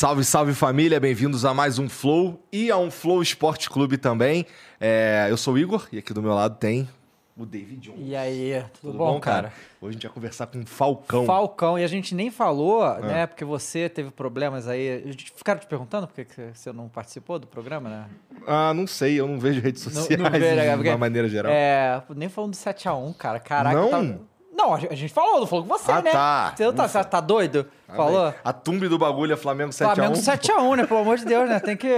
Salve, 0.00 0.24
salve 0.24 0.54
família, 0.54 0.98
bem-vindos 0.98 1.44
a 1.44 1.52
mais 1.52 1.78
um 1.78 1.86
Flow 1.86 2.42
e 2.50 2.70
a 2.70 2.78
um 2.78 2.90
Flow 2.90 3.20
Esporte 3.20 3.68
Clube 3.68 3.98
também. 3.98 4.46
É, 4.80 5.26
eu 5.28 5.36
sou 5.36 5.52
o 5.52 5.58
Igor 5.58 5.86
e 5.92 5.98
aqui 5.98 6.14
do 6.14 6.22
meu 6.22 6.32
lado 6.32 6.56
tem 6.56 6.88
o 7.36 7.44
David 7.44 7.90
Jones. 7.90 8.00
E 8.08 8.16
aí, 8.16 8.64
tudo, 8.72 8.92
tudo 8.92 8.98
bom, 8.98 9.12
bom 9.12 9.20
cara? 9.20 9.52
Hoje 9.78 9.90
a 9.90 9.92
gente 9.92 10.02
vai 10.04 10.12
conversar 10.14 10.46
com 10.46 10.58
o 10.58 10.64
Falcão. 10.64 11.26
Falcão, 11.26 11.78
e 11.78 11.84
a 11.84 11.86
gente 11.86 12.14
nem 12.14 12.30
falou, 12.30 12.82
ah. 12.82 12.98
né? 13.00 13.26
Porque 13.26 13.44
você 13.44 13.90
teve 13.90 14.10
problemas 14.10 14.66
aí. 14.66 15.14
Ficaram 15.36 15.60
te 15.60 15.66
perguntando 15.66 16.08
por 16.08 16.24
que 16.24 16.50
você 16.54 16.72
não 16.72 16.88
participou 16.88 17.38
do 17.38 17.46
programa, 17.46 17.90
né? 17.90 18.06
Ah, 18.46 18.72
não 18.72 18.86
sei, 18.86 19.20
eu 19.20 19.28
não 19.28 19.38
vejo 19.38 19.60
redes 19.60 19.82
sociais 19.82 20.08
não, 20.18 20.24
não 20.24 20.30
vejo, 20.30 20.82
de 20.82 20.88
uma 20.88 20.96
maneira 20.96 21.28
geral. 21.28 21.52
É, 21.52 22.02
nem 22.16 22.30
falando 22.30 22.52
do 22.52 22.56
7x1, 22.56 23.14
cara. 23.18 23.38
Caraca, 23.38 23.78
não. 23.78 23.90
Tá... 23.90 24.29
Não, 24.60 24.74
a 24.74 24.78
gente 24.78 25.08
falou, 25.08 25.40
não 25.40 25.46
falou 25.46 25.64
com 25.64 25.78
você, 25.78 25.90
ah, 25.90 26.02
né? 26.02 26.12
Tá. 26.12 26.54
Você, 26.54 26.72
tá, 26.72 26.88
você 26.88 27.04
tá 27.04 27.20
doido? 27.20 27.66
Ah, 27.88 27.96
falou? 27.96 28.30
Bem. 28.30 28.40
A 28.44 28.52
tumba 28.52 28.88
do 28.88 28.98
bagulho 28.98 29.32
é 29.32 29.36
Flamengo 29.36 29.70
7x1. 29.70 29.94
Flamengo 29.94 30.14
7x1, 30.16 30.76
né? 30.76 30.86
Pelo 30.86 31.00
amor 31.00 31.16
de 31.16 31.24
Deus, 31.24 31.48
né? 31.48 31.58
Tem 31.58 31.76
que. 31.76 31.88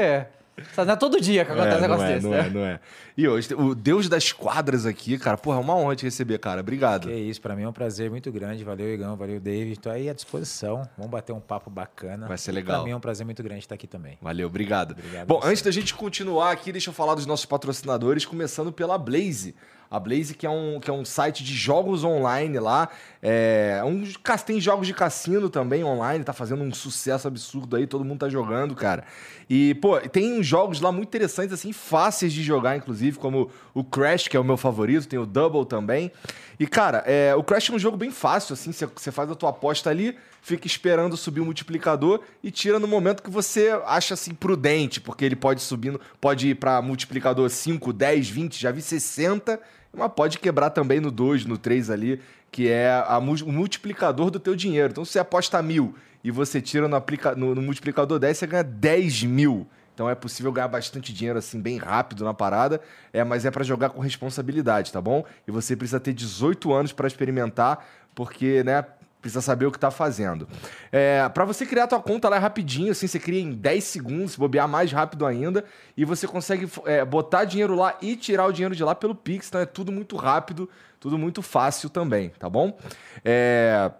Não 0.77 0.93
é 0.93 0.97
todo 0.97 1.21
dia 1.21 1.45
que 1.45 1.51
acontece 1.51 1.75
é, 1.75 1.79
um 1.79 1.81
negócio 1.81 2.05
é, 2.05 2.15
desse, 2.15 2.27
não 2.27 2.31
né? 2.31 2.47
É, 2.47 2.51
não 2.51 2.61
é. 2.61 2.81
E 3.17 3.27
hoje, 3.27 3.55
o 3.55 3.75
Deus 3.75 4.09
das 4.09 4.33
quadras 4.33 4.87
aqui, 4.87 5.19
cara, 5.19 5.37
porra, 5.37 5.57
é 5.57 5.61
uma 5.61 5.75
honra 5.75 5.97
te 5.97 6.05
receber, 6.05 6.39
cara. 6.39 6.61
Obrigado. 6.61 7.09
Que 7.09 7.15
isso, 7.15 7.41
pra 7.41 7.57
mim 7.57 7.63
é 7.63 7.69
um 7.69 7.73
prazer 7.73 8.11
muito 8.11 8.31
grande. 8.31 8.63
Valeu, 8.63 8.93
Igão, 8.93 9.17
valeu, 9.17 9.41
David. 9.41 9.81
Tô 9.81 9.91
aí 9.91 10.09
à 10.09 10.13
disposição. 10.13 10.89
Vamos 10.97 11.11
bater 11.11 11.33
um 11.33 11.41
papo 11.41 11.69
bacana. 11.69 12.29
Vai 12.29 12.39
ser 12.39 12.53
legal. 12.53 12.77
Pra 12.77 12.85
mim 12.85 12.93
é 12.93 12.97
um 12.97 13.01
prazer 13.01 13.25
muito 13.25 13.43
grande 13.43 13.61
estar 13.61 13.75
aqui 13.75 13.87
também. 13.87 14.19
Valeu, 14.21 14.47
obrigado. 14.47 14.93
obrigado 14.93 15.27
Bom, 15.27 15.41
antes 15.43 15.63
da 15.63 15.71
gente 15.71 15.95
continuar 15.95 16.53
aqui, 16.53 16.71
deixa 16.71 16.91
eu 16.91 16.95
falar 16.95 17.15
dos 17.15 17.27
nossos 17.27 17.47
patrocinadores, 17.47 18.25
começando 18.25 18.73
pela 18.73 18.97
Blaze. 18.97 19.57
A 19.93 20.01
Blaze, 20.01 20.33
que 20.33 20.47
é 20.47 20.51
um, 20.51 20.81
que 20.81 20.89
é 20.89 20.93
um 20.93 21.05
site 21.05 21.45
de 21.45 21.55
jogos 21.55 22.03
online 22.03 22.59
lá. 22.59 22.89
É, 23.23 23.83
um, 23.85 24.03
tem 24.47 24.59
jogos 24.59 24.87
de 24.87 24.95
cassino 24.95 25.51
também 25.51 25.85
online, 25.85 26.25
tá 26.25 26.33
fazendo 26.33 26.63
um 26.63 26.73
sucesso 26.73 27.29
absurdo 27.29 27.77
aí, 27.77 27.87
todo 27.87 28.03
mundo 28.03 28.21
tá 28.21 28.29
jogando, 28.31 28.75
cara. 28.75 29.05
E, 29.51 29.75
pô, 29.75 30.01
tem 30.01 30.43
jogos 30.43 30.81
lá 30.81 30.91
muito 30.91 31.09
interessantes, 31.09 31.53
assim, 31.53 31.75
fáceis 31.75 32.33
de 32.33 32.43
jogar, 32.43 32.75
inclusive, 32.75 33.19
como 33.19 33.51
o 33.75 33.85
Crash, 33.85 34.29
que 34.29 34.37
é 34.37 34.41
o 34.41 34.45
meu 34.45 34.57
favorito, 34.57 35.07
tem 35.07 35.19
o 35.19 35.27
Double 35.27 35.67
também. 35.67 36.11
E, 36.59 36.67
cara, 36.67 37.05
é, 37.07 37.35
o 37.35 37.43
Crash 37.43 37.69
é 37.69 37.75
um 37.75 37.79
jogo 37.79 37.99
bem 37.99 38.11
fácil, 38.11 38.55
assim, 38.55 38.73
você 38.73 39.13
faz 39.13 39.31
a 39.31 39.35
tua 39.35 39.51
aposta 39.51 39.91
ali, 39.91 40.17
fica 40.41 40.67
esperando 40.67 41.19
subir 41.19 41.41
o 41.41 41.45
multiplicador 41.45 42.21
e 42.43 42.51
tira 42.51 42.79
no 42.79 42.89
momento 42.89 43.23
que 43.23 43.31
você 43.31 43.79
acha, 43.85 44.15
assim, 44.15 44.33
prudente, 44.33 45.03
porque 45.03 45.23
ele 45.23 45.37
pode 45.37 45.61
subir, 45.61 46.01
pode 46.19 46.49
ir 46.49 46.55
para 46.55 46.81
multiplicador 46.81 47.51
5, 47.51 47.93
10, 47.93 48.31
20, 48.31 48.59
já 48.59 48.71
vi 48.71 48.81
60 48.81 49.61
mas 49.93 50.11
pode 50.13 50.39
quebrar 50.39 50.71
também 50.71 51.01
no 51.01 51.11
2, 51.11 51.45
no 51.45 51.59
3 51.59 51.91
ali, 51.91 52.21
que 52.51 52.69
é 52.69 52.91
a, 52.91 53.19
o 53.19 53.53
multiplicador 53.53 54.31
do 54.31 54.39
teu 54.39 54.57
dinheiro. 54.57 54.91
Então, 54.91 55.05
se 55.05 55.13
você 55.13 55.19
aposta 55.19 55.61
mil 55.63 55.95
e 56.25 56.31
você 56.31 56.61
tira 56.61 56.89
no, 56.89 56.97
aplica, 56.97 57.35
no, 57.35 57.55
no 57.55 57.63
multiplicador 57.63 58.19
10, 58.19 58.39
você 58.39 58.47
ganha 58.47 58.65
10 58.65 59.25
mil. 59.25 59.67
Então 59.95 60.09
é 60.09 60.15
possível 60.15 60.51
ganhar 60.51 60.69
bastante 60.69 61.13
dinheiro 61.13 61.39
assim, 61.39 61.61
bem 61.61 61.77
rápido 61.77 62.25
na 62.25 62.33
parada, 62.33 62.81
é, 63.13 63.23
mas 63.23 63.45
é 63.45 63.51
para 63.51 63.63
jogar 63.63 63.91
com 63.91 64.01
responsabilidade, 64.01 64.91
tá 64.91 65.01
bom? 65.01 65.25
E 65.47 65.51
você 65.51 65.77
precisa 65.77 66.01
ter 66.01 66.15
18 66.15 66.73
anos 66.73 66.93
para 66.93 67.07
experimentar, 67.07 67.87
porque, 68.15 68.65
né, 68.65 68.85
precisa 69.23 69.41
saber 69.41 69.67
o 69.67 69.71
que 69.71 69.77
está 69.79 69.91
fazendo. 69.91 70.49
É, 70.91 71.27
para 71.29 71.45
você 71.45 71.65
criar 71.65 71.87
tua 71.87 72.01
conta 72.01 72.29
lá 72.29 72.39
rapidinho, 72.41 72.91
assim, 72.91 73.07
você 73.07 73.21
cria 73.21 73.41
em 73.41 73.53
10 73.53 73.85
segundos, 73.85 74.37
bobear 74.37 74.69
mais 74.69 74.91
rápido 74.91 75.25
ainda, 75.25 75.65
e 75.97 76.05
você 76.05 76.27
consegue 76.27 76.69
é, 76.85 77.05
botar 77.05 77.45
dinheiro 77.45 77.77
lá 77.77 77.97
e 78.03 78.17
tirar 78.17 78.47
o 78.47 78.53
dinheiro 78.53 78.75
de 78.75 78.83
lá 78.83 78.97
pelo 78.97 79.15
Pix, 79.15 79.47
então 79.47 79.61
é 79.61 79.65
tudo 79.65 79.93
muito 79.93 80.17
rápido, 80.17 80.69
tudo 80.99 81.17
muito 81.17 81.41
fácil 81.41 81.89
também, 81.89 82.31
tá 82.31 82.51
bom? 82.51 82.77
É, 83.25 83.93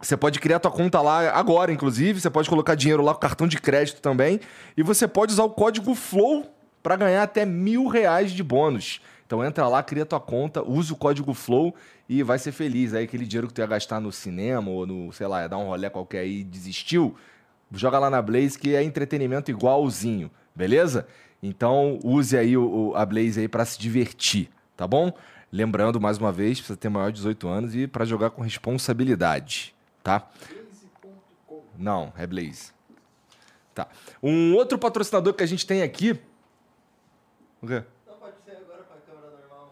você 0.00 0.16
pode 0.16 0.40
criar 0.40 0.58
tua 0.58 0.72
conta 0.72 1.00
lá 1.00 1.30
agora, 1.30 1.70
inclusive, 1.70 2.20
você 2.20 2.30
pode 2.30 2.50
colocar 2.50 2.74
dinheiro 2.74 3.04
lá 3.04 3.14
com 3.14 3.20
cartão 3.20 3.46
de 3.46 3.60
crédito 3.60 4.02
também, 4.02 4.40
e 4.76 4.82
você 4.82 5.06
pode 5.06 5.32
usar 5.32 5.44
o 5.44 5.50
código 5.50 5.94
FLOW 5.94 6.44
para 6.82 6.96
ganhar 6.96 7.22
até 7.22 7.46
mil 7.46 7.86
reais 7.86 8.32
de 8.32 8.42
bônus. 8.42 9.00
Então 9.30 9.44
entra 9.44 9.68
lá, 9.68 9.80
cria 9.80 10.04
tua 10.04 10.18
conta, 10.18 10.60
usa 10.60 10.92
o 10.92 10.96
código 10.96 11.32
FLOW 11.32 11.72
e 12.10 12.24
vai 12.24 12.40
ser 12.40 12.50
feliz. 12.50 12.92
Aí 12.92 13.04
aquele 13.04 13.24
dinheiro 13.24 13.46
que 13.46 13.54
tu 13.54 13.60
ia 13.60 13.66
gastar 13.68 14.00
no 14.00 14.10
cinema 14.10 14.68
ou 14.68 14.84
no, 14.84 15.12
sei 15.12 15.28
lá, 15.28 15.42
ia 15.42 15.48
dar 15.48 15.58
um 15.58 15.66
rolê 15.66 15.88
qualquer 15.88 16.18
aí 16.18 16.40
e 16.40 16.44
desistiu, 16.44 17.14
joga 17.70 18.00
lá 18.00 18.10
na 18.10 18.20
Blaze 18.20 18.58
que 18.58 18.74
é 18.74 18.82
entretenimento 18.82 19.48
igualzinho, 19.48 20.28
beleza? 20.52 21.06
Então 21.40 22.00
use 22.02 22.36
aí 22.36 22.56
o, 22.56 22.92
a 22.96 23.06
Blaze 23.06 23.38
aí 23.38 23.46
para 23.46 23.64
se 23.64 23.78
divertir, 23.78 24.50
tá 24.76 24.88
bom? 24.88 25.12
Lembrando, 25.52 26.00
mais 26.00 26.18
uma 26.18 26.32
vez, 26.32 26.58
precisa 26.58 26.76
ter 26.76 26.88
maior 26.88 27.10
de 27.10 27.18
18 27.18 27.48
anos 27.48 27.76
e 27.76 27.86
para 27.86 28.04
jogar 28.04 28.30
com 28.30 28.42
responsabilidade, 28.42 29.72
tá? 30.02 30.28
Não, 31.78 32.12
é 32.18 32.26
Blaze. 32.26 32.72
Tá. 33.72 33.86
Um 34.20 34.54
outro 34.54 34.76
patrocinador 34.78 35.32
que 35.32 35.44
a 35.44 35.46
gente 35.46 35.64
tem 35.64 35.82
aqui. 35.82 36.20
O 37.62 37.68
quê? 37.68 37.84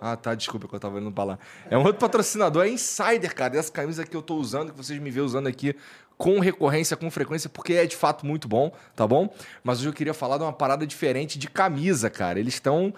Ah, 0.01 0.17
tá, 0.17 0.35
desculpa 0.35 0.69
que 0.69 0.75
eu 0.75 0.81
tava 0.81 1.01
indo 1.01 1.11
pra 1.11 1.25
lá. 1.25 1.39
É 1.69 1.77
um 1.77 1.83
outro 1.83 1.99
patrocinador, 1.99 2.65
é 2.65 2.69
Insider, 2.69 3.35
cara. 3.35 3.57
Essa 3.57 3.73
camisa 3.73 4.07
que 4.07 4.17
eu 4.17 4.23
tô 4.23 4.37
usando, 4.37 4.71
que 4.71 4.77
vocês 4.77 4.99
me 5.01 5.11
vê 5.11 5.21
usando 5.21 5.47
aqui 5.47 5.75
com 6.17 6.41
recorrência, 6.41 6.97
com 6.97 7.11
frequência, 7.11 7.49
porque 7.49 7.75
é 7.75 7.87
de 7.87 7.97
fato 7.97 8.27
muito 8.27 8.49
bom, 8.49 8.73
tá 8.95 9.07
bom? 9.07 9.33
Mas 9.63 9.79
hoje 9.79 9.89
eu 9.89 9.93
queria 9.93 10.15
falar 10.15 10.37
de 10.37 10.43
uma 10.43 10.53
parada 10.53 10.87
diferente 10.87 11.39
de 11.39 11.49
camisa, 11.49 12.11
cara. 12.11 12.41
Eles 12.41 12.55
estão 12.55 12.93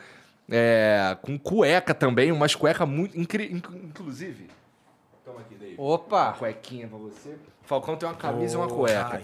é, 0.50 1.16
com 1.22 1.38
cueca 1.38 1.94
também, 1.94 2.32
umas 2.32 2.54
cuecas 2.54 2.88
muito. 2.88 3.18
Incri... 3.18 3.52
Inclusive. 3.52 4.48
Toma 5.24 5.40
aqui, 5.40 5.54
David. 5.54 5.76
Opa! 5.78 6.28
Uma 6.28 6.32
cuequinha 6.32 6.88
pra 6.88 6.98
você. 6.98 7.36
Falcão 7.70 7.94
tem 7.94 8.08
uma 8.08 8.16
camisa 8.16 8.54
e 8.54 8.56
uma 8.56 8.66
cueca. 8.66 9.22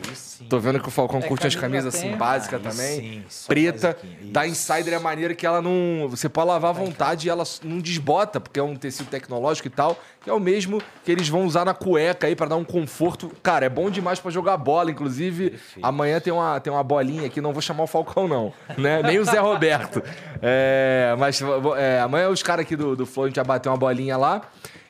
Tô 0.49 0.61
vendo 0.61 0.79
que 0.79 0.87
o 0.87 0.91
Falcão 0.93 1.19
é, 1.19 1.23
curte 1.27 1.49
as 1.49 1.57
camisas 1.57 1.93
assim, 1.93 2.15
básicas 2.15 2.63
também. 2.63 3.25
Sim, 3.29 3.47
preta. 3.49 3.97
Da 4.23 4.47
Insider 4.47 4.95
é 4.95 5.01
maneira 5.01 5.35
que 5.35 5.45
ela 5.45 5.61
não. 5.61 6.09
Você 6.09 6.29
pode 6.29 6.47
lavar 6.47 6.71
à 6.71 6.73
vontade 6.73 7.27
e 7.27 7.31
ela 7.31 7.43
não 7.65 7.81
desbota, 7.81 8.39
porque 8.41 8.61
é 8.61 8.63
um 8.63 8.77
tecido 8.77 9.11
tecnológico 9.11 9.67
e 9.67 9.71
tal. 9.71 9.99
Que 10.23 10.31
é 10.31 10.33
o 10.33 10.39
mesmo 10.39 10.81
que 11.05 11.11
eles 11.11 11.29
vão 11.29 11.45
usar 11.45 11.65
na 11.65 11.75
cueca 11.75 12.29
aí 12.29 12.37
para 12.37 12.51
dar 12.51 12.57
um 12.57 12.63
conforto. 12.63 13.33
Cara, 13.43 13.67
é 13.67 13.69
bom 13.69 13.91
demais 13.91 14.21
para 14.21 14.31
jogar 14.31 14.57
bola. 14.57 14.93
Inclusive, 14.93 15.51
Perfeito. 15.51 15.85
amanhã 15.85 16.21
tem 16.21 16.33
uma, 16.33 16.61
tem 16.61 16.73
uma 16.73 16.85
bolinha 16.85 17.27
aqui. 17.27 17.41
Não 17.41 17.53
vou 17.53 17.61
chamar 17.61 17.83
o 17.83 17.89
Falcão, 17.89 18.29
não. 18.29 18.53
Né? 18.79 19.03
Nem 19.03 19.19
o 19.19 19.25
Zé 19.25 19.41
Roberto. 19.41 20.01
É, 20.43 21.17
mas 21.19 21.41
é, 21.79 21.99
amanhã 22.01 22.29
os 22.29 22.43
caras 22.43 22.65
aqui 22.65 22.77
do, 22.77 22.95
do 22.95 23.07
Flow, 23.07 23.25
a 23.25 23.29
gente 23.29 23.37
vai 23.37 23.45
bater 23.45 23.71
uma 23.71 23.77
bolinha 23.77 24.17
lá. 24.19 24.43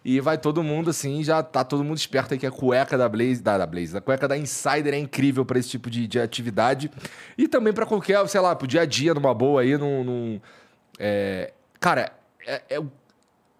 E 0.09 0.21
vai 0.21 0.39
todo 0.39 0.63
mundo 0.63 0.89
assim, 0.89 1.25
já 1.25 1.43
tá 1.43 1.65
todo 1.65 1.83
mundo 1.83 1.99
esperto 1.99 2.33
aí 2.33 2.39
que 2.39 2.47
a 2.47 2.51
cueca 2.53 2.97
da 2.97 3.09
Blaze, 3.09 3.43
da, 3.43 3.59
da 3.59 3.67
Blaze, 3.67 3.97
a 3.97 4.01
cueca 4.01 4.29
da 4.29 4.39
Insider 4.39 4.95
é 4.95 4.99
incrível 4.99 5.45
para 5.45 5.59
esse 5.59 5.71
tipo 5.71 5.91
de, 5.91 6.07
de 6.07 6.21
atividade. 6.21 6.89
E 7.37 7.49
também 7.49 7.73
para 7.73 7.85
qualquer, 7.85 8.25
sei 8.29 8.41
lá, 8.41 8.55
pro 8.55 8.69
dia 8.69 8.83
a 8.83 8.87
dia, 8.87 9.13
numa 9.13 9.35
boa 9.35 9.63
aí, 9.63 9.77
num. 9.77 10.05
num 10.05 10.41
é... 10.97 11.53
Cara, 11.81 12.13
é, 12.47 12.63
é, 12.71 12.81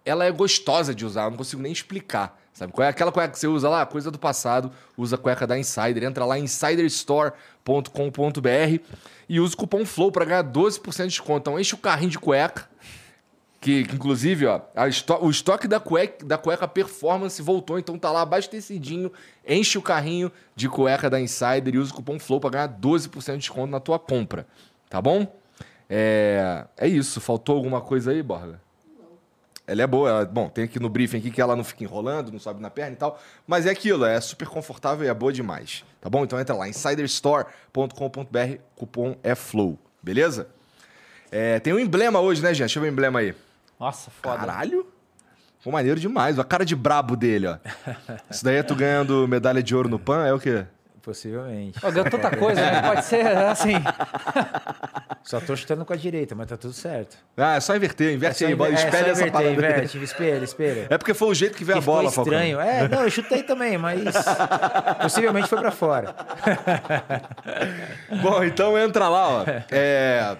ela 0.05 0.23
é 0.23 0.31
gostosa 0.31 0.95
de 0.95 1.05
usar, 1.05 1.25
eu 1.25 1.31
não 1.31 1.37
consigo 1.37 1.61
nem 1.61 1.73
explicar. 1.73 2.39
Sabe? 2.53 2.71
Qual 2.71 2.85
é 2.85 2.89
aquela 2.89 3.11
cueca 3.11 3.33
que 3.33 3.39
você 3.39 3.47
usa 3.47 3.67
lá? 3.67 3.85
Coisa 3.85 4.09
do 4.09 4.17
passado, 4.17 4.71
usa 4.95 5.17
a 5.17 5.19
cueca 5.19 5.45
da 5.45 5.59
Insider. 5.59 6.05
Entra 6.05 6.23
lá 6.23 6.39
em 6.39 6.45
insiderstore.com.br 6.45 8.83
e 9.27 9.39
usa 9.41 9.53
o 9.53 9.57
cupom 9.57 9.85
FLOW 9.85 10.13
para 10.13 10.23
ganhar 10.23 10.45
12% 10.45 10.95
de 10.95 11.07
desconto. 11.07 11.41
Então 11.41 11.59
enche 11.59 11.75
o 11.75 11.77
carrinho 11.77 12.11
de 12.11 12.17
cueca 12.17 12.69
que, 13.67 13.83
que, 13.83 13.95
inclusive, 13.95 14.45
ó, 14.45 14.61
o 15.19 15.29
estoque 15.29 15.67
da 15.67 15.77
cueca, 15.77 16.25
da 16.25 16.37
cueca 16.37 16.65
Performance 16.65 17.41
voltou, 17.41 17.77
então 17.77 17.99
tá 17.99 18.09
lá 18.09 18.21
abastecidinho. 18.21 19.11
Enche 19.45 19.77
o 19.77 19.81
carrinho 19.81 20.31
de 20.55 20.69
cueca 20.69 21.09
da 21.09 21.19
Insider 21.19 21.75
e 21.75 21.77
usa 21.77 21.91
o 21.91 21.95
cupom 21.95 22.17
FLOW 22.17 22.39
para 22.39 22.49
ganhar 22.51 22.69
12% 22.69 23.33
de 23.33 23.37
desconto 23.39 23.67
na 23.69 23.81
tua 23.81 23.99
compra. 23.99 24.47
Tá 24.89 25.01
bom? 25.01 25.35
É, 25.89 26.65
é 26.77 26.87
isso. 26.87 27.19
Faltou 27.19 27.57
alguma 27.57 27.81
coisa 27.81 28.11
aí, 28.11 28.23
Borga? 28.23 28.61
Ela 29.65 29.81
é 29.81 29.87
boa. 29.87 30.09
Ela, 30.09 30.25
bom, 30.25 30.47
tem 30.47 30.63
aqui 30.63 30.79
no 30.79 30.87
briefing 30.87 31.17
aqui 31.17 31.29
que 31.29 31.41
ela 31.41 31.53
não 31.53 31.65
fica 31.65 31.83
enrolando, 31.83 32.31
não 32.31 32.39
sobe 32.39 32.61
na 32.61 32.69
perna 32.69 32.93
e 32.93 32.95
tal. 32.95 33.19
Mas 33.45 33.65
é 33.65 33.71
aquilo, 33.71 34.05
é 34.05 34.21
super 34.21 34.47
confortável 34.47 35.05
e 35.05 35.09
é 35.09 35.13
boa 35.13 35.33
demais. 35.33 35.83
Tá 35.99 36.09
bom? 36.09 36.23
Então 36.23 36.39
entra 36.39 36.55
lá, 36.55 36.69
insiderstore.com.br, 36.69 38.61
cupom 38.77 39.17
é 39.21 39.35
FLOW. 39.35 39.77
Beleza? 40.01 40.47
É, 41.29 41.59
tem 41.59 41.73
um 41.73 41.79
emblema 41.79 42.21
hoje, 42.21 42.41
né, 42.41 42.53
gente? 42.53 42.59
Deixa 42.59 42.79
eu 42.79 42.83
ver 42.83 42.87
o 42.87 42.91
emblema 42.93 43.19
aí. 43.19 43.35
Nossa, 43.79 44.09
foda. 44.09 44.37
Caralho! 44.37 44.87
Ficou 45.57 45.73
maneiro 45.73 45.99
demais. 45.99 46.39
A 46.39 46.43
cara 46.43 46.65
de 46.65 46.75
brabo 46.75 47.15
dele, 47.15 47.47
ó. 47.47 47.57
Isso 48.29 48.43
daí 48.43 48.57
é 48.57 48.63
tu 48.63 48.75
ganhando 48.75 49.27
medalha 49.27 49.61
de 49.61 49.75
ouro 49.75 49.89
no 49.89 49.99
PAN? 49.99 50.25
É 50.25 50.33
o 50.33 50.39
quê? 50.39 50.65
Possivelmente. 51.01 51.79
Oh, 51.81 51.89
ganhou 51.89 52.09
tanta 52.09 52.35
coisa, 52.35 52.59
né? 52.59 52.81
Pode 52.81 53.05
ser 53.05 53.25
assim. 53.25 53.75
Só 55.23 55.39
tô 55.39 55.55
chutando 55.55 55.85
com 55.85 55.93
a 55.93 55.95
direita, 55.95 56.35
mas 56.35 56.47
tá 56.47 56.57
tudo 56.57 56.73
certo. 56.73 57.17
Ah, 57.35 57.55
é 57.55 57.59
só 57.59 57.75
inverter, 57.75 58.13
inverte 58.13 58.43
é 58.43 58.47
aí, 58.47 58.53
é, 58.53 58.73
espelha 58.73 59.11
essa 59.11 59.31
parada. 59.31 59.51
Inverte, 59.51 60.03
espelha, 60.03 60.43
espelha. 60.43 60.87
É 60.89 60.97
porque 60.97 61.13
foi 61.13 61.29
o 61.29 61.33
jeito 61.33 61.57
que 61.57 61.63
veio 61.63 61.79
que 61.79 61.83
a 61.83 61.85
bola, 61.85 62.11
Falcão. 62.11 62.33
estranho. 62.33 62.59
É, 62.59 62.87
não, 62.89 63.03
eu 63.03 63.09
chutei 63.09 63.43
também, 63.43 63.77
mas 63.77 64.03
possivelmente 65.01 65.47
foi 65.47 65.59
para 65.59 65.71
fora. 65.71 66.15
Bom, 68.21 68.43
então 68.43 68.77
entra 68.77 69.07
lá, 69.07 69.29
ó. 69.29 69.45
É 69.71 70.37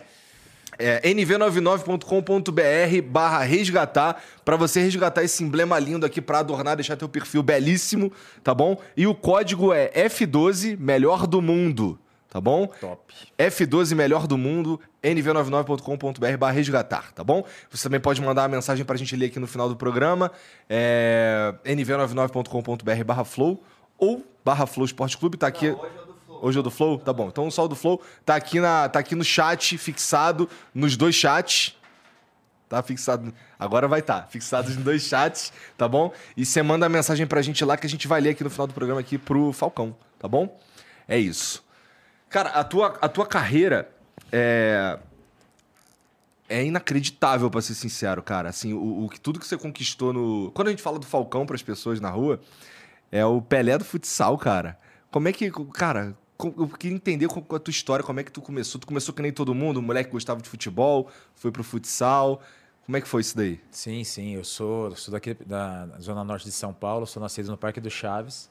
é, 0.78 1.02
nv99.com.br 1.02 3.10
barra 3.10 3.44
resgatar, 3.44 4.22
para 4.46 4.56
você 4.56 4.82
resgatar 4.82 5.24
esse 5.24 5.44
emblema 5.44 5.78
lindo 5.80 6.06
aqui 6.06 6.22
para 6.22 6.40
adornar, 6.40 6.76
deixar 6.76 6.96
teu 6.96 7.10
perfil 7.10 7.44
belíssimo, 7.44 8.12
tá 8.44 8.54
bom? 8.54 8.80
E 8.96 9.08
o 9.08 9.16
código 9.16 9.74
é 9.74 9.92
F12, 10.08 10.78
melhor 10.78 11.28
do 11.28 11.42
mundo, 11.42 12.00
tá 12.30 12.40
bom? 12.40 12.68
Top. 12.68 13.14
F12 13.38 13.96
melhor 13.96 14.28
do 14.28 14.38
mundo, 14.38 14.80
nv99.com.br 15.04 16.38
barra 16.38 16.54
resgatar, 16.54 17.12
tá 17.14 17.24
bom? 17.24 17.44
Você 17.70 17.84
também 17.84 18.00
pode 18.00 18.22
mandar 18.22 18.44
uma 18.44 18.50
mensagem 18.50 18.86
pra 18.86 18.96
gente 18.96 19.16
ler 19.16 19.28
aqui 19.28 19.40
no 19.40 19.48
final 19.48 19.68
do 19.68 19.76
programa, 19.76 20.32
é 20.70 21.54
nv99.com.br 21.66 23.04
barra 23.06 23.24
flow 23.24 23.64
ou 23.98 24.24
barra 24.46 24.66
flow 24.66 24.86
esporte 24.86 25.18
clube, 25.18 25.38
tá 25.38 25.48
aqui... 25.48 25.76
Hoje 26.42 26.60
é 26.60 26.62
do 26.62 26.72
Flow? 26.72 26.98
Tá 27.00 27.12
bom. 27.14 27.28
Então 27.28 27.48
o 27.48 27.52
sol 27.52 27.68
do 27.68 27.76
Flow 27.76 28.02
tá 28.26 28.36
aqui, 28.36 28.60
na, 28.60 28.90
tá 28.90 29.00
aqui 29.00 29.16
no 29.16 29.24
chat, 29.24 29.78
fixado 29.78 30.50
nos 30.74 30.96
dois 30.98 31.16
chats. 31.16 31.76
Tá 32.70 32.84
fixado. 32.84 33.34
Agora 33.58 33.88
vai 33.88 34.02
estar. 34.02 34.22
Tá, 34.22 34.28
fixado 34.28 34.68
nos 34.70 34.78
dois 34.78 35.04
chats, 35.04 35.54
tá 35.78 35.88
bom? 35.88 36.12
E 36.36 36.46
você 36.46 36.62
manda 36.62 36.86
a 36.86 36.90
mensagem 36.90 37.26
pra 37.26 37.42
gente 37.42 37.64
lá 37.64 37.78
que 37.78 37.88
a 37.88 37.90
gente 37.90 38.08
vai 38.08 38.20
ler 38.20 38.32
aqui 38.32 38.44
no 38.44 38.50
final 38.50 38.68
do 38.68 38.74
programa 38.74 39.00
aqui 39.00 39.18
pro 39.18 39.54
Falcão, 39.54 39.96
tá 40.20 40.28
bom? 40.28 40.60
É 41.08 41.18
isso. 41.18 41.64
Cara, 42.30 42.50
a 42.50 42.64
tua, 42.64 42.98
a 43.02 43.08
tua 43.08 43.26
carreira 43.26 43.90
é. 44.32 45.00
É 46.50 46.64
inacreditável, 46.64 47.50
pra 47.50 47.62
ser 47.62 47.74
sincero, 47.74 48.24
cara. 48.24 48.48
Assim, 48.48 48.72
o, 48.72 49.06
o 49.06 49.10
tudo 49.22 49.38
que 49.38 49.46
você 49.46 49.58
conquistou 49.58 50.14
no. 50.14 50.52
Quando 50.52 50.70
a 50.70 50.72
gente 50.72 50.82
fala 50.82 50.98
do 50.98 51.06
Falcão 51.06 51.46
pras 51.46 51.62
pessoas 51.62 52.00
na 52.00 52.10
rua, 52.10 52.40
é 53.12 53.26
o 53.26 53.42
Pelé 53.42 53.78
do 53.78 53.84
futsal, 53.84 54.38
cara. 54.38 54.78
Como 55.12 55.28
é 55.28 55.34
que. 55.34 55.52
Cara, 55.74 56.16
eu 56.40 56.68
queria 56.68 56.96
entender 56.96 57.28
com 57.28 57.56
a 57.56 57.60
tua 57.60 57.72
história, 57.72 58.04
como 58.04 58.20
é 58.20 58.24
que 58.24 58.32
tu 58.32 58.42
começou. 58.42 58.80
Tu 58.80 58.86
começou 58.86 59.14
que 59.14 59.22
nem 59.22 59.32
todo 59.32 59.56
mundo, 59.56 59.80
um 59.80 59.84
moleque 59.84 60.10
que 60.10 60.14
gostava 60.14 60.42
de 60.42 60.48
futebol, 60.48 61.10
foi 61.36 61.52
pro 61.52 61.64
futsal. 61.64 62.42
Como 62.86 62.96
é 62.96 63.02
que 63.02 63.08
foi 63.08 63.22
isso 63.22 63.36
daí? 63.36 63.60
Sim, 63.72 64.04
sim. 64.04 64.36
Eu 64.36 64.44
sou, 64.44 64.96
sou 64.96 65.12
daqui 65.12 65.34
da 65.34 65.88
Zona 66.00 66.24
Norte 66.24 66.46
de 66.46 66.52
São 66.52 66.74
Paulo, 66.74 67.06
sou 67.08 67.22
nascido 67.22 67.50
no 67.50 67.58
Parque 67.58 67.82
do 67.82 67.90
Chaves. 67.90 68.50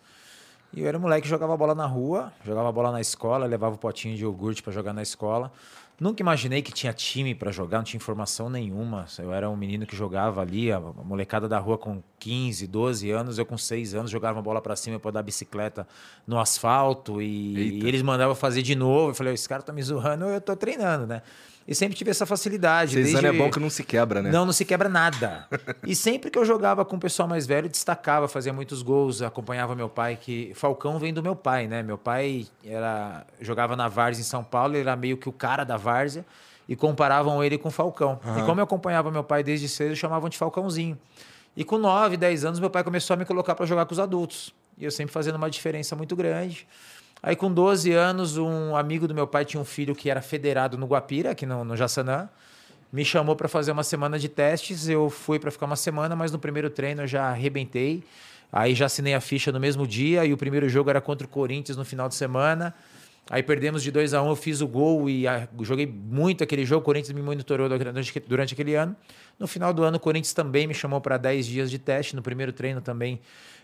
E 0.74 0.80
eu 0.80 0.86
era 0.88 0.98
moleque 0.98 1.22
que 1.22 1.28
jogava 1.28 1.56
bola 1.56 1.74
na 1.74 1.86
rua, 1.86 2.32
jogava 2.44 2.70
bola 2.70 2.92
na 2.92 3.00
escola, 3.00 3.46
levava 3.46 3.76
o 3.76 3.78
potinho 3.78 4.16
de 4.16 4.22
iogurte 4.24 4.62
para 4.62 4.72
jogar 4.72 4.92
na 4.92 5.02
escola. 5.02 5.52
Nunca 5.98 6.22
imaginei 6.22 6.60
que 6.60 6.70
tinha 6.70 6.92
time 6.92 7.34
para 7.34 7.50
jogar, 7.50 7.78
não 7.78 7.84
tinha 7.84 7.96
informação 7.96 8.50
nenhuma. 8.50 9.06
Eu 9.18 9.32
era 9.32 9.48
um 9.48 9.56
menino 9.56 9.86
que 9.86 9.96
jogava 9.96 10.42
ali, 10.42 10.70
a 10.70 10.78
molecada 10.78 11.48
da 11.48 11.58
rua 11.58 11.78
com 11.78 12.02
15, 12.18 12.66
12 12.66 13.10
anos, 13.10 13.38
eu 13.38 13.46
com 13.46 13.56
6 13.56 13.94
anos 13.94 14.10
jogava 14.10 14.36
uma 14.36 14.42
bola 14.42 14.60
para 14.60 14.76
cima 14.76 15.00
para 15.00 15.10
dar 15.10 15.22
bicicleta 15.22 15.88
no 16.26 16.38
asfalto 16.38 17.22
e, 17.22 17.80
e, 17.80 17.88
eles 17.88 18.02
mandavam 18.02 18.34
fazer 18.34 18.60
de 18.60 18.74
novo. 18.74 19.10
Eu 19.10 19.14
falei, 19.14 19.32
esse 19.32 19.48
cara 19.48 19.62
tá 19.62 19.72
me 19.72 19.82
zoando, 19.82 20.26
eu 20.26 20.40
tô 20.40 20.54
treinando, 20.54 21.06
né? 21.06 21.22
E 21.68 21.74
sempre 21.74 21.96
tive 21.96 22.10
essa 22.10 22.24
facilidade. 22.24 22.92
Seis 22.92 23.06
desde... 23.06 23.26
anos 23.26 23.40
é 23.40 23.42
bom 23.44 23.50
que 23.50 23.58
não 23.58 23.68
se 23.68 23.82
quebra, 23.82 24.22
né? 24.22 24.30
Não, 24.30 24.46
não 24.46 24.52
se 24.52 24.64
quebra 24.64 24.88
nada. 24.88 25.48
e 25.84 25.96
sempre 25.96 26.30
que 26.30 26.38
eu 26.38 26.44
jogava 26.44 26.84
com 26.84 26.96
o 26.96 27.00
pessoal 27.00 27.28
mais 27.28 27.46
velho, 27.46 27.68
destacava, 27.68 28.28
fazia 28.28 28.52
muitos 28.52 28.82
gols, 28.82 29.20
acompanhava 29.20 29.74
meu 29.74 29.88
pai, 29.88 30.16
que 30.16 30.52
Falcão 30.54 30.98
vem 30.98 31.12
do 31.12 31.22
meu 31.22 31.34
pai, 31.34 31.66
né? 31.66 31.82
Meu 31.82 31.98
pai 31.98 32.46
era 32.64 33.26
jogava 33.40 33.74
na 33.74 33.88
Várzea 33.88 34.20
em 34.20 34.24
São 34.24 34.44
Paulo, 34.44 34.74
ele 34.74 34.82
era 34.82 34.94
meio 34.94 35.16
que 35.16 35.28
o 35.28 35.32
cara 35.32 35.64
da 35.64 35.76
Várzea 35.76 36.24
e 36.68 36.76
comparavam 36.76 37.42
ele 37.42 37.58
com 37.58 37.70
Falcão. 37.70 38.20
Uhum. 38.24 38.38
E 38.38 38.42
como 38.44 38.60
eu 38.60 38.64
acompanhava 38.64 39.10
meu 39.10 39.24
pai 39.24 39.42
desde 39.42 39.68
cedo, 39.68 39.94
chamavam 39.96 40.28
de 40.28 40.36
Falcãozinho. 40.36 40.98
E 41.56 41.64
com 41.64 41.78
9, 41.78 42.16
10 42.16 42.44
anos, 42.44 42.60
meu 42.60 42.68
pai 42.68 42.84
começou 42.84 43.14
a 43.14 43.16
me 43.16 43.24
colocar 43.24 43.54
para 43.54 43.64
jogar 43.66 43.86
com 43.86 43.92
os 43.92 43.98
adultos. 43.98 44.52
E 44.78 44.84
eu 44.84 44.90
sempre 44.90 45.12
fazendo 45.12 45.36
uma 45.36 45.48
diferença 45.48 45.96
muito 45.96 46.14
grande. 46.14 46.66
Aí, 47.22 47.34
com 47.34 47.52
12 47.52 47.92
anos, 47.92 48.36
um 48.36 48.76
amigo 48.76 49.08
do 49.08 49.14
meu 49.14 49.26
pai 49.26 49.44
tinha 49.44 49.60
um 49.60 49.64
filho 49.64 49.94
que 49.94 50.08
era 50.10 50.20
federado 50.20 50.76
no 50.76 50.86
Guapira, 50.86 51.30
aqui 51.30 51.46
no, 51.46 51.64
no 51.64 51.76
Jaçanã. 51.76 52.28
Me 52.92 53.04
chamou 53.04 53.34
para 53.34 53.48
fazer 53.48 53.72
uma 53.72 53.82
semana 53.82 54.18
de 54.18 54.28
testes. 54.28 54.88
Eu 54.88 55.10
fui 55.10 55.38
para 55.38 55.50
ficar 55.50 55.66
uma 55.66 55.76
semana, 55.76 56.14
mas 56.14 56.30
no 56.30 56.38
primeiro 56.38 56.70
treino 56.70 57.02
eu 57.02 57.06
já 57.06 57.24
arrebentei. 57.24 58.04
Aí 58.52 58.74
já 58.74 58.86
assinei 58.86 59.14
a 59.14 59.20
ficha 59.20 59.50
no 59.50 59.58
mesmo 59.58 59.86
dia 59.86 60.24
e 60.24 60.32
o 60.32 60.36
primeiro 60.36 60.68
jogo 60.68 60.88
era 60.88 61.00
contra 61.00 61.26
o 61.26 61.30
Corinthians 61.30 61.76
no 61.76 61.84
final 61.84 62.08
de 62.08 62.14
semana. 62.14 62.74
Aí 63.28 63.42
perdemos 63.42 63.82
de 63.82 63.90
2 63.90 64.14
a 64.14 64.22
1 64.22 64.24
um, 64.26 64.28
eu 64.28 64.36
fiz 64.36 64.60
o 64.60 64.68
gol 64.68 65.10
e 65.10 65.24
joguei 65.62 65.84
muito 65.84 66.44
aquele 66.44 66.64
jogo. 66.64 66.82
O 66.82 66.84
Corinthians 66.84 67.12
me 67.12 67.20
monitorou 67.20 67.68
durante 68.28 68.54
aquele 68.54 68.76
ano. 68.76 68.94
No 69.36 69.48
final 69.48 69.74
do 69.74 69.82
ano, 69.82 69.96
o 69.96 70.00
Corinthians 70.00 70.32
também 70.32 70.66
me 70.68 70.74
chamou 70.74 71.00
para 71.00 71.16
10 71.16 71.44
dias 71.44 71.70
de 71.70 71.78
teste. 71.78 72.14
No 72.14 72.22
primeiro 72.22 72.52
treino 72.52 72.80
também 72.80 73.20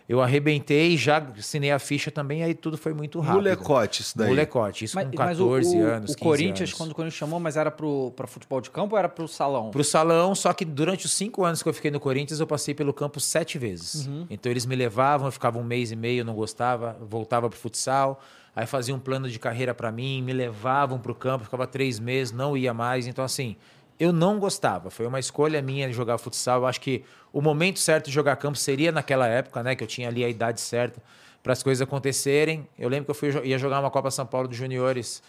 eu 0.07 0.21
arrebentei, 0.21 0.97
já 0.97 1.17
assinei 1.37 1.71
a 1.71 1.79
ficha 1.79 2.11
também, 2.11 2.43
aí 2.43 2.53
tudo 2.53 2.77
foi 2.77 2.93
muito 2.93 3.19
rápido. 3.19 3.35
Molecote 3.37 4.01
isso 4.01 4.17
daí. 4.17 4.29
Molecote, 4.29 4.85
isso 4.85 4.95
mas, 4.95 5.05
com 5.05 5.15
14 5.15 5.43
mas 5.43 5.73
o, 5.73 5.87
anos, 5.87 6.11
o 6.11 6.17
Corinthians, 6.17 6.69
anos. 6.69 6.73
quando 6.73 6.91
o 6.91 6.95
Corinthians 6.95 7.17
chamou, 7.17 7.39
mas 7.39 7.55
era 7.55 7.71
para 7.71 8.27
futebol 8.27 8.59
de 8.59 8.69
campo 8.69 8.95
ou 8.95 8.99
era 8.99 9.07
para 9.07 9.23
o 9.23 9.27
salão? 9.27 9.71
Para 9.71 9.81
o 9.81 9.83
salão, 9.83 10.35
só 10.35 10.51
que 10.51 10.65
durante 10.65 11.05
os 11.05 11.13
cinco 11.13 11.45
anos 11.45 11.63
que 11.63 11.69
eu 11.69 11.73
fiquei 11.73 11.89
no 11.89 11.99
Corinthians, 11.99 12.39
eu 12.39 12.47
passei 12.47 12.73
pelo 12.73 12.93
campo 12.93 13.19
sete 13.19 13.57
vezes. 13.57 14.05
Uhum. 14.05 14.27
Então 14.29 14.51
eles 14.51 14.65
me 14.65 14.75
levavam, 14.75 15.27
eu 15.27 15.31
ficava 15.31 15.57
um 15.57 15.63
mês 15.63 15.91
e 15.91 15.95
meio, 15.95 16.25
não 16.25 16.33
gostava, 16.33 16.97
voltava 17.01 17.49
para 17.49 17.57
o 17.57 17.59
futsal, 17.59 18.21
aí 18.53 18.65
faziam 18.65 18.97
um 18.97 19.01
plano 19.01 19.29
de 19.29 19.39
carreira 19.39 19.73
para 19.73 19.91
mim, 19.91 20.21
me 20.21 20.33
levavam 20.33 20.99
para 20.99 21.11
o 21.11 21.15
campo, 21.15 21.45
ficava 21.45 21.65
três 21.65 21.97
meses, 21.97 22.33
não 22.33 22.57
ia 22.57 22.73
mais. 22.73 23.07
Então 23.07 23.23
assim, 23.23 23.55
eu 23.99 24.11
não 24.11 24.39
gostava. 24.39 24.89
Foi 24.89 25.05
uma 25.05 25.19
escolha 25.19 25.61
minha 25.61 25.87
de 25.87 25.93
jogar 25.93 26.17
futsal. 26.17 26.61
Eu 26.61 26.67
acho 26.67 26.81
que 26.81 27.03
o 27.31 27.41
momento 27.41 27.79
certo 27.79 28.05
de 28.05 28.11
jogar 28.11 28.35
campo 28.35 28.57
seria 28.57 28.91
naquela 28.91 29.27
época, 29.27 29.63
né? 29.63 29.75
Que 29.75 29.83
eu 29.83 29.87
tinha 29.87 30.07
ali 30.07 30.23
a 30.23 30.29
idade 30.29 30.61
certa 30.61 31.01
para 31.41 31.53
as 31.53 31.61
coisas 31.61 31.81
acontecerem. 31.81 32.67
Eu 32.77 32.89
lembro 32.89 33.05
que 33.05 33.11
eu 33.11 33.15
fui, 33.15 33.29
ia 33.47 33.57
jogar 33.57 33.79
uma 33.79 33.91
Copa 33.91 34.09
São 34.09 34.25
Paulo 34.25 34.47
dos 34.47 34.57
Juniores 34.57 35.21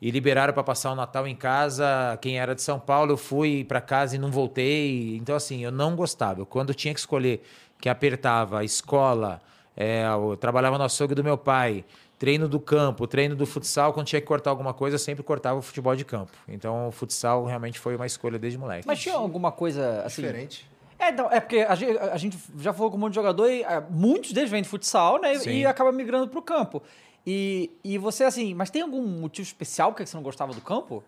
e 0.00 0.10
liberaram 0.10 0.52
para 0.52 0.62
passar 0.62 0.92
o 0.92 0.94
Natal 0.94 1.26
em 1.26 1.34
casa. 1.34 2.18
Quem 2.22 2.38
era 2.38 2.54
de 2.54 2.62
São 2.62 2.78
Paulo, 2.78 3.12
eu 3.12 3.16
fui 3.16 3.64
para 3.64 3.80
casa 3.80 4.16
e 4.16 4.18
não 4.18 4.30
voltei. 4.30 5.16
Então, 5.16 5.36
assim, 5.36 5.62
eu 5.64 5.72
não 5.72 5.94
gostava. 5.94 6.46
Quando 6.46 6.70
eu 6.70 6.74
tinha 6.74 6.94
que 6.94 7.00
escolher 7.00 7.42
que 7.80 7.88
apertava 7.88 8.60
a 8.60 8.64
escola, 8.64 9.40
é, 9.76 10.04
eu 10.06 10.36
trabalhava 10.36 10.78
no 10.78 10.84
açougue 10.84 11.14
do 11.14 11.22
meu 11.22 11.38
pai, 11.38 11.84
treino 12.18 12.48
do 12.48 12.58
campo, 12.58 13.06
treino 13.06 13.36
do 13.36 13.46
futsal, 13.46 13.92
quando 13.92 14.06
tinha 14.06 14.20
que 14.20 14.26
cortar 14.26 14.50
alguma 14.50 14.74
coisa, 14.74 14.96
eu 14.96 14.98
sempre 14.98 15.22
cortava 15.22 15.58
o 15.58 15.62
futebol 15.62 15.94
de 15.94 16.04
campo. 16.04 16.32
Então 16.48 16.88
o 16.88 16.90
futsal 16.90 17.44
realmente 17.44 17.78
foi 17.78 17.94
uma 17.94 18.06
escolha 18.06 18.38
desde 18.38 18.58
moleque. 18.58 18.86
Mas 18.86 18.98
tinha 18.98 19.14
alguma 19.14 19.52
coisa 19.52 20.02
assim. 20.02 20.22
Diferente? 20.22 20.68
É, 20.98 21.12
não, 21.12 21.30
é 21.30 21.38
porque 21.38 21.58
a 21.58 21.74
gente, 21.76 21.96
a 21.96 22.16
gente, 22.16 22.38
já 22.58 22.72
falou 22.72 22.90
com 22.90 22.96
um 22.96 23.00
monte 23.00 23.12
de 23.12 23.14
jogador 23.14 23.48
e 23.48 23.62
a, 23.64 23.80
muitos 23.80 24.32
deles 24.32 24.50
vêm 24.50 24.62
de 24.62 24.68
futsal, 24.68 25.20
né? 25.20 25.36
Sim. 25.36 25.50
E 25.50 25.66
acaba 25.66 25.92
migrando 25.92 26.26
para 26.26 26.38
o 26.38 26.42
campo. 26.42 26.82
E, 27.24 27.70
e 27.84 27.96
você, 27.98 28.24
assim, 28.24 28.52
mas 28.52 28.68
tem 28.68 28.82
algum 28.82 29.02
motivo 29.02 29.46
especial 29.46 29.92
porque 29.92 30.04
você 30.04 30.16
não 30.16 30.24
gostava 30.24 30.52
do 30.52 30.60
campo? 30.60 31.04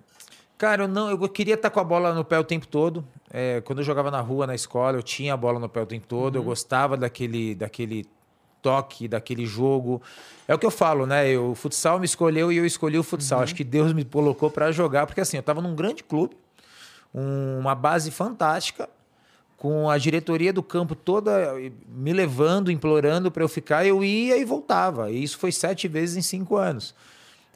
Cara, 0.57 0.85
eu 0.85 0.89
não, 0.89 1.11
eu 1.11 1.29
queria 1.29 1.55
estar 1.55 1.71
com 1.71 1.81
a 1.81 1.85
bola 1.85 2.15
no 2.15 2.25
pé 2.25 2.39
o 2.39 2.45
tempo 2.45 2.69
todo. 2.69 3.05
É, 3.33 3.63
quando 3.63 3.79
eu 3.79 3.85
jogava 3.85 4.11
na 4.11 4.21
rua, 4.21 4.47
na 4.47 4.55
escola, 4.55 4.99
eu 4.99 5.03
tinha 5.03 5.35
a 5.35 5.37
bola 5.37 5.59
no 5.59 5.69
pé 5.69 5.81
o 5.81 5.87
tempo 5.87 6.07
todo. 6.07 6.37
Uhum. 6.37 6.43
Eu 6.43 6.45
gostava 6.45 6.97
daquele, 6.97 7.55
daquele 7.55 8.05
toque 8.63 9.09
daquele 9.09 9.47
jogo. 9.47 10.01
É 10.47 10.55
o 10.55 10.59
que 10.59 10.67
eu 10.67 10.71
falo, 10.71 11.07
né? 11.07 11.37
o 11.39 11.55
futsal 11.55 11.99
me 11.99 12.05
escolheu 12.05 12.51
e 12.53 12.57
eu 12.57 12.67
escolhi 12.67 12.99
o 12.99 13.03
futsal. 13.03 13.39
Uhum. 13.39 13.45
Acho 13.45 13.55
que 13.55 13.65
Deus 13.65 13.93
me 13.93 14.05
colocou 14.05 14.51
para 14.51 14.73
jogar, 14.73 15.07
porque 15.07 15.21
assim, 15.21 15.37
eu 15.37 15.41
estava 15.41 15.61
num 15.61 15.75
grande 15.75 16.03
clube, 16.03 16.37
um, 17.15 17.59
uma 17.59 17.75
base 17.75 18.11
fantástica, 18.11 18.89
com 19.57 19.91
a 19.91 19.99
diretoria 19.99 20.55
do 20.55 20.63
campo 20.63 20.95
toda 20.95 21.55
me 21.87 22.15
levando, 22.15 22.71
implorando 22.71 23.31
para 23.31 23.43
eu 23.43 23.49
ficar, 23.49 23.85
eu 23.85 24.03
ia 24.03 24.39
e 24.39 24.45
voltava. 24.45 25.11
E 25.11 25.23
isso 25.23 25.39
foi 25.39 25.53
sete 25.53 25.87
vezes 25.87 26.17
em 26.17 26.23
cinco 26.23 26.57
anos. 26.57 26.95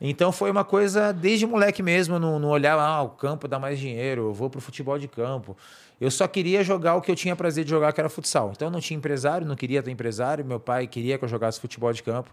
Então 0.01 0.33
foi 0.33 0.51
uma 0.51 0.65
coisa 0.65 1.13
desde 1.13 1.47
moleque 1.47 1.83
mesmo, 1.83 2.19
não, 2.19 2.43
olhar, 2.49 2.79
ah, 2.79 3.03
o 3.03 3.11
campo 3.11 3.47
dá 3.47 3.59
mais 3.59 3.79
dinheiro, 3.79 4.23
eu 4.23 4.35
vou 4.35 4.51
pro 4.51 4.61
futebol 4.61 4.99
de 4.99 5.09
campo. 5.09 5.57
Eu 6.01 6.11
só 6.11 6.27
queria 6.27 6.65
jogar 6.65 6.97
o 6.97 7.01
que 7.01 7.11
eu 7.11 7.17
tinha 7.17 7.37
prazer 7.37 7.65
de 7.65 7.71
jogar, 7.71 7.93
que 7.93 8.01
era 8.01 8.09
futsal. 8.09 8.51
Então 8.55 8.69
não 8.71 8.81
tinha 8.81 8.97
empresário, 8.97 9.47
não 9.47 9.55
queria 9.55 9.83
ter 9.83 9.91
empresário. 9.91 10.45
Meu 10.45 10.59
pai 10.59 10.87
queria 10.87 11.17
que 11.17 11.25
eu 11.25 11.29
jogasse 11.29 11.61
futebol 11.61 11.93
de 11.93 12.03
campo, 12.03 12.31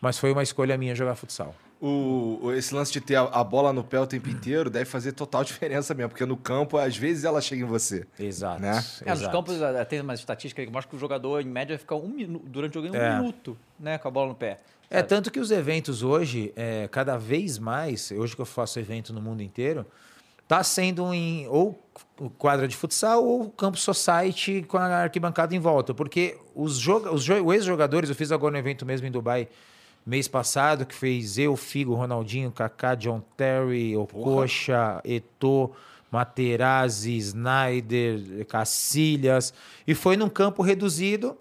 mas 0.00 0.18
foi 0.18 0.32
uma 0.32 0.42
escolha 0.42 0.78
minha 0.78 0.94
jogar 0.94 1.16
futsal. 1.16 1.54
O, 1.80 2.52
esse 2.54 2.74
lance 2.74 2.92
de 2.92 3.00
ter 3.00 3.16
a, 3.16 3.22
a, 3.22 3.42
bola 3.42 3.72
no 3.72 3.82
pé 3.82 3.98
o 3.98 4.06
tempo 4.06 4.28
inteiro 4.28 4.68
deve 4.68 4.84
fazer 4.84 5.12
total 5.12 5.42
diferença 5.44 5.94
mesmo, 5.94 6.10
porque 6.10 6.26
no 6.26 6.36
campo, 6.36 6.76
às 6.76 6.94
vezes, 6.94 7.24
ela 7.24 7.40
chega 7.40 7.62
em 7.62 7.66
você. 7.66 8.06
Exato. 8.18 8.60
Né? 8.60 8.84
É, 9.06 9.10
nos 9.14 9.26
campos 9.28 9.62
eh, 9.62 9.84
tem 9.86 10.00
uma 10.02 10.12
estatística 10.12 10.62
que 10.62 10.70
mostra 10.70 10.90
que 10.90 10.96
o 10.96 10.98
jogador, 10.98 11.40
em 11.40 11.46
média, 11.46 11.78
fica 11.78 11.94
um 11.94 12.08
minuto, 12.08 12.44
durante 12.46 12.78
o 12.78 12.82
jogo, 12.82 12.94
um 12.94 13.00
é. 13.00 13.16
minuto 13.16 13.56
né, 13.78 13.96
com 13.96 14.08
a 14.08 14.10
bola 14.10 14.28
no 14.28 14.34
pé. 14.34 14.46
É, 14.46 14.56
sabe? 14.56 14.60
É, 14.90 15.02
tanto 15.02 15.30
que 15.30 15.40
os 15.40 15.50
eventos 15.50 16.02
hoje, 16.02 16.52
é, 16.54 16.86
cada 16.88 17.16
vez 17.16 17.58
mais, 17.58 18.10
hoje 18.10 18.36
que 18.36 18.42
eu 18.42 18.46
faço 18.46 18.78
evento 18.78 19.10
no 19.14 19.22
mundo 19.22 19.42
inteiro, 19.42 19.86
está 20.42 20.62
sendo 20.62 21.14
em 21.14 21.48
ou 21.48 21.80
quadra 22.36 22.68
de 22.68 22.76
futsal 22.76 23.24
ou 23.24 23.48
campo 23.50 23.78
society 23.78 24.64
com 24.68 24.76
a 24.76 25.04
arquibancada 25.04 25.54
em 25.54 25.58
volta. 25.58 25.94
Porque 25.94 26.36
os, 26.54 26.76
joga 26.76 27.10
os 27.10 27.26
ex-jogadores, 27.26 28.10
eu 28.10 28.16
fiz 28.16 28.30
agora 28.30 28.54
um 28.54 28.58
evento 28.58 28.84
mesmo 28.84 29.06
em 29.06 29.10
Dubai 29.10 29.48
mês 30.10 30.26
passado, 30.26 30.84
que 30.84 30.94
fez 30.94 31.38
eu, 31.38 31.56
Figo, 31.56 31.94
Ronaldinho, 31.94 32.50
Kaká, 32.50 32.96
John 32.96 33.22
Terry, 33.36 33.96
Ococha, 33.96 35.00
Eto, 35.04 35.70
Materazzi, 36.10 37.16
Snyder, 37.16 38.44
Cacilhas. 38.46 39.54
E 39.86 39.94
foi 39.94 40.16
num 40.16 40.28
campo 40.28 40.62
reduzido. 40.62 41.38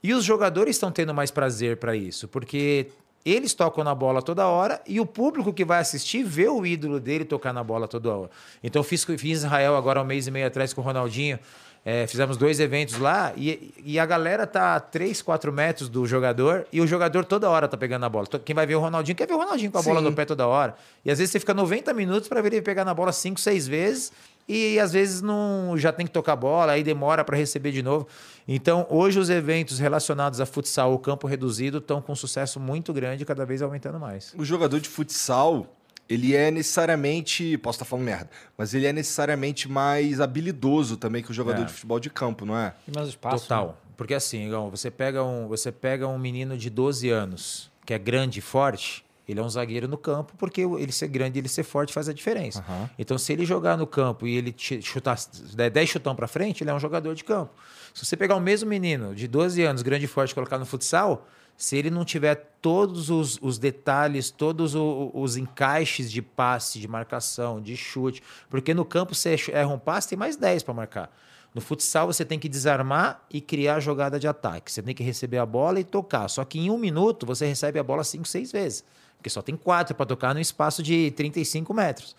E 0.00 0.14
os 0.14 0.24
jogadores 0.24 0.76
estão 0.76 0.90
tendo 0.90 1.12
mais 1.12 1.30
prazer 1.30 1.76
para 1.76 1.94
isso, 1.94 2.26
porque 2.26 2.88
eles 3.24 3.54
tocam 3.54 3.84
na 3.84 3.94
bola 3.94 4.20
toda 4.20 4.46
hora 4.46 4.80
e 4.86 4.98
o 4.98 5.06
público 5.06 5.52
que 5.52 5.64
vai 5.64 5.80
assistir 5.80 6.24
vê 6.24 6.48
o 6.48 6.66
ídolo 6.66 6.98
dele 6.98 7.24
tocar 7.24 7.52
na 7.52 7.62
bola 7.62 7.86
toda 7.86 8.12
hora. 8.12 8.30
Então 8.62 8.82
fiz, 8.82 9.04
fiz 9.04 9.38
Israel 9.38 9.76
agora 9.76 10.02
um 10.02 10.04
mês 10.04 10.26
e 10.26 10.30
meio 10.30 10.46
atrás 10.46 10.72
com 10.72 10.80
o 10.80 10.84
Ronaldinho. 10.84 11.38
É, 11.84 12.06
fizemos 12.06 12.36
dois 12.36 12.60
eventos 12.60 12.96
lá 12.96 13.32
e, 13.36 13.74
e 13.84 13.98
a 13.98 14.06
galera 14.06 14.46
tá 14.46 14.76
a 14.76 14.80
3, 14.80 15.20
4 15.20 15.52
metros 15.52 15.88
do 15.88 16.06
jogador 16.06 16.64
e 16.72 16.80
o 16.80 16.86
jogador 16.86 17.24
toda 17.24 17.50
hora 17.50 17.66
tá 17.66 17.76
pegando 17.76 18.04
a 18.04 18.08
bola. 18.08 18.26
Quem 18.44 18.54
vai 18.54 18.64
ver 18.64 18.76
o 18.76 18.80
Ronaldinho 18.80 19.16
quer 19.16 19.26
ver 19.26 19.34
o 19.34 19.38
Ronaldinho 19.38 19.72
com 19.72 19.78
a 19.78 19.82
Sim. 19.82 19.88
bola 19.88 20.00
no 20.00 20.12
pé 20.12 20.24
toda 20.24 20.46
hora. 20.46 20.76
E 21.04 21.10
às 21.10 21.18
vezes 21.18 21.32
você 21.32 21.40
fica 21.40 21.52
90 21.52 21.92
minutos 21.92 22.28
para 22.28 22.40
ver 22.40 22.52
ele 22.52 22.62
pegar 22.62 22.84
na 22.84 22.94
bola 22.94 23.10
5, 23.10 23.40
6 23.40 23.66
vezes 23.66 24.12
e 24.48 24.78
às 24.78 24.92
vezes 24.92 25.22
não 25.22 25.74
já 25.76 25.92
tem 25.92 26.06
que 26.06 26.12
tocar 26.12 26.36
bola, 26.36 26.72
aí 26.72 26.84
demora 26.84 27.24
para 27.24 27.36
receber 27.36 27.72
de 27.72 27.82
novo. 27.82 28.06
Então, 28.46 28.86
hoje 28.88 29.18
os 29.18 29.30
eventos 29.30 29.78
relacionados 29.78 30.40
a 30.40 30.46
futsal 30.46 30.92
ou 30.92 30.98
campo 30.98 31.26
reduzido 31.26 31.78
estão 31.78 32.00
com 32.00 32.12
um 32.12 32.16
sucesso 32.16 32.60
muito 32.60 32.92
grande, 32.92 33.24
cada 33.24 33.44
vez 33.44 33.62
aumentando 33.62 33.98
mais. 33.98 34.34
O 34.36 34.44
jogador 34.44 34.80
de 34.80 34.88
futsal, 34.88 35.66
ele 36.12 36.36
é 36.36 36.50
necessariamente, 36.50 37.56
posso 37.58 37.76
estar 37.76 37.84
falando 37.84 38.04
merda, 38.04 38.30
mas 38.56 38.74
ele 38.74 38.86
é 38.86 38.92
necessariamente 38.92 39.68
mais 39.68 40.20
habilidoso 40.20 40.96
também 40.96 41.22
que 41.22 41.30
o 41.30 41.34
jogador 41.34 41.62
é. 41.62 41.64
de 41.64 41.72
futebol 41.72 41.98
de 41.98 42.10
campo, 42.10 42.44
não 42.44 42.56
é? 42.56 42.74
E 42.86 42.94
mais 42.94 43.08
espaço. 43.08 43.44
Total. 43.44 43.68
Né? 43.68 43.74
Porque 43.96 44.14
assim, 44.14 44.46
igual, 44.46 44.70
você 44.70 44.90
pega 44.90 45.24
um, 45.24 45.48
você 45.48 45.72
pega 45.72 46.06
um 46.06 46.18
menino 46.18 46.56
de 46.58 46.68
12 46.68 47.08
anos, 47.08 47.70
que 47.86 47.94
é 47.94 47.98
grande 47.98 48.40
e 48.40 48.42
forte, 48.42 49.04
ele 49.26 49.40
é 49.40 49.42
um 49.42 49.48
zagueiro 49.48 49.88
no 49.88 49.96
campo, 49.96 50.34
porque 50.36 50.60
ele 50.60 50.92
ser 50.92 51.08
grande 51.08 51.38
e 51.38 51.40
ele 51.40 51.48
ser 51.48 51.62
forte 51.62 51.92
faz 51.92 52.08
a 52.08 52.12
diferença. 52.12 52.64
Uhum. 52.68 52.88
Então, 52.98 53.16
se 53.16 53.32
ele 53.32 53.46
jogar 53.46 53.78
no 53.78 53.86
campo 53.86 54.26
e 54.26 54.36
ele 54.36 54.54
chutar, 54.58 55.16
der 55.54 55.70
10 55.70 55.88
chutão 55.88 56.14
para 56.14 56.26
frente, 56.26 56.62
ele 56.62 56.70
é 56.70 56.74
um 56.74 56.80
jogador 56.80 57.14
de 57.14 57.24
campo. 57.24 57.52
Se 57.94 58.04
você 58.04 58.16
pegar 58.16 58.36
o 58.36 58.40
mesmo 58.40 58.68
menino 58.68 59.14
de 59.14 59.28
12 59.28 59.62
anos, 59.62 59.82
grande 59.82 60.04
e 60.06 60.08
forte, 60.08 60.32
e 60.32 60.34
colocar 60.34 60.58
no 60.58 60.66
futsal, 60.66 61.26
se 61.62 61.76
ele 61.76 61.90
não 61.90 62.04
tiver 62.04 62.34
todos 62.60 63.08
os, 63.08 63.38
os 63.40 63.56
detalhes, 63.56 64.32
todos 64.32 64.74
os, 64.74 65.10
os, 65.14 65.36
encaixes 65.36 66.10
de 66.10 66.20
passe, 66.20 66.80
de 66.80 66.88
marcação, 66.88 67.60
de 67.60 67.76
chute, 67.76 68.20
porque 68.50 68.74
no 68.74 68.84
campo 68.84 69.14
você 69.14 69.36
erra 69.52 69.68
um 69.68 69.78
passe, 69.78 70.08
tem 70.08 70.18
mais 70.18 70.34
10 70.34 70.64
para 70.64 70.74
marcar. 70.74 71.16
No 71.54 71.60
futsal 71.60 72.08
você 72.08 72.24
tem 72.24 72.36
que 72.36 72.48
desarmar 72.48 73.24
e 73.30 73.40
criar 73.40 73.78
jogada 73.78 74.18
de 74.18 74.26
ataque. 74.26 74.72
Você 74.72 74.82
tem 74.82 74.92
que 74.92 75.04
receber 75.04 75.38
a 75.38 75.46
bola 75.46 75.78
e 75.78 75.84
tocar. 75.84 76.26
Só 76.26 76.44
que 76.44 76.58
em 76.58 76.68
um 76.68 76.76
minuto 76.76 77.24
você 77.24 77.46
recebe 77.46 77.78
a 77.78 77.82
bola 77.84 78.02
5, 78.02 78.26
6 78.26 78.50
vezes. 78.50 78.84
Porque 79.16 79.30
só 79.30 79.40
tem 79.40 79.54
quatro 79.54 79.94
para 79.94 80.04
tocar 80.04 80.34
no 80.34 80.40
espaço 80.40 80.82
de 80.82 81.12
35 81.12 81.72
metros. 81.72 82.16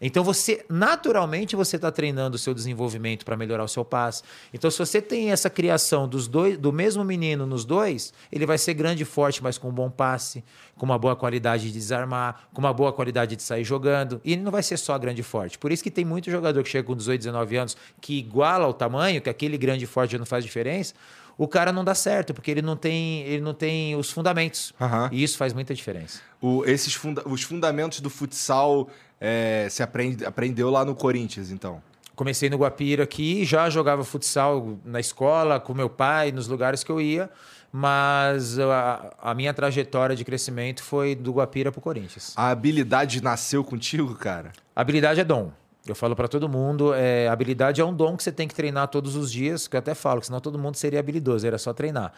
Então 0.00 0.22
você 0.22 0.64
naturalmente 0.68 1.56
você 1.56 1.76
está 1.76 1.90
treinando 1.90 2.36
o 2.36 2.38
seu 2.38 2.52
desenvolvimento 2.52 3.24
para 3.24 3.36
melhorar 3.36 3.64
o 3.64 3.68
seu 3.68 3.84
passe. 3.84 4.22
Então 4.52 4.70
se 4.70 4.78
você 4.78 5.00
tem 5.00 5.32
essa 5.32 5.48
criação 5.48 6.08
dos 6.08 6.28
dois, 6.28 6.58
do 6.58 6.72
mesmo 6.72 7.04
menino 7.04 7.46
nos 7.46 7.64
dois, 7.64 8.12
ele 8.30 8.44
vai 8.44 8.58
ser 8.58 8.74
grande 8.74 9.02
e 9.02 9.06
forte, 9.06 9.42
mas 9.42 9.56
com 9.56 9.68
um 9.68 9.72
bom 9.72 9.90
passe, 9.90 10.44
com 10.76 10.84
uma 10.84 10.98
boa 10.98 11.16
qualidade 11.16 11.66
de 11.66 11.72
desarmar, 11.72 12.48
com 12.52 12.60
uma 12.60 12.72
boa 12.72 12.92
qualidade 12.92 13.36
de 13.36 13.42
sair 13.42 13.64
jogando. 13.64 14.20
E 14.24 14.32
ele 14.32 14.42
não 14.42 14.52
vai 14.52 14.62
ser 14.62 14.76
só 14.76 14.98
grande 14.98 15.20
e 15.20 15.24
forte. 15.24 15.58
Por 15.58 15.72
isso 15.72 15.82
que 15.82 15.90
tem 15.90 16.04
muito 16.04 16.30
jogador 16.30 16.62
que 16.62 16.68
chega 16.68 16.86
com 16.86 16.94
18, 16.94 17.20
19 17.20 17.56
anos 17.56 17.76
que 18.00 18.18
iguala 18.18 18.66
o 18.66 18.74
tamanho, 18.74 19.20
que 19.20 19.30
aquele 19.30 19.56
grande 19.56 19.84
e 19.84 19.86
forte 19.86 20.18
não 20.18 20.26
faz 20.26 20.44
diferença 20.44 20.94
o 21.38 21.46
cara 21.46 21.72
não 21.72 21.84
dá 21.84 21.94
certo, 21.94 22.32
porque 22.32 22.50
ele 22.50 22.62
não 22.62 22.76
tem, 22.76 23.20
ele 23.22 23.42
não 23.42 23.52
tem 23.52 23.94
os 23.94 24.10
fundamentos. 24.10 24.72
Uhum. 24.80 25.08
E 25.12 25.22
isso 25.22 25.36
faz 25.36 25.52
muita 25.52 25.74
diferença. 25.74 26.20
O, 26.40 26.64
esses 26.64 26.94
funda 26.94 27.22
os 27.26 27.42
fundamentos 27.42 28.00
do 28.00 28.08
futsal 28.08 28.88
é, 29.20 29.66
se 29.70 29.82
aprende, 29.82 30.24
aprendeu 30.24 30.70
lá 30.70 30.84
no 30.84 30.94
Corinthians, 30.94 31.50
então? 31.50 31.82
Comecei 32.14 32.48
no 32.48 32.56
Guapira 32.56 33.04
aqui, 33.04 33.44
já 33.44 33.68
jogava 33.68 34.02
futsal 34.02 34.78
na 34.84 34.98
escola, 34.98 35.60
com 35.60 35.74
meu 35.74 35.90
pai, 35.90 36.32
nos 36.32 36.48
lugares 36.48 36.82
que 36.82 36.90
eu 36.90 36.98
ia, 37.00 37.28
mas 37.70 38.58
a, 38.58 39.14
a 39.20 39.34
minha 39.34 39.52
trajetória 39.52 40.16
de 40.16 40.24
crescimento 40.24 40.82
foi 40.82 41.14
do 41.14 41.32
Guapira 41.32 41.70
para 41.70 41.78
o 41.78 41.82
Corinthians. 41.82 42.32
A 42.34 42.48
habilidade 42.48 43.22
nasceu 43.22 43.62
contigo, 43.62 44.14
cara? 44.14 44.52
A 44.74 44.80
habilidade 44.80 45.20
é 45.20 45.24
dom. 45.24 45.52
Eu 45.86 45.94
falo 45.94 46.16
para 46.16 46.26
todo 46.26 46.48
mundo, 46.48 46.92
é, 46.94 47.28
habilidade 47.28 47.80
é 47.80 47.84
um 47.84 47.94
dom 47.94 48.16
que 48.16 48.22
você 48.22 48.32
tem 48.32 48.48
que 48.48 48.54
treinar 48.54 48.88
todos 48.88 49.14
os 49.14 49.30
dias, 49.30 49.68
que 49.68 49.76
eu 49.76 49.78
até 49.78 49.94
falo, 49.94 50.20
que 50.20 50.26
senão 50.26 50.40
todo 50.40 50.58
mundo 50.58 50.76
seria 50.76 50.98
habilidoso, 50.98 51.46
era 51.46 51.58
só 51.58 51.72
treinar. 51.72 52.12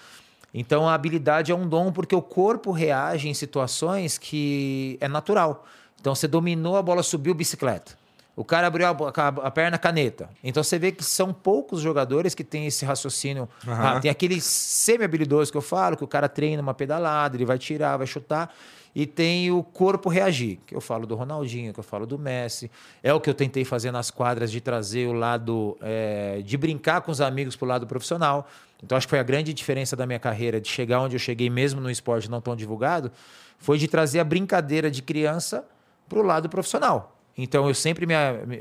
Então 0.55 0.88
a 0.88 0.95
habilidade 0.95 1.52
é 1.52 1.55
um 1.55 1.69
dom 1.69 1.93
porque 1.93 2.14
o 2.14 2.23
corpo 2.23 2.71
reage 2.71 3.28
em 3.28 3.35
situações 3.35 4.17
que 4.17 4.97
é 5.00 5.09
natural. 5.09 5.67
Então 6.00 6.14
você 6.14 6.28
dominou 6.28 6.76
a 6.76 6.83
bola, 6.83 7.02
subiu 7.02 7.35
bicicleta. 7.35 7.97
O 8.37 8.45
cara 8.45 8.69
abriu 8.69 8.87
a, 8.87 8.90
a, 8.90 9.28
a 9.28 9.50
perna 9.50 9.76
caneta. 9.76 10.31
Então 10.45 10.62
você 10.62 10.78
vê 10.78 10.93
que 10.93 11.02
são 11.02 11.33
poucos 11.33 11.81
jogadores 11.81 12.37
que 12.37 12.45
têm 12.45 12.67
esse 12.67 12.85
raciocínio. 12.85 13.49
Uhum. 13.67 13.73
Ah, 13.73 13.99
tem 14.00 14.11
aquele 14.11 14.40
semi-habilidoso 14.40 15.50
que 15.50 15.59
eu 15.59 15.62
falo, 15.62 15.97
que 15.97 16.05
o 16.05 16.09
cara 16.09 16.28
treina 16.28 16.62
uma 16.62 16.73
pedalada, 16.73 17.37
ele 17.37 17.45
vai 17.45 17.59
tirar, 17.59 17.97
vai 17.97 18.07
chutar 18.07 18.55
e 18.95 19.07
tem 19.07 19.50
o 19.50 19.62
corpo 19.62 20.09
reagir, 20.09 20.59
que 20.67 20.75
eu 20.75 20.81
falo 20.81 21.07
do 21.07 21.14
Ronaldinho, 21.14 21.73
que 21.73 21.81
eu 21.81 21.85
falo 21.85 22.07
do 22.07 22.19
Messi. 22.19 22.71
É 23.02 23.12
o 23.12 23.21
que 23.21 23.28
eu 23.28 23.35
tentei 23.35 23.64
fazer 23.64 23.90
nas 23.90 24.11
quadras 24.11 24.50
de 24.50 24.61
trazer 24.61 25.07
o 25.07 25.12
lado 25.12 25.76
é, 25.81 26.40
de 26.45 26.57
brincar 26.57 27.00
com 27.02 27.11
os 27.11 27.21
amigos 27.21 27.55
para 27.55 27.67
o 27.67 27.69
lado 27.69 27.87
profissional. 27.87 28.49
Então 28.83 28.97
acho 28.97 29.07
que 29.07 29.11
foi 29.11 29.19
a 29.19 29.25
grande 29.25 29.52
diferença 29.52 29.95
da 29.95 30.07
minha 30.07 30.19
carreira 30.19 30.61
de 30.61 30.69
chegar 30.69 31.00
onde 31.00 31.17
eu 31.17 31.21
cheguei, 31.21 31.50
mesmo 31.50 31.81
no 31.81 31.90
esporte 31.90 32.31
não 32.31 32.40
tão 32.40 32.55
divulgado, 32.55 33.11
foi 33.59 33.78
de 33.78 33.88
trazer 33.88 34.21
a 34.21 34.25
brincadeira 34.25 34.90
de 34.90 35.02
criança 35.02 35.64
para 36.09 36.19
o 36.19 36.23
lado 36.23 36.49
profissional. 36.49 37.15
Então 37.38 37.69
eu 37.69 37.75
sempre 37.75 38.05
me, 38.05 38.15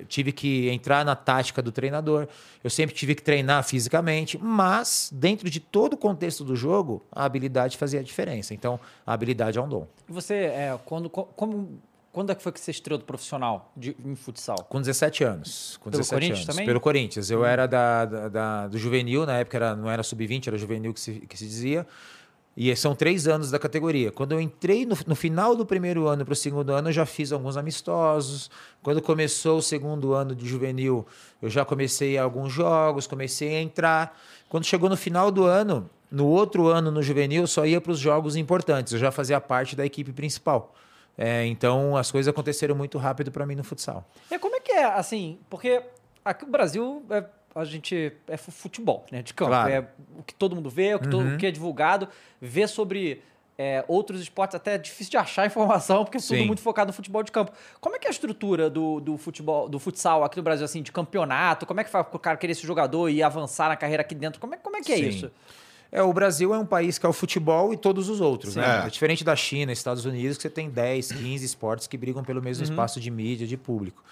tive 0.07 0.31
que 0.31 0.69
entrar 0.69 1.03
na 1.03 1.15
tática 1.15 1.63
do 1.63 1.71
treinador, 1.71 2.27
eu 2.63 2.69
sempre 2.69 2.95
tive 2.95 3.15
que 3.15 3.23
treinar 3.23 3.63
fisicamente, 3.63 4.37
mas 4.37 5.09
dentro 5.11 5.49
de 5.49 5.59
todo 5.59 5.93
o 5.93 5.97
contexto 5.97 6.43
do 6.43 6.55
jogo, 6.55 7.03
a 7.11 7.25
habilidade 7.25 7.75
fazia 7.75 7.99
a 7.99 8.03
diferença. 8.03 8.53
Então 8.53 8.79
a 9.03 9.13
habilidade 9.13 9.57
é 9.57 9.61
um 9.61 9.67
dom. 9.67 9.87
E 10.07 10.13
você, 10.13 10.35
é, 10.35 10.79
quando, 10.85 11.09
como, 11.09 11.79
quando 12.11 12.31
é 12.31 12.35
que 12.35 12.43
foi 12.43 12.51
que 12.51 12.59
você 12.59 12.69
estreou 12.69 12.99
do 12.99 13.05
profissional 13.05 13.71
de, 13.75 13.95
em 14.05 14.15
futsal? 14.15 14.57
Com 14.69 14.79
17 14.79 15.23
anos. 15.23 15.77
Com 15.77 15.89
Pelo 15.89 16.01
17 16.01 16.15
Corinthians 16.15 16.39
anos. 16.39 16.45
também? 16.47 16.65
Pelo 16.67 16.79
Corinthians. 16.79 17.31
Eu 17.31 17.41
hum. 17.41 17.45
era 17.45 17.65
da, 17.65 18.05
da, 18.05 18.29
da, 18.29 18.67
do 18.67 18.77
juvenil, 18.77 19.25
na 19.25 19.37
época 19.37 19.57
era, 19.57 19.75
não 19.75 19.89
era 19.89 20.03
sub-20, 20.03 20.47
era 20.47 20.57
juvenil 20.57 20.93
que 20.93 20.99
se, 20.99 21.13
que 21.21 21.35
se 21.35 21.45
dizia. 21.45 21.85
E 22.59 22.75
são 22.75 22.95
três 22.95 23.27
anos 23.27 23.51
da 23.51 23.59
categoria. 23.59 24.11
Quando 24.11 24.31
eu 24.31 24.41
entrei 24.41 24.83
no, 24.83 24.97
no 25.05 25.15
final 25.15 25.55
do 25.55 25.63
primeiro 25.63 26.07
ano 26.07 26.25
para 26.25 26.33
o 26.33 26.35
segundo 26.35 26.71
ano, 26.71 26.89
eu 26.89 26.91
já 26.91 27.05
fiz 27.05 27.31
alguns 27.31 27.55
amistosos. 27.55 28.49
Quando 28.81 28.99
começou 28.99 29.59
o 29.59 29.61
segundo 29.61 30.13
ano 30.13 30.33
de 30.33 30.47
juvenil, 30.47 31.05
eu 31.39 31.51
já 31.51 31.63
comecei 31.63 32.17
alguns 32.17 32.51
jogos, 32.51 33.05
comecei 33.05 33.57
a 33.57 33.61
entrar. 33.61 34.19
Quando 34.49 34.63
chegou 34.63 34.89
no 34.89 34.97
final 34.97 35.29
do 35.29 35.43
ano, 35.43 35.87
no 36.09 36.25
outro 36.25 36.65
ano 36.67 36.89
no 36.89 37.03
juvenil, 37.03 37.43
eu 37.43 37.47
só 37.47 37.63
ia 37.63 37.79
para 37.79 37.91
os 37.91 37.99
jogos 37.99 38.35
importantes. 38.35 38.91
Eu 38.91 38.97
já 38.97 39.11
fazia 39.11 39.39
parte 39.39 39.75
da 39.75 39.85
equipe 39.85 40.11
principal. 40.11 40.73
É, 41.15 41.45
então 41.45 41.95
as 41.95 42.11
coisas 42.11 42.27
aconteceram 42.27 42.73
muito 42.73 42.97
rápido 42.97 43.31
para 43.31 43.45
mim 43.45 43.53
no 43.53 43.63
futsal. 43.63 44.03
E 44.31 44.39
como 44.39 44.55
é 44.55 44.59
que 44.59 44.71
é, 44.71 44.85
assim, 44.85 45.37
porque 45.47 45.83
aqui 46.25 46.43
no 46.43 46.51
Brasil 46.51 47.05
é 47.11 47.23
a 47.59 47.65
gente 47.65 48.13
é 48.27 48.37
futebol, 48.37 49.05
né? 49.11 49.21
De 49.21 49.33
campo. 49.33 49.51
Claro. 49.51 49.71
É 49.71 49.87
o 50.17 50.23
que 50.23 50.33
todo 50.33 50.55
mundo 50.55 50.69
vê, 50.69 50.95
o 50.95 50.99
que, 50.99 51.05
uhum. 51.05 51.11
todo, 51.11 51.35
o 51.35 51.37
que 51.37 51.45
é 51.45 51.51
divulgado. 51.51 52.07
Ver 52.39 52.67
sobre 52.67 53.21
é, 53.57 53.83
outros 53.87 54.21
esportes 54.21 54.55
até 54.55 54.75
é 54.75 54.77
difícil 54.77 55.11
de 55.11 55.17
achar 55.17 55.45
informação, 55.47 56.03
porque 56.03 56.17
é 56.17 56.21
tudo 56.21 56.45
muito 56.45 56.61
focado 56.61 56.87
no 56.87 56.93
futebol 56.93 57.23
de 57.23 57.31
campo. 57.31 57.51
Como 57.81 57.95
é 57.95 57.99
que 57.99 58.05
é 58.05 58.09
a 58.09 58.11
estrutura 58.11 58.69
do, 58.69 58.99
do 58.99 59.17
futebol, 59.17 59.67
do 59.67 59.79
futsal 59.79 60.23
aqui 60.23 60.37
no 60.37 60.43
Brasil, 60.43 60.65
assim, 60.65 60.81
de 60.81 60.91
campeonato? 60.91 61.65
Como 61.65 61.79
é 61.79 61.83
que 61.83 61.89
faz 61.89 62.05
o 62.11 62.19
cara 62.19 62.37
querer 62.37 62.53
ser 62.53 62.67
jogador 62.67 63.09
e 63.09 63.23
avançar 63.23 63.69
na 63.69 63.75
carreira 63.75 64.01
aqui 64.01 64.13
dentro? 64.13 64.39
Como 64.39 64.53
é, 64.53 64.57
como 64.57 64.77
é 64.77 64.81
que 64.81 64.91
é 64.91 64.97
Sim. 64.97 65.07
isso? 65.07 65.31
É, 65.91 66.03
o 66.03 66.11
Brasil 66.11 66.53
é 66.53 66.59
um 66.59 66.65
país 66.65 66.97
que 66.97 67.05
é 67.05 67.09
o 67.09 67.13
futebol 67.13 67.73
e 67.73 67.77
todos 67.77 68.09
os 68.09 68.19
outros, 68.19 68.53
Sim. 68.53 68.59
né? 68.59 68.81
É. 68.83 68.87
é 68.87 68.89
diferente 68.89 69.23
da 69.23 69.35
China, 69.35 69.71
Estados 69.71 70.05
Unidos, 70.05 70.37
que 70.37 70.43
você 70.43 70.49
tem 70.49 70.69
10, 70.69 71.13
15 71.13 71.45
esportes 71.45 71.87
que 71.87 71.97
brigam 71.97 72.23
pelo 72.23 72.41
mesmo 72.41 72.65
uhum. 72.65 72.71
espaço 72.71 72.99
de 72.99 73.09
mídia, 73.09 73.47
de 73.47 73.57
público. 73.57 74.03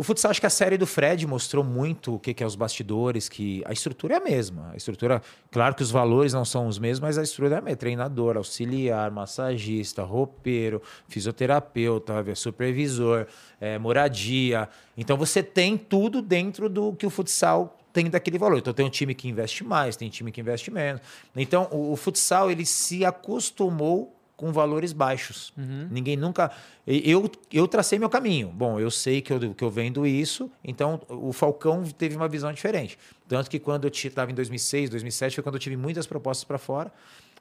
O 0.00 0.02
futsal, 0.02 0.30
acho 0.30 0.40
que 0.40 0.46
a 0.46 0.50
série 0.50 0.78
do 0.78 0.86
Fred 0.86 1.26
mostrou 1.26 1.62
muito 1.62 2.14
o 2.14 2.18
que, 2.18 2.32
que 2.32 2.42
é 2.42 2.46
os 2.46 2.56
bastidores, 2.56 3.28
que 3.28 3.62
a 3.66 3.72
estrutura 3.74 4.14
é 4.14 4.16
a 4.16 4.20
mesma. 4.20 4.70
A 4.72 4.76
estrutura, 4.78 5.20
claro 5.52 5.74
que 5.74 5.82
os 5.82 5.90
valores 5.90 6.32
não 6.32 6.42
são 6.42 6.66
os 6.66 6.78
mesmos, 6.78 7.00
mas 7.00 7.18
a 7.18 7.22
estrutura 7.22 7.56
é 7.56 7.58
a 7.58 7.60
mesma. 7.60 7.76
Treinador, 7.76 8.38
auxiliar, 8.38 9.10
massagista, 9.10 10.02
roupeiro, 10.02 10.80
fisioterapeuta, 11.06 12.34
supervisor, 12.34 13.26
é, 13.60 13.78
moradia. 13.78 14.70
Então 14.96 15.18
você 15.18 15.42
tem 15.42 15.76
tudo 15.76 16.22
dentro 16.22 16.70
do 16.70 16.94
que 16.94 17.04
o 17.04 17.10
futsal 17.10 17.78
tem 17.92 18.08
daquele 18.08 18.38
valor. 18.38 18.56
Então 18.56 18.72
tem 18.72 18.86
um 18.86 18.90
time 18.90 19.14
que 19.14 19.28
investe 19.28 19.62
mais, 19.62 19.96
tem 19.96 20.08
um 20.08 20.10
time 20.10 20.32
que 20.32 20.40
investe 20.40 20.70
menos. 20.70 21.02
Então 21.36 21.68
o, 21.70 21.92
o 21.92 21.96
futsal 21.96 22.50
ele 22.50 22.64
se 22.64 23.04
acostumou 23.04 24.18
com 24.40 24.50
valores 24.52 24.94
baixos. 24.94 25.52
Uhum. 25.54 25.86
Ninguém 25.90 26.16
nunca. 26.16 26.50
Eu, 26.86 27.30
eu 27.52 27.68
tracei 27.68 27.98
meu 27.98 28.08
caminho. 28.08 28.48
Bom, 28.48 28.80
eu 28.80 28.90
sei 28.90 29.20
que 29.20 29.30
eu, 29.30 29.54
que 29.54 29.62
eu 29.62 29.68
vendo 29.68 30.06
isso, 30.06 30.50
então 30.64 30.98
o 31.10 31.30
Falcão 31.30 31.84
teve 31.84 32.16
uma 32.16 32.26
visão 32.26 32.50
diferente. 32.50 32.98
Tanto 33.28 33.50
que 33.50 33.58
quando 33.58 33.84
eu 33.84 33.90
estava 33.90 34.30
em 34.30 34.34
2006, 34.34 34.88
2007, 34.88 35.34
foi 35.34 35.44
quando 35.44 35.56
eu 35.56 35.60
tive 35.60 35.76
muitas 35.76 36.06
propostas 36.06 36.44
para 36.44 36.56
fora. 36.56 36.90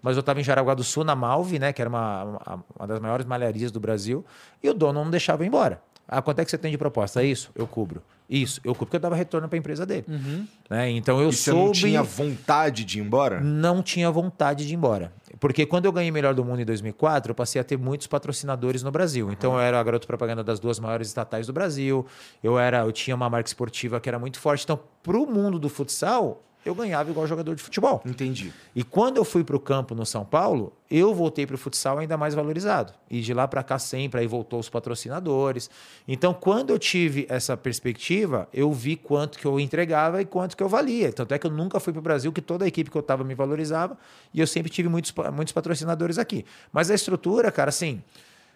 Mas 0.01 0.18
eu 0.18 0.20
estava 0.20 0.41
em 0.41 0.44
Jaraguá 0.44 0.74
do 0.74 0.84
Sul, 0.84 1.06
na 1.06 1.15
Malve, 1.15 1.58
né, 1.58 1.72
que 1.72 1.82
era 1.82 1.89
uma, 1.89 2.24
uma, 2.24 2.65
uma 2.77 2.88
das 2.88 3.00
maiores 3.00 3.25
malharias 3.25 3.72
do 3.72 3.79
Brasil, 3.79 4.25
e 4.62 4.70
o 4.70 4.74
dono 4.74 5.03
não 5.03 5.10
deixava 5.10 5.44
eu 5.44 5.46
ir 5.46 5.48
embora. 5.48 5.82
Ah, 6.06 6.22
quanto 6.22 6.39
é 6.39 6.46
que 6.46 6.51
você 6.51 6.58
tem 6.58 6.72
de 6.72 6.77
proposta? 6.77 7.22
É 7.22 7.25
isso? 7.25 7.51
Eu 7.53 7.68
cubro. 7.68 8.01
Isso, 8.29 8.60
eu 8.63 8.74
cubro 8.74 8.88
porque 8.88 8.96
eu 8.96 9.00
dava 9.00 9.15
retorno 9.15 9.48
para 9.48 9.58
a 9.58 9.60
empresa 9.60 9.86
dele. 9.86 10.06
Uhum. 10.08 10.48
Né? 10.70 10.89
Então 10.91 11.22
eu 11.22 11.29
e 11.29 11.34
você 11.34 11.51
soube... 11.51 11.65
não 11.65 11.72
tinha 11.72 12.03
vontade 12.03 12.84
de 12.84 13.00
ir 13.00 13.01
embora? 13.03 13.39
Não 13.41 13.84
tinha 13.84 14.10
vontade 14.10 14.65
de 14.65 14.74
ir 14.74 14.75
embora. 14.75 15.12
Porque 15.39 15.65
quando 15.65 15.86
eu 15.86 15.91
ganhei 15.91 16.12
Melhor 16.12 16.34
do 16.34 16.43
Mundo 16.43 16.62
em 16.62 16.65
2004, 16.65 17.31
eu 17.31 17.36
passei 17.36 17.62
a 17.62 17.63
ter 17.63 17.77
muitos 17.77 18.08
patrocinadores 18.08 18.84
no 18.84 18.91
Brasil. 18.91 19.31
Então 19.31 19.53
eu 19.53 19.60
era 19.60 19.81
garoto 19.81 20.05
propaganda 20.05 20.43
das 20.43 20.60
duas 20.60 20.79
maiores 20.79 21.08
estatais 21.08 21.48
do 21.48 21.53
Brasil. 21.53 22.05
Eu 22.43 22.60
era, 22.60 22.79
eu 22.79 22.91
tinha 22.91 23.15
uma 23.15 23.29
marca 23.29 23.48
esportiva 23.48 24.00
que 24.00 24.10
era 24.10 24.19
muito 24.19 24.39
forte. 24.39 24.63
Então, 24.63 24.79
para 25.01 25.17
o 25.17 25.25
mundo 25.25 25.58
do 25.58 25.69
futsal, 25.69 26.43
eu 26.69 26.75
ganhava 26.75 27.09
igual 27.09 27.25
jogador 27.27 27.55
de 27.55 27.63
futebol. 27.63 28.01
Entendi. 28.05 28.53
E 28.75 28.83
quando 28.83 29.17
eu 29.17 29.25
fui 29.25 29.43
para 29.43 29.55
o 29.55 29.59
campo 29.59 29.95
no 29.95 30.05
São 30.05 30.23
Paulo, 30.23 30.73
eu 30.89 31.13
voltei 31.13 31.45
para 31.45 31.55
o 31.55 31.57
futsal 31.57 31.97
ainda 31.97 32.17
mais 32.17 32.33
valorizado. 32.33 32.93
E 33.09 33.21
de 33.21 33.33
lá 33.33 33.47
para 33.47 33.63
cá 33.63 33.77
sempre, 33.79 34.21
aí 34.21 34.27
voltou 34.27 34.59
os 34.59 34.69
patrocinadores. 34.69 35.69
Então, 36.07 36.33
quando 36.33 36.71
eu 36.71 36.79
tive 36.79 37.25
essa 37.29 37.57
perspectiva, 37.57 38.47
eu 38.53 38.71
vi 38.71 38.95
quanto 38.95 39.38
que 39.38 39.45
eu 39.45 39.59
entregava 39.59 40.21
e 40.21 40.25
quanto 40.25 40.55
que 40.55 40.63
eu 40.63 40.69
valia. 40.69 41.11
Tanto 41.11 41.33
é 41.33 41.39
que 41.39 41.47
eu 41.47 41.51
nunca 41.51 41.79
fui 41.79 41.91
para 41.91 41.99
o 41.99 42.03
Brasil, 42.03 42.31
que 42.31 42.41
toda 42.41 42.65
a 42.65 42.67
equipe 42.67 42.89
que 42.89 42.97
eu 42.97 43.01
estava 43.01 43.23
me 43.23 43.35
valorizava. 43.35 43.97
E 44.33 44.39
eu 44.39 44.47
sempre 44.47 44.69
tive 44.71 44.88
muitos, 44.89 45.13
muitos 45.33 45.51
patrocinadores 45.51 46.17
aqui. 46.17 46.45
Mas 46.71 46.89
a 46.89 46.95
estrutura, 46.95 47.51
cara, 47.51 47.69
assim, 47.69 48.01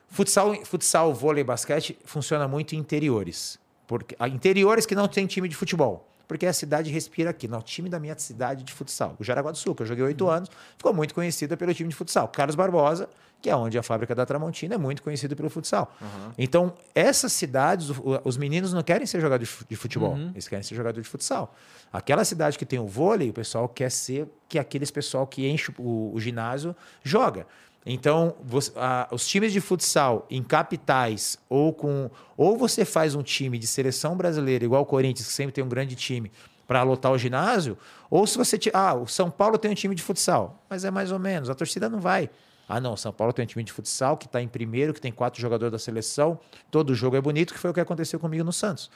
futsal, 0.08 0.56
futsal, 0.64 1.14
vôlei, 1.14 1.44
basquete 1.44 1.98
funciona 2.06 2.48
muito 2.48 2.76
em 2.76 2.78
interiores. 2.78 3.60
Porque, 3.88 4.16
interiores 4.28 4.86
que 4.86 4.96
não 4.96 5.08
tem 5.08 5.26
time 5.26 5.50
de 5.50 5.56
futebol 5.56 6.13
porque 6.28 6.46
a 6.46 6.54
cidade 6.54 6.92
respira 6.92 7.30
aqui. 7.30 7.48
No 7.48 7.62
time 7.62 7.90
da 7.90 8.00
minha 8.00 8.18
cidade 8.18 8.64
de 8.64 8.74
futsal, 8.74 9.16
o 9.20 9.24
Jaraguá 9.24 9.52
do 9.52 9.58
Sul, 9.58 9.76
que 9.76 9.84
eu 9.84 9.86
joguei 9.86 10.04
oito 10.04 10.26
uhum. 10.26 10.32
anos, 10.32 10.50
ficou 10.78 10.94
muito 10.94 11.14
conhecida 11.14 11.56
pelo 11.58 11.74
time 11.74 11.90
de 11.90 11.96
futsal. 11.96 12.28
Carlos 12.28 12.56
Barbosa, 12.56 13.10
que 13.42 13.50
é 13.50 13.56
onde 13.56 13.78
a 13.78 13.84
fábrica 13.84 14.16
da 14.16 14.26
Tramontina 14.26 14.76
é 14.76 14.78
muito 14.78 15.04
conhecida 15.04 15.36
pelo 15.36 15.50
futsal. 15.50 15.94
Uhum. 16.02 16.32
Então, 16.38 16.74
essas 16.96 17.34
cidades, 17.34 17.90
os 18.24 18.38
meninos 18.38 18.72
não 18.72 18.82
querem 18.82 19.06
ser 19.06 19.20
jogadores 19.20 19.66
de 19.68 19.76
futebol, 19.76 20.14
uhum. 20.14 20.30
eles 20.32 20.48
querem 20.48 20.64
ser 20.64 20.76
jogadores 20.76 21.06
de 21.06 21.12
futsal. 21.12 21.54
Aquela 21.92 22.24
cidade 22.24 22.58
que 22.58 22.66
tem 22.66 22.80
o 22.80 22.88
vôlei, 22.88 23.30
o 23.30 23.34
pessoal 23.34 23.68
quer 23.68 23.92
ser 23.92 24.28
que 24.48 24.58
aqueles 24.58 24.90
pessoal 24.90 25.28
que 25.28 25.46
enche 25.48 25.74
o, 25.78 26.12
o 26.14 26.20
ginásio 26.22 26.74
joga. 27.04 27.46
Então, 27.86 28.36
você, 28.42 28.72
os 29.12 29.28
times 29.28 29.52
de 29.52 29.60
futsal 29.60 30.26
em 30.30 30.42
capitais 30.42 31.38
ou 31.50 31.74
com 31.74 32.10
ou 32.38 32.58
você 32.58 32.86
faz 32.86 33.14
um 33.14 33.22
time 33.22 33.58
de 33.58 33.68
seleção 33.68 34.16
brasileira 34.16 34.64
igual 34.64 34.84
o 34.84 34.86
Corinthians 34.86 35.28
que 35.28 35.34
sempre 35.34 35.52
tem 35.52 35.64
um 35.64 35.70
grande 35.70 35.96
time 35.96 36.32
para 36.66 36.82
lotar 36.84 37.12
o 37.12 37.18
ginásio, 37.18 37.78
ou 38.10 38.26
se 38.26 38.38
você 38.38 38.58
ah, 38.74 38.94
o 38.96 39.06
São 39.06 39.30
Paulo 39.30 39.58
tem 39.58 39.70
um 39.72 39.76
time 39.76 39.94
de 39.94 40.02
futsal, 40.02 40.64
mas 40.70 40.86
é 40.86 40.92
mais 40.92 41.12
ou 41.12 41.20
menos, 41.20 41.50
a 41.50 41.56
torcida 41.56 41.90
não 41.90 42.00
vai. 42.00 42.30
Ah, 42.68 42.80
não, 42.80 42.96
São 42.96 43.12
Paulo 43.12 43.34
tem 43.34 43.44
um 43.44 43.46
time 43.46 43.64
de 43.64 43.72
futsal 43.74 44.16
que 44.16 44.26
está 44.26 44.42
em 44.42 44.48
primeiro, 44.48 44.94
que 44.94 45.02
tem 45.02 45.12
quatro 45.12 45.42
jogadores 45.42 45.72
da 45.72 45.78
seleção, 45.78 46.40
todo 46.72 46.96
jogo 46.96 47.18
é 47.18 47.22
bonito, 47.22 47.54
que 47.54 47.60
foi 47.60 47.70
o 47.70 47.74
que 47.74 47.82
aconteceu 47.82 48.20
comigo 48.20 48.44
no 48.44 48.54
Santos. 48.54 48.90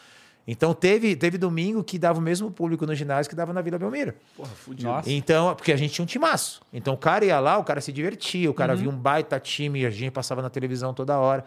Então 0.48 0.74
teve, 0.74 1.16
teve 1.16 1.38
domingo 1.38 1.84
que 1.84 2.00
dava 2.00 2.20
o 2.20 2.22
mesmo 2.22 2.50
público 2.50 2.86
no 2.86 2.96
ginásio 2.96 3.30
que 3.30 3.36
dava 3.36 3.52
na 3.52 3.62
Vila 3.62 3.78
Belmiro. 3.78 4.14
Porra, 4.36 4.50
fudido. 4.50 4.90
Então, 5.06 5.54
porque 5.54 5.74
a 5.74 5.76
gente 5.76 5.94
tinha 5.94 6.04
um 6.04 6.08
timaço. 6.08 6.62
Então 6.72 6.94
o 6.94 6.98
cara 6.98 7.26
ia 7.26 7.40
lá, 7.40 7.58
o 7.58 7.64
cara 7.66 7.82
se 7.82 7.92
divertia, 7.92 8.50
o 8.50 8.54
cara 8.54 8.74
uhum. 8.74 8.80
via 8.80 8.90
um 8.90 8.98
baita 8.98 9.38
time, 9.40 9.86
a 9.86 9.90
gente 9.90 10.12
passava 10.12 10.42
na 10.42 10.50
televisão 10.50 10.94
toda 10.94 11.20
hora. 11.20 11.44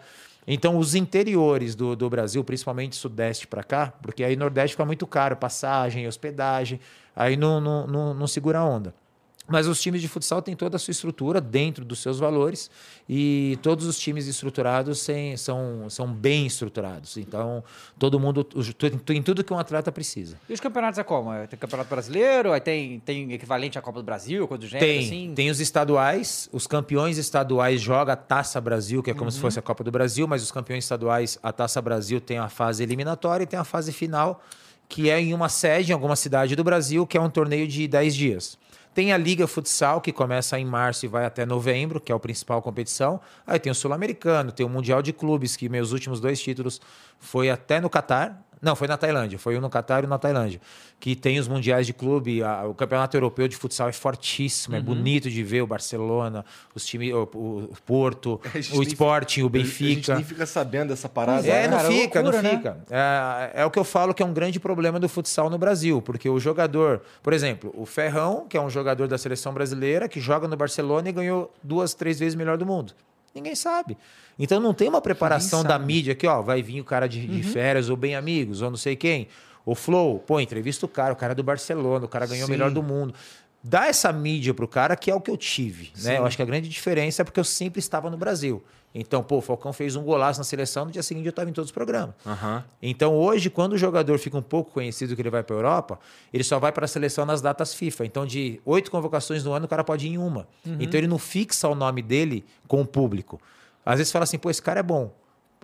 Então, 0.47 0.77
os 0.77 0.95
interiores 0.95 1.75
do, 1.75 1.95
do 1.95 2.09
Brasil, 2.09 2.43
principalmente 2.43 2.95
Sudeste 2.95 3.47
para 3.47 3.63
cá, 3.63 3.93
porque 4.01 4.23
aí 4.23 4.35
Nordeste 4.35 4.73
fica 4.73 4.85
muito 4.85 5.05
caro, 5.05 5.35
passagem, 5.35 6.07
hospedagem, 6.07 6.79
aí 7.15 7.37
não, 7.37 7.61
não, 7.61 7.87
não, 7.87 8.13
não 8.13 8.27
segura 8.27 8.59
a 8.59 8.65
onda. 8.65 8.93
Mas 9.51 9.67
os 9.67 9.81
times 9.81 10.01
de 10.01 10.07
futsal 10.07 10.41
têm 10.41 10.55
toda 10.55 10.77
a 10.77 10.79
sua 10.79 10.91
estrutura 10.91 11.41
dentro 11.41 11.83
dos 11.83 11.99
seus 11.99 12.19
valores 12.19 12.69
e 13.07 13.57
todos 13.61 13.85
os 13.85 13.99
times 13.99 14.27
estruturados 14.27 15.07
são, 15.37 15.89
são 15.89 16.07
bem 16.11 16.45
estruturados. 16.45 17.17
Então, 17.17 17.63
todo 17.99 18.19
mundo 18.19 18.43
tem 18.43 19.21
tudo 19.21 19.43
que 19.43 19.53
um 19.53 19.59
atleta 19.59 19.91
precisa. 19.91 20.37
E 20.49 20.53
os 20.53 20.59
campeonatos 20.59 20.97
é 20.99 21.03
como? 21.03 21.31
Tem 21.47 21.59
campeonato 21.59 21.89
brasileiro? 21.89 22.53
Aí 22.53 22.61
tem, 22.61 22.99
tem 22.99 23.33
equivalente 23.33 23.77
à 23.77 23.81
Copa 23.81 23.99
do 23.99 24.05
Brasil, 24.05 24.47
coisa 24.47 24.61
do 24.61 24.67
gênero? 24.67 24.85
Tem, 24.85 25.05
assim? 25.05 25.33
tem 25.35 25.49
os 25.49 25.59
estaduais. 25.59 26.49
Os 26.51 26.67
campeões 26.67 27.17
estaduais 27.17 27.81
jogam 27.81 28.13
a 28.13 28.15
Taça 28.15 28.61
Brasil, 28.61 29.03
que 29.03 29.11
é 29.11 29.13
como 29.13 29.25
uhum. 29.25 29.31
se 29.31 29.39
fosse 29.39 29.59
a 29.59 29.61
Copa 29.61 29.83
do 29.83 29.91
Brasil, 29.91 30.27
mas 30.27 30.41
os 30.41 30.51
campeões 30.51 30.83
estaduais, 30.83 31.37
a 31.43 31.51
Taça 31.51 31.81
Brasil 31.81 32.21
tem 32.21 32.37
a 32.37 32.49
fase 32.49 32.83
eliminatória 32.83 33.43
e 33.43 33.47
tem 33.47 33.59
a 33.59 33.63
fase 33.63 33.91
final, 33.91 34.43
que 34.87 35.09
é 35.09 35.19
em 35.19 35.33
uma 35.33 35.49
sede, 35.49 35.91
em 35.91 35.93
alguma 35.93 36.15
cidade 36.15 36.55
do 36.55 36.63
Brasil, 36.63 37.05
que 37.05 37.17
é 37.17 37.21
um 37.21 37.29
torneio 37.29 37.67
de 37.67 37.87
10 37.87 38.15
dias. 38.15 38.57
Tem 38.93 39.13
a 39.13 39.17
Liga 39.17 39.47
Futsal, 39.47 40.01
que 40.01 40.11
começa 40.11 40.59
em 40.59 40.65
março 40.65 41.05
e 41.05 41.07
vai 41.07 41.25
até 41.25 41.45
novembro, 41.45 41.99
que 41.99 42.11
é 42.11 42.15
a 42.15 42.19
principal 42.19 42.61
competição. 42.61 43.21
Aí 43.47 43.57
tem 43.57 43.71
o 43.71 43.75
Sul-Americano, 43.75 44.51
tem 44.51 44.65
o 44.65 44.69
Mundial 44.69 45.01
de 45.01 45.13
Clubes, 45.13 45.55
que 45.55 45.69
meus 45.69 45.93
últimos 45.93 46.19
dois 46.19 46.41
títulos 46.41 46.81
foi 47.17 47.49
até 47.49 47.79
no 47.79 47.89
Catar, 47.89 48.43
não, 48.61 48.75
foi 48.75 48.87
na 48.87 48.95
Tailândia. 48.95 49.39
Foi 49.39 49.57
um 49.57 49.61
no 49.61 49.69
Catar 49.69 50.03
e 50.03 50.05
um 50.05 50.09
na 50.09 50.19
Tailândia. 50.19 50.61
Que 50.99 51.15
tem 51.15 51.39
os 51.39 51.47
mundiais 51.47 51.87
de 51.87 51.93
clube. 51.93 52.43
A, 52.43 52.67
o 52.67 52.75
campeonato 52.75 53.17
europeu 53.17 53.47
de 53.47 53.55
futsal 53.55 53.89
é 53.89 53.91
fortíssimo. 53.91 54.75
É 54.75 54.77
uhum. 54.77 54.83
É 54.83 54.85
bonito 54.85 55.31
de 55.31 55.43
ver 55.43 55.63
o 55.63 55.67
Barcelona, 55.67 56.45
os 56.75 56.85
times, 56.85 57.11
o, 57.11 57.23
o 57.23 57.77
Porto, 57.83 58.39
o 58.73 58.83
Sporting, 58.83 59.41
o 59.41 59.49
Benfica. 59.49 59.89
A 59.89 59.95
gente 59.95 60.11
nem 60.13 60.23
fica 60.23 60.45
sabendo 60.45 60.89
dessa 60.89 61.09
parada. 61.09 61.47
É, 61.47 61.67
não 61.67 61.77
cara, 61.77 61.89
fica, 61.89 62.21
loucura, 62.21 62.43
não 62.43 62.49
né? 62.51 62.57
fica. 62.57 62.77
É, 62.91 63.61
é, 63.61 63.65
o 63.65 63.71
que 63.71 63.79
eu 63.79 63.83
falo 63.83 64.13
que 64.13 64.21
é 64.21 64.25
um 64.25 64.33
grande 64.33 64.59
problema 64.59 64.99
do 64.99 65.09
futsal 65.09 65.49
no 65.49 65.57
Brasil. 65.57 65.99
Porque 65.99 66.29
o 66.29 66.39
jogador, 66.39 67.01
por 67.23 67.33
exemplo, 67.33 67.73
o 67.75 67.87
Ferrão, 67.87 68.45
que 68.47 68.55
é 68.55 68.61
um 68.61 68.69
jogador 68.69 69.07
da 69.07 69.17
seleção 69.17 69.53
brasileira, 69.53 70.07
que 70.07 70.19
joga 70.19 70.47
no 70.47 70.55
Barcelona 70.55 71.09
e 71.09 71.11
ganhou 71.11 71.51
duas, 71.63 71.95
três 71.95 72.19
vezes 72.19 72.35
melhor 72.35 72.57
do 72.59 72.65
mundo. 72.65 72.93
Ninguém 73.33 73.55
sabe. 73.55 73.97
Então 74.37 74.59
não 74.59 74.73
tem 74.73 74.89
uma 74.89 75.01
preparação 75.01 75.63
da 75.63 75.77
mídia 75.77 76.15
que, 76.15 76.27
ó, 76.27 76.41
vai 76.41 76.61
vir 76.61 76.81
o 76.81 76.83
cara 76.83 77.07
de, 77.07 77.25
de 77.25 77.45
uhum. 77.45 77.53
férias 77.53 77.89
ou 77.89 77.95
bem 77.95 78.15
amigos, 78.15 78.61
ou 78.61 78.69
não 78.69 78.77
sei 78.77 78.95
quem. 78.95 79.27
O 79.65 79.75
Flow, 79.75 80.19
pô, 80.19 80.39
entrevista 80.39 80.85
o 80.85 80.89
cara, 80.89 81.13
o 81.13 81.15
cara 81.15 81.33
é 81.33 81.35
do 81.35 81.43
Barcelona, 81.43 82.05
o 82.05 82.09
cara 82.09 82.25
ganhou 82.25 82.47
Sim. 82.47 82.51
o 82.51 82.55
melhor 82.55 82.71
do 82.71 82.81
mundo. 82.81 83.13
Dá 83.63 83.85
essa 83.87 84.11
mídia 84.11 84.53
pro 84.53 84.67
cara 84.67 84.95
que 84.95 85.11
é 85.11 85.15
o 85.15 85.21
que 85.21 85.29
eu 85.29 85.37
tive, 85.37 85.91
né? 86.01 86.17
Eu 86.17 86.25
acho 86.25 86.35
que 86.35 86.41
a 86.41 86.45
grande 86.45 86.67
diferença 86.67 87.21
é 87.21 87.25
porque 87.25 87.39
eu 87.39 87.43
sempre 87.43 87.79
estava 87.79 88.09
no 88.09 88.17
Brasil. 88.17 88.63
Então, 88.93 89.23
pô, 89.23 89.37
o 89.37 89.41
Falcão 89.41 89.71
fez 89.71 89.95
um 89.95 90.03
golaço 90.03 90.39
na 90.39 90.43
seleção, 90.43 90.85
no 90.85 90.91
dia 90.91 91.01
seguinte 91.01 91.25
eu 91.25 91.29
estava 91.29 91.49
em 91.49 91.53
todos 91.53 91.69
os 91.69 91.73
programas. 91.73 92.13
Uhum. 92.25 92.61
Então, 92.81 93.15
hoje, 93.15 93.49
quando 93.49 93.73
o 93.73 93.77
jogador 93.77 94.19
fica 94.19 94.37
um 94.37 94.41
pouco 94.41 94.71
conhecido 94.71 95.15
que 95.15 95.21
ele 95.21 95.29
vai 95.29 95.43
para 95.43 95.55
a 95.55 95.59
Europa, 95.59 95.99
ele 96.33 96.43
só 96.43 96.59
vai 96.59 96.71
para 96.71 96.85
a 96.85 96.87
seleção 96.87 97.25
nas 97.25 97.41
datas 97.41 97.73
FIFA. 97.73 98.05
Então, 98.05 98.25
de 98.25 98.59
oito 98.65 98.91
convocações 98.91 99.43
no 99.43 99.53
ano, 99.53 99.65
o 99.65 99.69
cara 99.69 99.83
pode 99.83 100.07
ir 100.07 100.11
em 100.11 100.17
uma. 100.17 100.47
Uhum. 100.65 100.77
Então, 100.79 100.97
ele 100.99 101.07
não 101.07 101.17
fixa 101.17 101.69
o 101.69 101.75
nome 101.75 102.01
dele 102.01 102.43
com 102.67 102.81
o 102.81 102.85
público. 102.85 103.39
Às 103.85 103.97
vezes 103.97 104.11
fala 104.11 104.23
assim, 104.23 104.37
pô, 104.37 104.49
esse 104.49 104.61
cara 104.61 104.81
é 104.81 104.83
bom. 104.83 105.11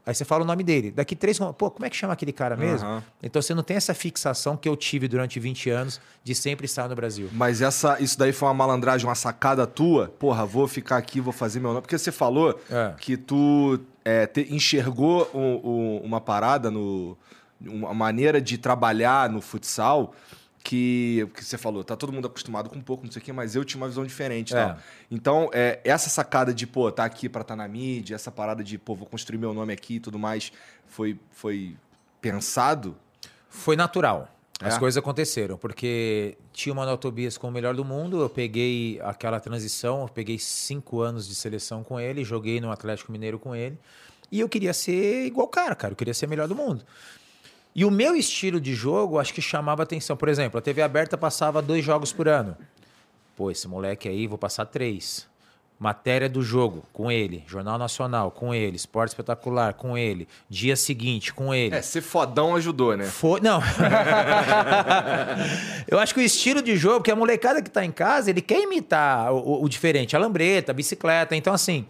Aí 0.08 0.16
você 0.16 0.24
fala 0.24 0.46
o 0.46 0.48
nome 0.48 0.64
dele. 0.64 0.90
Daqui 0.90 1.18
três, 1.18 1.38
pô, 1.38 1.70
como 1.70 1.86
é 1.86 1.90
que 1.90 1.96
chama 1.98 2.14
aquele 2.14 2.32
cara 2.32 2.56
mesmo? 2.56 2.88
Uhum. 2.88 3.02
Então 3.22 3.42
você 3.42 3.54
não 3.54 3.62
tem 3.62 3.76
essa 3.76 3.94
fixação 3.94 4.56
que 4.56 4.70
eu 4.70 4.78
tive 4.78 5.06
durante 5.06 5.38
20 5.38 5.70
anos 5.70 6.00
de 6.24 6.34
sempre 6.34 6.66
estar 6.66 6.88
no 6.88 6.96
Brasil. 6.96 7.30
Mas 7.34 7.62
essa, 7.62 8.02
isso 8.02 8.18
daí 8.18 8.32
foi 8.32 8.48
uma 8.48 8.54
malandragem, 8.54 9.06
uma 9.06 9.16
sacada 9.16 9.68
tua? 9.68 10.08
Porra, 10.18 10.46
vou 10.46 10.66
ficar 10.66 10.96
aqui, 10.96 11.20
vou 11.20 11.34
fazer 11.34 11.60
meu 11.60 11.72
nome. 11.72 11.82
Porque 11.82 11.98
você 11.98 12.10
falou 12.10 12.58
é. 12.72 12.94
que 12.98 13.18
tu 13.18 13.78
é, 14.06 14.26
te, 14.26 14.48
enxergou 14.50 15.30
o, 15.34 15.40
o, 15.40 16.02
uma 16.06 16.22
parada 16.22 16.72
no. 16.72 17.18
Uma 17.60 17.94
maneira 17.94 18.40
de 18.40 18.58
trabalhar 18.58 19.30
no 19.30 19.42
futsal 19.42 20.14
que, 20.68 21.26
que 21.34 21.46
você 21.46 21.58
falou, 21.58 21.82
tá 21.82 21.96
todo 21.96 22.12
mundo 22.12 22.28
acostumado 22.28 22.70
com 22.70 22.76
um 22.76 22.82
pouco, 22.82 23.06
não 23.06 23.12
sei 23.12 23.22
o 23.22 23.24
quê, 23.24 23.32
mas 23.32 23.56
eu 23.56 23.64
tinha 23.64 23.82
uma 23.82 23.88
visão 23.88 24.06
diferente. 24.06 24.54
É. 24.54 24.76
Então, 25.10 25.50
é, 25.54 25.80
essa 25.82 26.10
sacada 26.10 26.54
de, 26.54 26.68
pô, 26.68 26.92
tá 26.92 27.06
aqui 27.06 27.30
pra 27.30 27.40
estar 27.42 27.54
tá 27.54 27.56
na 27.56 27.70
mídia, 27.70 28.16
essa 28.16 28.30
parada 28.30 28.62
de, 28.62 28.78
pô, 28.78 28.94
vou 28.94 29.08
construir 29.08 29.38
meu 29.38 29.54
nome 29.54 29.72
aqui 29.72 29.96
e 29.96 30.00
tudo 30.02 30.20
mais, 30.20 30.52
foi, 30.86 31.18
foi 31.32 31.78
pensado? 32.20 32.98
Foi 33.48 33.78
natural. 33.78 34.30
As 34.60 34.76
é. 34.76 34.80
coisas 34.80 34.98
aconteceram, 34.98 35.58
porque 35.58 36.38
tinha 36.52 36.74
uma 36.74 36.98
Tobias 36.98 37.38
com 37.38 37.48
o 37.48 37.52
melhor 37.52 37.74
do 37.74 37.86
mundo, 37.86 38.20
eu 38.20 38.30
peguei 38.30 39.00
aquela 39.04 39.40
transição, 39.40 40.02
eu 40.02 40.10
peguei 40.10 40.38
cinco 40.38 41.00
anos 41.00 41.30
de 41.30 41.36
seleção 41.36 41.82
com 41.82 41.98
ele, 41.98 42.26
joguei 42.26 42.60
no 42.60 42.74
Atlético 42.74 43.10
Mineiro 43.10 43.40
com 43.40 43.56
ele, 43.56 43.80
e 44.30 44.42
eu 44.42 44.50
queria 44.50 44.74
ser 44.74 45.26
igual 45.28 45.48
o 45.48 45.50
cara, 45.50 45.76
cara, 45.76 45.94
eu 45.94 45.96
queria 45.96 46.14
ser 46.14 46.28
melhor 46.28 46.50
do 46.50 46.56
mundo. 46.56 46.84
E 47.78 47.86
o 47.86 47.92
meu 47.92 48.16
estilo 48.16 48.60
de 48.60 48.74
jogo, 48.74 49.20
acho 49.20 49.32
que 49.32 49.40
chamava 49.40 49.84
atenção. 49.84 50.18
Por 50.18 50.30
exemplo, 50.30 50.58
a 50.58 50.62
TV 50.62 50.82
aberta 50.82 51.16
passava 51.16 51.62
dois 51.62 51.86
jogos 51.86 52.12
por 52.12 52.28
ano. 52.28 52.58
Pô, 53.36 53.52
esse 53.52 53.68
moleque 53.68 54.10
aí, 54.10 54.26
vou 54.26 54.36
passar 54.36 54.66
três. 54.66 55.28
Matéria 55.78 56.28
do 56.28 56.42
jogo, 56.42 56.84
com 56.92 57.12
ele. 57.12 57.44
Jornal 57.46 57.78
Nacional, 57.78 58.32
com 58.32 58.52
ele. 58.52 58.76
Esporte 58.76 59.10
Espetacular, 59.10 59.76
com 59.76 59.96
ele. 59.96 60.28
Dia 60.50 60.76
seguinte, 60.76 61.32
com 61.32 61.54
ele. 61.54 61.76
É, 61.76 61.82
ser 61.84 62.02
fodão 62.02 62.56
ajudou, 62.56 62.98
né? 62.98 63.06
Foi, 63.06 63.40
não. 63.42 63.62
eu 65.88 66.00
acho 66.00 66.16
que 66.16 66.20
o 66.20 66.24
estilo 66.24 66.64
de 66.64 66.76
jogo, 66.76 67.02
porque 67.02 67.12
a 67.12 67.16
molecada 67.16 67.62
que 67.62 67.70
tá 67.70 67.86
em 67.86 67.92
casa, 67.92 68.32
ele 68.32 68.42
quer 68.42 68.60
imitar 68.60 69.32
o, 69.32 69.38
o, 69.38 69.64
o 69.66 69.70
diferente. 69.70 70.16
A 70.16 70.20
lambreta, 70.20 70.72
a 70.72 70.74
bicicleta. 70.74 71.36
Então, 71.36 71.54
assim... 71.54 71.86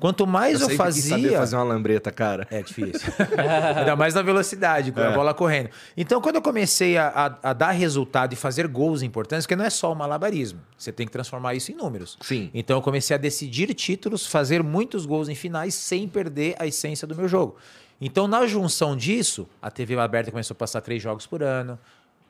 Quanto 0.00 0.26
mais 0.26 0.62
eu, 0.62 0.70
eu 0.70 0.76
fazia. 0.76 1.10
saber 1.10 1.36
fazer 1.36 1.56
uma 1.56 1.64
lambreta, 1.64 2.10
cara. 2.10 2.48
É 2.50 2.62
difícil. 2.62 3.12
Ainda 3.76 3.94
mais 3.94 4.14
na 4.14 4.22
velocidade, 4.22 4.90
com 4.90 5.00
é. 5.00 5.06
a 5.06 5.10
bola 5.10 5.34
correndo. 5.34 5.68
Então, 5.96 6.20
quando 6.20 6.36
eu 6.36 6.42
comecei 6.42 6.96
a, 6.96 7.08
a, 7.08 7.50
a, 7.50 7.52
dar 7.52 7.72
resultado 7.72 8.32
e 8.32 8.36
fazer 8.36 8.66
gols 8.66 9.02
importantes, 9.02 9.44
porque 9.44 9.54
não 9.54 9.64
é 9.64 9.70
só 9.70 9.92
o 9.92 9.94
malabarismo, 9.94 10.60
você 10.76 10.90
tem 10.90 11.06
que 11.06 11.12
transformar 11.12 11.54
isso 11.54 11.70
em 11.70 11.74
números. 11.74 12.16
Sim. 12.22 12.50
Então, 12.54 12.78
eu 12.78 12.82
comecei 12.82 13.14
a 13.14 13.18
decidir 13.18 13.72
títulos, 13.74 14.26
fazer 14.26 14.62
muitos 14.62 15.04
gols 15.04 15.28
em 15.28 15.34
finais 15.34 15.74
sem 15.74 16.08
perder 16.08 16.56
a 16.58 16.66
essência 16.66 17.06
do 17.06 17.14
meu 17.14 17.28
jogo. 17.28 17.56
Então, 18.00 18.26
na 18.26 18.46
junção 18.46 18.96
disso, 18.96 19.46
a 19.60 19.70
TV 19.70 19.98
aberta 19.98 20.30
começou 20.30 20.54
a 20.54 20.58
passar 20.58 20.80
três 20.80 21.02
jogos 21.02 21.26
por 21.26 21.42
ano, 21.42 21.78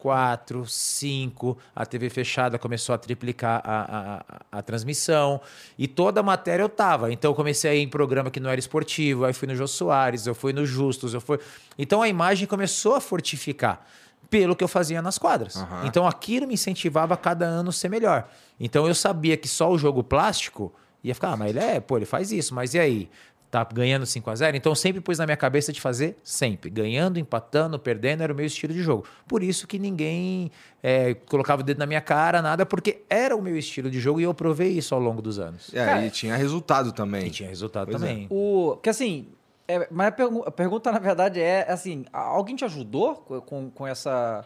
quatro, 0.00 0.66
cinco, 0.66 1.56
a 1.76 1.84
TV 1.84 2.08
fechada 2.08 2.58
começou 2.58 2.94
a 2.94 2.98
triplicar 2.98 3.60
a, 3.62 4.24
a, 4.50 4.58
a, 4.58 4.62
transmissão 4.62 5.40
e 5.78 5.86
toda 5.86 6.20
a 6.20 6.22
matéria 6.22 6.62
eu 6.62 6.68
tava. 6.70 7.12
Então 7.12 7.30
eu 7.30 7.34
comecei 7.34 7.70
a 7.70 7.74
ir 7.74 7.82
em 7.82 7.88
programa 7.88 8.30
que 8.30 8.40
não 8.40 8.48
era 8.48 8.58
esportivo, 8.58 9.26
aí 9.26 9.34
fui 9.34 9.46
no 9.46 9.54
Jô 9.54 9.68
Soares, 9.68 10.26
eu 10.26 10.34
fui 10.34 10.54
no 10.54 10.64
Justus, 10.64 11.12
eu 11.12 11.20
fui. 11.20 11.38
Então 11.78 12.00
a 12.00 12.08
imagem 12.08 12.48
começou 12.48 12.94
a 12.94 13.00
fortificar 13.00 13.86
pelo 14.30 14.56
que 14.56 14.64
eu 14.64 14.68
fazia 14.68 15.02
nas 15.02 15.18
quadras. 15.18 15.56
Uhum. 15.56 15.84
Então 15.84 16.06
aquilo 16.06 16.46
me 16.46 16.54
incentivava 16.54 17.12
a 17.12 17.16
cada 17.16 17.44
ano 17.44 17.70
ser 17.70 17.90
melhor. 17.90 18.26
Então 18.58 18.88
eu 18.88 18.94
sabia 18.94 19.36
que 19.36 19.48
só 19.48 19.70
o 19.70 19.76
jogo 19.76 20.02
plástico 20.02 20.72
ia 21.04 21.14
ficar, 21.14 21.32
ah, 21.32 21.36
mas 21.36 21.50
ele 21.50 21.58
é, 21.58 21.80
pô, 21.80 21.96
ele 21.96 22.06
faz 22.06 22.32
isso, 22.32 22.54
mas 22.54 22.74
e 22.74 22.78
aí? 22.78 23.10
Tá 23.50 23.64
ganhando 23.64 24.06
5 24.06 24.30
a 24.30 24.34
0 24.36 24.56
Então 24.56 24.72
sempre 24.76 25.00
pus 25.00 25.18
na 25.18 25.26
minha 25.26 25.36
cabeça 25.36 25.72
de 25.72 25.80
fazer 25.80 26.16
sempre. 26.22 26.70
Ganhando, 26.70 27.18
empatando, 27.18 27.78
perdendo, 27.80 28.22
era 28.22 28.32
o 28.32 28.36
meu 28.36 28.46
estilo 28.46 28.72
de 28.72 28.80
jogo. 28.80 29.04
Por 29.26 29.42
isso 29.42 29.66
que 29.66 29.76
ninguém 29.76 30.52
é, 30.80 31.14
colocava 31.14 31.62
o 31.62 31.64
dedo 31.64 31.78
na 31.78 31.86
minha 31.86 32.00
cara, 32.00 32.40
nada, 32.40 32.64
porque 32.64 33.02
era 33.10 33.34
o 33.34 33.42
meu 33.42 33.56
estilo 33.58 33.90
de 33.90 33.98
jogo 33.98 34.20
e 34.20 34.22
eu 34.22 34.32
provei 34.32 34.68
isso 34.68 34.94
ao 34.94 35.00
longo 35.00 35.20
dos 35.20 35.40
anos. 35.40 35.74
É, 35.74 35.84
Cara, 35.84 36.06
e 36.06 36.10
tinha 36.10 36.36
resultado 36.36 36.92
também. 36.92 37.26
E 37.26 37.30
tinha 37.30 37.48
resultado 37.48 37.90
pois 37.90 38.00
é. 38.00 38.06
também. 38.06 38.24
É. 38.24 38.26
O, 38.30 38.78
que 38.80 38.88
assim, 38.88 39.26
é, 39.66 39.88
mas 39.90 40.08
a, 40.08 40.12
pergu 40.12 40.44
a, 40.46 40.50
pergunta, 40.50 40.92
na 40.92 40.98
verdade, 40.98 41.40
é 41.40 41.70
assim: 41.70 42.04
alguém 42.12 42.54
te 42.54 42.64
ajudou 42.64 43.16
com, 43.16 43.70
com 43.70 43.86
essa, 43.86 44.44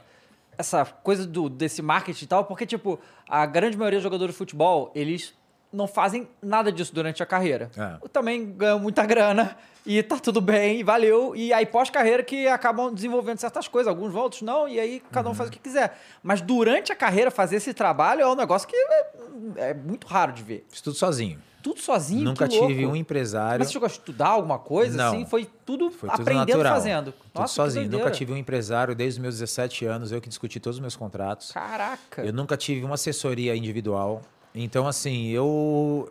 essa 0.57 0.85
coisa 0.85 1.27
do, 1.27 1.49
desse 1.49 1.81
marketing 1.81 2.25
e 2.25 2.29
tal? 2.29 2.45
Porque, 2.45 2.65
tipo, 2.67 2.99
a 3.29 3.45
grande 3.47 3.77
maioria 3.77 3.99
dos 3.99 4.05
jogadores 4.05 4.35
de 4.35 4.39
futebol, 4.39 4.91
eles 4.95 5.35
não 5.75 5.87
fazem 5.87 6.29
nada 6.43 6.71
disso 6.71 6.95
durante 6.95 7.23
a 7.23 7.27
carreira. 7.27 7.71
É. 7.77 8.09
Também 8.09 8.53
ganham 8.53 8.79
muita 8.79 9.05
grana 9.05 9.57
e 9.85 10.03
tá 10.03 10.19
tudo 10.19 10.41
bem, 10.41 10.83
valeu. 10.85 11.35
E 11.35 11.53
aí, 11.53 11.67
pós-carreira, 11.67 12.23
que 12.23 12.47
acabam 12.47 12.95
desenvolvendo 12.95 13.39
certas 13.39 13.69
coisas. 13.69 13.89
Alguns 13.89 14.13
vão, 14.13 14.23
outros 14.23 14.43
não, 14.43 14.69
e 14.69 14.79
aí 14.79 15.03
cada 15.13 15.29
um 15.29 15.33
uhum. 15.33 15.37
faz 15.37 15.49
o 15.49 15.53
que 15.53 15.59
quiser. 15.59 15.99
Mas 16.23 16.41
durante 16.41 16.93
a 16.93 16.97
carreira, 16.97 17.31
fazer 17.31 17.57
esse 17.57 17.75
trabalho 17.75 18.23
é 18.23 18.27
um 18.27 18.37
negócio 18.37 18.69
que 18.69 18.77
é, 18.77 19.07
é 19.57 19.75
muito 19.75 20.07
raro 20.07 20.33
de 20.33 20.43
ver. 20.43 20.67
Fiz 20.71 20.81
tudo 20.81 20.97
sozinho 20.97 21.39
tudo 21.65 21.81
sozinho. 21.81 22.25
Nunca 22.25 22.47
tive 22.47 22.85
um 22.85 22.95
empresário. 22.95 23.61
Mas 23.61 23.69
você 23.69 23.73
chegou 23.73 23.87
a 23.87 23.91
estudar 23.91 24.29
alguma 24.29 24.59
coisa? 24.59 24.99
Não. 24.99 25.15
Assim, 25.15 25.25
foi 25.25 25.49
tudo, 25.65 25.91
foi 25.91 26.11
tudo 26.11 26.21
aprendendo 26.21 26.49
natural. 26.49 26.75
fazendo. 26.75 27.13
Tudo 27.13 27.41
Nossa, 27.41 27.55
sozinho. 27.55 27.91
Nunca 27.91 28.11
tive 28.11 28.35
um 28.35 28.37
empresário 28.37 28.95
desde 28.95 29.19
os 29.19 29.23
meus 29.23 29.39
17 29.39 29.87
anos, 29.87 30.13
eu 30.13 30.21
que 30.21 30.29
discuti 30.29 30.61
todos 30.61 30.77
os 30.77 30.81
meus 30.83 30.95
contratos. 30.95 31.53
Caraca! 31.53 32.23
Eu 32.23 32.35
nunca 32.35 32.55
tive 32.55 32.85
uma 32.85 32.97
assessoria 32.97 33.57
individual. 33.57 34.21
Então, 34.55 34.87
assim, 34.87 35.29
eu 35.31 36.09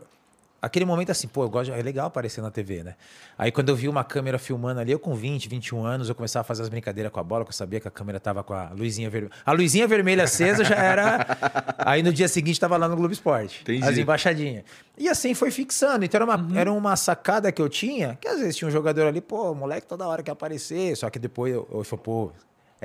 aquele 0.64 0.86
momento 0.86 1.12
assim, 1.12 1.28
pô, 1.28 1.44
eu 1.44 1.50
gosto, 1.50 1.74
de... 1.74 1.78
é 1.78 1.84
legal 1.84 2.08
aparecer 2.08 2.42
na 2.42 2.50
TV, 2.50 2.84
né? 2.84 2.96
Aí 3.38 3.52
quando 3.52 3.68
eu 3.68 3.76
vi 3.76 3.90
uma 3.90 4.02
câmera 4.02 4.40
filmando 4.40 4.80
ali, 4.80 4.94
eu 4.94 5.00
com 5.00 5.14
20, 5.14 5.50
21 5.50 5.86
anos, 5.86 6.08
eu 6.08 6.16
começava 6.16 6.42
a 6.42 6.44
fazer 6.46 6.62
as 6.62 6.70
brincadeiras 6.70 7.12
com 7.12 7.20
a 7.20 7.24
bola, 7.24 7.44
porque 7.44 7.54
eu 7.54 7.58
sabia 7.58 7.82
que 7.82 7.88
a 7.88 7.92
câmera 7.92 8.18
tava 8.18 8.44
com 8.44 8.54
a 8.54 8.70
luzinha 8.70 9.10
vermelha. 9.10 9.34
A 9.46 9.52
luzinha 9.52 9.86
vermelha 9.86 10.24
acesa 10.24 10.64
já 10.64 10.76
era. 10.76 11.28
Aí 11.80 12.02
no 12.02 12.14
dia 12.14 12.30
seguinte 12.30 12.58
tava 12.58 12.78
lá 12.78 12.88
no 12.88 12.96
Globo 12.96 13.14
Esporte. 13.14 13.62
Entendi. 13.62 13.86
As 13.86 13.98
embaixadinhas. 13.98 14.64
E 14.98 15.10
assim 15.10 15.34
foi 15.34 15.52
fixando. 15.52 16.06
Então 16.06 16.18
era 16.18 16.26
uma, 16.26 16.38
uhum. 16.38 16.58
era 16.58 16.72
uma 16.72 16.96
sacada 16.96 17.52
que 17.52 17.62
eu 17.62 17.68
tinha, 17.68 18.18
que 18.22 18.28
às 18.30 18.40
vezes 18.40 18.56
tinha 18.56 18.68
um 18.70 18.72
jogador 18.72 19.08
ali, 19.08 19.20
pô, 19.20 19.54
moleque 19.54 19.86
toda 19.86 20.08
hora 20.08 20.24
que 20.24 20.32
aparecer, 20.32 20.96
só 20.96 21.10
que 21.10 21.20
depois 21.20 21.54
eu, 21.54 21.68
eu 21.74 21.84
falei, 21.84 22.04
pô, 22.06 22.32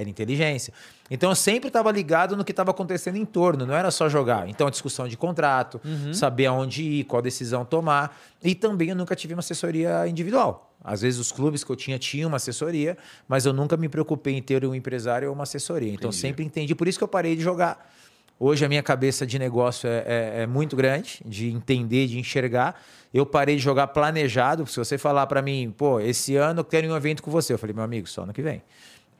era 0.01 0.09
inteligência. 0.09 0.73
Então 1.11 1.31
eu 1.31 1.35
sempre 1.35 1.69
estava 1.69 1.91
ligado 1.91 2.37
no 2.37 2.45
que 2.45 2.53
estava 2.53 2.71
acontecendo 2.71 3.17
em 3.17 3.25
torno, 3.25 3.67
não 3.67 3.75
era 3.75 3.91
só 3.91 4.09
jogar. 4.09 4.49
Então 4.49 4.67
a 4.67 4.71
discussão 4.71 5.09
de 5.09 5.17
contrato, 5.17 5.81
uhum. 5.85 6.13
saber 6.13 6.47
aonde 6.47 6.83
ir, 6.83 7.05
qual 7.05 7.23
decisão 7.23 7.65
tomar. 7.65 8.17
E 8.43 8.55
também 8.55 8.91
eu 8.91 8.97
nunca 8.97 9.17
tive 9.17 9.35
uma 9.35 9.41
assessoria 9.41 10.07
individual. 10.07 10.73
Às 10.83 11.03
vezes 11.03 11.19
os 11.19 11.33
clubes 11.33 11.65
que 11.65 11.71
eu 11.71 11.77
tinha 11.77 11.99
tinham 11.99 12.29
uma 12.29 12.37
assessoria, 12.37 12.97
mas 13.27 13.45
eu 13.45 13.53
nunca 13.53 13.77
me 13.77 13.89
preocupei 13.89 14.35
em 14.35 14.43
ter 14.43 14.65
um 14.65 14.75
empresário 14.75 15.29
ou 15.29 15.35
uma 15.35 15.43
assessoria. 15.43 15.93
Então 15.93 16.11
entendi. 16.11 16.17
sempre 16.17 16.45
entendi. 16.45 16.75
Por 16.75 16.87
isso 16.87 16.99
que 16.99 17.05
eu 17.05 17.09
parei 17.09 17.35
de 17.35 17.43
jogar. 17.43 17.93
Hoje 18.41 18.65
a 18.65 18.69
minha 18.69 18.83
cabeça 18.85 19.27
de 19.27 19.37
negócio 19.37 19.89
é, 19.89 20.05
é, 20.07 20.43
é, 20.43 20.47
muito 20.47 20.77
grande, 20.77 21.21
de 21.27 21.51
entender, 21.51 22.07
de 22.07 22.21
enxergar. 22.21 22.81
Eu 23.13 23.27
parei 23.27 23.57
de 23.57 23.63
jogar 23.63 23.89
planejado. 23.89 24.65
Se 24.67 24.77
você 24.77 24.97
falar 24.97 25.27
para 25.27 25.43
mim, 25.43 25.75
pô, 25.77 25.99
esse 25.99 26.37
ano 26.37 26.61
eu 26.61 26.65
quero 26.65 26.87
um 26.89 26.97
evento 26.97 27.21
com 27.21 27.33
você, 27.33 27.53
eu 27.53 27.59
falei, 27.59 27.75
meu 27.75 27.83
amigo, 27.83 28.07
só 28.07 28.23
ano 28.23 28.33
que 28.33 28.43
vem. 28.43 28.63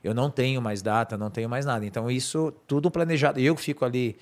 Eu 0.09 0.15
não 0.15 0.31
tenho 0.31 0.61
mais 0.61 0.83
data, 0.83 1.17
não 1.17 1.31
tenho 1.31 1.49
mais 1.49 1.65
nada. 1.65 1.85
Então, 1.85 2.11
isso 2.11 2.53
tudo 2.67 2.91
planejado. 2.91 3.39
Eu 3.39 3.55
fico 3.57 3.85
ali 3.85 4.17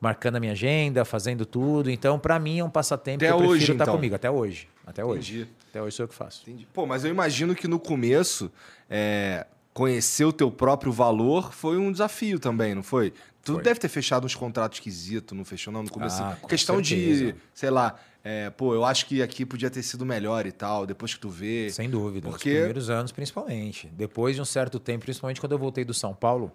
marcando 0.00 0.36
a 0.36 0.40
minha 0.40 0.52
agenda, 0.52 1.04
fazendo 1.04 1.46
tudo. 1.46 1.90
Então, 1.90 2.18
para 2.18 2.38
mim, 2.38 2.58
é 2.58 2.64
um 2.64 2.70
passatempo 2.70 3.24
até 3.24 3.28
que 3.28 3.32
eu 3.32 3.36
hoje, 3.36 3.48
prefiro 3.48 3.72
estar 3.72 3.84
então. 3.84 3.94
comigo. 3.94 4.14
Até 4.14 4.30
hoje. 4.30 4.68
Até 4.86 5.04
hoje. 5.04 5.34
Entendi. 5.34 5.50
Até 5.70 5.82
hoje 5.82 5.96
sou 5.96 6.04
eu 6.04 6.08
que 6.08 6.14
faço. 6.14 6.42
Entendi. 6.42 6.66
Pô, 6.72 6.86
mas 6.86 7.04
eu 7.04 7.10
imagino 7.10 7.54
que 7.54 7.68
no 7.68 7.78
começo, 7.78 8.50
é, 8.90 9.46
conhecer 9.72 10.24
o 10.24 10.32
teu 10.32 10.50
próprio 10.50 10.92
valor 10.92 11.52
foi 11.52 11.78
um 11.78 11.90
desafio 11.90 12.38
também, 12.38 12.74
não 12.74 12.82
foi? 12.82 13.12
Tu 13.44 13.54
foi. 13.54 13.62
deve 13.62 13.80
ter 13.80 13.88
fechado 13.88 14.24
uns 14.24 14.34
contratos 14.34 14.78
esquisitos, 14.78 15.36
não 15.36 15.44
fechou 15.44 15.72
não 15.72 15.82
no 15.82 15.90
começo? 15.90 16.22
Ah, 16.22 16.36
Questão 16.48 16.76
certeza. 16.82 17.32
de, 17.32 17.34
sei 17.52 17.70
lá, 17.70 17.96
é, 18.22 18.50
pô, 18.50 18.74
eu 18.74 18.84
acho 18.84 19.06
que 19.06 19.20
aqui 19.20 19.44
podia 19.44 19.68
ter 19.68 19.82
sido 19.82 20.06
melhor 20.06 20.46
e 20.46 20.52
tal, 20.52 20.86
depois 20.86 21.14
que 21.14 21.20
tu 21.20 21.28
vê. 21.28 21.68
Sem 21.70 21.90
dúvida, 21.90 22.28
porque... 22.28 22.50
nos 22.50 22.58
primeiros 22.58 22.90
anos 22.90 23.12
principalmente. 23.12 23.88
Depois 23.88 24.36
de 24.36 24.42
um 24.42 24.44
certo 24.44 24.78
tempo, 24.78 25.04
principalmente 25.04 25.40
quando 25.40 25.52
eu 25.52 25.58
voltei 25.58 25.84
do 25.84 25.92
São 25.92 26.14
Paulo, 26.14 26.52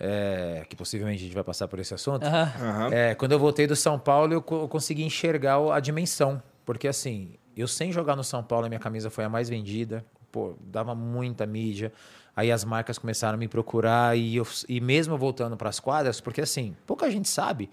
é, 0.00 0.66
que 0.68 0.74
possivelmente 0.74 1.22
a 1.22 1.26
gente 1.26 1.34
vai 1.34 1.44
passar 1.44 1.68
por 1.68 1.78
esse 1.78 1.94
assunto. 1.94 2.26
Uhum. 2.26 2.92
É, 2.92 3.14
quando 3.14 3.32
eu 3.32 3.38
voltei 3.38 3.66
do 3.66 3.76
São 3.76 3.98
Paulo, 3.98 4.32
eu, 4.32 4.44
eu 4.50 4.68
consegui 4.68 5.04
enxergar 5.04 5.58
a 5.72 5.78
dimensão. 5.78 6.42
Porque 6.64 6.88
assim, 6.88 7.34
eu 7.56 7.68
sem 7.68 7.92
jogar 7.92 8.16
no 8.16 8.24
São 8.24 8.42
Paulo, 8.42 8.66
a 8.66 8.68
minha 8.68 8.80
camisa 8.80 9.10
foi 9.10 9.22
a 9.22 9.28
mais 9.28 9.48
vendida. 9.48 10.04
Pô, 10.34 10.56
dava 10.60 10.96
muita 10.96 11.46
mídia. 11.46 11.92
Aí 12.34 12.50
as 12.50 12.64
marcas 12.64 12.98
começaram 12.98 13.34
a 13.34 13.38
me 13.38 13.46
procurar 13.46 14.18
e, 14.18 14.34
eu, 14.34 14.44
e 14.68 14.80
mesmo 14.80 15.16
voltando 15.16 15.56
para 15.56 15.68
as 15.68 15.78
quadras, 15.78 16.20
porque 16.20 16.40
assim, 16.40 16.76
pouca 16.84 17.08
gente 17.08 17.28
sabe, 17.28 17.70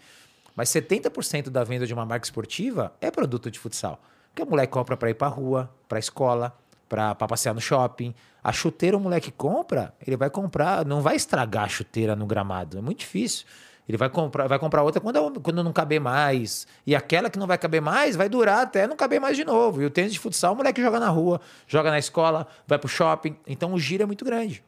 mas 0.55 0.69
70% 0.69 1.49
da 1.49 1.63
venda 1.63 1.87
de 1.87 1.93
uma 1.95 2.05
marca 2.05 2.23
esportiva 2.23 2.93
é 3.01 3.09
produto 3.09 3.49
de 3.49 3.57
futsal. 3.57 3.99
Porque 4.29 4.43
o 4.43 4.45
moleque 4.47 4.71
compra 4.71 4.95
para 4.95 5.09
ir 5.09 5.15
para 5.15 5.27
rua, 5.27 5.73
para 5.89 5.97
escola, 5.97 6.55
para 6.87 7.15
passear 7.15 7.55
no 7.55 7.59
shopping. 7.59 8.13
A 8.43 8.53
chuteira 8.53 8.95
o 8.95 8.99
moleque 8.99 9.31
compra, 9.31 9.95
ele 10.05 10.15
vai 10.15 10.29
comprar, 10.29 10.85
não 10.85 11.01
vai 11.01 11.15
estragar 11.15 11.63
a 11.63 11.67
chuteira 11.67 12.15
no 12.15 12.27
gramado, 12.27 12.77
é 12.77 12.81
muito 12.81 12.99
difícil. 12.99 13.47
Ele 13.91 13.97
vai 13.97 14.09
comprar, 14.09 14.47
vai 14.47 14.57
comprar 14.57 14.83
outra 14.83 15.01
quando, 15.01 15.41
quando 15.41 15.61
não 15.61 15.73
caber 15.73 15.99
mais. 15.99 16.65
E 16.87 16.95
aquela 16.95 17.29
que 17.29 17.37
não 17.37 17.45
vai 17.45 17.57
caber 17.57 17.81
mais 17.81 18.15
vai 18.15 18.29
durar 18.29 18.61
até 18.61 18.87
não 18.87 18.95
caber 18.95 19.19
mais 19.19 19.35
de 19.35 19.43
novo. 19.43 19.81
E 19.81 19.85
o 19.85 19.89
tênis 19.89 20.13
de 20.13 20.19
futsal, 20.19 20.53
o 20.53 20.55
moleque 20.55 20.81
joga 20.81 20.97
na 20.97 21.09
rua, 21.09 21.41
joga 21.67 21.91
na 21.91 21.99
escola, 21.99 22.47
vai 22.65 22.79
pro 22.79 22.87
shopping. 22.87 23.35
Então 23.45 23.73
o 23.73 23.77
giro 23.77 24.03
é 24.03 24.05
muito 24.05 24.23
grande. 24.23 24.63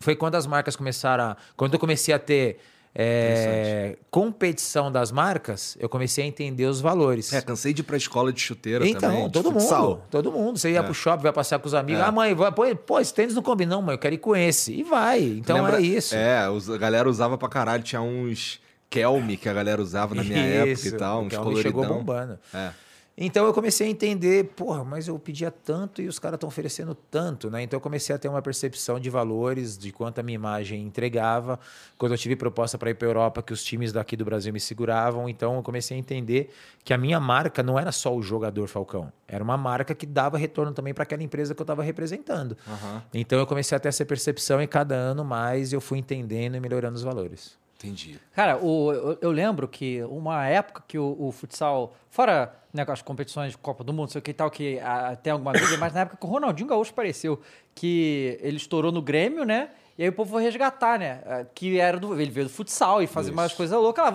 Foi 0.00 0.16
quando 0.16 0.34
as 0.34 0.44
marcas 0.44 0.74
começaram 0.74 1.22
a. 1.22 1.36
Quando 1.56 1.74
eu 1.74 1.78
comecei 1.78 2.12
a 2.12 2.18
ter 2.18 2.58
é, 2.92 3.96
competição 4.10 4.90
das 4.90 5.12
marcas, 5.12 5.76
eu 5.78 5.88
comecei 5.88 6.24
a 6.24 6.26
entender 6.26 6.66
os 6.66 6.80
valores. 6.80 7.32
É, 7.32 7.40
cansei 7.40 7.72
de 7.72 7.82
ir 7.82 7.84
pra 7.84 7.96
escola 7.96 8.32
de 8.32 8.40
chuteira 8.40 8.84
então, 8.88 9.00
também. 9.00 9.30
todo 9.30 9.52
mundo. 9.52 10.02
Todo 10.10 10.32
mundo. 10.32 10.58
Você 10.58 10.72
ia 10.72 10.80
é. 10.80 10.82
pro 10.82 10.92
shopping, 10.92 11.22
vai 11.22 11.32
passear 11.32 11.60
com 11.60 11.68
os 11.68 11.74
amigos. 11.74 12.02
É. 12.02 12.04
Ah, 12.04 12.10
mãe, 12.10 12.34
vai, 12.34 12.50
pô, 12.50 12.64
pô, 12.74 12.98
esse 12.98 13.14
tênis 13.14 13.36
não 13.36 13.42
combina, 13.42 13.76
não, 13.76 13.82
mãe. 13.82 13.94
Eu 13.94 13.98
quero 13.98 14.16
ir 14.16 14.18
com 14.18 14.34
esse. 14.34 14.72
E 14.72 14.82
vai. 14.82 15.22
Então 15.22 15.62
Lembra, 15.62 15.78
é 15.78 15.82
isso. 15.82 16.12
É, 16.16 16.38
a 16.38 16.76
galera 16.76 17.08
usava 17.08 17.38
pra 17.38 17.48
caralho. 17.48 17.84
Tinha 17.84 18.02
uns 18.02 18.60
Kelme 18.94 19.36
que 19.36 19.48
a 19.48 19.52
galera 19.52 19.82
usava 19.82 20.14
na 20.14 20.22
minha 20.22 20.66
isso, 20.66 20.86
época 20.86 20.96
e 20.96 20.98
tal. 20.98 21.22
Uns 21.22 21.36
coloridão. 21.36 21.62
chegou 21.62 21.86
bombando. 21.86 22.38
É. 22.52 22.70
Então 23.16 23.46
eu 23.46 23.54
comecei 23.54 23.86
a 23.86 23.90
entender, 23.90 24.44
porra, 24.56 24.82
mas 24.82 25.06
eu 25.06 25.16
pedia 25.20 25.48
tanto 25.48 26.02
e 26.02 26.08
os 26.08 26.18
caras 26.18 26.36
estão 26.36 26.48
oferecendo 26.48 26.96
tanto, 26.96 27.48
né? 27.48 27.62
Então 27.62 27.76
eu 27.76 27.80
comecei 27.80 28.14
a 28.14 28.18
ter 28.18 28.28
uma 28.28 28.42
percepção 28.42 28.98
de 28.98 29.08
valores, 29.08 29.78
de 29.78 29.92
quanto 29.92 30.18
a 30.18 30.22
minha 30.22 30.34
imagem 30.34 30.82
entregava. 30.82 31.60
Quando 31.96 32.12
eu 32.12 32.18
tive 32.18 32.34
proposta 32.34 32.76
para 32.76 32.90
ir 32.90 32.94
para 32.94 33.06
Europa, 33.06 33.40
que 33.40 33.52
os 33.52 33.62
times 33.62 33.92
daqui 33.92 34.16
do 34.16 34.24
Brasil 34.24 34.52
me 34.52 34.58
seguravam, 34.58 35.28
então 35.28 35.54
eu 35.54 35.62
comecei 35.62 35.96
a 35.96 36.00
entender 36.00 36.52
que 36.82 36.92
a 36.92 36.98
minha 36.98 37.20
marca 37.20 37.62
não 37.62 37.78
era 37.78 37.92
só 37.92 38.12
o 38.14 38.20
jogador 38.20 38.66
Falcão, 38.66 39.12
era 39.28 39.44
uma 39.44 39.56
marca 39.56 39.94
que 39.94 40.06
dava 40.06 40.36
retorno 40.36 40.72
também 40.72 40.92
para 40.92 41.04
aquela 41.04 41.22
empresa 41.22 41.54
que 41.54 41.60
eu 41.60 41.64
estava 41.64 41.84
representando. 41.84 42.56
Uhum. 42.66 43.00
Então 43.14 43.38
eu 43.38 43.46
comecei 43.46 43.76
a 43.76 43.78
ter 43.78 43.90
essa 43.90 44.04
percepção 44.04 44.60
e 44.60 44.66
cada 44.66 44.96
ano 44.96 45.24
mais 45.24 45.72
eu 45.72 45.80
fui 45.80 45.98
entendendo 45.98 46.56
e 46.56 46.60
melhorando 46.60 46.96
os 46.96 47.02
valores. 47.02 47.63
Entendi. 47.84 48.18
Cara, 48.34 48.56
o, 48.56 48.92
eu, 48.92 49.18
eu, 49.20 49.30
lembro 49.30 49.68
que 49.68 50.02
uma 50.04 50.46
época 50.46 50.82
que 50.86 50.98
o, 50.98 51.16
o 51.18 51.32
futsal, 51.32 51.94
fora 52.08 52.54
né, 52.72 52.84
as 52.88 53.02
competições 53.02 53.52
de 53.52 53.58
Copa 53.58 53.84
do 53.84 53.92
Mundo, 53.92 54.10
sei 54.10 54.18
o 54.18 54.22
que 54.22 54.30
e 54.30 54.34
tal, 54.34 54.50
que 54.50 54.80
a, 54.80 55.14
tem 55.16 55.32
alguma 55.32 55.52
mídia, 55.52 55.78
mas 55.78 55.92
na 55.92 56.00
época 56.00 56.16
que 56.16 56.26
o 56.26 56.28
Ronaldinho 56.28 56.68
Gaúcho 56.68 56.90
apareceu, 56.92 57.40
que 57.74 58.38
ele 58.40 58.56
estourou 58.56 58.90
no 58.90 59.02
Grêmio, 59.02 59.44
né? 59.44 59.70
E 59.96 60.02
aí 60.02 60.08
o 60.08 60.12
povo 60.12 60.32
foi 60.32 60.42
resgatar, 60.42 60.98
né? 60.98 61.20
É, 61.24 61.46
que 61.54 61.78
era 61.78 61.98
do. 61.98 62.20
Ele 62.20 62.30
veio 62.30 62.46
do 62.46 62.52
futsal 62.52 63.02
e 63.02 63.06
fazia 63.06 63.32
umas 63.32 63.52
coisas 63.52 63.78
loucas. 63.78 64.04
Ah, 64.04 64.10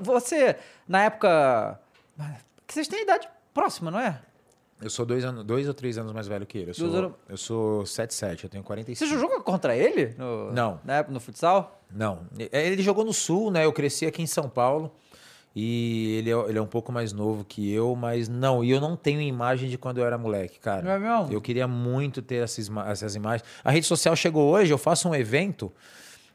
você, 0.00 0.56
na 0.86 1.04
época. 1.04 1.78
Que 2.66 2.72
vocês 2.72 2.88
têm 2.88 3.02
idade 3.02 3.28
próxima, 3.52 3.90
não 3.90 4.00
é? 4.00 4.20
Eu 4.80 4.90
sou 4.90 5.04
dois, 5.04 5.24
anos, 5.24 5.44
dois 5.44 5.66
ou 5.66 5.74
três 5.74 5.98
anos 5.98 6.12
mais 6.12 6.28
velho 6.28 6.46
que 6.46 6.58
ele. 6.58 6.70
Eu 6.70 6.74
sou, 6.74 6.94
anos... 6.94 7.12
eu 7.28 7.36
sou 7.36 7.84
7, 7.84 8.44
eu 8.44 8.50
tenho 8.50 8.62
45. 8.62 9.10
Você 9.10 9.18
jogou 9.18 9.40
contra 9.40 9.76
ele? 9.76 10.14
No, 10.16 10.52
não. 10.52 10.80
Na 10.84 10.98
época, 10.98 11.12
no 11.12 11.20
futsal? 11.20 11.82
Não. 11.90 12.20
Ele 12.52 12.82
jogou 12.82 13.04
no 13.04 13.12
Sul, 13.12 13.50
né? 13.50 13.64
Eu 13.64 13.72
cresci 13.72 14.06
aqui 14.06 14.22
em 14.22 14.26
São 14.26 14.48
Paulo. 14.48 14.92
E 15.56 16.18
ele 16.18 16.30
é, 16.30 16.34
ele 16.48 16.58
é 16.58 16.62
um 16.62 16.66
pouco 16.66 16.92
mais 16.92 17.12
novo 17.12 17.44
que 17.44 17.72
eu, 17.72 17.96
mas 17.96 18.28
não, 18.28 18.62
e 18.62 18.70
eu 18.70 18.80
não 18.80 18.94
tenho 18.94 19.20
imagem 19.20 19.68
de 19.68 19.76
quando 19.76 19.98
eu 19.98 20.04
era 20.04 20.16
moleque, 20.16 20.60
cara. 20.60 20.82
Não 20.82 20.90
é 20.92 20.98
mesmo? 20.98 21.32
Eu 21.32 21.40
queria 21.40 21.66
muito 21.66 22.22
ter 22.22 22.44
essas, 22.44 22.70
essas 22.86 23.16
imagens. 23.16 23.42
A 23.64 23.72
rede 23.72 23.86
social 23.86 24.14
chegou 24.14 24.52
hoje, 24.52 24.72
eu 24.72 24.78
faço 24.78 25.08
um 25.08 25.14
evento 25.14 25.72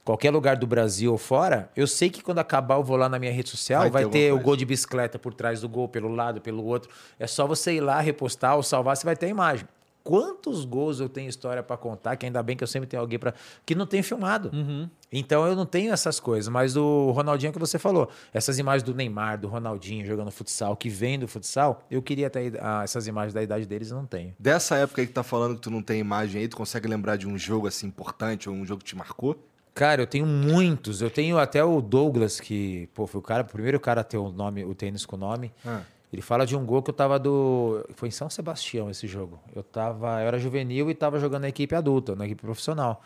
qualquer 0.04 0.32
lugar 0.32 0.58
do 0.58 0.68
Brasil 0.68 1.12
ou 1.12 1.18
fora, 1.18 1.70
eu 1.76 1.88
sei 1.88 2.10
que 2.10 2.22
quando 2.22 2.40
acabar 2.40 2.76
eu 2.76 2.84
vou 2.84 2.98
lá 2.98 3.08
na 3.08 3.18
minha 3.18 3.32
rede 3.32 3.50
social, 3.50 3.82
vai, 3.82 3.90
vai 3.90 4.04
ter, 4.06 4.10
ter 4.10 4.34
o 4.34 4.40
gol 4.40 4.56
de 4.56 4.66
bicicleta 4.66 5.18
por 5.18 5.34
trás 5.34 5.62
do 5.62 5.70
gol, 5.70 5.88
pelo 5.88 6.14
lado, 6.14 6.42
pelo 6.42 6.64
outro. 6.66 6.90
É 7.18 7.28
só 7.28 7.48
você 7.48 7.74
ir 7.74 7.82
lá, 7.82 8.00
repostar 8.00 8.56
ou 8.56 8.64
salvar, 8.64 8.98
você 8.98 9.06
vai 9.06 9.16
ter 9.16 9.28
a 9.28 9.30
imagem. 9.30 9.66
Quantos 10.04 10.66
gols 10.66 11.00
eu 11.00 11.08
tenho 11.08 11.30
história 11.30 11.64
para 11.64 11.78
contar, 11.78 12.18
que 12.18 12.26
ainda 12.26 12.44
bem 12.44 12.58
que 12.58 12.64
eu 12.64 12.68
sempre 12.68 12.88
tenho 12.88 13.02
alguém 13.02 13.18
para 13.18 13.34
que 13.66 13.74
não 13.74 13.86
tem 13.86 14.04
filmado. 14.04 14.52
Uhum. 14.54 14.90
Então 15.10 15.48
eu 15.48 15.56
não 15.56 15.66
tenho 15.66 15.94
essas 15.94 16.20
coisas, 16.20 16.50
mas 16.50 16.76
o 16.76 17.12
Ronaldinho 17.12 17.54
que 17.54 17.60
você 17.60 17.80
falou, 17.80 18.10
essas 18.34 18.60
imagens 18.60 18.84
do 18.84 18.94
Neymar, 18.94 19.40
do 19.40 19.48
Ronaldinho 19.48 20.06
jogando 20.06 20.30
futsal, 20.30 20.76
que 20.76 20.90
vem 20.90 21.18
do 21.18 21.26
futsal, 21.26 21.86
eu 21.90 22.02
queria 22.02 22.30
ter 22.30 22.60
ah, 22.62 22.82
essas 22.84 23.08
imagens 23.08 23.34
da 23.34 23.42
idade 23.42 23.66
deles 23.66 23.92
e 23.92 23.94
não 23.94 24.06
tenho. 24.06 24.36
Dessa 24.38 24.76
época 24.76 25.02
aí 25.02 25.08
que 25.08 25.14
tá 25.14 25.24
falando 25.24 25.56
que 25.56 25.62
tu 25.62 25.72
não 25.72 25.82
tem 25.82 26.02
imagem 26.02 26.42
aí, 26.42 26.50
tu 26.50 26.58
consegue 26.58 26.86
lembrar 26.86 27.16
de 27.16 27.26
um 27.26 27.38
jogo 27.38 27.68
assim 27.68 27.88
importante 27.88 28.50
ou 28.50 28.56
um 28.56 28.66
jogo 28.66 28.84
que 28.84 28.90
te 28.90 28.98
marcou? 28.98 29.40
Cara, 29.74 30.02
eu 30.02 30.08
tenho 30.08 30.26
muitos. 30.26 31.02
Eu 31.02 31.10
tenho 31.10 31.38
até 31.38 31.64
o 31.64 31.82
Douglas, 31.82 32.40
que 32.40 32.88
pô, 32.94 33.08
foi 33.08 33.20
o 33.20 33.24
cara, 33.24 33.44
o 33.44 33.46
primeiro 33.46 33.80
cara 33.80 34.02
a 34.02 34.04
ter 34.04 34.18
o 34.18 34.30
nome, 34.32 34.64
o 34.64 34.76
tênis 34.76 35.06
com 35.06 35.16
o 35.16 35.20
nome. 35.20 35.52
Ah. 35.66 35.82
Ele 36.12 36.22
fala 36.22 36.46
de 36.46 36.56
um 36.56 36.64
gol 36.64 36.84
que 36.84 36.92
eu 36.92 36.94
tava 36.94 37.18
do. 37.18 37.84
Foi 37.96 38.08
em 38.08 38.12
São 38.12 38.30
Sebastião 38.30 38.88
esse 38.88 39.08
jogo. 39.08 39.40
Eu 39.56 39.64
tava. 39.64 40.22
Eu 40.22 40.28
era 40.28 40.38
juvenil 40.38 40.92
e 40.92 40.94
tava 40.94 41.20
jogando 41.20 41.42
na 41.42 41.50
equipe 41.50 41.74
adulta, 41.74 42.16
na 42.16 42.26
equipe 42.26 42.42
profissional. 42.42 43.02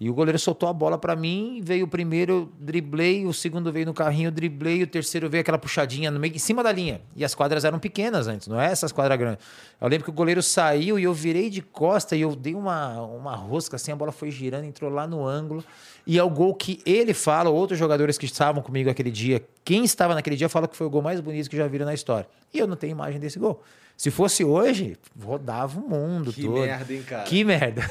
E 0.00 0.10
o 0.10 0.14
goleiro 0.14 0.36
soltou 0.36 0.68
a 0.68 0.72
bola 0.72 0.98
para 0.98 1.14
mim, 1.14 1.60
veio 1.62 1.84
o 1.84 1.88
primeiro, 1.88 2.52
driblei, 2.58 3.24
o 3.24 3.32
segundo 3.32 3.70
veio 3.70 3.86
no 3.86 3.94
carrinho, 3.94 4.32
driblei, 4.32 4.82
o 4.82 4.86
terceiro 4.86 5.30
veio 5.30 5.42
aquela 5.42 5.58
puxadinha 5.58 6.10
no 6.10 6.18
meio, 6.18 6.34
em 6.34 6.40
cima 6.40 6.60
da 6.60 6.72
linha. 6.72 7.00
E 7.14 7.24
as 7.24 7.36
quadras 7.36 7.64
eram 7.64 7.78
pequenas 7.78 8.26
antes, 8.26 8.48
não 8.48 8.60
é 8.60 8.66
essas 8.66 8.90
quadras 8.90 9.16
grandes. 9.16 9.44
Eu 9.80 9.86
lembro 9.86 10.04
que 10.04 10.10
o 10.10 10.12
goleiro 10.12 10.42
saiu 10.42 10.98
e 10.98 11.04
eu 11.04 11.14
virei 11.14 11.48
de 11.48 11.62
costa 11.62 12.16
e 12.16 12.20
eu 12.22 12.34
dei 12.34 12.54
uma, 12.54 13.00
uma 13.00 13.36
rosca 13.36 13.76
assim, 13.76 13.92
a 13.92 13.96
bola 13.96 14.10
foi 14.10 14.32
girando, 14.32 14.64
entrou 14.64 14.90
lá 14.90 15.06
no 15.06 15.24
ângulo. 15.24 15.64
E 16.04 16.18
é 16.18 16.22
o 16.24 16.30
gol 16.30 16.52
que 16.54 16.80
ele 16.84 17.14
fala, 17.14 17.48
outros 17.48 17.78
jogadores 17.78 18.18
que 18.18 18.26
estavam 18.26 18.60
comigo 18.60 18.90
aquele 18.90 19.10
dia, 19.10 19.44
quem 19.64 19.84
estava 19.84 20.14
naquele 20.14 20.34
dia 20.34 20.48
fala 20.48 20.66
que 20.66 20.76
foi 20.76 20.88
o 20.88 20.90
gol 20.90 21.02
mais 21.02 21.20
bonito 21.20 21.48
que 21.48 21.56
já 21.56 21.68
viram 21.68 21.86
na 21.86 21.94
história. 21.94 22.26
E 22.52 22.58
eu 22.58 22.66
não 22.66 22.74
tenho 22.74 22.90
imagem 22.90 23.20
desse 23.20 23.38
gol. 23.38 23.62
Se 23.96 24.10
fosse 24.10 24.44
hoje, 24.44 24.96
rodava 25.20 25.78
o 25.78 25.88
mundo 25.88 26.32
que 26.32 26.42
todo. 26.42 26.54
Que 26.54 26.60
merda, 26.60 26.92
hein, 26.92 27.02
cara? 27.02 27.22
Que 27.22 27.44
merda. 27.44 27.82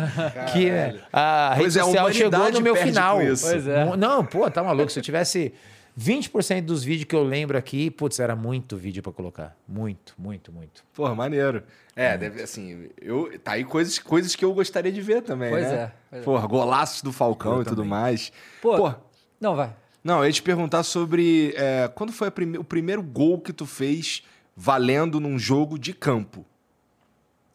que 0.52 0.70
merda. 0.70 1.02
A 1.12 1.54
rede 1.54 1.78
é, 1.78 1.82
social 1.82 2.12
chegou 2.12 2.52
no 2.52 2.60
meu 2.60 2.74
final. 2.74 3.18
Pois 3.18 3.68
é. 3.68 3.96
Não, 3.96 4.24
pô, 4.24 4.50
tá 4.50 4.62
maluco. 4.62 4.90
Se 4.90 4.98
eu 4.98 5.02
tivesse 5.02 5.52
20% 5.98 6.62
dos 6.62 6.82
vídeos 6.82 7.04
que 7.04 7.14
eu 7.14 7.22
lembro 7.22 7.58
aqui, 7.58 7.90
putz, 7.90 8.18
era 8.20 8.34
muito 8.34 8.76
vídeo 8.76 9.02
para 9.02 9.12
colocar. 9.12 9.56
Muito, 9.68 10.14
muito, 10.18 10.52
muito. 10.52 10.82
Pô, 10.94 11.12
maneiro. 11.14 11.62
É, 11.94 12.16
deve, 12.16 12.42
assim, 12.42 12.88
eu, 13.00 13.38
tá 13.38 13.52
aí 13.52 13.64
coisas, 13.64 13.98
coisas 13.98 14.34
que 14.34 14.44
eu 14.44 14.54
gostaria 14.54 14.90
de 14.90 15.00
ver 15.00 15.22
também, 15.22 15.50
pois 15.50 15.64
né? 15.64 15.74
É, 15.74 15.90
pois 16.10 16.24
Pô, 16.24 16.48
golaços 16.48 17.02
do 17.02 17.12
Falcão 17.12 17.56
eu 17.56 17.62
e 17.62 17.64
também. 17.64 17.76
tudo 17.76 17.84
mais. 17.84 18.32
Pô, 18.62 18.76
Pô, 18.76 18.94
não, 19.40 19.54
vai. 19.54 19.74
Não, 20.02 20.20
eu 20.20 20.26
ia 20.26 20.32
te 20.32 20.42
perguntar 20.42 20.82
sobre 20.82 21.52
é, 21.56 21.90
quando 21.94 22.12
foi 22.12 22.30
prime 22.30 22.56
o 22.56 22.64
primeiro 22.64 23.02
gol 23.02 23.38
que 23.38 23.52
tu 23.52 23.66
fez 23.66 24.22
valendo 24.56 25.20
num 25.20 25.38
jogo 25.38 25.78
de 25.78 25.92
campo. 25.92 26.44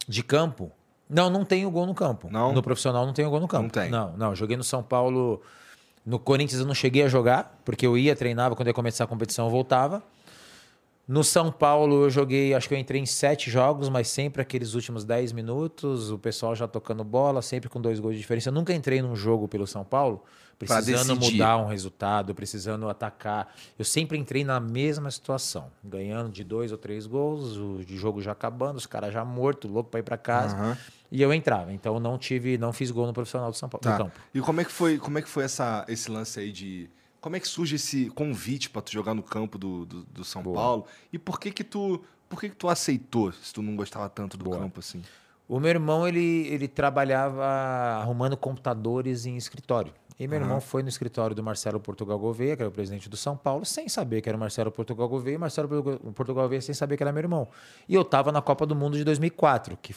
De 0.08 0.24
campo? 0.24 0.72
Não, 1.10 1.30
não 1.30 1.46
tenho 1.46 1.70
gol 1.70 1.86
no 1.86 1.94
campo. 1.94 2.30
Não? 2.32 2.54
No 2.54 2.62
profissional 2.64 3.06
não 3.06 3.14
tenho 3.14 3.30
gol 3.30 3.40
no 3.40 3.48
campo. 3.48 3.64
Não 3.64 3.70
tem? 3.70 3.90
Não, 3.90 4.16
não. 4.18 4.36
Joguei 4.36 4.58
no 4.58 4.64
São 4.64 4.84
Paulo... 4.84 5.42
No 6.06 6.20
Corinthians 6.20 6.62
eu 6.62 6.68
não 6.68 6.76
cheguei 6.76 7.02
a 7.02 7.08
jogar, 7.08 7.60
porque 7.66 7.84
eu 7.84 7.98
ia, 7.98 8.16
treinava, 8.16 8.56
quando 8.56 8.68
ia 8.68 8.74
começar 8.76 9.06
a 9.06 9.08
competição 9.08 9.46
eu 9.46 9.52
voltava. 9.52 10.04
No 11.08 11.24
São 11.24 11.52
Paulo 11.52 12.04
eu 12.04 12.12
joguei, 12.12 12.54
acho 12.54 12.68
que 12.68 12.76
eu 12.76 12.78
entrei 12.78 13.02
em 13.02 13.08
sete 13.08 13.50
jogos, 13.50 13.90
mas 13.90 14.08
sempre 14.08 14.40
aqueles 14.40 14.76
últimos 14.76 15.04
dez 15.04 15.32
minutos, 15.32 16.12
o 16.12 16.20
pessoal 16.20 16.56
já 16.56 16.68
tocando 16.68 17.04
bola, 17.04 17.42
sempre 17.42 17.70
com 17.70 17.82
dois 17.82 18.00
gols 18.00 18.14
de 18.14 18.22
diferença. 18.22 18.50
Eu 18.50 18.54
nunca 18.54 18.72
entrei 18.72 19.02
num 19.02 19.16
jogo 19.16 19.48
pelo 19.48 19.66
São 19.66 19.84
Paulo 19.84 20.24
precisando 20.58 21.20
mudar 21.20 21.58
um 21.58 21.68
resultado, 21.68 22.34
precisando 22.34 22.90
atacar. 22.90 23.54
Eu 23.78 23.86
sempre 23.86 24.18
entrei 24.18 24.44
na 24.44 24.60
mesma 24.60 25.12
situação, 25.12 25.72
ganhando 25.84 26.30
de 26.30 26.44
dois 26.44 26.72
ou 26.72 26.78
três 26.78 27.06
gols, 27.06 27.58
o 27.58 27.82
jogo 27.84 28.22
já 28.22 28.32
acabando, 28.32 28.78
os 28.78 28.86
caras 28.86 29.14
já 29.14 29.26
mortos, 29.26 29.70
louco 29.70 29.90
para 29.90 30.00
ir 30.00 30.04
para 30.04 30.18
casa. 30.18 30.56
Uhum. 30.56 30.76
E 31.12 31.22
eu 31.22 31.34
entrava. 31.34 31.72
Então 31.72 32.00
não 32.00 32.18
tive, 32.18 32.58
não 32.58 32.74
fiz 32.74 32.92
gol 32.92 33.06
no 33.06 33.14
profissional 33.14 33.52
do 33.52 33.58
São 33.58 33.70
Paulo, 33.70 33.84
tá. 33.84 33.98
campo. 33.98 34.20
E 34.34 34.40
como 34.42 34.62
é 34.62 34.66
que 34.66 34.72
foi, 34.72 34.98
como 34.98 35.18
é 35.18 35.22
que 35.22 35.30
foi 35.30 35.44
essa, 35.44 35.86
esse 35.88 36.10
lance 36.10 36.40
aí 36.40 36.52
de 36.52 36.90
como 37.26 37.36
é 37.36 37.40
que 37.40 37.48
surge 37.48 37.78
esse 37.78 38.10
convite 38.12 38.70
para 38.70 38.84
tu 38.84 38.92
jogar 38.92 39.16
no 39.16 39.24
campo 39.24 39.58
do, 39.58 39.84
do, 39.86 40.04
do 40.04 40.24
São 40.24 40.44
Boa. 40.44 40.56
Paulo? 40.56 40.86
E 41.12 41.18
por 41.18 41.40
que 41.40 41.52
que 41.52 41.64
tu, 41.64 42.04
por 42.30 42.40
que 42.40 42.50
que 42.50 42.56
tu 42.56 42.70
aceitou, 42.70 43.32
se 43.32 43.52
tu 43.52 43.64
não 43.64 43.76
gostava 43.76 44.08
tanto 44.08 44.38
do 44.38 44.46
Boa. 44.46 44.60
campo 44.60 44.80
assim? 44.80 45.02
O 45.48 45.60
meu 45.60 45.70
irmão, 45.70 46.08
ele, 46.08 46.48
ele 46.48 46.68
trabalhava 46.68 47.44
arrumando 48.00 48.36
computadores 48.38 49.26
em 49.26 49.38
escritório. 49.38 49.92
E 50.18 50.28
meu 50.28 50.40
uhum. 50.40 50.46
irmão 50.46 50.62
foi 50.62 50.82
no 50.82 50.88
escritório 50.88 51.36
do 51.36 51.44
Marcelo 51.44 51.78
Portugal 51.78 52.18
Gouveia, 52.18 52.56
que 52.56 52.62
era 52.62 52.70
o 52.70 52.72
presidente 52.72 53.10
do 53.10 53.18
São 53.18 53.36
Paulo, 53.36 53.66
sem 53.66 53.90
saber 53.90 54.22
que 54.22 54.30
era 54.30 54.38
o 54.38 54.40
Marcelo 54.40 54.72
Portugal 54.72 55.10
Gouveia, 55.10 55.36
e 55.36 55.38
Marcelo 55.38 55.68
Portugal 56.14 56.44
Gouveia 56.44 56.62
sem 56.62 56.74
saber 56.74 56.96
que 56.96 57.04
era 57.04 57.12
meu 57.12 57.22
irmão. 57.22 57.48
E 57.88 57.96
eu 57.96 58.02
estava 58.02 58.32
na 58.32 58.42
Copa 58.42 58.66
do 58.66 58.74
Mundo 58.74 58.98
de 58.98 59.04
2004, 59.04 59.78
que 59.82 59.94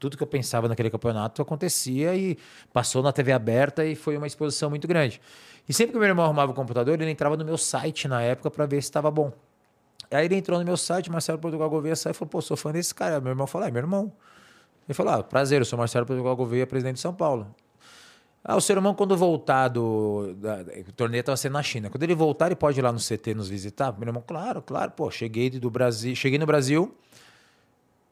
tudo 0.00 0.16
que 0.16 0.22
eu 0.22 0.26
pensava 0.26 0.66
naquele 0.66 0.90
campeonato 0.90 1.40
acontecia 1.40 2.14
e 2.16 2.36
passou 2.72 3.04
na 3.04 3.12
TV 3.12 3.30
aberta 3.32 3.84
e 3.84 3.94
foi 3.94 4.16
uma 4.16 4.26
exposição 4.26 4.68
muito 4.68 4.88
grande. 4.88 5.20
E 5.68 5.72
sempre 5.72 5.92
que 5.92 5.98
meu 5.98 6.08
irmão 6.08 6.24
arrumava 6.24 6.50
o 6.50 6.54
computador, 6.54 7.00
ele 7.00 7.10
entrava 7.10 7.36
no 7.36 7.44
meu 7.44 7.56
site 7.56 8.08
na 8.08 8.20
época 8.20 8.50
para 8.50 8.66
ver 8.66 8.82
se 8.82 8.88
estava 8.88 9.12
bom. 9.12 9.32
Aí 10.10 10.26
ele 10.26 10.34
entrou 10.34 10.58
no 10.58 10.64
meu 10.64 10.76
site, 10.76 11.08
Marcelo 11.08 11.38
Portugal 11.38 11.70
Gouveia 11.70 11.94
saiu 11.94 12.10
e 12.10 12.14
falou: 12.14 12.30
pô, 12.30 12.42
sou 12.42 12.56
fã 12.56 12.72
desse 12.72 12.92
cara. 12.92 13.20
Meu 13.20 13.30
irmão 13.30 13.46
falou: 13.46 13.68
é 13.68 13.70
meu 13.70 13.80
irmão. 13.80 14.12
Ele 14.88 14.94
falou: 14.94 15.12
ah, 15.14 15.22
prazer, 15.22 15.60
eu 15.60 15.64
sou 15.64 15.78
Marcelo 15.78 16.04
Portugal 16.04 16.34
Gouveia, 16.34 16.66
presidente 16.66 16.96
de 16.96 17.00
São 17.00 17.14
Paulo. 17.14 17.46
Ah, 18.44 18.56
o 18.56 18.60
seu 18.60 18.74
irmão, 18.74 18.92
quando 18.92 19.16
voltar 19.16 19.68
do. 19.68 20.34
Da, 20.36 20.58
o 20.88 20.92
torneio 20.92 21.20
estava 21.20 21.36
sendo 21.36 21.52
na 21.52 21.62
China. 21.62 21.88
Quando 21.88 22.02
ele 22.02 22.14
voltar, 22.14 22.46
ele 22.46 22.56
pode 22.56 22.78
ir 22.78 22.82
lá 22.82 22.90
no 22.90 22.98
CT 22.98 23.34
nos 23.34 23.48
visitar? 23.48 23.96
Meu 23.96 24.08
irmão, 24.08 24.22
claro, 24.26 24.60
claro. 24.60 24.90
Pô, 24.90 25.10
cheguei 25.10 25.48
do 25.48 25.70
Brasil. 25.70 26.16
Cheguei 26.16 26.38
no 26.38 26.46
Brasil. 26.46 26.92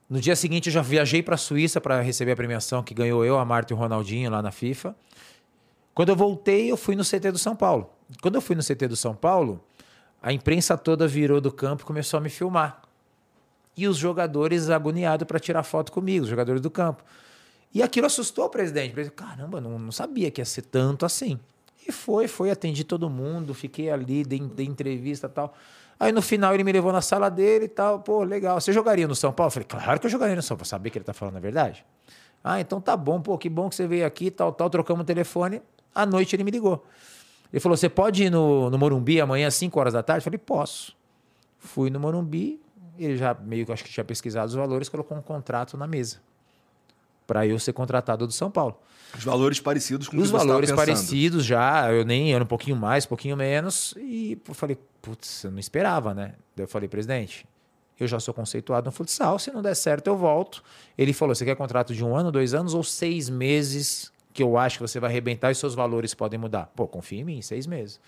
No 0.08 0.20
dia 0.20 0.36
seguinte, 0.36 0.68
eu 0.68 0.72
já 0.72 0.82
viajei 0.82 1.22
para 1.22 1.34
a 1.34 1.38
Suíça 1.38 1.80
para 1.80 2.00
receber 2.00 2.32
a 2.32 2.36
premiação 2.36 2.82
que 2.82 2.94
ganhou 2.94 3.24
eu, 3.24 3.38
a 3.38 3.44
Marta 3.44 3.72
e 3.72 3.74
o 3.74 3.78
Ronaldinho 3.78 4.30
lá 4.30 4.42
na 4.42 4.50
FIFA. 4.50 4.94
Quando 5.94 6.08
eu 6.08 6.16
voltei, 6.16 6.70
eu 6.70 6.76
fui 6.76 6.96
no 6.96 7.04
CT 7.04 7.32
do 7.32 7.38
São 7.38 7.54
Paulo. 7.54 7.90
Quando 8.22 8.34
eu 8.36 8.40
fui 8.40 8.56
no 8.56 8.62
CT 8.62 8.88
do 8.88 8.96
São 8.96 9.14
Paulo, 9.14 9.62
a 10.22 10.32
imprensa 10.32 10.76
toda 10.76 11.06
virou 11.06 11.40
do 11.40 11.52
campo 11.52 11.82
e 11.82 11.86
começou 11.86 12.18
a 12.18 12.20
me 12.20 12.28
filmar. 12.28 12.82
E 13.76 13.86
os 13.86 13.96
jogadores 13.96 14.68
agoniados 14.68 15.26
para 15.26 15.38
tirar 15.38 15.62
foto 15.62 15.92
comigo, 15.92 16.24
os 16.24 16.30
jogadores 16.30 16.60
do 16.60 16.70
campo. 16.70 17.04
E 17.72 17.82
aquilo 17.82 18.06
assustou 18.06 18.46
o 18.46 18.48
presidente. 18.48 18.90
O 18.90 18.94
presidente, 18.94 19.16
caramba, 19.16 19.60
não, 19.60 19.78
não 19.78 19.92
sabia 19.92 20.30
que 20.30 20.40
ia 20.40 20.44
ser 20.44 20.62
tanto 20.62 21.06
assim. 21.06 21.38
E 21.86 21.92
foi, 21.92 22.28
foi, 22.28 22.50
atendi 22.50 22.84
todo 22.84 23.08
mundo, 23.08 23.54
fiquei 23.54 23.90
ali, 23.90 24.24
dei, 24.24 24.40
dei 24.40 24.66
entrevista 24.66 25.26
e 25.26 25.30
tal. 25.30 25.54
Aí 25.98 26.12
no 26.12 26.22
final 26.22 26.54
ele 26.54 26.64
me 26.64 26.72
levou 26.72 26.92
na 26.92 27.00
sala 27.00 27.30
dele 27.30 27.66
e 27.66 27.68
tal. 27.68 28.00
Pô, 28.00 28.22
legal. 28.24 28.60
Você 28.60 28.72
jogaria 28.72 29.06
no 29.06 29.14
São 29.14 29.32
Paulo? 29.32 29.48
Eu 29.48 29.52
falei, 29.52 29.66
claro 29.68 30.00
que 30.00 30.06
eu 30.06 30.10
jogaria 30.10 30.34
no 30.34 30.42
São 30.42 30.56
Paulo, 30.56 30.66
saber 30.66 30.90
que 30.90 30.98
ele 30.98 31.04
tá 31.04 31.12
falando 31.12 31.36
a 31.36 31.40
verdade. 31.40 31.84
Ah, 32.42 32.60
então 32.60 32.80
tá 32.80 32.96
bom, 32.96 33.20
pô, 33.20 33.36
que 33.36 33.48
bom 33.48 33.68
que 33.68 33.74
você 33.74 33.86
veio 33.86 34.06
aqui, 34.06 34.30
tal, 34.30 34.52
tal. 34.52 34.68
Trocamos 34.68 35.02
o 35.02 35.04
telefone. 35.04 35.62
À 35.94 36.06
noite 36.06 36.34
ele 36.34 36.42
me 36.42 36.50
ligou. 36.50 36.84
Ele 37.52 37.60
falou: 37.60 37.76
Você 37.76 37.88
pode 37.88 38.24
ir 38.24 38.30
no, 38.30 38.70
no 38.70 38.78
Morumbi 38.78 39.20
amanhã 39.20 39.48
às 39.48 39.54
5 39.54 39.78
horas 39.78 39.92
da 39.92 40.02
tarde? 40.02 40.20
Eu 40.20 40.24
falei: 40.24 40.38
Posso. 40.38 40.96
Fui 41.58 41.90
no 41.90 42.00
Morumbi, 42.00 42.58
ele 42.98 43.18
já 43.18 43.34
meio 43.34 43.66
que 43.66 43.72
acho 43.72 43.84
que 43.84 43.90
tinha 43.90 44.04
pesquisado 44.04 44.48
os 44.48 44.54
valores, 44.54 44.88
colocou 44.88 45.16
um 45.16 45.20
contrato 45.22 45.76
na 45.76 45.86
mesa 45.86 46.18
para 47.30 47.46
eu 47.46 47.60
ser 47.60 47.72
contratado 47.72 48.26
do 48.26 48.32
São 48.32 48.50
Paulo. 48.50 48.76
Os 49.16 49.22
valores 49.22 49.60
parecidos 49.60 50.08
com 50.08 50.16
os 50.16 50.30
valores 50.30 50.72
parecidos 50.72 51.44
já, 51.44 51.92
eu 51.92 52.04
nem 52.04 52.34
era 52.34 52.42
um 52.42 52.46
pouquinho 52.46 52.74
mais, 52.74 53.04
um 53.04 53.08
pouquinho 53.08 53.36
menos, 53.36 53.94
e 53.96 54.36
eu 54.48 54.52
falei, 54.52 54.76
putz, 55.00 55.44
eu 55.44 55.52
não 55.52 55.60
esperava, 55.60 56.12
né? 56.12 56.34
Daí 56.56 56.64
eu 56.64 56.68
falei, 56.68 56.88
presidente, 56.88 57.46
eu 58.00 58.08
já 58.08 58.18
sou 58.18 58.34
conceituado 58.34 58.86
no 58.86 58.90
futsal, 58.90 59.38
se 59.38 59.52
não 59.52 59.62
der 59.62 59.76
certo 59.76 60.08
eu 60.08 60.16
volto. 60.16 60.60
Ele 60.98 61.12
falou, 61.12 61.32
você 61.32 61.44
quer 61.44 61.54
contrato 61.54 61.94
de 61.94 62.04
um 62.04 62.16
ano, 62.16 62.32
dois 62.32 62.52
anos 62.52 62.74
ou 62.74 62.82
seis 62.82 63.30
meses 63.30 64.10
que 64.32 64.42
eu 64.42 64.58
acho 64.58 64.78
que 64.78 64.82
você 64.82 64.98
vai 64.98 65.08
arrebentar 65.08 65.52
e 65.52 65.54
seus 65.54 65.72
valores 65.72 66.14
podem 66.14 66.38
mudar. 66.38 66.66
Pô, 66.74 66.88
confia 66.88 67.20
em 67.20 67.24
mim, 67.24 67.42
seis 67.42 67.64
meses. 67.64 68.00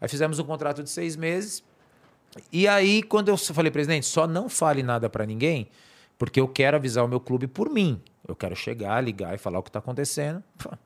Aí 0.00 0.06
fizemos 0.06 0.38
um 0.38 0.44
contrato 0.44 0.84
de 0.84 0.90
seis 0.90 1.16
meses. 1.16 1.64
E 2.52 2.68
aí, 2.68 3.02
quando 3.02 3.28
eu 3.28 3.36
falei, 3.36 3.72
presidente, 3.72 4.06
só 4.06 4.24
não 4.24 4.48
fale 4.48 4.84
nada 4.84 5.10
para 5.10 5.26
ninguém, 5.26 5.68
porque 6.16 6.38
eu 6.38 6.46
quero 6.46 6.76
avisar 6.76 7.04
o 7.04 7.08
meu 7.08 7.18
clube 7.18 7.48
por 7.48 7.68
mim. 7.68 8.00
Eu 8.26 8.36
quero 8.36 8.54
chegar, 8.54 9.00
ligar 9.02 9.34
e 9.34 9.38
falar 9.38 9.58
o 9.58 9.62
que 9.62 9.68
está 9.68 9.78
acontecendo. 9.78 10.42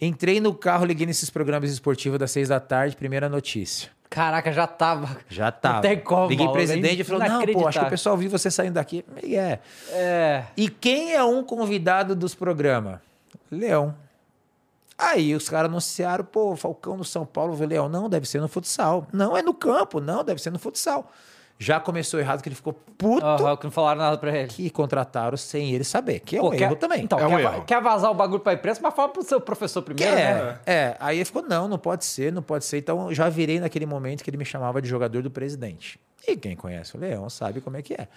Entrei 0.00 0.40
no 0.40 0.54
carro, 0.54 0.84
liguei 0.84 1.06
nesses 1.06 1.30
programas 1.30 1.70
esportivos 1.70 2.18
das 2.18 2.30
seis 2.30 2.48
da 2.48 2.60
tarde, 2.60 2.94
primeira 2.96 3.28
notícia. 3.28 3.90
Caraca, 4.10 4.52
já 4.52 4.66
tava. 4.66 5.16
Já 5.28 5.50
tava. 5.50 5.78
Até 5.78 5.96
como. 5.96 6.28
Liguei 6.28 6.48
presidente 6.48 7.00
e 7.00 7.04
falou: 7.04 7.26
Não, 7.26 7.44
pô, 7.46 7.66
acho 7.66 7.80
que 7.80 7.86
o 7.86 7.90
pessoal 7.90 8.16
viu 8.16 8.30
você 8.30 8.50
saindo 8.50 8.74
daqui. 8.74 9.04
E 9.22 9.36
é. 9.36 9.60
é. 9.90 10.44
E 10.56 10.68
quem 10.68 11.14
é 11.14 11.24
um 11.24 11.42
convidado 11.42 12.14
dos 12.14 12.34
programas? 12.34 13.00
Leão. 13.50 13.94
Aí 14.98 15.34
os 15.34 15.48
caras 15.48 15.70
anunciaram, 15.70 16.24
pô, 16.24 16.56
Falcão 16.56 16.96
no 16.96 17.04
São 17.04 17.26
Paulo, 17.26 17.54
Leão, 17.66 17.86
não, 17.88 18.08
deve 18.08 18.26
ser 18.26 18.40
no 18.40 18.48
futsal. 18.48 19.06
Não, 19.12 19.36
é 19.36 19.42
no 19.42 19.52
campo, 19.52 20.00
não, 20.00 20.24
deve 20.24 20.40
ser 20.40 20.50
no 20.50 20.58
futsal. 20.58 21.12
Já 21.58 21.80
começou 21.80 22.20
errado 22.20 22.42
que 22.42 22.48
ele 22.48 22.56
ficou 22.56 22.72
puto. 22.72 23.24
Uhum, 23.24 23.56
que 23.56 23.64
não 23.64 23.70
falaram 23.70 24.00
nada 24.00 24.18
pra 24.18 24.36
ele. 24.36 24.48
Que 24.48 24.68
contrataram 24.68 25.36
sem 25.36 25.72
ele 25.72 25.84
saber. 25.84 26.20
Que 26.20 26.36
é 26.36 26.40
Pô, 26.40 26.48
um 26.48 26.50
quer, 26.50 26.64
erro 26.64 26.76
também. 26.76 27.02
Então, 27.02 27.18
é 27.18 27.26
um 27.26 27.30
quer, 27.30 27.40
erro. 27.40 27.64
quer 27.64 27.82
vazar 27.82 28.10
o 28.10 28.14
bagulho 28.14 28.40
pra 28.40 28.52
imprensa, 28.52 28.80
mas 28.82 28.94
fala 28.94 29.08
pro 29.08 29.22
seu 29.22 29.40
professor 29.40 29.80
primeiro, 29.82 30.14
quer, 30.14 30.44
né? 30.44 30.58
É, 30.66 30.96
aí 31.00 31.16
ele 31.16 31.24
ficou, 31.24 31.42
não, 31.42 31.66
não 31.66 31.78
pode 31.78 32.04
ser, 32.04 32.30
não 32.30 32.42
pode 32.42 32.64
ser. 32.64 32.78
Então 32.78 33.12
já 33.14 33.28
virei 33.28 33.58
naquele 33.58 33.86
momento 33.86 34.22
que 34.22 34.28
ele 34.28 34.36
me 34.36 34.44
chamava 34.44 34.82
de 34.82 34.88
jogador 34.88 35.22
do 35.22 35.30
presidente. 35.30 35.98
E 36.28 36.36
quem 36.36 36.54
conhece 36.54 36.96
o 36.96 37.00
Leão 37.00 37.30
sabe 37.30 37.60
como 37.60 37.76
é 37.76 37.82
que 37.82 37.94
é. 37.94 38.08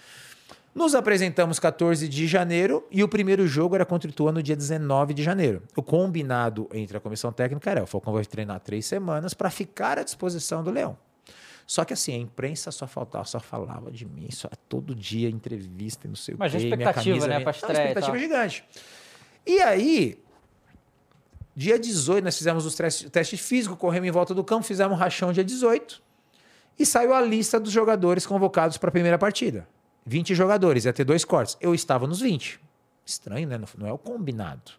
Nos 0.74 0.94
apresentamos 0.94 1.58
14 1.58 2.06
de 2.08 2.26
janeiro 2.28 2.86
e 2.92 3.02
o 3.02 3.08
primeiro 3.08 3.44
jogo 3.46 3.74
era 3.74 3.84
contra 3.84 4.08
o 4.08 4.12
Ituano 4.12 4.38
no 4.38 4.42
dia 4.42 4.54
19 4.54 5.14
de 5.14 5.22
janeiro. 5.22 5.62
O 5.74 5.82
combinado 5.82 6.68
entre 6.72 6.96
a 6.96 7.00
comissão 7.00 7.32
técnica 7.32 7.70
era: 7.70 7.82
o 7.82 7.86
Falcão 7.86 8.12
vai 8.12 8.24
treinar 8.24 8.60
três 8.60 8.86
semanas 8.86 9.34
para 9.34 9.50
ficar 9.50 9.98
à 9.98 10.04
disposição 10.04 10.62
do 10.62 10.70
Leão. 10.70 10.96
Só 11.70 11.84
que 11.84 11.92
assim, 11.92 12.12
a 12.12 12.16
imprensa 12.16 12.72
só 12.72 12.84
faltava, 12.84 13.24
só 13.24 13.38
falava 13.38 13.92
de 13.92 14.04
mim, 14.04 14.28
só 14.32 14.48
todo 14.68 14.92
dia 14.92 15.30
entrevista 15.30 16.04
e 16.04 16.08
não 16.08 16.16
sei 16.16 16.34
Mas 16.36 16.52
o 16.52 16.58
quê. 16.58 16.64
Mas 16.64 16.72
expectativa, 16.72 17.04
camisa, 17.04 17.28
né, 17.28 17.38
para 17.38 17.52
estreia. 17.52 17.78
expectativa 17.78 18.18
gigante. 18.18 18.64
E 19.46 19.62
aí, 19.62 20.20
dia 21.54 21.78
18, 21.78 22.24
nós 22.24 22.36
fizemos 22.36 22.66
os 22.66 22.74
testes, 22.74 23.08
teste 23.08 23.36
físico, 23.36 23.76
corremos 23.76 24.08
em 24.08 24.10
volta 24.10 24.34
do 24.34 24.42
campo, 24.42 24.64
fizemos 24.64 24.96
um 24.96 24.98
rachão 24.98 25.32
dia 25.32 25.44
18 25.44 26.02
e 26.76 26.84
saiu 26.84 27.14
a 27.14 27.20
lista 27.20 27.60
dos 27.60 27.70
jogadores 27.70 28.26
convocados 28.26 28.76
para 28.76 28.88
a 28.88 28.90
primeira 28.92 29.16
partida. 29.16 29.64
20 30.04 30.34
jogadores, 30.34 30.86
ia 30.86 30.92
ter 30.92 31.04
dois 31.04 31.24
cortes. 31.24 31.56
Eu 31.60 31.72
estava 31.72 32.04
nos 32.04 32.18
20. 32.18 32.60
Estranho, 33.06 33.46
né? 33.46 33.60
Não 33.78 33.86
é 33.86 33.92
o 33.92 33.98
combinado. 33.98 34.72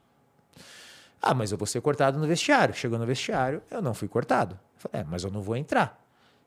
Ah, 1.22 1.34
mas 1.34 1.54
eu 1.54 1.58
vou 1.58 1.66
ser 1.66 1.80
cortado 1.80 2.20
no 2.20 2.28
vestiário. 2.28 2.76
Chegou 2.76 3.00
no 3.00 3.06
vestiário, 3.06 3.64
eu 3.72 3.82
não 3.82 3.94
fui 3.94 4.10
cortado. 4.10 4.60
Falei, 4.76 5.04
é, 5.04 5.06
mas 5.10 5.24
eu 5.24 5.32
não 5.32 5.42
vou 5.42 5.56
entrar. 5.56 6.01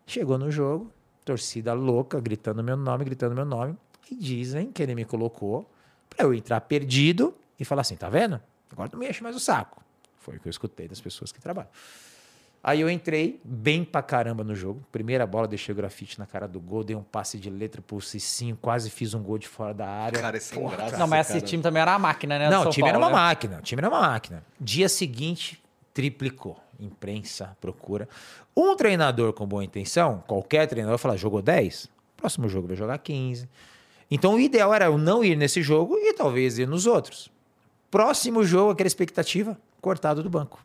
Chegou 0.07 0.39
no 0.39 0.51
jogo, 0.51 0.93
torcida 1.25 1.73
louca, 1.73 2.21
gritando 2.21 2.63
meu 2.63 2.77
nome, 2.77 3.05
gritando 3.05 3.35
meu 3.35 3.45
nome. 3.45 3.77
E 4.11 4.15
dizem 4.15 4.71
que 4.71 4.83
ele 4.83 4.95
me 4.95 5.05
colocou 5.05 5.69
para 6.09 6.27
eu 6.27 6.35
entrar 6.35 6.61
perdido 6.61 7.35
e 7.59 7.65
falar 7.65 7.83
assim: 7.83 7.97
tá 7.97 8.09
vendo? 8.09 8.41
Agora 8.71 8.91
não 8.93 8.99
me 8.99 9.09
enche 9.09 9.23
mais 9.23 9.35
o 9.35 9.41
saco. 9.41 9.83
Foi 10.19 10.37
o 10.37 10.41
que 10.41 10.49
eu 10.49 10.51
escutei 10.51 10.89
das 10.89 11.01
pessoas 11.01 11.33
que 11.33 11.41
trabalham. 11.41 11.71
Aí 12.63 12.81
eu 12.81 12.89
entrei 12.89 13.39
bem 13.45 13.85
pra 13.85 14.03
caramba 14.03 14.43
no 14.43 14.55
jogo. 14.55 14.83
Primeira 14.91 15.27
bola, 15.27 15.47
deixei 15.47 15.71
o 15.71 15.77
grafite 15.77 16.19
na 16.19 16.25
cara 16.25 16.49
do 16.49 16.59
gol, 16.59 16.83
dei 16.83 16.97
um 16.97 17.03
passe 17.03 17.39
de 17.39 17.51
letra 17.51 17.83
pro 17.83 18.01
Cicinho, 18.01 18.57
quase 18.57 18.89
fiz 18.89 19.13
um 19.13 19.23
gol 19.23 19.37
de 19.37 19.47
fora 19.47 19.75
da 19.75 19.87
área. 19.87 20.19
Cara, 20.19 20.39
esse 20.39 20.59
é 20.59 20.63
graça, 20.63 20.97
Não, 20.97 21.07
mas 21.07 21.29
esse 21.29 21.43
time 21.43 21.63
também 21.63 21.83
era 21.83 21.93
uma 21.93 21.99
máquina, 21.99 22.39
né? 22.39 22.49
Não, 22.49 22.63
o 22.63 22.71
time 22.71 22.89
Paulo, 22.89 22.89
era 22.89 22.99
uma 22.99 23.09
né? 23.09 23.23
máquina. 23.23 23.59
O 23.59 23.63
time 23.63 23.81
era 23.81 23.89
uma 23.91 24.01
máquina. 24.01 24.43
Dia 24.59 24.89
seguinte, 24.89 25.63
triplicou. 25.93 26.59
Imprensa, 26.85 27.57
procura. 27.61 28.09
Um 28.57 28.77
treinador 28.77 29.33
com 29.33 29.47
boa 29.47 29.65
intenção, 29.65 30.23
qualquer 30.27 30.67
treinador, 30.67 30.97
vai 30.97 31.03
falar, 31.03 31.17
jogou 31.17 31.43
10? 31.43 31.89
Próximo 32.17 32.49
jogo 32.49 32.69
vai 32.69 32.77
jogar 32.77 32.99
15. 32.99 33.49
Então 34.11 34.35
o 34.35 34.41
ideal 34.41 34.73
era 34.73 34.87
eu 34.87 34.99
não 34.99 35.25
ir 35.25 35.37
nesse 35.37 35.63
jogo 35.63 35.97
e 35.97 36.13
talvez 36.15 36.59
ir 36.59 36.69
nos 36.69 36.87
outros. 36.87 37.31
Próximo 37.91 38.45
jogo, 38.45 38.73
aquela 38.73 38.87
expectativa, 38.87 39.59
cortado 39.81 40.23
do 40.23 40.31
banco. 40.31 40.65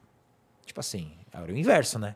Tipo 0.65 0.79
assim, 0.79 1.12
era 1.32 1.51
o 1.51 1.58
inverso, 1.58 1.97
né? 1.99 2.15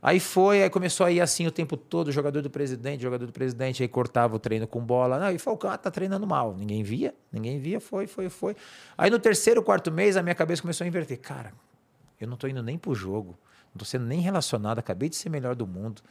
Aí 0.00 0.20
foi, 0.20 0.62
aí 0.62 0.70
começou 0.70 1.04
a 1.04 1.10
ir 1.10 1.20
assim 1.20 1.46
o 1.46 1.50
tempo 1.50 1.76
todo, 1.76 2.12
jogador 2.12 2.40
do 2.40 2.48
presidente, 2.48 3.02
jogador 3.02 3.26
do 3.26 3.32
presidente, 3.32 3.82
aí 3.82 3.88
cortava 3.88 4.36
o 4.36 4.38
treino 4.38 4.66
com 4.66 4.80
bola. 4.80 5.18
Não, 5.18 5.30
e 5.32 5.38
Falcão, 5.38 5.70
ah, 5.70 5.76
tá 5.76 5.90
treinando 5.90 6.26
mal. 6.26 6.54
Ninguém 6.56 6.84
via, 6.84 7.14
ninguém 7.32 7.58
via, 7.58 7.80
foi, 7.80 8.06
foi, 8.06 8.28
foi. 8.28 8.56
Aí 8.96 9.10
no 9.10 9.18
terceiro, 9.18 9.62
quarto 9.62 9.90
mês, 9.90 10.16
a 10.16 10.22
minha 10.22 10.34
cabeça 10.36 10.62
começou 10.62 10.84
a 10.84 10.88
inverter. 10.88 11.18
Cara, 11.18 11.52
eu 12.20 12.26
não 12.26 12.36
tô 12.36 12.46
indo 12.46 12.62
nem 12.62 12.78
pro 12.78 12.94
jogo, 12.94 13.38
não 13.74 13.78
tô 13.78 13.84
sendo 13.84 14.04
nem 14.04 14.20
relacionado, 14.20 14.78
acabei 14.78 15.08
de 15.08 15.16
ser 15.16 15.28
melhor 15.28 15.54
do 15.54 15.66
mundo. 15.66 16.02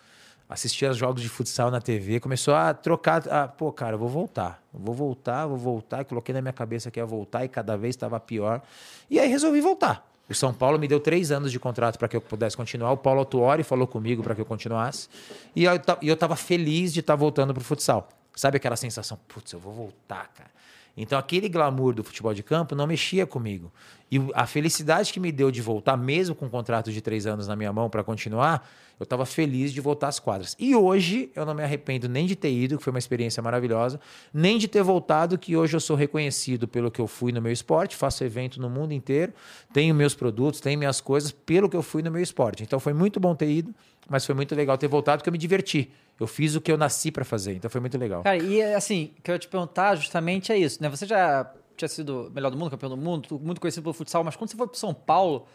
Assisti 0.50 0.86
aos 0.86 0.96
jogos 0.96 1.22
de 1.22 1.28
futsal 1.28 1.70
na 1.70 1.82
TV, 1.82 2.22
começou 2.22 2.56
a 2.56 2.74
trocar. 2.74 3.28
A, 3.28 3.50
Pô, 3.50 3.70
cara, 3.72 3.96
eu 3.96 4.00
vou 4.00 4.08
voltar, 4.08 4.64
vou 4.74 4.96
voltar, 4.96 5.46
vou 5.46 5.58
voltar. 5.58 6.06
Coloquei 6.06 6.34
na 6.34 6.42
minha 6.42 6.54
cabeça 6.54 6.90
que 6.90 7.00
ia 7.00 7.06
voltar 7.06 7.44
e 7.44 7.50
cada 7.50 7.76
vez 7.76 7.96
estava 7.96 8.18
pior. 8.18 8.62
E 9.10 9.20
aí 9.20 9.28
resolvi 9.28 9.60
voltar. 9.60 10.10
O 10.30 10.34
São 10.34 10.54
Paulo 10.54 10.80
me 10.80 10.88
deu 10.88 11.02
três 11.02 11.32
anos 11.32 11.52
de 11.52 11.60
contrato 11.60 11.98
para 11.98 12.08
que 12.08 12.16
eu 12.16 12.22
pudesse 12.22 12.56
continuar. 12.56 12.92
O 12.92 12.98
Paulo 12.98 13.20
Autuori 13.20 13.64
falou 13.64 13.88
comigo 13.88 14.24
para 14.24 14.36
que 14.36 14.42
eu 14.42 14.46
continuasse. 14.46 15.10
E 15.54 15.66
eu, 15.66 15.74
eu 16.02 16.16
tava 16.16 16.38
feliz 16.38 16.94
de 16.94 17.02
estar 17.02 17.14
tá 17.14 17.18
voltando 17.18 17.54
para 17.54 17.62
o 17.62 17.64
futsal. 17.64 18.08
Sabe 18.34 18.58
aquela 18.58 18.76
sensação, 18.76 19.18
putz, 19.28 19.52
eu 19.52 19.60
vou 19.60 19.74
voltar, 19.74 20.30
cara. 20.34 20.50
Então 20.98 21.20
aquele 21.20 21.48
glamour 21.48 21.94
do 21.94 22.04
futebol 22.04 22.34
de 22.34 22.42
campo 22.42 22.74
não 22.74 22.88
mexia 22.88 23.28
comigo. 23.28 23.72
E 24.12 24.20
a 24.34 24.48
felicidade 24.48 25.14
que 25.14 25.20
me 25.20 25.32
deu 25.32 25.52
de 25.52 25.62
voltar, 25.62 25.96
mesmo 25.96 26.34
com 26.34 26.48
um 26.48 26.50
contrato 26.50 26.92
de 26.92 27.00
três 27.02 27.28
anos 27.28 27.48
na 27.48 27.56
minha 27.56 27.72
mão 27.72 27.88
para 27.88 28.04
continuar, 28.04 28.68
eu 29.00 29.04
estava 29.04 29.26
feliz 29.26 29.72
de 29.72 29.80
voltar 29.80 30.08
às 30.08 30.20
quadras. 30.20 30.56
E 30.60 30.76
hoje 30.76 31.32
eu 31.36 31.46
não 31.46 31.54
me 31.54 31.64
arrependo 31.64 32.10
nem 32.10 32.26
de 32.26 32.36
ter 32.36 32.52
ido, 32.52 32.78
que 32.78 32.84
foi 32.84 32.92
uma 32.92 33.00
experiência 33.00 33.42
maravilhosa, 33.44 34.00
nem 34.34 34.58
de 34.58 34.68
ter 34.68 34.82
voltado, 34.82 35.38
que 35.38 35.56
hoje 35.56 35.76
eu 35.76 35.80
sou 35.80 35.96
reconhecido 35.96 36.68
pelo 36.68 36.90
que 36.90 37.00
eu 37.00 37.08
fui 37.08 37.32
no 37.32 37.42
meu 37.42 37.52
esporte, 37.52 37.96
faço 37.96 38.24
evento 38.24 38.60
no 38.60 38.70
mundo 38.70 38.94
inteiro, 38.94 39.34
tenho 39.72 39.94
meus 39.94 40.16
produtos, 40.16 40.60
tenho 40.60 40.80
minhas 40.80 41.00
coisas, 41.00 41.32
pelo 41.32 41.70
que 41.70 41.76
eu 41.76 41.84
fui 41.84 42.02
no 42.02 42.12
meu 42.12 42.22
esporte. 42.22 42.64
Então 42.64 42.80
foi 42.80 42.94
muito 42.94 43.20
bom 43.20 43.36
ter 43.36 43.50
ido, 43.50 43.74
mas 44.10 44.26
foi 44.26 44.34
muito 44.34 44.56
legal 44.56 44.78
ter 44.78 44.88
voltado, 44.88 45.20
porque 45.20 45.30
eu 45.30 45.34
me 45.34 45.38
diverti. 45.38 45.92
Eu 46.20 46.26
fiz 46.26 46.56
o 46.56 46.62
que 46.62 46.72
eu 46.72 46.78
nasci 46.78 47.12
para 47.12 47.24
fazer, 47.24 47.54
então 47.54 47.70
foi 47.70 47.80
muito 47.80 47.98
legal. 47.98 48.24
Cara, 48.24 48.38
e 48.38 48.62
assim, 48.74 49.12
o 49.20 49.22
que 49.22 49.30
eu 49.30 49.36
ia 49.36 49.40
te 49.40 49.48
perguntar 49.48 49.96
justamente 49.96 50.52
é 50.52 50.58
isso, 50.58 50.82
né? 50.82 50.90
Você 50.90 51.06
já 51.06 51.52
tinha 51.76 51.88
sido 51.88 52.32
melhor 52.34 52.50
do 52.50 52.58
mundo, 52.58 52.72
campeão 52.72 52.90
do 52.90 52.98
mundo, 52.98 53.40
muito 53.40 53.62
conhecido 53.62 53.84
pelo 53.84 53.94
futsal, 53.94 54.24
mas 54.24 54.36
quando 54.36 54.50
você 54.50 54.58
foi 54.58 54.66
para 54.66 54.76
São 54.76 54.96
Paulo 54.96 55.46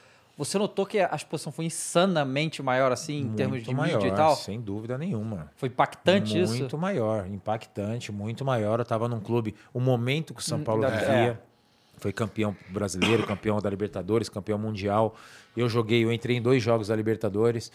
você 0.44 0.58
notou 0.58 0.84
que 0.84 0.98
a 0.98 1.14
exposição 1.14 1.52
foi 1.52 1.66
insanamente 1.66 2.62
maior, 2.62 2.90
assim, 2.90 3.18
em 3.18 3.24
muito 3.24 3.36
termos 3.36 3.62
de 3.62 3.74
maior, 3.74 3.94
mídia 3.96 4.12
e 4.12 4.16
tal? 4.16 4.34
Sem 4.34 4.60
dúvida 4.60 4.98
nenhuma. 4.98 5.50
Foi 5.56 5.68
impactante 5.68 6.34
muito 6.34 6.50
isso? 6.50 6.58
Muito 6.58 6.78
maior, 6.78 7.26
impactante, 7.26 8.10
muito 8.10 8.44
maior. 8.44 8.80
Eu 8.80 8.82
estava 8.82 9.08
num 9.08 9.20
clube, 9.20 9.54
o 9.72 9.78
momento 9.78 10.34
que 10.34 10.40
o 10.40 10.44
São 10.44 10.58
hum, 10.58 10.64
Paulo 10.64 10.82
vivia. 10.82 11.40
É. 11.48 11.52
Foi 11.98 12.12
campeão 12.12 12.56
brasileiro, 12.70 13.24
campeão 13.24 13.60
da 13.60 13.70
Libertadores, 13.70 14.28
campeão 14.28 14.58
mundial. 14.58 15.14
Eu 15.56 15.68
joguei, 15.68 16.02
eu 16.02 16.12
entrei 16.12 16.38
em 16.38 16.42
dois 16.42 16.60
jogos 16.60 16.88
da 16.88 16.96
Libertadores. 16.96 17.70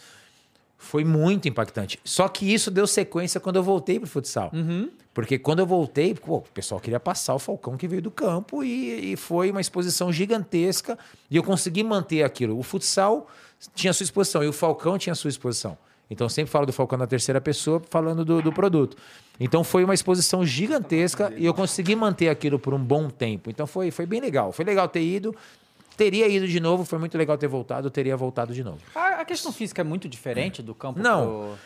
Foi 0.80 1.04
muito 1.04 1.48
impactante. 1.48 1.98
Só 2.04 2.28
que 2.28 2.54
isso 2.54 2.70
deu 2.70 2.86
sequência 2.86 3.40
quando 3.40 3.56
eu 3.56 3.62
voltei 3.64 3.98
pro 3.98 4.08
futsal. 4.08 4.50
Uhum. 4.54 4.88
Porque 5.12 5.36
quando 5.36 5.58
eu 5.58 5.66
voltei, 5.66 6.14
pô, 6.14 6.36
o 6.36 6.42
pessoal 6.54 6.80
queria 6.80 7.00
passar 7.00 7.34
o 7.34 7.38
Falcão 7.40 7.76
que 7.76 7.88
veio 7.88 8.00
do 8.00 8.12
campo 8.12 8.62
e, 8.62 9.12
e, 9.12 9.16
foi 9.16 9.50
uma 9.50 9.60
exposição 9.60 10.12
gigantesca 10.12 10.96
e 11.28 11.36
eu 11.36 11.42
consegui 11.42 11.82
manter 11.82 12.22
aquilo. 12.22 12.56
O 12.56 12.62
futsal 12.62 13.26
tinha 13.74 13.92
sua 13.92 14.04
exposição 14.04 14.44
e 14.44 14.46
o 14.46 14.52
Falcão 14.52 14.96
tinha 14.96 15.16
sua 15.16 15.28
exposição. 15.28 15.76
Então 16.08 16.26
eu 16.26 16.30
sempre 16.30 16.52
falo 16.52 16.64
do 16.64 16.72
Falcão 16.72 16.96
na 16.96 17.06
terceira 17.06 17.40
pessoa, 17.40 17.82
falando 17.90 18.24
do, 18.24 18.40
do 18.40 18.52
produto. 18.52 18.96
Então 19.40 19.64
foi 19.64 19.82
uma 19.82 19.94
exposição 19.94 20.46
gigantesca 20.46 21.32
e 21.36 21.44
eu 21.44 21.52
consegui 21.52 21.96
manter 21.96 22.28
aquilo 22.28 22.58
por 22.58 22.72
um 22.72 22.82
bom 22.82 23.10
tempo. 23.10 23.50
Então 23.50 23.66
foi, 23.66 23.90
foi 23.90 24.06
bem 24.06 24.20
legal. 24.20 24.52
Foi 24.52 24.64
legal 24.64 24.88
ter 24.88 25.02
ido. 25.02 25.34
Teria 25.98 26.28
ido 26.28 26.46
de 26.46 26.60
novo, 26.60 26.84
foi 26.84 26.96
muito 26.96 27.18
legal 27.18 27.36
ter 27.36 27.48
voltado, 27.48 27.90
teria 27.90 28.16
voltado 28.16 28.54
de 28.54 28.62
novo. 28.62 28.78
A, 28.94 29.20
a 29.20 29.24
questão 29.24 29.52
física 29.52 29.82
é 29.82 29.84
muito 29.84 30.08
diferente 30.08 30.62
do 30.62 30.72
campo 30.72 31.00
Não. 31.00 31.26
Pro... 31.26 31.58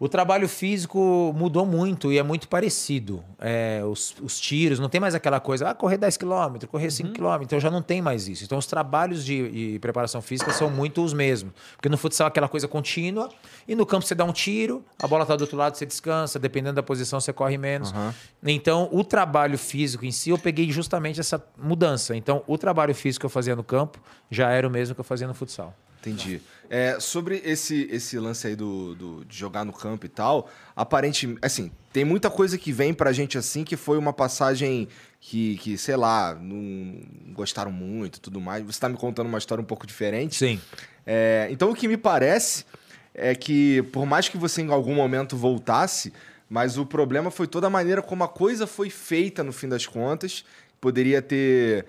O 0.00 0.08
trabalho 0.08 0.48
físico 0.48 1.34
mudou 1.36 1.66
muito 1.66 2.12
e 2.12 2.18
é 2.18 2.22
muito 2.22 2.46
parecido. 2.46 3.24
É, 3.40 3.82
os, 3.84 4.14
os, 4.22 4.38
tiros, 4.38 4.78
não 4.78 4.88
tem 4.88 5.00
mais 5.00 5.12
aquela 5.12 5.40
coisa, 5.40 5.70
ah, 5.70 5.74
correr 5.74 5.98
10 5.98 6.16
km, 6.16 6.66
correr 6.70 6.90
5 6.90 7.12
km, 7.12 7.24
uhum. 7.24 7.42
então 7.42 7.58
já 7.58 7.68
não 7.68 7.82
tem 7.82 8.00
mais 8.00 8.28
isso. 8.28 8.44
Então 8.44 8.58
os 8.58 8.66
trabalhos 8.66 9.24
de, 9.24 9.72
de, 9.72 9.78
preparação 9.80 10.22
física 10.22 10.52
são 10.52 10.70
muito 10.70 11.02
os 11.02 11.12
mesmos. 11.12 11.52
Porque 11.74 11.88
no 11.88 11.98
futsal 11.98 12.26
é 12.26 12.28
aquela 12.28 12.48
coisa 12.48 12.68
contínua 12.68 13.28
e 13.66 13.74
no 13.74 13.84
campo 13.84 14.06
você 14.06 14.14
dá 14.14 14.24
um 14.24 14.32
tiro, 14.32 14.84
a 15.02 15.08
bola 15.08 15.22
está 15.22 15.34
do 15.34 15.40
outro 15.40 15.56
lado, 15.56 15.76
você 15.76 15.84
descansa, 15.84 16.38
dependendo 16.38 16.76
da 16.76 16.82
posição 16.82 17.20
você 17.20 17.32
corre 17.32 17.58
menos. 17.58 17.90
Uhum. 17.90 18.12
Então 18.46 18.88
o 18.92 19.02
trabalho 19.02 19.58
físico 19.58 20.04
em 20.04 20.12
si, 20.12 20.30
eu 20.30 20.38
peguei 20.38 20.70
justamente 20.70 21.18
essa 21.18 21.44
mudança. 21.60 22.14
Então 22.14 22.44
o 22.46 22.56
trabalho 22.56 22.94
físico 22.94 23.22
que 23.22 23.26
eu 23.26 23.30
fazia 23.30 23.56
no 23.56 23.64
campo 23.64 23.98
já 24.30 24.48
era 24.50 24.68
o 24.68 24.70
mesmo 24.70 24.94
que 24.94 25.00
eu 25.00 25.04
fazia 25.04 25.26
no 25.26 25.34
futsal. 25.34 25.74
Entendi. 26.00 26.40
É, 26.70 27.00
sobre 27.00 27.40
esse, 27.44 27.88
esse 27.90 28.18
lance 28.18 28.46
aí 28.46 28.54
do, 28.54 28.94
do, 28.94 29.24
de 29.24 29.36
jogar 29.36 29.64
no 29.64 29.72
campo 29.72 30.04
e 30.04 30.08
tal, 30.08 30.50
aparentemente, 30.76 31.40
assim, 31.42 31.70
tem 31.92 32.04
muita 32.04 32.28
coisa 32.28 32.58
que 32.58 32.72
vem 32.72 32.92
pra 32.92 33.10
gente 33.10 33.38
assim, 33.38 33.64
que 33.64 33.76
foi 33.76 33.96
uma 33.96 34.12
passagem 34.12 34.86
que, 35.18 35.56
que 35.58 35.78
sei 35.78 35.96
lá, 35.96 36.34
não 36.34 37.00
gostaram 37.32 37.72
muito 37.72 38.16
e 38.16 38.20
tudo 38.20 38.40
mais. 38.40 38.62
Você 38.64 38.78
tá 38.78 38.88
me 38.88 38.96
contando 38.96 39.28
uma 39.28 39.38
história 39.38 39.62
um 39.62 39.66
pouco 39.66 39.86
diferente. 39.86 40.36
Sim. 40.36 40.60
É, 41.06 41.48
então, 41.50 41.70
o 41.70 41.74
que 41.74 41.88
me 41.88 41.96
parece 41.96 42.66
é 43.14 43.34
que, 43.34 43.82
por 43.84 44.04
mais 44.04 44.28
que 44.28 44.36
você 44.36 44.60
em 44.60 44.70
algum 44.70 44.94
momento 44.94 45.36
voltasse, 45.36 46.12
mas 46.50 46.76
o 46.76 46.84
problema 46.84 47.30
foi 47.30 47.46
toda 47.46 47.66
a 47.66 47.70
maneira 47.70 48.02
como 48.02 48.24
a 48.24 48.28
coisa 48.28 48.66
foi 48.66 48.90
feita 48.90 49.42
no 49.42 49.52
fim 49.52 49.68
das 49.68 49.86
contas. 49.86 50.44
Poderia 50.80 51.20
ter 51.22 51.86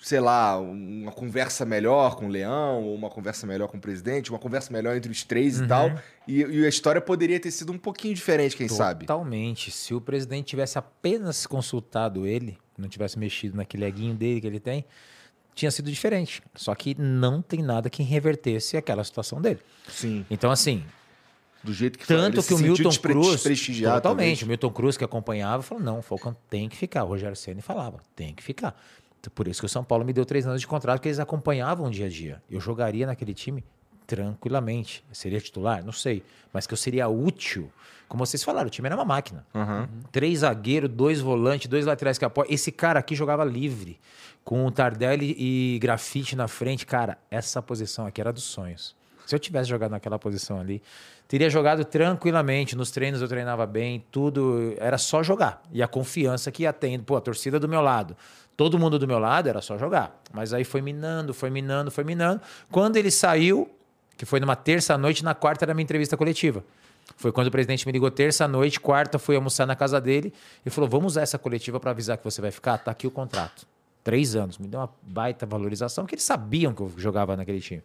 sei 0.00 0.18
lá, 0.18 0.58
uma 0.58 1.12
conversa 1.12 1.66
melhor 1.66 2.16
com 2.16 2.26
o 2.26 2.28
Leão, 2.28 2.82
ou 2.84 2.94
uma 2.94 3.10
conversa 3.10 3.46
melhor 3.46 3.68
com 3.68 3.76
o 3.76 3.80
presidente, 3.80 4.30
uma 4.30 4.38
conversa 4.38 4.72
melhor 4.72 4.96
entre 4.96 5.12
os 5.12 5.22
três 5.22 5.58
uhum. 5.58 5.66
e 5.66 5.68
tal. 5.68 5.92
E, 6.26 6.40
e, 6.40 6.64
a 6.64 6.68
história 6.68 7.00
poderia 7.02 7.38
ter 7.38 7.50
sido 7.50 7.70
um 7.70 7.78
pouquinho 7.78 8.14
diferente, 8.14 8.56
quem 8.56 8.66
Totalmente. 8.66 8.88
sabe? 8.88 9.06
Totalmente. 9.06 9.70
Se 9.70 9.92
o 9.92 10.00
presidente 10.00 10.46
tivesse 10.46 10.78
apenas 10.78 11.46
consultado 11.46 12.26
ele, 12.26 12.56
não 12.78 12.88
tivesse 12.88 13.18
mexido 13.18 13.58
naquele 13.58 13.84
eguinho 13.84 14.14
dele 14.14 14.40
que 14.40 14.46
ele 14.46 14.58
tem, 14.58 14.86
tinha 15.54 15.70
sido 15.70 15.90
diferente. 15.90 16.42
Só 16.54 16.74
que 16.74 16.94
não 16.98 17.42
tem 17.42 17.62
nada 17.62 17.90
que 17.90 18.02
revertesse 18.02 18.78
aquela 18.78 19.04
situação 19.04 19.40
dele. 19.40 19.60
Sim. 19.86 20.24
Então, 20.30 20.50
assim, 20.50 20.82
Do 21.62 21.74
jeito 21.74 21.98
que 21.98 22.06
Tanto 22.06 22.42
que 22.42 22.54
o 22.54 22.58
Milton 22.58 22.90
Cruz. 22.90 23.42
Totalmente. 23.42 24.02
Talvez. 24.02 24.42
O 24.42 24.46
Milton 24.46 24.70
Cruz, 24.70 24.96
que 24.96 25.04
acompanhava, 25.04 25.62
falou: 25.62 25.84
não, 25.84 25.98
o 25.98 26.02
Falcão 26.02 26.34
tem 26.48 26.70
que 26.70 26.76
ficar. 26.76 27.04
O 27.04 27.08
Rogério 27.08 27.36
Senna 27.36 27.60
falava: 27.60 28.00
tem 28.16 28.32
que 28.34 28.42
ficar. 28.42 28.74
Por 29.28 29.48
isso 29.48 29.60
que 29.60 29.66
o 29.66 29.68
São 29.68 29.84
Paulo 29.84 30.04
me 30.04 30.12
deu 30.12 30.24
três 30.24 30.46
anos 30.46 30.60
de 30.60 30.66
contrato, 30.66 30.98
porque 30.98 31.08
eles 31.08 31.18
acompanhavam 31.18 31.88
o 31.88 31.90
dia 31.90 32.06
a 32.06 32.08
dia. 32.08 32.42
Eu 32.50 32.60
jogaria 32.60 33.06
naquele 33.06 33.34
time 33.34 33.62
tranquilamente. 34.10 35.04
seria 35.12 35.40
titular? 35.40 35.84
Não 35.84 35.92
sei. 35.92 36.24
Mas 36.52 36.66
que 36.66 36.74
eu 36.74 36.76
seria 36.78 37.08
útil. 37.08 37.70
Como 38.08 38.26
vocês 38.26 38.42
falaram, 38.42 38.66
o 38.66 38.70
time 38.70 38.86
era 38.86 38.96
uma 38.96 39.04
máquina. 39.04 39.46
Uhum. 39.54 39.86
Três 40.10 40.40
zagueiros, 40.40 40.90
dois 40.90 41.20
volantes, 41.20 41.68
dois 41.68 41.86
laterais 41.86 42.18
que 42.18 42.24
apoiam. 42.24 42.50
Esse 42.50 42.72
cara 42.72 42.98
aqui 42.98 43.14
jogava 43.14 43.44
livre. 43.44 44.00
Com 44.42 44.66
o 44.66 44.70
Tardelli 44.70 45.36
e 45.38 45.78
Grafite 45.80 46.34
na 46.34 46.48
frente. 46.48 46.84
Cara, 46.84 47.18
essa 47.30 47.62
posição 47.62 48.04
aqui 48.06 48.20
era 48.20 48.32
dos 48.32 48.42
sonhos. 48.42 48.96
Se 49.26 49.34
eu 49.36 49.38
tivesse 49.38 49.70
jogado 49.70 49.92
naquela 49.92 50.18
posição 50.18 50.58
ali, 50.58 50.82
teria 51.28 51.48
jogado 51.48 51.84
tranquilamente. 51.84 52.74
Nos 52.74 52.90
treinos 52.90 53.22
eu 53.22 53.28
treinava 53.28 53.64
bem, 53.64 54.04
tudo. 54.10 54.74
Era 54.78 54.98
só 54.98 55.22
jogar. 55.22 55.62
E 55.70 55.84
a 55.84 55.86
confiança 55.86 56.50
que 56.50 56.64
ia 56.64 56.72
tendo. 56.72 57.04
Pô, 57.04 57.14
a 57.14 57.20
torcida 57.20 57.60
do 57.60 57.68
meu 57.68 57.80
lado 57.80 58.16
todo 58.60 58.78
mundo 58.78 58.98
do 58.98 59.08
meu 59.08 59.18
lado, 59.18 59.48
era 59.48 59.62
só 59.62 59.78
jogar. 59.78 60.20
Mas 60.34 60.52
aí 60.52 60.64
foi 60.64 60.82
minando, 60.82 61.32
foi 61.32 61.48
minando, 61.48 61.90
foi 61.90 62.04
minando. 62.04 62.42
Quando 62.70 62.98
ele 62.98 63.10
saiu, 63.10 63.66
que 64.18 64.26
foi 64.26 64.38
numa 64.38 64.54
terça-noite, 64.54 65.24
na 65.24 65.34
quarta 65.34 65.64
era 65.64 65.72
minha 65.72 65.82
entrevista 65.82 66.14
coletiva. 66.14 66.62
Foi 67.16 67.32
quando 67.32 67.46
o 67.46 67.50
presidente 67.50 67.86
me 67.86 67.92
ligou 67.92 68.10
terça-noite, 68.10 68.78
quarta 68.78 69.18
fui 69.18 69.34
almoçar 69.34 69.66
na 69.66 69.74
casa 69.74 69.98
dele 69.98 70.30
e 70.64 70.68
falou: 70.68 70.90
vamos 70.90 71.14
usar 71.14 71.22
essa 71.22 71.38
coletiva 71.38 71.80
para 71.80 71.90
avisar 71.90 72.18
que 72.18 72.24
você 72.24 72.42
vai 72.42 72.50
ficar? 72.50 72.76
Tá 72.76 72.90
aqui 72.90 73.06
o 73.06 73.10
contrato. 73.10 73.66
Três 74.04 74.36
anos. 74.36 74.58
Me 74.58 74.68
deu 74.68 74.80
uma 74.80 74.90
baita 75.00 75.46
valorização, 75.46 76.04
que 76.04 76.14
eles 76.14 76.24
sabiam 76.24 76.74
que 76.74 76.82
eu 76.82 76.92
jogava 76.98 77.34
naquele 77.38 77.60
time. 77.60 77.82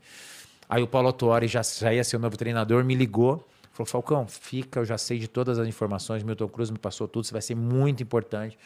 Aí 0.67 0.83
o 0.83 0.87
Paulo 0.87 1.13
Tuori 1.13 1.47
já, 1.47 1.61
já 1.63 1.93
ia 1.93 2.03
ser 2.03 2.17
o 2.17 2.19
novo 2.19 2.35
treinador, 2.35 2.83
me 2.83 2.95
ligou. 2.95 3.47
Falou, 3.71 3.87
Falcão, 3.87 4.27
fica, 4.27 4.81
eu 4.81 4.85
já 4.85 4.97
sei 4.97 5.19
de 5.19 5.29
todas 5.29 5.57
as 5.57 5.69
informações, 5.69 6.21
Milton 6.21 6.49
Cruz 6.49 6.69
me 6.69 6.77
passou 6.77 7.07
tudo, 7.07 7.23
isso 7.23 7.31
vai 7.31 7.41
ser 7.41 7.55
muito 7.55 8.03
importante. 8.03 8.57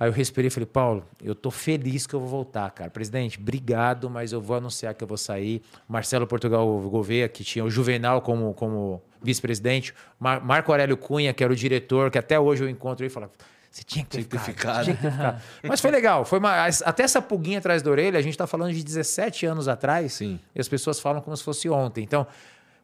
Aí 0.00 0.08
eu 0.08 0.12
respirei 0.12 0.46
e 0.46 0.50
falei, 0.50 0.66
Paulo, 0.66 1.04
eu 1.22 1.34
tô 1.34 1.50
feliz 1.50 2.06
que 2.06 2.14
eu 2.14 2.20
vou 2.20 2.28
voltar, 2.28 2.70
cara. 2.70 2.88
Presidente, 2.88 3.38
obrigado, 3.38 4.08
mas 4.08 4.32
eu 4.32 4.40
vou 4.40 4.56
anunciar 4.56 4.94
que 4.94 5.02
eu 5.02 5.08
vou 5.08 5.16
sair. 5.16 5.60
Marcelo 5.88 6.26
Portugal 6.26 6.66
Gouveia, 6.82 7.28
que 7.28 7.42
tinha 7.42 7.64
o 7.64 7.70
Juvenal 7.70 8.22
como, 8.22 8.54
como 8.54 9.02
vice-presidente. 9.20 9.92
Mar 10.18 10.40
Marco 10.40 10.70
Aurélio 10.70 10.96
Cunha, 10.96 11.34
que 11.34 11.42
era 11.42 11.52
o 11.52 11.56
diretor, 11.56 12.10
que 12.12 12.18
até 12.18 12.38
hoje 12.38 12.62
eu 12.62 12.68
encontro 12.68 13.04
e 13.04 13.08
falo, 13.08 13.28
você 13.70 13.82
tinha 13.82 14.04
que 14.04 14.10
ter, 14.10 14.24
tinha 14.24 14.40
ficado. 14.40 14.84
Tinha 14.84 14.96
que 14.96 15.02
ter 15.02 15.10
ficado. 15.10 15.42
Mas 15.62 15.80
foi 15.80 15.90
legal. 15.90 16.24
Foi 16.24 16.38
uma, 16.38 16.66
até 16.66 17.02
essa 17.02 17.20
pulguinha 17.20 17.58
atrás 17.58 17.82
da 17.82 17.90
orelha, 17.90 18.18
a 18.18 18.22
gente 18.22 18.34
está 18.34 18.46
falando 18.46 18.72
de 18.72 18.82
17 18.84 19.46
anos 19.46 19.66
atrás. 19.66 20.12
Sim. 20.14 20.38
E 20.54 20.60
as 20.60 20.68
pessoas 20.68 21.00
falam 21.00 21.20
como 21.20 21.36
se 21.36 21.42
fosse 21.42 21.68
ontem. 21.68 22.04
Então, 22.04 22.26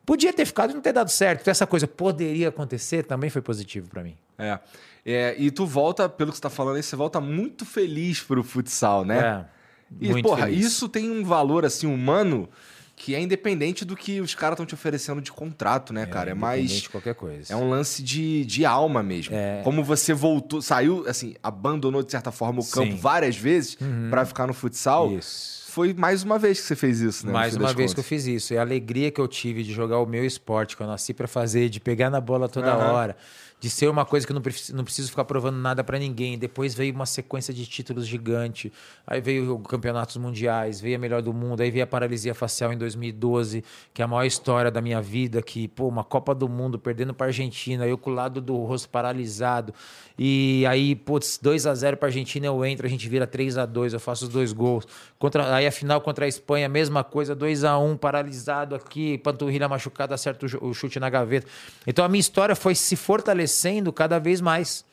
podia 0.04 0.32
ter 0.32 0.44
ficado 0.44 0.72
e 0.72 0.74
não 0.74 0.80
ter 0.80 0.92
dado 0.92 1.10
certo. 1.10 1.42
Então, 1.42 1.52
essa 1.52 1.66
coisa 1.66 1.86
poderia 1.86 2.48
acontecer 2.48 3.04
também 3.04 3.30
foi 3.30 3.40
positivo 3.40 3.88
para 3.88 4.02
mim. 4.02 4.16
É. 4.38 4.58
É, 5.04 5.34
e 5.38 5.50
tu 5.50 5.66
volta, 5.66 6.08
pelo 6.08 6.30
que 6.30 6.36
você 6.36 6.42
tá 6.42 6.50
falando 6.50 6.76
aí, 6.76 6.82
você 6.82 6.96
volta 6.96 7.20
muito 7.20 7.64
feliz 7.66 8.20
pro 8.20 8.42
futsal, 8.42 9.04
né? 9.04 9.48
É. 9.50 9.54
E, 10.00 10.22
porra, 10.22 10.46
feliz. 10.46 10.66
isso 10.66 10.88
tem 10.88 11.10
um 11.10 11.24
valor, 11.24 11.64
assim, 11.64 11.86
humano 11.86 12.48
que 12.96 13.14
é 13.14 13.20
independente 13.20 13.84
do 13.84 13.96
que 13.96 14.20
os 14.20 14.34
caras 14.34 14.54
estão 14.54 14.64
te 14.64 14.74
oferecendo 14.74 15.20
de 15.20 15.32
contrato, 15.32 15.92
né, 15.92 16.02
é, 16.02 16.06
cara? 16.06 16.30
É 16.30 16.34
mais. 16.34 16.70
de 16.70 16.88
qualquer 16.88 17.14
coisa. 17.14 17.52
É 17.52 17.56
um 17.56 17.68
lance 17.68 18.02
de, 18.02 18.44
de 18.44 18.64
alma 18.64 19.02
mesmo. 19.02 19.34
É. 19.34 19.60
Como 19.64 19.82
você 19.82 20.14
voltou, 20.14 20.62
saiu, 20.62 21.04
assim, 21.08 21.34
abandonou 21.42 22.02
de 22.02 22.12
certa 22.12 22.30
forma 22.30 22.60
o 22.60 22.64
campo 22.64 22.92
Sim. 22.92 22.96
várias 22.96 23.36
vezes 23.36 23.76
uhum. 23.80 24.08
para 24.10 24.24
ficar 24.24 24.46
no 24.46 24.54
futsal. 24.54 25.12
Isso. 25.12 25.64
Foi 25.66 25.92
mais 25.92 26.22
uma 26.22 26.38
vez 26.38 26.60
que 26.60 26.66
você 26.68 26.76
fez 26.76 27.00
isso, 27.00 27.26
né? 27.26 27.32
Mais 27.32 27.56
uma 27.56 27.74
vez 27.74 27.90
contas. 27.90 27.94
que 27.94 28.00
eu 28.00 28.04
fiz 28.04 28.26
isso. 28.26 28.54
E 28.54 28.58
a 28.58 28.60
alegria 28.60 29.10
que 29.10 29.20
eu 29.20 29.26
tive 29.26 29.64
de 29.64 29.72
jogar 29.72 29.98
o 29.98 30.06
meu 30.06 30.24
esporte, 30.24 30.76
que 30.76 30.82
eu 30.82 30.86
nasci 30.86 31.12
para 31.12 31.26
fazer, 31.26 31.68
de 31.68 31.80
pegar 31.80 32.10
na 32.10 32.20
bola 32.20 32.48
toda 32.48 32.76
uhum. 32.76 32.92
hora 32.92 33.16
de 33.60 33.70
ser 33.70 33.88
uma 33.88 34.04
coisa 34.04 34.26
que 34.26 34.32
eu 34.32 34.34
não 34.34 34.42
preciso, 34.42 34.76
não 34.76 34.84
preciso 34.84 35.08
ficar 35.08 35.24
provando 35.24 35.56
nada 35.56 35.82
para 35.82 35.98
ninguém. 35.98 36.36
Depois 36.36 36.74
veio 36.74 36.94
uma 36.94 37.06
sequência 37.06 37.54
de 37.54 37.64
títulos 37.66 38.06
gigante. 38.06 38.70
Aí 39.06 39.20
veio 39.20 39.54
o 39.54 39.58
campeonatos 39.60 40.16
mundiais, 40.18 40.80
veio 40.80 40.96
a 40.96 40.98
melhor 40.98 41.22
do 41.22 41.32
mundo, 41.32 41.62
aí 41.62 41.70
veio 41.70 41.84
a 41.84 41.86
paralisia 41.86 42.34
facial 42.34 42.72
em 42.72 42.76
2012, 42.76 43.64
que 43.94 44.02
é 44.02 44.04
a 44.04 44.08
maior 44.08 44.26
história 44.26 44.70
da 44.70 44.82
minha 44.82 45.00
vida, 45.00 45.40
que 45.40 45.66
pô, 45.68 45.88
uma 45.88 46.04
Copa 46.04 46.34
do 46.34 46.48
Mundo 46.48 46.78
perdendo 46.78 47.14
para 47.14 47.28
Argentina, 47.28 47.86
eu 47.86 47.96
com 47.96 48.10
o 48.10 48.14
lado 48.14 48.40
do 48.40 48.56
rosto 48.64 48.88
paralisado. 48.88 49.72
E 50.18 50.64
aí, 50.66 50.94
putz, 50.94 51.38
2 51.42 51.66
a 51.66 51.74
0 51.74 51.96
para 51.96 52.08
Argentina, 52.08 52.46
eu 52.46 52.64
entro, 52.64 52.86
a 52.86 52.90
gente 52.90 53.08
vira 53.08 53.26
3 53.26 53.56
a 53.56 53.66
2, 53.66 53.94
eu 53.94 54.00
faço 54.00 54.26
os 54.26 54.30
dois 54.30 54.52
gols. 54.52 54.86
Contra, 55.18 55.54
aí 55.54 55.66
a 55.66 55.72
final 55.72 56.00
contra 56.00 56.26
a 56.26 56.28
Espanha, 56.28 56.68
mesma 56.68 57.02
coisa, 57.02 57.34
2 57.34 57.64
a 57.64 57.78
1, 57.78 57.96
paralisado 57.96 58.74
aqui, 58.74 59.16
panturrilha 59.18 59.68
machucada, 59.68 60.14
acerta 60.14 60.46
o 60.60 60.74
chute 60.74 61.00
na 61.00 61.08
gaveta. 61.08 61.46
Então 61.86 62.04
a 62.04 62.08
minha 62.08 62.20
história 62.20 62.54
foi 62.54 62.74
se 62.74 62.94
fortalecer 62.94 63.43
crescendo 63.44 63.92
cada 63.92 64.18
vez 64.18 64.40
mais. 64.40 64.84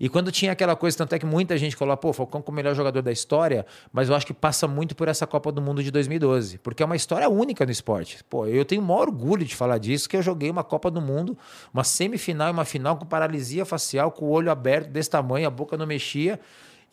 E 0.00 0.08
quando 0.08 0.30
tinha 0.30 0.52
aquela 0.52 0.76
coisa, 0.76 0.96
tanto 0.96 1.12
é 1.14 1.18
que 1.18 1.26
muita 1.26 1.58
gente 1.58 1.74
falou, 1.74 1.96
pô, 1.96 2.12
Falcão 2.12 2.40
como 2.40 2.54
o 2.54 2.56
melhor 2.56 2.72
jogador 2.72 3.02
da 3.02 3.10
história, 3.10 3.66
mas 3.92 4.08
eu 4.08 4.14
acho 4.14 4.24
que 4.24 4.32
passa 4.32 4.68
muito 4.68 4.94
por 4.94 5.08
essa 5.08 5.26
Copa 5.26 5.50
do 5.50 5.60
Mundo 5.60 5.82
de 5.82 5.90
2012, 5.90 6.58
porque 6.58 6.84
é 6.84 6.86
uma 6.86 6.94
história 6.94 7.28
única 7.28 7.66
no 7.66 7.72
esporte. 7.72 8.22
Pô, 8.30 8.46
eu 8.46 8.64
tenho 8.64 8.80
o 8.80 8.84
maior 8.84 9.08
orgulho 9.08 9.44
de 9.44 9.56
falar 9.56 9.78
disso, 9.78 10.08
que 10.08 10.16
eu 10.16 10.22
joguei 10.22 10.48
uma 10.48 10.62
Copa 10.62 10.88
do 10.88 11.00
Mundo, 11.00 11.36
uma 11.74 11.82
semifinal 11.82 12.46
e 12.46 12.52
uma 12.52 12.64
final 12.64 12.96
com 12.96 13.04
paralisia 13.04 13.64
facial, 13.64 14.12
com 14.12 14.26
o 14.26 14.30
olho 14.30 14.52
aberto 14.52 14.88
desse 14.88 15.10
tamanho, 15.10 15.48
a 15.48 15.50
boca 15.50 15.76
não 15.76 15.86
mexia. 15.86 16.38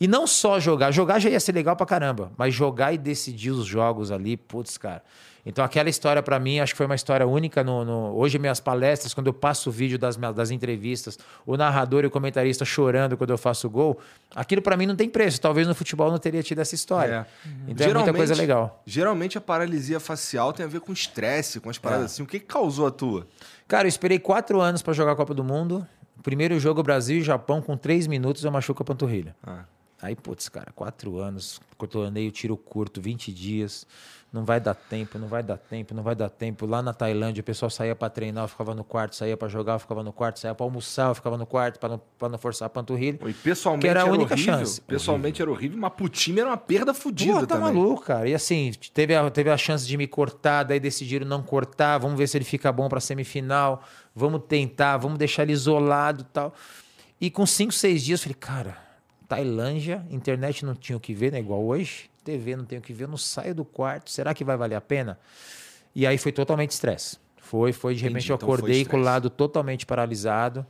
E 0.00 0.08
não 0.08 0.26
só 0.26 0.58
jogar, 0.58 0.90
jogar 0.90 1.20
já 1.20 1.30
ia 1.30 1.38
ser 1.38 1.52
legal 1.52 1.76
pra 1.76 1.86
caramba, 1.86 2.32
mas 2.36 2.52
jogar 2.52 2.92
e 2.92 2.98
decidir 2.98 3.52
os 3.52 3.64
jogos 3.64 4.10
ali, 4.10 4.36
putz, 4.36 4.76
cara. 4.76 5.02
Então, 5.48 5.64
aquela 5.64 5.88
história, 5.88 6.20
para 6.20 6.40
mim, 6.40 6.58
acho 6.58 6.72
que 6.72 6.76
foi 6.76 6.86
uma 6.86 6.96
história 6.96 7.24
única. 7.24 7.62
No, 7.62 7.84
no, 7.84 8.16
Hoje, 8.16 8.36
minhas 8.36 8.58
palestras, 8.58 9.14
quando 9.14 9.28
eu 9.28 9.32
passo 9.32 9.70
o 9.70 9.72
vídeo 9.72 9.96
das, 9.96 10.16
das 10.16 10.50
entrevistas, 10.50 11.16
o 11.46 11.56
narrador 11.56 12.02
e 12.02 12.08
o 12.08 12.10
comentarista 12.10 12.64
chorando 12.64 13.16
quando 13.16 13.30
eu 13.30 13.38
faço 13.38 13.70
gol, 13.70 13.96
aquilo 14.34 14.60
para 14.60 14.76
mim 14.76 14.86
não 14.86 14.96
tem 14.96 15.08
preço. 15.08 15.40
Talvez 15.40 15.68
no 15.68 15.74
futebol 15.74 16.10
não 16.10 16.18
teria 16.18 16.42
tido 16.42 16.58
essa 16.58 16.74
história. 16.74 17.28
É. 17.44 17.48
Então, 17.68 17.86
geralmente, 17.86 17.90
é 17.90 17.94
muita 17.94 18.12
coisa 18.14 18.34
legal. 18.34 18.82
Geralmente, 18.84 19.38
a 19.38 19.40
paralisia 19.40 20.00
facial 20.00 20.52
tem 20.52 20.66
a 20.66 20.68
ver 20.68 20.80
com 20.80 20.92
estresse, 20.92 21.60
com 21.60 21.70
as 21.70 21.78
paradas 21.78 22.02
é. 22.02 22.06
assim. 22.06 22.22
O 22.24 22.26
que, 22.26 22.40
que 22.40 22.46
causou 22.46 22.88
a 22.88 22.90
tua? 22.90 23.28
Cara, 23.68 23.86
eu 23.86 23.88
esperei 23.88 24.18
quatro 24.18 24.60
anos 24.60 24.82
para 24.82 24.94
jogar 24.94 25.12
a 25.12 25.16
Copa 25.16 25.32
do 25.32 25.44
Mundo. 25.44 25.86
Primeiro 26.24 26.58
jogo 26.58 26.82
Brasil 26.82 27.18
e 27.18 27.22
Japão, 27.22 27.62
com 27.62 27.76
três 27.76 28.08
minutos 28.08 28.42
eu 28.42 28.50
machuco 28.50 28.82
a 28.82 28.84
panturrilha. 28.84 29.36
Ah. 29.46 29.62
Aí, 30.02 30.16
putz, 30.16 30.48
cara, 30.48 30.72
quatro 30.74 31.18
anos, 31.18 31.60
cotoneio, 31.78 32.32
tiro 32.32 32.56
curto, 32.56 33.00
20 33.00 33.32
dias 33.32 33.86
não 34.36 34.44
vai 34.44 34.60
dar 34.60 34.74
tempo, 34.74 35.18
não 35.18 35.26
vai 35.26 35.42
dar 35.42 35.56
tempo, 35.56 35.94
não 35.94 36.02
vai 36.02 36.14
dar 36.14 36.28
tempo. 36.28 36.66
Lá 36.66 36.82
na 36.82 36.92
Tailândia, 36.92 37.40
o 37.40 37.44
pessoal 37.44 37.70
saía 37.70 37.96
para 37.96 38.10
treinar, 38.10 38.44
eu 38.44 38.48
ficava 38.48 38.74
no 38.74 38.84
quarto, 38.84 39.16
saía 39.16 39.36
para 39.36 39.48
jogar, 39.48 39.74
eu 39.74 39.78
ficava 39.78 40.02
no 40.02 40.12
quarto, 40.12 40.38
saía 40.38 40.54
para 40.54 40.66
almoçar, 40.66 41.08
eu 41.08 41.14
ficava 41.14 41.38
no 41.38 41.46
quarto 41.46 41.80
para 41.80 41.88
não, 41.88 42.02
pra 42.18 42.28
não 42.28 42.38
forçar 42.38 42.66
a 42.66 42.68
panturrilha. 42.68 43.18
E 43.26 43.32
pessoalmente 43.32 43.82
que 43.82 43.88
era 43.88 44.02
a 44.02 44.04
única 44.04 44.34
horrível. 44.34 44.58
chance. 44.58 44.80
Pessoalmente 44.82 45.42
horrível. 45.42 45.54
era 45.54 45.58
horrível, 45.58 45.78
mas 45.78 45.92
pro 45.94 46.08
time 46.08 46.40
era 46.40 46.50
uma 46.50 46.56
perda 46.56 46.92
fodida 46.92 47.32
Pô, 47.32 47.46
tá 47.46 47.56
também. 47.56 47.74
maluco, 47.74 48.02
cara. 48.02 48.28
E 48.28 48.34
assim, 48.34 48.72
teve 48.92 49.14
a, 49.14 49.30
teve 49.30 49.50
a 49.50 49.56
chance 49.56 49.86
de 49.86 49.96
me 49.96 50.06
cortar, 50.06 50.62
daí 50.64 50.78
decidiram 50.78 51.26
não 51.26 51.42
cortar, 51.42 51.98
vamos 51.98 52.18
ver 52.18 52.28
se 52.28 52.36
ele 52.36 52.44
fica 52.44 52.70
bom 52.70 52.88
para 52.88 53.00
semifinal, 53.00 53.82
vamos 54.14 54.42
tentar, 54.46 54.98
vamos 54.98 55.18
deixar 55.18 55.42
ele 55.44 55.52
isolado 55.52 56.24
tal. 56.24 56.54
E 57.18 57.30
com 57.30 57.46
cinco, 57.46 57.72
seis 57.72 58.04
dias, 58.04 58.20
eu 58.20 58.24
falei, 58.24 58.36
cara, 58.38 58.76
Tailândia, 59.26 60.06
internet 60.10 60.64
não 60.64 60.74
tinha 60.74 60.96
o 60.96 61.00
que 61.00 61.14
ver, 61.14 61.32
né? 61.32 61.38
Igual 61.40 61.64
hoje. 61.64 62.10
TV, 62.26 62.56
não 62.56 62.64
tenho 62.64 62.80
o 62.80 62.84
que 62.84 62.92
ver, 62.92 63.04
eu 63.04 63.08
não 63.08 63.16
saio 63.16 63.54
do 63.54 63.64
quarto. 63.64 64.10
Será 64.10 64.34
que 64.34 64.44
vai 64.44 64.56
valer 64.56 64.74
a 64.74 64.80
pena? 64.80 65.18
E 65.94 66.06
aí 66.06 66.18
foi 66.18 66.32
totalmente 66.32 66.72
estresse. 66.72 67.18
Foi, 67.38 67.72
foi. 67.72 67.94
De 67.94 68.02
repente 68.02 68.16
Entendi, 68.16 68.32
eu 68.32 68.36
então 68.36 68.48
acordei 68.48 68.84
com 68.84 68.96
o 68.96 69.00
lado 69.00 69.30
totalmente 69.30 69.86
paralisado. 69.86 70.66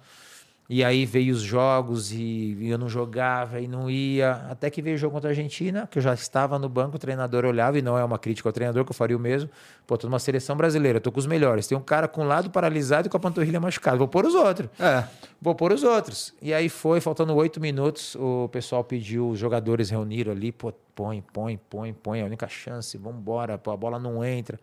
E 0.69 0.83
aí 0.83 1.07
veio 1.07 1.33
os 1.33 1.41
jogos 1.41 2.11
e 2.13 2.59
eu 2.63 2.77
não 2.77 2.89
jogava 2.89 3.61
e 3.61 3.69
não 3.69 3.89
ia. 3.89 4.33
Até 4.51 4.69
que 4.69 4.83
veio 4.83 4.97
o 4.97 4.99
jogo 4.99 5.15
contra 5.15 5.31
a 5.31 5.33
Argentina, 5.33 5.89
que 5.89 5.99
eu 5.99 6.03
já 6.03 6.13
estava 6.13 6.59
no 6.59 6.69
banco, 6.69 6.97
o 6.97 6.99
treinador 6.99 7.45
olhava, 7.45 7.79
e 7.79 7.83
não 7.83 7.97
é 7.97 8.03
uma 8.03 8.19
crítica 8.19 8.49
ao 8.49 8.53
treinador, 8.53 8.85
que 8.85 8.91
eu 8.91 8.95
faria 8.95 9.17
o 9.17 9.21
mesmo. 9.21 9.49
Pô, 9.87 9.97
tô 9.97 10.09
numa 10.09 10.19
seleção 10.19 10.57
brasileira, 10.57 11.01
tô 11.01 11.13
com 11.13 11.21
os 11.21 11.27
melhores. 11.27 11.69
Tem 11.69 11.79
um 11.79 11.83
cara 11.83 12.09
com 12.09 12.23
o 12.23 12.25
lado 12.25 12.51
paralisado 12.51 13.07
e 13.07 13.11
com 13.11 13.17
a 13.17 13.21
panturrilha 13.21 13.61
machucada. 13.61 13.97
Vou 13.97 14.09
pôr 14.09 14.27
os 14.27 14.35
outros. 14.35 14.69
É. 14.81 15.05
Vou 15.41 15.55
pôr 15.55 15.73
os 15.73 15.85
outros. 15.85 16.35
E 16.43 16.53
aí 16.53 16.69
foi, 16.69 17.01
faltando 17.01 17.33
oito 17.37 17.61
minutos, 17.61 18.17
o 18.17 18.49
pessoal 18.49 18.83
pediu, 18.83 19.29
os 19.29 19.39
jogadores 19.39 19.89
reuniram 19.89 20.33
ali, 20.33 20.51
pô, 20.51 20.73
põe, 20.97 21.23
põe, 21.33 21.61
põe, 21.71 21.93
põe, 21.93 22.19
é 22.19 22.23
a 22.23 22.27
única 22.27 22.49
chance, 22.49 22.99
vamos 22.99 23.21
embora, 23.21 23.57
pô, 23.57 23.71
a 23.71 23.77
bola 23.77 24.01
não 24.01 24.25
entra. 24.25 24.59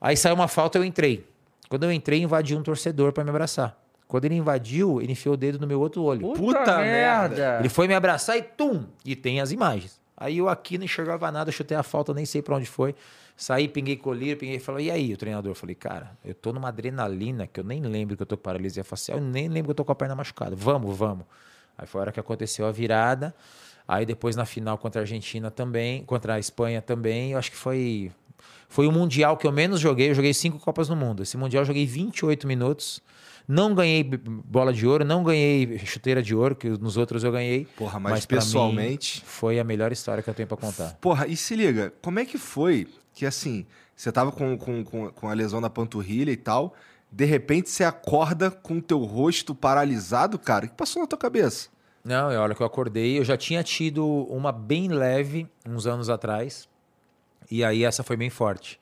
Aí 0.00 0.16
saiu 0.16 0.34
uma 0.34 0.48
falta, 0.48 0.78
eu 0.78 0.84
entrei. 0.84 1.24
Quando 1.68 1.84
eu 1.84 1.92
entrei, 1.92 2.22
invadiu 2.22 2.58
um 2.58 2.62
torcedor 2.62 3.12
para 3.12 3.22
me 3.22 3.30
abraçar. 3.30 3.87
Quando 4.08 4.24
ele 4.24 4.34
invadiu, 4.34 5.00
ele 5.02 5.12
enfiou 5.12 5.34
o 5.34 5.36
dedo 5.36 5.58
no 5.60 5.66
meu 5.66 5.78
outro 5.78 6.02
olho. 6.02 6.20
Puta, 6.32 6.60
Puta 6.60 6.78
merda! 6.78 7.58
Ele 7.60 7.68
foi 7.68 7.86
me 7.86 7.94
abraçar 7.94 8.38
e 8.38 8.42
tum! 8.42 8.84
E 9.04 9.14
tem 9.14 9.40
as 9.40 9.52
imagens. 9.52 10.00
Aí 10.16 10.38
eu 10.38 10.48
aqui 10.48 10.78
não 10.78 10.86
enxergava 10.86 11.30
nada, 11.30 11.52
chutei 11.52 11.76
a 11.76 11.82
falta, 11.82 12.12
nem 12.14 12.24
sei 12.24 12.42
para 12.42 12.56
onde 12.56 12.66
foi. 12.66 12.94
Saí, 13.36 13.68
pinguei 13.68 13.96
colírio, 13.96 14.36
pinguei 14.36 14.56
e 14.56 14.58
falou: 14.58 14.80
e 14.80 14.90
aí, 14.90 15.12
o 15.12 15.16
treinador? 15.16 15.52
Eu 15.52 15.54
falei, 15.54 15.76
cara, 15.76 16.10
eu 16.24 16.34
tô 16.34 16.52
numa 16.52 16.68
adrenalina 16.68 17.46
que 17.46 17.60
eu 17.60 17.64
nem 17.64 17.80
lembro 17.82 18.16
que 18.16 18.22
eu 18.22 18.26
tô 18.26 18.36
com 18.36 18.42
paralisia 18.42 18.82
facial, 18.82 19.20
nem 19.20 19.46
lembro 19.46 19.66
que 19.66 19.70
eu 19.70 19.74
tô 19.76 19.84
com 19.84 19.92
a 19.92 19.94
perna 19.94 20.16
machucada. 20.16 20.56
Vamos, 20.56 20.96
vamos. 20.96 21.24
Aí 21.76 21.86
foi 21.86 22.00
a 22.00 22.02
hora 22.02 22.12
que 22.12 22.18
aconteceu 22.18 22.66
a 22.66 22.72
virada. 22.72 23.32
Aí 23.86 24.04
depois 24.04 24.34
na 24.34 24.44
final 24.44 24.76
contra 24.76 25.00
a 25.00 25.02
Argentina 25.02 25.50
também, 25.50 26.02
contra 26.04 26.34
a 26.34 26.38
Espanha 26.38 26.82
também, 26.82 27.32
eu 27.32 27.38
acho 27.38 27.50
que 27.50 27.56
foi 27.56 28.10
Foi 28.68 28.86
o 28.86 28.92
Mundial 28.92 29.36
que 29.36 29.46
eu 29.46 29.52
menos 29.52 29.78
joguei. 29.78 30.10
Eu 30.10 30.14
joguei 30.14 30.34
cinco 30.34 30.58
Copas 30.58 30.88
no 30.88 30.96
Mundo. 30.96 31.22
Esse 31.22 31.36
Mundial 31.36 31.62
eu 31.62 31.66
joguei 31.66 31.86
28 31.86 32.46
minutos. 32.46 33.00
Não 33.48 33.74
ganhei 33.74 34.04
bola 34.04 34.74
de 34.74 34.86
ouro, 34.86 35.06
não 35.06 35.24
ganhei 35.24 35.78
chuteira 35.78 36.22
de 36.22 36.34
ouro, 36.34 36.54
que 36.54 36.68
nos 36.68 36.98
outros 36.98 37.24
eu 37.24 37.32
ganhei. 37.32 37.66
Porra, 37.76 37.98
mas, 37.98 38.12
mas 38.12 38.26
pessoalmente. 38.26 39.22
foi 39.24 39.58
a 39.58 39.64
melhor 39.64 39.90
história 39.90 40.22
que 40.22 40.28
eu 40.28 40.34
tenho 40.34 40.46
para 40.46 40.58
contar. 40.58 40.98
Porra, 41.00 41.26
e 41.26 41.34
se 41.34 41.56
liga, 41.56 41.90
como 42.02 42.18
é 42.18 42.26
que 42.26 42.36
foi 42.36 42.86
que 43.14 43.24
assim, 43.24 43.66
você 43.96 44.12
tava 44.12 44.30
com, 44.30 44.56
com, 44.58 44.84
com, 44.84 45.10
com 45.10 45.28
a 45.28 45.32
lesão 45.32 45.62
na 45.62 45.70
panturrilha 45.70 46.30
e 46.30 46.36
tal, 46.36 46.74
de 47.10 47.24
repente 47.24 47.70
você 47.70 47.84
acorda 47.84 48.50
com 48.50 48.76
o 48.76 48.82
teu 48.82 48.98
rosto 48.98 49.54
paralisado, 49.54 50.38
cara? 50.38 50.66
O 50.66 50.68
que 50.68 50.74
passou 50.74 51.00
na 51.00 51.08
tua 51.08 51.18
cabeça? 51.18 51.70
Não, 52.04 52.30
é 52.30 52.38
hora 52.38 52.54
que 52.54 52.62
eu 52.62 52.66
acordei, 52.66 53.18
eu 53.18 53.24
já 53.24 53.36
tinha 53.36 53.62
tido 53.62 54.06
uma 54.06 54.52
bem 54.52 54.88
leve 54.88 55.48
uns 55.66 55.86
anos 55.86 56.10
atrás. 56.10 56.68
E 57.50 57.64
aí 57.64 57.82
essa 57.82 58.02
foi 58.02 58.16
bem 58.16 58.28
forte. 58.30 58.78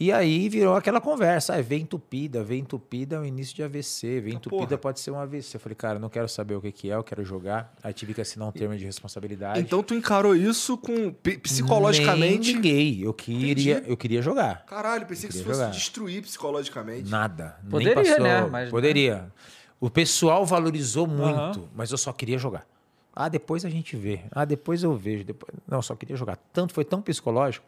E 0.00 0.12
aí 0.12 0.48
virou 0.48 0.76
aquela 0.76 1.00
conversa, 1.00 1.56
ah, 1.56 1.60
vem 1.60 1.82
entupida, 1.82 2.44
vem 2.44 2.60
entupida 2.60 3.16
é 3.16 3.18
o 3.18 3.24
início 3.24 3.56
de 3.56 3.64
AVC, 3.64 4.20
vem 4.20 4.34
entupida 4.34 4.66
porra. 4.66 4.78
pode 4.78 5.00
ser 5.00 5.10
um 5.10 5.18
AVC. 5.18 5.56
Eu 5.56 5.60
falei, 5.60 5.74
cara, 5.74 5.98
não 5.98 6.08
quero 6.08 6.28
saber 6.28 6.54
o 6.54 6.60
que, 6.60 6.70
que 6.70 6.90
é, 6.90 6.94
eu 6.94 7.02
quero 7.02 7.24
jogar. 7.24 7.74
Aí 7.82 7.92
tive 7.92 8.14
que 8.14 8.20
assinar 8.20 8.46
um 8.46 8.52
termo 8.52 8.76
de 8.76 8.84
responsabilidade. 8.84 9.58
Então 9.58 9.82
tu 9.82 9.94
encarou 9.94 10.36
isso 10.36 10.78
com 10.78 11.12
psicologicamente? 11.42 12.52
Nem 12.52 12.62
liguei, 12.62 13.04
eu 13.04 13.12
queria, 13.12 13.82
eu 13.88 13.96
queria 13.96 14.22
jogar. 14.22 14.64
Caralho, 14.66 15.04
pensei 15.04 15.28
que 15.28 15.34
isso 15.34 15.42
fosse 15.42 15.58
jogar. 15.58 15.72
destruir 15.72 16.22
psicologicamente. 16.22 17.10
Nada, 17.10 17.58
Poderia, 17.68 17.96
nem 17.96 18.04
passou. 18.04 18.22
Né? 18.22 18.46
Mas, 18.46 18.70
Poderia. 18.70 19.32
O 19.80 19.90
pessoal 19.90 20.46
valorizou 20.46 21.08
muito, 21.08 21.60
uhum. 21.60 21.68
mas 21.74 21.90
eu 21.90 21.98
só 21.98 22.12
queria 22.12 22.38
jogar. 22.38 22.64
Ah, 23.12 23.28
depois 23.28 23.64
a 23.64 23.68
gente 23.68 23.96
vê. 23.96 24.20
Ah, 24.30 24.44
depois 24.44 24.84
eu 24.84 24.94
vejo. 24.94 25.24
Depois... 25.24 25.52
Não, 25.66 25.82
só 25.82 25.96
queria 25.96 26.14
jogar. 26.14 26.36
Tanto 26.52 26.72
foi 26.72 26.84
tão 26.84 27.02
psicológico. 27.02 27.66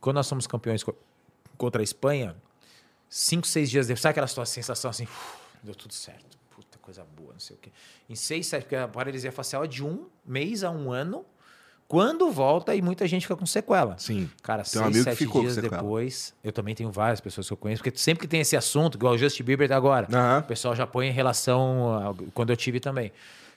Quando 0.00 0.14
nós 0.14 0.28
somos 0.28 0.46
campeões 0.46 0.84
contra 1.62 1.80
a 1.80 1.84
Espanha, 1.84 2.34
cinco, 3.08 3.46
seis 3.46 3.70
dias 3.70 3.86
depois, 3.86 4.00
sabe 4.00 4.10
aquela 4.10 4.26
sua 4.26 4.44
sensação 4.44 4.90
assim, 4.90 5.06
deu 5.62 5.76
tudo 5.76 5.94
certo, 5.94 6.36
puta 6.50 6.76
coisa 6.78 7.06
boa, 7.16 7.32
não 7.34 7.38
sei 7.38 7.54
o 7.54 7.58
quê. 7.60 7.70
Em 8.10 8.16
seis, 8.16 8.48
sete, 8.48 8.64
porque 8.64 8.74
a 8.74 8.88
paralisia 8.88 9.30
facial 9.30 9.62
é 9.62 9.68
de 9.68 9.84
um 9.84 10.06
mês 10.26 10.64
a 10.64 10.72
um 10.72 10.90
ano, 10.90 11.24
quando 11.86 12.32
volta 12.32 12.74
e 12.74 12.82
muita 12.82 13.06
gente 13.06 13.22
fica 13.22 13.36
com 13.36 13.46
sequela. 13.46 13.96
Sim. 13.96 14.28
Cara, 14.42 14.64
tem 14.64 14.92
seis, 14.92 15.04
sete 15.04 15.24
dias 15.24 15.56
depois, 15.56 16.34
eu 16.42 16.50
também 16.50 16.74
tenho 16.74 16.90
várias 16.90 17.20
pessoas 17.20 17.46
que 17.46 17.52
eu 17.52 17.56
conheço, 17.56 17.80
porque 17.80 17.96
sempre 17.96 18.22
que 18.22 18.28
tem 18.28 18.40
esse 18.40 18.56
assunto, 18.56 18.96
igual 18.96 19.14
o 19.14 19.18
Justin 19.18 19.44
Bieber 19.44 19.70
agora, 19.70 20.08
uhum. 20.10 20.40
o 20.40 20.42
pessoal 20.42 20.74
já 20.74 20.84
põe 20.84 21.06
em 21.06 21.12
relação 21.12 21.94
a, 21.96 22.14
quando 22.34 22.50
eu 22.50 22.56
tive 22.56 22.80
também. 22.80 23.12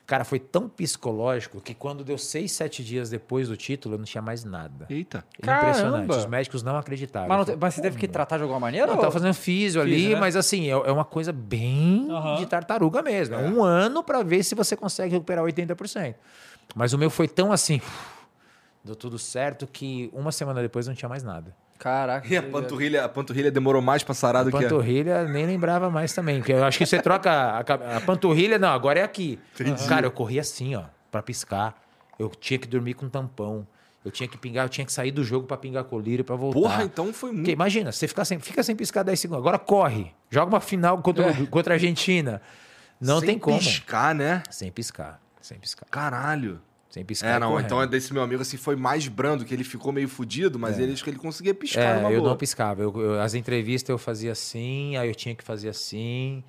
Cara, 0.06 0.24
foi 0.24 0.38
tão 0.38 0.68
psicológico 0.68 1.60
que 1.60 1.74
quando 1.74 2.04
deu 2.04 2.16
seis, 2.16 2.52
sete 2.52 2.84
dias 2.84 3.10
depois 3.10 3.48
do 3.48 3.56
título, 3.56 3.96
eu 3.96 3.98
não 3.98 4.04
tinha 4.04 4.22
mais 4.22 4.44
nada. 4.44 4.86
Eita. 4.88 5.24
Impressionante. 5.36 6.06
Caramba. 6.06 6.16
Os 6.16 6.26
médicos 6.26 6.62
não 6.62 6.76
acreditavam. 6.76 7.28
Mas, 7.28 7.48
não, 7.48 7.56
mas 7.60 7.74
você 7.74 7.82
teve 7.82 7.98
que 7.98 8.06
tratar 8.06 8.36
de 8.36 8.44
alguma 8.44 8.60
maneira? 8.60 8.86
Não, 8.86 8.94
ou... 8.94 9.00
tava 9.00 9.10
fazendo 9.10 9.34
físio, 9.34 9.80
ali, 9.80 10.10
né? 10.10 10.20
mas 10.20 10.36
assim, 10.36 10.66
é, 10.66 10.70
é, 10.70 10.92
uma 10.92 11.04
coisa 11.04 11.32
bem 11.32 12.06
uhum. 12.08 12.36
de 12.36 12.46
tartaruga 12.46 13.02
mesmo. 13.02 13.34
É 13.34 13.38
um 13.38 13.64
ano 13.64 14.04
para 14.04 14.22
ver 14.22 14.44
se 14.44 14.54
você 14.54 14.76
consegue 14.76 15.12
recuperar 15.12 15.44
80%. 15.44 16.14
Mas 16.72 16.92
o 16.92 16.98
meu 16.98 17.10
foi 17.10 17.26
tão 17.26 17.50
assim, 17.50 17.80
deu 18.84 18.94
tudo 18.94 19.18
certo 19.18 19.66
que 19.66 20.08
uma 20.12 20.30
semana 20.30 20.62
depois 20.62 20.86
não 20.86 20.94
tinha 20.94 21.08
mais 21.08 21.24
nada. 21.24 21.52
Caraca. 21.78 22.26
E 22.26 22.36
a 22.36 22.42
panturrilha, 22.42 23.04
a 23.04 23.08
panturrilha 23.08 23.50
demorou 23.50 23.82
mais 23.82 24.02
pra 24.02 24.14
sarar 24.14 24.44
do 24.44 24.50
que 24.50 24.56
a... 24.56 24.62
panturrilha 24.62 25.24
nem 25.24 25.46
lembrava 25.46 25.90
mais 25.90 26.12
também. 26.12 26.38
Porque 26.38 26.52
eu 26.52 26.64
acho 26.64 26.78
que 26.78 26.86
você 26.86 27.00
troca 27.00 27.30
a, 27.30 27.60
a, 27.60 28.00
panturrilha, 28.00 28.58
não, 28.58 28.68
agora 28.68 29.00
é 29.00 29.02
aqui. 29.02 29.38
Entendi. 29.54 29.86
Cara, 29.86 30.06
eu 30.06 30.10
corria 30.10 30.40
assim, 30.40 30.74
ó, 30.74 30.84
pra 31.10 31.22
piscar. 31.22 31.74
Eu 32.18 32.30
tinha 32.30 32.58
que 32.58 32.66
dormir 32.66 32.94
com 32.94 33.08
tampão. 33.08 33.66
Eu 34.04 34.10
tinha 34.10 34.28
que 34.28 34.38
pingar, 34.38 34.64
eu 34.64 34.68
tinha 34.68 34.84
que 34.86 34.92
sair 34.92 35.10
do 35.10 35.24
jogo 35.24 35.48
para 35.48 35.56
pingar 35.56 35.82
colírio 35.82 36.24
para 36.24 36.36
voltar. 36.36 36.60
Porra, 36.60 36.84
então 36.84 37.12
foi 37.12 37.30
muito. 37.30 37.42
Porque 37.42 37.52
imagina, 37.52 37.90
você 37.90 38.06
fica 38.06 38.24
sem, 38.24 38.38
fica 38.38 38.62
sem 38.62 38.76
piscar 38.76 39.02
10 39.02 39.18
segundos. 39.18 39.40
Agora 39.40 39.58
corre. 39.58 40.12
Joga 40.30 40.48
uma 40.48 40.60
final 40.60 41.02
contra, 41.02 41.30
é. 41.30 41.46
contra 41.46 41.74
a 41.74 41.76
Argentina. 41.76 42.40
Não 43.00 43.18
sem 43.18 43.30
tem 43.30 43.38
como. 43.38 43.60
Sem 43.60 43.72
piscar, 43.72 44.14
né? 44.14 44.42
Sem 44.48 44.70
piscar. 44.70 45.20
Sem 45.40 45.58
piscar. 45.58 45.86
Caralho. 45.90 46.60
Sem 46.96 47.04
piscar. 47.04 47.36
É, 47.36 47.38
não, 47.38 47.60
então 47.60 47.86
desse 47.86 48.10
meu 48.10 48.22
amigo 48.22 48.40
assim 48.40 48.56
foi 48.56 48.74
mais 48.74 49.06
brando, 49.06 49.44
que 49.44 49.52
ele 49.52 49.64
ficou 49.64 49.92
meio 49.92 50.08
fudido, 50.08 50.58
mas 50.58 50.78
é. 50.78 50.82
ele 50.82 50.94
acho 50.94 51.04
que 51.04 51.10
ele 51.10 51.18
conseguia 51.18 51.52
piscar 51.52 52.02
é, 52.02 52.14
eu 52.14 52.20
boa. 52.20 52.30
não 52.30 52.36
piscava. 52.38 52.80
Eu, 52.80 52.98
eu, 52.98 53.20
as 53.20 53.34
entrevistas 53.34 53.90
eu 53.90 53.98
fazia 53.98 54.32
assim, 54.32 54.96
aí 54.96 55.06
eu 55.06 55.14
tinha 55.14 55.34
que 55.34 55.44
fazer 55.44 55.68
assim 55.68 56.42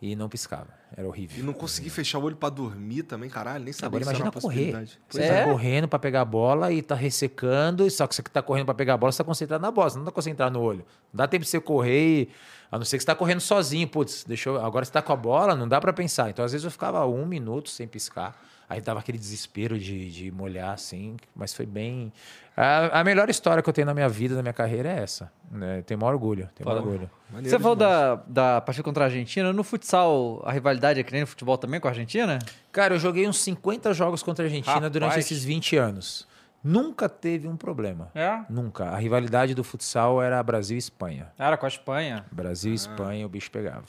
e 0.00 0.14
não 0.14 0.28
piscava. 0.28 0.68
Era 0.96 1.04
horrível. 1.04 1.40
E 1.40 1.42
não 1.42 1.52
consegui 1.52 1.90
fechar 1.90 2.20
o 2.20 2.22
olho 2.22 2.36
para 2.36 2.48
dormir 2.48 3.02
também, 3.02 3.28
caralho, 3.28 3.64
nem 3.64 3.72
sabia 3.72 3.98
Agora 3.98 4.04
imagina 4.04 4.30
correr. 4.30 4.88
Você 5.08 5.20
é? 5.20 5.40
tá 5.40 5.50
correndo 5.50 5.88
para 5.88 5.98
pegar 5.98 6.20
a 6.20 6.24
bola 6.24 6.70
e 6.70 6.80
tá 6.80 6.94
ressecando, 6.94 7.90
só 7.90 8.06
que 8.06 8.14
você 8.14 8.22
que 8.22 8.30
tá 8.30 8.40
correndo 8.40 8.66
para 8.66 8.74
pegar 8.74 8.94
a 8.94 8.96
bola, 8.96 9.10
você 9.10 9.18
tá 9.18 9.24
concentrado 9.24 9.60
na 9.60 9.72
bola, 9.72 9.90
você 9.90 9.98
não 9.98 10.04
tá 10.04 10.12
concentrado 10.12 10.56
no 10.56 10.64
olho. 10.64 10.86
Não 11.12 11.16
dá 11.18 11.26
tempo 11.26 11.42
de 11.42 11.50
você 11.50 11.60
correr 11.60 12.20
e... 12.20 12.28
A 12.70 12.78
não 12.78 12.84
ser 12.84 12.98
que 12.98 13.02
você 13.02 13.06
tá 13.06 13.16
correndo 13.16 13.40
sozinho, 13.40 13.88
putz, 13.88 14.24
deixou. 14.24 14.60
Agora 14.60 14.84
você 14.84 14.92
tá 14.92 15.00
com 15.00 15.12
a 15.12 15.16
bola, 15.16 15.56
não 15.56 15.66
dá 15.66 15.80
para 15.80 15.90
pensar. 15.90 16.28
Então, 16.28 16.44
às 16.44 16.52
vezes, 16.52 16.66
eu 16.66 16.70
ficava 16.70 17.04
um 17.06 17.24
minuto 17.24 17.70
sem 17.70 17.88
piscar. 17.88 18.38
Aí 18.68 18.82
dava 18.82 19.00
aquele 19.00 19.16
desespero 19.16 19.78
de, 19.78 20.10
de 20.10 20.30
molhar, 20.30 20.74
assim, 20.74 21.16
mas 21.34 21.54
foi 21.54 21.64
bem. 21.64 22.12
A, 22.54 23.00
a, 23.00 23.04
melhor 23.04 23.30
história 23.30 23.62
que 23.62 23.68
eu 23.68 23.72
tenho 23.72 23.86
na 23.86 23.94
minha 23.94 24.08
vida, 24.08 24.34
na 24.34 24.42
minha 24.42 24.52
carreira, 24.52 24.90
é 24.90 25.02
essa. 25.02 25.32
Né? 25.50 25.80
Tenho 25.82 25.98
maior 25.98 26.12
orgulho. 26.12 26.50
Tenho 26.54 26.68
maior 26.68 26.82
orgulho. 26.82 27.10
Maneiro 27.30 27.48
Você 27.48 27.58
falou 27.58 27.76
da, 27.76 28.16
da 28.26 28.60
partida 28.60 28.84
contra 28.84 29.04
a 29.04 29.06
Argentina. 29.06 29.54
No 29.54 29.64
futsal, 29.64 30.42
a 30.44 30.52
rivalidade 30.52 31.00
é 31.00 31.02
que 31.02 31.12
nem 31.12 31.22
no 31.22 31.26
futebol 31.26 31.56
também 31.56 31.80
com 31.80 31.88
a 31.88 31.92
Argentina? 31.92 32.38
Cara, 32.70 32.94
eu 32.94 32.98
joguei 32.98 33.26
uns 33.26 33.38
50 33.38 33.94
jogos 33.94 34.22
contra 34.22 34.44
a 34.44 34.46
Argentina 34.46 34.74
Rapaz. 34.74 34.92
durante 34.92 35.18
esses 35.18 35.42
20 35.42 35.76
anos. 35.76 36.28
Nunca 36.62 37.08
teve 37.08 37.48
um 37.48 37.56
problema. 37.56 38.10
É? 38.14 38.40
Nunca. 38.50 38.90
A 38.90 38.98
rivalidade 38.98 39.54
do 39.54 39.64
futsal 39.64 40.20
era 40.20 40.42
Brasil 40.42 40.76
e 40.76 40.78
Espanha. 40.78 41.28
Era 41.38 41.56
com 41.56 41.64
a 41.64 41.68
Espanha? 41.68 42.26
Brasil 42.30 42.72
e 42.72 42.74
ah. 42.74 42.76
Espanha, 42.76 43.24
o 43.24 43.28
bicho 43.30 43.50
pegava. 43.50 43.84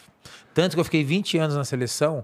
Tanto 0.54 0.76
que 0.76 0.80
eu 0.80 0.86
fiquei 0.86 1.04
20 1.04 1.38
anos 1.38 1.56
na 1.58 1.66
seleção 1.66 2.24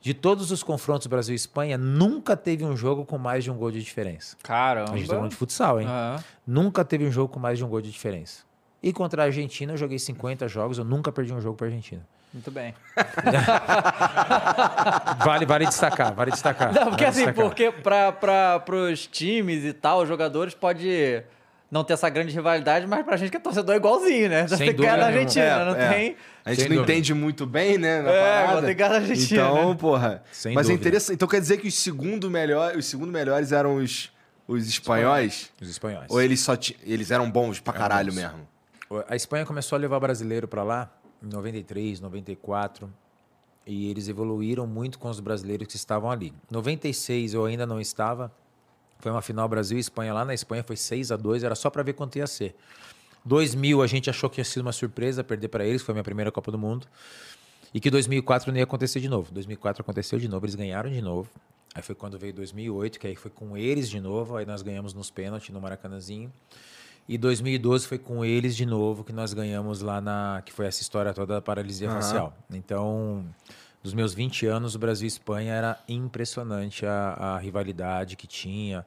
de 0.00 0.14
todos 0.14 0.50
os 0.50 0.62
confrontos 0.62 1.06
Brasil 1.06 1.34
e 1.34 1.36
Espanha, 1.36 1.76
nunca 1.76 2.36
teve 2.36 2.64
um 2.64 2.76
jogo 2.76 3.04
com 3.04 3.18
mais 3.18 3.44
de 3.44 3.50
um 3.50 3.56
gol 3.56 3.70
de 3.70 3.82
diferença. 3.82 4.36
Caramba. 4.42 4.92
A 4.92 4.96
gente 4.96 5.08
tá 5.08 5.14
falando 5.14 5.30
de 5.30 5.36
futsal, 5.36 5.80
hein? 5.80 5.86
Uhum. 5.86 6.22
Nunca 6.46 6.84
teve 6.84 7.06
um 7.06 7.12
jogo 7.12 7.32
com 7.32 7.38
mais 7.38 7.58
de 7.58 7.64
um 7.64 7.68
gol 7.68 7.82
de 7.82 7.90
diferença. 7.90 8.42
E 8.82 8.94
contra 8.94 9.22
a 9.22 9.26
Argentina, 9.26 9.74
eu 9.74 9.76
joguei 9.76 9.98
50 9.98 10.48
jogos, 10.48 10.78
eu 10.78 10.84
nunca 10.84 11.12
perdi 11.12 11.34
um 11.34 11.40
jogo 11.40 11.56
para 11.56 11.66
a 11.66 11.68
Argentina. 11.68 12.00
Muito 12.32 12.50
bem. 12.50 12.74
vale, 15.22 15.44
vale 15.44 15.66
destacar, 15.66 16.14
vale 16.14 16.30
destacar. 16.30 16.72
Não, 16.72 16.88
porque 16.88 17.04
vale 17.04 17.16
assim, 17.16 17.26
destacar. 17.26 17.44
porque 17.44 17.72
para 17.72 18.64
os 18.90 19.06
times 19.06 19.64
e 19.64 19.72
tal, 19.72 20.02
os 20.02 20.08
jogadores, 20.08 20.54
pode 20.54 21.24
não 21.70 21.84
ter 21.84 21.92
essa 21.92 22.08
grande 22.08 22.32
rivalidade, 22.32 22.86
mas 22.86 23.04
pra 23.04 23.16
gente 23.16 23.30
que 23.30 23.36
é 23.36 23.40
torcedor 23.40 23.74
é 23.74 23.78
igualzinho, 23.78 24.28
né? 24.28 24.48
Sem 24.48 24.74
tem 24.74 24.76
cara 24.76 25.02
da 25.02 25.06
Argentina, 25.08 25.44
é, 25.44 25.64
não 25.64 25.74
é. 25.74 25.88
tem. 25.88 26.16
A 26.44 26.50
gente 26.50 26.60
Sem 26.60 26.68
não 26.70 26.76
dúvida. 26.76 26.92
entende 26.92 27.14
muito 27.14 27.46
bem, 27.46 27.76
né? 27.76 28.00
Na 28.02 28.10
é, 28.10 28.46
parada. 28.46 28.66
tem 28.66 28.76
cara 28.76 28.94
da 28.94 29.00
Argentina. 29.00 29.40
Então, 29.42 29.70
né? 29.70 29.76
porra. 29.78 30.22
Sem 30.32 30.54
mas 30.54 30.66
é 30.66 30.70
dúvida. 30.70 30.72
é 30.72 30.88
interessante. 30.88 31.14
Então 31.14 31.28
quer 31.28 31.40
dizer 31.40 31.58
que 31.58 31.68
os 31.68 31.74
segundo 31.74 32.30
melhor, 32.30 32.76
os 32.76 32.86
segundo 32.86 33.12
melhores 33.12 33.52
eram 33.52 33.76
os, 33.76 34.10
os 34.48 34.66
espanhóis? 34.66 35.50
Os 35.60 35.68
espanhóis. 35.68 36.06
Ou 36.08 36.20
eles 36.20 36.40
só 36.40 36.54
eles 36.82 37.10
eram 37.10 37.30
bons 37.30 37.60
pra 37.60 37.72
caralho 37.72 38.12
mesmo? 38.12 38.48
A 39.08 39.14
Espanha 39.14 39.46
começou 39.46 39.76
a 39.76 39.78
levar 39.78 40.00
brasileiro 40.00 40.48
para 40.48 40.62
lá 40.62 40.90
em 41.22 41.28
93, 41.28 42.00
94. 42.00 42.92
E 43.66 43.90
eles 43.90 44.08
evoluíram 44.08 44.66
muito 44.66 44.98
com 44.98 45.08
os 45.08 45.20
brasileiros 45.20 45.68
que 45.68 45.76
estavam 45.76 46.10
ali. 46.10 46.32
96 46.50 47.34
eu 47.34 47.44
ainda 47.44 47.66
não 47.66 47.80
estava. 47.80 48.32
Foi 48.98 49.12
uma 49.12 49.22
final 49.22 49.48
Brasil 49.48 49.78
e 49.78 49.80
Espanha 49.80 50.12
lá 50.12 50.24
na 50.24 50.34
Espanha, 50.34 50.62
foi 50.62 50.76
6 50.76 51.12
a 51.12 51.16
2 51.16 51.44
era 51.44 51.54
só 51.54 51.70
para 51.70 51.82
ver 51.82 51.92
quanto 51.92 52.18
ia 52.18 52.26
ser. 52.26 52.54
2000 53.24 53.82
a 53.82 53.86
gente 53.86 54.08
achou 54.08 54.30
que 54.30 54.40
ia 54.40 54.44
ser 54.44 54.60
uma 54.60 54.72
surpresa 54.72 55.22
perder 55.22 55.48
para 55.48 55.64
eles, 55.64 55.82
foi 55.82 55.92
a 55.92 55.94
minha 55.94 56.04
primeira 56.04 56.30
Copa 56.32 56.50
do 56.50 56.58
Mundo. 56.58 56.86
E 57.72 57.80
que 57.80 57.90
2004 57.90 58.50
não 58.50 58.58
ia 58.58 58.64
acontecer 58.64 59.00
de 59.00 59.08
novo. 59.08 59.32
2004 59.32 59.82
aconteceu 59.82 60.18
de 60.18 60.28
novo, 60.28 60.44
eles 60.44 60.54
ganharam 60.54 60.90
de 60.90 61.00
novo. 61.00 61.28
Aí 61.74 61.82
foi 61.82 61.94
quando 61.94 62.18
veio 62.18 62.34
2008, 62.34 62.98
que 62.98 63.06
aí 63.06 63.14
foi 63.14 63.30
com 63.30 63.56
eles 63.56 63.88
de 63.88 64.00
novo, 64.00 64.36
aí 64.36 64.44
nós 64.44 64.60
ganhamos 64.60 64.92
nos 64.92 65.10
pênaltis 65.10 65.50
no 65.50 65.60
Maracanãzinho. 65.60 66.32
E 67.08 67.16
2012 67.16 67.86
foi 67.86 67.98
com 67.98 68.24
eles 68.24 68.56
de 68.56 68.66
novo 68.66 69.04
que 69.04 69.12
nós 69.12 69.32
ganhamos 69.32 69.80
lá 69.80 70.00
na. 70.00 70.42
que 70.44 70.52
foi 70.52 70.66
essa 70.66 70.82
história 70.82 71.12
toda 71.12 71.34
da 71.34 71.40
paralisia 71.40 71.88
uhum. 71.88 71.94
facial. 71.94 72.36
Então, 72.50 73.24
dos 73.82 73.94
meus 73.94 74.12
20 74.12 74.46
anos, 74.46 74.74
o 74.74 74.78
Brasil 74.78 75.06
e 75.06 75.08
Espanha 75.08 75.52
era 75.52 75.78
impressionante 75.88 76.84
a, 76.84 77.14
a 77.14 77.38
rivalidade 77.38 78.16
que 78.16 78.26
tinha, 78.26 78.84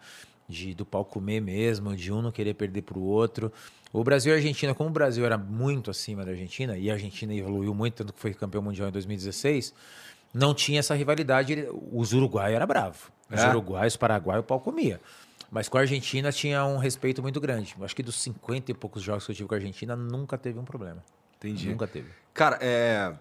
de 0.47 0.73
do 0.73 0.85
pau 0.85 1.05
comer 1.05 1.41
mesmo, 1.41 1.95
de 1.95 2.11
um 2.11 2.21
não 2.21 2.31
querer 2.31 2.53
perder 2.53 2.81
para 2.81 2.97
o 2.97 3.03
outro. 3.03 3.51
O 3.91 4.03
Brasil 4.03 4.31
e 4.31 4.33
a 4.33 4.37
Argentina, 4.37 4.73
como 4.73 4.89
o 4.89 4.93
Brasil 4.93 5.25
era 5.25 5.37
muito 5.37 5.91
acima 5.91 6.25
da 6.25 6.31
Argentina, 6.31 6.77
e 6.77 6.89
a 6.89 6.93
Argentina 6.93 7.33
evoluiu 7.33 7.73
muito, 7.73 7.95
tanto 7.95 8.13
que 8.13 8.19
foi 8.19 8.33
campeão 8.33 8.61
mundial 8.61 8.89
em 8.89 8.91
2016, 8.91 9.73
não 10.33 10.53
tinha 10.53 10.79
essa 10.79 10.95
rivalidade. 10.95 11.67
Os 11.91 12.11
uruguaios 12.11 12.55
era 12.55 12.65
bravo. 12.65 13.11
Os 13.29 13.39
é. 13.39 13.49
uruguaios, 13.49 13.93
os 13.93 13.97
paraguaios, 13.97 14.43
o 14.43 14.47
pau 14.47 14.59
comia. 14.59 14.99
Mas 15.51 15.69
com 15.69 15.77
a 15.77 15.81
Argentina 15.81 16.31
tinha 16.31 16.65
um 16.65 16.77
respeito 16.77 17.21
muito 17.21 17.39
grande. 17.39 17.75
Acho 17.81 17.95
que 17.95 18.01
dos 18.01 18.15
50 18.15 18.71
e 18.71 18.73
poucos 18.73 19.03
jogos 19.03 19.25
que 19.25 19.31
eu 19.31 19.35
tive 19.35 19.47
com 19.47 19.53
a 19.53 19.57
Argentina, 19.57 19.95
nunca 19.95 20.35
teve 20.35 20.57
um 20.57 20.65
problema. 20.65 21.03
Entendi. 21.37 21.69
Nunca 21.69 21.85
teve. 21.85 22.09
Cara, 22.33 22.57
é, 22.59 23.13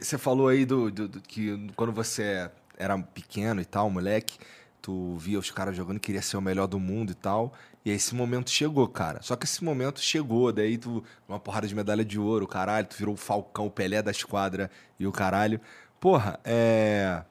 você 0.00 0.16
falou 0.16 0.46
aí 0.46 0.64
do, 0.64 0.90
do, 0.90 1.08
do, 1.08 1.20
que 1.20 1.68
quando 1.74 1.92
você 1.92 2.48
era 2.78 2.96
pequeno 2.98 3.60
e 3.60 3.64
tal, 3.64 3.90
moleque, 3.90 4.38
tu 4.80 5.16
via 5.16 5.38
os 5.38 5.50
caras 5.50 5.76
jogando, 5.76 6.00
queria 6.00 6.22
ser 6.22 6.36
o 6.36 6.40
melhor 6.40 6.66
do 6.66 6.78
mundo 6.78 7.12
e 7.12 7.14
tal. 7.14 7.52
E 7.84 7.90
aí 7.90 7.96
esse 7.96 8.14
momento 8.14 8.50
chegou, 8.50 8.86
cara. 8.88 9.22
Só 9.22 9.36
que 9.36 9.44
esse 9.44 9.64
momento 9.64 10.00
chegou, 10.00 10.52
daí 10.52 10.76
tu, 10.76 11.02
uma 11.28 11.38
porrada 11.40 11.66
de 11.66 11.74
medalha 11.74 12.04
de 12.04 12.18
ouro, 12.18 12.46
caralho, 12.46 12.86
tu 12.86 12.96
virou 12.96 13.14
o 13.14 13.16
Falcão, 13.16 13.66
o 13.66 13.70
Pelé 13.70 14.02
da 14.02 14.10
esquadra 14.10 14.70
e 14.98 15.06
o 15.06 15.12
caralho. 15.12 15.60
Porra, 15.98 16.38
é. 16.44 17.22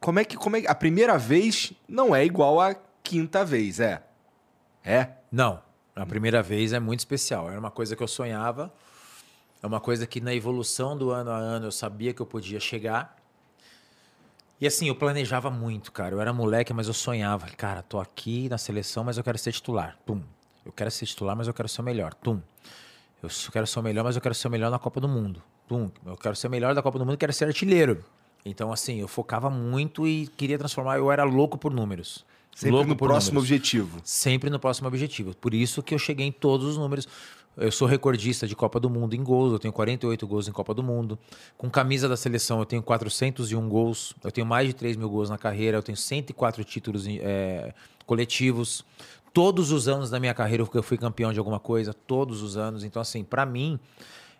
Como 0.00 0.18
é 0.18 0.24
que. 0.24 0.36
Como 0.36 0.56
é, 0.56 0.64
a 0.66 0.74
primeira 0.74 1.18
vez 1.18 1.72
não 1.88 2.14
é 2.14 2.24
igual 2.24 2.60
à 2.60 2.74
quinta 3.02 3.44
vez, 3.44 3.80
é? 3.80 4.02
É? 4.84 5.08
Não. 5.30 5.62
A 5.94 6.06
primeira 6.06 6.42
vez 6.42 6.72
é 6.72 6.80
muito 6.80 7.00
especial. 7.00 7.50
Era 7.50 7.58
uma 7.58 7.70
coisa 7.70 7.94
que 7.94 8.02
eu 8.02 8.08
sonhava. 8.08 8.72
É 9.62 9.66
uma 9.66 9.80
coisa 9.80 10.06
que 10.06 10.20
na 10.20 10.34
evolução 10.34 10.96
do 10.96 11.10
ano 11.10 11.30
a 11.30 11.36
ano 11.36 11.66
eu 11.66 11.72
sabia 11.72 12.14
que 12.14 12.22
eu 12.22 12.26
podia 12.26 12.58
chegar. 12.58 13.19
E 14.60 14.66
assim, 14.66 14.88
eu 14.88 14.94
planejava 14.94 15.50
muito, 15.50 15.90
cara. 15.90 16.14
Eu 16.14 16.20
era 16.20 16.32
moleque, 16.32 16.72
mas 16.74 16.86
eu 16.86 16.92
sonhava. 16.92 17.46
Cara, 17.56 17.82
tô 17.82 17.98
aqui 17.98 18.48
na 18.48 18.58
seleção, 18.58 19.02
mas 19.02 19.16
eu 19.16 19.24
quero 19.24 19.38
ser 19.38 19.52
titular. 19.52 19.96
Tum. 20.04 20.20
Eu 20.66 20.70
quero 20.70 20.90
ser 20.90 21.06
titular, 21.06 21.34
mas 21.34 21.46
eu 21.46 21.54
quero 21.54 21.68
ser 21.68 21.80
o 21.80 21.84
melhor. 21.84 22.12
Tum. 22.12 22.40
Eu 23.22 23.30
quero 23.50 23.66
ser 23.66 23.78
o 23.78 23.82
melhor, 23.82 24.04
mas 24.04 24.16
eu 24.16 24.22
quero 24.22 24.34
ser 24.34 24.48
o 24.48 24.50
melhor 24.50 24.70
na 24.70 24.78
Copa 24.78 25.00
do 25.00 25.08
Mundo. 25.08 25.42
Tum. 25.66 25.90
Eu 26.04 26.16
quero 26.16 26.36
ser 26.36 26.48
o 26.48 26.50
melhor 26.50 26.74
da 26.74 26.82
Copa 26.82 26.98
do 26.98 27.06
Mundo, 27.06 27.16
quero 27.16 27.32
ser 27.32 27.46
artilheiro. 27.46 28.04
Então, 28.44 28.70
assim, 28.70 29.00
eu 29.00 29.08
focava 29.08 29.48
muito 29.48 30.06
e 30.06 30.26
queria 30.26 30.58
transformar. 30.58 30.98
Eu 30.98 31.10
era 31.10 31.24
louco 31.24 31.56
por 31.56 31.72
números. 31.72 32.26
Sempre 32.54 32.72
louco 32.72 32.88
no 32.88 32.96
próximo 32.96 33.36
números. 33.36 33.50
objetivo. 33.50 34.00
Sempre 34.04 34.50
no 34.50 34.58
próximo 34.58 34.88
objetivo. 34.88 35.34
Por 35.36 35.54
isso 35.54 35.82
que 35.82 35.94
eu 35.94 35.98
cheguei 35.98 36.26
em 36.26 36.32
todos 36.32 36.66
os 36.66 36.76
números. 36.76 37.08
Eu 37.60 37.70
sou 37.70 37.86
recordista 37.86 38.46
de 38.46 38.56
Copa 38.56 38.80
do 38.80 38.88
Mundo 38.88 39.14
em 39.14 39.22
gols, 39.22 39.52
eu 39.52 39.58
tenho 39.58 39.70
48 39.70 40.26
gols 40.26 40.48
em 40.48 40.52
Copa 40.52 40.72
do 40.72 40.82
Mundo. 40.82 41.18
Com 41.58 41.68
camisa 41.68 42.08
da 42.08 42.16
seleção, 42.16 42.58
eu 42.58 42.64
tenho 42.64 42.82
401 42.82 43.68
gols, 43.68 44.14
eu 44.24 44.32
tenho 44.32 44.46
mais 44.46 44.66
de 44.66 44.72
3 44.72 44.96
mil 44.96 45.10
gols 45.10 45.28
na 45.28 45.36
carreira, 45.36 45.76
eu 45.76 45.82
tenho 45.82 45.96
104 45.96 46.64
títulos 46.64 47.06
é, 47.06 47.74
coletivos. 48.06 48.82
Todos 49.34 49.72
os 49.72 49.88
anos 49.88 50.08
da 50.08 50.18
minha 50.18 50.32
carreira 50.32 50.66
eu 50.72 50.82
fui 50.82 50.96
campeão 50.96 51.34
de 51.34 51.38
alguma 51.38 51.60
coisa, 51.60 51.92
todos 51.92 52.40
os 52.40 52.56
anos. 52.56 52.82
Então, 52.82 53.02
assim, 53.02 53.22
para 53.22 53.44
mim, 53.44 53.78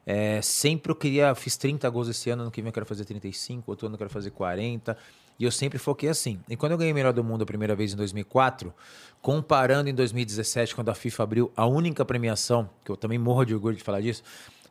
é, 0.07 0.41
sempre 0.41 0.91
eu 0.91 0.97
queria, 0.97 1.35
fiz 1.35 1.59
30 1.59 1.91
gols 1.91 2.09
esse 2.09 2.31
ano, 2.31 2.43
ano 2.43 2.51
que 2.51 2.63
vem 2.63 2.71
eu 2.71 2.73
quero 2.73 2.87
fazer 2.87 3.05
35, 3.05 3.71
outro 3.71 3.87
ano 3.87 3.97
eu 3.97 3.99
quero 3.99 4.11
fazer 4.11 4.31
40. 4.31 4.97
E 5.39 5.45
eu 5.45 5.51
sempre 5.51 5.79
foquei 5.79 6.11
assim. 6.11 6.39
E 6.51 6.55
quando 6.55 6.73
eu 6.73 6.79
ganhei 6.79 6.93
o 6.93 6.95
Melhor 6.95 7.15
do 7.15 7.25
Mundo 7.25 7.43
a 7.43 7.47
primeira 7.47 7.75
vez 7.75 7.95
em 7.95 7.97
2004, 7.97 8.75
comparando 9.23 9.89
em 9.89 9.95
2017, 9.95 10.75
quando 10.75 10.89
a 10.89 10.95
FIFA 10.95 11.23
abriu 11.23 11.53
a 11.57 11.67
única 11.67 12.05
premiação, 12.05 12.69
que 12.85 12.91
eu 12.91 12.97
também 12.97 13.19
morro 13.19 13.45
de 13.45 13.55
orgulho 13.55 13.77
de 13.77 13.83
falar 13.83 14.01
disso, 14.01 14.23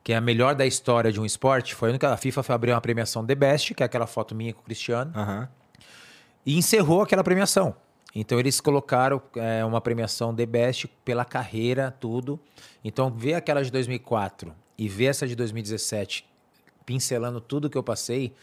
que 0.03 0.13
é 0.13 0.15
a 0.15 0.21
melhor 0.21 0.55
da 0.55 0.65
história 0.65 1.11
de 1.11 1.19
um 1.19 1.25
esporte, 1.25 1.75
foi 1.75 1.89
a 1.89 1.91
única. 1.91 2.11
A 2.11 2.17
FIFA 2.17 2.53
abriu 2.53 2.73
uma 2.73 2.81
premiação 2.81 3.25
The 3.25 3.35
Best, 3.35 3.73
que 3.75 3.83
é 3.83 3.85
aquela 3.85 4.07
foto 4.07 4.33
minha 4.33 4.53
com 4.53 4.61
o 4.61 4.63
Cristiano, 4.63 5.13
uhum. 5.15 5.47
e 6.45 6.57
encerrou 6.57 7.01
aquela 7.01 7.23
premiação. 7.23 7.75
Então 8.15 8.39
eles 8.39 8.59
colocaram 8.59 9.21
é, 9.35 9.63
uma 9.63 9.79
premiação 9.79 10.35
The 10.35 10.45
Best 10.45 10.87
pela 11.05 11.23
carreira, 11.23 11.95
tudo. 11.99 12.39
Então 12.83 13.11
ver 13.11 13.35
aquela 13.35 13.63
de 13.63 13.71
2004 13.71 14.53
e 14.77 14.87
ver 14.87 15.05
essa 15.05 15.27
de 15.27 15.35
2017 15.35 16.25
pincelando 16.85 17.39
tudo 17.39 17.69
que 17.69 17.77
eu 17.77 17.83
passei 17.83 18.33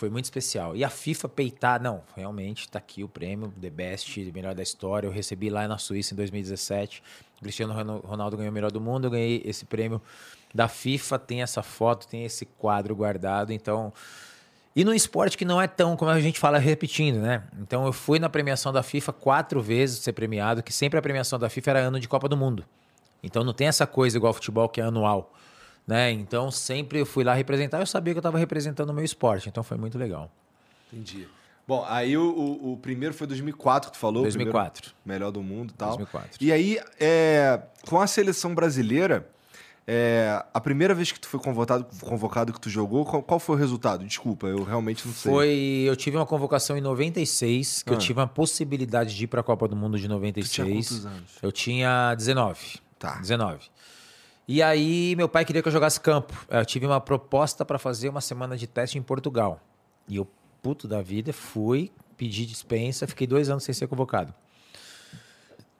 foi 0.00 0.08
muito 0.08 0.24
especial. 0.24 0.74
E 0.74 0.82
a 0.82 0.88
FIFA 0.88 1.28
peitar, 1.28 1.82
não, 1.82 2.02
realmente 2.16 2.62
está 2.62 2.78
aqui 2.78 3.04
o 3.04 3.08
prêmio 3.08 3.52
The 3.60 3.68
Best, 3.68 4.32
melhor 4.32 4.54
da 4.54 4.62
história. 4.62 5.06
Eu 5.06 5.12
recebi 5.12 5.50
lá 5.50 5.68
na 5.68 5.76
Suíça 5.76 6.14
em 6.14 6.16
2017. 6.16 7.02
O 7.38 7.42
Cristiano 7.42 8.00
Ronaldo 8.02 8.36
ganhou 8.38 8.50
o 8.50 8.54
melhor 8.54 8.72
do 8.72 8.80
mundo, 8.80 9.06
eu 9.06 9.10
ganhei 9.10 9.42
esse 9.44 9.66
prêmio 9.66 10.00
da 10.54 10.68
FIFA, 10.68 11.18
tem 11.18 11.42
essa 11.42 11.62
foto, 11.62 12.08
tem 12.08 12.24
esse 12.24 12.46
quadro 12.46 12.96
guardado, 12.96 13.52
então 13.52 13.92
e 14.74 14.84
no 14.84 14.94
esporte 14.94 15.36
que 15.36 15.44
não 15.44 15.60
é 15.60 15.66
tão, 15.66 15.96
como 15.96 16.10
a 16.10 16.20
gente 16.20 16.38
fala 16.38 16.56
repetindo, 16.56 17.18
né? 17.18 17.42
Então 17.60 17.84
eu 17.84 17.92
fui 17.92 18.18
na 18.18 18.28
premiação 18.28 18.72
da 18.72 18.82
FIFA 18.82 19.12
quatro 19.12 19.60
vezes 19.60 19.98
ser 19.98 20.12
premiado, 20.12 20.62
que 20.62 20.72
sempre 20.72 20.98
a 20.98 21.02
premiação 21.02 21.38
da 21.38 21.50
FIFA 21.50 21.70
era 21.70 21.80
ano 21.80 22.00
de 22.00 22.08
Copa 22.08 22.28
do 22.28 22.36
Mundo. 22.36 22.64
Então 23.22 23.44
não 23.44 23.52
tem 23.52 23.66
essa 23.66 23.86
coisa 23.86 24.16
igual 24.16 24.32
futebol 24.32 24.68
que 24.68 24.80
é 24.80 24.84
anual. 24.84 25.32
Né? 25.86 26.12
Então 26.12 26.50
sempre 26.50 27.00
eu 27.00 27.06
fui 27.06 27.24
lá 27.24 27.34
representar, 27.34 27.80
eu 27.80 27.86
sabia 27.86 28.14
que 28.14 28.18
eu 28.18 28.20
estava 28.20 28.38
representando 28.38 28.90
o 28.90 28.94
meu 28.94 29.04
esporte, 29.04 29.48
então 29.48 29.62
foi 29.62 29.76
muito 29.76 29.98
legal. 29.98 30.30
Entendi. 30.92 31.26
Bom, 31.66 31.84
aí 31.88 32.16
o, 32.16 32.22
o, 32.22 32.72
o, 32.72 32.76
primeiro 32.76 33.14
foi 33.14 33.26
2004 33.28 33.90
que 33.90 33.96
tu 33.96 34.00
falou. 34.00 34.22
2004. 34.24 34.92
Melhor 35.04 35.30
do 35.30 35.40
mundo 35.40 35.70
e 35.70 35.74
tal. 35.74 35.96
2004. 35.96 36.38
E 36.40 36.52
aí, 36.52 36.80
é, 36.98 37.62
com 37.88 38.00
a 38.00 38.08
seleção 38.08 38.56
brasileira, 38.56 39.28
é, 39.86 40.44
a 40.52 40.60
primeira 40.60 40.94
vez 40.94 41.12
que 41.12 41.20
tu 41.20 41.28
foi 41.28 41.38
convocado, 41.38 41.86
convocado 42.00 42.52
que 42.52 42.60
tu 42.60 42.68
jogou, 42.68 43.04
qual, 43.04 43.22
qual, 43.22 43.40
foi 43.40 43.56
o 43.56 43.58
resultado? 43.58 44.04
Desculpa, 44.04 44.46
eu 44.46 44.64
realmente 44.64 45.06
não 45.06 45.14
sei. 45.14 45.32
Foi, 45.32 45.84
eu 45.86 45.96
tive 45.96 46.16
uma 46.16 46.26
convocação 46.26 46.76
em 46.76 46.80
96, 46.80 47.84
que 47.84 47.90
ah. 47.90 47.94
eu 47.94 47.98
tive 47.98 48.20
a 48.20 48.26
possibilidade 48.26 49.16
de 49.16 49.24
ir 49.24 49.26
para 49.26 49.40
a 49.40 49.44
Copa 49.44 49.68
do 49.68 49.76
Mundo 49.76 49.98
de 49.98 50.08
96. 50.08 50.48
Tu 50.48 50.54
tinha 50.54 50.74
quantos 50.74 51.06
anos? 51.06 51.30
Eu 51.42 51.52
tinha 51.52 52.14
19. 52.14 52.80
Tá. 52.98 53.18
19. 53.18 53.70
E 54.52 54.64
aí 54.64 55.14
meu 55.14 55.28
pai 55.28 55.44
queria 55.44 55.62
que 55.62 55.68
eu 55.68 55.72
jogasse 55.72 56.00
campo. 56.00 56.34
Eu 56.50 56.66
tive 56.66 56.84
uma 56.84 57.00
proposta 57.00 57.64
para 57.64 57.78
fazer 57.78 58.08
uma 58.08 58.20
semana 58.20 58.56
de 58.56 58.66
teste 58.66 58.98
em 58.98 59.02
Portugal. 59.02 59.60
E 60.08 60.16
eu, 60.16 60.26
puto 60.60 60.88
da 60.88 61.00
vida, 61.00 61.32
fui, 61.32 61.92
pedi 62.16 62.44
dispensa, 62.44 63.06
fiquei 63.06 63.28
dois 63.28 63.48
anos 63.48 63.62
sem 63.62 63.72
ser 63.72 63.86
convocado. 63.86 64.34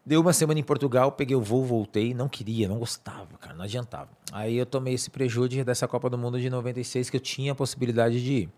Deu 0.06 0.20
uma 0.20 0.32
semana 0.32 0.60
em 0.60 0.62
Portugal, 0.62 1.10
peguei 1.10 1.34
o 1.34 1.40
voo, 1.40 1.64
voltei, 1.64 2.14
não 2.14 2.28
queria, 2.28 2.68
não 2.68 2.78
gostava, 2.78 3.36
cara, 3.40 3.56
não 3.56 3.64
adiantava. 3.64 4.08
Aí 4.30 4.56
eu 4.56 4.64
tomei 4.64 4.94
esse 4.94 5.10
prejuízo 5.10 5.64
dessa 5.64 5.88
Copa 5.88 6.08
do 6.08 6.16
Mundo 6.16 6.40
de 6.40 6.48
96 6.48 7.10
que 7.10 7.16
eu 7.16 7.20
tinha 7.20 7.50
a 7.50 7.56
possibilidade 7.56 8.22
de 8.22 8.32
ir. 8.32 8.48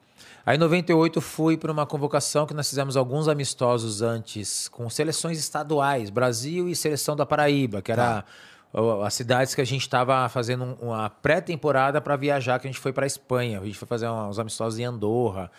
Aí 0.44 0.56
em 0.56 0.60
98 0.60 1.22
fui 1.22 1.56
para 1.56 1.72
uma 1.72 1.86
convocação 1.86 2.44
que 2.44 2.52
nós 2.52 2.68
fizemos 2.68 2.98
alguns 2.98 3.28
amistosos 3.28 4.02
antes 4.02 4.68
com 4.68 4.90
seleções 4.90 5.38
estaduais, 5.38 6.10
Brasil 6.10 6.68
e 6.68 6.76
seleção 6.76 7.16
da 7.16 7.24
Paraíba, 7.24 7.80
que 7.80 7.90
era 7.90 8.20
tá 8.20 8.24
as 9.04 9.14
cidades 9.14 9.54
que 9.54 9.60
a 9.60 9.64
gente 9.64 9.82
estava 9.82 10.28
fazendo 10.28 10.78
uma 10.80 11.10
pré-temporada 11.10 12.00
para 12.00 12.16
viajar, 12.16 12.58
que 12.58 12.66
a 12.66 12.70
gente 12.70 12.80
foi 12.80 12.92
para 12.92 13.06
Espanha. 13.06 13.60
A 13.60 13.64
gente 13.64 13.76
foi 13.76 13.86
fazer 13.86 14.08
uns 14.08 14.38
amistosos 14.38 14.78
em 14.78 14.84
Andorra. 14.84 15.50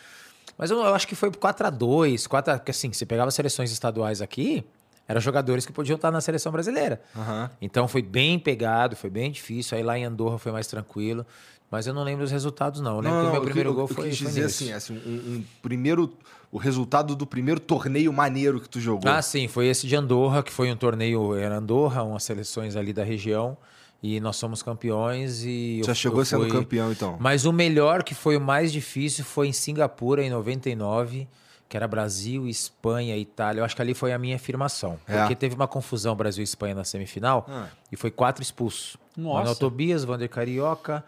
Mas 0.57 0.71
eu, 0.71 0.79
eu 0.79 0.93
acho 0.95 1.07
que 1.07 1.15
foi 1.15 1.31
4 1.31 1.67
a 1.67 1.69
2 1.69 2.27
4 2.27 2.53
a, 2.53 2.57
porque 2.57 2.71
assim, 2.71 2.91
você 2.91 3.05
pegava 3.05 3.29
seleções 3.31 3.71
estaduais 3.71 4.21
aqui, 4.21 4.63
eram 5.07 5.19
jogadores 5.19 5.65
que 5.65 5.71
podiam 5.71 5.95
estar 5.95 6.11
na 6.11 6.21
seleção 6.21 6.51
brasileira. 6.51 7.01
Uhum. 7.15 7.49
Então 7.61 7.87
foi 7.87 8.01
bem 8.01 8.39
pegado, 8.39 8.95
foi 8.95 9.09
bem 9.09 9.31
difícil. 9.31 9.77
Aí 9.77 9.83
lá 9.83 9.97
em 9.97 10.05
Andorra 10.05 10.37
foi 10.37 10.51
mais 10.51 10.67
tranquilo. 10.67 11.25
Mas 11.73 11.87
eu 11.87 11.93
não 11.95 12.03
lembro 12.03 12.23
os 12.23 12.29
resultados, 12.29 12.81
não. 12.81 12.97
Eu 12.97 13.01
lembro 13.01 13.17
não, 13.17 13.23
que 13.23 13.29
o 13.29 13.31
meu 13.31 13.41
primeiro 13.41 13.69
eu, 13.71 13.73
gol 13.73 13.87
foi. 13.87 14.05
Eu 14.05 14.09
quis 14.11 14.19
dizer 14.19 14.45
assim, 14.45 14.71
assim 14.71 14.93
um, 14.93 15.37
um, 15.37 15.43
primeiro. 15.59 16.13
O 16.51 16.59
resultado 16.59 17.15
do 17.15 17.25
primeiro 17.25 17.59
torneio 17.59 18.13
maneiro 18.13 18.61
que 18.61 18.69
tu 18.69 18.79
jogou. 18.79 19.11
Ah, 19.11 19.23
sim, 19.23 19.47
foi 19.47 19.65
esse 19.65 19.87
de 19.87 19.95
Andorra, 19.95 20.43
que 20.43 20.53
foi 20.53 20.71
um 20.71 20.75
torneio. 20.75 21.33
Era 21.33 21.57
Andorra, 21.57 22.03
umas 22.03 22.23
seleções 22.23 22.75
ali 22.75 22.93
da 22.93 23.03
região. 23.03 23.57
E 24.03 24.19
nós 24.19 24.35
somos 24.35 24.61
campeões 24.61 25.43
e. 25.43 25.81
Já 25.83 25.93
eu, 25.93 25.95
chegou 25.95 26.19
eu 26.21 26.25
sendo 26.25 26.41
fui... 26.41 26.51
campeão, 26.51 26.91
então. 26.91 27.17
Mas 27.19 27.43
o 27.43 27.51
melhor, 27.51 28.03
que 28.03 28.13
foi 28.13 28.37
o 28.37 28.41
mais 28.41 28.71
difícil, 28.71 29.25
foi 29.25 29.47
em 29.47 29.53
Singapura, 29.53 30.23
em 30.23 30.29
99 30.29 31.27
que 31.67 31.75
era 31.75 31.87
Brasil, 31.87 32.47
Espanha, 32.47 33.17
Itália. 33.17 33.61
Eu 33.61 33.65
acho 33.65 33.75
que 33.75 33.81
ali 33.81 33.95
foi 33.95 34.13
a 34.13 34.19
minha 34.19 34.35
afirmação. 34.35 34.99
É. 35.07 35.17
Porque 35.17 35.35
teve 35.35 35.55
uma 35.55 35.67
confusão 35.67 36.15
Brasil 36.15 36.41
e 36.41 36.43
Espanha 36.43 36.75
na 36.75 36.83
semifinal 36.83 37.47
ah. 37.49 37.65
e 37.91 37.95
foi 37.95 38.11
quatro 38.11 38.43
expulsos. 38.43 38.95
Nossa. 39.17 39.39
Manuel 39.39 39.55
Tobias, 39.55 40.03
Vander 40.03 40.29
Carioca, 40.29 41.03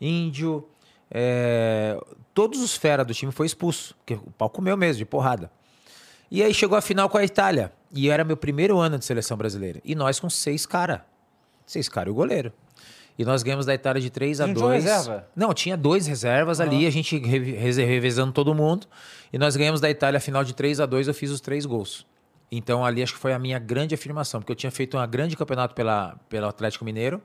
Índio, 0.00 0.68
é, 1.10 1.98
todos 2.34 2.60
os 2.60 2.76
fera 2.76 3.04
do 3.04 3.14
time 3.14 3.32
foi 3.32 3.46
expulso, 3.46 3.94
porque 3.96 4.14
o 4.14 4.30
pau 4.36 4.50
comeu 4.50 4.76
mesmo, 4.76 4.98
de 4.98 5.04
porrada. 5.04 5.50
E 6.30 6.42
aí 6.42 6.52
chegou 6.52 6.76
a 6.76 6.80
final 6.80 7.08
com 7.08 7.18
a 7.18 7.24
Itália. 7.24 7.72
E 7.92 8.10
era 8.10 8.24
meu 8.24 8.36
primeiro 8.36 8.78
ano 8.78 8.98
de 8.98 9.04
seleção 9.04 9.36
brasileira. 9.36 9.80
E 9.84 9.94
nós 9.94 10.18
com 10.18 10.28
seis 10.28 10.66
cara. 10.66 11.06
Seis 11.64 11.88
cara 11.88 12.08
e 12.08 12.12
o 12.12 12.14
goleiro. 12.14 12.52
E 13.18 13.24
nós 13.24 13.42
ganhamos 13.42 13.64
da 13.64 13.72
Itália 13.72 14.00
de 14.00 14.10
3 14.10 14.42
a 14.42 14.46
2. 14.46 14.84
reserva? 14.84 15.26
Não, 15.34 15.54
tinha 15.54 15.74
dois 15.74 16.06
reservas 16.06 16.58
uhum. 16.58 16.66
ali, 16.66 16.86
a 16.86 16.90
gente 16.90 17.16
revezando 17.18 18.30
todo 18.30 18.54
mundo. 18.54 18.86
E 19.32 19.38
nós 19.38 19.56
ganhamos 19.56 19.80
da 19.80 19.88
Itália 19.88 20.18
a 20.18 20.20
final 20.20 20.44
de 20.44 20.54
3 20.54 20.80
a 20.80 20.86
2 20.86 21.08
eu 21.08 21.14
fiz 21.14 21.30
os 21.30 21.40
três 21.40 21.64
gols. 21.64 22.06
Então 22.52 22.84
ali 22.84 23.02
acho 23.02 23.14
que 23.14 23.18
foi 23.18 23.32
a 23.32 23.38
minha 23.38 23.58
grande 23.58 23.94
afirmação, 23.94 24.40
porque 24.40 24.52
eu 24.52 24.56
tinha 24.56 24.70
feito 24.70 24.98
um 24.98 25.06
grande 25.06 25.34
campeonato 25.34 25.74
pela, 25.74 26.16
pelo 26.28 26.46
Atlético 26.46 26.84
Mineiro 26.84 27.22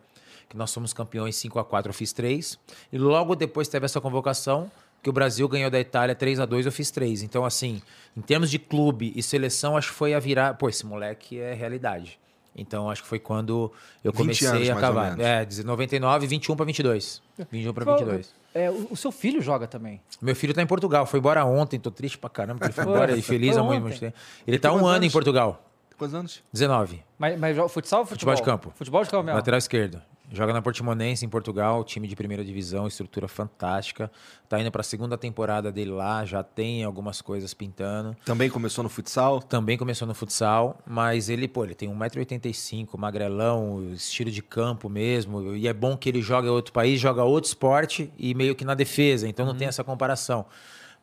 que 0.51 0.57
nós 0.57 0.69
somos 0.69 0.91
campeões 0.91 1.37
5 1.37 1.57
a 1.59 1.63
4 1.63 1.89
eu 1.89 1.93
fiz 1.93 2.11
3. 2.11 2.59
E 2.91 2.97
logo 2.97 3.35
depois 3.35 3.69
teve 3.69 3.85
essa 3.85 4.01
convocação, 4.01 4.69
que 5.01 5.09
o 5.09 5.13
Brasil 5.13 5.47
ganhou 5.47 5.71
da 5.71 5.79
Itália 5.79 6.13
3 6.13 6.41
a 6.41 6.45
2 6.45 6.65
eu 6.65 6.71
fiz 6.73 6.91
3. 6.91 7.23
Então, 7.23 7.45
assim, 7.45 7.81
em 8.15 8.21
termos 8.21 8.51
de 8.51 8.59
clube 8.59 9.13
e 9.15 9.23
seleção, 9.23 9.77
acho 9.77 9.87
que 9.87 9.95
foi 9.95 10.13
a 10.13 10.19
virar. 10.19 10.55
Pô, 10.55 10.67
esse 10.67 10.85
moleque 10.85 11.39
é 11.39 11.53
realidade. 11.53 12.19
Então, 12.53 12.89
acho 12.89 13.01
que 13.01 13.07
foi 13.07 13.17
quando 13.17 13.71
eu 14.03 14.11
comecei 14.11 14.45
anos, 14.45 14.69
a 14.69 14.73
acabar. 14.73 15.17
É, 15.17 15.47
99, 15.63 16.27
21 16.27 16.55
para 16.57 16.65
22. 16.65 17.21
21 17.49 17.73
para 17.73 17.85
22. 17.85 18.33
É, 18.53 18.69
o, 18.69 18.95
seu 18.97 19.09
filho 19.09 19.41
joga 19.41 19.67
também. 19.67 20.01
Meu 20.21 20.35
filho 20.35 20.53
tá 20.53 20.61
em 20.61 20.67
Portugal, 20.67 21.05
foi 21.05 21.19
embora 21.19 21.45
ontem, 21.45 21.79
tô 21.79 21.89
triste 21.89 22.17
pra 22.17 22.29
caramba, 22.29 22.65
ele 22.65 22.73
foi 22.73 22.83
embora 22.83 23.15
e 23.15 23.21
feliz 23.21 23.55
há 23.55 23.63
muito 23.63 23.97
tempo. 23.97 24.17
Ele 24.45 24.59
tá 24.59 24.73
um 24.73 24.79
ano 24.79 24.87
anos? 24.87 25.07
em 25.07 25.11
Portugal. 25.11 25.63
Quantos 25.97 26.13
anos? 26.13 26.43
19. 26.51 27.01
Mas, 27.17 27.39
mas 27.39 27.71
futsal 27.71 28.01
ou 28.01 28.05
futebol? 28.05 28.35
Futebol 28.35 28.35
de 28.35 28.41
campo. 28.41 28.73
Futebol 28.75 29.03
de 29.03 29.09
campo 29.09 29.23
mesmo? 29.23 29.37
Lateral 29.37 29.57
esquerdo. 29.59 30.01
Joga 30.31 30.53
na 30.53 30.61
Portimonense, 30.61 31.25
em 31.25 31.29
Portugal, 31.29 31.83
time 31.83 32.07
de 32.07 32.15
primeira 32.15 32.43
divisão, 32.43 32.87
estrutura 32.87 33.27
fantástica. 33.27 34.09
Tá 34.47 34.59
indo 34.59 34.71
para 34.71 34.79
a 34.79 34.83
segunda 34.83 35.17
temporada 35.17 35.71
dele 35.71 35.91
lá, 35.91 36.23
já 36.23 36.41
tem 36.41 36.85
algumas 36.85 37.21
coisas 37.21 37.53
pintando. 37.53 38.15
Também 38.23 38.49
começou 38.49 38.81
no 38.81 38.89
futsal? 38.89 39.41
Também 39.41 39.77
começou 39.77 40.07
no 40.07 40.13
futsal, 40.13 40.79
mas 40.87 41.27
ele, 41.27 41.49
pô, 41.49 41.65
ele 41.65 41.75
tem 41.75 41.89
1,85m, 41.89 42.97
magrelão, 42.97 43.91
estilo 43.93 44.31
de 44.31 44.41
campo 44.41 44.87
mesmo. 44.87 45.53
E 45.55 45.67
é 45.67 45.73
bom 45.73 45.97
que 45.97 46.07
ele 46.07 46.21
joga 46.21 46.47
em 46.47 46.51
outro 46.51 46.71
país, 46.71 46.99
joga 46.99 47.23
outro 47.23 47.49
esporte 47.49 48.11
e 48.17 48.33
meio 48.33 48.55
que 48.55 48.63
na 48.63 48.73
defesa, 48.73 49.27
então 49.27 49.45
não 49.45 49.51
uhum. 49.51 49.59
tem 49.59 49.67
essa 49.67 49.83
comparação. 49.83 50.45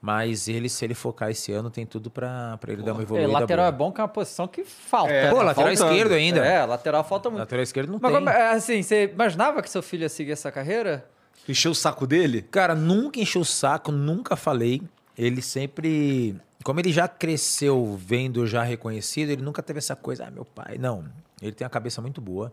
Mas 0.01 0.47
ele, 0.47 0.69
se 0.69 0.85
ele 0.85 0.95
focar 0.95 1.31
esse 1.31 1.51
ano, 1.53 1.71
tem 1.71 1.85
tudo 1.85 2.09
para 2.09 2.59
ele 2.69 2.83
dar 2.83 2.93
uma 2.93 3.03
evoluída. 3.03 3.29
É, 3.29 3.33
lateral 3.33 3.67
boa. 3.67 3.75
é 3.75 3.79
bom 3.79 3.93
que 3.93 4.01
é 4.01 4.05
uma 4.05 4.09
posição 4.09 4.47
que 4.47 4.65
falta. 4.65 5.13
É, 5.13 5.29
Pô, 5.29 5.43
lateral 5.43 5.55
faltando. 5.55 5.91
esquerdo 5.93 6.13
ainda. 6.13 6.45
É, 6.45 6.65
lateral 6.65 7.03
falta 7.03 7.29
muito. 7.29 7.41
Lateral 7.41 7.63
esquerdo 7.65 7.91
não 7.91 7.99
Mas 8.01 8.13
tem. 8.13 8.21
Como, 8.21 8.31
é, 8.31 8.51
assim, 8.53 8.83
você 8.83 9.11
imaginava 9.13 9.61
que 9.61 9.69
seu 9.69 9.83
filho 9.83 10.03
ia 10.03 10.09
seguir 10.09 10.33
essa 10.33 10.53
carreira? 10.53 11.05
Encheu 11.49 11.73
o 11.73 11.75
saco 11.75 12.07
dele? 12.07 12.43
Cara, 12.43 12.77
nunca 12.77 13.19
encheu 13.19 13.43
o 13.43 13.45
saco, 13.45 13.91
nunca 13.91 14.37
falei. 14.37 14.83
Ele 15.17 15.43
sempre. 15.43 16.37
Como 16.63 16.79
ele 16.79 16.93
já 16.93 17.09
cresceu 17.09 17.97
vendo 17.97 18.47
já 18.47 18.63
reconhecido, 18.63 19.31
ele 19.31 19.43
nunca 19.43 19.63
teve 19.63 19.79
essa 19.79 19.97
coisa, 19.97 20.27
ah, 20.27 20.31
meu 20.31 20.45
pai. 20.45 20.77
Não. 20.79 21.05
Ele 21.43 21.53
tem 21.53 21.67
a 21.67 21.71
cabeça 21.71 22.01
muito 22.01 22.21
boa. 22.21 22.53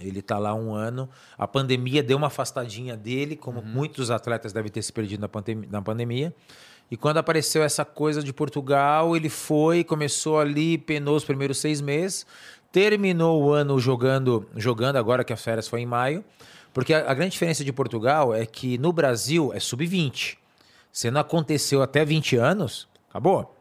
Ele 0.00 0.20
está 0.20 0.38
lá 0.38 0.54
um 0.54 0.74
ano. 0.74 1.08
A 1.36 1.46
pandemia 1.46 2.02
deu 2.02 2.16
uma 2.16 2.28
afastadinha 2.28 2.96
dele, 2.96 3.36
como 3.36 3.60
uhum. 3.60 3.66
muitos 3.66 4.10
atletas 4.10 4.52
devem 4.52 4.70
ter 4.70 4.82
se 4.82 4.92
perdido 4.92 5.20
na, 5.20 5.28
pandem 5.28 5.62
na 5.70 5.82
pandemia. 5.82 6.34
E 6.90 6.96
quando 6.96 7.18
apareceu 7.18 7.62
essa 7.62 7.84
coisa 7.84 8.22
de 8.22 8.32
Portugal, 8.32 9.16
ele 9.16 9.28
foi, 9.28 9.82
começou 9.82 10.38
ali, 10.38 10.76
penou 10.76 11.16
os 11.16 11.24
primeiros 11.24 11.58
seis 11.58 11.80
meses, 11.80 12.26
terminou 12.70 13.42
o 13.42 13.52
ano 13.52 13.78
jogando, 13.78 14.48
jogando 14.56 14.96
agora 14.96 15.24
que 15.24 15.32
as 15.32 15.42
férias 15.42 15.68
foi 15.68 15.80
em 15.80 15.86
maio. 15.86 16.24
Porque 16.72 16.92
a, 16.92 17.10
a 17.10 17.14
grande 17.14 17.32
diferença 17.32 17.64
de 17.64 17.72
Portugal 17.72 18.34
é 18.34 18.44
que 18.46 18.78
no 18.78 18.92
Brasil 18.92 19.52
é 19.54 19.60
sub-20. 19.60 20.36
Se 20.92 21.10
não 21.10 21.20
aconteceu 21.20 21.82
até 21.82 22.04
20 22.04 22.36
anos, 22.36 22.88
acabou. 23.08 23.56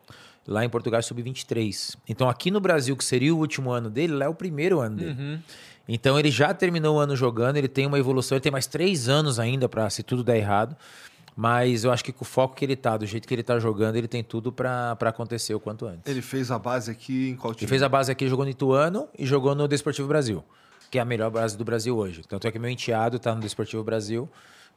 Lá 0.48 0.66
em 0.66 0.70
Portugal 0.70 1.00
é 1.00 1.02
sub-23. 1.02 1.96
Então 2.08 2.28
aqui 2.28 2.50
no 2.50 2.60
Brasil, 2.60 2.98
que 2.98 3.04
seria 3.04 3.34
o 3.34 3.38
último 3.38 3.72
ano 3.72 3.90
dele, 3.90 4.14
lá 4.14 4.26
é 4.26 4.30
o 4.30 4.34
primeiro 4.34 4.80
ano 4.80 4.98
dele. 4.98 5.12
Uhum. 5.12 5.40
Então 5.88 6.18
ele 6.20 6.32
já 6.32 6.54
terminou 6.54 6.98
o 6.98 7.00
ano 7.00 7.16
jogando, 7.16 7.58
ele 7.58 7.68
tem 7.68 7.86
uma 7.86 8.00
evolução, 8.00 8.36
ele 8.36 8.42
tem 8.42 8.52
mais 8.52 8.68
três 8.68 9.10
anos 9.10 9.40
ainda 9.40 9.68
para 9.68 9.90
se 9.90 10.04
tudo 10.04 10.24
der 10.24 10.38
errado. 10.38 10.76
Mas 11.36 11.84
eu 11.84 11.92
acho 11.92 12.04
que 12.04 12.12
com 12.12 12.24
o 12.24 12.28
foco 12.28 12.56
que 12.56 12.66
ele 12.66 12.76
tá, 12.76 12.98
do 12.98 13.06
jeito 13.06 13.28
que 13.28 13.34
ele 13.34 13.44
tá 13.44 13.58
jogando, 13.58 13.96
ele 13.96 14.08
tem 14.08 14.24
tudo 14.24 14.52
para 14.52 14.98
acontecer 15.02 15.54
o 15.54 15.60
quanto 15.60 15.86
antes. 15.86 16.04
Ele 16.06 16.22
fez 16.22 16.52
a 16.52 16.60
base 16.60 16.92
aqui 16.92 17.30
em 17.30 17.36
qual 17.36 17.54
time? 17.54 17.64
Ele 17.64 17.70
fez 17.70 17.82
a 17.82 17.90
base 17.90 18.12
aqui, 18.12 18.28
jogou 18.28 18.46
no 18.46 18.52
Ituano 18.52 19.08
e 19.18 19.26
jogou 19.26 19.56
no 19.56 19.68
Desportivo 19.68 20.08
Brasil, 20.08 20.44
que 20.90 21.00
é 21.00 21.02
a 21.02 21.06
melhor 21.06 21.32
base 21.32 21.58
do 21.58 21.64
Brasil 21.64 21.98
hoje. 21.98 22.22
Tanto 22.28 22.48
é 22.48 22.52
que 22.52 22.60
meu 22.60 22.70
enteado 22.70 23.18
tá 23.18 23.34
no 23.34 23.42
Desportivo 23.42 23.84
Brasil 23.84 24.30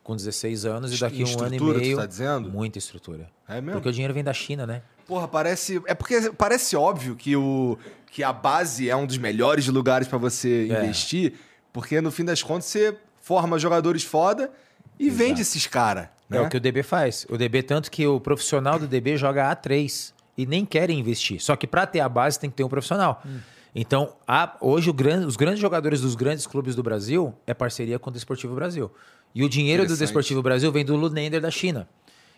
com 0.03 0.15
16 0.15 0.65
anos 0.65 0.95
e 0.95 1.01
daqui 1.01 1.25
um 1.25 1.43
ano 1.43 1.55
e 1.55 1.61
meio. 1.61 1.97
Tu 1.97 2.01
tá 2.01 2.07
dizendo? 2.07 2.49
Muita 2.51 2.79
estrutura. 2.79 3.29
É 3.49 3.61
mesmo? 3.61 3.73
Porque 3.73 3.89
o 3.89 3.93
dinheiro 3.93 4.15
vem 4.15 4.23
da 4.23 4.33
China, 4.33 4.67
né? 4.67 4.83
Porra, 5.07 5.29
parece. 5.29 5.83
É 5.87 5.95
porque 5.95 6.31
parece 6.37 6.77
óbvio 6.77 7.15
que, 7.15 7.37
o, 7.37 7.79
que 8.11 8.23
a 8.23 8.33
base 8.33 8.89
é 8.89 8.97
um 8.97 9.07
dos 9.07 9.19
melhores 9.19 9.67
lugares 9.69 10.09
para 10.09 10.19
você 10.19 10.69
é. 10.71 10.85
investir, 10.85 11.35
porque 11.73 12.01
no 12.01 12.11
fim 12.11 12.25
das 12.25 12.43
contas 12.43 12.67
você 12.67 12.97
forma 13.21 13.59
jogadores 13.59 14.05
foda 14.05 14.51
e 14.99 15.07
Exato. 15.07 15.19
vende 15.19 15.43
esses 15.43 15.67
caras. 15.67 16.09
Né? 16.29 16.39
É 16.39 16.41
o 16.41 16.49
que 16.49 16.57
o 16.57 16.61
DB 16.61 16.83
faz. 16.83 17.27
O 17.29 17.37
DB, 17.37 17.63
tanto 17.63 17.91
que 17.91 18.07
o 18.07 18.21
profissional 18.21 18.79
do 18.79 18.87
DB 18.87 19.17
joga 19.17 19.55
A3 19.55 20.13
e 20.37 20.47
nem 20.47 20.65
querem 20.65 20.99
investir. 20.99 21.41
Só 21.41 21.57
que 21.57 21.67
para 21.67 21.87
ter 21.87 22.01
a 22.01 22.09
base 22.09 22.39
tem 22.39 22.51
que 22.51 22.57
ter 22.57 22.65
um 22.65 22.69
profissional. 22.69 23.23
Hum. 23.25 23.39
Então, 23.75 24.15
a, 24.27 24.57
hoje 24.61 24.93
grande, 24.93 25.27
os 25.27 25.37
grandes 25.37 25.61
jogadores 25.61 26.01
dos 26.01 26.15
grandes 26.15 26.47
clubes 26.47 26.77
do 26.77 26.83
Brasil 26.83 27.35
é 27.47 27.53
parceria 27.53 27.99
com 27.99 28.09
o 28.09 28.13
Desportivo 28.13 28.55
Brasil. 28.55 28.91
E 29.35 29.43
o 29.43 29.49
dinheiro 29.49 29.85
do 29.85 29.97
Desportivo 29.97 30.41
Brasil 30.43 30.71
vem 30.71 30.85
do 30.85 30.95
Lunender 30.95 31.41
da 31.41 31.51
China. 31.51 31.89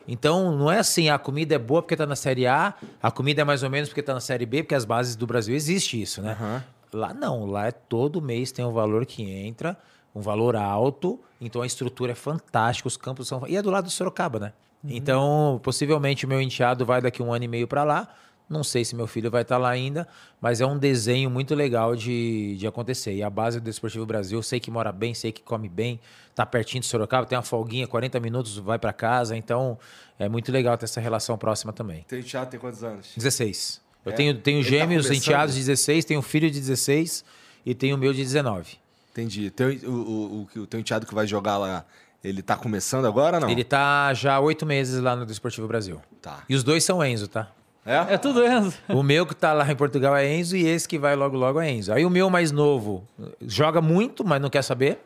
Então, 0.09 0.57
não 0.57 0.71
é 0.71 0.79
assim, 0.79 1.09
a 1.09 1.19
comida 1.19 1.55
é 1.55 1.59
boa 1.59 1.83
porque 1.83 1.95
está 1.95 2.07
na 2.07 2.17
Série 2.17 2.47
A, 2.47 2.75
a 3.03 3.11
comida 3.11 3.43
é 3.43 3.45
mais 3.45 3.63
ou 3.63 3.71
menos 3.71 3.89
porque 3.89 4.01
está 4.01 4.15
na 4.15 4.21
Série 4.21 4.47
B, 4.47 4.63
porque 4.63 4.75
as 4.75 4.85
bases 4.85 5.17
do 5.17 5.27
Brasil 5.27 5.55
existe 5.55 6.01
isso, 6.01 6.23
né? 6.23 6.37
Uhum. 6.41 7.01
Lá 7.01 7.13
não, 7.13 7.47
lá 7.47 7.67
é 7.67 7.73
todo 7.73 8.23
mês 8.23 8.53
tem 8.53 8.65
um 8.65 8.73
valor 8.73 9.05
que 9.05 9.23
entra, 9.23 9.77
um 10.15 10.21
valor 10.21 10.57
alto, 10.57 11.21
então 11.41 11.63
a 11.63 11.67
estrutura 11.67 12.13
é 12.13 12.15
fantástica, 12.15 12.87
os 12.87 12.97
campos 12.97 13.29
são. 13.29 13.47
E 13.49 13.57
é 13.57 13.63
do 13.63 13.71
lado 13.71 13.85
do 13.85 13.91
Sorocaba, 13.91 14.39
né? 14.39 14.53
Uhum. 14.83 14.91
Então, 14.93 15.61
possivelmente 15.63 16.25
o 16.25 16.29
meu 16.29 16.41
enteado 16.41 16.87
vai 16.87 17.01
daqui 17.01 17.23
um 17.23 17.33
ano 17.33 17.45
e 17.45 17.49
meio 17.49 17.67
para 17.67 17.83
lá. 17.83 18.09
Não 18.49 18.63
sei 18.63 18.85
se 18.85 18.95
meu 18.95 19.09
filho 19.09 19.29
vai 19.29 19.43
estar 19.43 19.57
tá 19.57 19.59
lá 19.61 19.71
ainda, 19.71 20.07
mas 20.41 20.61
é 20.61 20.67
um 20.67 20.79
desenho 20.79 21.29
muito 21.29 21.55
legal 21.55 21.97
de, 21.97 22.57
de 22.57 22.67
acontecer. 22.67 23.13
E 23.15 23.23
a 23.23 23.29
base 23.29 23.59
do 23.59 23.65
Desportivo 23.65 24.07
Brasil, 24.07 24.41
sei 24.43 24.61
que 24.61 24.71
mora 24.71 24.93
bem, 24.93 25.15
sei 25.15 25.33
que 25.33 25.43
come 25.43 25.69
bem, 25.69 25.99
tá 26.35 26.47
pertinho 26.47 26.81
de 26.81 26.87
Sorocaba, 26.87 27.27
tem 27.27 27.37
uma 27.37 27.43
folguinha, 27.43 27.89
40 27.89 28.21
minutos, 28.21 28.57
vai 28.59 28.79
para 28.79 28.93
casa. 28.93 29.37
Então, 29.37 29.77
é 30.17 30.29
muito 30.29 30.53
legal 30.53 30.79
ter 30.79 30.85
essa 30.85 31.01
relação 31.01 31.37
próxima 31.37 31.73
também. 31.73 32.05
Tem 32.07 32.21
enteado 32.21 32.51
tem 32.51 32.61
quantos 32.61 32.85
anos? 32.85 33.13
16. 33.17 33.81
Eu 34.05 34.13
é? 34.13 34.15
tenho, 34.15 34.39
tenho 34.39 34.63
tá 34.63 34.71
gêmeos, 34.71 35.09
tá 35.09 35.15
enteados 35.15 35.55
de 35.57 35.61
16, 35.61 36.05
tenho 36.05 36.23
filho 36.23 36.49
de 36.49 36.61
16 36.61 37.25
e 37.65 37.75
tenho 37.75 37.97
o 37.97 37.99
meu 37.99 38.13
de 38.13 38.23
19. 38.23 38.79
Entendi. 39.11 39.51
Tem, 39.51 39.79
o, 39.79 39.91
o, 39.91 40.49
o, 40.55 40.61
o 40.61 40.67
teu 40.69 40.79
enteado 40.79 41.05
que 41.05 41.15
vai 41.15 41.27
jogar 41.27 41.59
lá, 41.59 41.85
ele 42.23 42.43
tá 42.43 42.55
começando 42.57 43.07
agora 43.07 43.41
não? 43.41 43.51
Ele 43.51 43.65
tá 43.65 44.15
já 44.15 44.35
há 44.35 44.41
oito 44.41 44.65
meses 44.65 45.01
lá 45.03 45.17
no 45.17 45.27
Desportivo 45.27 45.67
Brasil. 45.67 46.01
Tá. 46.23 46.45
E 46.49 46.55
os 46.55 46.63
dois 46.63 46.85
são 46.85 47.05
Enzo, 47.05 47.27
tá? 47.27 47.51
É? 47.87 48.15
É 48.15 48.19
tudo 48.19 48.45
Enzo. 48.45 48.77
O 48.89 49.03
meu 49.03 49.25
que 49.25 49.35
tá 49.35 49.53
lá 49.53 49.71
em 49.71 49.77
Portugal 49.77 50.17
é 50.17 50.29
Enzo 50.35 50.57
e 50.57 50.67
esse 50.67 50.89
que 50.89 50.99
vai 50.99 51.15
logo 51.15 51.37
logo 51.37 51.61
é 51.61 51.71
Enzo. 51.71 51.93
Aí 51.93 52.05
o 52.05 52.11
meu 52.11 52.29
mais 52.29 52.51
novo 52.51 53.07
joga 53.41 53.81
muito, 53.81 54.25
mas 54.25 54.43
não 54.43 54.51
quer 54.51 54.63
saber. 54.63 54.99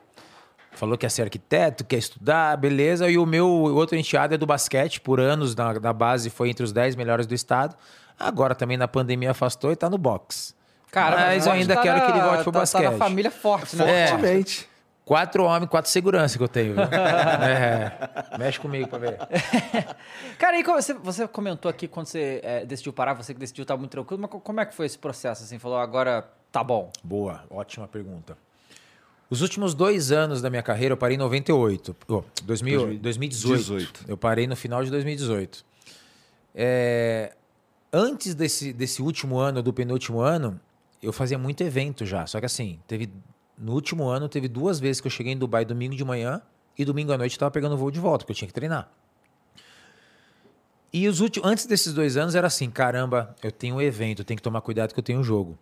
Falou 0.72 0.96
que 0.96 1.02
quer 1.02 1.10
ser 1.10 1.22
arquiteto, 1.22 1.84
quer 1.84 1.98
estudar, 1.98 2.56
beleza. 2.56 3.10
E 3.10 3.18
o 3.18 3.26
meu 3.26 3.46
outro 3.46 3.96
enteado 3.96 4.34
é 4.34 4.38
do 4.38 4.46
basquete, 4.46 5.00
por 5.00 5.20
anos 5.20 5.54
na, 5.54 5.74
na 5.74 5.92
base 5.92 6.30
foi 6.30 6.48
entre 6.48 6.64
os 6.64 6.72
10 6.72 6.96
melhores 6.96 7.26
do 7.26 7.34
estado. 7.34 7.76
Agora 8.18 8.54
também 8.54 8.78
na 8.78 8.88
pandemia 8.88 9.32
afastou 9.32 9.72
e 9.72 9.76
tá 9.76 9.90
no 9.90 9.98
box. 9.98 10.54
Cara, 10.90 11.16
mas, 11.16 11.46
eu 11.46 11.52
ainda 11.52 11.74
tá 11.74 11.82
quero 11.82 11.98
na, 11.98 12.06
que 12.06 12.12
ele 12.12 12.20
volte 12.20 12.42
pro 12.42 12.52
tá, 12.52 12.58
basquete. 12.60 12.82
Tá 12.82 12.90
na 12.90 12.98
família 12.98 13.30
forte, 13.30 13.76
né? 13.76 14.08
Fortemente. 14.08 14.66
É. 14.66 14.69
Quatro 15.10 15.42
homens, 15.42 15.68
quatro 15.68 15.90
segurança 15.90 16.38
que 16.38 16.44
eu 16.44 16.46
tenho, 16.46 16.74
viu? 16.74 16.84
é, 16.94 18.38
mexe 18.38 18.60
comigo 18.60 18.86
pra 18.86 18.96
ver. 18.96 19.18
Cara, 20.38 20.56
e 20.56 20.62
você, 20.62 20.94
você 20.94 21.26
comentou 21.26 21.68
aqui 21.68 21.88
quando 21.88 22.06
você 22.06 22.40
é, 22.44 22.64
decidiu 22.64 22.92
parar, 22.92 23.14
você 23.14 23.34
que 23.34 23.40
decidiu 23.40 23.62
estar 23.62 23.76
muito 23.76 23.90
tranquilo, 23.90 24.22
mas 24.22 24.30
como 24.40 24.60
é 24.60 24.64
que 24.64 24.72
foi 24.72 24.86
esse 24.86 24.96
processo? 24.96 25.42
Assim, 25.42 25.58
falou, 25.58 25.78
agora 25.78 26.30
tá 26.52 26.62
bom. 26.62 26.92
Boa, 27.02 27.42
ótima 27.50 27.88
pergunta. 27.88 28.38
Os 29.28 29.42
últimos 29.42 29.74
dois 29.74 30.12
anos 30.12 30.40
da 30.40 30.48
minha 30.48 30.62
carreira, 30.62 30.92
eu 30.92 30.96
parei 30.96 31.16
em 31.16 31.18
98. 31.18 31.96
Oh, 32.06 32.22
2000, 32.44 33.00
2018. 33.00 33.58
18. 33.58 34.04
Eu 34.06 34.16
parei 34.16 34.46
no 34.46 34.54
final 34.54 34.84
de 34.84 34.92
2018. 34.92 35.64
É, 36.54 37.32
antes 37.92 38.32
desse, 38.36 38.72
desse 38.72 39.02
último 39.02 39.38
ano, 39.38 39.60
do 39.60 39.72
penúltimo 39.72 40.20
ano, 40.20 40.60
eu 41.02 41.12
fazia 41.12 41.36
muito 41.36 41.64
evento 41.64 42.06
já. 42.06 42.28
Só 42.28 42.38
que 42.38 42.46
assim, 42.46 42.78
teve 42.86 43.10
no 43.60 43.72
último 43.72 44.08
ano, 44.08 44.28
teve 44.28 44.48
duas 44.48 44.80
vezes 44.80 45.00
que 45.00 45.06
eu 45.06 45.10
cheguei 45.10 45.32
em 45.32 45.36
Dubai 45.36 45.64
domingo 45.64 45.94
de 45.94 46.04
manhã 46.04 46.40
e 46.78 46.84
domingo 46.84 47.12
à 47.12 47.18
noite 47.18 47.32
estava 47.32 47.50
pegando 47.50 47.76
voo 47.76 47.90
de 47.90 48.00
volta, 48.00 48.24
porque 48.24 48.32
eu 48.32 48.36
tinha 48.36 48.48
que 48.48 48.54
treinar. 48.54 48.90
E 50.92 51.06
os 51.06 51.20
últimos, 51.20 51.48
antes 51.48 51.66
desses 51.66 51.92
dois 51.92 52.16
anos 52.16 52.34
era 52.34 52.46
assim, 52.46 52.68
caramba, 52.70 53.36
eu 53.42 53.52
tenho 53.52 53.76
um 53.76 53.80
evento, 53.80 54.22
eu 54.22 54.24
tenho 54.24 54.36
que 54.36 54.42
tomar 54.42 54.60
cuidado 54.60 54.92
que 54.92 54.98
eu 54.98 55.04
tenho 55.04 55.20
um 55.20 55.22
jogo. 55.22 55.56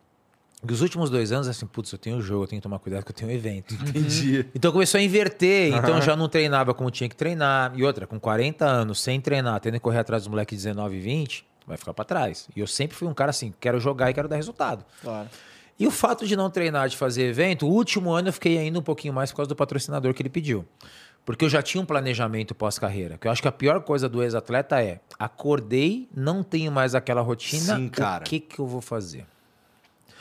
E 0.67 0.73
os 0.73 0.81
últimos 0.81 1.11
dois 1.11 1.31
anos, 1.31 1.47
assim, 1.47 1.67
putz, 1.67 1.93
eu 1.93 1.99
tenho 1.99 2.17
um 2.17 2.21
jogo, 2.21 2.45
eu 2.45 2.49
tenho 2.49 2.61
que 2.61 2.65
tomar 2.65 2.79
cuidado 2.79 3.05
que 3.05 3.11
eu 3.11 3.15
tenho 3.15 3.31
um 3.31 3.35
evento. 3.35 3.75
Entendi. 3.87 4.47
Então 4.55 4.73
começou 4.73 4.99
a 4.99 5.03
inverter, 5.03 5.73
então 5.75 5.97
eu 5.97 6.03
já 6.03 6.17
não 6.17 6.29
treinava 6.29 6.73
como 6.75 6.91
tinha 6.91 7.09
que 7.09 7.15
treinar. 7.15 7.73
E 7.77 7.85
outra, 7.85 8.07
com 8.07 8.19
40 8.19 8.65
anos, 8.65 9.01
sem 9.01 9.21
treinar, 9.21 9.61
tendo 9.61 9.75
que 9.75 9.81
correr 9.81 9.99
atrás 9.99 10.23
dos 10.23 10.29
moleques 10.29 10.59
de 10.59 10.65
19 10.65 10.97
e 10.97 11.01
20, 11.01 11.47
vai 11.67 11.77
ficar 11.77 11.95
para 11.95 12.05
trás. 12.05 12.49
E 12.57 12.61
eu 12.61 12.67
sempre 12.67 12.97
fui 12.97 13.07
um 13.07 13.15
cara 13.15 13.31
assim, 13.31 13.53
quero 13.61 13.79
jogar 13.79 14.11
e 14.11 14.15
quero 14.15 14.29
dar 14.29 14.37
resultado. 14.37 14.85
Claro. 15.03 15.29
E 15.79 15.87
o 15.87 15.91
fato 15.91 16.26
de 16.26 16.35
não 16.35 16.51
treinar, 16.51 16.89
de 16.89 16.97
fazer 16.97 17.22
evento, 17.24 17.66
o 17.66 17.70
último 17.70 18.11
ano 18.11 18.29
eu 18.29 18.33
fiquei 18.33 18.59
ainda 18.59 18.79
um 18.79 18.83
pouquinho 18.83 19.14
mais 19.14 19.31
por 19.31 19.37
causa 19.37 19.49
do 19.49 19.57
patrocinador 19.57 20.12
que 20.12 20.20
ele 20.20 20.29
pediu. 20.29 20.66
Porque 21.24 21.45
eu 21.45 21.49
já 21.49 21.62
tinha 21.62 21.81
um 21.81 21.85
planejamento 21.85 22.55
pós-carreira. 22.55 23.18
Que 23.18 23.29
eu 23.29 23.31
acho 23.31 23.43
que 23.43 23.49
a 23.49 23.53
pior 23.53 23.81
coisa 23.83 24.09
do 24.09 24.22
ex-atleta 24.22 24.83
é: 24.83 25.01
acordei, 25.18 26.09
não 26.16 26.43
tenho 26.43 26.72
mais 26.72 26.95
aquela 26.95 27.20
rotina. 27.20 27.76
Sim, 27.76 27.89
cara. 27.89 28.24
O 28.24 28.26
que, 28.26 28.41
que 28.41 28.59
eu 28.59 28.66
vou 28.66 28.81
fazer? 28.81 29.26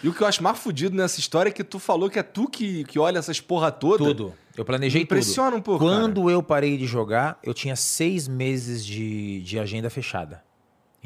E 0.03 0.09
o 0.09 0.13
que 0.13 0.21
eu 0.21 0.27
acho 0.27 0.43
mais 0.43 0.59
fodido 0.59 0.95
nessa 0.95 1.19
história 1.19 1.49
é 1.49 1.51
que 1.51 1.63
tu 1.63 1.79
falou 1.79 2.09
que 2.09 2.19
é 2.19 2.23
tu 2.23 2.47
que, 2.47 2.83
que 2.83 2.99
olha 2.99 3.17
essas 3.17 3.39
porra 3.39 3.71
toda. 3.71 4.03
Tudo. 4.03 4.33
Eu 4.55 4.65
planejei 4.65 5.01
Impressiona 5.01 5.51
tudo. 5.51 5.59
um 5.59 5.61
pouco. 5.61 5.85
Quando 5.85 6.21
cara. 6.21 6.33
eu 6.33 6.43
parei 6.43 6.77
de 6.77 6.85
jogar, 6.85 7.39
eu 7.41 7.53
tinha 7.53 7.75
seis 7.75 8.27
meses 8.27 8.85
de, 8.85 9.41
de 9.41 9.57
agenda 9.57 9.89
fechada. 9.89 10.43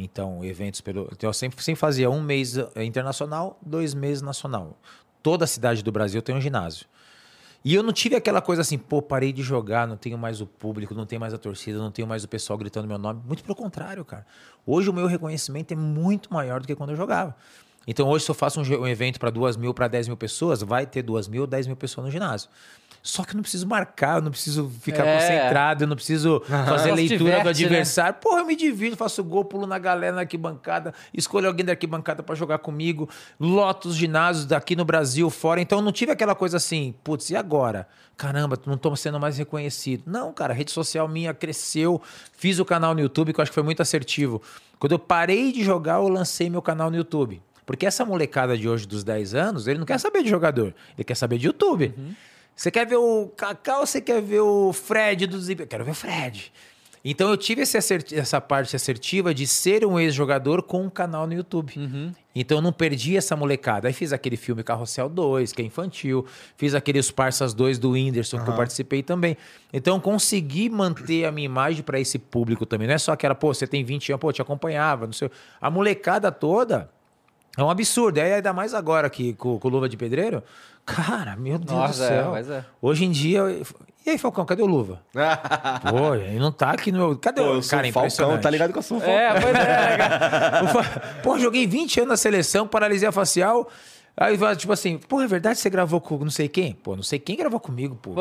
Então, 0.03 0.43
eventos 0.43 0.81
pelo. 0.81 1.07
Então, 1.11 1.29
eu 1.29 1.33
sempre, 1.33 1.61
sempre 1.63 1.79
fazia 1.79 2.09
um 2.09 2.21
mês 2.21 2.57
eh, 2.57 2.83
internacional, 2.83 3.59
dois 3.61 3.93
meses 3.93 4.21
nacional. 4.21 4.77
Toda 5.21 5.45
cidade 5.45 5.83
do 5.83 5.91
Brasil 5.91 6.21
tem 6.21 6.35
um 6.35 6.41
ginásio. 6.41 6.87
E 7.63 7.75
eu 7.75 7.83
não 7.83 7.93
tive 7.93 8.15
aquela 8.15 8.41
coisa 8.41 8.63
assim, 8.63 8.77
pô, 8.77 9.03
parei 9.03 9.31
de 9.31 9.43
jogar, 9.43 9.87
não 9.87 9.95
tenho 9.95 10.17
mais 10.17 10.41
o 10.41 10.47
público, 10.47 10.95
não 10.95 11.05
tenho 11.05 11.19
mais 11.19 11.31
a 11.31 11.37
torcida, 11.37 11.77
não 11.77 11.91
tenho 11.91 12.07
mais 12.07 12.23
o 12.23 12.27
pessoal 12.27 12.57
gritando 12.57 12.87
meu 12.87 12.97
nome. 12.97 13.21
Muito 13.23 13.43
pelo 13.43 13.55
contrário, 13.55 14.03
cara. 14.03 14.25
Hoje 14.65 14.89
o 14.89 14.93
meu 14.93 15.05
reconhecimento 15.05 15.71
é 15.71 15.77
muito 15.77 16.33
maior 16.33 16.59
do 16.59 16.67
que 16.67 16.75
quando 16.75 16.89
eu 16.89 16.95
jogava. 16.95 17.35
Então 17.85 18.07
hoje, 18.09 18.25
se 18.25 18.31
eu 18.31 18.35
faço 18.35 18.59
um, 18.59 18.87
evento 18.87 19.19
para 19.19 19.29
duas 19.29 19.57
mil, 19.57 19.73
para 19.73 19.87
dez 19.87 20.07
mil 20.07 20.17
pessoas, 20.17 20.61
vai 20.63 20.87
ter 20.87 21.03
duas 21.03 21.27
mil, 21.27 21.45
dez 21.45 21.67
mil 21.67 21.75
pessoas 21.75 22.05
no 22.05 22.11
ginásio. 22.11 22.49
Só 23.03 23.23
que 23.23 23.31
eu 23.31 23.35
não 23.35 23.41
preciso 23.41 23.67
marcar, 23.67 24.17
eu 24.17 24.21
não 24.21 24.31
preciso 24.31 24.69
ficar 24.81 25.05
é. 25.05 25.17
concentrado, 25.17 25.83
eu 25.83 25.87
não 25.87 25.95
preciso 25.95 26.41
fazer 26.45 26.91
leitura 26.91 27.17
diverte, 27.17 27.41
do 27.41 27.45
né? 27.45 27.49
adversário. 27.49 28.13
Né? 28.13 28.19
Porra, 28.21 28.39
eu 28.41 28.45
me 28.45 28.55
divido, 28.55 28.95
faço 28.95 29.23
gol, 29.23 29.43
pulo 29.43 29.65
na 29.65 29.79
galera 29.79 30.15
na 30.15 30.21
arquibancada, 30.21 30.93
escolho 31.13 31.47
alguém 31.47 31.65
da 31.65 31.71
arquibancada 31.71 32.21
para 32.21 32.35
jogar 32.35 32.59
comigo, 32.59 33.09
loto 33.39 33.89
os 33.89 33.95
ginásios 33.95 34.45
daqui 34.45 34.75
no 34.75 34.85
Brasil, 34.85 35.29
fora. 35.29 35.59
Então 35.59 35.79
eu 35.79 35.83
não 35.83 35.91
tive 35.91 36.11
aquela 36.11 36.35
coisa 36.35 36.57
assim, 36.57 36.93
putz, 37.03 37.29
e 37.31 37.35
agora? 37.35 37.87
Caramba, 38.15 38.55
não 38.67 38.75
estou 38.75 38.95
sendo 38.95 39.19
mais 39.19 39.37
reconhecido. 39.37 40.03
Não, 40.05 40.31
cara, 40.31 40.53
a 40.53 40.55
rede 40.55 40.71
social 40.71 41.07
minha 41.07 41.33
cresceu, 41.33 41.99
fiz 42.37 42.59
o 42.59 42.65
canal 42.65 42.93
no 42.93 43.01
YouTube, 43.01 43.33
que 43.33 43.39
eu 43.39 43.41
acho 43.41 43.51
que 43.51 43.55
foi 43.55 43.63
muito 43.63 43.81
assertivo. 43.81 44.41
Quando 44.77 44.91
eu 44.91 44.99
parei 44.99 45.51
de 45.51 45.63
jogar, 45.63 45.95
eu 45.95 46.07
lancei 46.07 46.49
meu 46.49 46.61
canal 46.61 46.91
no 46.91 46.97
YouTube. 46.97 47.41
Porque 47.65 47.85
essa 47.85 48.03
molecada 48.03 48.57
de 48.57 48.67
hoje, 48.67 48.87
dos 48.87 49.03
10 49.03 49.33
anos, 49.33 49.67
ele 49.67 49.79
não 49.79 49.85
quer 49.85 49.99
saber 49.99 50.23
de 50.23 50.29
jogador, 50.29 50.73
ele 50.97 51.03
quer 51.03 51.15
saber 51.15 51.37
de 51.37 51.47
YouTube. 51.47 51.93
Uhum. 51.97 52.13
Você 52.61 52.69
quer 52.69 52.85
ver 52.85 52.97
o 52.97 53.25
Cacau 53.35 53.79
ou 53.79 53.87
você 53.87 53.99
quer 53.99 54.21
ver 54.21 54.41
o 54.41 54.71
Fred 54.71 55.25
do 55.25 55.41
Zip? 55.41 55.61
Eu 55.61 55.67
quero 55.67 55.83
ver 55.83 55.89
o 55.89 55.95
Fred. 55.95 56.53
Então 57.03 57.31
eu 57.31 57.35
tive 57.35 57.63
essa 57.63 58.39
parte 58.39 58.75
assertiva 58.75 59.33
de 59.33 59.47
ser 59.47 59.83
um 59.83 59.99
ex-jogador 59.99 60.61
com 60.61 60.83
um 60.83 60.89
canal 60.89 61.25
no 61.25 61.33
YouTube. 61.33 61.73
Uhum. 61.75 62.13
Então 62.35 62.59
eu 62.59 62.61
não 62.61 62.71
perdi 62.71 63.17
essa 63.17 63.35
molecada. 63.35 63.87
Aí 63.87 63.93
fiz 63.95 64.13
aquele 64.13 64.37
filme 64.37 64.61
Carrossel 64.61 65.09
2, 65.09 65.53
que 65.53 65.63
é 65.63 65.65
infantil. 65.65 66.23
Fiz 66.55 66.75
aqueles 66.75 67.09
Parsas 67.09 67.55
2 67.55 67.79
do 67.79 67.93
Whindersson, 67.93 68.37
uhum. 68.37 68.43
que 68.43 68.51
eu 68.51 68.55
participei 68.55 69.01
também. 69.01 69.35
Então 69.73 69.99
consegui 69.99 70.69
manter 70.69 71.25
a 71.25 71.31
minha 71.31 71.45
imagem 71.45 71.81
para 71.81 71.99
esse 71.99 72.19
público 72.19 72.63
também. 72.63 72.87
Não 72.87 72.93
é 72.93 72.99
só 72.99 73.13
aquela, 73.13 73.33
pô, 73.33 73.51
você 73.51 73.65
tem 73.65 73.83
20 73.83 74.11
anos, 74.11 74.21
pô, 74.21 74.31
te 74.31 74.39
acompanhava, 74.39 75.07
não 75.07 75.13
sei. 75.13 75.31
A 75.59 75.71
molecada 75.71 76.31
toda 76.31 76.91
é 77.57 77.63
um 77.63 77.71
absurdo. 77.71 78.19
Aí 78.19 78.33
ainda 78.33 78.53
mais 78.53 78.75
agora 78.75 79.09
que 79.09 79.33
com, 79.33 79.57
com 79.57 79.67
Luva 79.67 79.89
de 79.89 79.97
Pedreiro. 79.97 80.43
Cara, 80.85 81.35
meu 81.35 81.57
Deus 81.57 81.71
Nossa, 81.71 82.03
do 82.03 82.07
céu. 82.07 82.35
É, 82.35 82.41
é. 82.59 82.65
Hoje 82.81 83.05
em 83.05 83.11
dia. 83.11 83.41
E 84.05 84.09
aí, 84.09 84.17
Falcão, 84.17 84.45
cadê 84.45 84.63
o 84.63 84.65
Luva? 84.65 84.99
Pô, 85.89 86.15
ele 86.15 86.39
não 86.39 86.51
tá 86.51 86.71
aqui 86.71 86.91
no 86.91 86.97
meu. 86.97 87.17
Cadê 87.17 87.41
Pô, 87.41 87.57
o 87.57 87.67
cara? 87.67 87.91
Falcão, 87.91 88.39
tá 88.39 88.49
ligado 88.49 88.71
que 88.71 88.79
eu 88.79 88.83
sou 88.83 88.97
o 88.97 89.03
é, 89.03 89.31
Falcão. 89.31 89.49
É, 89.49 89.53
pois 89.53 89.55
é, 89.55 89.97
cara. 89.97 91.21
Pô, 91.23 91.37
joguei 91.37 91.67
20 91.67 91.99
anos 91.99 92.09
na 92.09 92.17
seleção, 92.17 92.67
paralisia 92.67 93.11
facial. 93.11 93.69
Aí, 94.17 94.37
tipo 94.57 94.73
assim, 94.73 94.97
pô, 94.97 95.21
é 95.21 95.27
verdade 95.27 95.55
que 95.55 95.61
você 95.61 95.69
gravou 95.69 96.01
com 96.01 96.17
não 96.17 96.29
sei 96.29 96.49
quem? 96.49 96.73
Pô, 96.73 96.95
não 96.95 97.03
sei 97.03 97.17
quem 97.17 97.37
gravou 97.37 97.59
comigo, 97.59 97.95
pô. 97.95 98.13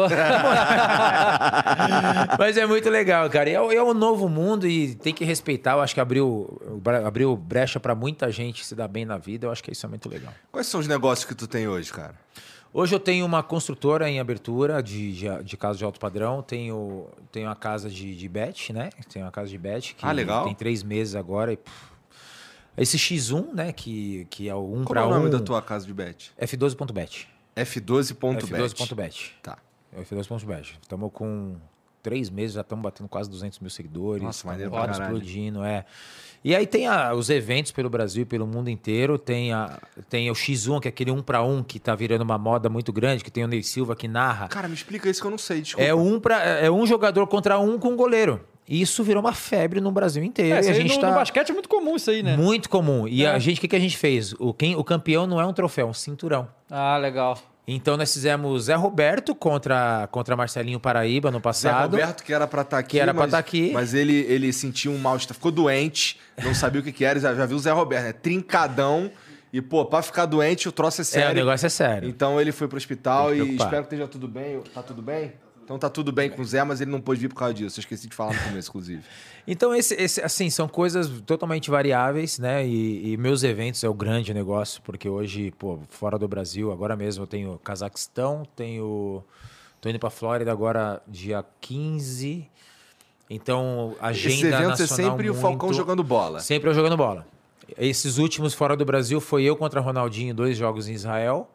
Mas 2.39 2.57
é 2.57 2.65
muito 2.65 2.89
legal, 2.89 3.29
cara. 3.29 3.51
É, 3.51 3.55
é 3.55 3.83
um 3.83 3.93
novo 3.93 4.29
mundo 4.29 4.69
e 4.69 4.95
tem 4.95 5.13
que 5.13 5.25
respeitar. 5.25 5.73
Eu 5.73 5.81
acho 5.81 5.93
que 5.93 6.01
abriu, 6.01 6.61
abriu 7.05 7.37
brecha 7.37 7.81
para 7.81 7.95
muita 7.95 8.31
gente 8.31 8.65
se 8.65 8.75
dar 8.75 8.87
bem 8.87 9.05
na 9.05 9.19
vida. 9.19 9.47
Eu 9.47 9.51
acho 9.51 9.65
que 9.65 9.73
isso 9.73 9.85
é 9.85 9.89
muito 9.89 10.09
legal. 10.09 10.33
Quais 10.53 10.69
são 10.69 10.79
os 10.81 10.87
negócios 10.87 11.27
que 11.27 11.35
tu 11.35 11.49
tem 11.49 11.67
hoje, 11.67 11.93
cara? 11.93 12.15
Hoje 12.73 12.95
eu 12.95 13.01
tenho 13.01 13.27
uma 13.27 13.43
construtora 13.43 14.09
em 14.09 14.21
abertura 14.21 14.83
de, 14.83 15.13
de, 15.13 15.43
de 15.43 15.57
casa 15.57 15.77
de 15.77 15.85
alto 15.85 15.99
padrão. 15.99 16.43
Tenho, 16.43 17.09
tenho 17.33 17.51
a 17.51 17.57
casa 17.57 17.91
de, 17.91 18.17
de 18.17 18.29
bet, 18.29 18.73
né? 18.73 18.91
Tenho 19.13 19.25
uma 19.25 19.33
casa 19.33 19.49
de 19.49 19.59
bet 19.59 19.95
que 19.95 20.07
ah, 20.07 20.13
legal. 20.13 20.45
tem 20.45 20.55
três 20.55 20.83
meses 20.83 21.15
agora 21.15 21.53
e... 21.53 21.57
Pff, 21.57 21.91
esse 22.77 22.97
X1, 22.97 23.53
né, 23.53 23.73
que, 23.73 24.27
que 24.31 24.49
é 24.49 24.55
o 24.55 24.65
1 24.65 24.85
para 24.85 25.05
1. 25.05 25.05
Qual 25.05 25.05
é 25.05 25.07
o 25.07 25.19
nome 25.19 25.31
da 25.31 25.41
tua 25.41 25.61
casa 25.61 25.85
de 25.87 25.93
bet? 25.93 26.33
F12.bet. 26.41 27.29
F12.bet. 27.57 28.53
F12.bet. 28.53 29.37
Tá. 29.43 29.59
F12.bet. 29.95 30.79
Estamos 30.81 31.11
com 31.13 31.57
três 32.03 32.31
meses, 32.31 32.55
já 32.55 32.63
estamos 32.63 32.83
batendo 32.83 33.09
quase 33.09 33.29
200 33.29 33.59
mil 33.59 33.71
seguidores. 33.71 34.23
Nossa, 34.23 34.47
maneiro 34.47 34.71
pra 34.71 34.91
explodindo, 34.91 35.63
é. 35.63 35.85
E 36.43 36.57
aí 36.57 36.67
tem 36.67 36.87
a, 36.87 37.13
os 37.15 37.29
eventos 37.29 37.71
pelo 37.71 37.91
Brasil 37.91 38.23
e 38.23 38.25
pelo 38.25 38.47
mundo 38.47 38.71
inteiro. 38.71 39.19
Tem, 39.19 39.53
a, 39.53 39.79
tem 40.09 40.31
o 40.31 40.35
X1, 40.35 40.81
que 40.81 40.89
é 40.89 40.91
aquele 40.91 41.11
um 41.11 41.23
para 41.23 41.43
um 41.43 41.63
que 41.63 41.79
tá 41.79 41.95
virando 41.95 42.23
uma 42.23 42.39
moda 42.39 42.69
muito 42.71 42.93
grande, 42.93 43.23
que 43.23 43.31
tem 43.31 43.45
o 43.45 43.49
Ney 43.49 43.63
Silva 43.63 43.95
que 43.95 44.09
narra. 44.09 44.49
Cara, 44.49 44.67
me 44.67 44.75
explica 44.75 45.09
isso 45.09 45.21
que 45.21 45.27
eu 45.27 45.31
não 45.31 45.39
sei, 45.39 45.61
desculpa. 45.61 45.87
É 45.87 45.95
um, 45.95 46.19
pra, 46.19 46.43
é 46.43 46.71
um 46.71 46.87
jogador 46.87 47.27
contra 47.27 47.59
um 47.59 47.79
com 47.79 47.95
goleiro. 47.95 48.41
E 48.67 48.81
isso 48.81 49.03
virou 49.03 49.21
uma 49.21 49.33
febre 49.33 49.81
no 49.81 49.91
Brasil 49.91 50.23
inteiro. 50.23 50.65
É, 50.65 50.69
e 50.69 50.71
a 50.71 50.73
gente 50.73 50.95
no, 50.95 51.01
tá... 51.01 51.09
no 51.09 51.15
basquete 51.17 51.51
é 51.51 51.53
muito 51.53 51.69
comum 51.69 51.97
isso 51.97 52.11
aí, 52.11 52.23
né? 52.23 52.37
Muito 52.37 52.71
comum. 52.71 53.07
E 53.07 53.25
é. 53.25 53.31
a 53.31 53.39
gente, 53.39 53.59
o 53.59 53.61
que, 53.61 53.69
que 53.69 53.77
a 53.77 53.81
gente 53.81 53.97
fez? 53.97 54.33
O, 54.39 54.55
quem, 54.55 54.77
o 54.77 54.85
campeão 54.85 55.27
não 55.27 55.41
é 55.41 55.45
um 55.45 55.53
troféu, 55.53 55.89
é 55.89 55.91
um 55.91 55.95
cinturão. 55.95 56.49
Ah, 56.71 56.97
legal. 56.97 57.37
Então 57.73 57.97
nós 57.97 58.13
fizemos 58.13 58.65
Zé 58.65 58.75
Roberto 58.75 59.33
contra, 59.33 60.09
contra 60.11 60.35
Marcelinho 60.35 60.81
Paraíba 60.81 61.31
no 61.31 61.41
passado. 61.41 61.93
Zé 61.93 62.03
Roberto, 62.03 62.25
que 62.25 62.33
era 62.33 62.47
pra 62.47 62.63
estar 62.63 62.77
tá 62.77 62.81
aqui. 62.81 62.91
Que 62.91 63.01
era 63.01 63.15
pra 63.15 63.27
estar 63.27 63.37
tá 63.37 63.41
aqui. 63.41 63.71
Mas 63.73 63.95
ele, 63.95 64.27
ele 64.29 64.53
sentiu 64.53 64.91
um 64.91 64.99
mal-estar, 64.99 65.37
ficou 65.37 65.53
doente, 65.53 66.19
não 66.43 66.53
sabia 66.53 66.81
o 66.81 66.85
que, 66.85 66.91
que 66.91 67.05
era, 67.05 67.21
já, 67.21 67.33
já 67.33 67.47
viu 67.47 67.57
o 67.57 67.61
Zé 67.61 67.71
Roberto, 67.71 68.05
né? 68.05 68.13
Trincadão. 68.13 69.11
E, 69.53 69.61
pô, 69.61 69.85
pra 69.85 70.03
ficar 70.03 70.27
doente, 70.27 70.69
o 70.69 70.73
troço 70.73 71.01
é 71.01 71.05
sério. 71.05 71.29
É, 71.29 71.33
o 71.33 71.35
negócio 71.35 71.67
é 71.67 71.69
sério. 71.69 72.09
Então 72.09 72.41
ele 72.41 72.53
foi 72.53 72.67
pro 72.67 72.77
hospital 72.77 73.35
e 73.35 73.55
espero 73.55 73.83
que 73.83 73.95
esteja 73.95 74.09
tudo 74.09 74.27
bem. 74.27 74.61
Tá 74.75 74.83
tudo 74.83 75.03
bem? 75.03 75.33
Então 75.71 75.79
tá 75.79 75.89
tudo 75.89 76.11
bem 76.11 76.29
com 76.29 76.43
o 76.43 76.45
Zé, 76.45 76.65
mas 76.65 76.81
ele 76.81 76.91
não 76.91 77.01
pôde 77.01 77.21
vir 77.21 77.29
por 77.29 77.37
causa 77.37 77.55
disso. 77.55 77.79
Eu 77.79 77.83
esqueci 77.83 78.09
de 78.09 78.17
falar 78.17 78.35
no 78.35 78.43
começo, 78.43 78.69
inclusive. 78.69 79.03
Então, 79.47 79.75
esse, 79.75 79.95
esse, 79.95 80.21
assim, 80.21 80.51
são 80.51 80.69
coisas 80.69 81.09
totalmente 81.23 81.71
variáveis, 81.71 82.39
né? 82.39 82.65
E, 82.65 83.13
e, 83.13 83.17
meus 83.17 83.43
eventos 83.43 83.83
é 83.83 83.89
o 83.89 83.95
grande 83.95 84.35
negócio, 84.35 84.83
porque 84.83 85.09
hoje, 85.09 85.53
pô, 85.59 85.79
fora 85.89 86.19
do 86.19 86.29
Brasil, 86.29 86.71
agora 86.71 86.95
mesmo 86.95 87.25
eu 87.25 87.27
tenho 87.27 87.59
Cazaquistão, 87.65 88.47
tenho. 88.55 89.25
tô 89.81 89.89
indo 89.89 89.99
pra 89.99 90.11
Flórida 90.11 90.53
agora, 90.53 91.03
dia 91.09 91.45
15. 91.61 92.47
Então, 93.29 93.97
agenda 94.01 94.35
Esse 94.35 94.47
evento 94.47 94.83
é 94.83 94.87
sempre 94.87 95.27
muito... 95.29 95.39
o 95.39 95.41
Falcão 95.41 95.73
jogando 95.73 96.05
bola. 96.05 96.41
Sempre 96.41 96.69
eu 96.69 96.75
jogando 96.75 96.97
bola. 96.97 97.27
Esses 97.79 98.19
últimos 98.19 98.55
fora 98.55 98.77
do 98.77 98.85
Brasil 98.85 99.21
foi 99.21 99.45
eu 99.45 99.57
contra 99.57 99.81
Ronaldinho, 99.81 100.35
dois 100.35 100.57
jogos 100.57 100.87
em 100.87 100.93
Israel. 100.93 101.49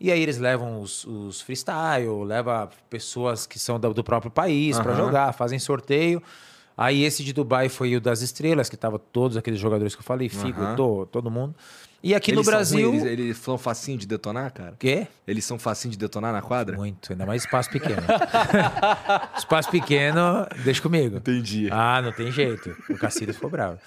E 0.00 0.12
aí 0.12 0.22
eles 0.22 0.38
levam 0.38 0.80
os, 0.80 1.04
os 1.04 1.40
freestyle, 1.40 2.24
leva 2.24 2.70
pessoas 2.88 3.46
que 3.46 3.58
são 3.58 3.80
do, 3.80 3.92
do 3.92 4.04
próprio 4.04 4.30
país 4.30 4.76
uhum. 4.76 4.82
para 4.82 4.94
jogar, 4.94 5.32
fazem 5.32 5.58
sorteio. 5.58 6.22
Aí 6.76 7.02
esse 7.02 7.24
de 7.24 7.32
Dubai 7.32 7.68
foi 7.68 7.96
o 7.96 8.00
das 8.00 8.22
estrelas, 8.22 8.68
que 8.68 8.76
tava 8.76 9.00
todos 9.00 9.36
aqueles 9.36 9.58
jogadores 9.58 9.96
que 9.96 10.00
eu 10.00 10.04
falei, 10.04 10.28
Figo, 10.28 10.62
uhum. 10.62 10.76
tô, 10.76 11.06
todo 11.06 11.28
mundo. 11.28 11.54
E 12.00 12.14
aqui 12.14 12.30
eles 12.30 12.38
no 12.38 12.44
Brasil. 12.48 12.90
Eles, 12.94 13.04
eles 13.04 13.36
são 13.38 13.58
facinho 13.58 13.98
de 13.98 14.06
detonar, 14.06 14.52
cara? 14.52 14.76
Quê? 14.78 15.08
Eles 15.26 15.44
são 15.44 15.58
facinho 15.58 15.90
de 15.90 15.98
detonar 15.98 16.32
na 16.32 16.40
quadra? 16.40 16.76
Muito, 16.76 17.12
ainda 17.12 17.26
mais 17.26 17.42
espaço 17.42 17.68
pequeno. 17.70 18.02
espaço 19.36 19.68
pequeno, 19.68 20.46
deixa 20.62 20.80
comigo. 20.80 21.16
Entendi. 21.16 21.68
Ah, 21.72 22.00
não 22.00 22.12
tem 22.12 22.30
jeito. 22.30 22.76
O 22.88 22.96
Cacilhas 22.96 23.34
ficou 23.34 23.50
bravo. 23.50 23.80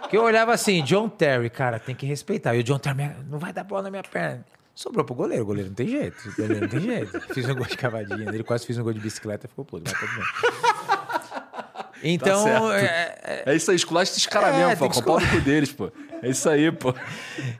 Porque 0.00 0.16
eu 0.16 0.24
olhava 0.24 0.52
assim, 0.52 0.82
John 0.82 1.08
Terry, 1.08 1.48
cara, 1.48 1.78
tem 1.78 1.94
que 1.94 2.04
respeitar. 2.04 2.56
E 2.56 2.58
o 2.58 2.64
John 2.64 2.80
Terry, 2.80 3.12
não 3.30 3.38
vai 3.38 3.52
dar 3.52 3.62
bola 3.62 3.82
na 3.82 3.90
minha 3.90 4.02
perna. 4.02 4.44
Sobrou 4.74 5.04
pro 5.04 5.14
goleiro. 5.14 5.42
O 5.42 5.46
goleiro 5.46 5.68
não 5.68 5.74
tem 5.74 5.88
jeito. 5.88 6.28
O 6.28 6.36
goleiro 6.36 6.60
não 6.60 6.68
tem 6.68 6.80
jeito. 6.80 7.20
Fiz 7.32 7.48
um 7.48 7.54
gol 7.54 7.66
de 7.66 7.76
cavadinha. 7.76 8.28
Ele 8.28 8.42
quase 8.42 8.66
fez 8.66 8.78
um 8.78 8.82
gol 8.82 8.92
de 8.92 9.00
bicicleta 9.00 9.46
e 9.46 9.48
ficou 9.48 9.64
puto. 9.64 9.84
Mas 9.86 9.98
tudo 9.98 10.12
bem. 10.14 10.92
Então. 12.04 12.44
Tá 12.44 12.80
é, 12.80 13.42
é, 13.46 13.54
isso 13.54 13.70
aí, 13.70 13.76
esculacha 13.76 14.10
esses 14.10 14.26
caras 14.26 14.54
é, 14.54 14.66
mesmo, 14.66 14.76
pô. 14.76 14.90
Com 14.90 14.98
o 14.98 15.02
pau 15.04 15.20
deles, 15.44 15.72
pô. 15.72 15.90
É 16.22 16.30
isso 16.30 16.48
aí, 16.48 16.70
pô. 16.70 16.94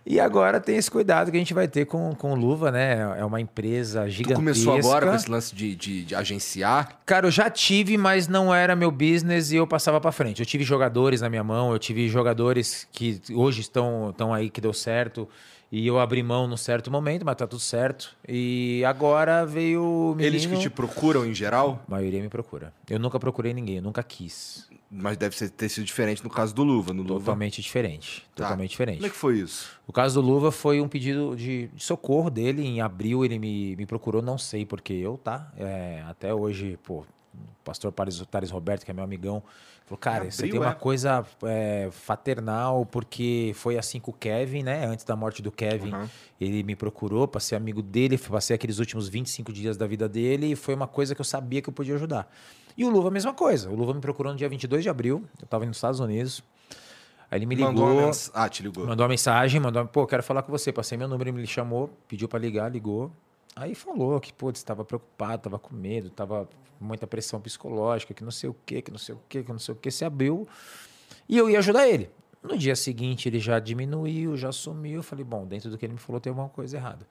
E 0.06 0.20
agora 0.20 0.60
tem 0.60 0.76
esse 0.76 0.90
cuidado 0.90 1.30
que 1.30 1.36
a 1.36 1.40
gente 1.40 1.54
vai 1.54 1.66
ter 1.66 1.84
com, 1.84 2.14
com 2.14 2.34
Luva, 2.34 2.70
né? 2.70 3.18
É 3.18 3.24
uma 3.24 3.40
empresa 3.40 4.08
gigantesca. 4.08 4.34
Tu 4.34 4.36
começou 4.36 4.76
agora 4.76 5.06
com 5.06 5.14
esse 5.16 5.30
lance 5.30 5.54
de, 5.54 5.74
de, 5.74 6.04
de, 6.04 6.14
agenciar? 6.14 7.00
Cara, 7.04 7.26
eu 7.26 7.30
já 7.30 7.50
tive, 7.50 7.96
mas 7.96 8.28
não 8.28 8.54
era 8.54 8.76
meu 8.76 8.90
business 8.90 9.50
e 9.50 9.56
eu 9.56 9.66
passava 9.66 10.00
para 10.00 10.12
frente. 10.12 10.40
Eu 10.40 10.46
tive 10.46 10.62
jogadores 10.62 11.20
na 11.20 11.28
minha 11.28 11.42
mão, 11.42 11.72
eu 11.72 11.78
tive 11.78 12.08
jogadores 12.08 12.86
que 12.92 13.20
hoje 13.32 13.62
estão, 13.62 14.10
estão 14.10 14.32
aí 14.32 14.48
que 14.48 14.60
deu 14.60 14.72
certo. 14.72 15.28
E 15.72 15.86
eu 15.86 15.98
abri 15.98 16.22
mão 16.22 16.46
num 16.46 16.56
certo 16.56 16.90
momento, 16.90 17.24
mas 17.24 17.34
tá 17.34 17.46
tudo 17.46 17.58
certo. 17.58 18.14
E 18.28 18.84
agora 18.84 19.46
veio 19.46 19.82
o 19.82 20.14
menino... 20.14 20.36
Eles 20.36 20.44
que 20.44 20.58
te 20.58 20.68
procuram 20.68 21.24
em 21.24 21.32
geral? 21.34 21.82
A 21.88 21.90
maioria 21.90 22.20
me 22.20 22.28
procura. 22.28 22.74
Eu 22.90 22.98
nunca 22.98 23.18
procurei 23.18 23.54
ninguém, 23.54 23.76
eu 23.76 23.82
nunca 23.82 24.02
quis. 24.02 24.68
Mas 24.90 25.16
deve 25.16 25.48
ter 25.48 25.70
sido 25.70 25.84
diferente 25.84 26.22
no 26.22 26.28
caso 26.28 26.54
do 26.54 26.62
Luva. 26.62 26.92
No 26.92 27.02
totalmente 27.06 27.56
Luva... 27.56 27.62
diferente. 27.62 28.20
Tá. 28.34 28.44
Totalmente 28.44 28.68
diferente. 28.72 28.96
Como 28.98 29.06
é 29.06 29.10
que 29.10 29.16
foi 29.16 29.38
isso? 29.38 29.80
O 29.86 29.92
caso 29.94 30.20
do 30.20 30.26
Luva 30.26 30.52
foi 30.52 30.78
um 30.78 30.88
pedido 30.88 31.34
de, 31.34 31.68
de 31.68 31.82
socorro 31.82 32.28
dele. 32.28 32.62
Em 32.62 32.82
abril 32.82 33.24
ele 33.24 33.38
me, 33.38 33.74
me 33.74 33.86
procurou, 33.86 34.20
não 34.20 34.36
sei 34.36 34.66
porque 34.66 34.92
eu, 34.92 35.16
tá? 35.16 35.50
É, 35.56 36.02
até 36.06 36.34
hoje, 36.34 36.78
pô, 36.82 37.06
pastor 37.64 37.92
Thales 37.92 38.50
Roberto, 38.50 38.84
que 38.84 38.90
é 38.90 38.94
meu 38.94 39.04
amigão, 39.04 39.42
Falou, 39.84 39.98
cara, 39.98 40.30
você 40.30 40.48
tem 40.48 40.58
uma 40.58 40.70
é? 40.70 40.74
coisa 40.74 41.26
é, 41.42 41.88
fraternal, 41.90 42.86
porque 42.86 43.52
foi 43.54 43.76
assim 43.76 43.98
com 43.98 44.10
o 44.10 44.14
Kevin, 44.14 44.62
né? 44.62 44.86
Antes 44.86 45.04
da 45.04 45.16
morte 45.16 45.42
do 45.42 45.50
Kevin, 45.50 45.92
uhum. 45.92 46.08
ele 46.40 46.62
me 46.62 46.76
procurou 46.76 47.26
para 47.26 47.40
ser 47.40 47.56
amigo 47.56 47.82
dele, 47.82 48.16
passei 48.16 48.54
aqueles 48.54 48.78
últimos 48.78 49.08
25 49.08 49.52
dias 49.52 49.76
da 49.76 49.86
vida 49.86 50.08
dele 50.08 50.52
e 50.52 50.56
foi 50.56 50.74
uma 50.74 50.86
coisa 50.86 51.14
que 51.14 51.20
eu 51.20 51.24
sabia 51.24 51.60
que 51.60 51.68
eu 51.68 51.72
podia 51.72 51.94
ajudar. 51.96 52.32
E 52.76 52.84
o 52.84 52.90
Luva, 52.90 53.08
a 53.08 53.10
mesma 53.10 53.34
coisa. 53.34 53.70
O 53.70 53.74
Luva 53.74 53.92
me 53.92 54.00
procurou 54.00 54.32
no 54.32 54.38
dia 54.38 54.48
22 54.48 54.82
de 54.82 54.88
abril, 54.88 55.24
eu 55.38 55.44
estava 55.44 55.66
nos 55.66 55.76
Estados 55.76 56.00
Unidos. 56.00 56.42
Aí 57.30 57.38
ele 57.38 57.46
me 57.46 57.54
ligou. 57.54 57.72
Mandou 57.72 58.06
mens... 58.06 58.30
Ah, 58.32 58.48
te 58.48 58.62
ligou. 58.62 58.86
Mandou 58.86 59.04
uma 59.04 59.10
mensagem, 59.10 59.60
mandou, 59.60 59.84
pô, 59.86 60.06
quero 60.06 60.22
falar 60.22 60.42
com 60.42 60.52
você. 60.52 60.72
Passei 60.72 60.96
meu 60.96 61.08
número, 61.08 61.30
ele 61.30 61.38
me 61.38 61.46
chamou, 61.46 61.90
pediu 62.06 62.28
para 62.28 62.38
ligar, 62.38 62.70
ligou. 62.70 63.10
Aí 63.54 63.74
falou 63.74 64.18
que, 64.20 64.32
pô, 64.32 64.50
estava 64.50 64.84
preocupado, 64.84 65.36
estava 65.36 65.58
com 65.58 65.74
medo, 65.74 66.08
estava 66.08 66.48
com 66.78 66.84
muita 66.84 67.06
pressão 67.06 67.40
psicológica, 67.40 68.14
que 68.14 68.24
não 68.24 68.30
sei 68.30 68.48
o 68.50 68.56
quê, 68.64 68.80
que 68.80 68.90
não 68.90 68.98
sei 68.98 69.14
o 69.14 69.20
quê, 69.28 69.42
que 69.42 69.52
não 69.52 69.58
sei 69.58 69.74
o 69.74 69.76
quê. 69.76 69.90
Se 69.90 70.04
abriu 70.04 70.48
e 71.28 71.36
eu 71.36 71.50
ia 71.50 71.58
ajudar 71.58 71.86
ele. 71.86 72.10
No 72.42 72.58
dia 72.58 72.74
seguinte 72.74 73.28
ele 73.28 73.38
já 73.38 73.58
diminuiu, 73.58 74.36
já 74.36 74.50
sumiu. 74.50 74.96
Eu 74.96 75.02
falei, 75.02 75.24
bom, 75.24 75.46
dentro 75.46 75.70
do 75.70 75.78
que 75.78 75.86
ele 75.86 75.92
me 75.92 75.98
falou 75.98 76.20
tem 76.20 76.30
alguma 76.30 76.48
coisa 76.48 76.76
errada. 76.76 77.06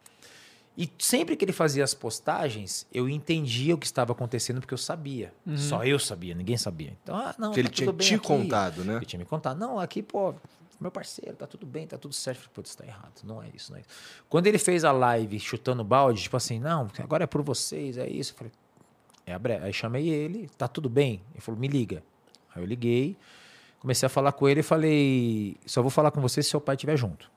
E 0.77 0.89
sempre 0.97 1.35
que 1.35 1.43
ele 1.43 1.51
fazia 1.51 1.83
as 1.83 1.93
postagens, 1.93 2.87
eu 2.93 3.07
entendia 3.09 3.75
o 3.75 3.77
que 3.77 3.85
estava 3.85 4.13
acontecendo 4.13 4.61
porque 4.61 4.73
eu 4.73 4.77
sabia. 4.77 5.33
Uhum. 5.45 5.57
Só 5.57 5.83
eu 5.83 5.99
sabia, 5.99 6.33
ninguém 6.33 6.57
sabia. 6.57 6.97
Então, 7.03 7.15
ah, 7.15 7.35
não, 7.37 7.51
tá 7.51 7.59
ele 7.59 7.69
tinha 7.69 7.91
te 7.93 8.15
aqui. 8.15 8.25
contado, 8.25 8.83
né? 8.83 8.95
Ele 8.95 9.05
tinha 9.05 9.19
me 9.19 9.25
contado. 9.25 9.59
Não, 9.59 9.79
aqui, 9.79 10.01
pô, 10.01 10.33
meu 10.81 10.91
parceiro, 10.91 11.35
tá 11.35 11.45
tudo 11.45 11.65
bem, 11.65 11.85
tá 11.85 11.97
tudo 11.97 12.13
certo. 12.13 12.49
Putz, 12.49 12.71
está 12.71 12.85
errado. 12.85 13.21
Não 13.23 13.41
é 13.41 13.49
isso, 13.53 13.71
não 13.71 13.77
é 13.77 13.81
isso. 13.81 13.89
Quando 14.27 14.47
ele 14.47 14.57
fez 14.57 14.83
a 14.83 14.91
live 14.91 15.39
chutando 15.39 15.83
balde, 15.83 16.23
tipo 16.23 16.35
assim, 16.35 16.59
não, 16.59 16.87
agora 16.99 17.23
é 17.23 17.27
por 17.27 17.41
vocês, 17.43 17.97
é 17.97 18.09
isso. 18.09 18.33
Eu 18.33 18.37
falei, 18.37 18.53
é 19.25 19.33
a 19.33 19.39
bre... 19.39 19.57
Aí 19.57 19.71
chamei 19.71 20.09
ele, 20.09 20.49
tá 20.57 20.67
tudo 20.67 20.89
bem? 20.89 21.21
Ele 21.31 21.41
falou, 21.41 21.59
me 21.59 21.67
liga. 21.67 22.03
Aí 22.53 22.61
eu 22.61 22.65
liguei, 22.65 23.15
comecei 23.79 24.07
a 24.07 24.09
falar 24.09 24.31
com 24.31 24.49
ele 24.49 24.61
e 24.61 24.63
falei, 24.63 25.57
só 25.65 25.81
vou 25.81 25.91
falar 25.91 26.11
com 26.11 26.19
você 26.19 26.41
se 26.41 26.49
seu 26.49 26.59
pai 26.59 26.75
estiver 26.75 26.97
junto. 26.97 27.31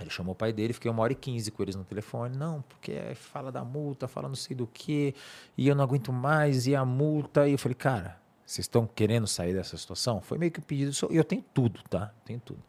Ele 0.00 0.10
chamou 0.10 0.32
o 0.32 0.34
pai 0.34 0.52
dele, 0.52 0.72
fiquei 0.72 0.90
uma 0.90 1.02
hora 1.02 1.12
e 1.12 1.16
quinze 1.16 1.50
com 1.50 1.62
eles 1.62 1.76
no 1.76 1.84
telefone. 1.84 2.36
Não, 2.36 2.62
porque 2.62 3.14
fala 3.14 3.52
da 3.52 3.62
multa, 3.62 4.08
fala 4.08 4.28
não 4.28 4.34
sei 4.34 4.56
do 4.56 4.66
que, 4.66 5.14
e 5.56 5.68
eu 5.68 5.74
não 5.74 5.84
aguento 5.84 6.12
mais, 6.12 6.66
e 6.66 6.74
a 6.74 6.84
multa. 6.84 7.46
E 7.46 7.52
eu 7.52 7.58
falei, 7.58 7.74
cara, 7.74 8.19
vocês 8.52 8.64
estão 8.64 8.86
querendo 8.86 9.26
sair 9.26 9.54
dessa 9.54 9.76
situação? 9.76 10.20
Foi 10.20 10.38
meio 10.38 10.50
que 10.50 10.60
um 10.60 10.62
pedido. 10.62 10.92
E 11.10 11.16
eu 11.16 11.24
tenho 11.24 11.44
tudo, 11.54 11.80
tá? 11.88 12.12
Tenho 12.24 12.40
tudo. 12.40 12.60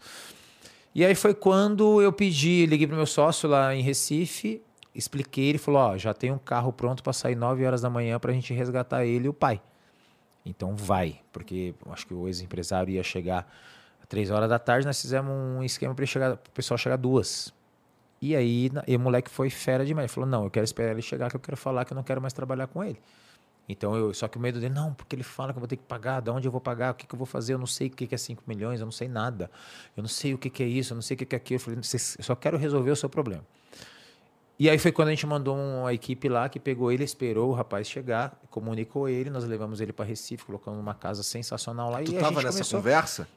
E 0.94 1.06
aí 1.06 1.16
foi 1.16 1.34
quando 1.34 2.02
eu 2.02 2.12
pedi, 2.12 2.66
liguei 2.66 2.86
pro 2.86 2.96
meu 2.96 3.06
sócio 3.06 3.50
lá 3.50 3.74
em 3.74 3.82
Recife, 3.82 4.62
expliquei, 4.94 5.46
ele 5.46 5.58
falou: 5.58 5.82
Ó, 5.82 5.98
já 5.98 6.14
tem 6.14 6.32
um 6.32 6.38
carro 6.38 6.72
pronto 6.72 7.02
para 7.02 7.14
sair 7.14 7.36
9 7.36 7.66
horas 7.66 7.82
da 7.82 7.90
manhã 7.90 8.20
para 8.20 8.32
a 8.32 8.34
gente 8.34 8.54
resgatar 8.54 9.06
ele 9.06 9.26
e 9.26 9.30
o 9.30 9.34
pai. 9.34 9.62
Então 10.46 10.76
vai, 10.76 11.22
porque 11.32 11.74
acho 11.90 12.06
que 12.08 12.14
o 12.14 12.28
ex-empresário 12.28 12.92
ia 12.94 13.04
chegar 13.04 13.48
Três 14.12 14.30
horas 14.30 14.50
da 14.50 14.60
tarde 14.60 14.86
nós 14.86 15.02
fizemos 15.02 15.32
um 15.32 15.64
esquema 15.64 15.96
para 15.96 16.04
o 16.04 16.38
pessoal 16.54 16.78
chegar 16.78 16.98
duas. 16.98 17.54
E 18.22 18.36
aí 18.36 18.70
e 18.86 18.94
o 18.98 19.00
moleque 19.00 19.32
foi 19.32 19.50
fera 19.50 19.86
demais. 19.86 20.04
Ele 20.04 20.14
falou: 20.14 20.30
Não, 20.30 20.44
eu 20.44 20.52
quero 20.52 20.66
esperar 20.66 20.92
ele 20.92 21.02
chegar, 21.02 21.30
que 21.30 21.38
eu 21.38 21.40
quero 21.40 21.56
falar 21.56 21.86
que 21.86 21.94
eu 21.94 21.96
não 21.96 22.04
quero 22.04 22.20
mais 22.20 22.34
trabalhar 22.34 22.68
com 22.68 22.84
ele. 22.84 23.00
Então, 23.70 23.96
eu, 23.96 24.14
só 24.14 24.28
que 24.28 24.38
o 24.38 24.42
medo 24.42 24.60
dele, 24.60 24.74
não, 24.74 24.94
porque 24.94 25.16
ele 25.16 25.24
fala 25.24 25.54
que 25.54 25.58
eu 25.58 25.62
vou 25.62 25.68
ter 25.68 25.78
que 25.78 25.84
pagar, 25.84 26.22
de 26.22 26.30
onde 26.30 26.48
eu 26.48 26.52
vou 26.52 26.60
pagar, 26.60 26.92
o 26.92 26.96
que, 26.96 27.08
que 27.08 27.14
eu 27.14 27.18
vou 27.18 27.26
fazer, 27.26 27.54
eu 27.54 27.58
não 27.58 27.68
sei 27.68 27.88
o 27.88 27.92
que, 27.92 28.06
que 28.06 28.16
é 28.16 28.18
5 28.18 28.44
milhões, 28.46 28.80
eu 28.80 28.86
não 28.86 28.92
sei 28.92 29.08
nada, 29.08 29.50
eu 29.96 30.02
não 30.02 30.10
sei 30.10 30.34
o 30.34 30.38
que, 30.38 30.50
que 30.50 30.62
é 30.62 30.68
isso, 30.68 30.94
eu 30.94 30.96
não 30.96 31.02
sei 31.02 31.16
o 31.16 31.18
que, 31.18 31.26
que 31.26 31.36
é 31.36 31.38
aquilo. 31.38 31.56
Eu 31.56 31.60
falei, 31.60 31.80
eu 31.80 32.24
só 32.24 32.36
quero 32.36 32.58
resolver 32.58 32.92
o 32.92 32.96
seu 32.96 33.10
problema. 33.10 33.44
E 34.60 34.70
aí 34.70 34.78
foi 34.78 34.92
quando 34.92 35.08
a 35.08 35.12
gente 35.12 35.26
mandou 35.26 35.58
uma 35.58 35.92
equipe 35.92 36.30
lá 36.30 36.48
que 36.48 36.60
pegou 36.60 36.92
ele, 36.92 37.04
esperou 37.04 37.50
o 37.50 37.54
rapaz 37.54 37.88
chegar, 37.88 38.40
comunicou 38.52 39.10
ele, 39.10 39.30
nós 39.30 39.44
levamos 39.44 39.82
ele 39.82 39.92
para 39.92 40.06
Recife, 40.06 40.46
colocamos 40.46 40.78
numa 40.78 40.94
casa 40.94 41.24
sensacional 41.24 41.90
lá. 41.90 42.04
Tu 42.04 42.12
e 42.12 42.20
tava 42.20 42.44
nessa 42.44 42.60
começou... 42.60 42.80
conversa? 42.80 43.28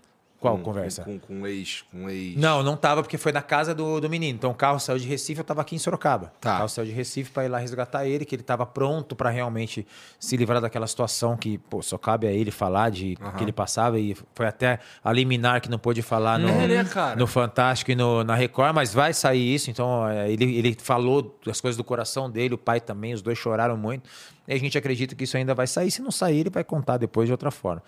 Qual 0.44 0.58
com, 0.58 0.62
conversa? 0.62 1.04
Com, 1.04 1.18
com, 1.18 1.40
com, 1.40 1.46
ex, 1.46 1.82
com 1.90 2.10
ex. 2.10 2.36
Não, 2.36 2.62
não 2.62 2.76
tava 2.76 3.02
porque 3.02 3.16
foi 3.16 3.32
na 3.32 3.40
casa 3.40 3.74
do, 3.74 3.98
do 3.98 4.10
menino. 4.10 4.36
Então 4.36 4.50
o 4.50 4.54
carro 4.54 4.78
saiu 4.78 4.98
de 4.98 5.08
Recife, 5.08 5.40
eu 5.40 5.44
tava 5.44 5.62
aqui 5.62 5.74
em 5.74 5.78
Sorocaba. 5.78 6.34
Tá. 6.38 6.50
O 6.50 6.56
carro 6.58 6.68
saiu 6.68 6.84
de 6.84 6.92
Recife 6.92 7.30
para 7.30 7.46
ir 7.46 7.48
lá 7.48 7.56
resgatar 7.56 8.06
ele, 8.06 8.26
que 8.26 8.34
ele 8.34 8.42
tava 8.42 8.66
pronto 8.66 9.16
para 9.16 9.30
realmente 9.30 9.86
se 10.20 10.36
livrar 10.36 10.60
daquela 10.60 10.86
situação 10.86 11.34
que, 11.34 11.56
pô, 11.56 11.80
só 11.80 11.96
cabe 11.96 12.26
a 12.26 12.30
ele 12.30 12.50
falar 12.50 12.90
de 12.90 13.16
uhum. 13.18 13.32
que 13.32 13.42
ele 13.42 13.52
passava 13.52 13.98
e 13.98 14.14
foi 14.34 14.46
até 14.46 14.80
a 15.02 15.10
liminar 15.10 15.62
que 15.62 15.70
não 15.70 15.78
pôde 15.78 16.02
falar 16.02 16.38
no, 16.38 16.48
é, 16.50 16.68
né, 16.68 16.84
no 17.16 17.26
Fantástico 17.26 17.92
e 17.92 17.94
no, 17.94 18.22
na 18.22 18.34
Record, 18.34 18.74
mas 18.74 18.92
vai 18.92 19.14
sair 19.14 19.54
isso. 19.54 19.70
Então 19.70 20.06
é, 20.06 20.30
ele, 20.30 20.58
ele 20.58 20.76
falou 20.78 21.38
as 21.48 21.58
coisas 21.58 21.78
do 21.78 21.84
coração 21.84 22.30
dele, 22.30 22.52
o 22.52 22.58
pai 22.58 22.82
também, 22.82 23.14
os 23.14 23.22
dois 23.22 23.38
choraram 23.38 23.78
muito. 23.78 24.10
E 24.46 24.52
a 24.52 24.58
gente 24.58 24.76
acredita 24.76 25.14
que 25.14 25.24
isso 25.24 25.38
ainda 25.38 25.54
vai 25.54 25.66
sair. 25.66 25.90
Se 25.90 26.02
não 26.02 26.10
sair, 26.10 26.40
ele 26.40 26.50
vai 26.50 26.62
contar 26.62 26.98
depois 26.98 27.26
de 27.26 27.32
outra 27.32 27.50
forma. 27.50 27.82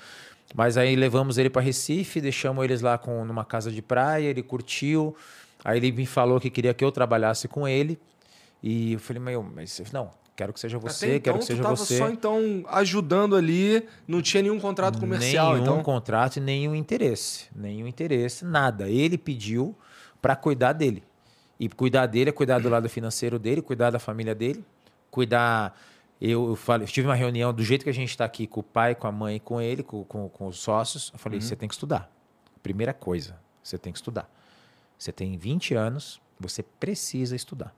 Mas 0.55 0.77
aí 0.77 0.95
levamos 0.97 1.39
ele 1.39 1.51
para 1.51 1.63
Recife, 1.63 2.21
deixamos 2.21 2.65
eles 2.65 2.81
lá 2.81 2.97
com, 2.97 3.25
numa 3.25 3.45
casa 3.45 3.71
de 3.71 3.83
praia, 3.83 4.29
ele 4.29 4.43
curtiu. 4.43 5.17
Aí 5.65 5.79
ele 5.79 5.93
me 5.93 6.07
falou 6.07 6.41
que 6.41 6.49
queria 6.49 6.73
que 6.73 6.85
eu 6.85 6.93
trabalhasse 6.93 7.49
com 7.49 7.67
ele. 7.67 7.99
E 8.63 8.95
eu 8.95 8.99
falei, 8.99 9.23
meu, 9.23 9.43
mas 9.43 9.83
não, 9.93 10.11
quero 10.35 10.53
que 10.53 10.61
seja 10.61 10.79
você, 10.79 11.07
Até 11.07 11.21
quero 11.21 11.37
então, 11.37 11.39
que 11.39 11.45
seja 11.45 11.63
tava 11.63 11.77
você. 11.77 11.99
só 11.99 12.09
então 12.09 12.65
ajudando 12.69 13.35
ali, 13.35 13.87
não 14.07 14.23
tinha 14.23 14.43
nenhum 14.43 14.61
contrato 14.61 14.99
comercial, 14.99 15.55
nenhum 15.55 15.63
então. 15.63 15.83
contrato 15.83 16.37
e 16.37 16.41
nenhum 16.41 16.75
interesse, 16.75 17.47
nenhum 17.55 17.87
interesse, 17.87 18.45
nada. 18.45 18.89
Ele 18.89 19.19
pediu 19.19 19.75
para 20.21 20.37
cuidar 20.37 20.73
dele. 20.73 21.03
E 21.59 21.69
cuidar 21.69 22.07
dele 22.07 22.31
é 22.31 22.33
cuidar 22.33 22.59
do 22.59 22.69
lado 22.69 22.89
financeiro 22.89 23.39
dele, 23.39 23.63
cuidar 23.63 23.91
da 23.91 23.99
família 23.99 24.35
dele, 24.35 24.63
cuidar 25.11 25.75
eu, 26.21 26.49
eu, 26.49 26.57
falei, 26.57 26.87
eu 26.87 26.91
tive 26.91 27.07
uma 27.07 27.15
reunião 27.15 27.53
do 27.53 27.63
jeito 27.63 27.85
que 27.85 27.91
a 27.91 27.95
gente 27.95 28.11
está 28.11 28.25
aqui, 28.25 28.47
com 28.47 28.61
o 28.61 28.63
pai, 28.63 28.95
com 28.95 29.07
a 29.07 29.13
mãe, 29.13 29.39
com 29.39 29.61
ele, 29.61 29.83
com, 29.83 30.05
com, 30.05 30.29
com 30.29 30.47
os 30.47 30.59
sócios. 30.59 31.11
Eu 31.13 31.19
falei: 31.19 31.39
uhum. 31.39 31.45
você 31.45 31.57
tem 31.57 31.69
que 31.69 31.75
estudar. 31.75 32.11
Primeira 32.63 32.95
coisa, 32.95 33.39
você 33.63 33.77
tem 33.77 33.93
que 33.93 33.99
estudar. 33.99 34.31
Você 34.99 35.13
tem 35.13 35.37
20 35.37 35.75
anos, 35.75 36.21
você 36.41 36.63
precisa 36.63 37.37
estudar. 37.37 37.75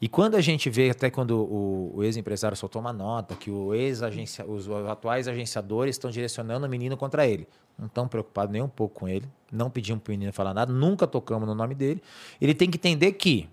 E 0.00 0.08
quando 0.08 0.34
a 0.34 0.40
gente 0.40 0.68
vê, 0.68 0.90
até 0.90 1.10
quando 1.10 1.30
o, 1.38 1.92
o 1.96 2.02
ex-empresário 2.02 2.56
soltou 2.56 2.80
uma 2.80 2.92
nota, 2.92 3.36
que 3.36 3.50
o 3.50 3.72
ex 3.72 4.00
-agencia, 4.00 4.44
os 4.44 4.68
atuais 4.88 5.28
agenciadores 5.28 5.94
estão 5.94 6.10
direcionando 6.10 6.66
o 6.66 6.68
menino 6.68 6.96
contra 6.96 7.26
ele. 7.26 7.46
Não 7.78 7.86
estão 7.86 8.08
preocupados 8.08 8.52
nem 8.52 8.60
um 8.60 8.68
pouco 8.68 9.00
com 9.00 9.08
ele, 9.08 9.28
não 9.50 9.70
pediam 9.70 9.98
para 9.98 10.10
o 10.10 10.12
menino 10.12 10.32
falar 10.32 10.52
nada, 10.54 10.72
nunca 10.72 11.06
tocamos 11.06 11.48
no 11.48 11.54
nome 11.54 11.74
dele. 11.74 12.02
Ele 12.40 12.54
tem 12.54 12.68
que 12.68 12.76
entender 12.76 13.12
que 13.12 13.48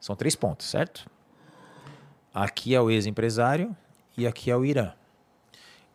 são 0.00 0.16
três 0.16 0.34
pontos, 0.34 0.66
certo? 0.66 1.08
Aqui 2.32 2.74
é 2.74 2.80
o 2.80 2.90
ex-empresário 2.90 3.76
e 4.16 4.26
aqui 4.26 4.50
é 4.50 4.56
o 4.56 4.64
Irã. 4.64 4.92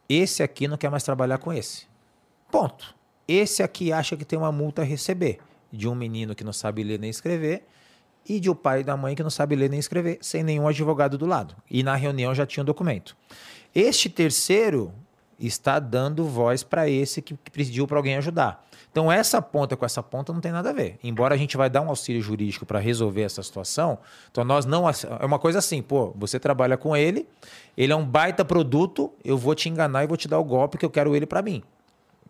Esse 0.08 0.44
aqui 0.44 0.68
não 0.68 0.78
quer 0.78 0.92
mais 0.92 1.04
trabalhar 1.04 1.38
com 1.38 1.52
esse. 1.52 1.88
Ponto. 2.52 2.94
Esse 3.28 3.64
aqui 3.64 3.92
acha 3.92 4.16
que 4.16 4.26
tem 4.26 4.38
uma 4.38 4.52
multa 4.52 4.82
a 4.82 4.86
receber 4.86 5.40
de 5.72 5.88
um 5.88 5.96
menino 5.96 6.36
que 6.36 6.44
não 6.44 6.54
sabe 6.54 6.84
ler 6.84 7.00
nem 7.00 7.10
escrever 7.10 7.66
e 8.28 8.40
de 8.40 8.50
um 8.50 8.56
pai 8.56 8.82
e 8.82 8.84
da 8.84 8.98
mãe 8.98 9.16
que 9.16 9.24
não 9.24 9.30
sabe 9.30 9.56
ler 9.56 9.70
nem 9.70 9.80
escrever, 9.80 10.18
sem 10.22 10.44
nenhum 10.44 10.68
advogado 10.68 11.18
do 11.18 11.26
lado. 11.26 11.56
E 11.70 11.84
na 11.84 11.96
reunião 11.96 12.36
já 12.36 12.46
tinha 12.46 12.64
um 12.64 12.66
documento. 12.66 13.16
Este 13.74 14.10
terceiro 14.10 14.94
está 15.40 15.80
dando 15.80 16.26
voz 16.26 16.64
para 16.64 16.90
esse 16.90 17.22
que 17.22 17.36
pediu 17.52 17.88
para 17.88 17.98
alguém 17.98 18.16
ajudar. 18.16 18.66
Então, 18.96 19.12
essa 19.12 19.42
ponta 19.42 19.76
com 19.76 19.86
essa 19.86 20.02
ponta 20.02 20.32
não 20.32 20.40
tem 20.40 20.54
nada 20.54 20.70
a 20.70 20.72
ver. 20.72 20.98
Embora 21.04 21.36
a 21.36 21.38
gente 21.38 21.58
vai 21.58 21.70
dar 21.70 21.82
um 21.82 21.90
auxílio 21.90 22.22
jurídico 22.22 22.66
para 22.66 22.80
resolver 22.80 23.24
essa 23.24 23.44
situação, 23.44 23.98
então 24.32 24.46
nós 24.46 24.66
não. 24.66 24.90
É 24.90 25.26
uma 25.26 25.38
coisa 25.38 25.60
assim, 25.60 25.82
pô, 25.82 26.14
você 26.16 26.40
trabalha 26.40 26.78
com 26.78 26.96
ele, 26.96 27.28
ele 27.76 27.92
é 27.92 27.96
um 27.96 28.06
baita 28.06 28.46
produto, 28.46 29.12
eu 29.22 29.38
vou 29.38 29.54
te 29.54 29.68
enganar 29.68 30.06
e 30.06 30.08
vou 30.08 30.16
te 30.16 30.30
dar 30.30 30.40
o 30.40 30.46
golpe 30.46 30.78
que 30.78 30.86
eu 30.86 30.90
quero 30.90 31.14
ele 31.14 31.26
para 31.26 31.42
mim. 31.42 31.62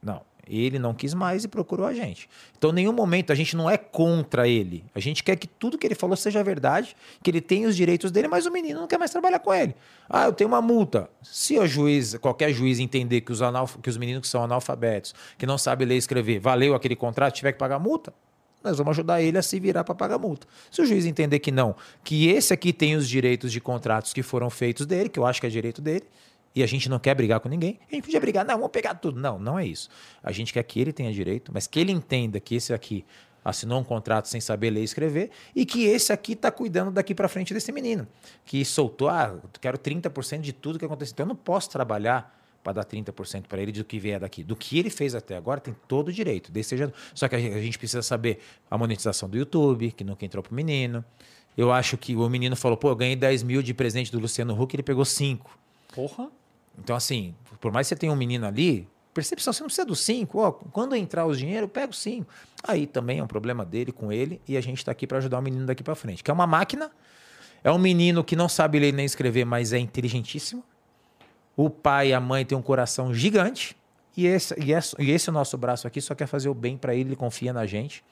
Não. 0.02 0.24
Ele 0.48 0.78
não 0.78 0.94
quis 0.94 1.14
mais 1.14 1.44
e 1.44 1.48
procurou 1.48 1.86
a 1.86 1.94
gente. 1.94 2.30
Então, 2.58 2.70
em 2.70 2.74
nenhum 2.74 2.94
momento 2.94 3.32
a 3.32 3.36
gente 3.36 3.56
não 3.56 3.70
é 3.70 3.78
contra 3.78 4.48
ele. 4.48 4.84
A 4.94 5.00
gente 5.00 5.24
quer 5.24 5.36
que 5.36 5.48
tudo 5.48 5.78
que 5.78 5.88
ele 5.88 5.96
falou 5.96 6.16
seja 6.16 6.44
verdade, 6.44 6.96
que 7.24 7.32
ele 7.32 7.42
tenha 7.42 7.68
os 7.68 7.76
direitos 7.76 8.12
dele, 8.12 8.28
mas 8.28 8.46
o 8.46 8.52
menino 8.52 8.80
não 8.80 8.88
quer 8.88 9.00
mais 9.00 9.12
trabalhar 9.12 9.40
com 9.40 9.54
ele. 9.54 9.76
Ah, 10.10 10.26
eu 10.26 10.34
tenho 10.34 10.48
uma 10.48 10.62
multa. 10.62 11.10
Se 11.24 11.58
o 11.58 11.66
juiz, 11.66 12.16
qualquer 12.16 12.54
juiz 12.54 12.80
entender 12.80 13.22
que 13.22 13.32
os, 13.32 13.42
analf 13.42 13.78
que 13.82 13.90
os 13.90 13.98
meninos 13.98 14.22
que 14.22 14.28
são 14.28 14.44
analfabetos, 14.44 15.16
que 15.38 15.46
não 15.46 15.58
sabem 15.58 15.88
ler 15.88 15.96
e 15.96 15.98
escrever, 15.98 16.40
valeu 16.40 16.76
aquele 16.76 16.96
contrato, 16.96 17.34
tiver 17.34 17.52
que 17.52 17.60
pagar 17.60 17.80
multa, 17.80 18.14
nós 18.66 18.80
vamos 18.80 18.92
ajudar 18.92 19.22
ele 19.22 19.38
a 19.38 19.44
se 19.44 19.60
virar 19.60 19.84
para 19.84 19.94
pagar 19.94 20.18
multa. 20.18 20.48
Se 20.72 20.82
o 20.82 20.86
juiz 20.86 21.06
entender 21.06 21.40
que 21.40 21.52
não, 21.52 21.76
que 22.04 22.30
esse 22.30 22.52
aqui 22.52 22.74
tem 22.74 22.96
os 22.96 23.08
direitos 23.08 23.52
de 23.52 23.62
contratos 23.62 24.12
que 24.12 24.24
foram 24.24 24.50
feitos 24.50 24.86
dele, 24.88 25.08
que 25.08 25.20
eu 25.20 25.26
acho 25.26 25.40
que 25.40 25.46
é 25.46 25.50
direito 25.50 25.82
dele, 25.82 26.06
e 26.56 26.64
a 26.64 26.66
gente 26.66 26.88
não 26.88 26.98
quer 26.98 27.14
brigar 27.14 27.40
com 27.40 27.50
ninguém, 27.50 27.80
a 27.92 27.96
gente 27.96 28.06
podia 28.06 28.20
brigar, 28.20 28.46
não, 28.46 28.56
vamos 28.56 28.72
pegar 28.72 28.96
tudo. 28.96 29.20
Não, 29.20 29.38
não 29.38 29.60
é 29.60 29.66
isso. 29.66 29.90
A 30.24 30.32
gente 30.32 30.54
quer 30.54 30.64
que 30.64 30.80
ele 30.80 30.94
tenha 30.94 31.12
direito, 31.12 31.52
mas 31.54 31.68
que 31.68 31.80
ele 31.80 31.92
entenda 31.92 32.40
que 32.40 32.56
esse 32.56 32.74
aqui 32.74 33.06
assinou 33.44 33.80
um 33.80 33.84
contrato 33.84 34.28
sem 34.28 34.42
saber 34.42 34.72
ler 34.72 34.82
e 34.82 34.84
escrever 34.86 35.30
e 35.56 35.66
que 35.66 35.84
esse 35.86 36.12
aqui 36.12 36.34
está 36.34 36.50
cuidando 36.50 36.90
daqui 36.90 37.14
para 37.14 37.28
frente 37.28 37.54
desse 37.54 37.72
menino, 37.72 38.08
que 38.44 38.66
soltou, 38.66 39.08
ah, 39.08 39.38
quero 39.62 39.78
30% 39.78 40.40
de 40.40 40.54
tudo 40.54 40.80
que 40.80 40.86
aconteceu. 40.86 41.14
Então 41.14 41.26
eu 41.26 41.30
não 41.30 41.36
posso 41.36 41.70
trabalhar 41.70 42.34
para 42.64 42.74
dar 42.74 42.86
30% 42.86 43.44
para 43.48 43.62
ele 43.62 43.72
do 43.72 43.86
que 43.86 44.00
vier 44.00 44.20
daqui. 44.20 44.44
Do 44.44 44.56
que 44.56 44.80
ele 44.80 44.90
fez 44.90 45.14
até 45.14 45.38
agora, 45.38 45.60
tem 45.60 45.76
todo 45.88 46.08
o 46.08 46.12
direito. 46.12 46.52
Seja... 46.64 46.92
Só 47.14 47.28
que 47.28 47.36
a 47.36 47.40
gente 47.40 47.78
precisa 47.78 48.02
saber 48.02 48.40
a 48.72 48.76
monetização 48.76 49.30
do 49.30 49.38
YouTube, 49.38 49.92
que 49.92 50.04
nunca 50.04 50.26
entrou 50.26 50.42
para 50.42 50.52
o 50.52 50.56
menino. 50.56 51.06
Eu 51.56 51.72
acho 51.72 51.96
que 51.96 52.16
o 52.16 52.28
menino 52.28 52.56
falou, 52.56 52.76
pô, 52.76 52.90
eu 52.90 52.96
ganhei 52.96 53.16
10 53.16 53.44
mil 53.44 53.62
de 53.62 53.72
presente 53.72 54.12
do 54.12 54.20
Luciano 54.20 54.60
Huck, 54.60 54.76
ele 54.76 54.82
pegou 54.82 55.06
5. 55.06 55.58
Porra! 55.94 56.32
Então, 56.80 56.96
assim, 56.96 57.36
por 57.60 57.72
mais 57.72 57.88
que 57.88 57.90
você 57.90 57.96
tenha 57.96 58.12
um 58.12 58.16
menino 58.16 58.46
ali, 58.46 58.88
percepção, 59.14 59.54
você 59.54 59.62
não 59.62 59.68
precisa 59.68 59.86
do 59.86 59.96
5. 59.96 60.40
Ó, 60.40 60.52
quando 60.52 60.96
entrar 60.96 61.26
os 61.26 61.40
dinheiro, 61.40 61.68
pega 61.68 61.92
o 61.92 61.94
5. 61.94 62.30
Aí 62.64 62.86
também 62.86 63.20
é 63.20 63.24
um 63.24 63.28
problema 63.28 63.66
dele 63.66 63.92
com 63.92 64.12
ele 64.12 64.42
e 64.48 64.58
a 64.58 64.62
gente 64.62 64.80
está 64.80 64.92
aqui 64.92 65.08
para 65.08 65.18
ajudar 65.20 65.40
o 65.40 65.42
menino 65.42 65.66
daqui 65.66 65.82
para 65.82 65.96
frente. 65.96 66.24
Que 66.24 66.30
é 66.30 66.34
uma 66.34 66.46
máquina, 66.46 66.92
é 67.64 67.72
um 67.72 67.78
menino 67.78 68.24
que 68.24 68.36
não 68.36 68.50
sabe 68.50 68.78
ler 68.78 68.94
nem 68.94 69.06
escrever, 69.06 69.46
mas 69.46 69.74
é 69.74 69.80
inteligentíssimo. 69.80 70.64
O 71.56 71.70
pai 71.70 72.10
e 72.10 72.14
a 72.14 72.20
mãe 72.20 72.46
têm 72.46 72.58
um 72.58 72.62
coração 72.62 73.14
gigante. 73.14 73.76
E 74.18 74.28
esse, 74.28 74.54
e 74.60 74.72
esse, 74.72 74.96
e 75.00 75.12
esse 75.12 75.32
nosso 75.32 75.58
braço 75.58 75.88
aqui 75.88 76.02
só 76.02 76.14
quer 76.14 76.28
fazer 76.28 76.50
o 76.50 76.54
bem 76.54 76.78
para 76.78 76.94
ele, 76.94 77.10
ele 77.10 77.16
confia 77.16 77.52
na 77.52 77.66
gente. 77.66 78.04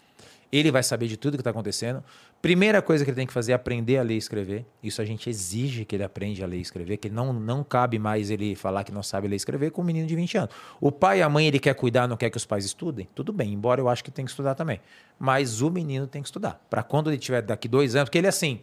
Ele 0.53 0.69
vai 0.69 0.83
saber 0.83 1.07
de 1.07 1.17
tudo 1.17 1.35
que 1.35 1.41
está 1.41 1.49
acontecendo. 1.49 2.03
Primeira 2.39 2.79
coisa 2.79 3.03
que 3.03 3.09
ele 3.09 3.15
tem 3.15 3.25
que 3.25 3.33
fazer 3.33 3.53
é 3.53 3.55
aprender 3.55 3.97
a 3.97 4.03
ler 4.03 4.13
e 4.13 4.17
escrever. 4.17 4.63
Isso 4.83 5.01
a 5.01 5.05
gente 5.05 5.27
exige 5.27 5.83
que 5.83 5.95
ele 5.95 6.03
aprenda 6.03 6.43
a 6.43 6.47
ler 6.47 6.57
e 6.57 6.61
escrever, 6.61 6.97
que 6.97 7.09
não, 7.09 7.33
não 7.33 7.63
cabe 7.63 7.97
mais 7.97 8.29
ele 8.29 8.55
falar 8.55 8.83
que 8.83 8.91
não 8.91 9.01
sabe 9.01 9.27
ler 9.27 9.33
e 9.33 9.37
escrever 9.37 9.71
com 9.71 9.81
um 9.81 9.85
menino 9.85 10.05
de 10.05 10.15
20 10.15 10.37
anos. 10.37 10.55
O 10.79 10.91
pai 10.91 11.19
e 11.19 11.21
a 11.23 11.27
mãe, 11.27 11.47
ele 11.47 11.57
quer 11.57 11.73
cuidar, 11.73 12.07
não 12.07 12.15
quer 12.15 12.29
que 12.29 12.37
os 12.37 12.45
pais 12.45 12.65
estudem? 12.65 13.09
Tudo 13.15 13.33
bem, 13.33 13.51
embora 13.51 13.81
eu 13.81 13.89
acho 13.89 14.03
que 14.03 14.11
tem 14.11 14.23
que 14.23 14.29
estudar 14.29 14.53
também. 14.53 14.79
Mas 15.17 15.59
o 15.59 15.71
menino 15.71 16.05
tem 16.05 16.21
que 16.21 16.27
estudar. 16.27 16.63
Para 16.69 16.83
quando 16.83 17.09
ele 17.09 17.17
tiver 17.17 17.41
daqui 17.41 17.67
dois 17.67 17.95
anos, 17.95 18.09
porque 18.09 18.19
ele 18.19 18.27
é 18.27 18.29
assim, 18.29 18.61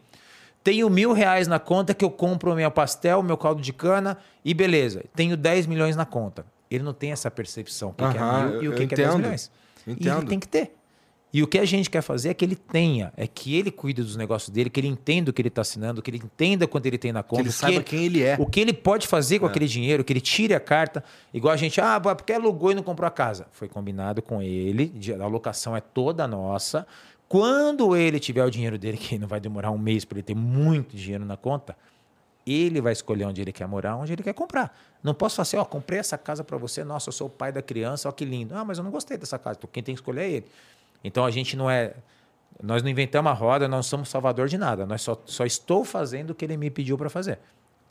Tenho 0.62 0.90
mil 0.90 1.12
reais 1.12 1.48
na 1.48 1.58
conta 1.58 1.94
que 1.94 2.04
eu 2.04 2.10
compro 2.10 2.52
o 2.52 2.54
meu 2.54 2.70
pastel, 2.70 3.22
meu 3.22 3.36
caldo 3.36 3.62
de 3.62 3.72
cana 3.72 4.18
e 4.44 4.52
beleza. 4.52 5.02
Tenho 5.16 5.36
10 5.36 5.66
milhões 5.66 5.96
na 5.96 6.04
conta. 6.04 6.44
Ele 6.70 6.84
não 6.84 6.92
tem 6.92 7.12
essa 7.12 7.30
percepção. 7.30 7.88
O 7.88 7.92
que, 7.94 8.08
que 8.10 8.18
é 8.18 8.20
mil 8.20 8.62
e 8.62 8.68
o 8.68 8.74
que, 8.74 8.86
que 8.86 8.94
é 8.94 8.96
10 8.98 9.14
milhões. 9.16 9.50
Entendo. 9.86 10.04
E 10.04 10.18
ele 10.18 10.26
tem 10.26 10.38
que 10.38 10.46
ter. 10.46 10.76
E 11.32 11.42
o 11.42 11.46
que 11.46 11.58
a 11.58 11.64
gente 11.64 11.88
quer 11.88 12.02
fazer 12.02 12.30
é 12.30 12.34
que 12.34 12.44
ele 12.44 12.56
tenha, 12.56 13.12
é 13.16 13.24
que 13.24 13.56
ele 13.56 13.70
cuide 13.70 14.02
dos 14.02 14.16
negócios 14.16 14.50
dele, 14.50 14.68
que 14.68 14.80
ele 14.80 14.88
entenda 14.88 15.30
o 15.30 15.32
que 15.32 15.40
ele 15.40 15.48
está 15.48 15.62
assinando, 15.62 16.02
que 16.02 16.10
ele 16.10 16.18
entenda 16.18 16.66
quanto 16.66 16.86
ele 16.86 16.98
tem 16.98 17.12
na 17.12 17.22
conta. 17.22 17.42
Que 17.42 17.48
ele 17.48 17.52
saiba 17.52 17.82
que 17.82 17.96
quem 17.96 18.06
ele 18.06 18.22
é. 18.22 18.36
O 18.38 18.46
que 18.46 18.58
ele 18.58 18.72
pode 18.72 19.06
fazer 19.06 19.38
com 19.38 19.46
é. 19.46 19.48
aquele 19.48 19.68
dinheiro, 19.68 20.02
que 20.02 20.12
ele 20.12 20.20
tire 20.20 20.54
a 20.54 20.60
carta. 20.60 21.04
Igual 21.32 21.54
a 21.54 21.56
gente, 21.56 21.80
ah, 21.80 22.00
porque 22.00 22.32
alugou 22.32 22.72
e 22.72 22.74
não 22.74 22.82
comprou 22.82 23.06
a 23.06 23.10
casa. 23.10 23.46
Foi 23.52 23.68
combinado 23.68 24.20
com 24.20 24.42
ele, 24.42 24.92
a 25.20 25.24
alocação 25.24 25.76
é 25.76 25.80
toda 25.80 26.26
nossa. 26.26 26.84
Quando 27.28 27.94
ele 27.94 28.18
tiver 28.18 28.44
o 28.44 28.50
dinheiro 28.50 28.76
dele, 28.76 28.96
que 28.98 29.16
não 29.16 29.28
vai 29.28 29.38
demorar 29.38 29.70
um 29.70 29.78
mês 29.78 30.04
para 30.04 30.18
ele 30.18 30.24
ter 30.24 30.34
muito 30.34 30.96
dinheiro 30.96 31.24
na 31.24 31.36
conta, 31.36 31.76
ele 32.44 32.80
vai 32.80 32.92
escolher 32.92 33.24
onde 33.24 33.40
ele 33.40 33.52
quer 33.52 33.68
morar, 33.68 33.94
onde 33.94 34.12
ele 34.12 34.22
quer 34.24 34.34
comprar. 34.34 34.76
Não 35.00 35.14
posso 35.14 35.36
fazer, 35.36 35.56
ó, 35.58 35.64
comprei 35.64 36.00
essa 36.00 36.18
casa 36.18 36.42
para 36.42 36.58
você, 36.58 36.82
nossa, 36.82 37.08
eu 37.08 37.12
sou 37.12 37.28
o 37.28 37.30
pai 37.30 37.52
da 37.52 37.62
criança, 37.62 38.08
ó 38.08 38.12
que 38.12 38.24
lindo. 38.24 38.56
Ah, 38.56 38.64
mas 38.64 38.78
eu 38.78 38.84
não 38.84 38.90
gostei 38.90 39.16
dessa 39.16 39.38
casa, 39.38 39.58
então 39.58 39.70
quem 39.72 39.80
tem 39.80 39.94
que 39.94 40.00
escolher 40.00 40.22
é 40.22 40.30
ele. 40.30 40.46
Então 41.02 41.24
a 41.24 41.30
gente 41.30 41.56
não 41.56 41.70
é. 41.70 41.94
Nós 42.62 42.82
não 42.82 42.90
inventamos 42.90 43.30
a 43.30 43.34
roda, 43.34 43.66
nós 43.66 43.76
não 43.76 43.82
somos 43.82 44.08
salvador 44.08 44.48
de 44.48 44.58
nada. 44.58 44.84
Nós 44.84 45.00
só, 45.02 45.20
só 45.24 45.46
estou 45.46 45.84
fazendo 45.84 46.30
o 46.30 46.34
que 46.34 46.44
ele 46.44 46.56
me 46.56 46.70
pediu 46.70 46.98
para 46.98 47.08
fazer. 47.08 47.38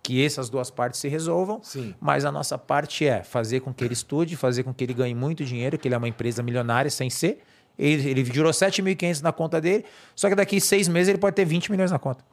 Que 0.04 0.24
essas 0.24 0.50
duas 0.50 0.70
partes 0.70 1.00
se 1.00 1.08
resolvam, 1.08 1.60
Sim. 1.64 1.94
mas 2.00 2.24
a 2.24 2.32
nossa 2.32 2.58
parte 2.58 3.06
é 3.06 3.24
fazer 3.24 3.60
com 3.62 3.74
que 3.74 3.84
ele 3.84 3.94
estude, 3.94 4.36
fazer 4.38 4.64
com 4.64 4.74
que 4.74 4.84
ele 4.84 4.94
ganhe 4.94 5.16
muito 5.16 5.44
dinheiro, 5.44 5.78
que 5.78 5.88
ele 5.88 5.96
é 5.96 5.98
uma 5.98 6.08
empresa 6.08 6.42
milionária 6.44 6.90
sem 6.90 7.10
ser. 7.10 7.44
Ele, 7.78 8.10
ele 8.10 8.26
jurou 8.26 8.52
7.500 8.52 9.22
na 9.22 9.32
conta 9.32 9.60
dele, 9.60 9.86
só 10.16 10.30
que 10.30 10.36
daqui 10.36 10.60
seis 10.60 10.88
meses 10.88 11.10
ele 11.10 11.18
pode 11.18 11.36
ter 11.36 11.46
20 11.46 11.72
milhões 11.72 11.92
na 11.92 12.00
conta. 12.00 12.24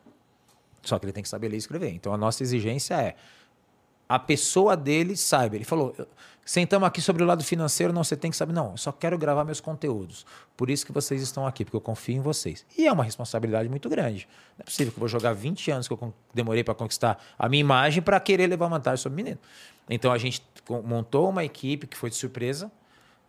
Só 0.82 0.98
que 0.98 1.06
ele 1.06 1.12
tem 1.12 1.22
que 1.22 1.28
saber 1.28 1.48
ler 1.48 1.56
e 1.56 1.58
escrever. 1.58 1.90
Então 1.90 2.12
a 2.12 2.16
nossa 2.16 2.42
exigência 2.42 2.94
é 2.94 3.14
a 4.08 4.18
pessoa 4.18 4.76
dele 4.76 5.16
saiba. 5.16 5.56
Ele 5.56 5.64
falou: 5.64 5.94
sentamos 6.46 6.86
aqui 6.86 7.02
sobre 7.02 7.22
o 7.22 7.26
lado 7.26 7.44
financeiro, 7.44 7.92
não, 7.92 8.04
você 8.04 8.16
tem 8.16 8.30
que 8.30 8.36
saber. 8.36 8.52
Não, 8.52 8.70
eu 8.70 8.76
só 8.76 8.92
quero 8.92 9.18
gravar 9.18 9.44
meus 9.44 9.60
conteúdos. 9.60 10.24
Por 10.56 10.70
isso 10.70 10.86
que 10.86 10.92
vocês 10.92 11.20
estão 11.20 11.46
aqui, 11.46 11.64
porque 11.64 11.76
eu 11.76 11.80
confio 11.80 12.16
em 12.16 12.20
vocês. 12.20 12.64
E 12.78 12.86
é 12.86 12.92
uma 12.92 13.04
responsabilidade 13.04 13.68
muito 13.68 13.88
grande. 13.88 14.28
Não 14.56 14.62
é 14.62 14.64
possível 14.64 14.92
que 14.92 14.98
eu 14.98 15.00
vou 15.00 15.08
jogar 15.08 15.34
20 15.34 15.70
anos 15.72 15.88
que 15.88 15.92
eu 15.92 16.14
demorei 16.32 16.62
para 16.62 16.74
conquistar 16.74 17.22
a 17.36 17.48
minha 17.48 17.60
imagem 17.60 18.00
para 18.00 18.18
querer 18.20 18.46
levar 18.46 18.68
vantagem 18.68 19.02
sobre 19.02 19.20
o 19.20 19.24
menino. 19.24 19.40
Então 19.90 20.12
a 20.12 20.18
gente 20.18 20.42
montou 20.84 21.28
uma 21.28 21.44
equipe 21.44 21.86
que 21.86 21.96
foi 21.96 22.08
de 22.08 22.16
surpresa 22.16 22.70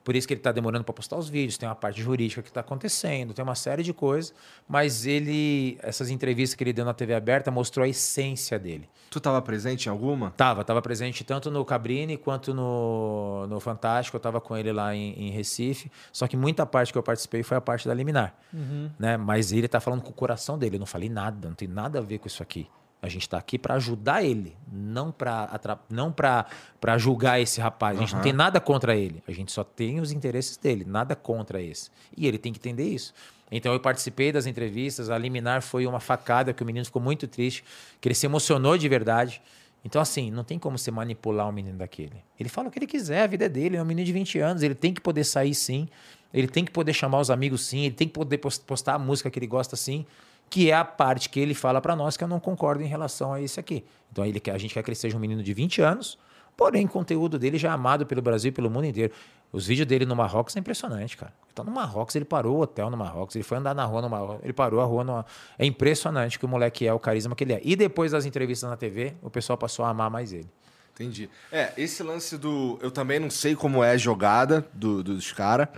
por 0.08 0.16
isso 0.16 0.26
que 0.26 0.34
ele 0.34 0.40
está 0.40 0.54
demorando 0.54 0.86
para 0.86 0.94
postar 0.94 1.18
os 1.18 1.28
vídeos, 1.28 1.58
tem 1.58 1.68
uma 1.68 1.76
parte 1.76 2.02
jurídica 2.02 2.42
que 2.42 2.48
está 2.48 2.62
acontecendo, 2.62 3.34
tem 3.34 3.44
uma 3.44 3.56
série 3.56 3.84
de 3.84 3.92
coisas, 3.92 4.34
mas 4.66 5.06
ele, 5.06 5.78
essas 5.84 6.10
entrevistas 6.10 6.56
que 6.56 6.64
ele 6.64 6.72
deu 6.72 6.86
na 6.86 6.94
TV 6.94 7.14
aberta 7.14 7.52
mostrou 7.52 7.84
a 7.84 7.90
essência 7.90 8.58
dele. 8.58 8.88
Tu 9.10 9.18
estava 9.18 9.42
presente 9.42 9.88
em 9.88 9.90
alguma? 9.90 10.32
Tava, 10.32 10.64
tava 10.64 10.82
presente 10.82 11.26
tanto 11.26 11.52
no 11.52 11.66
Cabrini 11.66 12.16
quanto 12.16 12.54
no, 12.54 13.48
no 13.48 13.60
Fantástico, 13.60 14.16
eu 14.16 14.20
estava 14.20 14.40
com 14.40 14.56
ele 14.56 14.72
lá 14.72 14.96
em, 14.96 15.12
em, 15.28 15.30
Recife, 15.30 15.92
só 16.14 16.26
que 16.26 16.38
muita 16.38 16.66
parte 16.66 16.94
que 16.94 16.98
eu 16.98 17.04
participei 17.04 17.44
foi 17.44 17.58
a 17.58 17.62
parte 17.62 17.86
da 17.86 17.94
liminar, 17.94 18.34
uhum. 18.54 18.90
né? 18.98 19.18
Mas 19.18 19.52
ele 19.52 19.66
está 19.66 19.82
falando 19.82 20.04
com 20.04 20.12
o 20.12 20.14
coração 20.14 20.58
dele, 20.58 20.78
eu 20.78 20.80
não 20.80 20.88
falei 20.88 21.10
nada, 21.10 21.50
não 21.50 21.56
tem 21.56 21.68
nada 21.68 22.00
a 22.00 22.02
ver 22.02 22.20
com 22.20 22.28
isso 22.28 22.42
aqui. 22.42 22.66
A 23.02 23.08
gente 23.08 23.24
está 23.24 23.38
aqui 23.38 23.60
para 23.60 23.76
ajudar 23.76 24.24
ele, 24.24 24.56
não 24.72 25.12
para 25.12 25.60
não 25.90 26.12
para 26.12 26.98
julgar 26.98 27.40
esse 27.40 27.62
rapaz. 27.62 27.98
A 27.98 28.02
gente 28.02 28.12
uhum. 28.12 28.18
não 28.18 28.24
tem 28.24 28.34
nada 28.34 28.60
contra 28.60 28.96
ele. 28.96 29.22
A 29.28 29.32
gente 29.32 29.52
só 29.52 29.64
tem 29.64 30.00
os 30.00 30.12
interesses 30.12 30.58
dele, 30.58 30.84
nada 30.84 31.16
contra 31.16 31.62
esse. 31.62 31.92
E 32.16 32.28
ele 32.28 32.38
tem 32.38 32.52
que 32.52 32.60
entender 32.60 32.88
isso. 32.88 33.14
Então 33.52 33.72
eu 33.72 33.80
participei 33.80 34.32
das 34.32 34.46
entrevistas, 34.46 35.10
a 35.10 35.18
liminar 35.18 35.62
foi 35.62 35.86
uma 35.86 36.00
facada 36.00 36.54
que 36.54 36.64
o 36.64 36.66
menino 36.66 36.86
ficou 36.86 37.02
muito 37.02 37.28
triste, 37.28 37.64
que 38.02 38.08
ele 38.08 38.16
se 38.16 38.26
emocionou 38.26 38.78
de 38.78 38.90
verdade. 38.90 39.42
Então, 39.86 40.02
assim, 40.02 40.32
não 40.32 40.44
tem 40.44 40.60
como 40.60 40.78
você 40.78 40.92
manipular 40.92 41.48
um 41.48 41.52
menino 41.52 41.78
daquele. 41.78 42.16
Ele 42.38 42.50
fala 42.50 42.68
o 42.68 42.72
que 42.72 42.80
ele 42.80 42.88
quiser, 42.88 43.22
a 43.22 43.28
vida 43.28 43.46
é 43.46 43.50
dele, 43.50 43.78
é 43.78 43.82
um 43.82 43.86
menino 43.86 44.06
de 44.06 44.12
20 44.12 44.40
anos, 44.40 44.64
ele 44.64 44.76
tem 44.76 44.94
que 44.94 45.00
poder 45.00 45.24
sair 45.24 45.56
sim, 45.56 45.88
ele 46.34 46.48
tem 46.48 46.66
que 46.66 46.72
poder 46.72 46.92
chamar 46.92 47.20
os 47.20 47.30
amigos 47.30 47.66
sim, 47.66 47.86
ele 47.86 47.96
tem 47.96 48.08
que 48.08 48.14
poder 48.14 48.38
postar 48.38 48.96
a 48.96 49.00
música 49.00 49.30
que 49.30 49.40
ele 49.40 49.48
gosta 49.48 49.78
sim 49.78 50.06
que 50.50 50.72
é 50.72 50.76
a 50.76 50.86
parte 50.86 51.30
que 51.30 51.40
ele 51.40 51.54
fala 51.54 51.82
para 51.82 51.96
nós 51.96 52.16
que 52.16 52.24
eu 52.24 52.28
não 52.28 52.40
concordo 52.40 52.84
em 52.84 52.88
relação 52.88 53.34
a 53.34 53.42
isso 53.42 53.60
aqui. 53.60 53.84
Então 54.12 54.26
ele 54.26 54.40
quer, 54.40 54.52
a 54.52 54.58
gente 54.58 54.74
quer 54.74 54.84
que 54.84 54.90
ele 54.90 54.96
seja 54.96 55.18
um 55.18 55.20
menino 55.20 55.44
de 55.44 55.54
20 55.54 55.82
anos, 55.82 56.18
porém 56.56 56.86
o 56.86 56.90
conteúdo 56.90 57.38
dele 57.38 57.58
já 57.58 57.70
é 57.70 57.72
amado 57.72 58.06
pelo 58.06 58.22
Brasil 58.22 58.50
e 58.50 58.52
pelo 58.52 58.70
mundo 58.70 58.86
inteiro. 58.86 59.14
Os 59.52 59.68
vídeos 59.68 59.88
dele 59.88 60.06
no 60.06 60.16
Marrocos 60.16 60.56
é 60.56 60.60
impressionante, 60.60 61.16
cara. 61.16 61.34
Então 61.52 61.64
no 61.64 61.72
Marrocos, 61.72 62.16
ele 62.16 62.26
parou 62.26 62.58
o 62.58 62.62
hotel 62.62 62.90
no 62.90 62.98
Marrocos, 62.98 63.36
ele 63.36 63.44
foi 63.44 63.58
andar 63.58 63.74
na 63.74 63.86
rua 63.86 64.02
no 64.02 64.10
Marrocos, 64.10 64.44
ele 64.44 64.54
parou 64.54 64.82
a 64.82 64.86
rua 64.86 65.04
no... 65.04 65.26
É 65.58 65.66
impressionante 65.66 66.38
que 66.38 66.46
o 66.46 66.48
moleque 66.48 66.86
é, 66.86 66.94
o 66.94 67.00
carisma 67.00 67.36
que 67.36 67.44
ele 67.44 67.54
é. 67.54 67.62
E 67.64 67.76
depois 67.76 68.12
das 68.12 68.26
entrevistas 68.26 68.70
na 68.70 68.76
TV, 68.76 69.14
o 69.22 69.30
pessoal 69.30 69.58
passou 69.58 69.86
a 69.86 69.90
amar 69.90 70.10
mais 70.10 70.34
ele. 70.34 70.50
Entendi. 70.94 71.30
É, 71.52 71.72
esse 71.78 72.04
lance 72.04 72.38
do... 72.38 72.78
Eu 72.82 72.92
também 72.92 73.20
não 73.20 73.30
sei 73.30 73.56
como 73.56 73.84
é 73.84 73.92
a 73.92 73.98
jogada 73.98 74.68
do, 74.74 75.04
dos 75.04 75.32
caras 75.32 75.70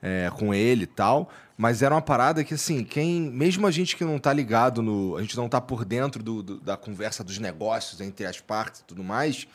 é, 0.00 0.30
com 0.36 0.52
ele 0.52 0.84
e 0.84 0.86
tal. 0.86 1.30
Mas 1.56 1.82
era 1.82 1.94
uma 1.94 2.02
parada 2.02 2.42
que, 2.42 2.54
assim, 2.54 2.82
quem. 2.82 3.20
Mesmo 3.20 3.66
a 3.66 3.70
gente 3.70 3.96
que 3.96 4.04
não 4.04 4.18
tá 4.18 4.32
ligado 4.32 4.82
no. 4.82 5.16
A 5.16 5.20
gente 5.20 5.36
não 5.36 5.48
tá 5.48 5.60
por 5.60 5.84
dentro 5.84 6.22
do, 6.22 6.42
do, 6.42 6.60
da 6.60 6.76
conversa 6.76 7.22
dos 7.22 7.38
negócios 7.38 8.00
entre 8.00 8.26
as 8.26 8.40
partes 8.40 8.80
e 8.80 8.84
tudo 8.84 9.04
mais. 9.04 9.46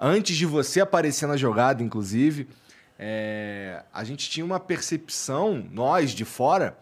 Antes 0.00 0.36
de 0.36 0.46
você 0.46 0.80
aparecer 0.80 1.26
na 1.26 1.36
jogada, 1.36 1.82
inclusive, 1.82 2.48
é, 2.98 3.82
a 3.92 4.04
gente 4.04 4.28
tinha 4.30 4.44
uma 4.44 4.60
percepção, 4.60 5.64
nós 5.72 6.12
de 6.12 6.24
fora, 6.24 6.78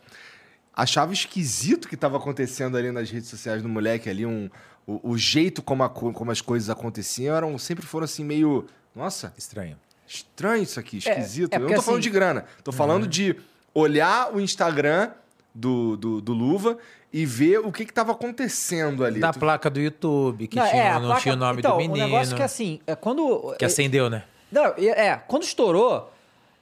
achava 0.74 1.12
esquisito 1.12 1.86
o 1.86 1.88
que 1.88 1.94
estava 1.94 2.18
acontecendo 2.18 2.76
ali 2.76 2.90
nas 2.90 3.10
redes 3.10 3.28
sociais 3.30 3.62
do 3.62 3.68
moleque 3.68 4.10
ali, 4.10 4.26
um, 4.26 4.50
o, 4.86 5.10
o 5.10 5.18
jeito 5.18 5.62
como, 5.62 5.82
a, 5.82 5.88
como 5.88 6.30
as 6.30 6.40
coisas 6.40 6.68
aconteciam 6.68 7.34
eram, 7.34 7.58
sempre 7.58 7.86
foram 7.86 8.04
assim 8.04 8.24
meio. 8.24 8.66
Nossa. 8.94 9.32
Estranho. 9.36 9.78
Estranho 10.06 10.62
isso 10.62 10.78
aqui, 10.78 10.96
é, 10.96 10.98
esquisito. 10.98 11.52
É, 11.52 11.56
é 11.56 11.58
Eu 11.58 11.68
não 11.68 11.74
tô 11.74 11.82
falando 11.82 12.00
assim... 12.00 12.08
de 12.08 12.10
grana, 12.10 12.44
tô 12.62 12.72
falando 12.72 13.02
uhum. 13.04 13.08
de 13.08 13.36
olhar 13.76 14.34
o 14.34 14.40
Instagram 14.40 15.10
do, 15.54 15.96
do, 15.96 16.20
do 16.20 16.32
Luva 16.32 16.78
e 17.12 17.26
ver 17.26 17.58
o 17.58 17.70
que 17.70 17.82
estava 17.82 18.12
acontecendo 18.12 19.04
ali. 19.04 19.20
Da 19.20 19.32
tu... 19.32 19.38
placa 19.38 19.68
do 19.68 19.78
YouTube, 19.78 20.48
que 20.48 20.56
não, 20.56 20.66
tinha, 20.66 20.82
é, 20.82 20.92
não 20.94 21.06
placa... 21.06 21.20
tinha 21.20 21.34
o 21.34 21.36
nome 21.36 21.58
então, 21.60 21.72
do 21.72 21.78
menino. 21.78 21.94
O 21.94 22.08
negócio 22.08 22.34
que 22.34 22.42
assim, 22.42 22.80
é 22.86 22.94
quando. 22.94 23.54
Que 23.58 23.64
acendeu, 23.64 24.08
né? 24.08 24.24
Não, 24.50 24.64
é, 24.64 25.20
quando 25.26 25.42
estourou, 25.42 26.10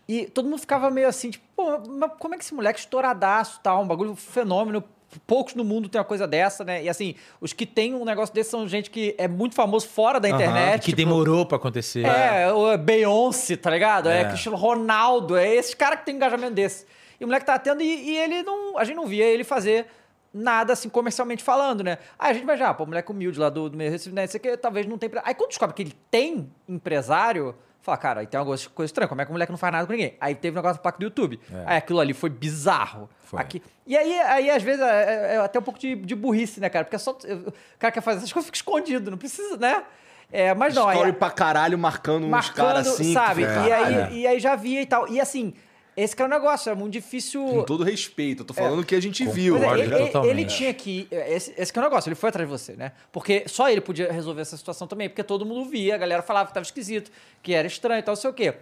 e 0.08 0.26
todo 0.26 0.48
mundo 0.48 0.58
ficava 0.58 0.90
meio 0.90 1.06
assim, 1.06 1.30
tipo, 1.30 1.44
pô, 1.54 1.78
mas 1.88 2.10
como 2.18 2.34
é 2.34 2.38
que 2.38 2.44
esse 2.44 2.54
moleque 2.54 2.80
estouradaço 2.80 3.60
tal, 3.62 3.82
um 3.82 3.86
bagulho, 3.86 4.10
um 4.10 4.16
fenômeno, 4.16 4.82
poucos 5.26 5.54
no 5.54 5.64
mundo 5.64 5.88
tem 5.88 5.98
uma 5.98 6.04
coisa 6.04 6.26
dessa, 6.26 6.64
né? 6.64 6.82
E 6.82 6.88
assim, 6.88 7.14
os 7.40 7.52
que 7.52 7.66
tem 7.66 7.94
um 7.94 8.04
negócio 8.04 8.34
desse 8.34 8.50
são 8.50 8.66
gente 8.66 8.90
que 8.90 9.14
é 9.18 9.28
muito 9.28 9.54
famoso 9.54 9.88
fora 9.88 10.18
da 10.18 10.28
internet. 10.28 10.80
que 10.80 10.86
tipo, 10.86 10.96
demorou 10.96 11.46
para 11.46 11.56
acontecer. 11.56 12.04
É, 12.04 12.52
o 12.52 12.76
Beyoncé, 12.76 13.56
tá 13.56 13.70
ligado? 13.70 14.08
É, 14.08 14.22
é 14.22 14.24
Cristiano 14.24 14.56
Ronaldo, 14.56 15.36
é 15.36 15.54
esse 15.54 15.76
cara 15.76 15.96
que 15.96 16.04
tem 16.04 16.16
engajamento 16.16 16.54
desse. 16.54 16.86
E 17.24 17.26
o 17.26 17.28
moleque 17.28 17.46
tá 17.46 17.58
tendo, 17.58 17.82
e, 17.82 18.10
e, 18.10 18.18
ele 18.18 18.42
não. 18.42 18.76
A 18.76 18.84
gente 18.84 18.96
não 18.96 19.06
via 19.06 19.24
ele 19.24 19.44
fazer 19.44 19.86
nada 20.32 20.74
assim 20.74 20.90
comercialmente 20.90 21.42
falando, 21.42 21.82
né? 21.82 21.98
Aí 22.18 22.32
a 22.32 22.34
gente 22.34 22.44
vai 22.44 22.56
já, 22.56 22.74
pô, 22.74 22.84
o 22.84 22.86
moleque 22.86 23.10
humilde 23.10 23.38
lá 23.38 23.48
do, 23.48 23.70
do 23.70 23.76
meio 23.76 23.90
Recife, 23.90 24.14
né? 24.14 24.24
Isso 24.24 24.36
aqui 24.36 24.54
talvez 24.58 24.86
não 24.86 24.98
tem. 24.98 25.10
Aí 25.24 25.34
quando 25.34 25.48
descobre 25.48 25.74
que 25.74 25.82
ele 25.82 25.94
tem 26.10 26.52
empresário. 26.68 27.54
Fala, 27.80 27.98
cara, 27.98 28.20
aí 28.20 28.26
tem 28.26 28.38
alguma 28.38 28.56
coisa 28.56 28.88
estranha, 28.88 29.06
como 29.06 29.20
é 29.20 29.26
que 29.26 29.30
o 29.30 29.34
moleque 29.34 29.52
não 29.52 29.58
faz 29.58 29.70
nada 29.70 29.86
com 29.86 29.92
ninguém? 29.92 30.16
Aí 30.18 30.34
teve 30.34 30.54
um 30.54 30.56
negócio 30.56 30.80
do 30.80 30.82
pacto 30.82 31.00
do 31.00 31.04
YouTube. 31.04 31.38
É. 31.52 31.64
Aí 31.66 31.76
aquilo 31.76 32.00
ali 32.00 32.14
foi 32.14 32.30
bizarro. 32.30 33.10
Foi. 33.20 33.38
Aqui. 33.38 33.62
E 33.86 33.94
aí, 33.94 34.20
aí, 34.20 34.50
às 34.50 34.62
vezes, 34.62 34.80
é, 34.80 35.32
é, 35.32 35.34
é 35.34 35.38
até 35.38 35.58
um 35.58 35.62
pouco 35.62 35.78
de, 35.78 35.94
de, 35.94 36.14
burrice, 36.14 36.60
né, 36.60 36.70
cara? 36.70 36.86
Porque 36.86 36.96
é 36.96 36.98
só. 36.98 37.10
O 37.10 37.78
cara 37.78 37.92
quer 37.92 38.00
fazer 38.00 38.18
essas 38.18 38.32
coisas, 38.32 38.46
fica 38.46 38.56
escondido, 38.56 39.10
não 39.10 39.18
precisa, 39.18 39.58
né? 39.58 39.84
É, 40.32 40.54
mas 40.54 40.74
não. 40.74 40.90
Story 40.90 41.10
aí, 41.10 41.12
pra 41.12 41.30
caralho 41.30 41.78
marcando, 41.78 42.26
marcando 42.26 42.66
uns 42.66 42.72
caras 42.72 42.88
assim. 42.88 43.12
Sabe? 43.12 43.42
E, 43.42 43.46
aí, 43.46 43.94
é. 43.94 44.12
e 44.12 44.26
aí 44.26 44.40
já 44.40 44.56
via 44.56 44.80
e 44.80 44.86
tal. 44.86 45.06
E 45.06 45.20
assim, 45.20 45.52
esse 45.96 46.16
que 46.16 46.22
é 46.22 46.24
o 46.24 46.28
negócio, 46.28 46.70
é 46.70 46.74
muito 46.74 46.92
difícil. 46.92 47.44
Com 47.46 47.62
todo 47.62 47.84
respeito, 47.84 48.42
eu 48.42 48.46
tô 48.46 48.52
falando 48.52 48.78
o 48.78 48.82
é. 48.82 48.84
que 48.84 48.94
a 48.94 49.00
gente 49.00 49.24
viu. 49.26 49.56
É, 49.56 49.80
ele, 49.80 49.94
ele, 49.94 50.28
ele, 50.28 50.44
tinha 50.44 50.74
que. 50.74 51.06
Esse, 51.10 51.54
esse 51.56 51.72
que 51.72 51.78
é 51.78 51.82
o 51.82 51.84
negócio, 51.84 52.08
ele 52.08 52.16
foi 52.16 52.30
atrás 52.30 52.48
de 52.48 52.52
você, 52.52 52.72
né? 52.72 52.92
Porque 53.12 53.44
só 53.46 53.70
ele 53.70 53.80
podia 53.80 54.10
resolver 54.10 54.42
essa 54.42 54.56
situação 54.56 54.88
também, 54.88 55.08
porque 55.08 55.22
todo 55.22 55.46
mundo 55.46 55.68
via, 55.70 55.94
a 55.94 55.98
galera 55.98 56.22
falava 56.22 56.48
que 56.48 56.54
tava 56.54 56.64
esquisito, 56.64 57.12
que 57.42 57.54
era 57.54 57.66
estranho 57.66 58.00
e 58.00 58.02
tal, 58.02 58.14
não 58.14 58.20
sei 58.20 58.30
o 58.30 58.34
quê. 58.34 58.54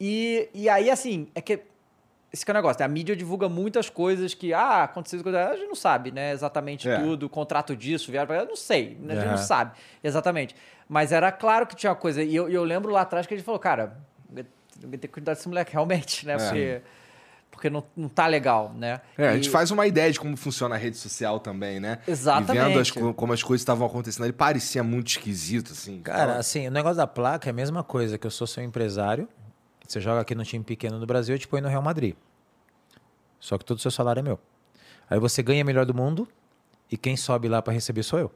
E, 0.00 0.48
e 0.54 0.68
aí, 0.68 0.90
assim, 0.90 1.28
é 1.34 1.40
que. 1.40 1.60
Esse 2.32 2.44
que 2.44 2.50
é 2.50 2.54
o 2.54 2.56
negócio, 2.56 2.80
né? 2.80 2.84
a 2.84 2.88
mídia 2.88 3.16
divulga 3.16 3.48
muitas 3.48 3.88
coisas 3.88 4.34
que, 4.34 4.52
ah, 4.52 4.84
aconteceu 4.84 5.22
coisa. 5.22 5.48
A 5.48 5.56
gente 5.56 5.68
não 5.68 5.74
sabe, 5.74 6.10
né? 6.10 6.32
Exatamente 6.32 6.88
é. 6.88 6.98
tudo, 6.98 7.28
contrato 7.28 7.74
disso, 7.74 8.12
viagem 8.12 8.28
pra. 8.28 8.44
Não 8.44 8.56
sei, 8.56 8.96
né? 9.00 9.14
a 9.14 9.20
gente 9.20 9.30
não 9.30 9.38
sabe 9.38 9.76
exatamente. 10.04 10.54
Mas 10.88 11.10
era 11.10 11.32
claro 11.32 11.66
que 11.66 11.74
tinha 11.74 11.90
uma 11.90 11.96
coisa. 11.96 12.22
E 12.22 12.36
eu, 12.36 12.48
eu 12.48 12.62
lembro 12.62 12.92
lá 12.92 13.00
atrás 13.00 13.26
que 13.26 13.34
a 13.34 13.36
gente 13.36 13.44
falou, 13.44 13.58
cara 13.58 13.96
tem 14.80 14.98
que 14.98 15.08
cuidar 15.08 15.34
desse 15.34 15.48
moleque, 15.48 15.72
realmente, 15.74 16.26
né? 16.26 16.34
É. 16.34 16.36
Porque, 16.36 16.82
porque 17.50 17.70
não, 17.70 17.84
não 17.96 18.08
tá 18.08 18.26
legal, 18.26 18.72
né? 18.76 19.00
É, 19.16 19.24
e... 19.24 19.28
a 19.28 19.34
gente 19.34 19.50
faz 19.50 19.70
uma 19.70 19.86
ideia 19.86 20.12
de 20.12 20.20
como 20.20 20.36
funciona 20.36 20.74
a 20.74 20.78
rede 20.78 20.96
social 20.96 21.40
também, 21.40 21.80
né? 21.80 21.98
Exatamente. 22.06 22.50
E 22.50 22.68
vendo 22.68 22.78
as, 22.80 22.90
como 22.90 23.32
as 23.32 23.42
coisas 23.42 23.62
estavam 23.62 23.86
acontecendo, 23.86 24.24
ele 24.24 24.32
parecia 24.32 24.82
muito 24.82 25.08
esquisito, 25.08 25.72
assim. 25.72 26.00
Cara, 26.00 26.24
então... 26.24 26.36
assim, 26.38 26.68
o 26.68 26.70
negócio 26.70 26.96
da 26.96 27.06
placa 27.06 27.48
é 27.48 27.50
a 27.50 27.54
mesma 27.54 27.82
coisa, 27.82 28.18
que 28.18 28.26
eu 28.26 28.30
sou 28.30 28.46
seu 28.46 28.62
empresário, 28.62 29.28
você 29.86 30.00
joga 30.00 30.20
aqui 30.20 30.34
no 30.34 30.44
time 30.44 30.64
pequeno 30.64 30.98
do 30.98 31.06
Brasil, 31.06 31.34
eu 31.34 31.38
te 31.38 31.46
põe 31.48 31.60
no 31.60 31.68
Real 31.68 31.82
Madrid. 31.82 32.14
Só 33.38 33.56
que 33.56 33.64
todo 33.64 33.78
o 33.78 33.80
seu 33.80 33.90
salário 33.90 34.20
é 34.20 34.22
meu. 34.22 34.38
Aí 35.08 35.18
você 35.18 35.42
ganha 35.42 35.64
melhor 35.64 35.86
do 35.86 35.94
mundo 35.94 36.28
e 36.90 36.96
quem 36.96 37.16
sobe 37.16 37.48
lá 37.48 37.62
para 37.62 37.72
receber 37.72 38.02
sou 38.02 38.18
eu. 38.18 38.32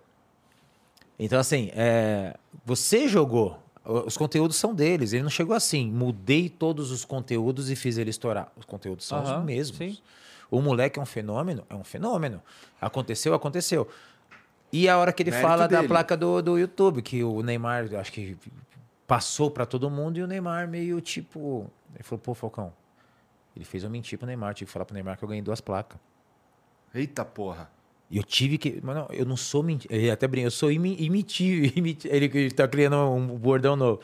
Então, 1.18 1.38
assim, 1.38 1.70
é, 1.74 2.36
você 2.64 3.06
jogou, 3.06 3.59
os 3.84 4.16
conteúdos 4.16 4.56
são 4.56 4.74
deles. 4.74 5.12
Ele 5.12 5.22
não 5.22 5.30
chegou 5.30 5.54
assim, 5.54 5.90
mudei 5.90 6.48
todos 6.48 6.90
os 6.90 7.04
conteúdos 7.04 7.70
e 7.70 7.76
fiz 7.76 7.96
ele 7.96 8.10
estourar. 8.10 8.52
Os 8.56 8.64
conteúdos 8.64 9.06
são 9.06 9.24
uhum, 9.24 9.38
os 9.38 9.44
mesmos. 9.44 9.78
Sim. 9.78 9.98
O 10.50 10.60
moleque 10.60 10.98
é 10.98 11.02
um 11.02 11.06
fenômeno? 11.06 11.64
É 11.70 11.74
um 11.74 11.84
fenômeno. 11.84 12.42
Aconteceu, 12.80 13.32
aconteceu. 13.34 13.88
E 14.72 14.88
a 14.88 14.98
hora 14.98 15.12
que 15.12 15.22
ele 15.22 15.30
Mérito 15.30 15.48
fala 15.48 15.66
dele. 15.66 15.82
da 15.82 15.88
placa 15.88 16.16
do, 16.16 16.42
do 16.42 16.58
YouTube, 16.58 17.02
que 17.02 17.22
o 17.24 17.42
Neymar, 17.42 17.94
acho 17.94 18.12
que 18.12 18.36
passou 19.06 19.50
para 19.50 19.66
todo 19.66 19.90
mundo, 19.90 20.18
e 20.18 20.22
o 20.22 20.26
Neymar 20.26 20.68
meio 20.68 21.00
tipo. 21.00 21.70
Ele 21.94 22.04
falou, 22.04 22.20
pô, 22.20 22.34
Falcão, 22.34 22.72
ele 23.56 23.64
fez 23.64 23.82
eu 23.82 23.90
mentir 23.90 24.18
pro 24.18 24.26
Neymar, 24.26 24.54
tive 24.54 24.66
que 24.66 24.72
falar 24.72 24.84
pro 24.84 24.94
Neymar 24.94 25.18
que 25.18 25.24
eu 25.24 25.28
ganhei 25.28 25.42
duas 25.42 25.60
placas. 25.60 25.98
Eita 26.94 27.24
porra. 27.24 27.70
Eu 28.10 28.24
tive 28.24 28.58
que. 28.58 28.80
Mano, 28.82 29.06
eu 29.10 29.24
não 29.24 29.36
sou 29.36 29.62
mentira. 29.62 29.94
Ele 29.94 30.10
até 30.10 30.26
brinca, 30.26 30.48
eu 30.48 30.50
sou 30.50 30.70
imitivo. 30.72 31.72
Ele, 32.04 32.30
ele 32.34 32.50
tá 32.50 32.66
criando 32.66 32.96
um 32.96 33.38
bordão 33.38 33.76
novo. 33.76 34.00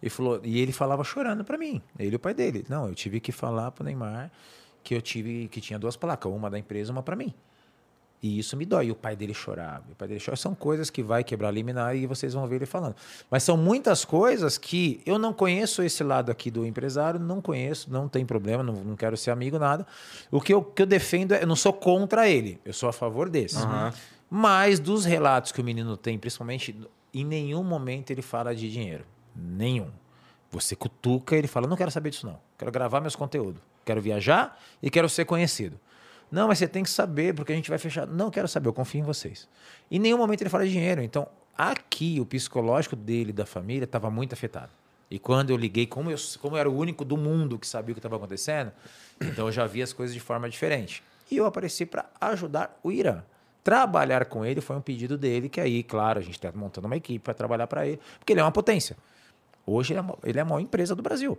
Ele 0.00 0.10
falou, 0.10 0.40
e 0.44 0.60
ele 0.60 0.70
falava 0.70 1.02
chorando 1.02 1.44
para 1.44 1.58
mim. 1.58 1.82
Ele 1.98 2.12
e 2.12 2.16
o 2.16 2.18
pai 2.20 2.32
dele. 2.32 2.64
Não, 2.68 2.88
eu 2.88 2.94
tive 2.94 3.18
que 3.18 3.32
falar 3.32 3.72
pro 3.72 3.84
Neymar 3.84 4.30
que 4.82 4.94
eu 4.94 5.02
tive 5.02 5.48
que 5.48 5.60
tinha 5.60 5.78
duas 5.78 5.96
placas, 5.96 6.32
uma 6.32 6.48
da 6.48 6.58
empresa, 6.58 6.92
uma 6.92 7.02
para 7.02 7.16
mim. 7.16 7.34
E 8.22 8.38
isso 8.38 8.56
me 8.56 8.64
dói. 8.64 8.86
E 8.86 8.90
o 8.90 8.94
pai 8.94 9.14
dele 9.14 9.32
chorava. 9.32 9.84
O 9.92 9.94
pai 9.94 10.08
dele 10.08 10.20
chorava. 10.20 10.40
São 10.40 10.54
coisas 10.54 10.90
que 10.90 11.02
vai 11.02 11.22
quebrar 11.22 11.50
liminar 11.50 11.94
e 11.96 12.06
vocês 12.06 12.34
vão 12.34 12.46
ver 12.46 12.56
ele 12.56 12.66
falando. 12.66 12.96
Mas 13.30 13.42
são 13.42 13.56
muitas 13.56 14.04
coisas 14.04 14.58
que 14.58 15.00
eu 15.06 15.18
não 15.18 15.32
conheço 15.32 15.82
esse 15.82 16.02
lado 16.02 16.30
aqui 16.30 16.50
do 16.50 16.66
empresário, 16.66 17.20
não 17.20 17.40
conheço, 17.40 17.90
não 17.92 18.08
tem 18.08 18.26
problema, 18.26 18.62
não, 18.62 18.74
não 18.74 18.96
quero 18.96 19.16
ser 19.16 19.30
amigo, 19.30 19.58
nada. 19.58 19.86
O 20.30 20.40
que 20.40 20.52
eu, 20.52 20.62
que 20.62 20.82
eu 20.82 20.86
defendo 20.86 21.32
é, 21.32 21.42
eu 21.42 21.46
não 21.46 21.56
sou 21.56 21.72
contra 21.72 22.28
ele, 22.28 22.60
eu 22.64 22.72
sou 22.72 22.88
a 22.88 22.92
favor 22.92 23.28
desse. 23.28 23.58
Uhum. 23.58 23.92
Mas 24.30 24.78
dos 24.78 25.04
relatos 25.04 25.52
que 25.52 25.60
o 25.60 25.64
menino 25.64 25.96
tem, 25.96 26.18
principalmente, 26.18 26.76
em 27.14 27.24
nenhum 27.24 27.62
momento 27.62 28.10
ele 28.10 28.22
fala 28.22 28.54
de 28.54 28.70
dinheiro. 28.70 29.04
Nenhum. 29.34 29.90
Você 30.50 30.74
cutuca, 30.74 31.36
ele 31.36 31.46
fala: 31.46 31.66
não 31.66 31.76
quero 31.76 31.90
saber 31.90 32.10
disso, 32.10 32.26
não. 32.26 32.38
Quero 32.56 32.70
gravar 32.72 33.00
meus 33.00 33.14
conteúdos. 33.14 33.60
Quero 33.84 34.00
viajar 34.02 34.60
e 34.82 34.90
quero 34.90 35.08
ser 35.08 35.24
conhecido. 35.24 35.78
Não, 36.30 36.48
mas 36.48 36.58
você 36.58 36.68
tem 36.68 36.82
que 36.82 36.90
saber, 36.90 37.34
porque 37.34 37.52
a 37.52 37.56
gente 37.56 37.70
vai 37.70 37.78
fechar. 37.78 38.06
Não 38.06 38.30
quero 38.30 38.46
saber, 38.46 38.68
eu 38.68 38.72
confio 38.72 39.00
em 39.00 39.04
vocês. 39.04 39.48
Em 39.90 39.98
nenhum 39.98 40.18
momento 40.18 40.42
ele 40.42 40.50
fala 40.50 40.64
de 40.64 40.72
dinheiro. 40.72 41.02
Então, 41.02 41.26
aqui, 41.56 42.18
o 42.20 42.26
psicológico 42.26 42.94
dele, 42.94 43.32
da 43.32 43.46
família, 43.46 43.84
estava 43.84 44.10
muito 44.10 44.34
afetado. 44.34 44.70
E 45.10 45.18
quando 45.18 45.50
eu 45.50 45.56
liguei, 45.56 45.86
como 45.86 46.10
eu, 46.10 46.18
como 46.40 46.56
eu 46.56 46.60
era 46.60 46.68
o 46.68 46.76
único 46.76 47.04
do 47.04 47.16
mundo 47.16 47.58
que 47.58 47.66
sabia 47.66 47.92
o 47.92 47.94
que 47.94 47.98
estava 47.98 48.16
acontecendo, 48.16 48.72
então 49.20 49.46
eu 49.46 49.52
já 49.52 49.66
vi 49.66 49.82
as 49.82 49.92
coisas 49.92 50.12
de 50.12 50.20
forma 50.20 50.48
diferente. 50.50 51.02
E 51.30 51.36
eu 51.36 51.46
apareci 51.46 51.86
para 51.86 52.06
ajudar 52.20 52.78
o 52.82 52.92
Irã. 52.92 53.22
Trabalhar 53.64 54.26
com 54.26 54.44
ele 54.44 54.60
foi 54.60 54.76
um 54.76 54.80
pedido 54.80 55.16
dele, 55.16 55.48
que 55.48 55.60
aí, 55.60 55.82
claro, 55.82 56.18
a 56.18 56.22
gente 56.22 56.34
está 56.34 56.52
montando 56.52 56.86
uma 56.86 56.96
equipe 56.96 57.18
para 57.18 57.34
trabalhar 57.34 57.66
para 57.66 57.86
ele, 57.86 58.00
porque 58.18 58.32
ele 58.32 58.40
é 58.40 58.44
uma 58.44 58.52
potência. 58.52 58.96
Hoje 59.66 59.92
ele 59.92 60.00
é, 60.00 60.04
ele 60.24 60.38
é 60.38 60.42
a 60.42 60.44
maior 60.44 60.60
empresa 60.60 60.94
do 60.94 61.02
Brasil. 61.02 61.38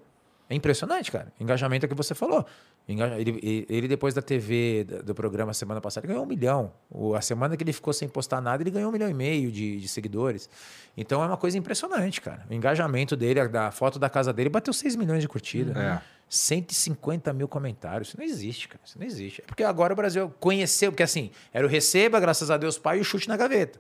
É 0.50 0.56
impressionante, 0.56 1.12
cara. 1.12 1.32
Engajamento 1.40 1.86
é 1.86 1.88
o 1.88 1.90
que 1.90 1.96
você 1.96 2.16
falou. 2.16 2.46
Ele, 2.90 3.66
ele, 3.70 3.88
depois 3.88 4.16
da 4.16 4.22
TV, 4.22 4.84
do 5.04 5.14
programa 5.14 5.54
semana 5.54 5.80
passada, 5.80 6.08
ganhou 6.08 6.24
um 6.24 6.26
milhão. 6.26 6.72
A 7.16 7.22
semana 7.22 7.56
que 7.56 7.64
ele 7.64 7.72
ficou 7.72 7.94
sem 7.94 8.10
postar 8.10 8.42
nada, 8.42 8.64
ele 8.64 8.72
ganhou 8.72 8.90
um 8.90 8.92
milhão 8.92 9.08
e 9.08 9.14
meio 9.14 9.52
de, 9.52 9.80
de 9.80 9.88
seguidores. 9.88 10.50
Então 10.98 11.22
é 11.24 11.28
uma 11.28 11.38
coisa 11.38 11.56
impressionante, 11.56 12.20
cara. 12.20 12.48
O 12.50 12.54
engajamento 12.54 13.16
dele, 13.16 13.40
a, 13.40 13.70
foto 13.70 14.00
da 14.00 14.10
casa 14.10 14.34
dele, 14.34 14.50
bateu 14.50 14.74
6 14.74 14.96
milhões 14.96 15.22
de 15.22 15.28
curtidas. 15.28 15.78
É. 15.78 16.02
150 16.28 17.32
mil 17.32 17.48
comentários. 17.48 18.10
Isso 18.10 18.18
não 18.18 18.26
existe, 18.26 18.68
cara. 18.68 18.82
Isso 18.84 18.98
não 18.98 19.06
existe. 19.06 19.42
É 19.42 19.46
porque 19.46 19.64
agora 19.64 19.94
o 19.94 19.96
Brasil 19.96 20.34
conheceu, 20.40 20.92
porque 20.92 21.04
assim, 21.04 21.30
era 21.54 21.66
o 21.66 21.70
receba, 21.70 22.20
graças 22.20 22.50
a 22.50 22.58
Deus, 22.58 22.78
pai, 22.78 22.98
e 22.98 23.02
o 23.02 23.04
chute 23.04 23.28
na 23.28 23.38
gaveta 23.38 23.80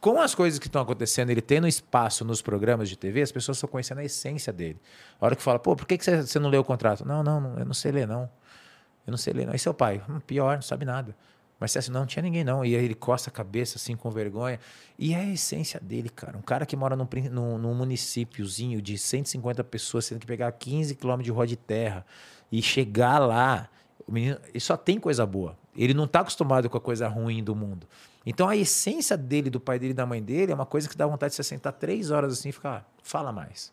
com 0.00 0.20
as 0.20 0.34
coisas 0.34 0.58
que 0.58 0.66
estão 0.66 0.80
acontecendo, 0.80 1.30
ele 1.30 1.40
tendo 1.40 1.66
espaço 1.66 2.24
nos 2.24 2.40
programas 2.40 2.88
de 2.88 2.96
TV, 2.96 3.22
as 3.22 3.32
pessoas 3.32 3.56
estão 3.56 3.68
conhecendo 3.68 3.98
a 3.98 4.04
essência 4.04 4.52
dele. 4.52 4.80
A 5.20 5.26
hora 5.26 5.34
que 5.34 5.42
fala, 5.42 5.58
pô, 5.58 5.74
por 5.74 5.86
que, 5.86 5.98
que 5.98 6.04
você 6.04 6.38
não 6.38 6.48
leu 6.48 6.60
o 6.60 6.64
contrato? 6.64 7.04
Não, 7.04 7.22
não, 7.22 7.58
eu 7.58 7.64
não 7.64 7.74
sei 7.74 7.90
ler, 7.90 8.06
não. 8.06 8.30
Eu 9.08 9.10
não 9.10 9.16
sei 9.16 9.32
ler, 9.32 9.46
não. 9.46 9.54
E 9.54 9.58
seu 9.58 9.72
pai? 9.72 10.02
Hum, 10.06 10.20
pior, 10.20 10.56
não 10.56 10.62
sabe 10.62 10.84
nada. 10.84 11.16
Mas 11.58 11.74
assim, 11.74 11.90
não, 11.90 12.00
não 12.00 12.06
tinha 12.06 12.22
ninguém, 12.22 12.44
não. 12.44 12.62
E 12.62 12.76
aí 12.76 12.84
ele 12.84 12.94
coça 12.94 13.30
a 13.30 13.32
cabeça, 13.32 13.78
assim, 13.78 13.96
com 13.96 14.10
vergonha. 14.10 14.60
E 14.98 15.14
é 15.14 15.20
a 15.20 15.24
essência 15.24 15.80
dele, 15.80 16.10
cara. 16.10 16.36
Um 16.36 16.42
cara 16.42 16.66
que 16.66 16.76
mora 16.76 16.94
num, 16.94 17.08
num, 17.30 17.56
num 17.56 17.74
municípiozinho 17.74 18.82
de 18.82 18.98
150 18.98 19.64
pessoas, 19.64 20.06
tendo 20.06 20.18
que 20.20 20.26
pegar 20.26 20.52
15 20.52 20.94
quilômetros 20.94 21.24
de 21.24 21.32
rua 21.32 21.46
de 21.46 21.56
terra 21.56 22.04
e 22.52 22.60
chegar 22.60 23.18
lá. 23.18 23.70
O 24.06 24.12
menino, 24.12 24.36
ele 24.46 24.60
só 24.60 24.76
tem 24.76 25.00
coisa 25.00 25.24
boa. 25.24 25.56
Ele 25.74 25.94
não 25.94 26.04
está 26.04 26.20
acostumado 26.20 26.68
com 26.68 26.76
a 26.76 26.80
coisa 26.80 27.08
ruim 27.08 27.42
do 27.42 27.56
mundo. 27.56 27.88
Então 28.26 28.46
a 28.46 28.54
essência 28.54 29.16
dele, 29.16 29.48
do 29.48 29.58
pai 29.58 29.78
dele 29.78 29.92
e 29.92 29.94
da 29.94 30.04
mãe 30.04 30.22
dele 30.22 30.52
é 30.52 30.54
uma 30.54 30.66
coisa 30.66 30.86
que 30.86 30.94
dá 30.94 31.06
vontade 31.06 31.30
de 31.30 31.36
você 31.36 31.42
sentar 31.42 31.72
três 31.72 32.10
horas 32.10 32.34
assim 32.34 32.50
e 32.50 32.52
ficar, 32.52 32.86
fala 33.02 33.32
mais. 33.32 33.72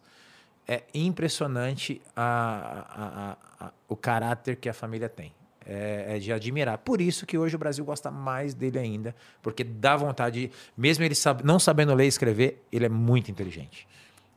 É 0.67 0.83
impressionante 0.93 2.01
a, 2.15 3.37
a, 3.59 3.65
a, 3.67 3.71
o 3.87 3.95
caráter 3.95 4.55
que 4.55 4.67
a 4.67 4.73
família 4.73 5.09
tem. 5.09 5.33
É, 5.67 6.17
é, 6.17 6.19
de 6.19 6.31
admirar. 6.31 6.77
Por 6.77 7.01
isso 7.01 7.25
que 7.25 7.35
hoje 7.39 7.55
o 7.55 7.57
Brasil 7.57 7.83
gosta 7.83 8.11
mais 8.11 8.53
dele 8.53 8.77
ainda, 8.77 9.15
porque 9.41 9.63
dá 9.63 9.95
vontade, 9.97 10.51
mesmo 10.77 11.03
ele 11.03 11.15
sab, 11.15 11.43
não 11.43 11.57
sabendo 11.57 11.91
ler 11.95 12.05
e 12.05 12.07
escrever, 12.07 12.63
ele 12.71 12.85
é 12.85 12.89
muito 12.89 13.31
inteligente. 13.31 13.87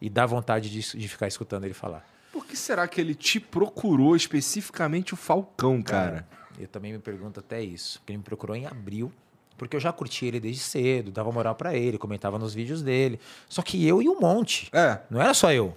E 0.01 0.09
dá 0.09 0.25
vontade 0.25 0.71
de, 0.71 0.97
de 0.97 1.07
ficar 1.07 1.29
escutando 1.29 1.65
ele 1.65 1.75
falar. 1.75 2.03
Por 2.33 2.47
que 2.47 2.57
será 2.57 2.89
que 2.89 2.99
ele 2.99 3.15
te 3.15 3.39
procurou 3.39 4.17
especificamente 4.17 5.13
o 5.13 5.19
Falcão, 5.19 5.83
cara? 5.83 6.25
cara 6.27 6.39
eu 6.59 6.67
também 6.67 6.93
me 6.93 6.99
pergunto 6.99 7.41
até 7.41 7.63
isso. 7.63 7.99
Porque 7.99 8.13
ele 8.13 8.19
me 8.19 8.25
procurou 8.25 8.57
em 8.57 8.67
abril 8.67 9.13
porque 9.59 9.75
eu 9.75 9.81
já 9.81 9.93
curti 9.93 10.25
ele 10.25 10.39
desde 10.39 10.63
cedo, 10.63 11.11
dava 11.11 11.33
moral 11.33 11.55
para 11.57 11.75
ele, 11.75 11.99
comentava 11.99 12.39
nos 12.39 12.55
vídeos 12.55 12.81
dele. 12.81 13.19
Só 13.49 13.61
que 13.61 13.85
eu 13.85 14.01
e 14.01 14.09
um 14.09 14.21
monte. 14.21 14.71
É. 14.73 15.01
Não 15.11 15.21
era 15.21 15.35
só 15.35 15.53
eu. 15.53 15.77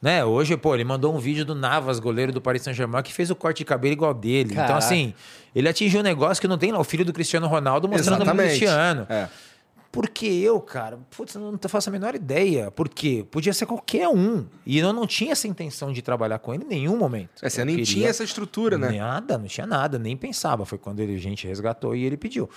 Né? 0.00 0.24
Hoje, 0.24 0.56
pô, 0.56 0.74
ele 0.74 0.84
mandou 0.84 1.14
um 1.14 1.18
vídeo 1.18 1.44
do 1.44 1.54
Navas, 1.54 1.98
goleiro 1.98 2.32
do 2.32 2.40
Paris 2.40 2.62
Saint-Germain, 2.62 3.02
que 3.02 3.12
fez 3.12 3.30
o 3.30 3.34
corte 3.34 3.58
de 3.58 3.64
cabelo 3.64 3.92
igual 3.92 4.12
dele. 4.12 4.50
Caraca. 4.50 4.64
Então, 4.64 4.76
assim, 4.76 5.14
ele 5.54 5.68
atingiu 5.68 6.00
um 6.00 6.02
negócio 6.02 6.40
que 6.40 6.48
não 6.48 6.58
tem 6.58 6.70
lá. 6.70 6.78
O 6.78 6.84
filho 6.84 7.04
do 7.04 7.12
Cristiano 7.12 7.46
Ronaldo 7.46 7.88
mostrando 7.88 8.22
o 8.22 8.36
Cristiano. 8.36 9.06
É. 9.08 9.28
Porque 9.90 10.26
eu, 10.26 10.60
cara, 10.60 10.98
putz, 11.16 11.34
não 11.36 11.58
faço 11.68 11.88
a 11.88 11.92
menor 11.92 12.14
ideia. 12.14 12.70
Porque 12.70 13.24
podia 13.30 13.54
ser 13.54 13.64
qualquer 13.64 14.06
um. 14.08 14.44
E 14.66 14.78
eu 14.78 14.92
não 14.92 15.06
tinha 15.06 15.32
essa 15.32 15.48
intenção 15.48 15.90
de 15.90 16.02
trabalhar 16.02 16.38
com 16.38 16.52
ele 16.52 16.64
em 16.64 16.68
nenhum 16.68 16.98
momento. 16.98 17.30
É, 17.40 17.48
você 17.48 17.62
eu 17.62 17.64
nem 17.64 17.76
queria... 17.76 17.94
tinha 17.94 18.08
essa 18.08 18.22
estrutura, 18.22 18.76
né? 18.76 18.98
Nada, 18.98 19.38
não 19.38 19.46
tinha 19.46 19.66
nada, 19.66 19.98
nem 19.98 20.14
pensava. 20.14 20.66
Foi 20.66 20.76
quando 20.76 21.00
ele, 21.00 21.14
a 21.14 21.18
gente 21.18 21.46
resgatou 21.46 21.96
e 21.96 22.04
ele 22.04 22.18
pediu. 22.18 22.50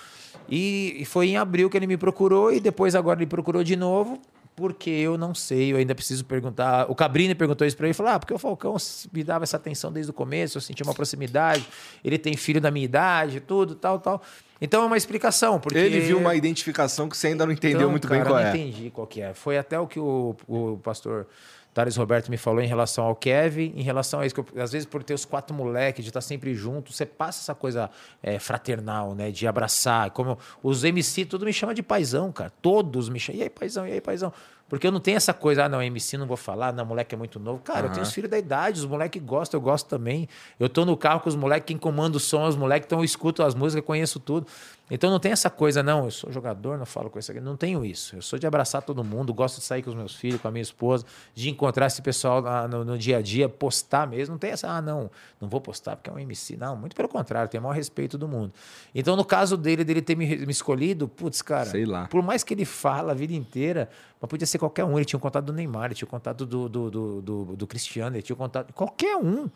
E, 0.50 0.96
e 0.98 1.04
foi 1.06 1.28
em 1.28 1.38
abril 1.38 1.70
que 1.70 1.78
ele 1.78 1.86
me 1.86 1.96
procurou 1.96 2.52
e 2.52 2.60
depois 2.60 2.94
agora 2.94 3.18
ele 3.18 3.26
procurou 3.26 3.64
de 3.64 3.74
novo 3.74 4.20
porque 4.54 4.90
eu 4.90 5.16
não 5.16 5.34
sei, 5.34 5.72
eu 5.72 5.76
ainda 5.76 5.94
preciso 5.94 6.24
perguntar. 6.24 6.90
O 6.90 6.94
Cabrini 6.94 7.34
perguntou 7.34 7.66
isso 7.66 7.76
para 7.76 7.86
ele, 7.86 7.94
falou: 7.94 8.12
"Ah, 8.12 8.18
porque 8.18 8.34
o 8.34 8.38
Falcão 8.38 8.76
me 9.12 9.24
dava 9.24 9.44
essa 9.44 9.56
atenção 9.56 9.92
desde 9.92 10.10
o 10.10 10.14
começo, 10.14 10.58
eu 10.58 10.62
sentia 10.62 10.84
uma 10.84 10.94
proximidade, 10.94 11.66
ele 12.04 12.18
tem 12.18 12.36
filho 12.36 12.60
da 12.60 12.70
minha 12.70 12.84
idade, 12.84 13.40
tudo, 13.40 13.74
tal, 13.74 13.98
tal". 13.98 14.22
Então 14.60 14.82
é 14.82 14.86
uma 14.86 14.96
explicação, 14.96 15.58
porque 15.58 15.78
ele 15.78 16.00
viu 16.00 16.18
uma 16.18 16.34
identificação 16.34 17.08
que 17.08 17.16
você 17.16 17.28
ainda 17.28 17.46
não 17.46 17.52
entendeu 17.52 17.80
então, 17.80 17.90
muito 17.90 18.06
cara, 18.06 18.20
bem 18.20 18.30
qual 18.30 18.38
é. 18.38 18.42
Eu 18.42 18.46
não 18.48 18.56
entendi 18.56 18.90
qual 18.90 19.06
que 19.06 19.22
é. 19.22 19.32
Foi 19.32 19.56
até 19.56 19.78
o 19.78 19.86
que 19.86 19.98
o, 19.98 20.36
o 20.46 20.78
pastor 20.82 21.26
Thales 21.72 21.96
Roberto 21.96 22.30
me 22.30 22.36
falou 22.36 22.60
em 22.60 22.66
relação 22.66 23.04
ao 23.04 23.14
Kevin, 23.14 23.72
em 23.76 23.82
relação 23.82 24.20
a 24.20 24.26
isso, 24.26 24.34
que 24.34 24.40
eu, 24.40 24.62
às 24.62 24.72
vezes 24.72 24.86
por 24.86 25.02
ter 25.02 25.14
os 25.14 25.24
quatro 25.24 25.54
moleques, 25.54 26.04
de 26.04 26.10
estar 26.10 26.20
sempre 26.20 26.54
junto, 26.54 26.92
você 26.92 27.06
passa 27.06 27.40
essa 27.40 27.54
coisa 27.54 27.88
é, 28.22 28.38
fraternal, 28.38 29.14
né? 29.14 29.30
De 29.30 29.46
abraçar. 29.46 30.10
Como 30.10 30.36
os 30.62 30.82
MC, 30.82 31.24
tudo 31.24 31.44
me 31.44 31.52
chama 31.52 31.72
de 31.72 31.82
paizão, 31.82 32.32
cara. 32.32 32.52
Todos 32.60 33.08
me 33.08 33.20
chamam. 33.20 33.40
E 33.40 33.42
aí, 33.44 33.50
paizão? 33.50 33.86
E 33.86 33.92
aí, 33.92 34.00
paizão? 34.00 34.32
Porque 34.70 34.86
eu 34.86 34.92
não 34.92 35.00
tenho 35.00 35.16
essa 35.16 35.34
coisa, 35.34 35.64
ah, 35.64 35.68
não, 35.68 35.82
MC 35.82 36.16
não 36.16 36.28
vou 36.28 36.36
falar, 36.36 36.72
não, 36.72 36.86
moleque 36.86 37.12
é 37.12 37.18
muito 37.18 37.40
novo. 37.40 37.58
Cara, 37.58 37.80
uhum. 37.80 37.86
eu 37.86 37.90
tenho 37.90 38.02
os 38.04 38.12
filhos 38.12 38.30
da 38.30 38.38
idade, 38.38 38.78
os 38.78 38.86
moleques 38.86 39.20
gostam, 39.20 39.58
eu 39.58 39.62
gosto 39.62 39.88
também. 39.88 40.28
Eu 40.60 40.68
tô 40.68 40.84
no 40.84 40.96
carro 40.96 41.18
com 41.18 41.28
os 41.28 41.34
moleques, 41.34 41.66
quem 41.66 41.76
comanda 41.76 42.16
o 42.16 42.20
som, 42.20 42.46
os 42.46 42.54
moleques, 42.54 42.86
então 42.86 43.00
eu 43.00 43.04
escuto 43.04 43.42
as 43.42 43.52
músicas, 43.52 43.84
conheço 43.84 44.20
tudo. 44.20 44.46
Então 44.90 45.10
não 45.10 45.20
tem 45.20 45.30
essa 45.30 45.48
coisa, 45.48 45.82
não, 45.82 46.06
eu 46.06 46.10
sou 46.10 46.32
jogador, 46.32 46.76
não 46.76 46.84
falo 46.84 47.08
com 47.08 47.18
isso 47.18 47.30
aqui. 47.30 47.40
Não 47.40 47.56
tenho 47.56 47.84
isso. 47.84 48.16
Eu 48.16 48.22
sou 48.22 48.38
de 48.38 48.46
abraçar 48.46 48.82
todo 48.82 49.04
mundo, 49.04 49.32
gosto 49.32 49.58
de 49.58 49.64
sair 49.64 49.82
com 49.82 49.90
os 49.90 49.96
meus 49.96 50.16
filhos, 50.16 50.40
com 50.40 50.48
a 50.48 50.50
minha 50.50 50.62
esposa, 50.62 51.04
de 51.34 51.48
encontrar 51.48 51.86
esse 51.86 52.02
pessoal 52.02 52.42
no, 52.68 52.84
no 52.84 52.98
dia 52.98 53.18
a 53.18 53.22
dia, 53.22 53.48
postar 53.48 54.06
mesmo. 54.06 54.32
Não 54.32 54.38
tem 54.38 54.50
essa, 54.50 54.68
ah, 54.68 54.82
não, 54.82 55.08
não 55.40 55.48
vou 55.48 55.60
postar 55.60 55.94
porque 55.94 56.10
é 56.10 56.12
um 56.12 56.18
MC. 56.18 56.56
Não, 56.56 56.74
muito 56.74 56.96
pelo 56.96 57.08
contrário, 57.08 57.48
tenho 57.48 57.62
o 57.62 57.64
maior 57.64 57.76
respeito 57.76 58.18
do 58.18 58.26
mundo. 58.26 58.52
Então, 58.92 59.14
no 59.14 59.24
caso 59.24 59.56
dele, 59.56 59.84
dele 59.84 60.02
ter 60.02 60.16
me, 60.16 60.26
me 60.38 60.50
escolhido, 60.50 61.06
putz, 61.06 61.40
cara, 61.40 61.66
Sei 61.66 61.84
lá. 61.86 62.08
por 62.08 62.22
mais 62.22 62.42
que 62.42 62.52
ele 62.52 62.64
fala 62.64 63.12
a 63.12 63.14
vida 63.14 63.32
inteira, 63.32 63.88
mas 64.20 64.28
podia 64.28 64.46
ser 64.46 64.58
qualquer 64.58 64.84
um. 64.84 64.98
Ele 64.98 65.04
tinha 65.04 65.18
o 65.18 65.20
contato 65.20 65.44
do 65.44 65.52
Neymar, 65.52 65.86
ele 65.86 65.94
tinha 65.94 66.06
o 66.06 66.10
contato 66.10 66.44
do, 66.44 66.68
do, 66.68 66.90
do, 66.90 67.22
do, 67.22 67.44
do 67.56 67.66
Cristiano, 67.66 68.16
ele 68.16 68.22
tinha 68.22 68.34
o 68.34 68.38
contato. 68.38 68.72
Qualquer 68.72 69.16
um. 69.16 69.48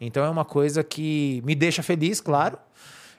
Então 0.00 0.24
é 0.24 0.30
uma 0.30 0.44
coisa 0.46 0.82
que 0.82 1.42
me 1.44 1.54
deixa 1.54 1.82
feliz, 1.82 2.20
claro. 2.20 2.58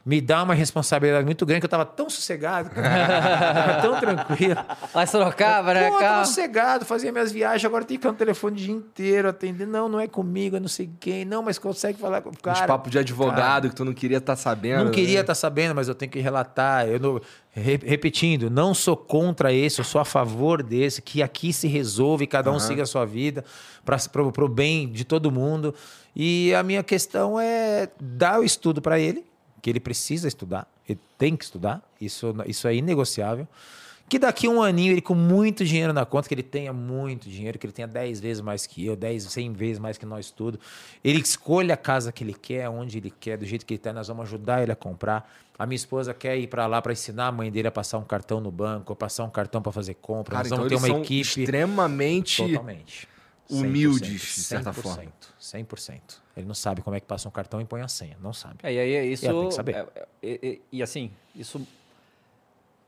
Me 0.05 0.19
dá 0.19 0.43
uma 0.43 0.53
responsabilidade 0.53 1.25
muito 1.25 1.45
grande 1.45 1.61
que 1.61 1.65
eu 1.65 1.69
tava 1.69 1.85
tão 1.85 2.09
sossegado, 2.09 2.69
tava 2.73 3.81
tão 3.81 3.99
tranquilo. 3.99 4.57
Mas 4.93 5.09
Sorocaba, 5.09 5.73
né? 5.73 5.89
Pô, 5.89 5.99
tava 5.99 6.25
sossegado, 6.25 6.85
fazia 6.85 7.11
minhas 7.11 7.31
viagens, 7.31 7.65
agora 7.65 7.83
tem 7.85 7.97
que 7.97 8.01
ficar 8.01 8.11
no 8.11 8.17
telefone 8.17 8.55
o 8.55 8.57
dia 8.57 8.73
inteiro, 8.73 9.29
atender. 9.29 9.67
Não, 9.67 9.87
não 9.87 9.99
é 9.99 10.07
comigo, 10.07 10.55
é 10.55 10.59
não 10.59 10.67
sei 10.67 10.89
quem. 10.99 11.23
Não, 11.23 11.43
mas 11.43 11.59
consegue 11.59 11.99
falar 11.99 12.21
com 12.21 12.29
o 12.29 12.37
cara. 12.37 12.61
Uns 12.61 12.65
papo 12.65 12.89
de 12.89 12.97
advogado 12.97 13.37
cara, 13.41 13.69
que 13.69 13.75
tu 13.75 13.85
não 13.85 13.93
queria 13.93 14.17
estar 14.17 14.33
tá 14.33 14.41
sabendo. 14.41 14.85
Não 14.85 14.91
queria 14.91 15.19
estar 15.19 15.21
né? 15.21 15.27
tá 15.27 15.35
sabendo, 15.35 15.75
mas 15.75 15.87
eu 15.87 15.95
tenho 15.95 16.11
que 16.11 16.19
relatar. 16.19 16.87
Eu 16.87 16.99
não, 16.99 17.21
repetindo, 17.53 18.49
não 18.49 18.73
sou 18.73 18.95
contra 18.95 19.53
esse, 19.53 19.79
eu 19.79 19.85
sou 19.85 20.01
a 20.01 20.05
favor 20.05 20.63
desse, 20.63 21.01
que 21.01 21.21
aqui 21.21 21.51
se 21.51 21.67
resolve, 21.67 22.25
cada 22.25 22.49
um 22.49 22.53
uhum. 22.53 22.59
siga 22.59 22.83
a 22.83 22.85
sua 22.85 23.05
vida, 23.05 23.43
para 23.83 24.45
o 24.45 24.47
bem 24.47 24.91
de 24.91 25.03
todo 25.03 25.31
mundo. 25.31 25.75
E 26.15 26.53
a 26.55 26.63
minha 26.63 26.83
questão 26.83 27.39
é 27.39 27.89
dar 27.99 28.39
o 28.39 28.43
estudo 28.43 28.81
para 28.81 28.99
ele, 28.99 29.25
que 29.61 29.69
ele 29.69 29.79
precisa 29.79 30.27
estudar, 30.27 30.67
ele 30.87 30.99
tem 31.17 31.35
que 31.35 31.43
estudar, 31.43 31.81
isso, 31.99 32.33
isso 32.47 32.67
é 32.67 32.75
inegociável. 32.75 33.47
Que 34.09 34.19
daqui 34.19 34.45
a 34.45 34.49
um 34.49 34.61
aninho, 34.61 34.91
ele 34.91 35.01
com 35.01 35.15
muito 35.15 35.63
dinheiro 35.63 35.93
na 35.93 36.05
conta, 36.05 36.27
que 36.27 36.33
ele 36.33 36.43
tenha 36.43 36.73
muito 36.73 37.29
dinheiro, 37.29 37.57
que 37.57 37.65
ele 37.65 37.71
tenha 37.71 37.87
10 37.87 38.19
vezes 38.19 38.41
mais 38.41 38.67
que 38.67 38.85
eu, 38.85 38.93
10, 38.93 39.23
100 39.23 39.53
vezes 39.53 39.79
mais 39.79 39.97
que 39.97 40.05
nós 40.05 40.29
tudo. 40.29 40.59
Ele 41.01 41.21
escolha 41.21 41.75
a 41.75 41.77
casa 41.77 42.11
que 42.11 42.21
ele 42.21 42.33
quer, 42.33 42.67
onde 42.67 42.97
ele 42.97 43.09
quer, 43.09 43.37
do 43.37 43.45
jeito 43.45 43.65
que 43.65 43.73
ele 43.73 43.77
está, 43.79 43.93
nós 43.93 44.09
vamos 44.09 44.23
ajudar 44.23 44.63
ele 44.63 44.71
a 44.73 44.75
comprar. 44.75 45.31
A 45.57 45.65
minha 45.65 45.77
esposa 45.77 46.13
quer 46.13 46.37
ir 46.37 46.47
para 46.47 46.67
lá 46.67 46.81
para 46.81 46.91
ensinar 46.91 47.27
a 47.27 47.31
mãe 47.31 47.49
dele 47.49 47.69
a 47.69 47.71
passar 47.71 47.99
um 47.99 48.03
cartão 48.03 48.41
no 48.41 48.51
banco, 48.51 48.91
a 48.91 48.95
passar 48.97 49.23
um 49.23 49.29
cartão 49.29 49.61
para 49.61 49.71
fazer 49.71 49.93
compra. 49.93 50.35
Cara, 50.35 50.49
nós 50.49 50.57
vamos 50.57 50.73
então 50.73 50.83
ter 50.83 50.93
uma 50.93 50.99
equipe. 51.05 51.41
extremamente 51.43 52.45
Totalmente. 52.45 53.07
humildes, 53.49 54.09
de 54.09 54.41
certa 54.41 54.71
100%, 54.71 54.81
forma. 54.81 55.11
100%. 55.39 56.20
Ele 56.35 56.45
não 56.45 56.53
sabe 56.53 56.81
como 56.81 56.95
é 56.95 56.99
que 56.99 57.05
passa 57.05 57.27
um 57.27 57.31
cartão 57.31 57.59
e 57.59 57.65
põe 57.65 57.81
a 57.81 57.87
senha. 57.87 58.17
Não 58.21 58.33
sabe. 58.33 58.55
É, 58.63 58.73
e 58.73 58.79
aí 58.79 59.13
isso. 59.13 59.25
tem 59.25 59.47
que 59.47 59.53
saber. 59.53 59.75
É, 59.75 59.85
é, 60.23 60.39
é, 60.41 60.59
e 60.71 60.81
assim, 60.81 61.11
isso. 61.35 61.65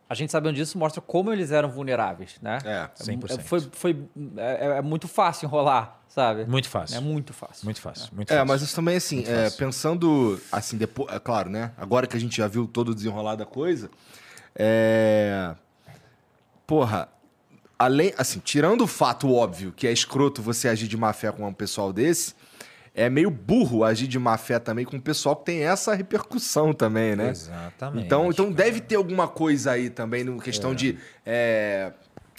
A 0.10 0.16
gente 0.16 0.32
sabendo 0.32 0.56
disso 0.56 0.78
mostra 0.78 1.02
como 1.02 1.32
eles 1.34 1.52
eram 1.52 1.70
vulneráveis, 1.70 2.36
né? 2.42 2.60
É, 2.64 2.90
100%. 3.04 3.42
Foi, 3.42 3.60
foi, 3.72 4.04
é, 4.38 4.78
é 4.78 4.82
muito 4.82 5.08
fácil 5.08 5.48
enrolar, 5.48 6.02
sabe? 6.08 6.46
Muito 6.46 6.70
fácil. 6.70 6.98
É 6.98 7.00
muito 7.00 7.34
fácil. 7.34 7.66
Muito 7.66 7.82
fácil. 7.82 8.10
Muito 8.14 8.32
é, 8.32 8.36
fácil. 8.36 8.48
mas 8.48 8.62
isso 8.62 8.76
também, 8.76 8.98
assim, 8.98 9.24
é, 9.26 9.50
pensando, 9.50 10.40
assim, 10.52 10.78
depois, 10.78 11.12
é 11.12 11.20
claro, 11.20 11.50
né? 11.50 11.72
Agora 11.78 12.06
que 12.06 12.16
a 12.16 12.20
gente 12.20 12.38
já 12.38 12.48
viu 12.48 12.68
todo 12.68 12.90
o 12.90 12.96
desenrolar 12.96 13.36
da 13.36 13.46
coisa, 13.46 13.90
é. 14.56 15.56
Porra, 16.68 17.10
além, 17.78 18.14
assim, 18.18 18.40
tirando 18.40 18.82
o 18.82 18.88
fato 18.88 19.34
óbvio 19.34 19.72
que 19.72 19.88
é 19.88 19.92
escroto 19.92 20.42
você 20.42 20.68
agir 20.68 20.88
de 20.88 20.96
má 20.96 21.12
fé 21.12 21.32
com 21.32 21.48
um 21.48 21.54
pessoal 21.54 21.92
desse, 21.92 22.36
é 22.96 23.10
meio 23.10 23.30
burro 23.32 23.84
agir 23.84 24.08
de 24.08 24.20
má 24.20 24.38
fé 24.38 24.60
também 24.60 24.86
com 24.86 24.98
o 24.98 25.02
pessoal 25.02 25.36
que 25.36 25.46
tem 25.46 25.64
essa 25.64 25.96
repercussão 25.96 26.74
também, 26.74 27.16
né? 27.16 27.30
Exatamente. 27.30 28.06
Então, 28.06 28.30
então 28.30 28.52
deve 28.52 28.80
ter 28.80 28.96
alguma 28.96 29.28
coisa 29.28 29.72
aí 29.72 29.90
também, 29.90 30.24
no 30.24 30.40
questão 30.40 30.72
é. 30.72 30.76
de. 30.76 30.98
É... 31.26 31.92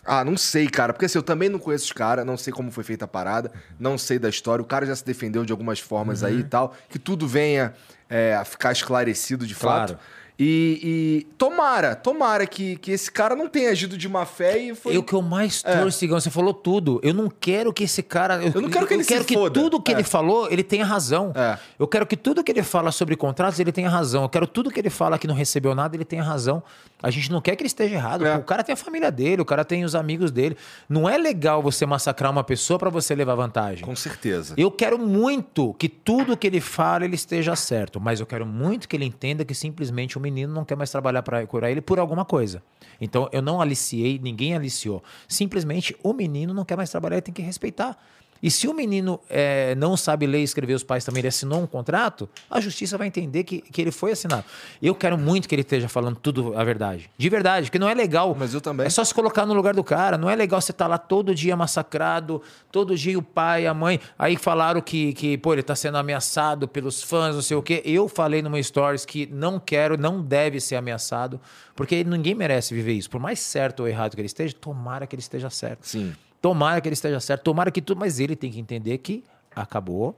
Ah, 0.05 0.23
não 0.23 0.37
sei, 0.37 0.69
cara. 0.69 0.93
Porque 0.93 1.07
assim, 1.07 1.19
eu 1.19 1.23
também 1.23 1.49
não 1.49 1.59
conheço 1.59 1.87
os 1.87 1.93
caras, 1.93 2.27
não 2.27 2.37
sei 2.37 2.53
como 2.53 2.71
foi 2.71 2.85
feita 2.85 3.07
a 3.07 3.09
parada, 3.09 3.51
não 3.81 3.97
sei 3.97 4.19
da 4.19 4.29
história. 4.29 4.63
O 4.63 4.67
cara 4.67 4.85
já 4.85 4.95
se 4.95 5.05
defendeu 5.05 5.45
de 5.45 5.51
algumas 5.51 5.81
formas 5.81 6.23
uhum. 6.23 6.29
aí 6.29 6.41
e 6.41 6.45
tal. 6.45 6.75
Que 6.91 6.99
tudo 6.99 7.27
venha 7.27 7.73
é, 8.09 8.35
a 8.37 8.45
ficar 8.45 8.71
esclarecido 8.71 9.47
de 9.47 9.55
claro. 9.55 9.95
fato. 9.95 10.01
E, 10.37 10.81
e, 10.83 11.27
tomara, 11.39 11.95
tomara 11.95 12.45
que, 12.45 12.75
que 12.77 12.91
esse 12.91 13.11
cara 13.11 13.37
não 13.37 13.49
tenha 13.49 13.71
agido 13.71 13.97
de 13.97 14.09
má 14.09 14.27
fé 14.27 14.59
e 14.59 14.75
foi. 14.75 14.97
Eu 14.97 15.03
que 15.03 15.13
eu 15.13 15.23
mais 15.23 15.63
é. 15.65 15.79
torço, 15.79 15.99
Sigão, 15.99 16.19
você 16.19 16.31
falou 16.31 16.53
tudo. 16.53 17.01
Eu 17.05 17.15
não 17.15 17.29
quero 17.29 17.73
que 17.73 17.85
esse 17.85 18.03
cara. 18.03 18.43
Eu, 18.43 18.51
eu 18.53 18.61
não 18.61 18.69
quero 18.69 18.85
que 18.85 18.95
ele 18.95 19.03
eu 19.05 19.07
quero 19.07 19.25
que 19.25 19.35
foda. 19.35 19.61
tudo 19.61 19.81
que 19.81 19.93
é. 19.93 19.95
ele 19.95 20.03
falou, 20.03 20.51
ele 20.51 20.65
tenha 20.65 20.85
razão. 20.85 21.33
É. 21.37 21.57
Eu 21.79 21.87
quero 21.87 22.05
que 22.05 22.17
tudo 22.17 22.43
que 22.43 22.51
ele 22.51 22.65
fala 22.65 22.91
sobre 22.91 23.15
contratos, 23.15 23.61
ele 23.61 23.71
tenha 23.71 23.89
razão. 23.89 24.25
Eu 24.25 24.29
quero 24.29 24.47
tudo 24.49 24.73
que 24.73 24.81
ele 24.81 24.91
fala 24.91 25.19
que 25.19 25.29
não 25.29 25.37
recebeu 25.37 25.73
nada, 25.73 25.97
ele 25.97 26.05
tenha 26.05 26.23
razão. 26.23 26.65
A 27.05 27.11
gente 27.11 27.31
não 27.31 27.39
quer 27.39 27.55
que 27.55 27.63
ele 27.63 27.67
esteja 27.67 27.97
errado. 27.97 28.25
É. 28.25 28.35
O 28.35 28.43
cara 28.43 28.65
tem 28.65 28.73
a 28.73 28.77
família 28.77 29.13
dele, 29.13 29.43
o 29.43 29.45
cara 29.45 29.63
tem 29.63 29.85
os 29.85 29.95
amigos 29.95 30.31
dele. 30.31 30.57
Não 30.89 31.07
é 31.07 31.19
legal 31.19 31.63
você 31.63 31.85
massacrar 31.85 32.33
uma 32.33 32.43
pessoa 32.43 32.79
para 32.79 32.89
você 32.89 33.15
levar 33.15 33.35
vantagem. 33.35 33.85
Com 33.85 33.95
certeza. 33.95 34.55
Eu 34.57 34.71
quero 34.71 34.99
muito 34.99 35.75
que 35.75 35.87
tudo 35.87 36.35
que 36.35 36.47
ele 36.47 36.63
fala 36.63 37.05
ele 37.05 37.15
esteja 37.15 37.55
certo, 37.55 38.01
mas 38.01 38.21
eu 38.21 38.27
quero 38.27 38.47
muito 38.47 38.89
que 38.89 38.97
ele 38.97 39.05
entenda 39.05 39.45
que 39.45 39.55
simplesmente 39.55 40.17
o 40.17 40.21
menino 40.21 40.55
não 40.55 40.65
quer 40.65 40.77
mais 40.77 40.91
trabalhar 40.91 41.23
para 41.23 41.47
curar 41.47 41.71
ele 41.71 41.83
por 41.83 41.99
alguma 41.99 42.25
coisa. 42.25 42.63
Então 42.99 43.29
eu 43.33 43.43
não 43.43 43.61
aliciei, 43.61 44.19
ninguém 44.19 44.55
aliciou. 44.55 45.05
Simplesmente 45.29 45.95
o 46.03 46.15
menino 46.15 46.55
não 46.55 46.65
quer 46.65 46.77
mais 46.77 46.89
trabalhar 46.89 47.19
e 47.19 47.21
tem 47.21 47.35
que 47.35 47.43
respeitar. 47.43 47.99
E 48.45 48.51
se 48.51 48.69
o 48.69 48.75
menino 48.75 49.19
é, 49.31 49.75
não 49.75 49.97
sabe 49.97 50.27
ler 50.27 50.41
e 50.41 50.43
escrever, 50.43 50.75
os 50.75 50.83
pais 50.83 51.03
também, 51.03 51.23
ele 51.23 51.29
assinou 51.29 51.63
um 51.63 51.67
contrato, 51.67 52.29
a 52.51 52.61
justiça 52.61 52.99
vai 52.99 53.07
entender 53.07 53.43
que, 53.43 53.63
que 53.63 53.81
ele 53.81 53.91
foi 53.91 54.13
assinado. 54.13 54.45
Eu 54.83 54.95
quero 54.95 55.17
muito 55.17 55.49
que 55.49 55.55
ele 55.55 55.63
esteja 55.63 55.89
falando 55.89 56.17
tudo 56.17 56.53
a 56.55 56.63
verdade. 56.63 57.09
De 57.17 57.29
verdade, 57.31 57.69
porque 57.69 57.79
não 57.79 57.89
é 57.89 57.95
legal. 57.95 58.37
Mas 58.39 58.53
eu 58.53 58.61
também. 58.61 58.85
É 58.85 58.91
só 58.91 59.03
se 59.03 59.15
colocar 59.15 59.47
no 59.47 59.55
lugar 59.55 59.73
do 59.73 59.83
cara. 59.83 60.19
Não 60.19 60.29
é 60.29 60.37
legal 60.37 60.61
você 60.61 60.73
estar 60.73 60.85
tá 60.85 60.89
lá 60.91 60.99
todo 60.99 61.35
dia 61.35 61.57
massacrado, 61.57 62.43
todo 62.71 62.95
dia 62.95 63.19
o 63.19 63.23
pai, 63.23 63.67
a 63.67 63.73
mãe. 63.73 63.99
Aí 64.19 64.37
falaram 64.37 64.83
que, 64.83 65.15
que 65.15 65.39
pô, 65.39 65.55
ele 65.55 65.63
está 65.63 65.75
sendo 65.75 65.97
ameaçado 65.97 66.69
pelos 66.69 67.03
fãs, 67.03 67.35
não 67.35 67.41
sei 67.41 67.57
o 67.57 67.63
quê. 67.63 67.81
Eu 67.83 68.11
falei 68.11 68.43
numa 68.43 68.63
stories 68.63 69.07
que 69.07 69.25
não 69.25 69.59
quero, 69.59 69.97
não 69.97 70.21
deve 70.21 70.61
ser 70.61 70.77
ameaçado, 70.77 71.41
porque 71.75 72.05
ninguém 72.05 72.35
merece 72.35 72.75
viver 72.75 72.93
isso. 72.93 73.09
Por 73.09 73.21
mais 73.21 73.41
certo 73.41 73.81
ou 73.81 73.89
errado 73.89 74.15
que 74.15 74.21
ele 74.21 74.27
esteja, 74.27 74.55
tomara 74.61 75.07
que 75.07 75.15
ele 75.15 75.23
esteja 75.23 75.49
certo. 75.49 75.89
Sim. 75.89 76.13
Tomara 76.45 76.79
que 76.79 76.87
ele 76.87 76.93
esteja 76.93 77.19
certo, 77.21 77.43
tomara 77.43 77.71
que 77.71 77.81
tudo, 77.81 77.99
mas 77.99 78.21
ele 78.21 78.37
tem 78.37 78.51
que 78.51 78.61
entender 78.61 78.99
que 78.99 79.25
acabou. 79.57 80.15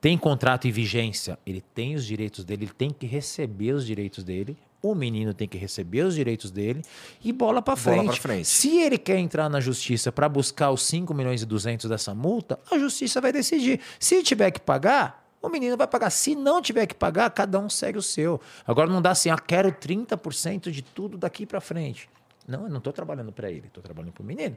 Tem 0.00 0.18
contrato 0.18 0.66
em 0.66 0.72
vigência, 0.72 1.38
ele 1.46 1.60
tem 1.60 1.94
os 1.94 2.04
direitos 2.04 2.44
dele, 2.44 2.64
ele 2.64 2.72
tem 2.72 2.90
que 2.90 3.06
receber 3.06 3.70
os 3.70 3.86
direitos 3.86 4.24
dele. 4.24 4.58
O 4.82 4.92
menino 4.92 5.32
tem 5.32 5.46
que 5.46 5.56
receber 5.56 6.02
os 6.02 6.16
direitos 6.16 6.50
dele 6.50 6.82
e 7.22 7.32
bola 7.32 7.62
para 7.62 7.76
frente. 7.76 8.20
frente. 8.20 8.48
Se 8.48 8.76
ele 8.80 8.98
quer 8.98 9.18
entrar 9.18 9.48
na 9.48 9.60
justiça 9.60 10.10
para 10.10 10.28
buscar 10.28 10.72
os 10.72 10.82
5 10.82 11.14
milhões 11.14 11.42
e 11.42 11.46
200 11.46 11.88
dessa 11.88 12.12
multa, 12.12 12.58
a 12.68 12.76
justiça 12.76 13.20
vai 13.20 13.30
decidir. 13.30 13.78
Se 14.00 14.20
tiver 14.24 14.50
que 14.50 14.58
pagar, 14.58 15.24
o 15.40 15.48
menino 15.48 15.76
vai 15.76 15.86
pagar. 15.86 16.10
Se 16.10 16.34
não 16.34 16.60
tiver 16.60 16.88
que 16.88 16.94
pagar, 16.96 17.30
cada 17.30 17.60
um 17.60 17.70
segue 17.70 17.98
o 17.98 18.02
seu. 18.02 18.40
Agora 18.66 18.90
não 18.90 19.00
dá 19.00 19.12
assim, 19.12 19.30
ah, 19.30 19.38
quero 19.38 19.70
30% 19.70 20.72
de 20.72 20.82
tudo 20.82 21.16
daqui 21.16 21.46
para 21.46 21.60
frente. 21.60 22.10
Não, 22.46 22.64
eu 22.64 22.68
não 22.68 22.78
estou 22.78 22.92
trabalhando 22.92 23.30
para 23.30 23.50
ele, 23.50 23.68
estou 23.68 23.82
trabalhando 23.82 24.12
para 24.12 24.22
o 24.22 24.26
menino. 24.26 24.56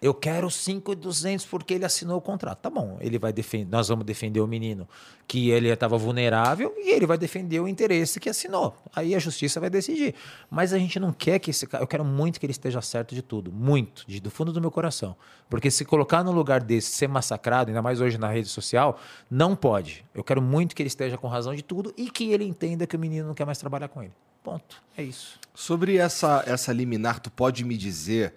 Eu 0.00 0.14
quero 0.14 0.48
5,200 0.48 1.44
porque 1.46 1.74
ele 1.74 1.84
assinou 1.84 2.18
o 2.18 2.20
contrato. 2.20 2.58
Tá 2.58 2.70
bom, 2.70 2.96
ele 3.00 3.18
vai 3.18 3.32
defender, 3.32 3.70
nós 3.70 3.88
vamos 3.88 4.04
defender 4.04 4.40
o 4.40 4.46
menino 4.46 4.88
que 5.26 5.50
ele 5.50 5.68
estava 5.68 5.98
vulnerável 5.98 6.72
e 6.78 6.90
ele 6.90 7.04
vai 7.04 7.18
defender 7.18 7.60
o 7.60 7.66
interesse 7.66 8.20
que 8.20 8.28
assinou. 8.28 8.76
Aí 8.94 9.14
a 9.14 9.18
justiça 9.18 9.58
vai 9.58 9.68
decidir. 9.68 10.14
Mas 10.48 10.72
a 10.72 10.78
gente 10.78 11.00
não 11.00 11.12
quer 11.12 11.38
que 11.40 11.50
esse 11.50 11.66
cara, 11.66 11.82
eu 11.82 11.86
quero 11.88 12.04
muito 12.04 12.38
que 12.38 12.46
ele 12.46 12.52
esteja 12.52 12.80
certo 12.80 13.14
de 13.14 13.22
tudo, 13.22 13.52
muito, 13.52 14.04
de, 14.06 14.20
do 14.20 14.30
fundo 14.30 14.52
do 14.52 14.60
meu 14.60 14.70
coração. 14.70 15.16
Porque 15.50 15.70
se 15.70 15.84
colocar 15.84 16.22
no 16.22 16.30
lugar 16.30 16.62
desse, 16.62 16.92
ser 16.92 17.08
massacrado, 17.08 17.70
ainda 17.70 17.82
mais 17.82 18.00
hoje 18.00 18.16
na 18.16 18.28
rede 18.28 18.48
social, 18.48 18.98
não 19.28 19.56
pode. 19.56 20.04
Eu 20.14 20.22
quero 20.22 20.40
muito 20.40 20.76
que 20.76 20.82
ele 20.82 20.88
esteja 20.88 21.18
com 21.18 21.26
razão 21.26 21.54
de 21.54 21.62
tudo 21.62 21.92
e 21.96 22.08
que 22.08 22.32
ele 22.32 22.44
entenda 22.44 22.86
que 22.86 22.94
o 22.94 22.98
menino 22.98 23.26
não 23.26 23.34
quer 23.34 23.44
mais 23.44 23.58
trabalhar 23.58 23.88
com 23.88 24.02
ele. 24.02 24.12
Ponto. 24.44 24.80
É 24.96 25.02
isso. 25.02 25.38
Sobre 25.52 25.96
essa 25.96 26.44
essa 26.46 26.72
liminar, 26.72 27.20
tu 27.20 27.30
pode 27.30 27.64
me 27.64 27.76
dizer 27.76 28.34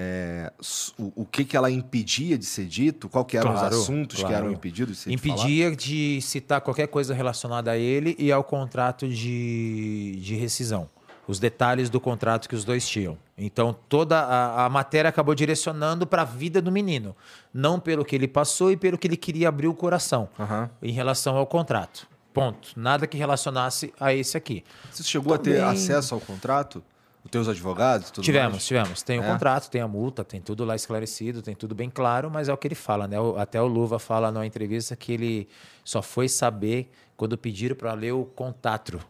é, 0.00 0.52
o, 0.96 1.22
o, 1.22 1.26
que, 1.26 1.44
que 1.44 1.56
ela 1.56 1.68
impedia 1.68 2.38
de 2.38 2.44
ser 2.44 2.66
dito, 2.66 3.08
qual 3.08 3.24
que 3.24 3.36
eram 3.36 3.50
claro, 3.50 3.74
os 3.74 3.82
assuntos 3.82 4.20
claro. 4.20 4.32
que 4.32 4.40
eram 4.40 4.52
impedidos 4.52 4.94
de 4.94 5.02
ser 5.02 5.10
Impedia 5.10 5.74
de 5.74 6.20
citar 6.22 6.60
qualquer 6.60 6.86
coisa 6.86 7.12
relacionada 7.12 7.72
a 7.72 7.76
ele 7.76 8.14
e 8.16 8.30
ao 8.30 8.44
contrato 8.44 9.08
de, 9.08 10.20
de 10.22 10.36
rescisão. 10.36 10.88
Os 11.26 11.40
detalhes 11.40 11.90
do 11.90 12.00
contrato 12.00 12.48
que 12.48 12.54
os 12.54 12.64
dois 12.64 12.88
tinham. 12.88 13.18
Então, 13.36 13.76
toda 13.88 14.20
a, 14.20 14.66
a 14.66 14.68
matéria 14.68 15.08
acabou 15.08 15.34
direcionando 15.34 16.06
para 16.06 16.22
a 16.22 16.24
vida 16.24 16.62
do 16.62 16.70
menino. 16.70 17.14
Não 17.52 17.80
pelo 17.80 18.04
que 18.04 18.14
ele 18.14 18.28
passou 18.28 18.70
e 18.70 18.76
pelo 18.76 18.96
que 18.96 19.08
ele 19.08 19.16
queria 19.16 19.48
abrir 19.48 19.66
o 19.66 19.74
coração 19.74 20.28
uhum. 20.38 20.68
em 20.80 20.92
relação 20.92 21.36
ao 21.36 21.46
contrato. 21.46 22.06
Ponto. 22.32 22.68
Nada 22.76 23.04
que 23.04 23.18
relacionasse 23.18 23.92
a 23.98 24.14
esse 24.14 24.36
aqui. 24.36 24.62
Você 24.92 25.02
chegou 25.02 25.36
Também... 25.36 25.60
a 25.60 25.64
ter 25.64 25.72
acesso 25.72 26.14
ao 26.14 26.20
contrato? 26.20 26.84
Os 27.24 27.30
teus 27.30 27.48
advogados? 27.48 28.10
Tudo 28.10 28.24
tivemos, 28.24 28.52
mais? 28.52 28.66
tivemos. 28.66 29.02
Tem 29.02 29.18
o 29.18 29.22
é. 29.22 29.26
contrato, 29.26 29.68
tem 29.68 29.80
a 29.80 29.88
multa, 29.88 30.24
tem 30.24 30.40
tudo 30.40 30.64
lá 30.64 30.74
esclarecido, 30.74 31.42
tem 31.42 31.54
tudo 31.54 31.74
bem 31.74 31.90
claro, 31.90 32.30
mas 32.30 32.48
é 32.48 32.52
o 32.52 32.56
que 32.56 32.68
ele 32.68 32.74
fala, 32.74 33.06
né? 33.06 33.16
Até 33.36 33.60
o 33.60 33.66
Luva 33.66 33.98
fala 33.98 34.30
numa 34.30 34.46
entrevista 34.46 34.96
que 34.96 35.12
ele 35.12 35.48
só 35.84 36.00
foi 36.00 36.28
saber 36.28 36.90
quando 37.16 37.36
pediram 37.36 37.76
para 37.76 37.92
ler 37.92 38.12
o 38.12 38.24
contato. 38.24 39.00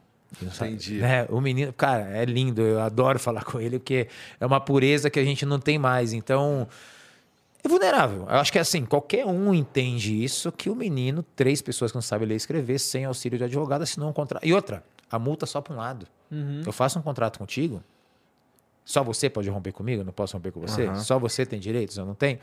Entendi. 0.43 0.95
Né? 0.99 1.27
O 1.31 1.41
menino, 1.41 1.73
cara, 1.73 2.09
é 2.11 2.25
lindo, 2.25 2.61
eu 2.61 2.81
adoro 2.81 3.19
falar 3.19 3.45
com 3.45 3.61
ele, 3.61 3.79
porque 3.79 4.09
é 4.39 4.47
uma 4.47 4.61
pureza 4.61 5.09
que 5.09 5.19
a 5.19 5.25
gente 5.25 5.47
não 5.47 5.59
tem 5.59 5.79
mais. 5.79 6.13
Então, 6.13 6.69
é 7.63 7.69
vulnerável. 7.69 8.27
Eu 8.29 8.37
acho 8.37 8.53
que 8.53 8.59
assim, 8.59 8.85
qualquer 8.85 9.27
um 9.27 9.53
entende 9.55 10.23
isso, 10.23 10.53
que 10.53 10.71
o 10.71 10.75
menino, 10.75 11.25
três 11.35 11.63
pessoas 11.63 11.91
que 11.91 11.97
não 11.97 12.03
sabem 12.03 12.29
ler 12.29 12.35
e 12.35 12.37
escrever, 12.37 12.79
sem 12.79 13.05
auxílio 13.05 13.39
de 13.39 13.45
advogado, 13.45 13.83
assinou 13.83 14.09
um 14.09 14.13
contrato. 14.13 14.45
E 14.45 14.53
outra, 14.53 14.83
a 15.11 15.19
multa 15.19 15.47
só 15.47 15.61
para 15.61 15.75
um 15.75 15.79
lado. 15.79 16.07
Uhum. 16.31 16.63
Eu 16.65 16.73
faço 16.73 16.99
um 16.99 17.03
contrato 17.03 17.39
contigo, 17.39 17.83
Só 18.89 19.05
você 19.05 19.29
pode 19.29 19.51
romper 19.51 19.71
comigo, 19.71 20.01
eu 20.01 20.05
não 20.07 20.15
posso 20.15 20.35
romper 20.35 20.51
com 20.51 20.63
você? 20.63 20.85
Uhum. 20.85 20.97
Só 20.97 21.19
você 21.19 21.45
tem 21.45 21.61
direitos, 21.61 21.99
eu 21.99 22.07
não 22.07 22.15
tenho? 22.15 22.39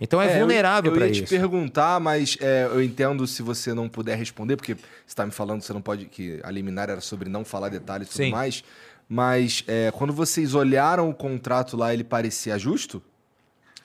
Então 0.00 0.20
é, 0.20 0.26
é 0.26 0.38
vulnerável 0.40 0.90
para 0.90 1.06
isso. 1.06 1.20
Eu 1.20 1.22
ia 1.22 1.26
te 1.26 1.30
perguntar, 1.30 2.00
mas 2.00 2.36
é, 2.40 2.64
eu 2.64 2.82
entendo 2.82 3.24
se 3.28 3.42
você 3.42 3.72
não 3.72 3.88
puder 3.88 4.18
responder, 4.18 4.56
porque 4.56 4.74
você 4.74 4.80
está 5.06 5.24
me 5.24 5.30
falando 5.30 5.60
que 5.60 5.66
você 5.66 5.72
não 5.72 5.80
pode, 5.80 6.06
que 6.06 6.40
a 6.42 6.50
liminar 6.50 6.90
era 6.90 7.00
sobre 7.00 7.28
não 7.28 7.44
falar 7.44 7.68
detalhes 7.68 8.08
e 8.08 8.10
tudo 8.10 8.24
Sim. 8.24 8.32
mais. 8.32 8.64
Mas 9.08 9.62
é, 9.68 9.92
quando 9.92 10.12
vocês 10.12 10.52
olharam 10.52 11.08
o 11.08 11.14
contrato 11.14 11.76
lá, 11.76 11.94
ele 11.94 12.02
parecia 12.02 12.58
justo? 12.58 13.00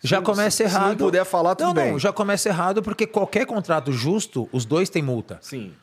Já 0.03 0.19
começa 0.19 0.63
errado. 0.63 0.81
Se 0.81 0.89
não 0.89 0.95
puder 0.95 1.25
falar, 1.25 1.53
tudo 1.53 1.67
não, 1.67 1.73
bem. 1.75 1.91
Não, 1.91 1.99
já 1.99 2.11
começa 2.11 2.49
errado 2.49 2.81
porque 2.81 3.05
qualquer 3.05 3.45
contrato 3.45 3.91
justo, 3.91 4.49
os 4.51 4.65
dois 4.65 4.89
têm 4.89 5.03
multa. 5.03 5.37
Sim. 5.41 5.73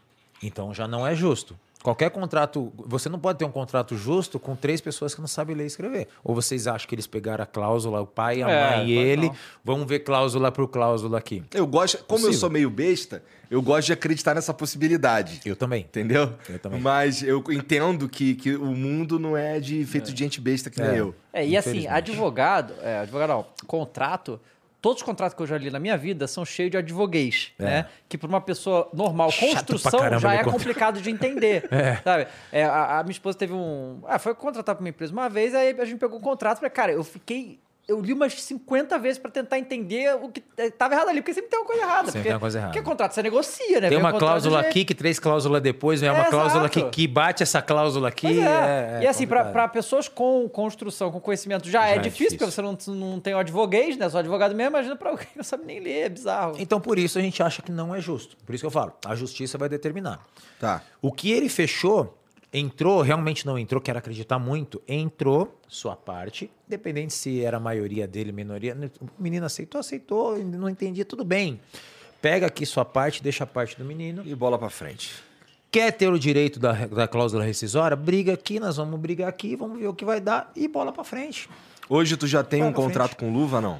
Então 0.42 0.74
já 0.74 0.88
não 0.88 1.06
é 1.06 1.14
justo. 1.14 1.56
Qualquer 1.86 2.10
contrato, 2.10 2.72
você 2.78 3.08
não 3.08 3.16
pode 3.16 3.38
ter 3.38 3.44
um 3.44 3.50
contrato 3.52 3.96
justo 3.96 4.40
com 4.40 4.56
três 4.56 4.80
pessoas 4.80 5.14
que 5.14 5.20
não 5.20 5.28
sabem 5.28 5.54
ler 5.54 5.62
e 5.62 5.66
escrever. 5.68 6.08
Ou 6.24 6.34
vocês 6.34 6.66
acham 6.66 6.88
que 6.88 6.96
eles 6.96 7.06
pegaram 7.06 7.44
a 7.44 7.46
cláusula, 7.46 8.00
o 8.00 8.06
pai, 8.08 8.42
a 8.42 8.50
é, 8.50 8.76
mãe 8.76 8.88
e 8.88 8.92
ele, 8.92 9.28
não. 9.28 9.36
vamos 9.64 9.86
ver 9.86 10.00
cláusula 10.00 10.50
por 10.50 10.66
cláusula 10.66 11.16
aqui. 11.16 11.44
Eu 11.54 11.64
gosto, 11.64 11.98
como 11.98 12.08
Possível. 12.08 12.32
eu 12.32 12.40
sou 12.40 12.50
meio 12.50 12.68
besta, 12.68 13.22
eu 13.48 13.62
gosto 13.62 13.86
de 13.86 13.92
acreditar 13.92 14.34
nessa 14.34 14.52
possibilidade. 14.52 15.40
Eu 15.46 15.54
também. 15.54 15.82
Entendeu? 15.82 16.32
Eu 16.48 16.58
também. 16.58 16.80
Mas 16.80 17.22
eu 17.22 17.40
entendo 17.50 18.08
que, 18.08 18.34
que 18.34 18.56
o 18.56 18.74
mundo 18.74 19.16
não 19.20 19.36
é 19.36 19.60
de 19.60 19.84
feito 19.84 20.10
é. 20.10 20.12
de 20.12 20.18
gente 20.18 20.40
besta 20.40 20.68
que 20.68 20.80
nem 20.80 20.90
é. 20.90 20.98
eu. 20.98 21.14
É, 21.32 21.46
e 21.46 21.56
assim, 21.56 21.86
advogado, 21.86 22.74
é, 22.82 22.98
advogado, 22.98 23.28
não, 23.28 23.46
contrato 23.64 24.40
todos 24.86 25.02
os 25.02 25.04
contratos 25.04 25.34
que 25.34 25.42
eu 25.42 25.48
já 25.48 25.58
li 25.58 25.68
na 25.68 25.80
minha 25.80 25.96
vida 25.96 26.28
são 26.28 26.44
cheios 26.44 26.70
de 26.70 26.76
advoguês, 26.76 27.52
é. 27.58 27.64
né? 27.64 27.86
Que 28.08 28.16
para 28.16 28.28
uma 28.28 28.40
pessoa 28.40 28.88
normal, 28.94 29.30
construção 29.32 29.98
já 30.20 30.34
é 30.34 30.44
complicado 30.44 31.00
de 31.00 31.10
entender, 31.10 31.66
é. 31.74 31.96
sabe? 31.96 32.28
É, 32.52 32.62
a, 32.62 33.00
a, 33.00 33.02
minha 33.02 33.10
esposa 33.10 33.36
teve 33.36 33.52
um... 33.52 33.98
Ah, 34.06 34.16
foi 34.20 34.32
contratar 34.32 34.76
para 34.76 34.84
uma 34.84 34.88
empresa 34.88 35.12
uma 35.12 35.28
vez, 35.28 35.56
aí 35.56 35.74
a 35.76 35.84
gente 35.84 35.98
pegou 35.98 36.20
o 36.20 36.22
contrato, 36.22 36.58
falei, 36.58 36.70
cara, 36.70 36.92
eu 36.92 37.02
fiquei 37.02 37.58
eu 37.88 38.00
li 38.00 38.12
umas 38.12 38.42
50 38.42 38.98
vezes 38.98 39.18
para 39.18 39.30
tentar 39.30 39.58
entender 39.58 40.12
o 40.16 40.28
que 40.28 40.42
estava 40.58 40.94
errado 40.94 41.08
ali, 41.08 41.20
porque 41.20 41.32
sempre 41.32 41.50
tem 41.50 41.58
uma 41.60 41.66
coisa 41.66 41.82
errada. 41.82 42.06
Sempre 42.10 42.22
tem 42.22 42.32
uma 42.32 42.40
coisa 42.40 42.58
errada. 42.58 42.72
Porque 42.72 42.84
contrato 42.84 43.12
você 43.12 43.22
negocia, 43.22 43.80
né? 43.80 43.88
Tem 43.88 43.98
uma 43.98 44.12
cláusula 44.12 44.60
aqui 44.60 44.84
que 44.84 44.94
três 44.94 45.20
cláusulas 45.20 45.62
depois 45.62 46.02
é, 46.02 46.10
uma 46.10 46.24
cláusula 46.24 46.68
que, 46.68 46.82
que 46.90 47.06
bate 47.06 47.44
essa 47.44 47.62
cláusula 47.62 48.08
aqui. 48.08 48.40
É. 48.40 48.98
É, 49.00 49.00
e 49.02 49.06
assim, 49.06 49.26
para 49.26 49.68
pessoas 49.68 50.08
com 50.08 50.48
construção, 50.48 51.12
com 51.12 51.20
conhecimento, 51.20 51.70
já, 51.70 51.86
é 51.86 51.90
já 51.90 51.94
é, 51.94 51.98
difícil, 51.98 52.36
difícil, 52.36 52.38
porque 52.38 52.52
você 52.52 52.90
não, 52.90 53.10
não 53.10 53.20
tem 53.20 53.34
o 53.34 53.38
advoguês, 53.38 53.96
né? 53.96 54.08
Só 54.08 54.18
advogado 54.18 54.54
mesmo, 54.54 54.70
imagina 54.70 54.96
para 54.96 55.10
alguém 55.10 55.26
que 55.26 55.36
não 55.36 55.44
sabe 55.44 55.64
nem 55.64 55.78
ler, 55.78 56.06
é 56.06 56.08
bizarro. 56.08 56.56
Então, 56.58 56.80
por 56.80 56.98
isso 56.98 57.18
a 57.18 57.22
gente 57.22 57.40
acha 57.40 57.62
que 57.62 57.70
não 57.70 57.94
é 57.94 58.00
justo. 58.00 58.36
Por 58.44 58.54
isso 58.54 58.62
que 58.62 58.66
eu 58.66 58.70
falo, 58.70 58.92
a 59.04 59.14
justiça 59.14 59.56
vai 59.56 59.68
determinar. 59.68 60.20
Tá. 60.58 60.82
O 61.00 61.12
que 61.12 61.30
ele 61.30 61.48
fechou 61.48 62.18
entrou, 62.58 63.02
realmente 63.02 63.44
não 63.44 63.58
entrou, 63.58 63.80
quero 63.82 63.98
acreditar 63.98 64.38
muito, 64.38 64.80
entrou 64.88 65.60
sua 65.68 65.94
parte, 65.94 66.50
dependente 66.66 67.12
se 67.12 67.44
era 67.44 67.58
a 67.58 67.60
maioria 67.60 68.08
dele, 68.08 68.32
minoria. 68.32 68.74
O 69.00 69.22
menino 69.22 69.44
aceitou, 69.44 69.78
aceitou, 69.78 70.38
não 70.38 70.68
entendia, 70.68 71.04
tudo 71.04 71.22
bem. 71.22 71.60
Pega 72.22 72.46
aqui 72.46 72.64
sua 72.64 72.84
parte, 72.84 73.22
deixa 73.22 73.44
a 73.44 73.46
parte 73.46 73.78
do 73.78 73.84
menino. 73.84 74.22
E 74.24 74.34
bola 74.34 74.58
para 74.58 74.70
frente. 74.70 75.12
Quer 75.70 75.92
ter 75.92 76.08
o 76.08 76.18
direito 76.18 76.58
da, 76.58 76.72
da 76.86 77.06
cláusula 77.06 77.44
rescisória? 77.44 77.94
Briga 77.94 78.32
aqui, 78.32 78.58
nós 78.58 78.78
vamos 78.78 78.98
brigar 78.98 79.28
aqui, 79.28 79.54
vamos 79.54 79.78
ver 79.78 79.88
o 79.88 79.94
que 79.94 80.04
vai 80.04 80.20
dar 80.20 80.50
e 80.56 80.66
bola 80.66 80.92
para 80.92 81.04
frente. 81.04 81.50
Hoje 81.88 82.16
tu 82.16 82.26
já 82.26 82.42
tem 82.42 82.60
bola 82.60 82.70
um 82.70 82.74
contrato 82.74 83.16
frente. 83.16 83.18
com 83.20 83.38
luva, 83.38 83.60
não? 83.60 83.78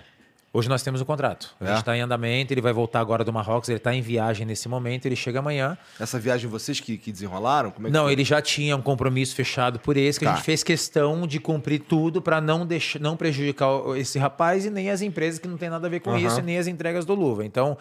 Hoje 0.57 0.71
nós 0.71 0.83
temos 0.83 1.03
o 1.03 1.05
contrato. 1.05 1.55
É? 1.61 1.65
A 1.65 1.69
gente 1.69 1.79
está 1.81 1.95
em 1.95 2.01
andamento, 2.01 2.51
ele 2.51 2.63
vai 2.63 2.73
voltar 2.73 3.01
agora 3.01 3.23
do 3.23 3.31
Marrocos, 3.31 3.69
ele 3.69 3.77
está 3.77 3.95
em 3.95 4.01
viagem 4.01 4.47
nesse 4.47 4.71
momento, 4.71 5.05
ele 5.05 5.15
chega 5.15 5.41
amanhã. 5.41 5.77
Essa 6.01 6.19
viagem 6.19 6.49
vocês 6.49 6.81
que, 6.81 6.97
que 6.97 7.13
desenrolaram? 7.13 7.69
É 7.69 7.73
que 7.73 7.91
não, 7.91 8.05
foi? 8.05 8.13
ele 8.13 8.25
já 8.25 8.41
tinha 8.41 8.75
um 8.75 8.81
compromisso 8.81 9.35
fechado 9.35 9.79
por 9.79 9.99
esse, 9.99 10.19
que 10.19 10.25
tá. 10.25 10.33
a 10.33 10.35
gente 10.35 10.45
fez 10.47 10.63
questão 10.63 11.27
de 11.27 11.39
cumprir 11.39 11.81
tudo 11.81 12.23
para 12.23 12.41
não, 12.41 12.65
deixar, 12.65 12.99
não 12.99 13.19
prejudicar 13.19 13.69
esse 13.99 14.19
rapaz 14.19 14.65
e 14.65 14.71
nem 14.71 14.89
as 14.89 15.03
empresas 15.03 15.39
que 15.39 15.47
não 15.47 15.59
tem 15.59 15.69
nada 15.69 15.89
a 15.89 15.91
ver 15.91 16.01
com 16.01 16.13
uhum. 16.13 16.17
isso, 16.17 16.39
e 16.39 16.43
nem 16.43 16.57
as 16.57 16.67
entregas 16.67 17.05
do 17.05 17.15
Luva. 17.15 17.45
Então, 17.45 17.77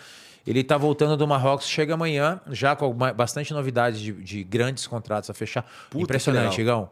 ele 0.46 0.60
está 0.60 0.76
voltando 0.76 1.16
do 1.16 1.26
Marrocos, 1.26 1.70
chega 1.70 1.94
amanhã, 1.94 2.42
já 2.52 2.76
com 2.76 2.94
bastante 2.94 3.54
novidades 3.54 4.02
de, 4.02 4.12
de 4.12 4.44
grandes 4.44 4.86
contratos 4.86 5.30
a 5.30 5.34
fechar. 5.34 5.66
Puta 5.90 6.04
Impressionante, 6.04 6.60
Igão. 6.60 6.90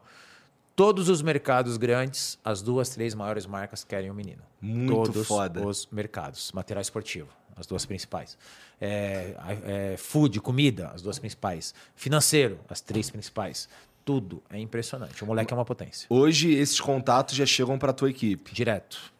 Todos 0.78 1.10
os 1.10 1.22
mercados 1.22 1.76
grandes, 1.76 2.40
as 2.42 2.62
duas, 2.62 2.88
três 2.88 3.14
maiores 3.14 3.46
marcas 3.46 3.84
querem 3.84 4.10
o 4.10 4.14
menino. 4.14 4.42
Muito 4.64 5.12
Todos 5.12 5.28
foda. 5.28 5.68
os 5.68 5.90
mercados. 5.92 6.50
Material 6.54 6.82
esportivo, 6.82 7.28
as 7.54 7.68
duas 7.68 7.86
principais. 7.86 8.38
É, 8.80 9.36
é, 9.66 9.96
food, 9.98 10.40
comida, 10.40 10.88
as 10.96 11.02
duas 11.02 11.20
principais. 11.20 11.74
Financeiro, 11.94 12.58
as 12.70 12.80
três 12.80 13.10
principais. 13.10 13.68
Tudo 14.06 14.42
é 14.50 14.58
impressionante. 14.58 15.22
O 15.22 15.28
moleque 15.28 15.54
é 15.54 15.56
uma 15.56 15.66
potência. 15.66 16.08
Hoje, 16.10 16.54
esses 16.54 16.80
contatos 16.80 17.36
já 17.36 17.46
chegam 17.46 17.78
para 17.78 17.92
tua 17.92 18.10
equipe? 18.10 18.54
Direto. 18.54 19.12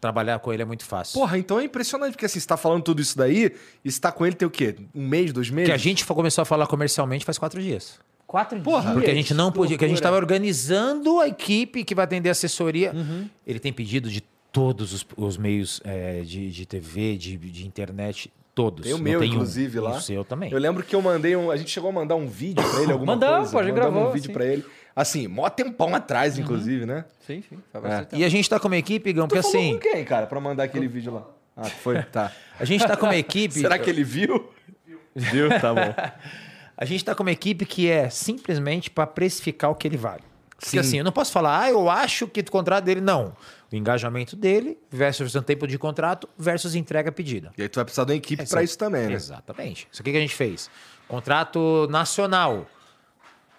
Trabalhar 0.00 0.38
com 0.40 0.52
ele 0.52 0.62
é 0.62 0.64
muito 0.64 0.84
fácil. 0.84 1.14
Porra, 1.14 1.38
então 1.38 1.58
é 1.58 1.64
impressionante, 1.64 2.12
porque 2.12 2.26
assim, 2.26 2.38
você 2.38 2.46
tá 2.46 2.56
falando 2.56 2.82
tudo 2.82 3.00
isso 3.00 3.16
daí, 3.16 3.52
e 3.84 3.90
você 3.90 4.00
tá 4.00 4.12
com 4.12 4.26
ele 4.26 4.36
tem 4.36 4.46
o 4.46 4.50
quê? 4.50 4.76
Um 4.94 5.06
mês, 5.06 5.32
dois 5.32 5.50
meses? 5.50 5.68
Que 5.68 5.72
a 5.72 5.76
gente 5.78 6.04
começou 6.04 6.42
a 6.42 6.44
falar 6.44 6.66
comercialmente 6.66 7.24
faz 7.24 7.38
quatro 7.38 7.60
dias. 7.60 7.98
Quatro 8.26 8.60
Porra, 8.60 8.82
dias. 8.82 8.94
Porque 8.94 9.10
a 9.10 9.14
gente 9.14 9.32
não 9.32 9.50
podia, 9.50 9.78
que 9.78 9.84
a 9.84 9.88
gente 9.88 9.96
estava 9.96 10.16
organizando 10.16 11.18
a 11.18 11.26
equipe 11.26 11.82
que 11.82 11.94
vai 11.94 12.04
atender 12.04 12.28
a 12.28 12.32
assessoria. 12.32 12.92
Uhum. 12.92 13.28
Ele 13.44 13.58
tem 13.58 13.72
pedido 13.72 14.08
de 14.08 14.22
todos 14.58 14.92
os, 14.92 15.06
os 15.16 15.36
meios 15.36 15.80
é, 15.84 16.22
de, 16.22 16.50
de 16.50 16.66
TV, 16.66 17.16
de, 17.16 17.36
de 17.36 17.64
internet, 17.64 18.32
todos. 18.52 18.84
Tem 18.84 18.92
o 18.92 18.98
meu, 18.98 19.20
tem 19.20 19.30
inclusive, 19.30 19.78
um. 19.78 19.82
lá. 19.84 19.90
O 19.92 20.00
seu 20.00 20.24
também. 20.24 20.50
Eu 20.50 20.58
lembro 20.58 20.82
que 20.82 20.96
eu 20.96 21.00
mandei 21.00 21.36
um. 21.36 21.48
A 21.48 21.56
gente 21.56 21.70
chegou 21.70 21.90
a 21.90 21.92
mandar 21.92 22.16
um 22.16 22.26
vídeo 22.26 22.68
pra 22.68 22.82
ele, 22.82 22.90
alguma 22.92 23.12
Mandamos, 23.12 23.52
coisa. 23.52 23.68
Mandamos, 23.68 23.92
gravou, 23.92 24.10
um 24.10 24.12
vídeo 24.12 24.32
para 24.32 24.44
ele. 24.44 24.64
Assim, 24.96 25.28
mó 25.28 25.48
tempão 25.48 25.94
atrás, 25.94 26.34
uhum. 26.34 26.42
inclusive, 26.42 26.84
né? 26.84 27.04
Sim, 27.24 27.40
sim. 27.48 27.56
É. 27.72 28.16
E 28.18 28.24
a 28.24 28.28
gente 28.28 28.50
tá 28.50 28.58
com 28.58 28.66
uma 28.66 28.76
equipe, 28.76 29.12
Gão, 29.12 29.28
que 29.28 29.38
assim. 29.38 29.74
com 29.74 29.78
quem, 29.78 30.04
cara, 30.04 30.26
pra 30.26 30.40
mandar 30.40 30.64
aquele 30.64 30.88
vídeo 30.88 31.12
lá? 31.12 31.24
Ah, 31.56 31.66
foi? 31.66 32.02
Tá. 32.02 32.32
a 32.58 32.64
gente 32.64 32.84
tá 32.84 32.96
com 32.96 33.06
uma 33.06 33.16
equipe. 33.16 33.54
Será 33.60 33.78
que 33.78 33.88
ele 33.88 34.02
viu? 34.02 34.50
Viu. 34.84 34.98
Viu? 35.14 35.48
Tá 35.60 35.72
bom. 35.72 35.94
A 36.80 36.84
gente 36.84 37.00
está 37.00 37.12
com 37.12 37.24
uma 37.24 37.32
equipe 37.32 37.66
que 37.66 37.90
é 37.90 38.08
simplesmente 38.08 38.88
para 38.88 39.04
precificar 39.04 39.68
o 39.68 39.74
que 39.74 39.88
ele 39.88 39.96
vale. 39.96 40.22
Porque 40.58 40.70
Sim. 40.70 40.78
assim, 40.78 40.98
eu 40.98 41.04
não 41.04 41.12
posso 41.12 41.30
falar, 41.30 41.62
ah, 41.62 41.70
eu 41.70 41.88
acho 41.88 42.26
que 42.26 42.40
o 42.40 42.50
contrato 42.50 42.84
dele. 42.84 43.00
Não. 43.00 43.32
O 43.72 43.76
engajamento 43.76 44.34
dele 44.34 44.76
versus 44.90 45.34
o 45.34 45.42
tempo 45.42 45.68
de 45.68 45.78
contrato 45.78 46.28
versus 46.36 46.74
entrega 46.74 47.12
pedida. 47.12 47.52
E 47.56 47.62
aí 47.62 47.68
tu 47.68 47.76
vai 47.76 47.84
precisar 47.84 48.04
de 48.04 48.12
uma 48.12 48.16
equipe 48.16 48.44
para 48.44 48.62
isso 48.62 48.76
também, 48.76 49.06
né? 49.06 49.12
Exatamente. 49.12 49.86
Isso 49.92 50.02
aqui 50.02 50.10
que 50.10 50.16
a 50.16 50.20
gente 50.20 50.34
fez. 50.34 50.68
Contrato 51.06 51.86
nacional. 51.90 52.66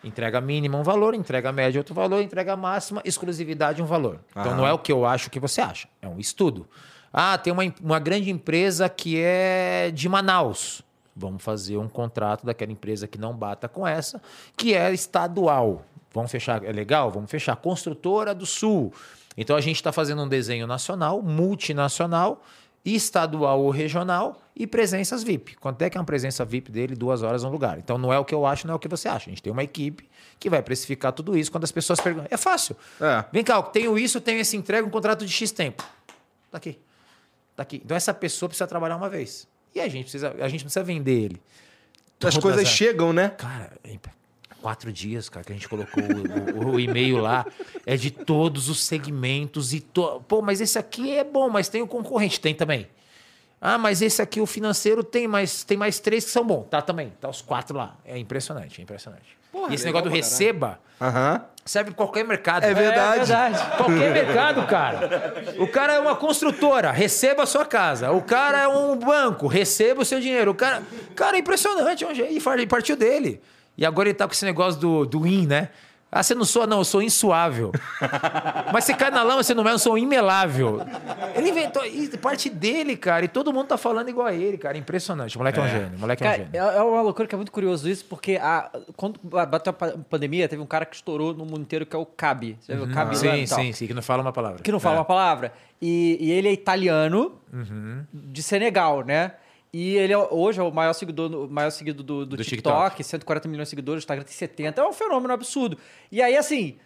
Entrega 0.04 0.42
mínima 0.42 0.78
um 0.78 0.84
valor, 0.84 1.14
entrega 1.14 1.52
média 1.52 1.80
outro 1.80 1.94
valor, 1.94 2.22
entrega 2.22 2.56
máxima, 2.56 3.02
exclusividade 3.06 3.82
um 3.82 3.86
valor. 3.86 4.20
Aham. 4.36 4.46
Então 4.46 4.58
não 4.58 4.68
é 4.68 4.74
o 4.74 4.80
que 4.80 4.92
eu 4.92 5.06
acho 5.06 5.30
que 5.30 5.40
você 5.40 5.62
acha. 5.62 5.88
É 6.02 6.08
um 6.08 6.20
estudo. 6.20 6.68
Ah, 7.14 7.38
tem 7.38 7.52
uma, 7.52 7.64
uma 7.82 8.00
grande 8.00 8.30
empresa 8.30 8.90
que 8.90 9.20
é 9.20 9.90
de 9.94 10.10
Manaus. 10.10 10.82
Vamos 11.16 11.44
fazer 11.44 11.78
um 11.78 11.88
contrato 11.88 12.46
daquela 12.46 12.72
empresa 12.72 13.08
que 13.08 13.18
não 13.18 13.36
bata 13.36 13.68
com 13.68 13.86
essa, 13.86 14.22
que 14.56 14.74
é 14.74 14.94
estadual. 14.94 15.86
Vamos 16.14 16.32
fechar, 16.32 16.64
é 16.64 16.72
legal? 16.72 17.12
Vamos 17.12 17.30
fechar. 17.30 17.56
Construtora 17.56 18.34
do 18.34 18.46
Sul. 18.46 18.94
Então 19.38 19.56
a 19.56 19.62
gente 19.62 19.78
está 19.78 19.92
fazendo 19.92 20.24
um 20.24 20.28
desenho 20.28 20.66
nacional, 20.66 21.22
multinacional, 21.22 22.44
estadual 22.84 23.62
ou 23.62 23.70
regional 23.70 24.42
e 24.56 24.66
presenças 24.66 25.24
VIP. 25.24 25.56
Quanto 25.56 25.82
é 25.82 25.90
que 25.90 25.98
é 25.98 26.00
uma 26.00 26.06
presença 26.06 26.44
VIP 26.44 26.72
dele? 26.72 26.96
Duas 26.96 27.22
horas 27.22 27.44
no 27.44 27.50
lugar. 27.50 27.78
Então 27.78 27.98
não 27.98 28.12
é 28.12 28.20
o 28.20 28.26
que 28.26 28.34
eu 28.34 28.46
acho, 28.46 28.66
não 28.68 28.74
é 28.74 28.76
o 28.76 28.80
que 28.80 28.88
você 28.88 29.08
acha. 29.08 29.30
A 29.30 29.32
gente 29.32 29.42
tem 29.42 29.52
uma 29.52 29.64
equipe 29.64 30.10
que 30.40 30.50
vai 30.50 30.62
precificar 30.62 31.12
tudo 31.12 31.38
isso 31.38 31.52
quando 31.52 31.64
as 31.64 31.72
pessoas 31.72 32.00
perguntam. 32.00 32.28
É 32.32 32.38
fácil. 32.38 32.76
É. 33.00 33.24
Vem 33.32 33.44
cá, 33.44 33.56
eu 33.56 33.64
tenho 33.64 33.98
isso, 33.98 34.20
tenho 34.20 34.40
esse 34.40 34.58
entrega, 34.58 34.86
um 34.88 34.92
contrato 34.92 35.26
de 35.26 35.32
X 35.32 35.52
tempo. 35.52 35.84
Tá 36.52 36.58
aqui. 36.58 36.80
Tá 37.56 37.64
aqui. 37.64 37.82
Então 37.84 37.96
essa 37.96 38.14
pessoa 38.14 38.50
precisa 38.50 38.68
trabalhar 38.68 38.96
uma 38.96 39.10
vez. 39.10 39.48
E 39.74 39.80
a 39.80 39.88
gente 39.88 40.04
precisa, 40.04 40.36
a 40.40 40.48
gente 40.48 40.64
precisa 40.64 40.84
vender 40.84 41.24
ele. 41.24 41.42
As 42.24 42.38
coisas 42.38 42.64
as... 42.64 42.68
chegam, 42.68 43.14
né? 43.14 43.30
Cara, 43.30 43.72
quatro 44.62 44.92
dias, 44.92 45.30
cara, 45.30 45.44
que 45.44 45.52
a 45.52 45.56
gente 45.56 45.68
colocou 45.68 46.04
o, 46.04 46.68
o, 46.68 46.74
o, 46.74 46.80
e-mail 46.80 47.18
lá. 47.18 47.46
É 47.86 47.96
de 47.96 48.12
todos 48.12 48.70
os 48.70 48.84
segmentos 48.84 49.74
e 49.74 49.80
to... 49.80 50.24
pô, 50.28 50.42
mas 50.42 50.62
esse 50.62 50.78
aqui 50.78 51.12
é 51.12 51.24
bom, 51.24 51.50
mas 51.50 51.70
tem 51.70 51.82
o 51.82 51.88
concorrente, 51.88 52.40
tem 52.40 52.54
também. 52.54 52.88
Ah, 53.62 53.78
mas 53.78 54.02
esse 54.02 54.22
aqui 54.22 54.40
o 54.40 54.46
financeiro 54.46 55.04
tem 55.04 55.28
mais 55.28 55.64
tem 55.66 55.78
mais 55.78 56.00
três 56.00 56.24
que 56.24 56.32
são 56.32 56.46
bons, 56.46 56.68
tá 56.70 56.82
também, 56.82 57.12
tá 57.20 57.28
os 57.28 57.42
quatro 57.42 57.78
lá. 57.78 57.98
É 58.06 58.18
impressionante, 58.18 58.80
é 58.80 58.84
impressionante. 58.84 59.38
Porra, 59.52 59.72
e 59.72 59.76
esse 59.76 59.86
negócio 59.86 60.10
do 60.10 60.16
receba 60.16 60.80
uhum. 61.02 61.42
serve 61.66 61.92
para 61.92 61.98
qualquer 61.98 62.24
mercado. 62.24 62.64
É 62.64 62.74
verdade. 62.74 63.16
É 63.16 63.26
verdade. 63.26 63.78
qualquer 63.78 64.14
mercado, 64.14 64.68
cara. 64.68 65.34
O 65.58 65.68
cara 65.68 65.94
é 65.94 66.00
uma 66.00 66.16
construtora, 66.16 66.92
receba 66.92 67.44
a 67.44 67.46
sua 67.46 67.66
casa. 67.66 68.12
O 68.12 68.22
cara 68.22 68.62
é 68.62 68.68
um 68.68 68.96
banco, 68.96 69.48
receba 69.48 70.04
o 70.04 70.06
seu 70.06 70.20
dinheiro. 70.20 70.52
O 70.52 70.56
cara, 70.56 70.84
cara 71.16 71.36
é 71.36 71.40
impressionante. 71.40 72.06
É 72.06 72.32
e 72.32 72.68
partiu 72.68 72.96
dele. 72.96 73.42
E 73.80 73.86
agora 73.86 74.10
ele 74.10 74.14
tá 74.14 74.28
com 74.28 74.34
esse 74.34 74.44
negócio 74.44 74.78
do, 74.78 75.06
do 75.06 75.26
IN, 75.26 75.48
né? 75.48 75.70
Ah, 76.12 76.22
você 76.22 76.36
não 76.36 76.44
soa? 76.44 76.68
Não, 76.68 76.80
eu 76.80 76.84
sou 76.84 77.02
insuável. 77.02 77.72
Mas 78.74 78.84
você 78.84 78.94
cai 78.94 79.10
na 79.10 79.24
lama, 79.24 79.42
você 79.42 79.54
não 79.54 79.66
é, 79.66 79.72
eu 79.72 79.80
sou 79.80 79.98
imelável. 79.98 80.82
Ele 81.34 81.50
inventou, 81.50 81.84
parte 82.20 82.50
dele, 82.50 82.98
cara, 82.98 83.24
e 83.24 83.30
todo 83.30 83.54
mundo 83.54 83.68
tá 83.68 83.78
falando 83.78 84.10
igual 84.10 84.28
a 84.28 84.34
ele, 84.34 84.58
cara. 84.58 84.78
Impressionante. 84.78 85.38
O 85.38 85.40
moleque 85.40 85.60
é, 85.60 85.62
é 85.62 85.66
um 85.66 85.70
gênio. 85.70 86.00
Moleque 86.00 86.24
cara, 86.24 86.36
é 86.36 86.42
um 86.42 86.46
gênio. 86.52 86.60
É 86.60 86.84
uma 86.84 87.02
loucura 87.04 87.26
que 87.26 87.36
é 87.36 87.38
muito 87.38 87.54
curioso 87.54 87.88
isso, 87.88 88.04
porque 88.04 88.38
a, 88.42 88.70
quando 88.98 89.18
bateu 89.24 89.72
a 89.72 89.74
pandemia, 90.10 90.50
teve 90.50 90.62
um 90.62 90.66
cara 90.66 90.86
que 90.86 90.98
estourou 90.98 91.34
no 91.34 91.46
mundo 91.46 91.62
inteiro 91.62 91.86
que 91.86 91.96
é 91.96 92.00
o 92.00 92.06
Cabi. 92.06 92.58
Você 92.60 92.76
viu? 92.76 92.84
Uhum. 92.84 92.92
Cabi 92.92 93.16
sim, 93.16 93.46
sim, 93.46 93.72
sim, 93.72 93.88
que 93.88 93.94
não 93.94 94.02
fala 94.02 94.22
uma 94.22 94.34
palavra. 94.34 94.62
Que 94.62 94.74
não 94.74 94.80
fala 94.80 94.96
é. 94.96 95.00
uma 95.00 95.06
palavra. 95.06 95.54
E, 95.82 96.18
e, 96.20 96.32
ele 96.32 96.50
é 96.50 96.52
italiano, 96.52 97.40
uhum. 97.54 98.04
de 98.12 98.44
Senegal, 98.44 99.06
né? 99.06 99.34
E 99.72 99.98
ele 99.98 100.14
é, 100.14 100.18
hoje 100.18 100.60
é 100.60 100.64
o 100.64 100.72
maior 100.72 100.94
seguidor, 100.94 101.32
o 101.32 101.48
maior 101.48 101.70
seguido 101.70 102.02
do, 102.02 102.26
do, 102.26 102.38
do 102.38 102.44
TikTok, 102.44 102.98
TikTok, 102.98 103.04
140 103.04 103.48
milhões 103.48 103.68
de 103.68 103.70
seguidores, 103.70 104.02
o 104.02 104.04
Instagram 104.04 104.26
tem 104.26 104.34
70. 104.34 104.82
É 104.82 104.88
um 104.88 104.94
fenômeno 104.94 105.32
absurdo. 105.32 105.78
E 106.12 106.22
aí, 106.22 106.36
assim, 106.36 106.78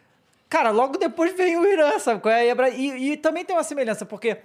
cara, 0.50 0.70
logo 0.70 0.98
depois 0.98 1.36
vem 1.36 1.58
o 1.58 1.66
Irã, 1.66 1.98
sabe? 1.98 2.22
É? 2.30 2.54
E, 2.76 3.14
e 3.14 3.18
também 3.18 3.46
tem 3.46 3.56
uma 3.56 3.64
semelhança, 3.64 4.06
porque 4.06 4.38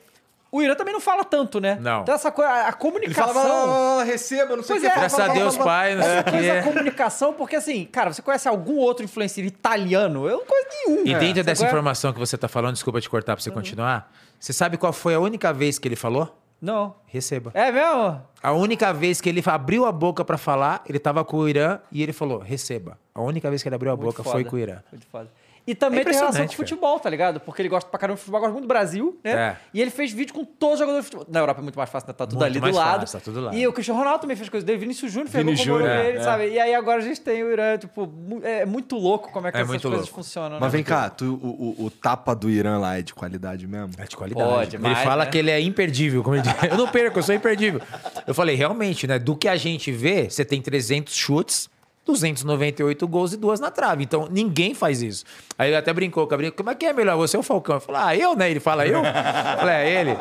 o 0.53 0.63
Irã 0.63 0.77
também 0.77 0.95
não 0.95 1.01
fala 1.01 1.25
tanto, 1.25 1.61
né? 1.61 1.79
Não. 1.81 2.03
Então 2.03 2.15
essa 2.15 2.31
coisa, 2.31 2.51
a 2.51 2.73
comunicação... 2.73 3.27
Ele 3.27 3.35
fala, 3.35 4.05
receba, 4.05 4.57
não 4.57 4.63
sei 4.63 4.77
o 4.77 4.81
que. 4.81 4.87
É, 4.87 4.95
Graças 4.95 5.21
a 5.21 5.29
Deus, 5.29 5.57
pai, 5.57 5.97
não 5.97 6.03
sei 6.05 6.21
o 6.21 6.25
que. 6.25 6.51
a 6.51 6.63
comunicação, 6.63 7.35
porque 7.35 7.57
assim, 7.57 7.85
cara, 7.87 8.13
você 8.13 8.23
conhece 8.23 8.49
algum 8.49 8.77
outro 8.77 9.05
influencer 9.05 9.45
italiano? 9.45 10.29
Eu 10.29 10.39
não 10.39 10.47
conheço 10.47 10.69
nenhum. 10.87 11.07
E 11.07 11.15
dentro 11.19 11.41
é. 11.41 11.43
dessa 11.43 11.67
informação 11.67 12.13
que 12.13 12.21
você 12.21 12.39
tá 12.39 12.47
falando, 12.47 12.75
desculpa 12.75 13.01
te 13.01 13.11
cortar 13.11 13.35
pra 13.35 13.43
você 13.43 13.51
uhum. 13.51 13.57
continuar, 13.57 14.13
você 14.39 14.53
sabe 14.53 14.77
qual 14.77 14.93
foi 14.93 15.15
a 15.15 15.21
única 15.21 15.53
vez 15.53 15.77
que 15.79 15.89
ele 15.89 15.97
falou? 15.97 16.35
Não. 16.61 16.95
Receba. 17.07 17.51
É 17.55 17.71
mesmo? 17.71 18.21
A 18.43 18.53
única 18.53 18.93
vez 18.93 19.21
que 19.21 19.29
ele 19.29 19.43
abriu 19.47 19.87
a 19.87 19.93
boca 19.93 20.25
para 20.25 20.37
falar, 20.37 20.83
ele 20.89 20.99
tava 20.99 21.25
com 21.25 21.39
o 21.39 21.49
Irã 21.49 21.79
e 21.91 22.03
ele 22.03 22.13
falou: 22.13 22.39
receba. 22.39 22.99
A 23.15 23.21
única 23.23 23.49
vez 23.49 23.63
que 23.63 23.69
ele 23.69 23.77
abriu 23.77 23.93
a 23.93 23.97
Muito 23.97 24.07
boca 24.07 24.23
foda. 24.23 24.35
foi 24.35 24.45
com 24.45 24.57
o 24.57 24.59
Irã. 24.59 24.79
Muito 24.91 25.07
foda. 25.07 25.31
E 25.69 25.75
também 25.75 26.01
é 26.01 26.05
tem 26.05 26.15
relação 26.15 26.47
com 26.47 26.53
futebol, 26.55 26.99
tá 26.99 27.11
ligado? 27.11 27.41
Porque 27.41 27.61
ele 27.61 27.69
gosta 27.69 27.91
pra 27.91 28.01
caramba 28.01 28.17
de 28.17 28.23
futebol, 28.23 28.41
gosta 28.41 28.53
muito 28.55 28.65
do 28.65 28.69
Brasil, 28.69 29.21
né? 29.23 29.33
É. 29.33 29.57
E 29.75 29.83
ele 29.83 29.91
fez 29.91 30.11
vídeo 30.11 30.33
com 30.33 30.43
todos 30.43 30.77
os 30.77 30.79
jogadores 30.79 31.05
de 31.05 31.11
futebol. 31.11 31.27
Na 31.31 31.41
Europa 31.41 31.61
é 31.61 31.63
muito 31.63 31.77
mais 31.77 31.91
fácil, 31.91 32.09
né? 32.09 32.15
Tá 32.15 32.27
tudo 32.27 32.39
muito 32.39 32.47
ali 32.47 32.59
do 32.59 32.75
lado. 32.75 33.01
Fácil, 33.01 33.19
tá 33.19 33.25
tudo 33.27 33.41
lá. 33.43 33.55
E 33.55 33.67
o 33.67 33.73
Cristiano 33.75 34.01
Ronaldo 34.01 34.23
também 34.23 34.35
fez 34.35 34.49
coisas 34.49 34.65
dele. 34.65 34.79
Vinícius 34.79 35.13
Júnior 35.13 35.29
fez 35.29 35.45
Vini 35.45 35.57
Júnior, 35.57 35.91
é, 35.91 36.09
ele, 36.09 36.19
é. 36.19 36.23
sabe? 36.23 36.49
E 36.49 36.59
aí 36.59 36.75
agora 36.75 37.03
a 37.03 37.05
gente 37.05 37.21
tem 37.21 37.45
o 37.45 37.53
Irã, 37.53 37.77
tipo, 37.77 38.11
é 38.43 38.65
muito 38.65 38.97
louco 38.97 39.31
como 39.31 39.47
é 39.47 39.53
que 39.53 39.59
é 39.59 39.61
essas 39.61 39.83
coisas 39.83 40.01
louco. 40.01 40.15
funcionam. 40.15 40.59
Mas 40.59 40.73
né? 40.73 40.79
vem 40.79 40.83
cá, 40.83 41.11
tu, 41.11 41.35
o, 41.35 41.83
o, 41.83 41.85
o, 41.85 41.91
tapa 41.91 42.35
do 42.35 42.49
Irã 42.49 42.79
lá 42.79 42.99
é 42.99 43.03
de 43.03 43.13
qualidade 43.13 43.67
mesmo? 43.67 43.91
É 43.99 44.05
de 44.05 44.17
qualidade. 44.17 44.49
Pode, 44.49 44.77
ele 44.77 44.95
fala 44.95 45.27
né? 45.27 45.31
que 45.31 45.37
ele 45.37 45.51
é 45.51 45.61
imperdível, 45.61 46.23
como 46.23 46.35
ele 46.35 46.45
diz. 46.45 46.55
Eu 46.71 46.79
não 46.79 46.89
perco, 46.89 47.19
eu 47.19 47.23
sou 47.23 47.35
imperdível. 47.35 47.83
Eu 48.27 48.33
falei, 48.33 48.57
realmente, 48.57 49.07
né? 49.07 49.19
Do 49.19 49.37
que 49.37 49.47
a 49.47 49.57
gente 49.57 49.93
vê, 49.93 50.31
você 50.31 50.47
tem 50.47 50.63
300 50.63 51.15
chutes 51.15 51.69
298 52.09 53.07
gols 53.07 53.35
e 53.35 53.37
duas 53.37 53.61
na 53.61 53.71
trave. 53.71 54.03
Então, 54.03 54.29
ninguém 54.31 54.73
faz 54.73 55.03
isso. 55.03 55.25
Aí 55.59 55.69
ele 55.69 55.77
até 55.77 55.93
brincou, 55.93 56.27
Cabrinho, 56.27 56.53
como 56.53 56.71
é 56.71 56.75
que 56.75 56.87
é 56.87 56.93
melhor 56.93 57.17
você 57.17 57.37
ou 57.37 57.41
o 57.41 57.45
Falcão? 57.45 57.77
Eu 57.77 57.81
falei, 57.81 58.01
ah, 58.03 58.17
eu, 58.17 58.35
né? 58.35 58.51
Ele 58.51 58.61
fala, 58.61 58.87
eu? 58.87 59.05
Eu 59.05 59.59
falei, 59.59 59.75
é 59.75 60.01
ele. 60.01 60.17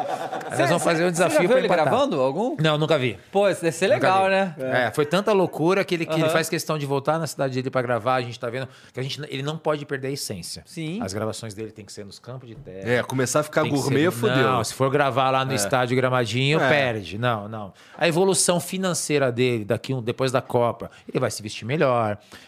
Cê, 0.56 0.62
nós 0.62 0.70
vamos 0.70 0.84
fazer 0.84 1.06
um 1.06 1.12
desafio 1.12 1.48
viu 1.48 1.58
ele 1.58 1.68
gravando 1.68 2.20
algum? 2.20 2.58
Não, 2.60 2.78
nunca 2.78 2.98
vi. 2.98 3.18
Pô, 3.32 3.48
isso 3.50 3.62
deve 3.62 3.76
ser 3.76 3.88
legal, 3.88 4.28
né? 4.28 4.56
É. 4.58 4.92
foi 4.92 5.06
tanta 5.06 5.32
loucura 5.32 5.84
que, 5.86 5.96
ele, 5.96 6.06
que 6.06 6.20
ele 6.20 6.30
faz 6.30 6.50
questão 6.50 6.78
de 6.78 6.86
voltar 6.86 7.18
na 7.20 7.28
cidade 7.28 7.54
dele 7.56 7.70
para 7.70 7.82
gravar. 7.82 8.16
A 8.16 8.22
gente 8.22 8.40
tá 8.40 8.50
vendo 8.50 8.68
que 8.92 9.00
a 9.00 9.04
gente, 9.04 9.22
ele 9.30 9.44
não 9.44 9.58
pode 9.58 9.86
perder 9.86 10.10
a 10.10 10.12
essência. 10.12 10.64
Sim. 10.66 11.00
As 11.02 11.14
gravações 11.14 11.54
dele 11.54 11.72
tem 11.72 11.86
que 11.86 11.94
ser 11.94 12.06
nos 12.06 12.20
campos 12.20 12.50
de 12.50 12.56
terra. 12.56 12.90
É, 12.90 13.04
começar 13.04 13.40
a 13.42 13.44
ficar 13.44 13.64
gourmet, 13.64 14.06
ser... 14.06 14.12
fodeu. 14.12 14.44
Não, 14.44 14.64
se 14.64 14.74
for 14.74 14.90
gravar 14.90 15.30
lá 15.32 15.46
no 15.46 15.52
é. 15.52 15.56
estádio 15.56 15.96
Gramadinho, 15.96 16.60
é. 16.60 16.70
perde. 16.70 17.18
Não, 17.18 17.48
não. 17.48 17.74
A 17.98 18.08
evolução 18.08 18.60
financeira 18.60 19.32
dele, 19.32 19.64
daqui 19.64 19.94
um, 19.94 20.02
depois 20.02 20.32
da 20.32 20.42
Copa, 20.42 20.92
ele 21.08 21.20
vai 21.20 21.32
se 21.32 21.42
vestir 21.42 21.66
melhor 21.66 21.77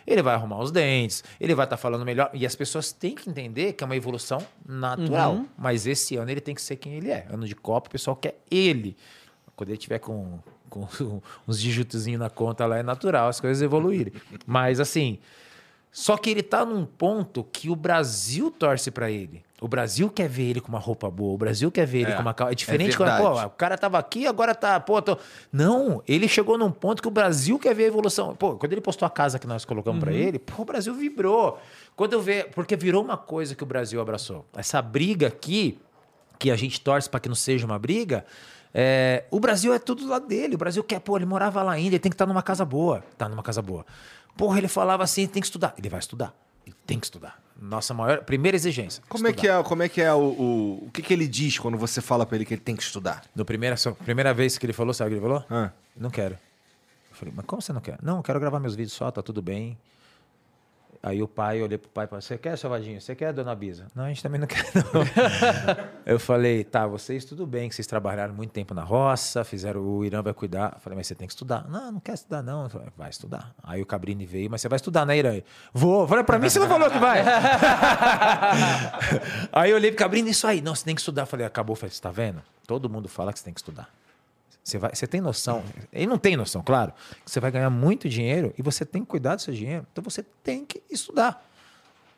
ele 0.06 0.22
vai 0.22 0.35
arrumar 0.35 0.60
os 0.60 0.72
dentes, 0.72 1.23
ele 1.39 1.53
vai 1.53 1.65
estar 1.65 1.77
tá 1.77 1.81
falando 1.81 2.06
melhor. 2.06 2.30
E 2.34 2.45
as 2.45 2.56
pessoas 2.56 2.91
têm 2.91 3.15
que 3.15 3.30
entender 3.30 3.73
que 3.73 3.84
é 3.84 3.85
uma 3.85 3.95
evolução 3.95 4.45
natural. 4.68 5.34
Uhum. 5.34 5.47
Mas 5.57 5.85
esse 5.85 6.15
ano 6.15 6.30
ele 6.31 6.41
tem 6.41 6.56
que 6.56 6.61
ser 6.61 6.76
quem 6.76 6.93
ele 6.93 7.11
é. 7.11 7.27
Ano 7.30 7.47
de 7.47 7.56
Copa, 7.56 7.88
o 7.88 7.91
pessoal 7.91 8.15
quer 8.15 8.39
ele. 8.49 8.95
Quando 9.56 9.69
ele 9.69 9.77
tiver 9.77 9.99
com, 9.99 10.39
com 10.69 10.88
uns 11.47 11.60
dígitozinhos 11.60 12.19
na 12.19 12.30
conta 12.30 12.65
lá, 12.65 12.77
é 12.77 12.84
natural 12.84 13.27
as 13.27 13.39
coisas 13.39 13.61
evoluírem. 13.61 14.14
Mas 14.45 14.80
assim, 14.80 15.19
só 15.91 16.18
que 16.18 16.30
ele 16.30 16.41
está 16.41 16.65
num 16.65 16.85
ponto 16.85 17.43
que 17.43 17.69
o 17.69 17.76
Brasil 17.76 18.51
torce 18.51 18.91
para 18.91 19.10
ele. 19.11 19.43
O 19.61 19.68
Brasil 19.68 20.10
quer 20.10 20.30
ver 20.30 20.44
ele 20.44 20.61
com 20.61 20.69
uma 20.69 20.80
roupa 20.80 21.10
boa, 21.10 21.34
o 21.34 21.38
Brasil 21.38 21.69
quer 21.72 21.86
ver 21.86 22.02
ele 22.02 22.11
é, 22.11 22.15
com 22.15 22.22
uma 22.22 22.36
É 22.49 22.56
diferente 22.56 22.94
é 22.94 22.98
quando, 22.98 23.18
pô, 23.18 23.45
o 23.45 23.49
cara 23.49 23.77
tava 23.77 23.98
aqui, 23.98 24.26
agora 24.26 24.56
tá, 24.56 24.80
pô, 24.80 25.02
tô... 25.02 25.18
Não, 25.52 26.02
ele 26.07 26.27
chegou 26.27 26.57
num 26.57 26.72
ponto 26.72 27.02
que 27.02 27.07
o 27.07 27.11
Brasil 27.11 27.60
quer 27.60 27.76
ver 27.76 27.86
a 27.86 27.88
evolução. 27.88 28.36
Pô, 28.36 28.56
quando 28.56 28.72
ele 28.72 28.81
postou 28.81 29.06
a 29.06 29.10
casa 29.10 29.38
que 29.38 29.45
nós 29.45 29.65
colocamos 29.65 29.99
uhum. 29.99 30.06
para 30.06 30.14
ele, 30.14 30.40
pô, 30.40 30.61
o 30.61 30.65
Brasil 30.65 30.94
vibrou. 30.94 31.60
Quando 31.95 32.14
eu 32.14 32.22
ver, 32.22 32.52
porque 32.52 32.76
virou 32.76 33.03
uma 33.03 33.18
coisa 33.18 33.53
que 33.53 33.64
o 33.64 33.65
Brasil 33.65 33.99
abraçou. 33.99 34.45
Essa 34.56 34.81
briga 34.81 35.27
aqui, 35.27 35.77
que 36.38 36.49
a 36.49 36.56
gente 36.56 36.80
torce 36.80 37.10
para 37.10 37.19
que 37.19 37.27
não 37.27 37.36
seja 37.36 37.65
uma 37.65 37.77
briga, 37.77 38.26
é, 38.73 39.26
o 39.30 39.40
Brasil 39.40 39.73
é 39.73 39.80
tudo 39.80 40.07
lá 40.07 40.19
dele. 40.19 40.56
O 40.56 40.57
Brasil 40.57 40.84
quer, 40.84 40.99
pô, 40.99 41.18
ele 41.18 41.26
morava 41.26 41.61
lá 41.61 41.73
ainda, 41.73 41.95
ele 41.95 41.99
tem 41.99 42.10
que 42.10 42.15
estar 42.15 42.26
tá 42.26 42.31
numa 42.31 42.44
casa 42.44 42.64
boa. 42.64 43.03
Tá 43.18 43.27
numa 43.27 43.44
casa 43.44 43.61
boa. 43.61 43.86
Porra, 44.38 44.57
ele 44.57 44.69
falava 44.69 45.03
assim, 45.03 45.27
tem 45.27 45.41
que 45.41 45.48
estudar. 45.48 45.73
Ele 45.77 45.90
vai 45.90 45.99
estudar. 45.99 46.34
Tem 46.85 46.99
que 46.99 47.05
estudar. 47.05 47.41
Nossa 47.61 47.93
maior, 47.93 48.23
primeira 48.23 48.55
exigência. 48.55 49.03
Como 49.09 49.27
estudar. 49.27 49.37
é 49.37 49.41
que 49.41 49.47
é, 49.47 49.63
como 49.63 49.83
é 49.83 49.89
que 49.89 50.01
é 50.01 50.13
o, 50.13 50.17
o, 50.17 50.85
o 50.87 50.91
que, 50.93 51.01
que 51.01 51.13
ele 51.13 51.27
diz 51.27 51.59
quando 51.59 51.77
você 51.77 52.01
fala 52.01 52.25
para 52.25 52.37
ele 52.37 52.45
que 52.45 52.53
ele 52.53 52.61
tem 52.61 52.75
que 52.75 52.83
estudar? 52.83 53.25
No 53.35 53.43
primeira, 53.43 53.75
primeira 54.03 54.33
vez 54.33 54.57
que 54.57 54.65
ele 54.65 54.73
falou, 54.73 54.93
sabe 54.93 55.09
o 55.09 55.11
que 55.11 55.25
ele 55.25 55.27
falou? 55.27 55.45
Ah. 55.49 55.71
Não 55.95 56.09
quero. 56.09 56.35
Eu 57.11 57.15
falei, 57.15 57.33
mas 57.35 57.45
como 57.45 57.61
você 57.61 57.73
não 57.73 57.81
quer? 57.81 57.97
Não, 58.01 58.17
eu 58.17 58.23
quero 58.23 58.39
gravar 58.39 58.59
meus 58.59 58.75
vídeos 58.75 58.93
só, 58.93 59.11
tá 59.11 59.21
tudo 59.21 59.41
bem. 59.41 59.77
Aí 61.01 61.23
o 61.23 61.30
pai, 61.30 61.61
eu 61.61 61.63
olhei 61.63 61.77
pro 61.77 61.89
pai 61.89 62.03
e 62.03 62.09
falei, 62.09 62.21
você 62.21 62.38
quer, 62.38 62.57
Salvadinho? 62.57 62.99
Você 62.99 63.15
quer, 63.15 63.31
dona 63.31 63.55
Bisa? 63.55 63.88
Não, 63.95 64.03
a 64.03 64.09
gente 64.09 64.21
também 64.21 64.38
não 64.38 64.47
quer, 64.47 64.65
não. 64.76 64.84
eu 66.05 66.19
falei, 66.19 66.65
tá, 66.65 66.85
vocês 66.85 67.23
tudo 67.23 67.47
bem, 67.47 67.69
que 67.69 67.76
vocês 67.76 67.88
trabalharam 67.88 68.34
muito 68.34 68.51
tempo 68.51 68.73
na 68.73 68.84
roça, 68.84 69.45
fizeram, 69.45 69.80
o 69.80 70.03
Irã 70.03 70.21
vai 70.21 70.34
cuidar. 70.34 70.73
Eu 70.76 70.81
falei, 70.81 70.97
mas 70.97 71.07
você 71.07 71.15
tem 71.15 71.26
que 71.26 71.34
estudar. 71.34 71.65
Não, 71.69 71.93
não 71.93 72.01
quer 72.01 72.15
estudar, 72.15 72.43
não. 72.43 72.63
Eu 72.63 72.69
falei, 72.69 72.89
vai 72.97 73.09
estudar. 73.09 73.55
Aí 73.63 73.81
o 73.81 73.85
Cabrini 73.85 74.26
veio, 74.26 74.51
mas 74.51 74.59
você 74.59 74.67
vai 74.67 74.76
estudar, 74.76 75.05
né, 75.05 75.17
Irã? 75.17 75.41
Vou. 75.71 76.01
Eu 76.01 76.07
falei, 76.07 76.26
pra 76.26 76.38
mim 76.38 76.49
você 76.49 76.59
não 76.59 76.67
falou 76.67 76.91
que 76.91 76.99
vai. 76.99 77.23
aí 79.53 79.71
eu 79.71 79.77
olhei 79.77 79.91
pro 79.91 79.99
Cabrini, 79.99 80.31
isso 80.31 80.47
aí. 80.47 80.61
Não, 80.61 80.76
você 80.76 80.84
tem 80.84 80.95
que 80.95 81.01
estudar. 81.01 81.21
Eu 81.21 81.27
falei, 81.27 81.45
acabou. 81.45 81.76
Eu 81.76 81.80
falei, 81.80 81.93
você 81.93 82.01
tá 82.01 82.11
vendo? 82.11 82.41
Todo 82.67 82.89
mundo 82.89 83.07
fala 83.07 83.31
que 83.31 83.39
você 83.39 83.45
tem 83.45 83.53
que 83.53 83.61
estudar. 83.61 83.88
Você, 84.64 84.77
vai, 84.77 84.94
você 84.94 85.07
tem 85.07 85.22
noção, 85.22 85.64
ele 85.91 86.06
não 86.06 86.18
tem 86.18 86.38
noção, 86.38 86.61
claro, 86.61 86.94
que 87.26 87.31
você 87.31 87.40
vai 87.40 87.49
ganhar 87.49 87.69
muito 87.69 88.07
dinheiro 88.07 88.53
e 88.57 88.61
você 88.61 88.86
tem 88.86 89.02
que 89.02 89.07
cuidar 89.07 89.36
do 89.36 89.41
seu 89.41 89.53
dinheiro. 89.53 89.86
Então 89.91 90.03
você 90.03 90.23
tem 90.44 90.65
que 90.65 90.81
estudar. 90.90 91.48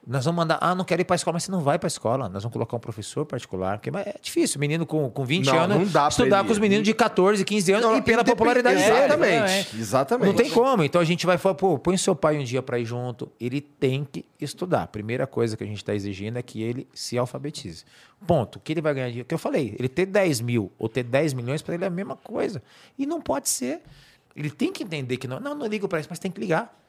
Nós 0.05 0.25
vamos 0.25 0.37
mandar, 0.37 0.57
ah, 0.59 0.73
não 0.73 0.83
quero 0.83 1.01
ir 1.01 1.05
para 1.05 1.13
a 1.13 1.17
escola, 1.17 1.33
mas 1.35 1.43
você 1.43 1.51
não 1.51 1.61
vai 1.61 1.77
para 1.77 1.85
a 1.85 1.89
escola. 1.89 2.27
Nós 2.27 2.41
vamos 2.41 2.53
colocar 2.53 2.75
um 2.75 2.79
professor 2.79 3.23
particular, 3.23 3.77
porque 3.77 3.95
é 3.95 4.15
difícil, 4.19 4.59
menino 4.59 4.83
com, 4.83 5.07
com 5.11 5.23
20 5.23 5.45
não, 5.45 5.59
anos, 5.59 5.77
não 5.77 5.85
dá 5.85 6.07
estudar 6.07 6.43
com 6.43 6.51
os 6.51 6.57
meninos 6.57 6.83
de 6.83 6.93
14, 6.93 7.45
15 7.45 7.71
anos 7.71 7.85
não, 7.85 7.97
e 7.97 8.01
pela 8.01 8.23
popularidade 8.23 8.77
dele. 8.77 8.89
Exatamente, 8.89 9.77
exatamente. 9.77 10.27
Não 10.27 10.33
tem 10.33 10.49
como. 10.49 10.83
Então 10.83 10.99
a 10.99 11.05
gente 11.05 11.23
vai 11.27 11.37
falar, 11.37 11.53
pô, 11.53 11.77
põe 11.77 11.95
seu 11.97 12.15
pai 12.15 12.39
um 12.39 12.43
dia 12.43 12.63
para 12.63 12.79
ir 12.79 12.85
junto. 12.85 13.31
Ele 13.39 13.61
tem 13.61 14.03
que 14.03 14.25
estudar. 14.39 14.83
A 14.83 14.87
primeira 14.87 15.27
coisa 15.27 15.55
que 15.55 15.63
a 15.63 15.67
gente 15.67 15.77
está 15.77 15.93
exigindo 15.93 16.37
é 16.37 16.41
que 16.41 16.63
ele 16.63 16.87
se 16.95 17.15
alfabetize. 17.15 17.85
Ponto. 18.25 18.55
O 18.55 18.59
que 18.59 18.73
ele 18.73 18.81
vai 18.81 18.95
ganhar 18.95 19.07
dinheiro? 19.07 19.25
O 19.25 19.27
que 19.27 19.35
eu 19.35 19.39
falei, 19.39 19.75
ele 19.77 19.87
ter 19.87 20.07
10 20.07 20.41
mil 20.41 20.71
ou 20.79 20.89
ter 20.89 21.03
10 21.03 21.33
milhões, 21.33 21.61
para 21.61 21.75
ele 21.75 21.83
é 21.83 21.87
a 21.87 21.91
mesma 21.91 22.15
coisa. 22.15 22.63
E 22.97 23.05
não 23.05 23.21
pode 23.21 23.49
ser. 23.49 23.81
Ele 24.35 24.49
tem 24.49 24.71
que 24.71 24.83
entender 24.83 25.17
que 25.17 25.27
não, 25.27 25.39
não, 25.39 25.53
não 25.53 25.67
ligo 25.67 25.87
para 25.87 25.99
isso, 25.99 26.09
mas 26.09 26.17
tem 26.17 26.31
que 26.31 26.39
ligar. 26.39 26.80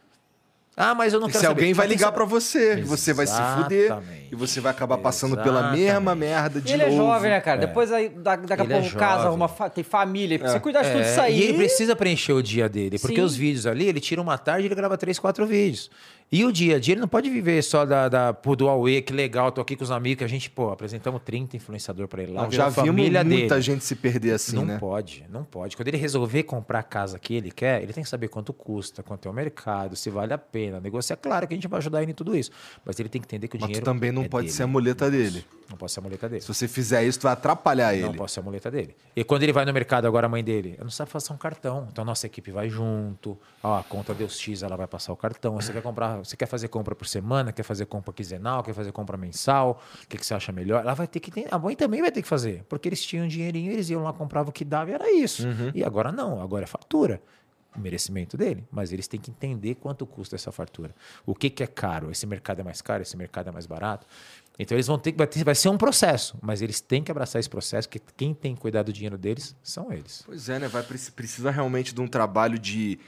Ah, 0.76 0.94
mas 0.94 1.12
eu 1.12 1.20
não 1.20 1.28
e 1.28 1.30
quero 1.30 1.40
se 1.40 1.46
saber. 1.46 1.60
alguém 1.60 1.74
vai 1.74 1.86
ligar 1.86 2.12
para 2.12 2.24
você, 2.24 2.58
Exatamente. 2.58 2.88
você 2.88 3.12
vai 3.12 3.26
se 3.26 3.42
fuder 3.56 3.98
e 4.30 4.34
você 4.34 4.58
vai 4.58 4.72
acabar 4.72 4.96
passando 4.96 5.34
Exatamente. 5.34 5.60
pela 5.60 5.72
mesma 5.72 6.14
merda 6.14 6.60
de 6.62 6.72
ele 6.72 6.84
novo. 6.84 6.94
Ele 6.94 7.02
é 7.02 7.04
jovem, 7.04 7.30
né, 7.30 7.40
cara? 7.40 7.62
É. 7.62 7.66
Depois 7.66 7.92
aí, 7.92 8.08
daqui 8.08 8.52
a 8.52 8.56
pouco 8.56 8.72
é 8.72 8.90
casa, 8.90 9.30
uma, 9.30 9.48
tem 9.48 9.84
família, 9.84 10.38
precisa 10.38 10.56
é. 10.56 10.60
cuidar 10.60 10.82
de 10.82 10.92
tudo 10.92 11.02
isso 11.02 11.20
aí. 11.20 11.38
E 11.38 11.42
ele 11.42 11.54
precisa 11.58 11.94
preencher 11.94 12.32
o 12.32 12.42
dia 12.42 12.70
dele, 12.70 12.98
porque 12.98 13.16
Sim. 13.16 13.22
os 13.22 13.36
vídeos 13.36 13.66
ali, 13.66 13.86
ele 13.86 14.00
tira 14.00 14.20
uma 14.22 14.38
tarde 14.38 14.64
e 14.64 14.68
ele 14.68 14.74
grava 14.74 14.96
três, 14.96 15.18
quatro 15.18 15.46
vídeos. 15.46 15.90
E 16.34 16.46
o 16.46 16.50
dia 16.50 16.76
a 16.76 16.78
dia, 16.80 16.94
ele 16.94 17.00
não 17.02 17.08
pode 17.08 17.28
viver 17.28 17.62
só 17.62 17.84
da, 17.84 18.08
da 18.08 18.32
pô, 18.32 18.56
do 18.56 18.66
Aue, 18.66 19.02
que 19.02 19.12
legal, 19.12 19.52
tô 19.52 19.60
aqui 19.60 19.76
com 19.76 19.84
os 19.84 19.90
amigos, 19.90 20.16
que 20.16 20.24
a 20.24 20.26
gente, 20.26 20.48
pô, 20.48 20.70
apresentamos 20.70 21.20
30 21.22 21.58
influenciador 21.58 22.08
para 22.08 22.22
ele 22.22 22.32
lá. 22.32 22.44
Não, 22.44 22.50
já 22.50 22.70
vimos 22.70 22.94
muita 22.94 23.22
dele. 23.22 23.60
gente 23.60 23.84
se 23.84 23.94
perder 23.94 24.32
assim, 24.32 24.56
não 24.56 24.64
né? 24.64 24.72
Não 24.72 24.80
pode, 24.80 25.26
não 25.28 25.44
pode. 25.44 25.76
Quando 25.76 25.88
ele 25.88 25.98
resolver 25.98 26.44
comprar 26.44 26.78
a 26.78 26.82
casa 26.82 27.18
que 27.18 27.34
ele 27.34 27.50
quer, 27.50 27.82
ele 27.82 27.92
tem 27.92 28.02
que 28.02 28.08
saber 28.08 28.28
quanto 28.28 28.50
custa, 28.54 29.02
quanto 29.02 29.28
é 29.28 29.30
o 29.30 29.34
mercado, 29.34 29.94
se 29.94 30.08
vale 30.08 30.32
a 30.32 30.38
pena. 30.38 30.80
Negócio 30.80 31.12
é 31.12 31.16
claro 31.16 31.46
que 31.46 31.52
a 31.52 31.56
gente 31.56 31.68
vai 31.68 31.76
ajudar 31.76 32.02
ele 32.02 32.12
em 32.12 32.14
tudo 32.14 32.34
isso. 32.34 32.50
Mas 32.82 32.98
ele 32.98 33.10
tem 33.10 33.20
que 33.20 33.26
entender 33.26 33.46
que 33.46 33.56
o 33.58 33.60
Mas 33.60 33.68
dinheiro. 33.68 33.84
também 33.84 34.10
não 34.10 34.22
é 34.22 34.28
pode 34.28 34.46
dele. 34.46 34.56
ser 34.56 34.62
a 34.62 34.66
muleta 34.66 35.10
dele. 35.10 35.44
Não 35.72 35.78
pode 35.78 35.90
ser 35.90 36.00
a 36.00 36.02
muleta 36.02 36.28
dele. 36.28 36.42
Se 36.42 36.48
você 36.48 36.68
fizer 36.68 37.02
isso, 37.02 37.18
tu 37.18 37.22
vai 37.22 37.32
atrapalhar 37.32 37.94
ele. 37.94 38.02
Não 38.02 38.12
pode 38.12 38.30
ser 38.30 38.40
a 38.40 38.42
muleta 38.42 38.70
dele. 38.70 38.94
E 39.16 39.24
quando 39.24 39.42
ele 39.42 39.54
vai 39.54 39.64
no 39.64 39.72
mercado, 39.72 40.06
agora 40.06 40.26
a 40.26 40.28
mãe 40.28 40.44
dele, 40.44 40.76
eu 40.78 40.84
não 40.84 40.90
sabe 40.90 41.10
fazer 41.10 41.32
um 41.32 41.36
cartão. 41.38 41.88
Então 41.90 42.02
a 42.02 42.04
nossa 42.04 42.26
equipe 42.26 42.50
vai 42.50 42.68
junto. 42.68 43.38
Ó, 43.62 43.78
a 43.78 43.82
conta 43.82 44.12
deu 44.12 44.28
X, 44.28 44.62
ela 44.62 44.76
vai 44.76 44.86
passar 44.86 45.14
o 45.14 45.16
cartão. 45.16 45.54
Você 45.54 45.72
quer 45.72 45.80
comprar, 45.80 46.18
você 46.18 46.36
quer 46.36 46.44
fazer 46.44 46.68
compra 46.68 46.94
por 46.94 47.06
semana, 47.06 47.52
quer 47.52 47.62
fazer 47.62 47.86
compra 47.86 48.12
quinzenal, 48.12 48.62
quer 48.62 48.74
fazer 48.74 48.92
compra 48.92 49.16
mensal, 49.16 49.82
o 50.04 50.06
que, 50.06 50.18
que 50.18 50.26
você 50.26 50.34
acha 50.34 50.52
melhor? 50.52 50.82
Ela 50.82 50.92
vai 50.92 51.06
ter 51.06 51.20
que 51.20 51.30
ter, 51.30 51.48
a 51.50 51.58
mãe 51.58 51.74
também 51.74 52.02
vai 52.02 52.12
ter 52.12 52.20
que 52.20 52.28
fazer, 52.28 52.62
porque 52.68 52.88
eles 52.88 53.02
tinham 53.02 53.26
dinheirinho, 53.26 53.72
eles 53.72 53.88
iam 53.88 54.02
lá, 54.02 54.12
compravam 54.12 54.50
o 54.50 54.52
que 54.52 54.66
dava 54.66 54.90
e 54.90 54.92
era 54.94 55.10
isso. 55.10 55.46
Uhum. 55.46 55.70
E 55.74 55.82
agora 55.82 56.12
não, 56.12 56.42
agora 56.42 56.64
é 56.64 56.66
fatura. 56.66 57.22
merecimento 57.76 58.36
dele, 58.36 58.64
mas 58.70 58.92
eles 58.92 59.08
têm 59.08 59.18
que 59.18 59.30
entender 59.30 59.76
quanto 59.76 60.06
custa 60.06 60.36
essa 60.36 60.52
fartura. 60.52 60.94
O 61.24 61.34
que, 61.34 61.48
que 61.48 61.62
é 61.62 61.66
caro? 61.66 62.10
Esse 62.10 62.26
mercado 62.26 62.60
é 62.60 62.62
mais 62.62 62.82
caro? 62.82 63.02
Esse 63.02 63.16
mercado 63.16 63.48
é 63.48 63.52
mais 63.52 63.64
barato? 63.66 64.06
Então 64.58 64.76
eles 64.76 64.86
vão 64.86 64.98
ter 64.98 65.12
que 65.12 65.18
vai, 65.18 65.26
ter, 65.26 65.42
vai 65.44 65.54
ser 65.54 65.68
um 65.68 65.78
processo, 65.78 66.36
mas 66.42 66.60
eles 66.60 66.80
têm 66.80 67.02
que 67.02 67.10
abraçar 67.10 67.40
esse 67.40 67.48
processo, 67.48 67.88
que 67.88 68.00
quem 68.16 68.34
tem 68.34 68.54
que 68.54 68.60
cuidar 68.60 68.82
do 68.82 68.92
dinheiro 68.92 69.16
deles 69.16 69.56
são 69.62 69.92
eles. 69.92 70.22
Pois 70.26 70.48
é, 70.48 70.58
né? 70.58 70.68
Vai 70.68 70.82
precisa 70.82 71.50
realmente 71.50 71.94
de 71.94 72.00
um 72.00 72.06
trabalho 72.06 72.58
de, 72.58 72.98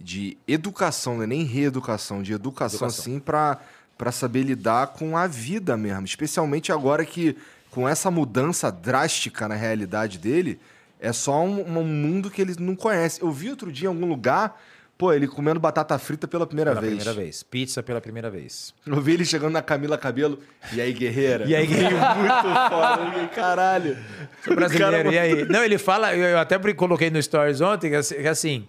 de 0.00 0.36
educação, 0.48 1.18
né? 1.18 1.26
nem 1.26 1.44
reeducação, 1.44 2.22
de 2.22 2.32
educação, 2.32 2.78
educação. 2.78 3.04
assim 3.04 3.18
para 3.18 3.60
para 3.96 4.10
saber 4.10 4.42
lidar 4.42 4.88
com 4.88 5.16
a 5.16 5.28
vida 5.28 5.76
mesmo, 5.76 6.04
especialmente 6.04 6.72
agora 6.72 7.04
que 7.04 7.36
com 7.70 7.88
essa 7.88 8.10
mudança 8.10 8.70
drástica 8.70 9.48
na 9.48 9.54
realidade 9.54 10.18
dele, 10.18 10.60
é 11.00 11.12
só 11.12 11.44
um, 11.44 11.78
um 11.78 11.84
mundo 11.84 12.30
que 12.30 12.40
ele 12.40 12.54
não 12.58 12.76
conhece. 12.76 13.20
Eu 13.20 13.32
vi 13.32 13.50
outro 13.50 13.72
dia 13.72 13.86
em 13.86 13.88
algum 13.88 14.06
lugar 14.06 14.60
Pô, 14.96 15.12
ele 15.12 15.26
comendo 15.26 15.58
batata 15.58 15.98
frita 15.98 16.28
pela 16.28 16.46
primeira 16.46 16.70
pela 16.70 16.80
vez. 16.80 16.92
Pela 16.92 17.04
primeira 17.04 17.24
vez. 17.24 17.42
Pizza 17.42 17.82
pela 17.82 18.00
primeira 18.00 18.30
vez. 18.30 18.72
Eu 18.86 19.00
vi 19.00 19.14
ele 19.14 19.24
chegando 19.24 19.52
na 19.52 19.62
Camila 19.62 19.98
Cabelo. 19.98 20.38
E 20.72 20.80
aí, 20.80 20.92
guerreira? 20.92 21.44
E 21.46 21.54
aí, 21.54 21.66
guerreira? 21.66 22.14
Muito 22.14 22.32
foda. 22.32 23.28
Caralho. 23.34 23.98
Sou 24.44 24.54
brasileiro, 24.54 25.12
e 25.12 25.18
aí? 25.18 25.44
Não, 25.46 25.64
ele 25.64 25.78
fala... 25.78 26.14
Eu 26.14 26.38
até 26.38 26.58
coloquei 26.74 27.10
no 27.10 27.20
Stories 27.20 27.60
ontem 27.60 27.90
que 27.90 27.96
assim... 27.96 28.26
assim 28.26 28.68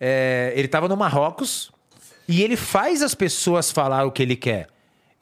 é, 0.00 0.52
ele 0.54 0.68
tava 0.68 0.88
no 0.88 0.96
Marrocos 0.96 1.72
e 2.28 2.42
ele 2.42 2.56
faz 2.56 3.00
as 3.00 3.14
pessoas 3.14 3.70
falar 3.70 4.04
o 4.04 4.12
que 4.12 4.22
ele 4.22 4.36
quer. 4.36 4.68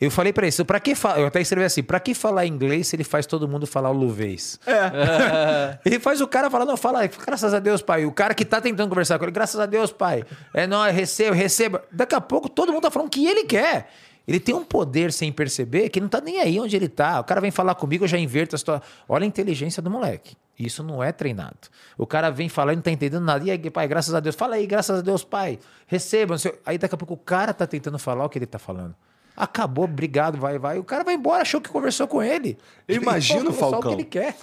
Eu 0.02 0.10
falei 0.10 0.32
para 0.32 0.48
isso, 0.48 0.64
para 0.64 0.80
que 0.80 0.96
falar? 0.96 1.20
Eu 1.20 1.28
até 1.28 1.40
escrevi 1.40 1.64
assim, 1.64 1.80
para 1.80 2.00
que 2.00 2.12
falar 2.12 2.44
inglês 2.44 2.88
se 2.88 2.96
ele 2.96 3.04
faz 3.04 3.24
todo 3.24 3.46
mundo 3.46 3.68
falar 3.68 3.88
o 3.88 3.92
luvês? 3.92 4.58
É. 4.66 5.78
ele 5.86 6.00
faz 6.00 6.20
o 6.20 6.26
cara 6.26 6.50
falar, 6.50 6.64
não, 6.64 6.76
fala, 6.76 7.06
graças 7.06 7.54
a 7.54 7.60
Deus, 7.60 7.82
pai. 7.82 8.04
O 8.04 8.10
cara 8.10 8.34
que 8.34 8.44
tá 8.44 8.60
tentando 8.60 8.88
conversar 8.88 9.16
com 9.16 9.24
ele, 9.24 9.30
graças 9.30 9.60
a 9.60 9.64
Deus, 9.64 9.92
pai. 9.92 10.24
É, 10.52 10.66
não, 10.66 10.82
receba, 10.90 11.36
receba. 11.36 11.84
Daqui 11.92 12.16
a 12.16 12.20
pouco 12.20 12.48
todo 12.48 12.72
mundo 12.72 12.82
tá 12.82 12.90
falando 12.90 13.06
o 13.06 13.10
que 13.12 13.24
ele 13.24 13.44
quer. 13.44 13.90
Ele 14.26 14.40
tem 14.40 14.52
um 14.52 14.64
poder 14.64 15.12
sem 15.12 15.30
perceber 15.30 15.88
que 15.88 16.00
não 16.00 16.08
tá 16.08 16.20
nem 16.20 16.40
aí 16.40 16.58
onde 16.58 16.74
ele 16.74 16.88
tá. 16.88 17.20
O 17.20 17.24
cara 17.24 17.40
vem 17.40 17.52
falar 17.52 17.76
comigo, 17.76 18.02
eu 18.02 18.08
já 18.08 18.18
inverto 18.18 18.56
a 18.56 18.58
situação. 18.58 18.84
Olha 19.08 19.22
a 19.22 19.26
inteligência 19.26 19.80
do 19.80 19.88
moleque. 19.88 20.36
Isso 20.58 20.82
não 20.82 21.00
é 21.00 21.12
treinado. 21.12 21.68
O 21.96 22.08
cara 22.08 22.28
vem 22.28 22.48
falar 22.48 22.72
e 22.72 22.76
não 22.76 22.82
tá 22.82 22.90
entendendo 22.90 23.22
nada. 23.22 23.44
E 23.44 23.52
aí, 23.52 23.70
pai, 23.70 23.86
graças 23.86 24.12
a 24.16 24.18
Deus. 24.18 24.34
Fala 24.34 24.56
aí, 24.56 24.66
graças 24.66 24.98
a 24.98 25.00
Deus, 25.00 25.22
pai. 25.22 25.60
Receba. 25.86 26.34
Aí 26.66 26.76
daqui 26.76 26.92
a 26.92 26.98
pouco 26.98 27.14
o 27.14 27.18
cara 27.18 27.54
tá 27.54 27.68
tentando 27.68 28.00
falar 28.00 28.24
o 28.24 28.28
que 28.28 28.36
ele 28.36 28.46
tá 28.46 28.58
falando. 28.58 28.96
Acabou, 29.36 29.84
obrigado, 29.84 30.38
vai, 30.38 30.58
vai. 30.58 30.78
O 30.78 30.84
cara 30.84 31.02
vai 31.02 31.14
embora, 31.14 31.42
achou 31.42 31.60
que 31.60 31.70
conversou 31.70 32.06
com 32.06 32.22
ele. 32.22 32.58
Eu 32.86 32.96
imagino, 32.96 33.50
ele 33.50 33.52
Falcão. 33.52 33.82
Só 33.82 33.88
o 33.88 33.96
que 33.96 34.02
ele 34.02 34.04
quer. 34.04 34.36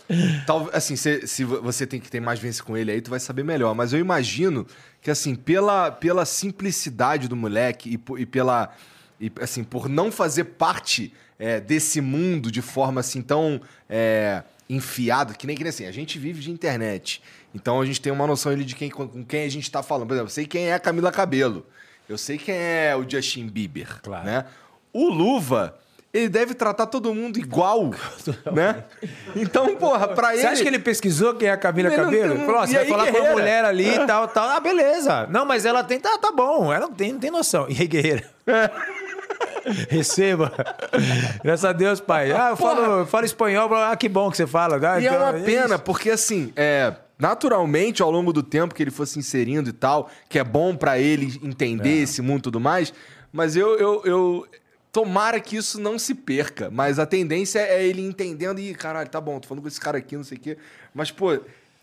Tal, 0.47 0.69
assim, 0.73 0.95
se, 0.95 1.27
se 1.27 1.43
você 1.43 1.85
tem 1.85 1.99
que 1.99 2.09
ter 2.09 2.19
mais 2.19 2.39
vence 2.39 2.61
com 2.61 2.75
ele 2.75 2.91
aí, 2.91 3.01
tu 3.01 3.09
vai 3.09 3.19
saber 3.19 3.43
melhor. 3.43 3.75
Mas 3.75 3.93
eu 3.93 3.99
imagino 3.99 4.65
que, 5.01 5.11
assim, 5.11 5.35
pela, 5.35 5.91
pela 5.91 6.25
simplicidade 6.25 7.27
do 7.27 7.35
moleque 7.35 7.89
e, 7.95 8.21
e 8.21 8.25
pela. 8.25 8.73
E, 9.21 9.31
assim, 9.41 9.63
por 9.63 9.87
não 9.87 10.11
fazer 10.11 10.45
parte 10.45 11.13
é, 11.39 11.59
desse 11.59 12.01
mundo 12.01 12.51
de 12.51 12.61
forma 12.61 12.99
assim 12.99 13.21
tão 13.21 13.61
é, 13.89 14.43
enfiada, 14.69 15.33
que 15.33 15.47
nem 15.47 15.55
que 15.55 15.63
nem 15.63 15.69
assim, 15.69 15.85
a 15.85 15.91
gente 15.91 16.19
vive 16.19 16.41
de 16.41 16.51
internet. 16.51 17.23
Então 17.55 17.81
a 17.81 17.85
gente 17.85 18.01
tem 18.01 18.11
uma 18.11 18.27
noção 18.27 18.51
ali 18.51 18.65
de 18.65 18.75
quem, 18.75 18.89
com 18.89 19.23
quem 19.23 19.45
a 19.45 19.49
gente 19.49 19.63
está 19.63 19.81
falando. 19.81 20.07
Por 20.07 20.13
exemplo, 20.13 20.29
eu 20.29 20.33
sei 20.33 20.45
quem 20.45 20.67
é 20.67 20.73
a 20.73 20.79
Camila 20.79 21.11
Cabelo. 21.11 21.65
Eu 22.07 22.17
sei 22.17 22.37
quem 22.37 22.55
é 22.55 22.95
o 22.95 23.09
Justin 23.09 23.47
Bieber. 23.47 24.01
Claro. 24.01 24.25
Né? 24.25 24.45
O 24.93 25.09
Luva, 25.09 25.75
ele 26.13 26.29
deve 26.29 26.53
tratar 26.53 26.87
todo 26.87 27.13
mundo 27.13 27.37
igual, 27.37 27.91
né? 28.51 28.83
Então, 29.35 29.75
porra, 29.75 30.07
pra 30.07 30.33
ele... 30.33 30.41
Você 30.41 30.47
acha 30.47 30.61
que 30.61 30.67
ele 30.67 30.79
pesquisou 30.79 31.35
quem 31.35 31.47
é 31.47 31.51
a 31.51 31.57
Camila 31.57 31.89
Cabelo? 31.91 32.33
Ele 32.33 32.45
falou, 32.45 32.61
você 32.61 32.73
vai 32.73 32.83
aí, 32.83 32.89
falar 32.89 33.03
guerreira? 33.05 33.25
com 33.25 33.31
uma 33.31 33.39
mulher 33.39 33.65
ali 33.65 33.95
e 33.95 34.07
tal, 34.07 34.27
tal. 34.27 34.49
Ah, 34.49 34.59
beleza. 34.59 35.27
Não, 35.27 35.45
mas 35.45 35.65
ela 35.65 35.83
tem... 35.83 35.99
Tá, 35.99 36.17
tá 36.17 36.31
bom. 36.31 36.73
Ela 36.73 36.87
não 36.87 36.93
tem, 36.93 37.13
não 37.13 37.19
tem 37.19 37.31
noção. 37.31 37.67
E 37.69 37.79
aí, 37.79 37.87
guerreira? 37.87 38.23
É. 38.47 38.69
Receba. 39.89 40.51
Graças 41.43 41.65
a 41.65 41.73
Deus, 41.73 41.99
pai. 41.99 42.31
Ah, 42.31 42.49
eu 42.51 42.57
falo, 42.57 43.05
falo 43.05 43.25
espanhol. 43.25 43.73
Ah, 43.75 43.95
que 43.95 44.09
bom 44.09 44.31
que 44.31 44.37
você 44.37 44.47
fala. 44.47 44.77
Ah, 44.77 44.99
e 44.99 45.05
é 45.05 45.09
então, 45.09 45.27
é 45.27 45.31
uma 45.31 45.39
pena, 45.45 45.77
porque 45.77 46.09
assim, 46.09 46.51
é 46.55 46.93
naturalmente, 47.19 48.01
ao 48.01 48.09
longo 48.09 48.31
do 48.31 48.41
tempo 48.41 48.73
que 48.73 48.81
ele 48.81 48.91
fosse 48.91 49.19
inserindo 49.19 49.69
e 49.69 49.73
tal, 49.73 50.09
que 50.29 50.39
é 50.39 50.43
bom 50.43 50.75
para 50.75 50.97
ele 50.97 51.37
entender 51.43 51.99
é. 51.99 52.03
esse 52.03 52.21
mundo 52.21 52.39
e 52.39 52.43
tudo 52.43 52.59
mais, 52.61 52.93
mas 53.31 53.57
eu, 53.57 53.77
eu, 53.77 54.01
eu, 54.05 54.47
Tomara 54.91 55.39
que 55.39 55.55
isso 55.55 55.79
não 55.79 55.99
se 55.99 56.15
perca, 56.15 56.69
mas 56.71 56.97
a 56.97 57.05
tendência 57.05 57.59
é 57.59 57.85
ele 57.85 58.01
entendendo 58.01 58.59
e, 58.59 58.73
caralho, 58.73 59.07
tá 59.09 59.21
bom, 59.21 59.39
tô 59.39 59.47
falando 59.47 59.61
com 59.61 59.67
esse 59.67 59.79
cara 59.79 59.99
aqui, 59.99 60.17
não 60.17 60.23
sei 60.23 60.37
o 60.37 60.41
quê. 60.41 60.57
Mas, 60.93 61.11
pô, 61.11 61.39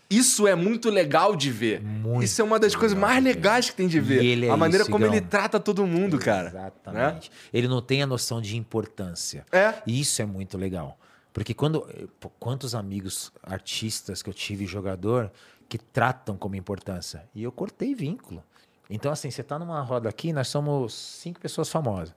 isso 0.09 0.47
é 0.47 0.55
muito 0.55 0.89
legal 0.89 1.35
de 1.35 1.51
ver. 1.51 1.81
Muito 1.81 2.23
isso 2.23 2.41
é 2.41 2.43
uma 2.43 2.59
das 2.59 2.75
coisas 2.75 2.97
mais 2.97 3.21
legais 3.23 3.69
que 3.69 3.75
tem 3.75 3.87
de 3.87 3.99
ver. 3.99 4.43
É 4.43 4.49
a 4.49 4.57
maneira 4.57 4.83
isso, 4.83 4.91
como 4.91 5.05
Igão. 5.05 5.15
ele 5.15 5.25
trata 5.25 5.59
todo 5.59 5.85
mundo, 5.85 6.17
cara. 6.17 6.49
Exatamente. 6.49 7.29
Né? 7.29 7.35
Ele 7.53 7.67
não 7.67 7.81
tem 7.81 8.01
a 8.01 8.07
noção 8.07 8.41
de 8.41 8.55
importância. 8.55 9.45
É. 9.51 9.73
E 9.85 9.99
isso 9.99 10.21
é 10.21 10.25
muito 10.25 10.57
legal. 10.57 10.97
Porque 11.33 11.53
quando. 11.53 11.87
Pô, 12.19 12.29
quantos 12.39 12.73
amigos 12.73 13.31
artistas 13.43 14.21
que 14.21 14.29
eu 14.29 14.33
tive, 14.33 14.65
jogador, 14.65 15.31
que 15.67 15.77
tratam 15.77 16.37
como 16.37 16.55
importância? 16.55 17.23
E 17.35 17.43
eu 17.43 17.51
cortei 17.51 17.93
vínculo. 17.93 18.43
Então, 18.89 19.11
assim, 19.11 19.29
você 19.29 19.43
tá 19.43 19.59
numa 19.59 19.81
roda 19.81 20.07
aqui, 20.07 20.31
nós 20.31 20.47
somos 20.47 20.93
cinco 20.93 21.39
pessoas 21.39 21.69
famosas. 21.69 22.15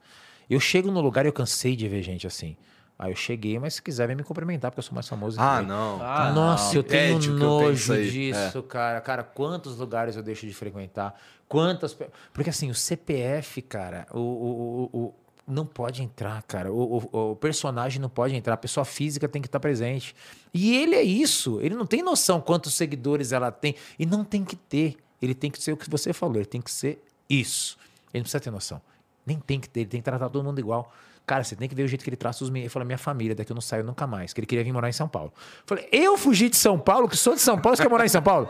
Eu 0.53 0.59
chego 0.59 0.91
no 0.91 0.99
lugar 0.99 1.25
e 1.25 1.29
eu 1.29 1.33
cansei 1.33 1.75
de 1.75 1.87
ver 1.87 2.03
gente 2.03 2.27
assim. 2.27 2.57
Aí 2.99 3.11
eu 3.11 3.15
cheguei, 3.15 3.57
mas 3.57 3.75
se 3.75 3.81
quiser 3.81 4.05
vem 4.05 4.15
me 4.15 4.23
cumprimentar, 4.23 4.69
porque 4.69 4.79
eu 4.79 4.83
sou 4.83 4.93
mais 4.93 5.07
famoso. 5.07 5.39
Ah, 5.39 5.61
não. 5.61 5.99
Ah, 5.99 6.31
Nossa, 6.31 6.65
não. 6.67 6.75
eu 6.75 6.83
tenho 6.83 7.19
nojo 7.33 7.93
eu 7.95 8.03
disso, 8.03 8.59
é. 8.59 8.61
cara. 8.61 9.01
Cara, 9.01 9.23
quantos 9.23 9.77
lugares 9.77 10.15
eu 10.15 10.21
deixo 10.21 10.45
de 10.45 10.53
frequentar? 10.53 11.19
Quantas. 11.47 11.97
Porque 12.31 12.49
assim, 12.49 12.69
o 12.69 12.75
CPF, 12.75 13.61
cara, 13.63 14.05
o, 14.11 14.19
o, 14.19 14.89
o, 14.93 15.05
o 15.05 15.13
não 15.47 15.65
pode 15.65 16.03
entrar, 16.03 16.43
cara. 16.43 16.71
O, 16.71 16.97
o, 17.11 17.31
o, 17.31 17.35
personagem 17.37 17.99
não 17.99 18.09
pode 18.09 18.35
entrar. 18.35 18.53
A 18.53 18.57
pessoa 18.57 18.85
física 18.85 19.27
tem 19.27 19.41
que 19.41 19.47
estar 19.47 19.59
presente. 19.59 20.15
E 20.53 20.75
ele 20.75 20.95
é 20.95 21.01
isso. 21.01 21.59
Ele 21.61 21.75
não 21.75 21.85
tem 21.85 22.03
noção 22.03 22.39
quantos 22.39 22.73
seguidores 22.75 23.31
ela 23.31 23.51
tem. 23.51 23.73
E 23.97 24.05
não 24.05 24.23
tem 24.23 24.45
que 24.45 24.55
ter. 24.55 24.97
Ele 25.21 25.33
tem 25.33 25.49
que 25.49 25.61
ser 25.61 25.71
o 25.71 25.77
que 25.77 25.89
você 25.89 26.13
falou. 26.13 26.35
Ele 26.35 26.45
tem 26.45 26.61
que 26.61 26.71
ser 26.71 27.03
isso. 27.29 27.77
Ele 28.13 28.19
não 28.19 28.23
precisa 28.23 28.39
ter 28.39 28.51
noção. 28.51 28.81
Nem 29.25 29.39
tem 29.39 29.59
que 29.59 29.69
ter, 29.69 29.81
ele 29.81 29.89
tem 29.89 29.99
que 30.01 30.05
tratar 30.05 30.29
todo 30.29 30.43
mundo 30.43 30.59
igual. 30.59 30.91
Cara, 31.25 31.43
você 31.43 31.55
tem 31.55 31.69
que 31.69 31.75
ver 31.75 31.83
o 31.83 31.87
jeito 31.87 32.03
que 32.03 32.09
ele 32.09 32.17
traça 32.17 32.43
os 32.43 32.49
meninos. 32.49 32.65
Ele 32.65 32.73
falou, 32.73 32.85
minha 32.85 32.97
família, 32.97 33.35
daqui 33.35 33.51
eu 33.51 33.55
não 33.55 33.61
saio 33.61 33.83
nunca 33.83 34.07
mais. 34.07 34.33
Que 34.33 34.39
ele 34.39 34.47
queria 34.47 34.63
vir 34.63 34.73
morar 34.73 34.89
em 34.89 34.93
São 34.93 35.07
Paulo. 35.07 35.31
Eu 35.35 35.63
falei, 35.65 35.87
eu 35.91 36.17
fugi 36.17 36.49
de 36.49 36.57
São 36.57 36.79
Paulo, 36.79 37.07
que 37.07 37.15
sou 37.15 37.35
de 37.35 37.41
São 37.41 37.59
Paulo, 37.59 37.77
você 37.77 37.83
quer 37.83 37.89
morar 37.89 38.05
em 38.05 38.09
São 38.09 38.21
Paulo? 38.21 38.49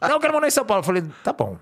não, 0.00 0.10
eu 0.10 0.20
quero 0.20 0.32
morar 0.32 0.46
em 0.46 0.50
São 0.50 0.64
Paulo. 0.64 0.80
Eu 0.80 0.84
falei, 0.84 1.02
tá 1.22 1.32
bom. 1.32 1.58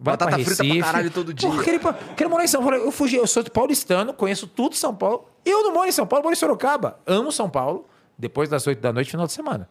Vai 0.00 0.12
Batata 0.16 0.30
pra 0.30 0.36
Recife. 0.38 0.56
frita 0.56 0.74
pra 0.78 0.86
caralho 0.86 1.10
todo 1.10 1.34
dia. 1.34 1.48
Porra, 1.48 1.62
quero, 1.64 1.94
quero 2.16 2.30
morar 2.30 2.44
em 2.44 2.48
São 2.48 2.62
Paulo. 2.62 2.76
Eu 2.76 2.90
fugi, 2.92 3.16
eu 3.16 3.26
sou 3.26 3.42
de 3.42 3.50
paulistano, 3.50 4.14
conheço 4.14 4.46
tudo 4.46 4.76
São 4.76 4.94
Paulo. 4.94 5.28
Eu 5.44 5.64
não 5.64 5.74
moro 5.74 5.88
em 5.88 5.92
São 5.92 6.06
Paulo, 6.06 6.22
moro 6.22 6.32
em 6.32 6.36
Sorocaba. 6.36 6.98
Amo 7.06 7.32
São 7.32 7.50
Paulo. 7.50 7.86
Depois 8.16 8.48
das 8.48 8.66
8 8.66 8.80
da 8.80 8.92
noite, 8.92 9.10
final 9.10 9.26
de 9.26 9.32
semana. 9.32 9.68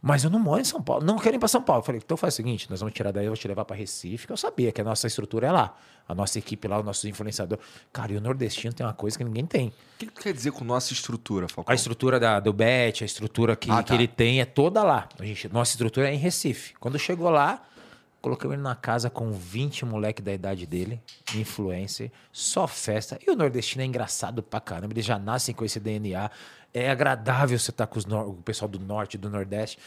Mas 0.00 0.22
eu 0.22 0.30
não 0.30 0.38
moro 0.38 0.60
em 0.60 0.64
São 0.64 0.80
Paulo, 0.80 1.04
não 1.04 1.18
quero 1.18 1.36
ir 1.36 1.38
para 1.38 1.48
São 1.48 1.60
Paulo. 1.60 1.80
Eu 1.80 1.84
falei, 1.84 2.00
então 2.04 2.16
faz 2.16 2.34
o 2.34 2.36
seguinte, 2.36 2.70
nós 2.70 2.80
vamos 2.80 2.94
tirar 2.94 3.10
daí, 3.10 3.26
eu 3.26 3.30
vou 3.30 3.36
te 3.36 3.48
levar 3.48 3.64
para 3.64 3.76
Recife, 3.76 4.26
que 4.26 4.32
eu 4.32 4.36
sabia 4.36 4.70
que 4.70 4.80
a 4.80 4.84
nossa 4.84 5.06
estrutura 5.06 5.48
é 5.48 5.52
lá. 5.52 5.76
A 6.08 6.14
nossa 6.14 6.38
equipe 6.38 6.66
lá, 6.66 6.78
os 6.78 6.84
nossos 6.84 7.04
influenciadores. 7.04 7.62
Cara, 7.92 8.12
e 8.12 8.16
o 8.16 8.20
nordestino 8.20 8.72
tem 8.72 8.86
uma 8.86 8.94
coisa 8.94 9.18
que 9.18 9.24
ninguém 9.24 9.44
tem. 9.44 9.68
O 9.68 9.72
que, 9.98 10.06
que 10.06 10.22
quer 10.22 10.32
dizer 10.32 10.52
com 10.52 10.64
nossa 10.64 10.92
estrutura, 10.92 11.48
Falcão? 11.48 11.70
A 11.70 11.74
estrutura 11.74 12.18
da, 12.18 12.40
do 12.40 12.52
Bet, 12.52 13.02
a 13.02 13.06
estrutura 13.06 13.54
que, 13.54 13.70
ah, 13.70 13.76
tá. 13.76 13.82
que 13.82 13.92
ele 13.92 14.08
tem 14.08 14.40
é 14.40 14.44
toda 14.44 14.82
lá. 14.82 15.08
A 15.18 15.24
gente, 15.24 15.48
nossa 15.52 15.72
estrutura 15.72 16.08
é 16.08 16.14
em 16.14 16.16
Recife. 16.16 16.74
Quando 16.80 16.98
chegou 16.98 17.28
lá, 17.28 17.62
colocamos 18.20 18.54
ele 18.54 18.62
na 18.62 18.74
casa 18.74 19.08
com 19.10 19.30
20 19.32 19.84
moleque 19.84 20.20
da 20.22 20.32
idade 20.32 20.66
dele, 20.66 21.00
influencer, 21.34 22.10
só 22.32 22.66
festa. 22.66 23.18
E 23.26 23.30
o 23.30 23.36
nordestino 23.36 23.82
é 23.82 23.86
engraçado 23.86 24.42
pra 24.42 24.60
caramba, 24.60 24.92
eles 24.92 25.04
já 25.04 25.18
nascem 25.18 25.54
com 25.54 25.64
esse 25.64 25.78
DNA 25.78 26.30
é 26.82 26.90
agradável 26.90 27.58
você 27.58 27.70
estar 27.70 27.86
tá 27.86 27.92
com 27.92 27.98
o 27.98 28.42
pessoal 28.42 28.68
do 28.68 28.78
norte 28.78 29.14
e 29.14 29.18
do 29.18 29.30
nordeste. 29.30 29.78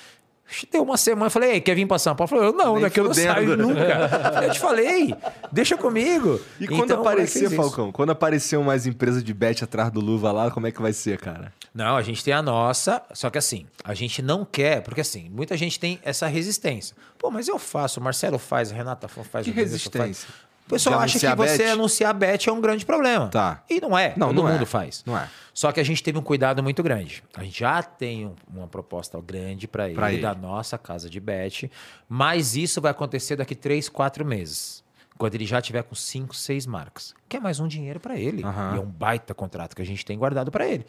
Deu 0.70 0.84
uma 0.84 0.98
semana, 0.98 1.28
eu 1.28 1.32
falei, 1.32 1.62
quer 1.62 1.76
vir 1.76 1.88
para 1.88 1.98
São 1.98 2.14
Paulo? 2.16 2.28
Falei, 2.28 2.52
não, 2.52 2.74
Nem 2.74 2.82
daqui 2.82 3.00
eu 3.00 3.06
não 3.06 3.14
saio 3.14 3.56
nunca. 3.56 4.42
eu 4.44 4.52
te 4.52 4.60
falei, 4.60 5.16
deixa 5.52 5.78
comigo. 5.78 6.42
E 6.60 6.68
quando 6.68 6.92
então, 6.92 7.00
aparecer, 7.00 7.50
Falcão, 7.50 7.92
quando 7.92 8.10
aparecer 8.10 8.60
mais 8.60 8.86
empresa 8.86 9.24
de 9.24 9.34
bet 9.34 9.64
atrás 9.64 9.90
do 9.92 10.02
Luva 10.02 10.32
lá, 10.32 10.52
como 10.52 10.68
é 10.68 10.72
que 10.72 10.82
vai 10.82 10.92
ser, 10.92 11.18
cara? 11.18 11.54
Não, 11.74 11.96
a 11.96 12.02
gente 12.02 12.22
tem 12.22 12.34
a 12.34 12.42
nossa, 12.42 13.02
só 13.14 13.30
que 13.30 13.38
assim, 13.38 13.66
a 13.82 13.94
gente 13.94 14.22
não 14.22 14.44
quer, 14.44 14.82
porque 14.82 15.00
assim, 15.00 15.30
muita 15.30 15.56
gente 15.56 15.80
tem 15.80 16.00
essa 16.04 16.28
resistência. 16.28 16.98
Pô, 17.18 17.32
mas 17.32 17.48
eu 17.48 17.58
faço, 17.58 18.02
o 18.02 18.04
Marcelo 18.04 18.38
faz, 18.38 18.74
a 18.74 18.76
Renata 18.76 19.08
faz. 19.08 19.46
Que 19.46 19.52
resistência? 19.52 20.28
Faz. 20.28 20.51
O 20.72 20.76
pessoal 20.76 21.00
acha 21.00 21.20
que 21.20 21.36
você 21.36 21.64
anunciar 21.66 22.14
bet 22.14 22.48
é 22.48 22.52
um 22.52 22.62
grande 22.62 22.86
problema. 22.86 23.28
Tá. 23.28 23.62
E 23.70 23.82
não 23.82 23.98
é. 23.98 24.14
Não, 24.16 24.28
Todo 24.28 24.44
não 24.44 24.52
mundo 24.52 24.64
é. 24.64 24.66
faz. 24.66 25.04
Não 25.06 25.18
é. 25.18 25.28
Só 25.54 25.72
que 25.72 25.80
a 25.80 25.84
gente 25.84 26.02
teve 26.02 26.18
um 26.18 26.22
cuidado 26.22 26.64
muito 26.64 26.82
grande. 26.82 27.22
A 27.36 27.44
gente 27.44 27.60
já 27.60 27.84
tem 27.84 28.34
uma 28.54 28.68
proposta 28.68 29.20
grande 29.20 29.68
para 29.68 29.90
ele, 29.90 30.02
ele, 30.02 30.22
da 30.22 30.34
nossa 30.34 30.78
casa 30.78 31.10
de 31.10 31.20
bet, 31.20 31.70
mas 32.08 32.56
isso 32.56 32.80
vai 32.80 32.92
acontecer 32.92 33.36
daqui 33.36 33.54
três, 33.54 33.90
quatro 33.90 34.24
meses. 34.24 34.82
Quando 35.18 35.36
ele 35.36 35.46
já 35.46 35.62
tiver 35.62 35.84
com 35.84 35.94
cinco, 35.94 36.36
seis 36.36 36.66
marcas. 36.66 37.14
Que 37.30 37.38
é 37.38 37.40
mais 37.40 37.60
um 37.60 37.68
dinheiro 37.68 38.00
para 38.00 38.18
ele. 38.18 38.44
Uhum. 38.44 38.74
E 38.74 38.78
é 38.78 38.80
um 38.80 38.88
baita 38.88 39.34
contrato 39.34 39.76
que 39.76 39.82
a 39.82 39.86
gente 39.86 40.04
tem 40.06 40.18
guardado 40.18 40.50
para 40.50 40.66
ele. 40.66 40.86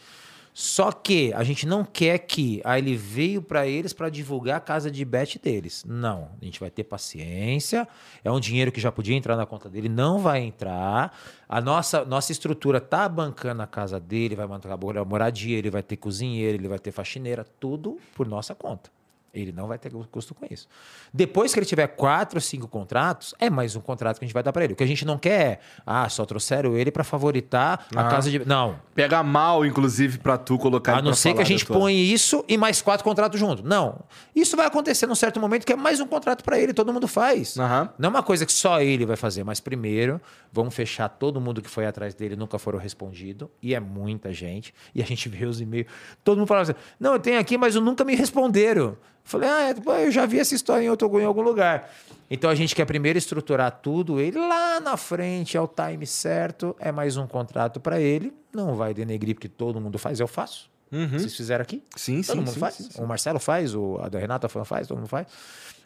Só 0.55 0.93
que 0.93 1.33
a 1.33 1.43
gente 1.43 1.67
não 1.67 1.83
quer 1.83 2.19
que 2.19 2.61
aí 2.63 2.81
ele 2.81 2.95
veio 2.95 3.41
para 3.41 3.67
eles 3.67 3.93
para 3.93 4.11
divulgar 4.11 4.59
a 4.59 4.61
casa 4.61 4.91
de 4.91 5.03
bet 5.05 5.39
deles. 5.39 5.83
Não, 5.87 6.29
a 6.41 6.45
gente 6.45 6.61
vai 6.61 6.71
ter 6.71 6.85
paciência. 6.85 7.89
É 8.23 8.31
um 8.31 8.39
dinheiro 8.39 8.71
que 8.71 8.81
já 8.81 8.93
podia 8.93 9.17
entrar 9.17 9.35
na 9.35 9.47
conta 9.47 9.71
dele, 9.71 9.89
não 9.89 10.19
vai 10.19 10.41
entrar. 10.41 11.17
A 11.49 11.61
nossa 11.61 12.05
nossa 12.05 12.33
estrutura 12.33 12.81
tá 12.81 13.09
bancando 13.09 13.63
a 13.63 13.67
casa 13.67 13.99
dele, 13.99 14.37
vai 14.37 14.47
manter 14.47 14.71
a 14.71 15.05
moradia, 15.05 15.57
ele 15.57 15.71
vai 15.71 15.83
ter 15.83 15.97
cozinheiro, 15.97 16.59
ele 16.59 16.69
vai 16.69 16.79
ter 16.79 16.93
faxineira, 16.93 17.45
tudo 17.59 17.99
por 18.15 18.29
nossa 18.29 18.55
conta. 18.55 18.91
Ele 19.35 19.51
não 19.51 19.67
vai 19.67 19.79
ter 19.79 19.91
custo 20.11 20.35
com 20.35 20.47
isso. 20.51 20.69
Depois 21.13 21.53
que 21.53 21.59
ele 21.59 21.67
tiver 21.67 21.87
quatro 21.87 22.37
ou 22.37 22.41
cinco 22.41 22.69
contratos, 22.69 23.35
é 23.39 23.49
mais 23.49 23.75
um 23.75 23.81
contrato 23.81 24.19
que 24.19 24.25
a 24.25 24.27
gente 24.27 24.35
vai 24.35 24.43
dar 24.43 24.53
para 24.53 24.65
ele. 24.65 24.75
O 24.75 24.77
que 24.77 24.85
a 24.85 24.87
gente 24.87 25.07
não 25.07 25.19
quer 25.19 25.33
é, 25.33 25.59
ah, 25.87 26.09
só 26.09 26.25
trouxeram 26.27 26.77
ele 26.77 26.91
para 26.91 27.03
favoritar 27.03 27.87
a 27.97 28.05
casa 28.05 28.31
de. 28.31 28.47
Não. 28.47 28.79
Pega 28.95 29.23
mal, 29.23 29.65
inclusive, 29.65 30.19
para 30.19 30.37
tu 30.37 30.59
colocar. 30.59 30.99
A 30.99 31.03
não 31.03 31.15
ser 31.15 31.35
que 31.35 31.41
a 31.41 31.45
gente 31.45 31.65
põe 31.65 31.95
isso 31.95 32.45
e 32.47 32.59
mais 32.59 32.83
quatro 32.83 33.03
contratos 33.03 33.41
junto. 33.41 33.67
Não. 33.67 34.01
Isso 34.37 34.57
vai 34.57 34.67
acontecer 34.67 35.07
num 35.07 35.15
certo 35.15 35.41
momento 35.41 35.65
que 35.65 35.73
é 35.73 35.77
mais 35.77 36.01
um 36.01 36.07
contrato 36.07 36.45
para 36.45 36.59
ele, 36.59 36.75
todo 36.75 36.93
mundo 36.93 37.09
faz. 37.09 37.57
Uhum. 37.57 37.89
Não 37.99 38.09
é 38.09 38.11
uma 38.11 38.23
coisa 38.23 38.45
que 38.45 38.53
só 38.53 38.81
ele 38.81 39.07
vai 39.07 39.17
fazer, 39.17 39.43
mas 39.43 39.59
primeiro 39.59 40.21
vamos 40.53 40.75
fechar 40.75 41.09
todo 41.09 41.41
mundo 41.41 41.63
que 41.63 41.71
foi 41.71 41.87
atrás 41.87 42.15
dele 42.15 42.37
nunca 42.37 42.59
foram 42.59 42.79
respondido 42.79 43.51
e 43.63 43.75
é 43.75 43.81
muita 43.81 44.33
gente. 44.33 44.75
E 44.95 45.03
a 45.03 45.07
gente 45.07 45.29
vê 45.29 45.47
os 45.47 45.61
e-mails. 45.61 45.89
Todo 46.23 46.39
mundo 46.39 46.47
fala 46.47 46.63
assim: 46.63 46.75
não, 47.01 47.15
eu 47.15 47.19
tenho 47.19 47.41
aqui, 47.41 47.57
mas 47.57 47.75
nunca 47.75 48.05
me 48.05 48.15
responderam. 48.15 48.97
Falei, 49.25 49.49
ah, 49.49 49.71
é, 49.71 50.07
eu 50.07 50.11
já 50.11 50.27
vi 50.27 50.39
essa 50.39 50.55
história 50.55 50.85
em 50.85 50.91
outro 50.91 51.09
em 51.21 51.25
algum 51.25 51.43
lugar. 51.43 51.91
Então 52.31 52.51
a 52.51 52.55
gente 52.55 52.75
quer 52.75 52.85
primeiro 52.85 53.19
estruturar 53.19 53.71
tudo, 53.83 54.21
ele 54.21 54.39
lá 54.39 54.81
na 54.81 54.97
frente, 54.97 55.57
ao 55.57 55.69
time 55.69 56.07
certo, 56.07 56.75
é 56.81 56.91
mais 56.91 57.17
um 57.17 57.27
contrato 57.27 57.79
para 57.79 58.01
ele. 58.01 58.33
Não 58.53 58.75
vai 58.75 58.95
denegrir, 58.95 59.35
porque 59.35 59.49
todo 59.49 59.81
mundo 59.81 59.99
faz, 59.99 60.19
eu 60.19 60.27
faço. 60.27 60.71
Uhum. 60.91 61.09
Vocês 61.09 61.35
fizeram 61.37 61.63
aqui? 61.63 61.83
Sim, 61.97 62.17
todo 62.17 62.23
sim. 62.23 62.29
Todo 62.29 62.37
mundo 62.39 62.53
sim, 62.53 62.61
faz. 62.61 62.75
Sim, 62.75 62.91
sim. 62.91 63.03
O 63.03 63.07
Marcelo 63.07 63.39
faz, 63.39 63.75
o, 63.75 63.99
a 64.03 64.09
da 64.09 64.19
Renata 64.19 64.49
faz, 64.49 64.89
todo 64.89 64.99
mundo 64.99 65.09
faz. 65.09 65.27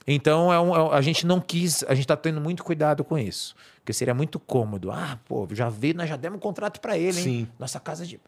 Então 0.06 0.52
é 0.52 0.60
um, 0.60 0.74
é, 0.74 0.96
a 0.96 1.00
gente 1.00 1.26
não 1.26 1.40
quis, 1.40 1.82
a 1.84 1.94
gente 1.94 2.04
está 2.04 2.16
tendo 2.16 2.40
muito 2.40 2.62
cuidado 2.62 3.02
com 3.02 3.18
isso. 3.18 3.54
Porque 3.78 3.92
seria 3.92 4.14
muito 4.14 4.38
cômodo. 4.38 4.90
Ah, 4.90 5.18
pô, 5.26 5.48
já 5.52 5.68
veio, 5.68 5.96
nós 5.96 6.08
já 6.08 6.16
demos 6.16 6.38
um 6.38 6.40
contrato 6.40 6.80
para 6.80 6.96
ele, 6.96 7.18
hein? 7.18 7.24
Sim. 7.24 7.48
Nossa 7.58 7.80
casa 7.80 8.06
de. 8.06 8.20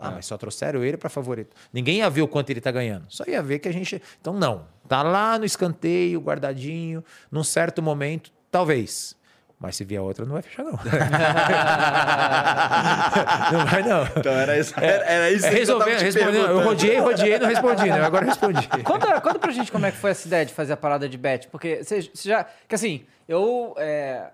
Ah, 0.00 0.10
é. 0.10 0.14
mas 0.14 0.26
só 0.26 0.36
trouxeram 0.36 0.84
ele 0.84 0.96
para 0.96 1.08
favorito. 1.08 1.54
Ninguém 1.72 1.98
ia 1.98 2.10
ver 2.10 2.22
o 2.22 2.28
quanto 2.28 2.50
ele 2.50 2.60
está 2.60 2.70
ganhando. 2.70 3.06
Só 3.08 3.24
ia 3.26 3.42
ver 3.42 3.58
que 3.58 3.68
a 3.68 3.72
gente. 3.72 4.02
Então, 4.20 4.34
não. 4.34 4.66
Tá 4.88 5.02
lá 5.02 5.38
no 5.38 5.44
escanteio, 5.44 6.20
guardadinho. 6.20 7.02
Num 7.30 7.42
certo 7.42 7.82
momento, 7.82 8.30
talvez. 8.50 9.16
Mas 9.58 9.74
se 9.76 9.84
vier 9.84 10.02
outra, 10.02 10.26
não 10.26 10.34
vai 10.34 10.42
fechar, 10.42 10.64
não. 10.64 10.72
não 13.52 13.66
vai, 13.66 13.82
não. 13.82 14.04
Então 14.16 14.32
era 14.32 14.58
isso. 14.58 14.74
Era, 14.78 15.04
era 15.04 15.30
isso 15.30 15.46
é, 15.46 15.50
resolvendo, 15.50 15.98
respondendo. 15.98 16.36
Eu 16.36 16.62
rodeei, 16.62 16.98
rodeei, 16.98 17.38
não 17.38 17.48
respondi, 17.48 17.84
né? 17.84 18.04
Agora 18.04 18.26
respondi. 18.26 18.68
Conta, 18.84 19.18
conta 19.18 19.38
pra 19.38 19.50
gente 19.52 19.72
como 19.72 19.86
é 19.86 19.90
que 19.90 19.96
foi 19.96 20.10
essa 20.10 20.26
ideia 20.26 20.44
de 20.44 20.52
fazer 20.52 20.74
a 20.74 20.76
parada 20.76 21.08
de 21.08 21.16
bet. 21.16 21.48
Porque 21.48 21.82
você, 21.82 22.02
você 22.02 22.28
já. 22.28 22.44
Que 22.68 22.74
assim, 22.74 23.06
eu. 23.26 23.74
É 23.78 24.26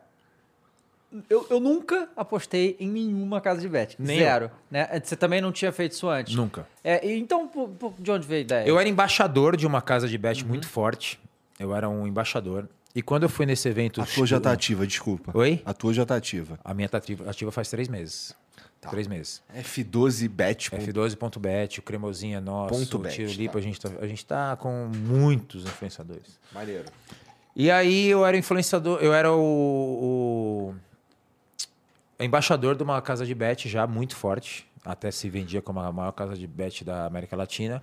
eu, 1.28 1.46
eu 1.50 1.60
nunca 1.60 2.08
apostei 2.16 2.76
em 2.80 2.88
nenhuma 2.88 3.40
casa 3.40 3.60
de 3.60 3.68
bet. 3.68 3.96
Nem 3.98 4.18
Zero. 4.18 4.50
Né? 4.70 4.88
Você 5.02 5.16
também 5.16 5.40
não 5.40 5.52
tinha 5.52 5.72
feito 5.72 5.92
isso 5.92 6.08
antes? 6.08 6.34
Nunca. 6.34 6.66
É, 6.82 7.14
então, 7.14 7.46
por, 7.46 7.68
por, 7.68 7.94
de 7.98 8.10
onde 8.10 8.26
veio 8.26 8.40
a 8.40 8.42
ideia? 8.42 8.66
Eu 8.66 8.78
era 8.78 8.88
embaixador 8.88 9.56
de 9.56 9.66
uma 9.66 9.82
casa 9.82 10.08
de 10.08 10.16
bet 10.16 10.42
uhum. 10.42 10.48
muito 10.48 10.68
forte. 10.68 11.20
Eu 11.58 11.74
era 11.74 11.88
um 11.88 12.06
embaixador. 12.06 12.68
E 12.94 13.02
quando 13.02 13.22
eu 13.22 13.28
fui 13.28 13.46
nesse 13.46 13.68
evento. 13.68 14.00
A 14.00 14.06
tua 14.06 14.26
já 14.26 14.40
tá 14.40 14.52
ativa, 14.52 14.86
desculpa. 14.86 15.36
Oi? 15.36 15.62
A 15.64 15.72
tua 15.72 15.94
já 15.94 16.04
tá 16.04 16.16
ativa. 16.16 16.58
A 16.64 16.74
minha 16.74 16.88
tá 16.88 16.98
ativa, 16.98 17.30
ativa 17.30 17.50
faz 17.50 17.68
três 17.68 17.88
meses. 17.88 18.34
Tá. 18.80 18.90
Três 18.90 19.06
meses. 19.06 19.42
F12bet. 19.54 20.70
F12.bet, 20.70 21.78
o 21.78 21.82
Cremosinha 21.82 22.40
nosso, 22.40 22.74
Ponto 22.74 22.98
o 22.98 23.08
Tiro 23.08 23.30
Lipo, 23.30 23.52
tá. 23.52 23.58
a, 23.60 23.62
gente 23.62 23.80
tá, 23.80 23.90
a 24.00 24.06
gente 24.06 24.26
tá 24.26 24.56
com 24.56 24.90
muitos 24.92 25.64
influenciadores. 25.64 26.38
Maneiro. 26.52 26.86
E 27.54 27.70
aí 27.70 28.08
eu 28.08 28.26
era 28.26 28.36
influenciador, 28.36 28.98
eu 29.00 29.14
era 29.14 29.30
o, 29.30 29.38
o 29.38 30.74
embaixador 32.24 32.76
de 32.76 32.82
uma 32.82 33.00
casa 33.00 33.24
de 33.26 33.34
bet 33.34 33.68
já 33.68 33.86
muito 33.86 34.16
forte, 34.16 34.66
até 34.84 35.10
se 35.10 35.28
vendia 35.28 35.62
como 35.62 35.80
a 35.80 35.92
maior 35.92 36.12
casa 36.12 36.36
de 36.36 36.46
bet 36.46 36.84
da 36.84 37.06
América 37.06 37.36
Latina. 37.36 37.82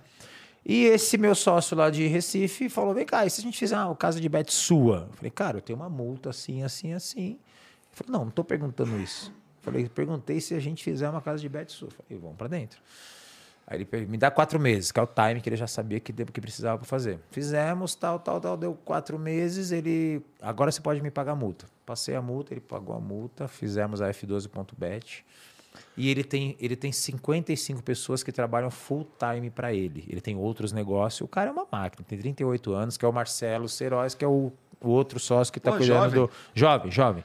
E 0.64 0.84
esse 0.84 1.16
meu 1.16 1.34
sócio 1.34 1.76
lá 1.76 1.88
de 1.90 2.06
Recife 2.06 2.68
falou: 2.68 2.94
vem 2.94 3.06
cá, 3.06 3.24
e 3.24 3.30
se 3.30 3.40
a 3.40 3.44
gente 3.44 3.58
fizer 3.58 3.78
uma 3.78 3.96
casa 3.96 4.20
de 4.20 4.28
bet 4.28 4.52
sua? 4.52 5.06
Eu 5.08 5.16
falei, 5.16 5.30
cara, 5.30 5.58
eu 5.58 5.62
tenho 5.62 5.78
uma 5.78 5.88
multa 5.88 6.30
assim, 6.30 6.62
assim, 6.62 6.92
assim. 6.92 7.26
Ele 7.26 7.38
falou: 7.92 8.12
não, 8.12 8.20
não 8.20 8.28
estou 8.28 8.44
perguntando 8.44 8.98
isso. 9.00 9.30
Eu 9.30 9.62
falei, 9.62 9.88
perguntei 9.88 10.40
se 10.40 10.54
a 10.54 10.60
gente 10.60 10.82
fizer 10.84 11.08
uma 11.08 11.20
casa 11.20 11.40
de 11.40 11.48
bet 11.48 11.72
sua. 11.72 11.88
Eu 11.88 11.92
falei, 11.92 12.18
vamos 12.20 12.36
para 12.36 12.48
dentro. 12.48 12.80
Aí 13.66 13.86
ele 13.92 14.06
me 14.06 14.18
dá 14.18 14.30
quatro 14.32 14.58
meses, 14.58 14.90
que 14.90 14.98
é 14.98 15.02
o 15.02 15.06
time 15.06 15.40
que 15.40 15.48
ele 15.48 15.56
já 15.56 15.68
sabia 15.68 16.00
que, 16.00 16.12
que 16.12 16.40
precisava 16.40 16.76
para 16.76 16.86
fazer. 16.86 17.20
Fizemos, 17.30 17.94
tal, 17.94 18.18
tal, 18.18 18.40
tal, 18.40 18.56
deu 18.56 18.74
quatro 18.84 19.16
meses, 19.16 19.70
ele. 19.70 20.20
Agora 20.42 20.72
você 20.72 20.80
pode 20.80 21.00
me 21.00 21.10
pagar 21.10 21.32
a 21.32 21.36
multa. 21.36 21.66
Passei 21.90 22.14
a 22.14 22.22
multa, 22.22 22.54
ele 22.54 22.60
pagou 22.60 22.94
a 22.94 23.00
multa, 23.00 23.48
fizemos 23.48 24.00
a 24.00 24.08
F12.bet. 24.08 25.24
E 25.96 26.08
ele 26.08 26.22
tem, 26.22 26.56
ele 26.60 26.76
tem 26.76 26.92
55 26.92 27.82
pessoas 27.82 28.22
que 28.22 28.30
trabalham 28.30 28.70
full 28.70 29.04
time 29.18 29.50
para 29.50 29.74
ele. 29.74 30.04
Ele 30.08 30.20
tem 30.20 30.36
outros 30.36 30.70
negócios. 30.70 31.22
O 31.22 31.26
cara 31.26 31.50
é 31.50 31.52
uma 31.52 31.66
máquina, 31.68 32.06
tem 32.08 32.16
38 32.16 32.72
anos, 32.72 32.96
que 32.96 33.04
é 33.04 33.08
o 33.08 33.12
Marcelo 33.12 33.68
Seróis, 33.68 34.14
que 34.14 34.24
é 34.24 34.28
o, 34.28 34.52
o 34.80 34.88
outro 34.88 35.18
sócio 35.18 35.52
que 35.52 35.58
está 35.58 35.72
cuidando 35.72 36.12
jovem. 36.12 36.20
do. 36.20 36.30
Jovem, 36.54 36.92
jovem. 36.92 37.24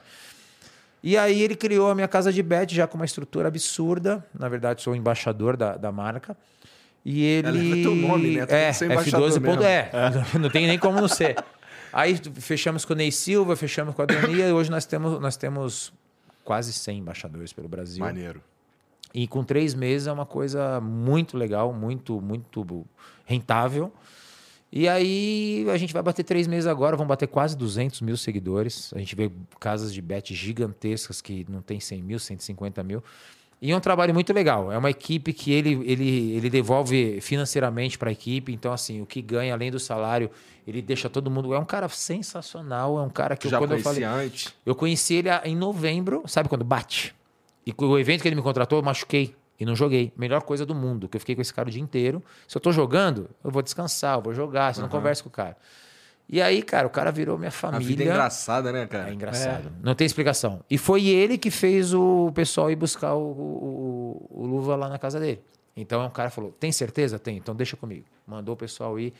E 1.00 1.16
aí 1.16 1.40
ele 1.40 1.54
criou 1.54 1.88
a 1.88 1.94
minha 1.94 2.08
casa 2.08 2.32
de 2.32 2.42
bet 2.42 2.74
já 2.74 2.88
com 2.88 2.96
uma 2.96 3.04
estrutura 3.04 3.46
absurda. 3.46 4.26
Na 4.36 4.48
verdade, 4.48 4.82
sou 4.82 4.94
o 4.94 4.96
embaixador 4.96 5.56
da, 5.56 5.76
da 5.76 5.92
marca. 5.92 6.36
E 7.04 7.22
ele. 7.22 7.82
É 7.82 7.82
teu 7.84 7.94
nome, 7.94 8.36
né? 8.38 8.46
é, 8.48 8.70
F12. 8.72 9.40
Ponto, 9.40 9.62
é, 9.62 9.90
é, 9.92 10.10
não 10.40 10.50
tem 10.50 10.66
nem 10.66 10.76
como 10.76 11.00
não 11.00 11.06
ser. 11.06 11.36
Aí 11.96 12.14
fechamos 12.34 12.84
com 12.84 12.92
o 12.92 12.96
Ney 12.96 13.10
Silva, 13.10 13.56
fechamos 13.56 13.94
com 13.94 14.02
a 14.02 14.04
Dania, 14.04 14.46
e 14.46 14.52
hoje 14.52 14.70
nós 14.70 14.84
temos, 14.84 15.18
nós 15.18 15.34
temos 15.34 15.94
quase 16.44 16.70
100 16.70 16.98
embaixadores 16.98 17.54
pelo 17.54 17.68
Brasil. 17.68 18.04
Maneiro. 18.04 18.42
E 19.14 19.26
com 19.26 19.42
três 19.42 19.72
meses 19.72 20.06
é 20.06 20.12
uma 20.12 20.26
coisa 20.26 20.78
muito 20.78 21.38
legal, 21.38 21.72
muito, 21.72 22.20
muito 22.20 22.86
rentável. 23.24 23.90
E 24.70 24.86
aí 24.86 25.66
a 25.72 25.78
gente 25.78 25.94
vai 25.94 26.02
bater 26.02 26.22
três 26.22 26.46
meses 26.46 26.66
agora, 26.66 26.98
vão 26.98 27.06
bater 27.06 27.28
quase 27.28 27.56
200 27.56 28.02
mil 28.02 28.18
seguidores. 28.18 28.92
A 28.94 28.98
gente 28.98 29.16
vê 29.16 29.32
casas 29.58 29.90
de 29.94 30.02
bet 30.02 30.34
gigantescas 30.34 31.22
que 31.22 31.46
não 31.48 31.62
tem 31.62 31.80
100 31.80 32.02
mil, 32.02 32.18
150 32.18 32.82
mil. 32.82 33.02
E 33.60 33.72
é 33.72 33.76
um 33.76 33.80
trabalho 33.80 34.12
muito 34.12 34.32
legal. 34.32 34.70
É 34.70 34.76
uma 34.76 34.90
equipe 34.90 35.32
que 35.32 35.50
ele, 35.52 35.80
ele, 35.84 36.32
ele 36.36 36.50
devolve 36.50 37.20
financeiramente 37.20 37.96
para 37.96 38.10
a 38.10 38.12
equipe. 38.12 38.52
Então, 38.52 38.72
assim, 38.72 39.00
o 39.00 39.06
que 39.06 39.22
ganha 39.22 39.54
além 39.54 39.70
do 39.70 39.80
salário, 39.80 40.30
ele 40.66 40.82
deixa 40.82 41.08
todo 41.08 41.30
mundo. 41.30 41.54
É 41.54 41.58
um 41.58 41.64
cara 41.64 41.88
sensacional. 41.88 42.98
É 42.98 43.02
um 43.02 43.08
cara 43.08 43.36
que 43.36 43.46
eu, 43.46 43.50
Já 43.50 43.58
quando 43.58 43.72
eu 43.72 43.78
falei. 43.80 44.04
antes? 44.04 44.52
Eu 44.64 44.74
conheci 44.74 45.14
ele 45.14 45.30
em 45.44 45.56
novembro, 45.56 46.22
sabe 46.26 46.48
quando 46.48 46.64
bate? 46.64 47.14
E 47.66 47.74
o 47.76 47.98
evento 47.98 48.22
que 48.22 48.28
ele 48.28 48.36
me 48.36 48.42
contratou, 48.42 48.78
eu 48.78 48.82
machuquei. 48.82 49.34
E 49.58 49.64
não 49.64 49.74
joguei. 49.74 50.12
Melhor 50.16 50.42
coisa 50.42 50.66
do 50.66 50.74
mundo, 50.74 51.08
que 51.08 51.16
eu 51.16 51.20
fiquei 51.20 51.34
com 51.34 51.40
esse 51.40 51.52
cara 51.52 51.68
o 51.68 51.72
dia 51.72 51.80
inteiro. 51.80 52.22
Se 52.46 52.56
eu 52.56 52.60
tô 52.60 52.70
jogando, 52.70 53.30
eu 53.42 53.50
vou 53.50 53.62
descansar, 53.62 54.18
eu 54.18 54.22
vou 54.22 54.34
jogar, 54.34 54.74
se 54.74 54.80
uhum. 54.80 54.86
não 54.86 54.90
converso 54.90 55.22
com 55.22 55.30
o 55.30 55.32
cara. 55.32 55.56
E 56.28 56.42
aí, 56.42 56.62
cara, 56.62 56.86
o 56.86 56.90
cara 56.90 57.12
virou 57.12 57.38
minha 57.38 57.52
família. 57.52 57.84
A 57.84 57.88
vida 57.88 58.02
é 58.02 58.06
engraçada, 58.06 58.72
né, 58.72 58.86
cara? 58.86 59.10
É 59.10 59.12
engraçado. 59.12 59.68
É. 59.68 59.72
Não 59.80 59.94
tem 59.94 60.04
explicação. 60.04 60.60
E 60.68 60.76
foi 60.76 61.06
ele 61.06 61.38
que 61.38 61.50
fez 61.50 61.94
o 61.94 62.32
pessoal 62.34 62.70
ir 62.70 62.76
buscar 62.76 63.14
o, 63.14 63.22
o, 63.22 64.26
o, 64.30 64.46
Luva 64.46 64.74
lá 64.74 64.88
na 64.88 64.98
casa 64.98 65.20
dele. 65.20 65.40
Então, 65.76 66.04
um 66.04 66.10
cara 66.10 66.28
falou: 66.30 66.50
tem 66.58 66.72
certeza? 66.72 67.18
Tem, 67.18 67.36
então 67.36 67.54
deixa 67.54 67.76
comigo. 67.76 68.04
Mandou 68.26 68.54
o 68.54 68.56
pessoal 68.56 68.98
ir. 68.98 69.14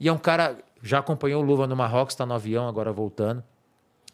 E 0.00 0.08
é 0.08 0.12
um 0.12 0.18
cara, 0.18 0.58
já 0.82 0.98
acompanhou 0.98 1.42
o 1.42 1.46
Luva 1.46 1.66
no 1.66 1.76
Marrocos, 1.76 2.14
está 2.14 2.26
no 2.26 2.34
avião, 2.34 2.66
agora 2.66 2.92
voltando. 2.92 3.42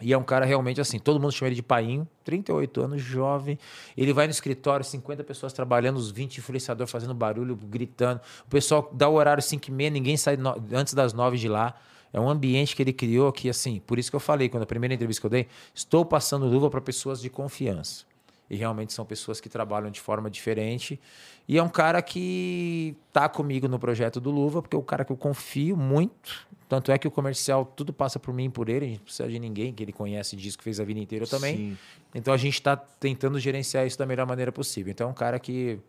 E 0.01 0.13
é 0.13 0.19
um 0.19 0.25
cara 0.25 0.45
realmente 0.45 0.81
assim, 0.81 0.99
todo 0.99 1.21
mundo 1.21 1.33
chama 1.33 1.49
ele 1.49 1.55
de 1.55 1.63
painho, 1.63 2.07
38 2.25 2.83
anos, 2.83 3.01
jovem. 3.01 3.59
Ele 3.97 4.13
vai 4.13 4.27
no 4.27 4.33
escritório, 4.33 4.85
50 4.85 5.23
pessoas 5.23 5.53
trabalhando, 5.53 5.97
os 5.97 6.11
20 6.11 6.39
influenciadores 6.39 6.91
fazendo 6.91 7.15
barulho, 7.15 7.55
gritando. 7.55 8.21
O 8.45 8.51
pessoal 8.51 8.91
dá 8.93 9.09
o 9.09 9.15
horário 9.15 9.43
5 9.43 9.69
e 9.69 9.71
meia, 9.71 9.91
ninguém 9.91 10.17
sai 10.17 10.37
no... 10.37 10.55
antes 10.73 10.95
das 10.95 11.13
9 11.13 11.39
de 11.39 11.49
lá. 11.49 11.75
É 12.15 12.21
um 12.21 12.31
ambiente 12.31 12.77
que 12.77 12.83
ele 12.83 12.93
criou 12.93 13.33
que, 13.33 13.51
assim, 13.51 13.83
por 13.85 13.99
isso 13.99 14.09
que 14.09 14.15
eu 14.15 14.21
falei, 14.21 14.49
quando 14.49 14.63
a 14.63 14.67
primeira 14.67 14.95
entrevista 14.95 15.21
que 15.21 15.27
eu 15.27 15.31
dei, 15.31 15.49
estou 15.75 16.05
passando 16.05 16.47
luva 16.47 16.71
para 16.71 16.81
pessoas 16.81 17.21
de 17.21 17.29
confiança. 17.29 18.05
E 18.49 18.55
realmente 18.55 18.93
são 18.93 19.05
pessoas 19.05 19.41
que 19.41 19.49
trabalham 19.49 19.91
de 19.91 20.01
forma 20.01 20.31
diferente. 20.31 21.01
E 21.49 21.59
é 21.59 21.63
um 21.63 21.69
cara 21.69 22.01
que 22.01 22.97
tá 23.13 23.29
comigo 23.29 23.67
no 23.67 23.81
projeto 23.81 24.21
do 24.21 24.31
Luva, 24.31 24.63
porque 24.63 24.77
é 24.77 24.79
um 24.79 24.85
cara 24.85 25.05
que 25.05 25.11
eu 25.11 25.17
confio 25.17 25.77
muito. 25.77 26.47
Tanto 26.69 26.93
é 26.93 26.99
que 26.99 27.09
o 27.09 27.11
comercial, 27.11 27.65
tudo 27.65 27.93
passa 27.93 28.21
por 28.21 28.33
mim 28.33 28.45
e 28.45 28.49
por 28.49 28.69
ele. 28.69 28.85
A 28.85 28.89
gente 28.91 28.99
não 28.99 29.05
precisa 29.05 29.29
de 29.29 29.39
ninguém 29.41 29.73
que 29.73 29.83
ele 29.83 29.93
conhece 29.93 30.37
e 30.37 30.39
diz 30.39 30.55
que 30.55 30.63
fez 30.63 30.79
a 30.79 30.85
vida 30.85 31.01
inteira 31.01 31.27
também. 31.27 31.57
Sim. 31.57 31.79
Então 32.15 32.33
a 32.33 32.37
gente 32.37 32.55
está 32.55 32.77
tentando 32.77 33.41
gerenciar 33.41 33.89
isso 33.89 33.99
da 33.99 34.07
melhor 34.07 34.27
maneira 34.27 34.53
possível. 34.53 34.93
Então 34.93 35.09
é 35.09 35.11
um 35.11 35.15
cara 35.15 35.41
que 35.41 35.81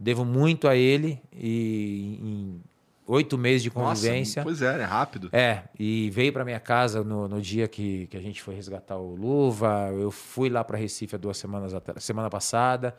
devo 0.00 0.24
muito 0.24 0.66
a 0.66 0.74
ele 0.74 1.20
e 1.30 2.18
em 2.22 2.62
oito 3.06 3.36
meses 3.36 3.62
de 3.62 3.70
convivência. 3.70 4.42
Nossa, 4.42 4.56
pois 4.56 4.62
é, 4.62 4.80
é 4.80 4.84
rápido. 4.84 5.28
É, 5.32 5.64
e 5.78 6.10
veio 6.10 6.32
para 6.32 6.44
minha 6.44 6.60
casa 6.60 7.02
no, 7.02 7.28
no 7.28 7.40
dia 7.40 7.68
que, 7.68 8.06
que 8.06 8.16
a 8.16 8.20
gente 8.20 8.42
foi 8.42 8.54
resgatar 8.54 8.96
o 8.96 9.14
Luva. 9.14 9.90
Eu 9.92 10.10
fui 10.10 10.48
lá 10.48 10.64
para 10.64 10.78
Recife 10.78 11.14
há 11.14 11.18
duas 11.18 11.36
semanas 11.36 11.72
semana 11.98 12.30
passada. 12.30 12.94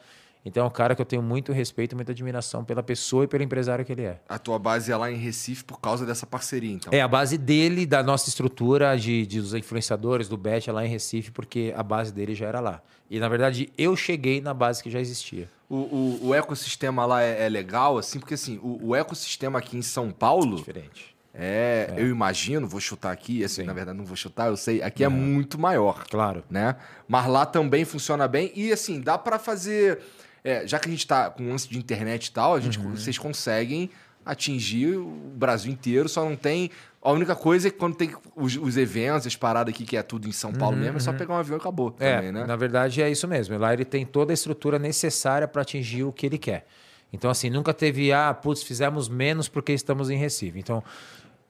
Então 0.46 0.64
é 0.64 0.68
um 0.68 0.72
cara 0.72 0.96
que 0.96 1.02
eu 1.02 1.06
tenho 1.06 1.24
muito 1.24 1.52
respeito, 1.52 1.96
muita 1.96 2.12
admiração 2.12 2.64
pela 2.64 2.84
pessoa 2.84 3.24
e 3.24 3.28
pelo 3.28 3.44
empresário 3.44 3.84
que 3.84 3.92
ele 3.92 4.04
é. 4.04 4.22
A 4.30 4.38
tua 4.38 4.60
base 4.60 4.92
é 4.92 4.96
lá 4.96 5.12
em 5.12 5.16
Recife 5.16 5.64
por 5.64 5.82
causa 5.82 6.06
dessa 6.06 6.28
parceria, 6.28 6.72
então? 6.72 6.94
É, 6.94 7.02
a 7.02 7.08
base 7.08 7.38
dele, 7.38 7.86
da 7.86 8.04
nossa 8.04 8.30
estrutura 8.30 8.96
de, 8.96 9.26
de 9.26 9.42
dos 9.42 9.56
influenciadores, 9.56 10.30
do 10.30 10.38
Bet, 10.38 10.70
é 10.70 10.74
lá 10.74 10.86
em 10.86 10.90
Recife, 10.90 11.32
porque 11.32 11.74
a 11.76 11.82
base 11.82 12.14
dele 12.14 12.36
já 12.36 12.46
era 12.46 12.60
lá. 12.60 12.82
E 13.10 13.20
na 13.20 13.28
verdade 13.28 13.70
eu 13.78 13.96
cheguei 13.96 14.40
na 14.40 14.54
base 14.54 14.84
que 14.84 14.90
já 14.90 15.00
existia. 15.00 15.50
O, 15.68 15.76
o, 15.76 16.20
o 16.28 16.36
ecossistema 16.36 17.06
lá 17.06 17.24
é, 17.24 17.46
é, 17.46 17.50
legal, 17.50 17.98
assim, 17.98 18.20
porque 18.20 18.36
assim, 18.36 18.60
o, 18.62 18.90
o, 18.90 18.96
ecossistema 18.96 19.58
aqui 19.58 19.76
em 19.78 19.82
São 19.82 20.12
Paulo. 20.12 20.58
Diferente. 20.58 21.16
É, 21.34 21.94
é, 21.96 22.02
eu 22.02 22.08
imagino, 22.08 22.68
vou 22.68 22.80
chutar 22.80 23.12
aqui, 23.12 23.44
assim, 23.44 23.62
Sim. 23.62 23.68
na 23.68 23.74
verdade 23.74 23.98
não 23.98 24.06
vou 24.06 24.16
chutar, 24.16 24.48
eu 24.48 24.56
sei, 24.56 24.82
aqui 24.82 25.04
é, 25.04 25.08
é 25.08 25.10
muito 25.10 25.60
maior. 25.60 26.06
Claro. 26.08 26.44
Né? 26.50 26.76
Mas 27.08 27.28
lá 27.28 27.46
também 27.46 27.84
funciona 27.84 28.28
bem 28.28 28.52
e 28.56 28.72
assim, 28.72 29.02
dá 29.02 29.18
para 29.18 29.40
fazer. 29.40 30.00
É, 30.46 30.68
já 30.68 30.78
que 30.78 30.88
a 30.88 30.92
gente 30.92 31.08
tá 31.08 31.32
com 31.32 31.42
um 31.42 31.50
lance 31.50 31.68
de 31.68 31.76
internet 31.76 32.28
e 32.28 32.32
tal, 32.32 32.54
a 32.54 32.60
gente, 32.60 32.78
uhum. 32.78 32.96
vocês 32.96 33.18
conseguem 33.18 33.90
atingir 34.24 34.96
o 34.96 35.10
Brasil 35.36 35.72
inteiro, 35.72 36.08
só 36.08 36.24
não 36.24 36.36
tem. 36.36 36.70
A 37.02 37.12
única 37.12 37.36
coisa 37.36 37.68
é 37.68 37.72
que 37.72 37.78
quando 37.78 37.96
tem 37.96 38.14
os, 38.36 38.56
os 38.56 38.78
eventos, 38.78 39.26
as 39.26 39.36
paradas 39.36 39.74
aqui, 39.74 39.84
que 39.84 39.98
é 39.98 40.04
tudo 40.04 40.28
em 40.28 40.32
São 40.32 40.54
Paulo 40.54 40.78
uhum, 40.78 40.84
mesmo, 40.84 40.98
é 40.98 41.00
só 41.00 41.10
uhum. 41.10 41.18
pegar 41.18 41.34
um 41.34 41.38
avião 41.38 41.58
e 41.58 41.60
acabou. 41.60 41.96
É, 42.00 42.18
também, 42.18 42.32
né? 42.32 42.46
Na 42.46 42.56
verdade 42.56 43.02
é 43.02 43.10
isso 43.10 43.28
mesmo. 43.28 43.58
Lá 43.58 43.74
ele 43.74 43.86
tem 43.86 44.06
toda 44.06 44.32
a 44.32 44.36
estrutura 44.36 44.78
necessária 44.78 45.48
para 45.48 45.64
atingir 45.64 46.04
o 46.04 46.14
que 46.14 46.28
ele 46.28 46.38
quer. 46.38 46.68
Então, 47.12 47.32
assim, 47.32 47.50
nunca 47.50 47.74
teve, 47.74 48.14
ah, 48.14 48.32
putz, 48.32 48.62
fizemos 48.62 49.10
menos 49.10 49.48
porque 49.48 49.74
estamos 49.74 50.12
em 50.12 50.18
Recife. 50.18 50.60
Então, 50.60 50.84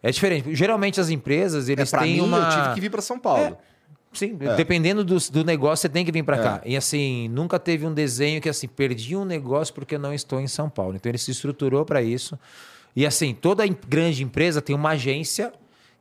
é 0.02 0.10
diferente. 0.10 0.56
Geralmente 0.56 1.02
as 1.02 1.10
empresas, 1.10 1.68
eles 1.68 1.92
é, 1.92 1.98
têm 1.98 2.14
mim, 2.14 2.22
uma. 2.22 2.38
Eu 2.38 2.50
tive 2.50 2.76
que 2.76 2.82
vir 2.82 2.92
para 2.92 3.02
São 3.02 3.20
Paulo. 3.20 3.58
É. 3.72 3.75
Sim, 4.16 4.38
é. 4.40 4.56
dependendo 4.56 5.04
do, 5.04 5.18
do 5.32 5.44
negócio, 5.44 5.82
você 5.84 5.90
tem 5.90 6.06
que 6.06 6.12
vir 6.12 6.24
para 6.24 6.38
é. 6.38 6.42
cá. 6.42 6.62
E 6.66 6.76
assim, 6.76 7.28
nunca 7.28 7.60
teve 7.60 7.86
um 7.86 7.94
desenho 7.94 8.42
que 8.42 8.50
assim, 8.50 8.68
perdi 8.68 9.16
um 9.16 9.26
negócio 9.26 9.74
porque 9.74 9.98
não 9.98 10.14
estou 10.14 10.40
em 10.40 10.48
São 10.48 10.70
Paulo. 10.70 10.96
Então 10.96 11.10
ele 11.10 11.18
se 11.18 11.32
estruturou 11.32 11.86
para 11.86 12.02
isso. 12.02 12.40
E 12.96 13.06
assim, 13.06 13.34
toda 13.34 13.66
grande 13.68 14.24
empresa 14.24 14.62
tem 14.62 14.76
uma 14.76 14.92
agência 14.92 15.52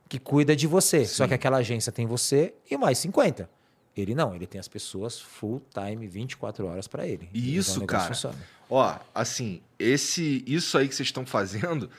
que 0.07 0.19
cuida 0.19 0.55
de 0.55 0.67
você. 0.67 1.05
Sim. 1.05 1.15
Só 1.15 1.27
que 1.27 1.33
aquela 1.33 1.57
agência 1.57 1.91
tem 1.91 2.05
você 2.05 2.53
e 2.69 2.77
mais 2.77 2.97
50. 2.99 3.49
Ele 3.95 4.13
não, 4.13 4.35
ele 4.35 4.45
tem 4.45 4.59
as 4.59 4.67
pessoas 4.67 5.19
full 5.19 5.61
time, 5.73 6.05
24 6.05 6.65
horas 6.65 6.87
para 6.87 7.07
ele. 7.07 7.29
E 7.33 7.39
então, 7.39 7.59
isso, 7.59 7.85
cara. 7.85 8.07
Funciona. 8.07 8.35
Ó, 8.69 8.95
assim, 9.13 9.61
esse 9.79 10.43
isso 10.45 10.77
aí 10.77 10.87
que 10.87 10.95
vocês 10.95 11.07
estão 11.07 11.25
fazendo, 11.25 11.89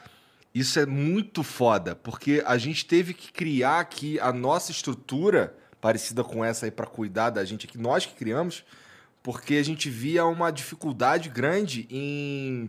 isso 0.54 0.78
é 0.78 0.84
muito 0.84 1.42
foda, 1.42 1.94
porque 1.94 2.42
a 2.46 2.58
gente 2.58 2.84
teve 2.84 3.14
que 3.14 3.32
criar 3.32 3.80
aqui 3.80 4.18
a 4.20 4.32
nossa 4.32 4.70
estrutura 4.70 5.54
parecida 5.86 6.24
com 6.24 6.44
essa 6.44 6.66
aí 6.66 6.72
para 6.72 6.84
cuidar 6.84 7.30
da 7.30 7.44
gente 7.44 7.64
aqui, 7.64 7.78
nós 7.78 8.04
que 8.04 8.14
criamos, 8.14 8.64
porque 9.22 9.54
a 9.54 9.62
gente 9.62 9.88
via 9.88 10.26
uma 10.26 10.50
dificuldade 10.50 11.28
grande 11.28 11.86
em 11.88 12.68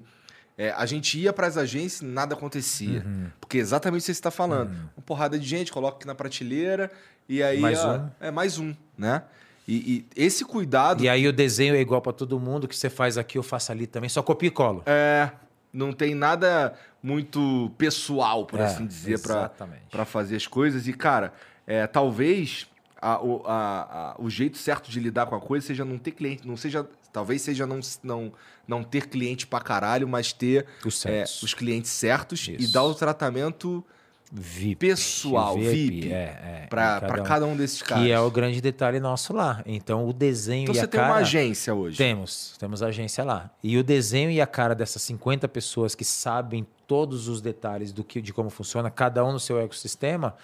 é, 0.56 0.72
a 0.72 0.86
gente 0.86 1.20
ia 1.20 1.34
para 1.34 1.48
as 1.48 1.58
agências 1.58 2.02
e 2.02 2.06
nada 2.06 2.36
acontecia. 2.36 3.04
Uhum. 3.04 3.28
Porque 3.42 3.58
exatamente 3.58 4.02
o 4.02 4.04
que 4.04 4.06
você 4.06 4.12
está 4.12 4.30
falando. 4.30 4.70
Uhum. 4.70 4.90
Uma 4.98 5.04
porrada 5.04 5.40
de 5.40 5.48
gente, 5.48 5.72
coloca 5.72 5.98
aqui 5.98 6.06
na 6.06 6.14
prateleira 6.14 6.92
e 7.28 7.42
aí. 7.42 7.60
Mais 7.60 7.84
ó, 7.84 7.98
um. 7.98 8.10
É 8.20 8.30
mais 8.30 8.60
um, 8.60 8.76
né? 8.96 9.24
E, 9.68 9.76
e, 9.76 10.06
esse 10.16 10.46
cuidado. 10.46 11.04
E 11.04 11.10
aí 11.10 11.28
o 11.28 11.34
desenho 11.34 11.76
é 11.76 11.80
igual 11.80 12.02
para 12.02 12.14
todo 12.14 12.40
mundo, 12.40 12.68
que 12.68 12.76
você 12.76 12.90
faz 12.90 13.18
aqui, 13.18 13.40
eu 13.40 13.44
faço 13.44 13.72
ali 13.72 13.88
também, 13.88 14.10
só 14.10 14.22
copia 14.22 14.48
e 14.48 14.52
colo. 14.52 14.84
É. 14.86 15.32
Não 15.74 15.92
tem 15.92 16.14
nada 16.14 16.76
muito 17.02 17.72
pessoal, 17.80 18.46
por 18.46 18.60
é, 18.60 18.66
assim 18.66 18.86
dizer, 18.86 19.20
para 19.20 20.06
fazer 20.06 20.36
as 20.36 20.46
coisas. 20.46 20.88
E, 20.88 20.94
cara, 20.94 21.34
é, 21.68 21.86
talvez 21.86 22.68
a, 23.02 23.22
o, 23.22 23.44
a, 23.46 24.12
a, 24.12 24.22
o 24.22 24.30
jeito 24.30 24.58
certo 24.58 24.90
de 24.90 25.00
lidar 25.00 25.26
com 25.26 25.36
a 25.36 25.42
coisa 25.42 25.66
seja 25.66 25.86
não 25.86 25.98
ter 25.98 26.12
cliente, 26.12 26.48
não 26.48 26.58
seja. 26.58 26.88
Talvez 27.12 27.42
seja 27.42 27.66
não, 27.66 27.80
não, 28.04 28.32
não 28.68 28.84
ter 28.84 29.08
cliente 29.08 29.48
pra 29.48 29.60
caralho, 29.60 30.08
mas 30.08 30.34
ter 30.34 30.66
os, 30.86 31.06
é, 31.06 31.24
os 31.24 31.54
clientes 31.54 31.90
certos 31.90 32.48
Isso. 32.48 32.62
e 32.62 32.68
dar 32.68 32.84
o 32.84 32.94
tratamento 32.94 33.84
VIP, 34.32 34.76
pessoal, 34.76 35.56
VIP, 35.56 35.72
VIP 35.72 36.12
é, 36.12 36.16
é, 36.16 36.68
para 36.70 37.00
cada, 37.00 37.22
um, 37.22 37.24
cada 37.24 37.46
um 37.46 37.56
desses 37.56 37.82
caras. 37.82 38.04
Que 38.04 38.12
é 38.12 38.20
o 38.20 38.30
grande 38.30 38.60
detalhe 38.60 39.00
nosso 39.00 39.34
lá. 39.34 39.64
Então 39.66 40.08
o 40.08 40.12
desenho 40.14 40.64
então, 40.64 40.76
e 40.76 40.80
a 40.80 40.88
cara... 40.88 40.92
você 40.92 40.98
tem 40.98 41.02
uma 41.02 41.16
agência 41.22 41.74
hoje? 41.74 41.98
Temos, 41.98 42.56
temos 42.60 42.84
agência 42.84 43.24
lá. 43.24 43.50
E 43.64 43.78
o 43.78 43.84
desenho 43.84 44.30
e 44.30 44.42
a 44.42 44.48
cara 44.48 44.76
dessas 44.76 45.02
50 45.04 45.48
pessoas 45.48 45.96
que 45.96 46.04
sabem 46.04 46.68
todos 46.86 47.28
os 47.28 47.42
detalhes 47.42 47.94
do 47.94 48.04
que, 48.04 48.22
de 48.22 48.34
como 48.34 48.50
funciona, 48.50 48.92
cada 48.92 49.24
um 49.24 49.32
no 49.32 49.40
seu 49.40 49.60
ecossistema 49.60 50.36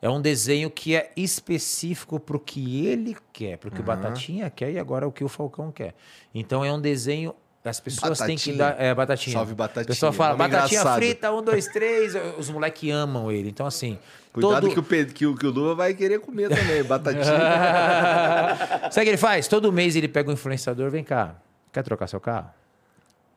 é 0.00 0.08
um 0.08 0.20
desenho 0.20 0.70
que 0.70 0.94
é 0.94 1.10
específico 1.16 2.20
para 2.20 2.36
o 2.36 2.40
que 2.40 2.86
ele 2.86 3.16
quer, 3.32 3.58
para 3.58 3.68
o 3.68 3.70
que 3.70 3.78
uhum. 3.78 3.82
o 3.82 3.86
Batatinha 3.86 4.48
quer 4.48 4.70
e 4.70 4.78
agora 4.78 5.06
o 5.06 5.12
que 5.12 5.24
o 5.24 5.28
Falcão 5.28 5.72
quer. 5.72 5.94
Então 6.34 6.64
é 6.64 6.72
um 6.72 6.80
desenho. 6.80 7.34
As 7.64 7.80
pessoas 7.80 8.18
batatinha. 8.18 8.38
têm 8.38 8.52
que 8.52 8.58
dar. 8.58 8.80
É, 8.80 8.94
batatinha. 8.94 9.34
Salve 9.34 9.54
batatinha. 9.54 9.82
O 9.82 9.86
pessoal 9.88 10.12
fala, 10.12 10.36
batatinha 10.36 10.80
engraçado. 10.80 10.96
frita, 10.96 11.32
um, 11.32 11.42
dois, 11.42 11.66
três. 11.66 12.14
Os 12.38 12.48
moleques 12.48 12.90
amam 12.90 13.30
ele. 13.30 13.50
Então, 13.50 13.66
assim. 13.66 13.98
Cuidado 14.32 14.62
todo... 14.62 14.72
que, 14.72 14.78
o 14.78 14.82
Pedro, 14.82 15.12
que, 15.12 15.26
o, 15.26 15.34
que 15.34 15.46
o 15.46 15.50
Luva 15.50 15.74
vai 15.74 15.92
querer 15.92 16.20
comer 16.20 16.48
também, 16.48 16.82
batatinha. 16.84 17.24
Sabe 18.90 19.00
o 19.00 19.02
que 19.04 19.10
ele 19.10 19.16
faz? 19.16 19.48
Todo 19.48 19.72
mês 19.72 19.96
ele 19.96 20.06
pega 20.06 20.30
um 20.30 20.32
influenciador, 20.32 20.90
vem 20.90 21.02
cá. 21.02 21.34
Quer 21.72 21.82
trocar 21.82 22.06
seu 22.06 22.20
carro? 22.20 22.48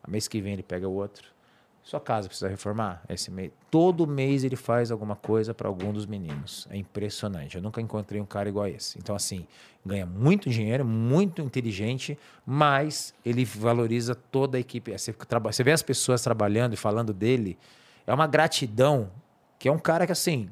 A 0.03 0.09
mês 0.09 0.27
que 0.27 0.39
vem 0.39 0.53
ele 0.53 0.63
pega 0.63 0.88
o 0.88 0.93
outro. 0.93 1.27
Sua 1.84 1.99
casa 1.99 2.28
precisa 2.28 2.48
reformar? 2.48 3.02
Esse 3.10 3.32
mês. 3.32 3.52
Todo 3.70 4.06
mês 4.06 4.44
ele 4.44 4.56
faz 4.56 4.91
alguma 4.91 5.16
coisa 5.16 5.53
para 5.53 5.68
algum 5.68 5.91
dos 5.91 6.06
meninos. 6.06 6.68
É 6.70 6.78
impressionante. 6.78 7.56
Eu 7.56 7.62
nunca 7.62 7.82
encontrei 7.82 8.22
um 8.22 8.26
cara 8.26 8.48
igual 8.48 8.66
a 8.66 8.70
esse. 8.70 8.99
Então, 8.99 9.16
assim, 9.16 9.48
ganha 9.86 10.06
muito 10.06 10.49
dinheiro, 10.49 10.86
muito 10.86 11.41
inteligente, 11.41 12.18
mas 12.45 13.14
ele 13.26 13.44
valoriza 13.44 14.14
toda 14.14 14.58
a 14.58 14.62
equipe. 14.62 14.91
Você, 14.91 15.14
você 15.44 15.64
vê 15.64 15.72
as 15.72 15.82
pessoas 15.82 16.22
trabalhando 16.22 16.74
e 16.74 16.78
falando 16.78 17.14
dele, 17.14 17.58
é 18.06 18.14
uma 18.14 18.28
gratidão, 18.28 19.10
que 19.58 19.68
é 19.68 19.72
um 19.72 19.80
cara 19.80 20.06
que, 20.06 20.12
assim, 20.12 20.49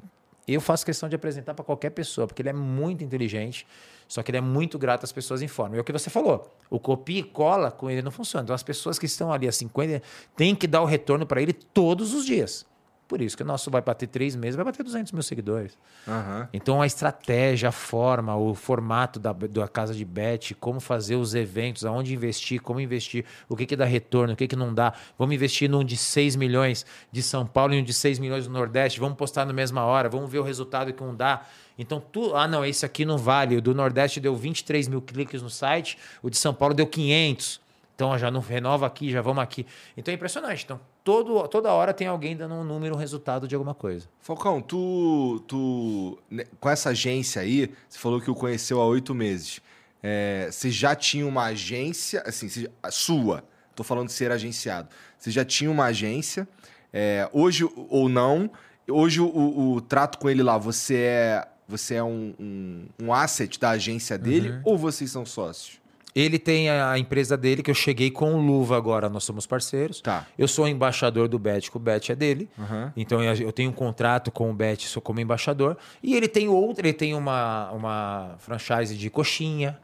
eu 0.48 0.60
faço 0.60 0.84
questão 0.84 1.08
de 1.08 1.14
apresentar 1.14 1.54
para 1.54 1.64
qualquer 1.64 1.90
pessoa, 1.90 2.26
porque 2.26 2.42
ele 2.42 2.48
é 2.48 2.52
muito 2.52 3.04
inteligente. 3.04 3.66
Só 4.10 4.24
que 4.24 4.32
ele 4.32 4.38
é 4.38 4.40
muito 4.40 4.76
grato 4.76 5.04
às 5.04 5.12
pessoas 5.12 5.40
informam. 5.40 5.78
É 5.78 5.80
o 5.80 5.84
que 5.84 5.92
você 5.92 6.10
falou. 6.10 6.52
O 6.68 6.80
copia 6.80 7.20
e 7.20 7.22
cola 7.22 7.70
com 7.70 7.88
ele 7.88 8.02
não 8.02 8.10
funciona. 8.10 8.42
Então 8.42 8.52
as 8.52 8.62
pessoas 8.62 8.98
que 8.98 9.06
estão 9.06 9.32
ali 9.32 9.46
há 9.46 9.52
50 9.52 10.02
têm 10.34 10.52
que 10.52 10.66
dar 10.66 10.82
o 10.82 10.84
retorno 10.84 11.24
para 11.24 11.40
ele 11.40 11.52
todos 11.52 12.12
os 12.12 12.26
dias. 12.26 12.66
Por 13.06 13.20
isso 13.20 13.36
que 13.36 13.44
o 13.44 13.46
nosso 13.46 13.70
vai 13.70 13.80
bater 13.80 14.08
três 14.08 14.34
meses, 14.34 14.56
vai 14.56 14.64
bater 14.64 14.82
200 14.82 15.12
mil 15.12 15.22
seguidores. 15.22 15.78
Uhum. 16.08 16.48
Então 16.52 16.82
a 16.82 16.86
estratégia, 16.86 17.68
a 17.68 17.72
forma, 17.72 18.34
o 18.36 18.52
formato 18.52 19.20
da, 19.20 19.32
da 19.32 19.68
casa 19.68 19.94
de 19.94 20.04
bet, 20.04 20.54
como 20.54 20.80
fazer 20.80 21.14
os 21.14 21.34
eventos, 21.34 21.84
aonde 21.84 22.12
investir, 22.12 22.60
como 22.60 22.80
investir, 22.80 23.24
o 23.48 23.54
que, 23.54 23.64
que 23.64 23.76
dá 23.76 23.84
retorno, 23.84 24.34
o 24.34 24.36
que, 24.36 24.48
que 24.48 24.56
não 24.56 24.74
dá. 24.74 24.92
Vamos 25.16 25.34
investir 25.34 25.70
num 25.70 25.84
de 25.84 25.96
6 25.96 26.34
milhões 26.34 26.84
de 27.12 27.22
São 27.22 27.46
Paulo 27.46 27.74
e 27.74 27.80
um 27.80 27.84
de 27.84 27.92
6 27.92 28.18
milhões 28.18 28.46
do 28.46 28.52
Nordeste, 28.52 28.98
vamos 28.98 29.16
postar 29.16 29.44
na 29.44 29.52
mesma 29.52 29.84
hora, 29.84 30.08
vamos 30.08 30.30
ver 30.30 30.40
o 30.40 30.44
resultado 30.44 30.92
que 30.92 31.02
um 31.02 31.14
dá. 31.14 31.44
Então, 31.80 31.98
tu, 31.98 32.36
ah, 32.36 32.46
não, 32.46 32.62
esse 32.62 32.84
aqui 32.84 33.06
não 33.06 33.16
vale. 33.16 33.56
O 33.56 33.62
do 33.62 33.74
Nordeste 33.74 34.20
deu 34.20 34.36
23 34.36 34.86
mil 34.86 35.00
cliques 35.00 35.40
no 35.40 35.48
site, 35.48 35.96
o 36.22 36.28
de 36.28 36.36
São 36.36 36.52
Paulo 36.52 36.74
deu 36.74 36.86
500. 36.86 37.60
Então 37.94 38.18
já 38.18 38.30
não 38.30 38.40
renova 38.40 38.86
aqui, 38.86 39.10
já 39.10 39.20
vamos 39.20 39.42
aqui. 39.42 39.66
Então 39.94 40.12
é 40.12 40.14
impressionante. 40.14 40.64
Então 40.64 40.80
todo, 41.04 41.46
toda 41.48 41.72
hora 41.72 41.92
tem 41.92 42.06
alguém 42.06 42.36
dando 42.36 42.54
um 42.54 42.64
número, 42.64 42.94
um 42.94 42.98
resultado 42.98 43.46
de 43.46 43.54
alguma 43.54 43.74
coisa. 43.74 44.08
Falcão, 44.20 44.60
tu, 44.60 45.42
tu 45.46 46.18
né, 46.30 46.44
com 46.58 46.68
essa 46.68 46.90
agência 46.90 47.42
aí, 47.42 47.70
você 47.88 47.98
falou 47.98 48.20
que 48.20 48.30
o 48.30 48.34
conheceu 48.34 48.80
há 48.80 48.86
oito 48.86 49.14
meses. 49.14 49.60
É, 50.02 50.48
você 50.50 50.70
já 50.70 50.94
tinha 50.94 51.26
uma 51.26 51.44
agência, 51.44 52.22
assim, 52.26 52.68
a 52.82 52.90
sua, 52.90 53.44
tô 53.74 53.82
falando 53.84 54.06
de 54.06 54.14
ser 54.14 54.32
agenciado. 54.32 54.88
Você 55.18 55.30
já 55.30 55.44
tinha 55.44 55.70
uma 55.70 55.84
agência, 55.84 56.48
é, 56.92 57.28
hoje 57.32 57.68
ou 57.74 58.08
não, 58.08 58.50
hoje 58.88 59.20
o, 59.20 59.26
o, 59.26 59.72
o, 59.74 59.80
trato 59.82 60.18
com 60.18 60.28
ele 60.30 60.42
lá, 60.42 60.56
você 60.56 60.96
é, 60.96 61.48
você 61.70 61.94
é 61.94 62.02
um, 62.02 62.34
um, 62.38 62.86
um 63.02 63.14
asset 63.14 63.58
da 63.58 63.70
agência 63.70 64.18
dele 64.18 64.50
uhum. 64.50 64.60
ou 64.64 64.78
vocês 64.78 65.10
são 65.10 65.24
sócios? 65.24 65.80
Ele 66.14 66.38
tem 66.38 66.68
a 66.68 66.98
empresa 66.98 67.36
dele, 67.36 67.62
que 67.62 67.70
eu 67.70 67.74
cheguei 67.74 68.10
com 68.10 68.34
o 68.34 68.40
Luva 68.40 68.76
agora, 68.76 69.08
nós 69.08 69.22
somos 69.22 69.46
parceiros. 69.46 70.00
Tá. 70.00 70.26
Eu 70.36 70.48
sou 70.48 70.66
embaixador 70.66 71.28
do 71.28 71.38
Bet, 71.38 71.70
que 71.70 71.76
o 71.76 71.80
Bet 71.80 72.10
é 72.10 72.16
dele. 72.16 72.48
Uhum. 72.58 72.90
Então 72.96 73.22
eu 73.22 73.52
tenho 73.52 73.70
um 73.70 73.72
contrato 73.72 74.30
com 74.30 74.50
o 74.50 74.54
Bet, 74.54 74.88
sou 74.88 75.00
como 75.00 75.20
embaixador. 75.20 75.76
E 76.02 76.16
ele 76.16 76.26
tem 76.26 76.48
outra, 76.48 76.88
ele 76.88 76.96
tem 76.96 77.14
uma, 77.14 77.70
uma 77.70 78.34
franchise 78.38 78.96
de 78.96 79.08
coxinha. 79.08 79.78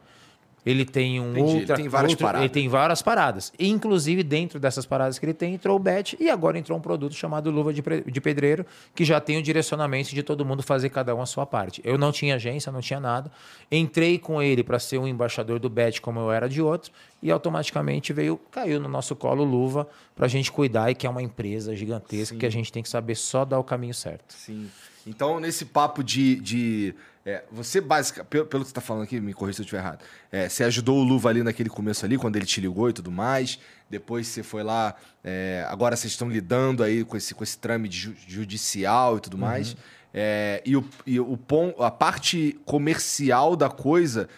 Ele 0.66 0.84
tem 0.84 1.20
um 1.20 1.30
Entendi. 1.30 1.58
outra, 1.58 1.74
ele 1.74 1.82
tem 1.82 1.88
várias 1.88 2.10
outro, 2.10 2.26
paradas. 2.26 2.44
Ele 2.44 2.52
tem 2.52 2.68
várias 2.68 3.00
paradas. 3.00 3.52
Inclusive, 3.56 4.24
dentro 4.24 4.58
dessas 4.58 4.84
paradas 4.84 5.16
que 5.16 5.24
ele 5.24 5.32
tem, 5.32 5.54
entrou 5.54 5.76
o 5.76 5.78
Bet 5.78 6.16
e 6.18 6.28
agora 6.28 6.58
entrou 6.58 6.76
um 6.76 6.80
produto 6.80 7.14
chamado 7.14 7.52
Luva 7.52 7.72
de, 7.72 7.80
de 7.80 8.20
Pedreiro, 8.20 8.66
que 8.92 9.04
já 9.04 9.20
tem 9.20 9.38
o 9.38 9.42
direcionamento 9.42 10.12
de 10.12 10.24
todo 10.24 10.44
mundo 10.44 10.64
fazer 10.64 10.88
cada 10.88 11.14
um 11.14 11.22
a 11.22 11.26
sua 11.26 11.46
parte. 11.46 11.80
Eu 11.84 11.96
não 11.96 12.10
tinha 12.10 12.34
agência, 12.34 12.72
não 12.72 12.80
tinha 12.80 12.98
nada. 12.98 13.30
Entrei 13.70 14.18
com 14.18 14.42
ele 14.42 14.64
para 14.64 14.80
ser 14.80 14.98
um 14.98 15.06
embaixador 15.06 15.60
do 15.60 15.70
Bet, 15.70 16.00
como 16.00 16.18
eu 16.18 16.32
era 16.32 16.48
de 16.48 16.60
outro, 16.60 16.90
e 17.22 17.30
automaticamente 17.30 18.12
veio, 18.12 18.36
caiu 18.50 18.80
no 18.80 18.88
nosso 18.88 19.14
colo 19.14 19.44
Luva 19.44 19.86
para 20.16 20.26
a 20.26 20.28
gente 20.28 20.50
cuidar 20.50 20.90
e 20.90 20.96
que 20.96 21.06
é 21.06 21.10
uma 21.10 21.22
empresa 21.22 21.76
gigantesca 21.76 22.34
Sim. 22.34 22.40
que 22.40 22.46
a 22.46 22.50
gente 22.50 22.72
tem 22.72 22.82
que 22.82 22.88
saber 22.88 23.14
só 23.14 23.44
dar 23.44 23.60
o 23.60 23.64
caminho 23.64 23.94
certo. 23.94 24.34
Sim. 24.34 24.68
Então, 25.06 25.38
nesse 25.38 25.64
papo 25.64 26.02
de, 26.02 26.34
de 26.40 26.94
É, 27.26 27.42
você, 27.50 27.80
básica, 27.80 28.24
pelo, 28.24 28.46
pelo 28.46 28.62
que 28.62 28.68
você 28.68 28.74
tá 28.74 28.80
falando 28.80 29.02
aqui, 29.02 29.20
me 29.20 29.34
corrija 29.34 29.56
se 29.56 29.62
eu 29.62 29.64
estiver 29.64 29.80
errado. 29.80 30.04
É, 30.30 30.48
você 30.48 30.62
ajudou 30.62 31.00
o 31.00 31.02
Luva 31.02 31.28
ali 31.28 31.42
naquele 31.42 31.68
começo 31.68 32.06
ali, 32.06 32.16
quando 32.16 32.36
ele 32.36 32.46
te 32.46 32.60
ligou 32.60 32.88
e 32.88 32.92
tudo 32.92 33.10
mais. 33.10 33.58
Depois 33.90 34.28
você 34.28 34.44
foi 34.44 34.62
lá. 34.62 34.94
É, 35.24 35.66
agora 35.68 35.96
vocês 35.96 36.12
estão 36.12 36.30
lidando 36.30 36.84
aí 36.84 37.04
com 37.04 37.16
esse, 37.16 37.34
com 37.34 37.42
esse 37.42 37.58
trâmite 37.58 37.96
ju 37.98 38.14
judicial 38.28 39.16
e 39.16 39.20
tudo 39.20 39.36
mais. 39.36 39.72
Uhum. 39.72 39.78
É, 40.14 40.62
e 40.64 40.76
o, 40.76 40.84
e 41.04 41.18
o, 41.18 41.36
a 41.80 41.90
parte 41.90 42.60
comercial 42.64 43.56
da 43.56 43.68
coisa 43.68 44.28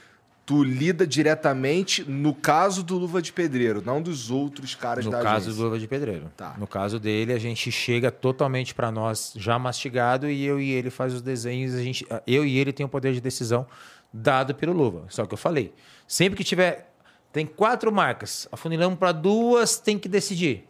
tu 0.49 0.65
lida 0.65 1.07
diretamente 1.07 2.03
no 2.11 2.35
caso 2.35 2.83
do 2.83 2.97
Luva 2.97 3.21
de 3.21 3.35
Pedreiro, 3.35 3.83
não 3.85 4.01
dos 4.01 4.31
outros 4.31 4.75
caras 4.75 5.05
no 5.05 5.11
da 5.11 5.19
No 5.19 5.23
caso 5.23 5.53
do 5.53 5.63
Luva 5.63 5.79
de 5.79 5.87
Pedreiro. 5.87 6.33
Tá. 6.35 6.55
No 6.57 6.67
caso 6.67 6.99
dele, 6.99 7.35
a 7.35 7.39
gente 7.39 7.71
chega 7.71 8.11
totalmente 8.11 8.75
para 8.75 8.91
nós 8.91 9.35
já 9.37 9.59
mastigado 9.59 10.27
e 10.27 10.43
eu 10.43 10.59
e 10.59 10.71
ele 10.71 10.89
faz 10.89 11.13
os 11.13 11.21
desenhos, 11.21 11.75
a 11.75 11.83
gente, 11.83 12.07
eu 12.27 12.47
e 12.47 12.57
ele 12.57 12.73
tem 12.73 12.87
o 12.87 12.89
poder 12.89 13.13
de 13.13 13.21
decisão 13.21 13.67
dado 14.11 14.55
pelo 14.55 14.73
Luva. 14.73 15.05
Só 15.11 15.27
que 15.27 15.35
eu 15.35 15.39
falei, 15.39 15.75
sempre 16.07 16.39
que 16.39 16.43
tiver 16.43 16.95
tem 17.31 17.45
quatro 17.45 17.93
marcas, 17.93 18.49
afunilamos 18.51 18.99
para 18.99 19.13
duas, 19.13 19.79
tem 19.79 19.99
que 19.99 20.09
decidir. 20.09 20.67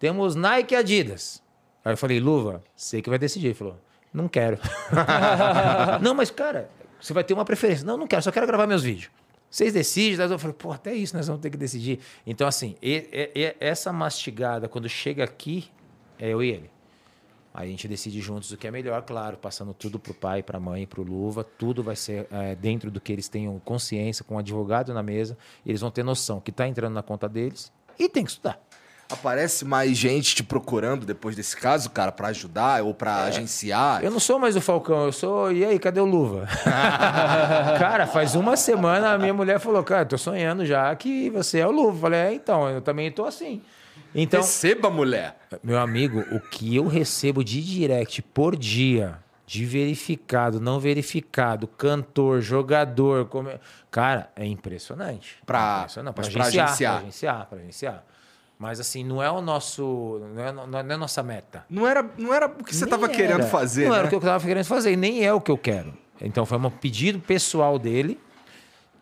Temos 0.00 0.34
Nike 0.34 0.74
e 0.74 0.76
Adidas. 0.76 1.40
Aí 1.84 1.92
eu 1.92 1.96
falei, 1.96 2.18
Luva, 2.18 2.64
sei 2.74 3.00
que 3.00 3.08
vai 3.08 3.18
decidir. 3.20 3.46
Ele 3.46 3.54
falou, 3.54 3.80
não 4.12 4.26
quero. 4.26 4.58
não, 6.02 6.14
mas 6.14 6.32
cara, 6.32 6.68
você 7.04 7.12
vai 7.12 7.22
ter 7.22 7.34
uma 7.34 7.44
preferência. 7.44 7.84
Não, 7.84 7.98
não 7.98 8.06
quero, 8.06 8.22
só 8.22 8.32
quero 8.32 8.46
gravar 8.46 8.66
meus 8.66 8.82
vídeos. 8.82 9.10
Vocês 9.50 9.74
decidem, 9.74 10.26
eu 10.26 10.38
falei, 10.38 10.56
pô, 10.58 10.72
até 10.72 10.94
isso 10.94 11.14
nós 11.14 11.26
vamos 11.26 11.42
ter 11.42 11.50
que 11.50 11.56
decidir. 11.56 12.00
Então, 12.26 12.48
assim, 12.48 12.76
e, 12.82 13.30
e, 13.34 13.56
essa 13.60 13.92
mastigada, 13.92 14.68
quando 14.68 14.88
chega 14.88 15.22
aqui, 15.22 15.70
é 16.18 16.30
eu 16.30 16.42
e 16.42 16.48
ele. 16.48 16.70
Aí 17.52 17.68
a 17.68 17.70
gente 17.70 17.86
decide 17.86 18.22
juntos 18.22 18.50
o 18.52 18.56
que 18.56 18.66
é 18.66 18.70
melhor, 18.70 19.02
claro, 19.02 19.36
passando 19.36 19.74
tudo 19.74 19.98
para 19.98 20.12
o 20.12 20.14
pai, 20.14 20.42
para 20.42 20.56
a 20.56 20.60
mãe, 20.60 20.86
para 20.86 21.02
o 21.02 21.04
Luva. 21.04 21.44
Tudo 21.44 21.82
vai 21.82 21.94
ser 21.94 22.26
é, 22.30 22.54
dentro 22.54 22.90
do 22.90 23.00
que 23.00 23.12
eles 23.12 23.28
tenham 23.28 23.60
consciência, 23.60 24.24
com 24.24 24.36
o 24.36 24.38
advogado 24.38 24.94
na 24.94 25.02
mesa. 25.02 25.36
Eles 25.64 25.82
vão 25.82 25.90
ter 25.90 26.02
noção 26.02 26.40
que 26.40 26.50
está 26.50 26.66
entrando 26.66 26.94
na 26.94 27.02
conta 27.02 27.28
deles 27.28 27.70
e 27.98 28.08
tem 28.08 28.24
que 28.24 28.30
estudar. 28.30 28.58
Aparece 29.10 29.64
mais 29.64 29.96
gente 29.96 30.34
te 30.34 30.42
procurando 30.42 31.04
depois 31.04 31.36
desse 31.36 31.56
caso, 31.56 31.90
cara, 31.90 32.10
para 32.10 32.28
ajudar 32.28 32.82
ou 32.82 32.94
para 32.94 33.24
é. 33.24 33.28
agenciar? 33.28 34.02
Eu 34.02 34.10
não 34.10 34.18
sou 34.18 34.38
mais 34.38 34.56
o 34.56 34.60
Falcão, 34.60 35.04
eu 35.04 35.12
sou. 35.12 35.52
E 35.52 35.64
aí, 35.64 35.78
cadê 35.78 36.00
o 36.00 36.06
Luva? 36.06 36.48
cara, 37.78 38.06
faz 38.06 38.34
uma 38.34 38.56
semana 38.56 39.12
a 39.12 39.18
minha 39.18 39.34
mulher 39.34 39.60
falou: 39.60 39.84
Cara, 39.84 40.06
tô 40.06 40.16
sonhando 40.16 40.64
já 40.64 40.94
que 40.96 41.28
você 41.30 41.58
é 41.58 41.66
o 41.66 41.70
Luva. 41.70 41.96
Eu 41.96 42.00
falei: 42.00 42.20
É, 42.20 42.34
então, 42.34 42.68
eu 42.68 42.80
também 42.80 43.10
tô 43.12 43.24
assim. 43.24 43.62
Então, 44.14 44.40
Receba, 44.40 44.88
mulher. 44.88 45.36
Meu 45.62 45.78
amigo, 45.78 46.20
o 46.32 46.40
que 46.40 46.76
eu 46.76 46.86
recebo 46.86 47.42
de 47.42 47.60
direct 47.60 48.22
por 48.22 48.56
dia, 48.56 49.18
de 49.44 49.64
verificado, 49.64 50.60
não 50.60 50.78
verificado, 50.78 51.66
cantor, 51.66 52.40
jogador, 52.40 53.26
come... 53.26 53.58
cara, 53.90 54.30
é 54.36 54.46
impressionante. 54.46 55.36
Pra, 55.44 55.58
é 55.58 55.80
impressionante. 55.80 56.14
Pra, 56.14 56.24
agenciar, 56.24 56.54
pra 56.54 56.64
agenciar. 56.64 56.92
Pra 56.92 57.00
agenciar, 57.00 57.46
pra 57.46 57.58
agenciar. 57.58 58.04
Mas 58.58 58.80
assim, 58.80 59.04
não 59.04 59.22
é 59.22 59.30
o 59.30 59.40
nosso. 59.40 60.20
Não 60.34 60.42
é, 60.42 60.52
não 60.52 60.78
é 60.78 60.94
a 60.94 60.98
nossa 60.98 61.22
meta. 61.22 61.64
Não 61.68 61.86
era, 61.86 62.08
não 62.16 62.32
era 62.32 62.46
o 62.46 62.64
que 62.64 62.74
você 62.74 62.84
estava 62.84 63.08
querendo 63.08 63.44
fazer. 63.44 63.84
Não 63.84 63.92
né? 63.92 63.98
era 63.98 64.06
o 64.06 64.08
que 64.08 64.14
eu 64.14 64.20
estava 64.20 64.44
querendo 64.44 64.64
fazer, 64.64 64.92
e 64.92 64.96
nem 64.96 65.24
é 65.24 65.32
o 65.32 65.40
que 65.40 65.50
eu 65.50 65.58
quero. 65.58 65.92
Então 66.20 66.46
foi 66.46 66.56
um 66.56 66.70
pedido 66.70 67.18
pessoal 67.18 67.78
dele 67.78 68.18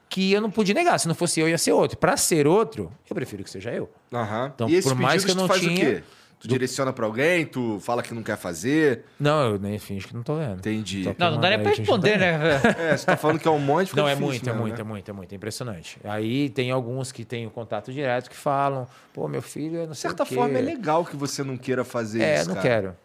que 0.08 0.32
eu 0.32 0.40
não 0.40 0.50
pude 0.50 0.74
negar. 0.74 0.98
Se 0.98 1.08
não 1.08 1.14
fosse 1.14 1.40
eu, 1.40 1.48
ia 1.48 1.56
ser 1.56 1.72
outro. 1.72 1.96
Para 1.96 2.16
ser 2.16 2.46
outro, 2.46 2.92
eu 3.08 3.14
prefiro 3.14 3.42
que 3.44 3.50
seja 3.50 3.70
eu. 3.70 3.90
Uhum. 4.12 4.46
Então, 4.54 4.68
e 4.68 4.82
por 4.82 4.94
mais 4.94 5.24
que 5.24 5.30
eu 5.30 5.34
não 5.34 5.48
tinha. 5.48 6.04
Tu 6.42 6.48
do... 6.48 6.52
direciona 6.54 6.92
pra 6.92 7.06
alguém, 7.06 7.46
tu 7.46 7.78
fala 7.78 8.02
que 8.02 8.12
não 8.12 8.22
quer 8.22 8.36
fazer. 8.36 9.04
Não, 9.18 9.52
eu 9.52 9.58
nem 9.60 9.78
finge 9.78 10.08
que 10.08 10.14
não 10.14 10.24
tô 10.24 10.34
vendo. 10.34 10.58
Entendi. 10.58 11.04
Não, 11.16 11.30
não 11.30 11.40
dá 11.40 11.50
nem 11.50 11.62
pra 11.62 11.70
responder, 11.70 12.18
né? 12.18 12.60
é, 12.78 12.96
você 12.96 13.06
tá 13.06 13.16
falando 13.16 13.38
que 13.38 13.46
é 13.46 13.50
um 13.50 13.60
monte, 13.60 13.96
Não, 13.96 14.08
é 14.08 14.16
muito, 14.16 14.50
é 14.50 14.52
muito, 14.52 14.74
né? 14.74 14.80
é 14.80 14.84
muito, 14.84 15.08
é 15.08 15.14
muito, 15.14 15.32
é 15.32 15.36
impressionante. 15.36 16.00
Aí 16.02 16.50
tem 16.50 16.72
alguns 16.72 17.12
que 17.12 17.24
têm 17.24 17.46
o 17.46 17.50
contato 17.50 17.92
direto 17.92 18.28
que 18.28 18.34
falam, 18.34 18.88
pô, 19.14 19.28
meu 19.28 19.40
filho, 19.40 19.76
eu 19.76 19.86
não 19.86 19.94
sei 19.94 20.10
De 20.10 20.16
certa 20.16 20.24
forma 20.24 20.58
é 20.58 20.62
legal 20.62 21.04
que 21.04 21.16
você 21.16 21.44
não 21.44 21.56
queira 21.56 21.84
fazer 21.84 22.22
é, 22.22 22.40
isso, 22.40 22.50
É, 22.50 22.54
não 22.54 22.60
quero. 22.60 22.96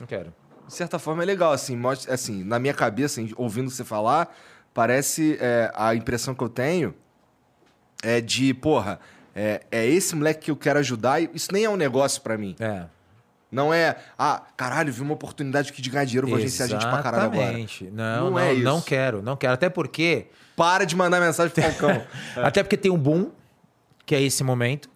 Não 0.00 0.06
quero. 0.06 0.32
De 0.66 0.72
certa 0.72 0.98
forma 0.98 1.22
é 1.22 1.26
legal, 1.26 1.52
assim, 1.52 1.78
assim 2.08 2.42
na 2.44 2.58
minha 2.58 2.72
cabeça, 2.74 3.20
assim, 3.20 3.30
ouvindo 3.36 3.70
você 3.70 3.84
falar, 3.84 4.34
parece 4.72 5.36
é, 5.38 5.70
a 5.74 5.94
impressão 5.94 6.34
que 6.34 6.42
eu 6.42 6.48
tenho 6.48 6.94
é 8.02 8.22
de, 8.22 8.54
porra, 8.54 8.98
é, 9.36 9.60
é 9.70 9.86
esse 9.86 10.16
moleque 10.16 10.46
que 10.46 10.50
eu 10.50 10.56
quero 10.56 10.78
ajudar 10.78 11.20
e 11.20 11.30
isso 11.34 11.52
nem 11.52 11.64
é 11.64 11.68
um 11.68 11.76
negócio 11.76 12.22
para 12.22 12.38
mim. 12.38 12.56
É. 12.58 12.86
Não 13.52 13.72
é, 13.72 13.96
ah, 14.18 14.42
caralho, 14.56 14.92
vi 14.92 15.02
uma 15.02 15.12
oportunidade 15.12 15.70
aqui 15.70 15.82
de 15.82 15.90
ganhar 15.90 16.04
dinheiro, 16.04 16.26
vou 16.26 16.36
agenciar 16.36 16.68
a 16.68 16.72
gente 16.72 16.86
pra 16.86 17.02
caralho 17.02 17.24
agora. 17.24 17.58
Não, 17.92 18.24
não, 18.24 18.30
não 18.30 18.38
é 18.38 18.54
isso. 18.54 18.64
Não 18.64 18.80
quero, 18.80 19.22
não 19.22 19.36
quero. 19.36 19.52
Até 19.52 19.68
porque. 19.68 20.26
Para 20.56 20.84
de 20.84 20.96
mandar 20.96 21.20
mensagem 21.20 21.52
pro 21.52 21.62
Falcão. 21.62 22.06
Até 22.42 22.62
porque 22.62 22.78
tem 22.78 22.90
um 22.90 22.98
boom, 22.98 23.30
que 24.06 24.14
é 24.14 24.22
esse 24.22 24.42
momento. 24.42 24.88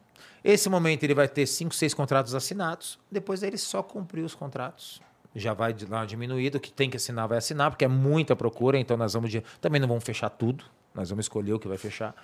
Esse 0.43 0.71
momento 0.71 1.05
ele 1.05 1.15
vai 1.15 1.29
ter 1.29 1.47
cinco, 1.47 1.75
seis 1.75 1.93
contratos 1.93 2.35
assinados. 2.35 2.99
Depois 3.13 3.43
ele 3.43 3.59
só 3.59 3.83
cumprir 3.83 4.25
os 4.25 4.35
contratos. 4.35 5.03
Já 5.37 5.53
vai 5.53 5.77
lá 5.89 6.05
diminuído. 6.07 6.57
O 6.57 6.61
que 6.61 6.73
tem 6.73 6.89
que 6.89 6.97
assinar, 6.97 7.29
vai 7.29 7.39
assinar, 7.39 7.71
porque 7.71 7.85
é 7.85 7.89
muita 7.89 8.35
procura. 8.35 8.79
Então 8.79 8.97
nós 8.97 9.13
vamos. 9.13 9.31
De... 9.31 9.45
Também 9.61 9.81
não 9.81 9.87
vamos 9.87 10.03
fechar 10.03 10.31
tudo. 10.31 10.65
Nós 10.95 11.11
vamos 11.11 11.27
escolher 11.27 11.53
o 11.53 11.59
que 11.59 11.69
vai 11.69 11.77
fechar. 11.77 12.15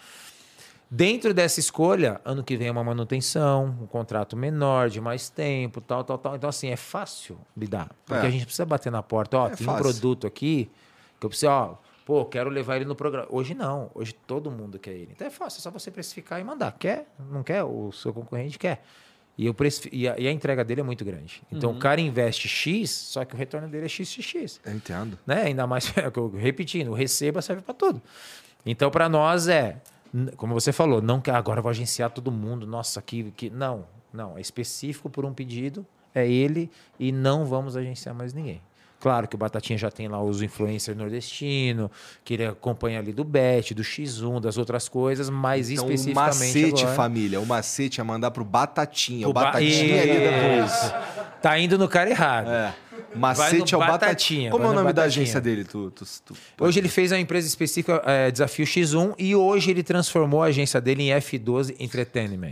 Dentro 0.89 1.35
dessa 1.35 1.59
escolha, 1.59 2.21
ano 2.25 2.45
que 2.45 2.57
vem 2.57 2.69
é 2.69 2.71
uma 2.71 2.85
manutenção, 2.85 3.77
um 3.83 3.87
contrato 3.87 4.37
menor, 4.37 4.89
de 4.89 5.01
mais 5.01 5.29
tempo, 5.29 5.81
tal, 5.81 6.05
tal, 6.05 6.17
tal. 6.17 6.37
Então, 6.37 6.49
assim, 6.49 6.69
é 6.69 6.77
fácil 6.77 7.39
lidar. 7.57 7.91
Porque 8.05 8.25
é. 8.25 8.29
a 8.29 8.31
gente 8.31 8.45
precisa 8.45 8.65
bater 8.65 8.93
na 8.93 9.03
porta. 9.03 9.37
Ó, 9.37 9.47
é 9.47 9.57
tem 9.57 9.67
fácil. 9.67 9.73
um 9.73 9.83
produto 9.83 10.27
aqui 10.29 10.71
que 11.19 11.27
eu 11.27 11.29
preciso, 11.29 11.51
ó, 11.51 11.77
pô, 12.05 12.25
quero 12.25 12.49
levar 12.49 12.77
ele 12.77 12.85
no 12.85 12.95
programa. 12.95 13.27
Hoje 13.31 13.53
não. 13.53 13.91
Hoje 13.95 14.13
todo 14.13 14.49
mundo 14.49 14.79
quer 14.79 14.93
ele. 14.93 15.11
Então 15.13 15.27
é 15.27 15.31
fácil, 15.31 15.59
é 15.59 15.63
só 15.63 15.71
você 15.73 15.91
precificar 15.91 16.41
e 16.41 16.45
mandar. 16.45 16.73
Quer? 16.79 17.13
Não 17.19 17.43
quer? 17.43 17.65
O 17.65 17.91
seu 17.91 18.13
concorrente 18.13 18.57
quer. 18.57 18.85
E, 19.37 19.45
eu 19.45 19.55
e, 19.93 20.09
a, 20.09 20.19
e 20.19 20.29
a 20.29 20.33
entrega 20.33 20.65
dele 20.65 20.83
é 20.83 20.85
muito 20.85 21.05
grande. 21.05 21.43
Então 21.51 21.71
uhum. 21.71 21.77
o 21.77 21.79
cara 21.81 22.01
investe 22.01 22.49
X, 22.49 22.91
só 22.91 23.25
que 23.25 23.35
o 23.35 23.37
retorno 23.37 23.69
dele 23.69 23.87
é 23.87 23.89
XXX. 23.89 24.61
Eu 24.65 24.73
entendo. 24.73 25.19
Né? 25.27 25.43
Ainda 25.43 25.67
mais, 25.67 25.93
repetindo, 26.39 26.93
o 26.93 26.95
receba 26.95 27.43
serve 27.43 27.61
para 27.61 27.75
tudo. 27.75 28.01
Então, 28.65 28.91
para 28.91 29.09
nós 29.09 29.47
é 29.47 29.81
como 30.37 30.55
você 30.55 30.73
falou, 30.73 31.03
não 31.03 31.21
que 31.21 31.31
agora 31.31 31.61
vou 31.61 31.71
agenciar 31.71 32.11
todo 32.11 32.31
mundo, 32.31 32.67
nossa, 32.67 33.01
que, 33.03 33.31
que. 33.33 33.51
Não, 33.51 33.87
não. 34.13 34.37
É 34.37 34.41
específico 34.41 35.11
por 35.11 35.25
um 35.25 35.33
pedido, 35.33 35.87
é 36.15 36.29
ele 36.29 36.71
e 36.99 37.13
não 37.13 37.45
vamos 37.45 37.77
agenciar 37.77 38.15
mais 38.15 38.33
ninguém. 38.33 38.61
Claro 39.07 39.29
que 39.29 39.37
o 39.37 39.39
Batatinha 39.39 39.79
já 39.79 39.89
tem 39.89 40.09
lá 40.09 40.21
os 40.21 40.43
influencers 40.43 40.99
nordestino, 40.99 41.89
que 42.25 42.35
ele 42.35 42.45
acompanha 42.45 42.99
ali 42.99 43.13
do 43.13 43.23
Bet, 43.23 43.73
do 43.73 43.81
X1, 43.81 44.41
das 44.41 44.59
outras 44.59 44.89
coisas, 44.89 45.31
mas 45.31 45.71
então, 45.71 45.85
especificamente. 45.85 46.25
O 46.25 46.27
macete, 46.27 46.83
agora... 46.83 46.97
família, 46.97 47.41
o 47.41 47.47
macete 47.47 48.01
é 48.01 48.03
mandar 48.03 48.33
pro 48.33 48.45
Batatinha. 48.45 49.29
O, 49.29 49.31
o 49.31 49.33
Batatinha 49.33 49.95
ba... 49.95 50.03
ali 50.03 50.19
depois. 50.19 50.95
Tá 51.41 51.57
indo 51.57 51.79
no 51.79 51.87
cara 51.87 52.11
errado. 52.11 52.49
É. 52.49 52.75
Macete 53.15 53.77
é 53.77 53.79
o 53.79 53.81
Batatinha. 53.81 54.51
Como 54.51 54.65
é 54.65 54.71
o 54.71 54.73
nome 54.73 54.93
da 54.93 55.05
agência 55.05 55.41
dele? 55.41 55.63
Tu, 55.63 55.89
tu, 55.93 56.05
tu, 56.25 56.37
hoje 56.59 56.81
ele 56.81 56.89
fez 56.89 57.13
uma 57.13 57.21
empresa 57.21 57.47
específica, 57.47 58.03
é, 58.05 58.33
Desafio 58.33 58.67
X1, 58.67 59.15
e 59.21 59.37
hoje 59.37 59.71
ele 59.71 59.85
transformou 59.85 60.43
a 60.43 60.47
agência 60.47 60.81
dele 60.81 61.05
em 61.05 61.11
F12 61.11 61.77
Entertainment. 61.79 62.51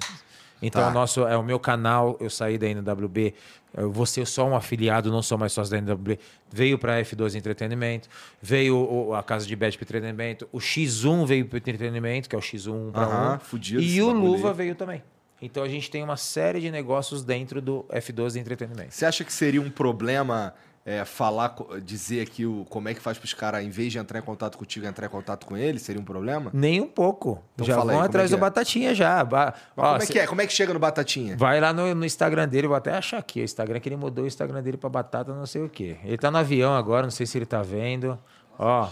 Então, 0.67 0.81
tá. 0.81 0.89
o 0.89 0.93
nosso, 0.93 1.27
é 1.27 1.37
o 1.37 1.43
meu 1.43 1.61
canal, 1.61 2.17
eu 2.19 2.31
saí 2.31 2.57
da 2.57 2.67
NWB, 2.67 3.35
eu 3.77 3.93
vou 3.93 4.07
ser 4.07 4.27
só 4.27 4.47
um 4.47 4.57
afiliado, 4.57 5.13
não 5.13 5.21
sou 5.21 5.37
mais 5.37 5.53
sócio 5.53 5.71
da 5.71 5.79
NWB. 5.79 6.19
Veio 6.51 6.79
para 6.79 7.01
F12 7.03 7.35
Entretenimento, 7.35 8.09
veio 8.41 8.77
o, 8.77 9.15
a 9.15 9.23
Casa 9.23 9.47
de 9.47 9.55
Bet 9.55 9.77
para 9.77 9.85
Entretenimento, 9.85 10.49
o 10.51 10.59
X1 10.59 11.27
veio 11.27 11.45
para 11.45 11.59
Entretenimento, 11.59 12.31
que 12.31 12.35
é 12.35 12.39
o 12.39 12.43
X1 12.43 12.93
para 12.93 13.35
1. 13.35 13.41
Fudido 13.41 13.83
e 13.83 14.01
o 14.01 14.11
Luva 14.11 14.55
veio 14.55 14.75
também. 14.75 15.03
Então 15.43 15.63
a 15.63 15.69
gente 15.69 15.91
tem 15.91 16.03
uma 16.03 16.17
série 16.17 16.61
de 16.61 16.71
negócios 16.71 17.23
dentro 17.23 17.61
do 17.61 17.85
F12 17.91 18.37
Entretenimento. 18.37 18.95
Você 18.95 19.05
acha 19.05 19.23
que 19.23 19.33
seria 19.33 19.61
um 19.61 19.69
problema 19.69 20.55
é, 20.87 21.03
falar, 21.05 21.57
dizer 21.83 22.21
aqui 22.21 22.45
o, 22.45 22.67
como 22.69 22.91
é 22.91 22.95
que 22.95 23.01
faz 23.01 23.17
para 23.17 23.25
os 23.25 23.33
caras, 23.33 23.65
em 23.65 23.71
vez 23.71 23.91
de 23.91 23.99
entrar 23.99 24.19
em 24.19 24.23
contato 24.23 24.59
contigo, 24.59 24.87
entrar 24.87 25.07
em 25.07 25.11
contato 25.11 25.47
com 25.47 25.57
ele? 25.57 25.79
Seria 25.79 26.01
um 26.01 26.05
problema? 26.05 26.51
Nem 26.53 26.79
um 26.81 26.87
pouco. 26.87 27.43
Então 27.55 27.67
já 27.67 27.77
vão 27.77 28.01
aí, 28.01 28.07
atrás 28.07 28.31
é 28.31 28.37
do 28.37 28.39
é? 28.39 28.41
Batatinha 28.41 28.95
já. 28.95 29.25
Ba 29.25 29.55
Ó, 29.75 29.93
como 29.93 30.03
é 30.03 30.07
que 30.07 30.19
é? 30.19 30.27
Como 30.27 30.43
é 30.43 30.47
que 30.47 30.53
chega 30.53 30.75
no 30.75 30.79
Batatinha? 30.79 31.37
Vai 31.39 31.59
lá 31.59 31.73
no, 31.73 31.95
no, 31.95 32.05
Instagram 32.05 32.47
dele, 32.47 32.69
vou 32.69 32.77
até 32.77 32.93
achar 32.93 33.17
aqui 33.17 33.41
o 33.41 33.45
Instagram, 33.45 33.81
que 33.81 33.89
ele 33.89 33.97
mudou 33.97 34.25
o 34.25 34.27
Instagram 34.27 34.63
dele 34.63 34.77
para 34.77 34.91
Batata, 34.91 35.33
não 35.33 35.47
sei 35.47 35.63
o 35.63 35.71
quê. 35.71 35.97
Ele 36.05 36.19
tá 36.19 36.31
no 36.31 36.37
avião 36.37 36.75
agora, 36.75 37.05
não 37.05 37.11
sei 37.11 37.25
se 37.25 37.39
ele 37.39 37.47
tá 37.47 37.63
vendo. 37.63 38.19
Ó. 38.59 38.89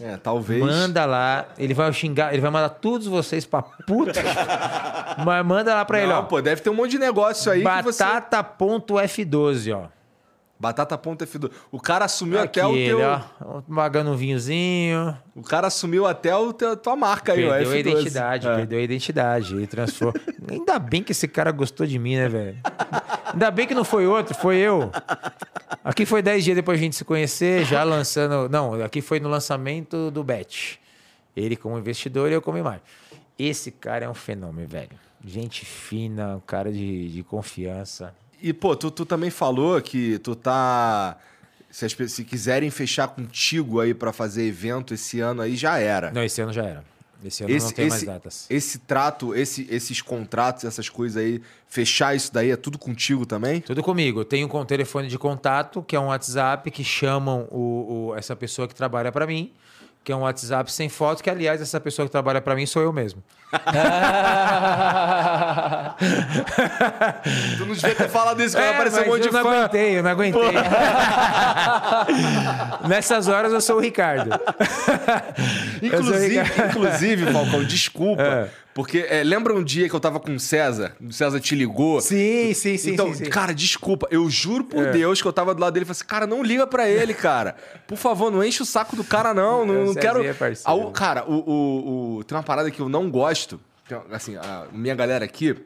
É, 0.00 0.16
talvez. 0.16 0.60
Manda 0.60 1.06
lá, 1.06 1.46
ele 1.56 1.72
vai 1.72 1.90
xingar, 1.92 2.32
ele 2.32 2.42
vai 2.42 2.50
mandar 2.50 2.70
todos 2.70 3.06
vocês 3.06 3.46
pra 3.46 3.62
puta. 3.62 4.20
mas 5.24 5.46
manda 5.46 5.74
lá 5.74 5.84
pra 5.84 5.98
Não, 5.98 6.04
ele, 6.04 6.12
ó. 6.12 6.22
pô, 6.22 6.42
deve 6.42 6.60
ter 6.60 6.70
um 6.70 6.74
monte 6.74 6.90
de 6.90 6.98
negócio 6.98 7.50
aí 7.50 7.62
Batata.f12, 7.62 9.54
você... 9.54 9.72
ó. 9.72 9.95
Batata.f12. 10.58 11.50
O 11.70 11.78
cara 11.78 12.06
assumiu 12.06 12.40
Aqui 12.40 12.60
até 12.60 12.66
o 12.66 12.72
teu. 12.72 13.00
Ó, 13.40 13.62
pagando 13.62 14.10
um 14.10 14.16
vinhozinho. 14.16 15.16
O 15.34 15.42
cara 15.42 15.66
assumiu 15.66 16.06
até 16.06 16.34
o 16.34 16.52
teu, 16.52 16.76
tua 16.76 16.96
marca 16.96 17.32
aí, 17.32 17.46
perdeu 17.46 17.52
ó. 17.52 17.72
Perdeu 17.72 17.72
a 17.72 18.00
identidade, 18.00 18.48
é. 18.48 18.56
perdeu 18.56 18.78
a 18.78 18.82
identidade. 18.82 19.54
Ele 19.54 19.66
transformou. 19.66 20.14
Ainda 20.50 20.78
bem 20.78 21.02
que 21.02 21.12
esse 21.12 21.28
cara 21.28 21.50
gostou 21.52 21.86
de 21.86 21.98
mim, 21.98 22.16
né, 22.16 22.28
velho? 22.28 22.56
Ainda 23.32 23.50
bem 23.50 23.66
que 23.66 23.74
não 23.74 23.84
foi 23.84 24.06
outro, 24.06 24.34
foi 24.34 24.56
eu. 24.56 24.90
Aqui 25.84 26.06
foi 26.06 26.22
10 26.22 26.44
dias 26.44 26.56
depois 26.56 26.78
a 26.78 26.82
gente 26.82 26.96
se 26.96 27.04
conhecer, 27.04 27.64
já 27.64 27.84
lançando. 27.84 28.48
Não, 28.48 28.82
aqui 28.82 29.02
foi 29.02 29.20
no 29.20 29.28
lançamento 29.28 30.10
do 30.10 30.24
Bet. 30.24 30.80
Ele 31.36 31.54
como 31.54 31.78
investidor 31.78 32.30
e 32.30 32.34
eu 32.34 32.40
como 32.40 32.56
imagem. 32.56 32.82
Esse 33.38 33.70
cara 33.70 34.06
é 34.06 34.08
um 34.08 34.14
fenômeno, 34.14 34.66
velho. 34.66 34.98
Gente 35.22 35.66
fina, 35.66 36.36
um 36.36 36.40
cara 36.40 36.72
de, 36.72 37.10
de 37.10 37.22
confiança. 37.22 38.14
E, 38.40 38.52
pô, 38.52 38.76
tu, 38.76 38.90
tu 38.90 39.04
também 39.04 39.30
falou 39.30 39.80
que 39.80 40.18
tu 40.18 40.34
tá. 40.34 41.16
Se, 41.70 41.84
as, 41.84 41.96
se 42.10 42.24
quiserem 42.24 42.70
fechar 42.70 43.08
contigo 43.08 43.80
aí 43.80 43.92
para 43.92 44.12
fazer 44.12 44.44
evento 44.44 44.94
esse 44.94 45.20
ano 45.20 45.42
aí, 45.42 45.56
já 45.56 45.78
era. 45.78 46.10
Não, 46.10 46.22
esse 46.22 46.40
ano 46.40 46.52
já 46.52 46.64
era. 46.64 46.84
Esse 47.24 47.42
ano 47.42 47.52
esse, 47.52 47.66
não 47.66 47.72
tem 47.72 47.86
esse, 47.86 47.90
mais 47.90 48.02
datas. 48.04 48.46
Esse 48.48 48.78
trato, 48.78 49.34
esse, 49.34 49.66
esses 49.70 50.00
contratos, 50.02 50.64
essas 50.64 50.88
coisas 50.88 51.22
aí, 51.22 51.42
fechar 51.66 52.14
isso 52.14 52.32
daí 52.32 52.50
é 52.50 52.56
tudo 52.56 52.78
contigo 52.78 53.26
também? 53.26 53.60
Tudo 53.60 53.82
comigo. 53.82 54.20
Eu 54.20 54.24
tenho 54.24 54.48
um 54.54 54.64
telefone 54.64 55.08
de 55.08 55.18
contato, 55.18 55.82
que 55.82 55.96
é 55.96 56.00
um 56.00 56.06
WhatsApp, 56.06 56.70
que 56.70 56.84
chamam 56.84 57.48
o, 57.50 58.10
o 58.10 58.16
essa 58.16 58.36
pessoa 58.36 58.68
que 58.68 58.74
trabalha 58.74 59.10
para 59.10 59.26
mim 59.26 59.52
que 60.06 60.12
é 60.12 60.16
um 60.16 60.20
WhatsApp 60.20 60.70
sem 60.70 60.88
foto, 60.88 61.20
que 61.20 61.28
aliás 61.28 61.60
essa 61.60 61.80
pessoa 61.80 62.06
que 62.06 62.12
trabalha 62.12 62.40
para 62.40 62.54
mim 62.54 62.64
sou 62.64 62.80
eu 62.80 62.92
mesmo. 62.92 63.20
tu 67.56 67.66
não 67.66 67.74
devia 67.74 67.94
ter 67.94 68.08
falado 68.08 68.42
isso, 68.42 68.56
quando 68.56 68.64
é, 68.64 68.70
apareceu 68.70 69.04
um 69.04 69.06
monte 69.06 69.22
de 69.22 69.30
fã. 69.30 69.38
Eu 69.38 69.44
não 69.44 69.52
aguentei, 69.52 69.98
eu 69.98 70.02
não 70.02 70.10
aguentei. 70.10 70.42
Nessas 72.88 73.28
horas 73.28 73.52
eu 73.52 73.60
sou 73.60 73.76
o 73.76 73.80
Ricardo. 73.80 74.30
inclusive, 75.80 76.40
Ricardo. 76.40 76.70
inclusive, 76.70 77.32
Falcão, 77.32 77.62
desculpa. 77.64 78.22
É. 78.22 78.48
Porque 78.76 79.06
é, 79.08 79.24
lembra 79.24 79.54
um 79.54 79.64
dia 79.64 79.88
que 79.88 79.94
eu 79.94 80.00
tava 80.00 80.20
com 80.20 80.34
o 80.34 80.38
César? 80.38 80.94
O 81.00 81.10
César 81.10 81.40
te 81.40 81.54
ligou? 81.54 81.98
Sim, 82.02 82.52
sim, 82.52 82.76
sim. 82.76 82.92
Então, 82.92 83.06
sim, 83.06 83.24
sim. 83.24 83.30
cara, 83.30 83.54
desculpa. 83.54 84.06
Eu 84.10 84.28
juro 84.28 84.64
por 84.64 84.88
é. 84.88 84.92
Deus 84.92 85.22
que 85.22 85.26
eu 85.26 85.32
tava 85.32 85.54
do 85.54 85.62
lado 85.62 85.72
dele 85.72 85.84
e 85.84 85.86
falei 85.86 85.98
assim, 85.98 86.04
cara, 86.04 86.26
não 86.26 86.42
liga 86.42 86.66
para 86.66 86.86
ele, 86.86 87.14
cara. 87.14 87.56
Por 87.86 87.96
favor, 87.96 88.30
não 88.30 88.44
enche 88.44 88.62
o 88.62 88.66
saco 88.66 88.94
do 88.94 89.02
cara, 89.02 89.32
não. 89.32 89.64
Não, 89.64 89.86
não 89.86 89.94
quero. 89.94 90.22
É 90.22 90.34
cara, 90.92 91.24
o, 91.26 91.36
o, 91.36 92.16
o, 92.18 92.24
tem 92.24 92.36
uma 92.36 92.44
parada 92.44 92.70
que 92.70 92.78
eu 92.78 92.86
não 92.86 93.10
gosto. 93.10 93.35
Assim, 94.10 94.36
a 94.36 94.66
minha 94.72 94.94
galera 94.94 95.24
aqui 95.24 95.56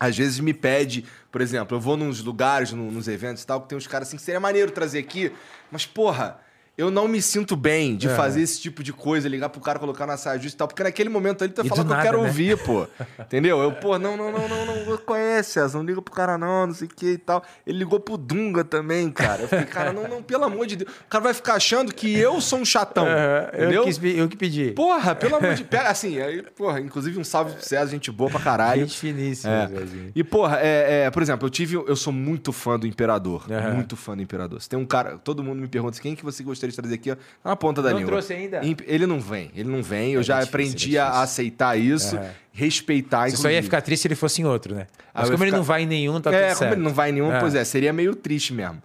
às 0.00 0.16
vezes 0.16 0.40
me 0.40 0.54
pede, 0.54 1.04
por 1.30 1.42
exemplo, 1.42 1.76
eu 1.76 1.80
vou 1.80 1.94
nos 1.94 2.22
lugares, 2.22 2.72
nos 2.72 3.06
eventos 3.06 3.42
e 3.42 3.46
tal, 3.46 3.60
que 3.60 3.68
tem 3.68 3.76
uns 3.76 3.86
caras 3.86 4.08
assim 4.08 4.16
que 4.16 4.22
seria 4.22 4.40
maneiro 4.40 4.70
trazer 4.70 4.98
aqui, 4.98 5.30
mas 5.70 5.84
porra, 5.84 6.40
eu 6.76 6.90
não 6.90 7.06
me 7.06 7.20
sinto 7.20 7.56
bem 7.56 7.96
de 7.96 8.08
é. 8.08 8.14
fazer 8.14 8.40
esse 8.40 8.60
tipo 8.60 8.82
de 8.82 8.92
coisa, 8.92 9.28
ligar 9.28 9.48
pro 9.50 9.60
cara, 9.60 9.78
colocar 9.78 10.06
na 10.06 10.16
saia 10.16 10.38
justa 10.38 10.56
e 10.56 10.58
tal, 10.58 10.68
porque 10.68 10.82
naquele 10.82 11.08
momento 11.08 11.44
ele 11.44 11.52
tá 11.52 11.64
falando 11.64 11.88
que 11.88 11.92
eu 11.92 12.02
quero 12.02 12.22
né? 12.22 12.28
ouvir, 12.28 12.56
pô. 12.58 12.86
Entendeu? 13.20 13.60
Eu, 13.60 13.72
pô, 13.72 13.98
não, 13.98 14.16
não, 14.16 14.32
não, 14.32 14.48
não, 14.48 14.84
não, 14.86 14.96
conhece, 14.98 15.52
César, 15.52 15.78
não 15.78 15.84
liga 15.84 16.00
pro 16.00 16.14
cara 16.14 16.38
não, 16.38 16.68
não 16.68 16.74
sei 16.74 16.86
o 16.86 16.90
que 16.90 17.12
e 17.12 17.18
tal. 17.18 17.42
Ele 17.66 17.78
ligou 17.78 18.00
pro 18.00 18.16
Dunga 18.16 18.64
também, 18.64 19.10
cara. 19.10 19.42
Eu 19.42 19.48
fiquei, 19.48 19.66
cara, 19.66 19.92
não, 19.92 20.08
não, 20.08 20.22
pelo 20.22 20.44
amor 20.44 20.66
de 20.66 20.76
Deus. 20.76 20.90
O 20.90 21.08
cara 21.08 21.24
vai 21.24 21.34
ficar 21.34 21.54
achando 21.54 21.92
que 21.92 22.16
eu 22.16 22.40
sou 22.40 22.58
um 22.58 22.64
chatão, 22.64 23.06
entendeu? 23.48 23.82
Eu, 23.82 23.84
quis, 23.84 24.00
eu 24.02 24.28
que 24.28 24.36
pedi. 24.36 24.70
Porra, 24.72 25.14
pelo 25.14 25.36
amor 25.36 25.54
de 25.54 25.64
Deus. 25.68 25.84
Assim, 25.84 26.20
aí, 26.20 26.42
porra, 26.42 26.80
inclusive 26.80 27.18
um 27.18 27.24
salve 27.24 27.52
pro 27.52 27.64
César, 27.64 27.90
gente 27.90 28.10
boa 28.10 28.30
pra 28.30 28.40
caralho. 28.40 28.82
Gente 28.82 28.98
finíssima, 28.98 29.64
é. 29.64 30.10
E, 30.14 30.24
porra, 30.24 30.58
é, 30.60 31.04
é, 31.04 31.10
por 31.10 31.22
exemplo, 31.22 31.46
eu 31.46 31.50
tive, 31.50 31.74
eu 31.74 31.96
sou 31.96 32.12
muito 32.12 32.52
fã 32.52 32.78
do 32.78 32.86
Imperador, 32.86 33.44
uhum. 33.50 33.74
muito 33.74 33.96
fã 33.96 34.16
do 34.16 34.22
Imperador. 34.22 34.62
Se 34.62 34.68
tem 34.68 34.78
um 34.78 34.86
cara, 34.86 35.18
todo 35.18 35.42
mundo 35.42 35.60
me 35.60 35.68
pergunta 35.68 36.00
quem 36.00 36.14
que 36.14 36.24
você 36.24 36.42
gostaria 36.66 36.70
de 36.70 36.76
trazer 36.76 36.94
aqui, 36.94 37.10
ó, 37.10 37.48
na 37.48 37.56
ponta 37.56 37.82
da 37.82 37.90
não 37.90 37.98
língua. 37.98 38.12
trouxe 38.12 38.32
ainda? 38.32 38.60
Ele 38.86 39.06
não 39.06 39.20
vem, 39.20 39.50
ele 39.54 39.68
não 39.68 39.82
vem. 39.82 40.12
Eu 40.12 40.20
é 40.20 40.22
já 40.22 40.40
difícil, 40.40 40.48
aprendi 40.48 40.96
é 40.96 41.00
a 41.00 41.22
aceitar 41.22 41.78
isso, 41.78 42.16
uhum. 42.16 42.28
respeitar 42.52 43.30
Você 43.30 43.36
só 43.36 43.50
ia 43.50 43.62
ficar 43.62 43.80
triste 43.80 44.02
se 44.02 44.08
ele 44.08 44.14
fosse 44.14 44.42
em 44.42 44.44
outro, 44.44 44.74
né? 44.74 44.86
Mas 45.14 45.24
como 45.24 45.38
ficar... 45.38 45.46
ele 45.46 45.56
não 45.56 45.62
vai 45.62 45.82
em 45.82 45.86
nenhum, 45.86 46.20
tá 46.20 46.30
é, 46.30 46.32
tudo 46.32 46.42
certo. 46.42 46.62
É, 46.62 46.66
como 46.66 46.74
ele 46.74 46.82
não 46.82 46.94
vai 46.94 47.10
em 47.10 47.12
nenhum, 47.12 47.32
é. 47.32 47.40
pois 47.40 47.54
é, 47.54 47.64
seria 47.64 47.92
meio 47.92 48.14
triste 48.14 48.52
mesmo. 48.52 48.82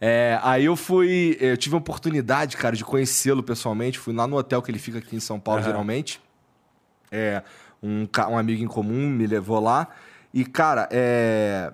É, 0.00 0.38
aí 0.42 0.64
eu 0.64 0.76
fui, 0.76 1.36
eu 1.40 1.56
tive 1.56 1.74
a 1.74 1.78
oportunidade, 1.78 2.56
cara, 2.56 2.76
de 2.76 2.84
conhecê-lo 2.84 3.42
pessoalmente. 3.42 3.98
Fui 3.98 4.14
lá 4.14 4.26
no 4.26 4.36
hotel 4.36 4.62
que 4.62 4.70
ele 4.70 4.78
fica 4.78 4.98
aqui 4.98 5.16
em 5.16 5.20
São 5.20 5.40
Paulo, 5.40 5.60
uhum. 5.60 5.66
geralmente. 5.66 6.20
É, 7.10 7.42
um, 7.82 8.06
um 8.30 8.38
amigo 8.38 8.62
em 8.62 8.68
comum 8.68 9.08
me 9.08 9.26
levou 9.26 9.60
lá. 9.60 9.88
E, 10.32 10.44
cara, 10.44 10.88
é, 10.92 11.72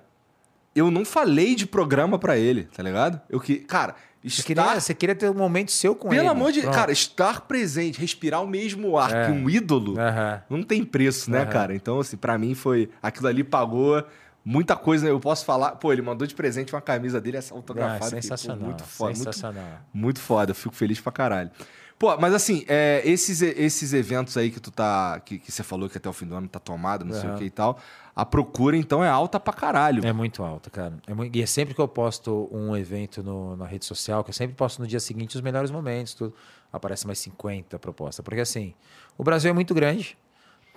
eu 0.75 0.89
não 0.89 1.05
falei 1.05 1.55
de 1.55 1.65
programa 1.65 2.17
para 2.17 2.37
ele, 2.37 2.65
tá 2.65 2.81
ligado? 2.81 3.21
Eu 3.29 3.39
que, 3.39 3.57
cara, 3.57 3.95
Estar... 4.25 4.41
Você, 4.41 4.43
queria, 4.43 4.79
você 4.79 4.93
queria 4.93 5.15
ter 5.15 5.29
um 5.29 5.35
momento 5.35 5.71
seu 5.71 5.95
com 5.95 6.09
Pelo 6.09 6.13
ele. 6.13 6.21
Pelo 6.21 6.31
amor 6.31 6.51
de 6.51 6.61
Deus. 6.61 6.75
Cara, 6.75 6.91
estar 6.91 7.41
presente, 7.41 7.99
respirar 7.99 8.41
o 8.43 8.47
mesmo 8.47 8.97
ar 8.97 9.13
é. 9.13 9.25
que 9.25 9.31
um 9.31 9.49
ídolo, 9.49 9.91
uhum. 9.91 10.57
não 10.57 10.63
tem 10.63 10.83
preço, 10.83 11.29
né, 11.29 11.43
uhum. 11.43 11.49
cara? 11.49 11.75
Então, 11.75 11.99
assim, 11.99 12.17
para 12.17 12.37
mim 12.37 12.55
foi. 12.55 12.89
Aquilo 13.03 13.27
ali 13.27 13.43
pagou 13.43 14.03
muita 14.43 14.75
coisa. 14.75 15.07
Eu 15.07 15.19
posso 15.19 15.45
falar. 15.45 15.71
Pô, 15.73 15.93
ele 15.93 16.01
mandou 16.01 16.25
de 16.25 16.33
presente 16.33 16.73
uma 16.73 16.81
camisa 16.81 17.21
dele, 17.21 17.37
essa 17.37 17.53
autografada. 17.53 18.05
Ah, 18.05 18.21
sensacional. 18.21 18.57
Que, 18.57 18.63
pô, 18.63 18.69
muito 18.69 18.83
foda. 18.83 19.15
Sensacional. 19.15 19.63
Muito, 19.63 19.79
muito 19.93 20.19
foda. 20.19 20.51
Eu 20.51 20.55
fico 20.55 20.75
feliz 20.75 20.99
pra 20.99 21.11
caralho. 21.11 21.51
Pô, 21.97 22.17
mas 22.17 22.33
assim, 22.33 22.65
é, 22.67 23.01
esses, 23.05 23.41
esses 23.41 23.93
eventos 23.93 24.35
aí 24.35 24.51
que 24.51 24.59
tu 24.59 24.69
tá. 24.69 25.19
Que, 25.23 25.39
que 25.39 25.51
você 25.51 25.63
falou 25.63 25.87
que 25.87 25.97
até 25.97 26.09
o 26.09 26.13
fim 26.13 26.25
do 26.25 26.35
ano 26.35 26.47
tá 26.47 26.59
tomado, 26.59 27.05
não 27.05 27.15
uhum. 27.15 27.21
sei 27.21 27.29
o 27.29 27.35
que 27.35 27.43
e 27.45 27.49
tal. 27.49 27.79
A 28.15 28.25
procura, 28.25 28.77
então, 28.77 29.03
é 29.03 29.09
alta 29.09 29.37
pra 29.39 29.51
caralho. 29.51 30.05
É 30.05 30.13
muito 30.13 30.41
alta, 30.41 30.69
cara. 30.69 30.93
É 31.05 31.13
muito... 31.13 31.35
E 31.35 31.41
é 31.41 31.45
sempre 31.45 31.75
que 31.75 31.81
eu 31.81 31.87
posto 31.87 32.47
um 32.49 32.75
evento 32.75 33.21
no, 33.21 33.57
na 33.57 33.65
rede 33.65 33.83
social, 33.83 34.23
que 34.23 34.29
eu 34.29 34.33
sempre 34.33 34.55
posto 34.55 34.81
no 34.81 34.87
dia 34.87 35.01
seguinte 35.01 35.35
os 35.35 35.41
melhores 35.41 35.69
momentos, 35.69 36.13
tudo. 36.13 36.33
Aparece 36.71 37.05
mais 37.05 37.19
50 37.19 37.77
propostas. 37.77 38.23
Porque 38.23 38.39
assim, 38.39 38.73
o 39.17 39.23
Brasil 39.23 39.49
é 39.49 39.53
muito 39.53 39.73
grande, 39.73 40.17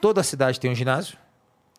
toda 0.01 0.23
cidade 0.25 0.59
tem 0.59 0.69
um 0.69 0.75
ginásio. 0.75 1.17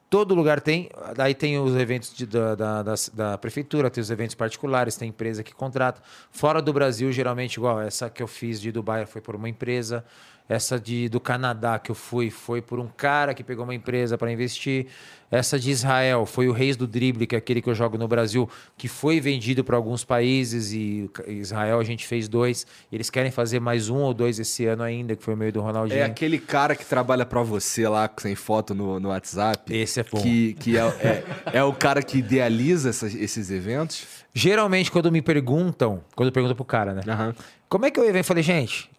Todo 0.09 0.33
lugar 0.33 0.59
tem. 0.59 0.89
Daí 1.15 1.35
tem 1.35 1.59
os 1.59 1.75
eventos 1.75 2.15
de, 2.15 2.25
da, 2.25 2.55
da, 2.55 2.81
da, 2.81 2.93
da, 3.13 3.37
prefeitura, 3.37 3.91
tem 3.91 4.01
os 4.01 4.09
eventos 4.09 4.35
particulares, 4.35 4.95
tem 4.95 5.09
empresa 5.09 5.43
que 5.43 5.53
contrata. 5.53 6.01
Fora 6.31 6.61
do 6.61 6.73
Brasil, 6.73 7.11
geralmente, 7.11 7.55
igual 7.57 7.79
essa 7.79 8.09
que 8.09 8.23
eu 8.23 8.27
fiz 8.27 8.59
de 8.59 8.71
Dubai 8.71 9.05
foi 9.05 9.21
por 9.21 9.35
uma 9.35 9.47
empresa. 9.47 10.03
Essa 10.49 10.79
de, 10.79 11.07
do 11.07 11.19
Canadá 11.19 11.77
que 11.77 11.91
eu 11.91 11.95
fui 11.95 12.31
foi 12.31 12.59
por 12.59 12.79
um 12.79 12.87
cara 12.87 13.35
que 13.35 13.43
pegou 13.43 13.63
uma 13.63 13.75
empresa 13.75 14.17
para 14.17 14.31
investir. 14.31 14.87
Essa 15.29 15.59
de 15.59 15.69
Israel 15.69 16.25
foi 16.25 16.47
o 16.47 16.51
Reis 16.51 16.75
do 16.75 16.87
Drible, 16.87 17.27
que 17.27 17.35
é 17.35 17.37
aquele 17.37 17.61
que 17.61 17.69
eu 17.69 17.75
jogo 17.75 17.99
no 17.99 18.07
Brasil, 18.07 18.49
que 18.75 18.87
foi 18.87 19.21
vendido 19.21 19.63
para 19.63 19.77
alguns 19.77 20.03
países 20.03 20.73
e 20.73 21.07
Israel 21.27 21.79
a 21.79 21.83
gente 21.83 22.07
fez 22.07 22.27
dois. 22.27 22.65
Eles 22.91 23.11
querem 23.11 23.31
fazer 23.31 23.59
mais 23.59 23.89
um 23.89 23.97
ou 23.97 24.11
dois 24.11 24.39
esse 24.39 24.65
ano 24.65 24.81
ainda, 24.81 25.15
que 25.15 25.23
foi 25.23 25.35
o 25.35 25.37
meio 25.37 25.53
do 25.53 25.61
Ronaldinho. 25.61 25.99
É 25.99 26.05
aquele 26.05 26.39
cara 26.39 26.75
que 26.75 26.83
trabalha 26.83 27.27
para 27.27 27.43
você 27.43 27.87
lá, 27.87 28.09
sem 28.17 28.33
foto 28.33 28.73
no, 28.73 28.99
no 28.99 29.09
WhatsApp. 29.09 29.71
Esse 29.71 29.99
é 29.99 30.03
bom. 30.03 30.19
Que, 30.19 30.55
que 30.55 30.75
é, 30.75 30.81
é, 30.81 31.23
é 31.59 31.63
o 31.63 31.73
cara 31.73 32.01
que 32.01 32.17
idealiza 32.17 32.89
essas, 32.89 33.13
esses 33.13 33.51
eventos? 33.51 34.07
Geralmente, 34.33 34.91
quando 34.91 35.11
me 35.11 35.21
perguntam, 35.21 36.03
quando 36.15 36.29
eu 36.29 36.33
pergunto 36.33 36.55
pro 36.55 36.65
cara, 36.65 36.95
né? 36.95 37.03
Uhum. 37.05 37.33
Como 37.67 37.85
é 37.85 37.91
que 37.91 37.99
é 37.99 38.03
o 38.03 38.05
evento? 38.05 38.23
Eu 38.23 38.27
falei, 38.27 38.41
gente, 38.41 38.89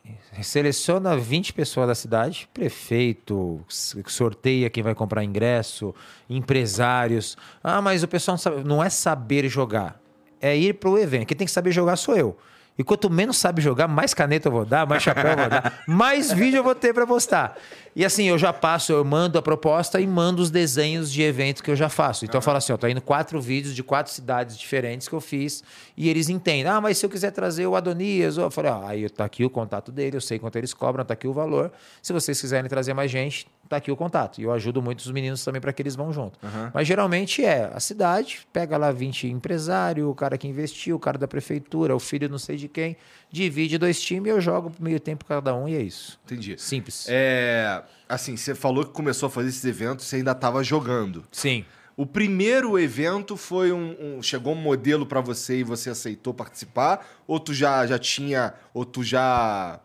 seleciona 0.42 1.16
20 1.16 1.52
pessoas 1.52 1.88
da 1.88 1.94
cidade, 1.94 2.48
prefeito, 2.54 3.60
sorteia 4.06 4.70
quem 4.70 4.82
vai 4.82 4.94
comprar 4.94 5.24
ingresso, 5.24 5.94
empresários. 6.28 7.36
Ah, 7.62 7.82
mas 7.82 8.02
o 8.02 8.08
pessoal 8.08 8.34
não, 8.34 8.38
sabe, 8.38 8.64
não 8.64 8.84
é 8.84 8.88
saber 8.88 9.48
jogar, 9.48 10.00
é 10.40 10.56
ir 10.56 10.74
para 10.74 10.90
o 10.90 10.98
evento. 10.98 11.26
Quem 11.26 11.36
tem 11.36 11.46
que 11.46 11.52
saber 11.52 11.72
jogar 11.72 11.96
sou 11.96 12.16
eu. 12.16 12.38
E 12.78 12.84
quanto 12.84 13.10
menos 13.10 13.36
sabe 13.36 13.60
jogar, 13.60 13.88
mais 13.88 14.14
caneta 14.14 14.48
eu 14.48 14.52
vou 14.52 14.64
dar, 14.64 14.86
mais 14.86 15.02
chapéu 15.02 15.32
eu 15.32 15.36
vou 15.36 15.48
dar, 15.50 15.80
mais 15.86 16.32
vídeo 16.32 16.58
eu 16.58 16.64
vou 16.64 16.74
ter 16.74 16.94
para 16.94 17.06
postar. 17.06 17.58
E 17.94 18.04
assim, 18.04 18.24
eu 18.24 18.38
já 18.38 18.52
passo, 18.52 18.92
eu 18.92 19.04
mando 19.04 19.38
a 19.38 19.42
proposta 19.42 20.00
e 20.00 20.06
mando 20.06 20.40
os 20.40 20.50
desenhos 20.50 21.10
de 21.10 21.22
eventos 21.22 21.60
que 21.60 21.70
eu 21.70 21.76
já 21.76 21.88
faço. 21.88 22.24
Então 22.24 22.38
eu 22.38 22.42
falo 22.42 22.58
assim, 22.58 22.72
ó, 22.72 22.76
tô 22.76 22.86
indo 22.86 23.00
quatro 23.00 23.40
vídeos 23.40 23.74
de 23.74 23.82
quatro 23.82 24.12
cidades 24.12 24.56
diferentes 24.56 25.08
que 25.08 25.14
eu 25.14 25.20
fiz 25.20 25.64
e 25.96 26.08
eles 26.08 26.28
entendem. 26.28 26.66
Ah, 26.66 26.80
mas 26.80 26.98
se 26.98 27.06
eu 27.06 27.10
quiser 27.10 27.32
trazer 27.32 27.66
o 27.66 27.74
Adonias, 27.74 28.36
eu 28.36 28.50
falei, 28.50 28.70
ó, 28.70 28.86
aí 28.86 29.08
tá 29.08 29.24
aqui 29.24 29.44
o 29.44 29.50
contato 29.50 29.90
dele, 29.90 30.16
eu 30.16 30.20
sei 30.20 30.38
quanto 30.38 30.56
eles 30.56 30.72
cobram, 30.72 31.04
tá 31.04 31.14
aqui 31.14 31.26
o 31.26 31.32
valor. 31.32 31.72
Se 32.00 32.12
vocês 32.12 32.40
quiserem 32.40 32.68
trazer 32.68 32.94
mais 32.94 33.10
gente, 33.10 33.46
tá 33.68 33.76
aqui 33.76 33.90
o 33.90 33.96
contato. 33.96 34.40
E 34.40 34.44
eu 34.44 34.52
ajudo 34.52 34.82
muito 34.82 35.00
os 35.00 35.10
meninos 35.10 35.44
também 35.44 35.60
para 35.60 35.72
que 35.72 35.80
eles 35.80 35.94
vão 35.94 36.12
junto. 36.12 36.38
Uhum. 36.42 36.70
Mas 36.74 36.86
geralmente 36.86 37.44
é 37.44 37.70
a 37.72 37.80
cidade, 37.80 38.40
pega 38.52 38.76
lá 38.76 38.90
20 38.90 39.28
empresário, 39.28 40.10
o 40.10 40.14
cara 40.14 40.36
que 40.36 40.48
investiu, 40.48 40.96
o 40.96 40.98
cara 40.98 41.16
da 41.16 41.28
prefeitura, 41.28 41.94
o 41.94 42.00
filho 42.00 42.28
não 42.28 42.38
sei 42.38 42.56
de 42.56 42.66
quem, 42.68 42.96
divide 43.30 43.78
dois 43.78 44.00
times 44.00 44.26
e 44.26 44.30
eu 44.30 44.40
jogo 44.40 44.72
meio 44.80 44.98
tempo 44.98 45.24
cada 45.24 45.54
um 45.54 45.68
e 45.68 45.76
é 45.76 45.82
isso. 45.82 46.18
Entendi. 46.24 46.56
Simples. 46.58 47.06
É, 47.08 47.79
assim, 48.08 48.36
você 48.36 48.54
falou 48.54 48.84
que 48.84 48.92
começou 48.92 49.26
a 49.26 49.30
fazer 49.30 49.48
esses 49.48 49.64
eventos, 49.64 50.06
você 50.06 50.16
ainda 50.16 50.32
estava 50.32 50.62
jogando. 50.62 51.24
Sim. 51.30 51.64
O 51.96 52.06
primeiro 52.06 52.78
evento 52.78 53.36
foi 53.36 53.72
um, 53.72 53.96
um 54.00 54.22
chegou 54.22 54.54
um 54.54 54.56
modelo 54.56 55.04
para 55.04 55.20
você 55.20 55.58
e 55.58 55.62
você 55.62 55.90
aceitou 55.90 56.32
participar, 56.32 57.06
ou 57.26 57.38
tu 57.38 57.52
já 57.52 57.86
já 57.86 57.98
tinha, 57.98 58.54
ou 58.72 58.84
tu 58.84 59.02
já 59.02 59.80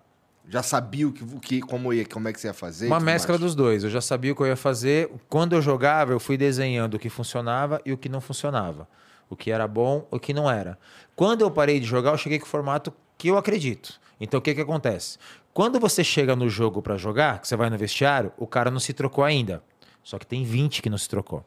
já 0.48 0.62
sabia 0.62 1.08
o 1.08 1.12
que, 1.12 1.24
o 1.24 1.40
que 1.40 1.62
como, 1.62 1.92
ia, 1.92 2.06
como 2.06 2.28
é 2.28 2.34
que 2.34 2.40
você 2.40 2.48
ia 2.48 2.54
fazer? 2.54 2.88
Uma 2.88 3.00
mescla 3.00 3.34
mais? 3.34 3.42
dos 3.42 3.56
dois. 3.56 3.84
Eu 3.84 3.90
já 3.90 4.02
sabia 4.02 4.32
o 4.32 4.36
que 4.36 4.42
eu 4.42 4.48
ia 4.48 4.56
fazer. 4.56 5.10
Quando 5.28 5.54
eu 5.54 5.62
jogava, 5.62 6.14
eu 6.14 6.20
fui 6.20 6.38
desenhando 6.38 6.96
o 6.96 7.00
que 7.00 7.10
funcionava 7.10 7.82
e 7.86 7.92
o 7.92 7.98
que 7.98 8.08
não 8.08 8.22
funcionava. 8.22 8.88
O 9.30 9.36
que 9.36 9.50
era 9.50 9.68
bom, 9.68 10.08
o 10.12 10.20
que 10.20 10.34
não 10.34 10.50
era. 10.50 10.78
Quando 11.16 11.42
eu 11.42 11.50
parei 11.50 11.80
de 11.80 11.86
jogar, 11.86 12.12
eu 12.12 12.18
cheguei 12.18 12.40
com 12.40 12.46
o 12.46 12.50
formato 12.50 12.94
que 13.18 13.28
eu 13.28 13.38
acredito. 13.38 14.00
Então 14.20 14.40
o 14.40 14.42
que, 14.42 14.54
que 14.54 14.62
acontece? 14.62 15.18
Quando 15.56 15.80
você 15.80 16.04
chega 16.04 16.36
no 16.36 16.50
jogo 16.50 16.82
para 16.82 16.98
jogar, 16.98 17.40
que 17.40 17.48
você 17.48 17.56
vai 17.56 17.70
no 17.70 17.78
vestiário, 17.78 18.30
o 18.38 18.46
cara 18.46 18.70
não 18.70 18.78
se 18.78 18.92
trocou 18.92 19.24
ainda. 19.24 19.64
Só 20.04 20.20
que 20.20 20.28
tem 20.28 20.44
20 20.44 20.82
que 20.82 20.90
não 20.90 20.98
se 20.98 21.08
trocou. 21.08 21.46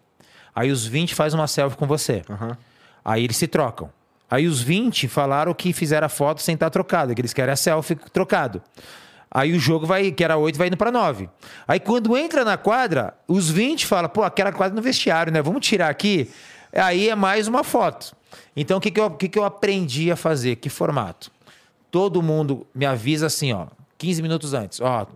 Aí 0.55 0.71
os 0.71 0.87
20 0.87 1.15
faz 1.15 1.35
uma 1.35 1.47
selfie 1.47 1.77
com 1.77 1.87
você. 1.87 2.23
Uhum. 2.27 2.57
Aí 3.05 3.23
eles 3.23 3.37
se 3.37 3.47
trocam. 3.47 3.93
Aí 4.31 4.47
os 4.47 4.63
20 4.63 5.09
falaram 5.09 5.53
que 5.53 5.75
fizeram 5.75 6.07
a 6.07 6.09
foto 6.09 6.41
sem 6.41 6.55
estar 6.55 6.71
trocado, 6.71 7.15
que 7.15 7.21
eles 7.21 7.35
querem 7.35 7.53
a 7.53 7.57
selfie 7.57 7.97
trocado. 8.11 8.63
Aí 9.31 9.53
o 9.53 9.61
jogo 9.61 9.85
vai, 9.85 10.11
que 10.11 10.25
era 10.25 10.39
8, 10.39 10.57
vai 10.57 10.69
indo 10.69 10.77
para 10.79 10.91
9. 10.91 11.29
Aí 11.67 11.79
quando 11.79 12.17
entra 12.17 12.47
na 12.47 12.57
quadra, 12.57 13.13
os 13.29 13.51
20 13.51 13.85
falam, 13.85 14.09
pô, 14.09 14.23
aquela 14.23 14.53
quadra 14.53 14.75
no 14.75 14.81
vestiário, 14.81 15.31
né? 15.31 15.43
Vamos 15.43 15.61
tirar 15.61 15.91
aqui. 15.91 16.31
Aí 16.73 17.11
é 17.11 17.15
mais 17.15 17.47
uma 17.47 17.63
foto. 17.63 18.17
Então 18.57 18.79
o 18.79 18.81
que, 18.81 18.91
que, 18.91 19.01
eu, 19.01 19.11
que, 19.11 19.29
que 19.29 19.39
eu 19.39 19.45
aprendi 19.45 20.11
a 20.11 20.17
fazer? 20.17 20.57
Que 20.57 20.71
formato? 20.71 21.31
Todo 21.91 22.23
mundo 22.23 22.67
me 22.75 22.87
avisa 22.87 23.27
assim, 23.27 23.53
ó, 23.53 23.67
15 23.99 24.23
minutos 24.23 24.55
antes, 24.55 24.81
ó, 24.81 25.07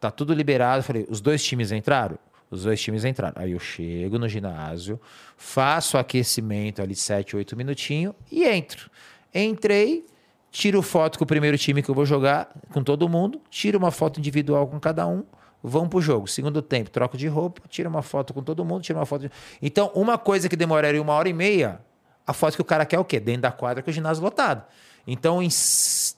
tá 0.00 0.10
tudo 0.10 0.32
liberado. 0.32 0.82
falei, 0.82 1.06
os 1.08 1.20
dois 1.20 1.44
times 1.44 1.70
entraram? 1.70 2.18
Os 2.50 2.62
dois 2.62 2.80
times 2.80 3.04
entraram. 3.04 3.34
Aí 3.36 3.52
eu 3.52 3.58
chego 3.58 4.18
no 4.18 4.28
ginásio, 4.28 5.00
faço 5.36 5.98
aquecimento 5.98 6.80
ali 6.80 6.94
7, 6.94 7.36
8 7.36 7.56
minutinhos 7.56 8.14
e 8.30 8.44
entro. 8.44 8.90
Entrei, 9.34 10.06
tiro 10.50 10.80
foto 10.80 11.18
com 11.18 11.24
o 11.24 11.26
primeiro 11.26 11.58
time 11.58 11.82
que 11.82 11.90
eu 11.90 11.94
vou 11.94 12.06
jogar, 12.06 12.48
com 12.72 12.82
todo 12.82 13.08
mundo, 13.08 13.40
tiro 13.50 13.78
uma 13.78 13.90
foto 13.90 14.18
individual 14.18 14.66
com 14.66 14.80
cada 14.80 15.06
um, 15.06 15.24
vão 15.62 15.88
pro 15.88 16.00
jogo. 16.00 16.26
Segundo 16.26 16.62
tempo, 16.62 16.88
troco 16.90 17.16
de 17.16 17.26
roupa, 17.26 17.62
tiro 17.68 17.90
uma 17.90 18.02
foto 18.02 18.32
com 18.32 18.42
todo 18.42 18.64
mundo, 18.64 18.82
tiro 18.82 18.98
uma 18.98 19.06
foto. 19.06 19.22
De... 19.22 19.30
Então, 19.60 19.90
uma 19.94 20.16
coisa 20.16 20.48
que 20.48 20.56
demoraria 20.56 21.02
uma 21.02 21.12
hora 21.12 21.28
e 21.28 21.32
meia, 21.32 21.80
a 22.26 22.32
foto 22.32 22.54
que 22.54 22.62
o 22.62 22.64
cara 22.64 22.86
quer 22.86 22.96
é 22.96 22.98
o 22.98 23.04
quê? 23.04 23.20
Dentro 23.20 23.42
da 23.42 23.52
quadra 23.52 23.82
com 23.82 23.90
o 23.90 23.92
ginásio 23.92 24.22
lotado. 24.22 24.64
Então, 25.06 25.42
em 25.42 25.50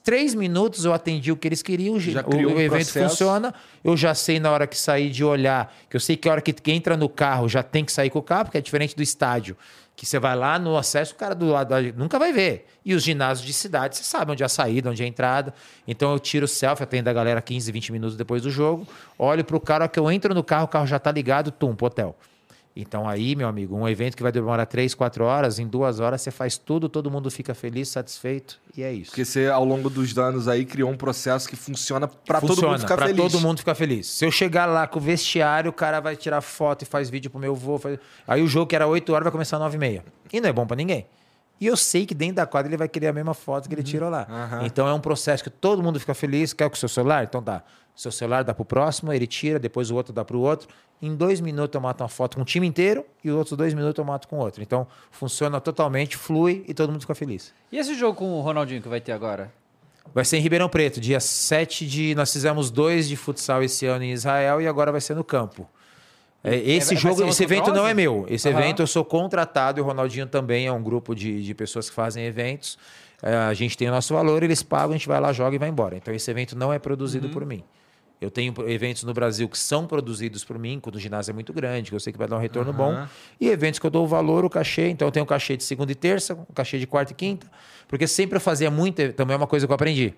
três 0.09 0.33
minutos 0.33 0.85
eu 0.85 0.91
atendi 0.91 1.31
o 1.31 1.37
que 1.37 1.47
eles 1.47 1.61
queriam, 1.61 1.93
o, 1.93 1.97
o 1.97 1.99
um 1.99 2.59
evento 2.59 2.71
processo. 2.71 3.09
funciona, 3.09 3.53
eu 3.83 3.95
já 3.95 4.15
sei 4.15 4.39
na 4.39 4.49
hora 4.49 4.65
que 4.65 4.75
sair 4.75 5.11
de 5.11 5.23
olhar, 5.23 5.71
que 5.87 5.95
eu 5.95 5.99
sei 5.99 6.17
que 6.17 6.27
a 6.27 6.31
hora 6.31 6.41
que 6.41 6.71
entra 6.71 6.97
no 6.97 7.07
carro 7.07 7.47
já 7.47 7.61
tem 7.61 7.85
que 7.85 7.91
sair 7.91 8.09
com 8.09 8.17
o 8.17 8.23
carro, 8.23 8.45
porque 8.45 8.57
é 8.57 8.61
diferente 8.61 8.95
do 8.95 9.03
estádio, 9.03 9.55
que 9.95 10.07
você 10.07 10.17
vai 10.17 10.35
lá 10.35 10.57
no 10.57 10.75
acesso, 10.75 11.13
o 11.13 11.15
cara 11.15 11.35
do 11.35 11.45
lado 11.49 11.75
nunca 11.95 12.17
vai 12.17 12.33
ver. 12.33 12.65
E 12.83 12.95
os 12.95 13.03
ginásios 13.03 13.45
de 13.45 13.53
cidade, 13.53 13.97
você 13.97 14.03
sabe 14.03 14.31
onde 14.31 14.41
é 14.41 14.47
a 14.47 14.49
saída, 14.49 14.89
onde 14.89 15.03
é 15.03 15.05
a 15.05 15.07
entrada. 15.07 15.53
Então 15.87 16.11
eu 16.11 16.17
tiro 16.17 16.45
o 16.45 16.47
selfie, 16.47 16.81
atendo 16.81 17.07
a 17.07 17.13
galera 17.13 17.39
15, 17.39 17.71
20 17.71 17.91
minutos 17.91 18.17
depois 18.17 18.41
do 18.41 18.49
jogo, 18.49 18.87
olho 19.15 19.45
pro 19.45 19.59
cara, 19.59 19.87
que 19.87 19.99
eu 19.99 20.09
entro 20.09 20.33
no 20.33 20.43
carro, 20.43 20.65
o 20.65 20.67
carro 20.69 20.87
já 20.87 20.97
tá 20.97 21.11
ligado, 21.11 21.51
tum, 21.51 21.75
pro 21.75 21.85
hotel. 21.85 22.17
Então 22.75 23.09
aí, 23.09 23.35
meu 23.35 23.47
amigo, 23.47 23.75
um 23.75 23.87
evento 23.87 24.15
que 24.15 24.23
vai 24.23 24.31
demorar 24.31 24.65
três, 24.65 24.93
quatro 24.93 25.25
horas, 25.25 25.59
em 25.59 25.67
duas 25.67 25.99
horas 25.99 26.21
você 26.21 26.31
faz 26.31 26.57
tudo, 26.57 26.87
todo 26.87 27.09
mundo 27.09 27.29
fica 27.29 27.53
feliz, 27.53 27.89
satisfeito 27.89 28.59
e 28.77 28.83
é 28.83 28.93
isso. 28.93 29.11
Porque 29.11 29.25
você, 29.25 29.47
ao 29.47 29.65
longo 29.65 29.89
dos 29.89 30.17
anos 30.17 30.47
aí, 30.47 30.65
criou 30.65 30.89
um 30.89 30.95
processo 30.95 31.49
que 31.49 31.55
funciona 31.55 32.07
para 32.07 32.39
todo 32.39 32.61
mundo 32.61 32.79
ficar 32.79 32.95
pra 32.95 33.07
feliz. 33.07 33.31
todo 33.31 33.41
mundo 33.41 33.57
ficar 33.57 33.75
feliz. 33.75 34.07
Se 34.07 34.25
eu 34.25 34.31
chegar 34.31 34.65
lá 34.65 34.87
com 34.87 34.99
o 34.99 35.01
vestiário, 35.01 35.69
o 35.69 35.73
cara 35.73 35.99
vai 35.99 36.15
tirar 36.15 36.41
foto 36.41 36.83
e 36.83 36.85
faz 36.85 37.09
vídeo 37.09 37.29
pro 37.29 37.39
meu 37.39 37.55
voo. 37.55 37.77
Faz... 37.77 37.99
Aí 38.27 38.41
o 38.41 38.47
jogo 38.47 38.67
que 38.67 38.75
era 38.75 38.87
oito 38.87 39.11
horas 39.13 39.23
vai 39.23 39.31
começar 39.31 39.57
às 39.57 39.61
nove 39.61 39.75
e 39.75 39.79
meia. 39.79 40.05
E 40.31 40.39
não 40.39 40.49
é 40.49 40.53
bom 40.53 40.65
para 40.65 40.77
ninguém. 40.77 41.05
E 41.59 41.67
eu 41.67 41.75
sei 41.75 42.05
que 42.05 42.15
dentro 42.15 42.35
da 42.35 42.45
quadra 42.45 42.69
ele 42.69 42.77
vai 42.77 42.87
querer 42.87 43.07
a 43.07 43.13
mesma 43.13 43.33
foto 43.33 43.67
que 43.67 43.75
ele 43.75 43.81
uhum. 43.81 43.87
tirou 43.87 44.09
lá. 44.09 44.25
Uhum. 44.29 44.65
Então 44.65 44.87
é 44.87 44.93
um 44.93 44.99
processo 45.01 45.43
que 45.43 45.49
todo 45.49 45.83
mundo 45.83 45.99
fica 45.99 46.13
feliz. 46.13 46.53
Quer 46.53 46.69
com 46.69 46.75
o 46.75 46.79
seu 46.79 46.87
celular? 46.87 47.25
Então 47.25 47.43
dá. 47.43 47.63
Seu 47.95 48.13
celular 48.13 48.45
dá 48.45 48.53
pro 48.53 48.63
próximo, 48.63 49.11
ele 49.11 49.27
tira, 49.27 49.59
depois 49.59 49.91
o 49.91 49.95
outro 49.95 50.13
dá 50.13 50.23
pro 50.23 50.39
outro. 50.39 50.69
Em 51.01 51.15
dois 51.15 51.39
minutos 51.39 51.73
eu 51.73 51.81
mato 51.81 52.01
uma 52.01 52.09
foto 52.09 52.35
com 52.35 52.41
o 52.41 52.45
time 52.45 52.67
inteiro 52.67 53.05
e 53.23 53.29
os 53.29 53.35
outros 53.37 53.57
dois 53.57 53.73
minutos 53.73 53.97
eu 53.97 54.03
mato 54.03 54.27
com 54.27 54.37
outro. 54.37 54.61
Então 54.61 54.85
funciona 55.11 55.61
totalmente, 55.61 56.17
flui 56.17 56.65
e 56.67 56.73
todo 56.73 56.91
mundo 56.91 57.01
fica 57.01 57.15
feliz. 57.15 57.53
E 57.71 57.77
esse 57.77 57.95
jogo 57.95 58.17
com 58.17 58.33
o 58.33 58.41
Ronaldinho 58.41 58.81
que 58.81 58.89
vai 58.89 58.99
ter 58.99 59.13
agora? 59.13 59.51
Vai 60.13 60.25
ser 60.25 60.37
em 60.37 60.41
Ribeirão 60.41 60.67
Preto, 60.67 60.99
dia 60.99 61.19
7 61.19 61.85
de. 61.85 62.15
Nós 62.15 62.31
fizemos 62.33 62.71
dois 62.71 63.07
de 63.07 63.15
futsal 63.15 63.63
esse 63.63 63.85
ano 63.85 64.03
em 64.03 64.11
Israel 64.11 64.59
e 64.61 64.67
agora 64.67 64.91
vai 64.91 65.01
ser 65.01 65.15
no 65.15 65.23
campo. 65.23 65.69
É, 66.43 66.55
esse 66.55 66.93
é, 66.93 66.97
jogo, 66.97 67.23
esse 67.27 67.43
evento 67.43 67.71
não 67.71 67.85
é 67.85 67.93
meu. 67.93 68.25
Esse 68.29 68.49
uhum. 68.49 68.57
evento 68.57 68.81
eu 68.81 68.87
sou 68.87 69.03
contratado 69.03 69.79
e 69.79 69.81
o 69.81 69.85
Ronaldinho 69.85 70.25
também 70.25 70.67
é 70.67 70.71
um 70.71 70.81
grupo 70.81 71.13
de, 71.13 71.43
de 71.43 71.53
pessoas 71.53 71.89
que 71.89 71.95
fazem 71.95 72.25
eventos. 72.25 72.77
É, 73.21 73.35
a 73.35 73.53
gente 73.53 73.77
tem 73.77 73.89
o 73.89 73.91
nosso 73.91 74.13
valor, 74.13 74.41
eles 74.41 74.63
pagam, 74.63 74.91
a 74.91 74.97
gente 74.97 75.07
vai 75.07 75.19
lá, 75.19 75.33
joga 75.33 75.55
e 75.55 75.59
vai 75.59 75.69
embora. 75.69 75.97
Então 75.97 76.13
esse 76.13 76.31
evento 76.31 76.57
não 76.57 76.71
é 76.71 76.79
produzido 76.79 77.27
uhum. 77.27 77.33
por 77.33 77.45
mim. 77.45 77.63
Eu 78.21 78.29
tenho 78.29 78.53
eventos 78.67 79.03
no 79.03 79.13
Brasil 79.13 79.47
que 79.47 79.57
são 79.57 79.87
produzidos 79.87 80.43
por 80.43 80.59
mim, 80.59 80.79
quando 80.79 80.95
o 80.95 80.99
ginásio 80.99 81.31
é 81.31 81.33
muito 81.33 81.53
grande, 81.53 81.89
que 81.89 81.95
eu 81.95 81.99
sei 81.99 82.11
que 82.11 82.19
vai 82.19 82.27
dar 82.27 82.35
um 82.35 82.39
retorno 82.39 82.71
uhum. 82.71 82.77
bom. 82.77 83.07
E 83.39 83.47
eventos 83.47 83.79
que 83.79 83.85
eu 83.85 83.89
dou 83.89 84.03
o 84.03 84.07
valor, 84.07 84.43
o 84.43 84.49
cachê. 84.49 84.89
Então 84.89 85.07
eu 85.07 85.11
tenho 85.11 85.23
o 85.23 85.27
cachê 85.27 85.55
de 85.55 85.63
segunda 85.63 85.91
e 85.91 85.95
terça, 85.95 86.33
o 86.33 86.53
cachê 86.53 86.77
de 86.77 86.85
quarta 86.85 87.13
e 87.13 87.15
quinta. 87.15 87.49
Porque 87.87 88.05
sempre 88.07 88.35
eu 88.35 88.41
fazia 88.41 88.69
muito, 88.69 89.13
também 89.13 89.35
é 89.35 89.37
uma 89.37 89.47
coisa 89.47 89.65
que 89.65 89.71
eu 89.71 89.75
aprendi. 89.75 90.13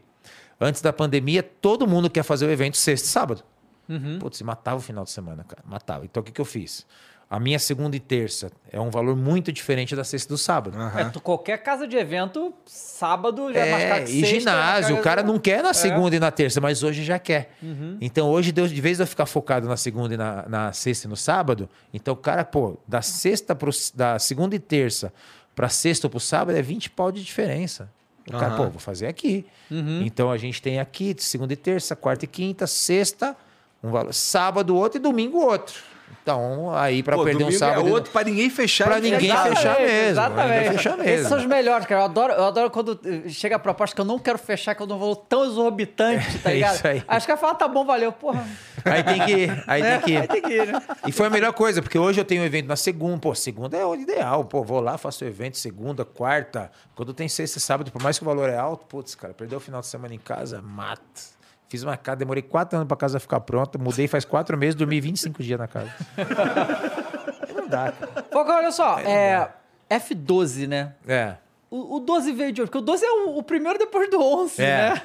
Antes 0.60 0.82
da 0.82 0.92
pandemia, 0.92 1.44
todo 1.44 1.88
mundo 1.88 2.10
quer 2.10 2.24
fazer 2.24 2.48
o 2.48 2.52
evento 2.52 2.76
sexta 2.76 3.08
e 3.08 3.10
sábado. 3.10 3.44
Uhum. 3.88 4.20
Putz, 4.20 4.42
matava 4.42 4.78
o 4.78 4.82
final 4.82 5.04
de 5.04 5.12
semana, 5.12 5.44
cara. 5.44 5.62
Matava. 5.66 6.06
Então 6.06 6.22
o 6.22 6.24
que, 6.24 6.32
que 6.32 6.42
eu 6.42 6.46
fiz? 6.46 6.86
A 7.32 7.40
minha 7.40 7.58
segunda 7.60 7.96
e 7.96 8.00
terça 8.02 8.52
é 8.70 8.78
um 8.78 8.90
valor 8.90 9.16
muito 9.16 9.54
diferente 9.54 9.96
da 9.96 10.04
sexta 10.04 10.28
e 10.28 10.36
do 10.36 10.38
sábado. 10.38 10.78
Uhum. 10.78 11.00
É, 11.00 11.12
qualquer 11.24 11.64
casa 11.64 11.88
de 11.88 11.96
evento, 11.96 12.54
sábado 12.66 13.54
já 13.54 13.66
é, 13.66 13.72
é 13.72 14.04
E 14.04 14.20
sexta, 14.20 14.28
ginásio, 14.28 14.98
o 14.98 15.02
cara 15.02 15.24
não 15.24 15.40
quer 15.40 15.64
na 15.64 15.70
é. 15.70 15.74
segunda 15.74 16.14
é. 16.14 16.18
e 16.18 16.20
na 16.20 16.30
terça, 16.30 16.60
mas 16.60 16.84
hoje 16.84 17.06
já 17.06 17.18
quer. 17.18 17.54
Uhum. 17.64 17.98
Então 18.02 18.30
hoje, 18.30 18.52
de 18.52 18.82
vez 18.82 18.98
de 18.98 19.04
eu 19.04 19.08
ficar 19.08 19.26
focado 19.26 19.66
na 19.66 19.78
segunda 19.78 20.14
e 20.14 20.18
na, 20.18 20.46
na 20.50 20.74
sexta 20.74 21.08
e 21.08 21.10
no 21.10 21.16
sábado, 21.16 21.70
então 21.94 22.14
o 22.16 22.18
cara, 22.18 22.44
pô, 22.44 22.78
da 22.86 23.02
sexta 23.02 23.56
pro, 23.56 23.72
da 23.96 24.20
segunda 24.20 24.54
e 24.54 24.60
terça 24.60 25.14
para 25.56 25.70
sexta 25.70 26.08
ou 26.08 26.12
pro 26.12 26.20
sábado 26.20 26.58
é 26.58 26.62
20 26.62 26.90
pau 26.90 27.14
de 27.14 27.24
diferença. 27.24 27.90
O 28.30 28.34
uhum. 28.34 28.40
cara, 28.42 28.58
pô, 28.58 28.64
vou 28.64 28.80
fazer 28.80 29.08
aqui. 29.08 29.46
Uhum. 29.72 30.02
Então 30.06 30.30
a 30.30 30.36
gente 30.38 30.62
tem 30.62 30.82
aqui 30.82 31.16
segunda 31.18 31.54
e 31.54 31.56
terça, 31.56 31.96
quarta 31.96 32.26
e 32.26 32.28
quinta, 32.28 32.68
sexta, 32.68 33.38
um 33.82 33.90
valor, 33.90 34.14
sábado 34.14 34.76
outro 34.76 35.00
e 35.00 35.02
domingo 35.02 35.38
outro. 35.38 35.91
Então, 36.22 36.74
aí 36.76 37.02
para 37.02 37.18
perder 37.24 37.44
um 37.44 37.50
é 37.50 37.52
sábado. 37.52 37.88
É 37.88 37.92
outro 37.92 38.12
para 38.12 38.26
ninguém 38.26 38.50
fechar. 38.50 38.86
Para 38.86 39.00
ninguém 39.00 39.32
fechar 39.32 39.80
mesmo. 39.80 40.10
Exatamente. 40.10 40.58
Ninguém 40.58 40.72
fechar 40.72 40.98
mesmo. 40.98 41.12
Esses 41.12 41.28
são 41.28 41.38
os 41.38 41.46
melhores, 41.46 41.86
cara. 41.86 42.02
Eu 42.02 42.06
adoro, 42.06 42.34
eu 42.34 42.44
adoro 42.46 42.70
quando 42.70 43.00
eh, 43.06 43.30
chega 43.30 43.56
a 43.56 43.60
proposta 43.60 43.96
que 43.96 44.02
eu 44.02 44.06
não 44.06 44.20
quero 44.20 44.38
fechar, 44.38 44.76
que 44.76 44.82
eu 44.82 44.88
não 44.88 45.00
vou 45.00 45.16
tão 45.16 45.46
exorbitante, 45.46 46.38
tá 46.40 46.52
é 46.52 46.54
ligado? 46.56 46.76
Isso 46.76 46.88
aí. 46.88 47.04
Acho 47.08 47.26
que 47.26 47.32
vai 47.32 47.42
falar, 47.42 47.56
tá 47.56 47.68
bom, 47.68 47.86
valeu, 47.86 48.12
porra. 48.12 48.46
Aí 48.86 49.04
tem 49.04 49.26
que 49.26 49.32
ir. 49.32 49.64
Aí 49.68 49.82
é, 49.84 49.98
tem 49.98 50.02
que 50.02 50.12
ir. 50.12 50.18
Aí 50.18 50.28
tem 50.28 50.42
que 50.42 50.54
ir 50.54 50.68
né? 50.68 50.82
E 51.08 51.12
foi 51.12 51.28
a 51.28 51.30
melhor 51.30 51.54
coisa, 51.54 51.82
porque 51.82 51.98
hoje 51.98 52.20
eu 52.20 52.26
tenho 52.26 52.42
um 52.42 52.46
evento 52.46 52.68
na 52.68 52.76
segunda. 52.76 53.18
Pô, 53.18 53.34
segunda 53.34 53.78
é 53.78 53.86
o 53.86 53.96
ideal. 53.96 54.46
Pô, 54.46 54.64
vou 54.64 54.80
lá, 54.80 54.98
faço 54.98 55.24
o 55.24 55.28
evento 55.28 55.58
segunda, 55.58 56.04
quarta. 56.04 56.72
Quando 56.96 57.14
tem 57.14 57.28
sexta 57.28 57.58
e 57.58 57.62
sábado, 57.62 57.92
por 57.92 58.02
mais 58.02 58.18
que 58.18 58.24
o 58.24 58.26
valor 58.26 58.50
é 58.50 58.58
alto, 58.58 58.86
putz, 58.86 59.16
cara, 59.16 59.34
perdeu 59.34 59.58
o 59.58 59.62
final 59.62 59.82
de 59.82 59.88
semana 59.88 60.14
em 60.14 60.20
casa, 60.20 60.62
mata. 60.62 61.41
Fiz 61.72 61.84
uma 61.84 61.96
casa, 61.96 62.18
demorei 62.18 62.44
quatro 62.44 62.78
anos 62.78 62.86
para 62.86 62.98
casa 62.98 63.18
ficar 63.18 63.40
pronta. 63.40 63.78
Mudei 63.78 64.06
faz 64.06 64.26
quatro 64.26 64.58
meses, 64.58 64.76
dormi 64.76 65.00
25 65.00 65.42
dias 65.42 65.58
na 65.58 65.70
casa. 65.70 65.90
não 67.56 67.66
dá, 67.66 67.94
cara. 67.94 68.26
Foca, 68.30 68.56
olha 68.58 68.74
só, 68.74 69.00
é, 69.00 69.50
F12, 69.90 70.68
né? 70.68 70.96
É. 71.08 71.38
O, 71.70 71.96
o 71.96 72.00
12 72.02 72.34
veio 72.34 72.52
de 72.52 72.60
onde? 72.60 72.70
Porque 72.70 72.78
o 72.78 72.86
12 72.86 73.06
é 73.06 73.10
o, 73.10 73.38
o 73.38 73.42
primeiro 73.42 73.80
depois 73.80 74.10
do 74.10 74.22
11, 74.22 74.62
é. 74.62 74.66
né? 74.66 75.02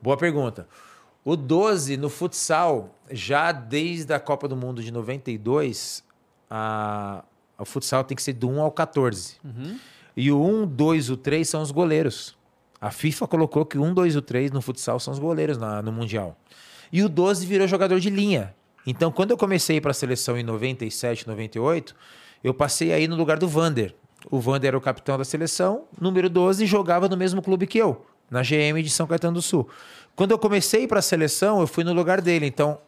Boa 0.00 0.16
pergunta. 0.16 0.68
O 1.24 1.34
12 1.34 1.96
no 1.96 2.08
futsal, 2.08 2.94
já 3.10 3.50
desde 3.50 4.14
a 4.14 4.20
Copa 4.20 4.46
do 4.46 4.54
Mundo 4.54 4.80
de 4.80 4.92
92, 4.92 6.04
a, 6.48 7.24
o 7.58 7.64
futsal 7.64 8.04
tem 8.04 8.14
que 8.14 8.22
ser 8.22 8.34
do 8.34 8.48
1 8.48 8.60
ao 8.60 8.70
14. 8.70 9.34
Uhum. 9.44 9.76
E 10.16 10.30
o 10.30 10.40
1, 10.40 10.64
2 10.68 11.06
e 11.06 11.12
o 11.12 11.16
3 11.16 11.48
são 11.48 11.60
os 11.60 11.72
goleiros. 11.72 12.36
A 12.80 12.90
FIFA 12.90 13.26
colocou 13.26 13.64
que 13.64 13.78
um, 13.78 13.92
dois 13.92 14.14
e 14.14 14.18
o 14.18 14.22
três 14.22 14.50
no 14.50 14.60
futsal 14.60 15.00
são 15.00 15.12
os 15.12 15.18
goleiros 15.18 15.56
na, 15.58 15.80
no 15.82 15.92
Mundial. 15.92 16.36
E 16.92 17.02
o 17.02 17.08
12 17.08 17.46
virou 17.46 17.66
jogador 17.66 17.98
de 17.98 18.10
linha. 18.10 18.54
Então, 18.86 19.10
quando 19.10 19.32
eu 19.32 19.36
comecei 19.36 19.80
para 19.80 19.90
a 19.90 19.94
seleção 19.94 20.38
em 20.38 20.42
97, 20.42 21.26
98, 21.26 21.94
eu 22.44 22.54
passei 22.54 22.92
aí 22.92 23.08
no 23.08 23.16
lugar 23.16 23.38
do 23.38 23.48
Vander. 23.48 23.94
O 24.30 24.38
Vander 24.38 24.68
era 24.68 24.78
o 24.78 24.80
capitão 24.80 25.18
da 25.18 25.24
seleção, 25.24 25.84
número 26.00 26.28
12, 26.30 26.64
jogava 26.66 27.08
no 27.08 27.16
mesmo 27.16 27.42
clube 27.42 27.66
que 27.66 27.78
eu, 27.78 28.06
na 28.30 28.42
GM 28.42 28.80
de 28.82 28.90
São 28.90 29.06
Caetano 29.06 29.34
do 29.34 29.42
Sul. 29.42 29.68
Quando 30.14 30.30
eu 30.30 30.38
comecei 30.38 30.86
para 30.86 31.00
a 31.00 31.02
seleção, 31.02 31.60
eu 31.60 31.66
fui 31.66 31.84
no 31.84 31.92
lugar 31.92 32.20
dele. 32.20 32.46
Então, 32.46 32.78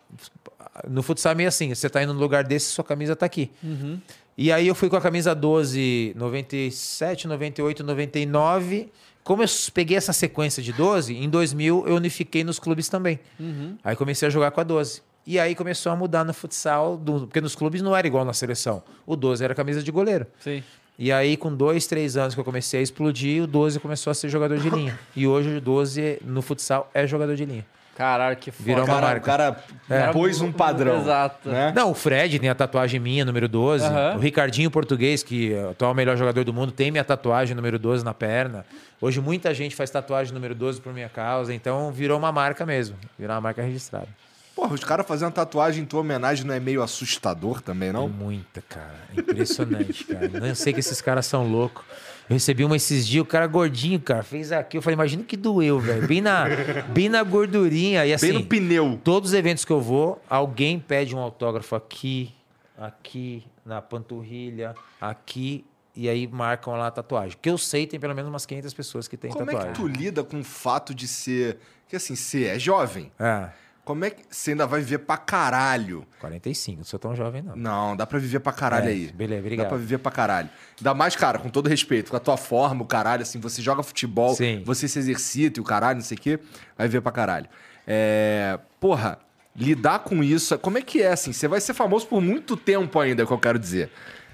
no 0.88 1.02
futsal 1.02 1.32
é 1.32 1.34
meio 1.34 1.48
assim: 1.48 1.74
você 1.74 1.86
está 1.86 2.02
indo 2.02 2.14
no 2.14 2.20
lugar 2.20 2.44
desse, 2.44 2.66
sua 2.66 2.84
camisa 2.84 3.12
está 3.12 3.26
aqui. 3.26 3.50
Uhum. 3.62 4.00
E 4.40 4.52
aí 4.52 4.68
eu 4.68 4.74
fui 4.76 4.88
com 4.88 4.94
a 4.94 5.00
camisa 5.00 5.34
12, 5.34 6.14
97, 6.16 7.26
98, 7.26 7.82
99. 7.82 8.88
Como 9.24 9.42
eu 9.42 9.48
peguei 9.74 9.96
essa 9.96 10.12
sequência 10.12 10.62
de 10.62 10.72
12, 10.72 11.12
em 11.12 11.28
2000 11.28 11.84
eu 11.88 11.96
unifiquei 11.96 12.44
nos 12.44 12.60
clubes 12.60 12.88
também. 12.88 13.18
Uhum. 13.40 13.76
Aí 13.82 13.96
comecei 13.96 14.28
a 14.28 14.30
jogar 14.30 14.52
com 14.52 14.60
a 14.60 14.62
12. 14.62 15.02
E 15.26 15.40
aí 15.40 15.56
começou 15.56 15.90
a 15.90 15.96
mudar 15.96 16.24
no 16.24 16.32
futsal, 16.32 16.96
do, 16.96 17.26
porque 17.26 17.40
nos 17.40 17.56
clubes 17.56 17.82
não 17.82 17.96
era 17.96 18.06
igual 18.06 18.24
na 18.24 18.32
seleção. 18.32 18.80
O 19.04 19.16
12 19.16 19.42
era 19.42 19.56
camisa 19.56 19.82
de 19.82 19.90
goleiro. 19.90 20.24
Sim. 20.38 20.62
E 20.96 21.10
aí, 21.10 21.36
com 21.36 21.54
dois, 21.54 21.86
três 21.88 22.16
anos 22.16 22.34
que 22.34 22.40
eu 22.40 22.44
comecei 22.44 22.80
a 22.80 22.82
explodir, 22.82 23.42
o 23.42 23.46
12 23.46 23.80
começou 23.80 24.10
a 24.10 24.14
ser 24.14 24.28
jogador 24.28 24.58
de 24.58 24.70
linha. 24.70 24.98
e 25.14 25.26
hoje 25.26 25.56
o 25.56 25.60
12 25.60 26.20
no 26.24 26.42
futsal 26.42 26.88
é 26.94 27.06
jogador 27.08 27.34
de 27.34 27.44
linha. 27.44 27.66
Caralho, 27.98 28.36
que 28.36 28.52
foda. 28.52 28.64
Virou 28.64 28.84
uma 28.84 28.94
cara, 28.94 29.06
marca. 29.08 29.20
O 29.20 29.24
cara 29.24 29.56
é. 29.90 30.12
pôs 30.12 30.40
um 30.40 30.52
padrão. 30.52 31.00
Exato. 31.00 31.48
Né? 31.48 31.72
Não, 31.74 31.90
o 31.90 31.94
Fred 31.94 32.38
tem 32.38 32.48
a 32.48 32.54
tatuagem 32.54 33.00
minha, 33.00 33.24
número 33.24 33.48
12. 33.48 33.84
Uhum. 33.84 34.14
O 34.14 34.18
Ricardinho 34.20 34.70
Português, 34.70 35.24
que 35.24 35.52
é 35.52 35.64
o 35.64 35.70
atual 35.70 35.92
melhor 35.94 36.16
jogador 36.16 36.44
do 36.44 36.54
mundo, 36.54 36.70
tem 36.70 36.92
minha 36.92 37.02
tatuagem 37.02 37.56
número 37.56 37.76
12 37.76 38.04
na 38.04 38.14
perna. 38.14 38.64
Hoje 39.00 39.20
muita 39.20 39.52
gente 39.52 39.74
faz 39.74 39.90
tatuagem 39.90 40.32
número 40.32 40.54
12 40.54 40.80
por 40.80 40.94
minha 40.94 41.08
causa, 41.08 41.52
então 41.52 41.90
virou 41.90 42.16
uma 42.16 42.30
marca 42.30 42.64
mesmo. 42.64 42.96
Virou 43.18 43.34
uma 43.34 43.40
marca 43.40 43.62
registrada. 43.62 44.06
Porra, 44.54 44.74
os 44.74 44.84
caras 44.84 45.04
fazendo 45.04 45.32
tatuagem 45.32 45.82
em 45.82 45.86
tua 45.86 46.00
homenagem 46.00 46.46
não 46.46 46.54
é 46.54 46.60
meio 46.60 46.84
assustador 46.84 47.60
também, 47.60 47.92
não? 47.92 48.04
É 48.04 48.08
muita, 48.08 48.62
cara. 48.62 48.94
Impressionante, 49.16 50.04
cara. 50.04 50.28
Não 50.28 50.54
sei 50.54 50.72
que 50.72 50.78
esses 50.78 51.00
caras 51.00 51.26
são 51.26 51.50
loucos. 51.50 51.84
Eu 52.28 52.34
recebi 52.34 52.62
uma 52.62 52.76
esses 52.76 53.06
dias, 53.06 53.22
o 53.22 53.26
cara 53.26 53.46
gordinho, 53.46 53.98
cara, 53.98 54.22
fez 54.22 54.52
aqui. 54.52 54.76
Eu 54.76 54.82
falei, 54.82 54.94
imagina 54.94 55.24
que 55.24 55.36
doeu, 55.36 55.80
velho. 55.80 56.06
Bem 56.06 56.20
na, 56.20 56.44
bem 56.92 57.08
na 57.08 57.22
gordurinha. 57.22 58.04
E, 58.04 58.12
assim, 58.12 58.26
bem 58.26 58.34
no 58.34 58.44
pneu. 58.44 59.00
Todos 59.02 59.30
os 59.30 59.34
eventos 59.34 59.64
que 59.64 59.72
eu 59.72 59.80
vou, 59.80 60.20
alguém 60.28 60.78
pede 60.78 61.16
um 61.16 61.18
autógrafo 61.18 61.74
aqui, 61.74 62.34
aqui, 62.76 63.44
na 63.64 63.80
panturrilha, 63.80 64.74
aqui. 65.00 65.64
E 65.96 66.08
aí 66.08 66.28
marcam 66.28 66.74
lá 66.74 66.88
a 66.88 66.90
tatuagem. 66.90 67.36
Que 67.40 67.48
eu 67.48 67.56
sei, 67.56 67.86
tem 67.86 67.98
pelo 67.98 68.14
menos 68.14 68.30
umas 68.30 68.44
500 68.44 68.74
pessoas 68.74 69.08
que 69.08 69.16
têm 69.16 69.30
Como 69.30 69.46
tatuagem. 69.46 69.74
Como 69.74 69.88
é 69.88 69.90
que 69.90 69.96
tu 69.96 70.02
lida 70.02 70.22
com 70.22 70.38
o 70.38 70.44
fato 70.44 70.94
de 70.94 71.08
ser... 71.08 71.58
Que 71.88 71.96
assim, 71.96 72.14
você 72.14 72.44
é 72.44 72.58
jovem. 72.58 73.10
É. 73.18 73.48
Como 73.88 74.04
é 74.04 74.10
que 74.10 74.22
você 74.28 74.50
ainda 74.50 74.66
vai 74.66 74.80
viver 74.80 74.98
pra 74.98 75.16
caralho? 75.16 76.06
45, 76.20 76.76
não 76.76 76.84
sou 76.84 76.98
tão 76.98 77.16
jovem, 77.16 77.40
não. 77.40 77.56
Não, 77.56 77.96
dá 77.96 78.06
pra 78.06 78.18
viver 78.18 78.38
pra 78.38 78.52
caralho 78.52 78.86
é, 78.86 78.90
aí. 78.90 79.10
Beleza, 79.10 79.40
obrigado. 79.40 79.64
Dá 79.64 79.68
pra 79.70 79.78
viver 79.78 79.96
pra 79.96 80.12
caralho. 80.12 80.50
Ainda 80.78 80.92
mais, 80.92 81.16
cara, 81.16 81.38
com 81.38 81.48
todo 81.48 81.70
respeito, 81.70 82.10
com 82.10 82.16
a 82.18 82.20
tua 82.20 82.36
forma, 82.36 82.82
o 82.82 82.86
caralho, 82.86 83.22
assim, 83.22 83.40
você 83.40 83.62
joga 83.62 83.82
futebol, 83.82 84.34
Sim. 84.34 84.62
você 84.62 84.86
se 84.86 84.98
exercita 84.98 85.58
e 85.58 85.62
o 85.62 85.64
caralho, 85.64 86.00
não 86.00 86.04
sei 86.04 86.18
o 86.18 86.20
quê, 86.20 86.38
vai 86.76 86.86
viver 86.86 87.00
pra 87.00 87.10
caralho. 87.10 87.46
É... 87.86 88.60
Porra, 88.78 89.20
lidar 89.56 90.00
com 90.00 90.22
isso, 90.22 90.58
como 90.58 90.76
é 90.76 90.82
que 90.82 91.00
é, 91.00 91.12
assim? 91.12 91.32
Você 91.32 91.48
vai 91.48 91.58
ser 91.58 91.72
famoso 91.72 92.06
por 92.08 92.20
muito 92.20 92.58
tempo 92.58 93.00
ainda, 93.00 93.22
é 93.22 93.24
o 93.24 93.26
que 93.26 93.32
eu 93.32 93.38
quero 93.38 93.58
dizer. 93.58 93.90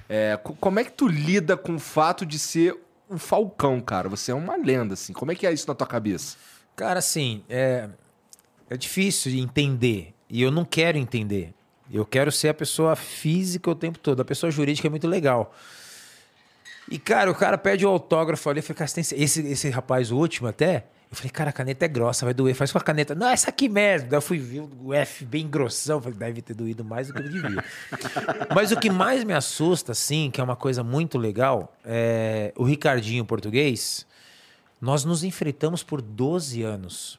É... 0.08 0.36
Como 0.36 0.80
é 0.80 0.82
que 0.82 0.90
tu 0.90 1.06
lida 1.06 1.56
com 1.56 1.76
o 1.76 1.78
fato 1.78 2.26
de 2.26 2.40
ser 2.40 2.76
o 3.08 3.18
Falcão, 3.18 3.80
cara? 3.80 4.08
Você 4.08 4.32
é 4.32 4.34
uma 4.34 4.56
lenda, 4.56 4.94
assim. 4.94 5.12
Como 5.12 5.30
é 5.30 5.36
que 5.36 5.46
é 5.46 5.52
isso 5.52 5.68
na 5.68 5.76
tua 5.76 5.86
cabeça? 5.86 6.36
Cara, 6.74 6.98
assim, 6.98 7.44
é 7.48 7.88
é 8.68 8.76
difícil 8.76 9.32
de 9.32 9.40
entender. 9.40 10.14
E 10.28 10.42
eu 10.42 10.50
não 10.50 10.64
quero 10.64 10.98
entender. 10.98 11.54
Eu 11.92 12.04
quero 12.04 12.32
ser 12.32 12.48
a 12.48 12.54
pessoa 12.54 12.96
física 12.96 13.70
o 13.70 13.74
tempo 13.74 13.98
todo. 13.98 14.20
A 14.20 14.24
pessoa 14.24 14.50
jurídica 14.50 14.88
é 14.88 14.90
muito 14.90 15.06
legal. 15.06 15.54
E, 16.90 16.98
cara, 16.98 17.30
o 17.30 17.34
cara 17.34 17.56
pede 17.56 17.84
o 17.86 17.88
autógrafo 17.88 18.48
ali. 18.50 18.60
Eu 18.60 18.62
falei, 18.62 18.78
cara, 18.78 18.90
esse, 19.00 19.14
esse 19.14 19.70
rapaz, 19.70 20.10
o 20.10 20.16
último 20.16 20.48
até. 20.48 20.86
Eu 21.10 21.16
falei, 21.16 21.30
cara, 21.30 21.50
a 21.50 21.52
caneta 21.52 21.84
é 21.84 21.88
grossa, 21.88 22.24
vai 22.24 22.34
doer. 22.34 22.54
Faz 22.54 22.72
com 22.72 22.78
a 22.78 22.80
caneta. 22.80 23.14
Não, 23.14 23.28
essa 23.28 23.50
aqui 23.50 23.68
mesmo. 23.68 24.08
Daí 24.08 24.16
eu 24.16 24.22
fui 24.22 24.38
ver 24.38 24.64
o 24.82 24.92
F 24.92 25.24
bem 25.24 25.46
grossão. 25.46 26.00
falei, 26.00 26.18
deve 26.18 26.42
ter 26.42 26.54
doído 26.54 26.84
mais 26.84 27.08
do 27.08 27.14
que 27.14 27.20
eu 27.20 27.30
devia. 27.30 27.64
Mas 28.54 28.72
o 28.72 28.80
que 28.80 28.90
mais 28.90 29.22
me 29.22 29.32
assusta, 29.32 29.92
assim, 29.92 30.30
que 30.30 30.40
é 30.40 30.44
uma 30.44 30.56
coisa 30.56 30.82
muito 30.82 31.16
legal, 31.16 31.76
é 31.84 32.52
o 32.56 32.64
Ricardinho 32.64 33.24
português. 33.24 34.06
Nós 34.80 35.04
nos 35.04 35.22
enfrentamos 35.22 35.82
por 35.82 36.02
12 36.02 36.62
anos. 36.62 37.18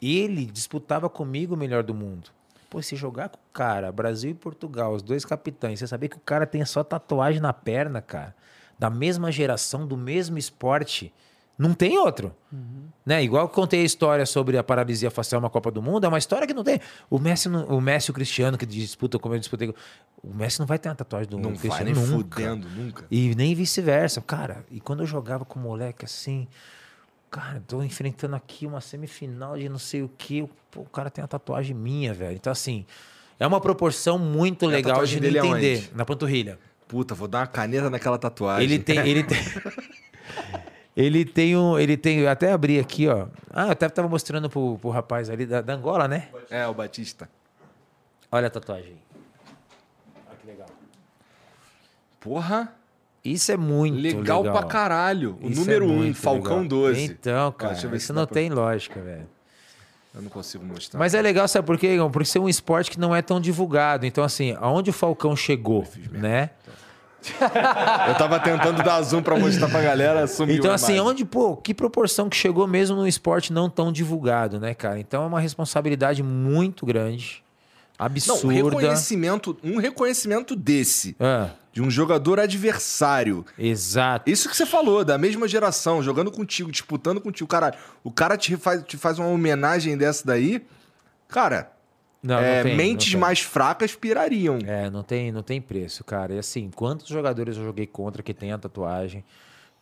Ele 0.00 0.46
disputava 0.46 1.08
comigo 1.08 1.54
o 1.54 1.56
melhor 1.56 1.82
do 1.82 1.94
mundo. 1.94 2.30
Pô, 2.68 2.82
se 2.82 2.96
jogar 2.96 3.28
com 3.28 3.38
o 3.38 3.52
cara, 3.52 3.92
Brasil 3.92 4.32
e 4.32 4.34
Portugal, 4.34 4.92
os 4.92 5.02
dois 5.02 5.24
capitães, 5.24 5.78
você 5.78 5.86
sabia 5.86 6.08
que 6.08 6.16
o 6.16 6.20
cara 6.20 6.46
tem 6.46 6.64
só 6.64 6.82
tatuagem 6.82 7.40
na 7.40 7.52
perna, 7.52 8.02
cara, 8.02 8.34
da 8.78 8.90
mesma 8.90 9.30
geração, 9.30 9.86
do 9.86 9.96
mesmo 9.96 10.38
esporte, 10.38 11.12
não 11.56 11.72
tem 11.72 11.96
outro. 11.98 12.34
Uhum. 12.52 12.88
Né? 13.06 13.22
Igual 13.22 13.44
eu 13.44 13.48
contei 13.48 13.82
a 13.82 13.84
história 13.84 14.26
sobre 14.26 14.58
a 14.58 14.64
paralisia 14.64 15.10
facial 15.10 15.40
na 15.40 15.48
Copa 15.48 15.70
do 15.70 15.80
Mundo, 15.80 16.04
é 16.04 16.08
uma 16.08 16.18
história 16.18 16.46
que 16.46 16.54
não 16.54 16.64
tem. 16.64 16.80
O 17.08 17.18
Messi, 17.18 17.48
o 17.48 17.80
Messi 17.80 18.10
e 18.10 18.12
o 18.12 18.14
Cristiano, 18.14 18.58
que 18.58 18.66
disputam 18.66 19.20
como 19.20 19.34
eu 19.34 19.38
disputei. 19.38 19.72
O 20.22 20.34
Messi 20.34 20.58
não 20.58 20.66
vai 20.66 20.78
ter 20.78 20.88
uma 20.88 20.96
tatuagem 20.96 21.30
do 21.30 21.38
não 21.38 21.50
Cristiano 21.54 21.76
vai 21.76 21.84
nem 21.84 21.94
nunca. 21.94 22.40
Fudendo, 22.40 22.68
nunca. 22.70 23.06
E 23.08 23.34
nem 23.36 23.54
vice-versa. 23.54 24.20
Cara, 24.20 24.64
e 24.68 24.80
quando 24.80 25.04
eu 25.04 25.06
jogava 25.06 25.44
com 25.44 25.60
o 25.60 25.62
moleque 25.62 26.04
assim, 26.04 26.48
cara, 27.34 27.60
tô 27.66 27.82
enfrentando 27.82 28.36
aqui 28.36 28.64
uma 28.64 28.80
semifinal 28.80 29.58
de 29.58 29.68
não 29.68 29.78
sei 29.78 30.02
o 30.02 30.08
que. 30.08 30.48
O 30.76 30.84
cara 30.84 31.10
tem 31.10 31.20
uma 31.20 31.28
tatuagem 31.28 31.74
minha, 31.74 32.14
velho. 32.14 32.36
Então, 32.36 32.52
assim, 32.52 32.86
é 33.40 33.46
uma 33.46 33.60
proporção 33.60 34.16
muito 34.18 34.66
legal 34.66 35.04
de 35.04 35.16
entender. 35.16 35.40
Aonde? 35.40 35.90
Na 35.96 36.04
panturrilha. 36.04 36.60
Puta, 36.86 37.12
vou 37.12 37.26
dar 37.26 37.40
uma 37.40 37.46
caneta 37.48 37.90
naquela 37.90 38.18
tatuagem. 38.18 38.64
Ele 38.64 38.78
tem. 38.78 38.98
Ele 38.98 39.24
tem... 39.24 39.38
ele 40.96 41.24
tem 41.24 41.56
um. 41.56 41.76
Ele 41.76 41.96
tem. 41.96 42.24
Até 42.28 42.52
abri 42.52 42.78
aqui, 42.78 43.08
ó. 43.08 43.26
Ah, 43.50 43.66
eu 43.66 43.72
até 43.72 43.88
tava 43.88 44.08
mostrando 44.08 44.48
pro, 44.48 44.78
pro 44.78 44.90
rapaz 44.90 45.28
ali 45.28 45.44
da, 45.44 45.60
da 45.60 45.74
Angola, 45.74 46.06
né? 46.06 46.28
É, 46.48 46.64
o 46.68 46.74
Batista. 46.74 47.28
Olha 48.30 48.46
a 48.46 48.50
tatuagem. 48.50 48.96
Olha 50.28 50.36
que 50.40 50.46
legal. 50.46 50.68
Porra! 52.20 52.72
Isso 53.24 53.50
é 53.50 53.56
muito 53.56 53.96
legal. 53.96 54.42
Legal 54.42 54.42
pra 54.42 54.62
caralho. 54.64 55.38
O 55.40 55.48
Isso 55.48 55.62
é 55.62 55.64
número 55.64 55.86
1, 55.86 56.08
um, 56.08 56.14
Falcão 56.14 56.62
legal. 56.62 56.68
12. 56.68 57.04
Então, 57.04 57.52
cara, 57.52 57.72
ah, 57.72 57.96
isso 57.96 58.12
não 58.12 58.26
tem 58.26 58.50
pra... 58.50 58.60
lógica, 58.60 59.00
velho. 59.00 59.26
Eu 60.14 60.22
não 60.22 60.28
consigo 60.28 60.62
mostrar. 60.64 60.98
Mas 60.98 61.14
é 61.14 61.22
legal, 61.22 61.48
sabe 61.48 61.66
por 61.66 61.78
quê, 61.78 61.94
Igor? 61.94 62.10
Porque 62.10 62.28
ser 62.28 62.38
um 62.38 62.48
esporte 62.48 62.90
que 62.90 63.00
não 63.00 63.16
é 63.16 63.22
tão 63.22 63.40
divulgado. 63.40 64.04
Então, 64.04 64.22
assim, 64.22 64.54
aonde 64.60 64.90
o 64.90 64.92
Falcão 64.92 65.34
chegou, 65.34 65.86
né? 66.12 66.50
Eu 68.06 68.14
tava 68.16 68.38
tentando 68.38 68.82
dar 68.82 69.00
zoom 69.00 69.22
pra 69.22 69.38
mostrar 69.38 69.70
pra 69.70 69.80
galera, 69.80 70.26
sumiu 70.26 70.56
Então, 70.56 70.70
assim, 70.70 71.00
onde, 71.00 71.24
pô, 71.24 71.56
que 71.56 71.72
proporção 71.72 72.28
que 72.28 72.36
chegou 72.36 72.66
mesmo 72.66 72.94
num 72.96 73.06
esporte 73.06 73.50
não 73.50 73.70
tão 73.70 73.90
divulgado, 73.90 74.60
né, 74.60 74.74
cara? 74.74 75.00
Então 75.00 75.22
é 75.24 75.26
uma 75.26 75.40
responsabilidade 75.40 76.22
muito 76.22 76.84
grande, 76.84 77.42
absurda. 77.98 78.42
Não, 78.42 78.70
reconhecimento, 78.70 79.56
um 79.64 79.78
reconhecimento 79.78 80.54
desse. 80.54 81.16
É 81.18 81.63
de 81.74 81.82
um 81.82 81.90
jogador 81.90 82.38
adversário. 82.38 83.44
Exato. 83.58 84.30
Isso 84.30 84.48
que 84.48 84.56
você 84.56 84.64
falou, 84.64 85.04
da 85.04 85.18
mesma 85.18 85.48
geração, 85.48 86.00
jogando 86.00 86.30
contigo, 86.30 86.70
disputando 86.70 87.20
contigo. 87.20 87.48
Cara, 87.48 87.74
o 88.04 88.12
cara 88.12 88.36
te 88.36 88.56
faz, 88.56 88.84
te 88.84 88.96
faz 88.96 89.18
uma 89.18 89.26
homenagem 89.26 89.98
dessa 89.98 90.24
daí. 90.24 90.64
Cara, 91.26 91.72
não, 92.22 92.38
é, 92.38 92.58
não 92.58 92.62
tem, 92.62 92.76
mentes 92.76 93.12
não 93.12 93.20
mais 93.20 93.40
fracas 93.40 93.92
pirariam. 93.92 94.58
É, 94.64 94.88
não 94.88 95.02
tem, 95.02 95.32
não 95.32 95.42
tem 95.42 95.60
preço, 95.60 96.04
cara. 96.04 96.34
E 96.34 96.38
assim, 96.38 96.70
quantos 96.72 97.08
jogadores 97.08 97.56
eu 97.56 97.64
joguei 97.64 97.88
contra 97.88 98.22
que 98.22 98.32
tem 98.32 98.52
a 98.52 98.58
tatuagem? 98.58 99.24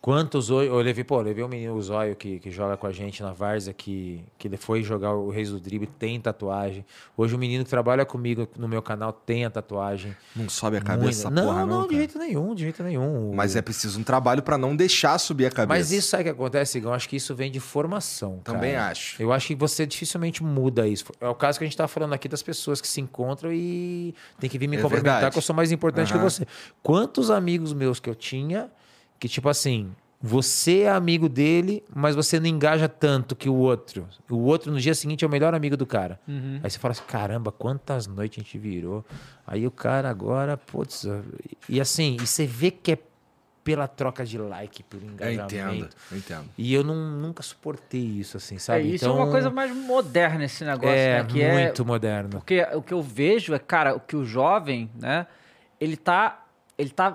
Quantos 0.03 0.49
hoje. 0.49 0.69
Eu 0.69 0.75
levei, 0.81 1.01
pô, 1.01 1.19
eu 1.19 1.21
levei 1.21 1.45
um 1.45 1.47
menino, 1.47 1.73
o 1.75 1.81
Zóio, 1.81 2.13
que, 2.13 2.37
que 2.37 2.51
joga 2.51 2.75
com 2.75 2.85
a 2.85 2.91
gente 2.91 3.23
na 3.23 3.31
Várzea, 3.31 3.73
que, 3.73 4.21
que 4.37 4.49
ele 4.49 4.57
foi 4.57 4.83
jogar 4.83 5.13
o 5.13 5.29
Reis 5.29 5.49
do 5.49 5.61
Drible, 5.61 5.87
tem 5.87 6.19
tatuagem. 6.19 6.85
Hoje 7.15 7.33
o 7.33 7.37
um 7.37 7.39
menino 7.39 7.63
que 7.63 7.69
trabalha 7.69 8.05
comigo 8.05 8.45
no 8.57 8.67
meu 8.67 8.81
canal 8.81 9.13
tem 9.13 9.45
a 9.45 9.49
tatuagem. 9.49 10.13
Não 10.35 10.49
sobe 10.49 10.75
a 10.75 10.81
cabeça, 10.81 11.29
Muito... 11.29 11.45
porra, 11.45 11.61
não. 11.61 11.67
Não, 11.67 11.81
não 11.83 11.87
de 11.87 11.95
jeito 11.95 12.19
nenhum, 12.19 12.53
de 12.53 12.63
jeito 12.63 12.83
nenhum. 12.83 13.31
Mas 13.33 13.55
é 13.55 13.61
preciso 13.61 13.97
um 13.97 14.03
trabalho 14.03 14.43
para 14.43 14.57
não 14.57 14.75
deixar 14.75 15.17
subir 15.17 15.45
a 15.45 15.49
cabeça. 15.49 15.79
Mas 15.79 15.93
isso 15.93 16.09
sabe 16.09 16.23
o 16.23 16.25
que 16.25 16.31
acontece? 16.31 16.79
Eu 16.79 16.91
acho 16.91 17.07
que 17.07 17.15
isso 17.15 17.33
vem 17.33 17.49
de 17.49 17.61
formação. 17.61 18.41
Também 18.43 18.73
cara. 18.73 18.91
acho. 18.91 19.23
Eu 19.23 19.31
acho 19.31 19.47
que 19.47 19.55
você 19.55 19.85
dificilmente 19.85 20.43
muda 20.43 20.85
isso. 20.85 21.05
É 21.21 21.29
o 21.29 21.35
caso 21.35 21.57
que 21.57 21.63
a 21.63 21.67
gente 21.67 21.77
tá 21.77 21.87
falando 21.87 22.11
aqui 22.11 22.27
das 22.27 22.43
pessoas 22.43 22.81
que 22.81 22.89
se 22.89 22.99
encontram 22.99 23.53
e 23.53 24.13
tem 24.37 24.49
que 24.49 24.57
vir 24.57 24.67
me 24.67 24.75
é 24.75 24.81
cumprimentar 24.81 25.31
que 25.31 25.37
eu 25.37 25.41
sou 25.41 25.55
mais 25.55 25.71
importante 25.71 26.11
uhum. 26.11 26.19
que 26.19 26.23
você. 26.25 26.45
Quantos 26.81 27.31
amigos 27.31 27.71
meus 27.71 28.01
que 28.01 28.09
eu 28.09 28.15
tinha 28.15 28.69
que, 29.23 29.29
tipo 29.29 29.47
assim, 29.47 29.89
você 30.21 30.81
é 30.81 30.89
amigo 30.89 31.29
dele, 31.29 31.81
mas 31.95 32.13
você 32.13 32.41
não 32.41 32.47
engaja 32.47 32.89
tanto 32.89 33.37
que 33.37 33.47
o 33.47 33.55
outro. 33.55 34.05
O 34.29 34.39
outro 34.39 34.69
no 34.69 34.81
dia 34.81 34.93
seguinte 34.93 35.23
é 35.23 35.27
o 35.27 35.31
melhor 35.31 35.53
amigo 35.53 35.77
do 35.77 35.85
cara. 35.85 36.19
Uhum. 36.27 36.59
Aí 36.61 36.69
você 36.69 36.77
fala 36.77 36.91
assim: 36.91 37.05
caramba, 37.07 37.49
quantas 37.49 38.05
noites 38.05 38.39
a 38.39 38.43
gente 38.43 38.57
virou. 38.57 39.05
Aí 39.47 39.65
o 39.65 39.71
cara 39.71 40.09
agora, 40.09 40.57
putz. 40.57 41.07
E 41.69 41.79
assim, 41.79 42.17
e 42.21 42.27
você 42.27 42.45
vê 42.45 42.69
que 42.69 42.91
é 42.91 42.97
pela 43.63 43.87
troca 43.87 44.25
de 44.25 44.37
like, 44.37 44.83
pelo 44.83 45.05
engajamento. 45.05 45.55
Eu 45.55 45.69
entendo, 45.69 45.89
eu 46.11 46.17
entendo. 46.17 46.49
E 46.57 46.73
eu 46.73 46.83
não, 46.83 46.95
nunca 46.95 47.41
suportei 47.41 48.01
isso, 48.01 48.35
assim, 48.35 48.57
sabe? 48.57 48.79
É, 48.79 48.87
isso 48.87 49.05
então, 49.05 49.11
é 49.11 49.19
uma 49.19 49.21
então 49.21 49.31
coisa 49.31 49.49
mais 49.49 49.73
moderna 49.73 50.43
esse 50.43 50.65
negócio, 50.65 50.97
é, 50.97 51.23
né? 51.23 51.29
Que 51.29 51.41
é 51.41 51.63
muito 51.63 51.81
é, 51.81 51.85
moderno. 51.85 52.29
Porque 52.31 52.61
o 52.73 52.81
que 52.81 52.93
eu 52.93 53.01
vejo 53.01 53.53
é, 53.53 53.59
cara, 53.59 53.95
o 53.95 54.01
que 54.01 54.17
o 54.17 54.25
jovem, 54.25 54.91
né? 54.99 55.25
Ele 55.79 55.95
tá 55.95 56.42
ele 56.77 56.89
tá 56.89 57.13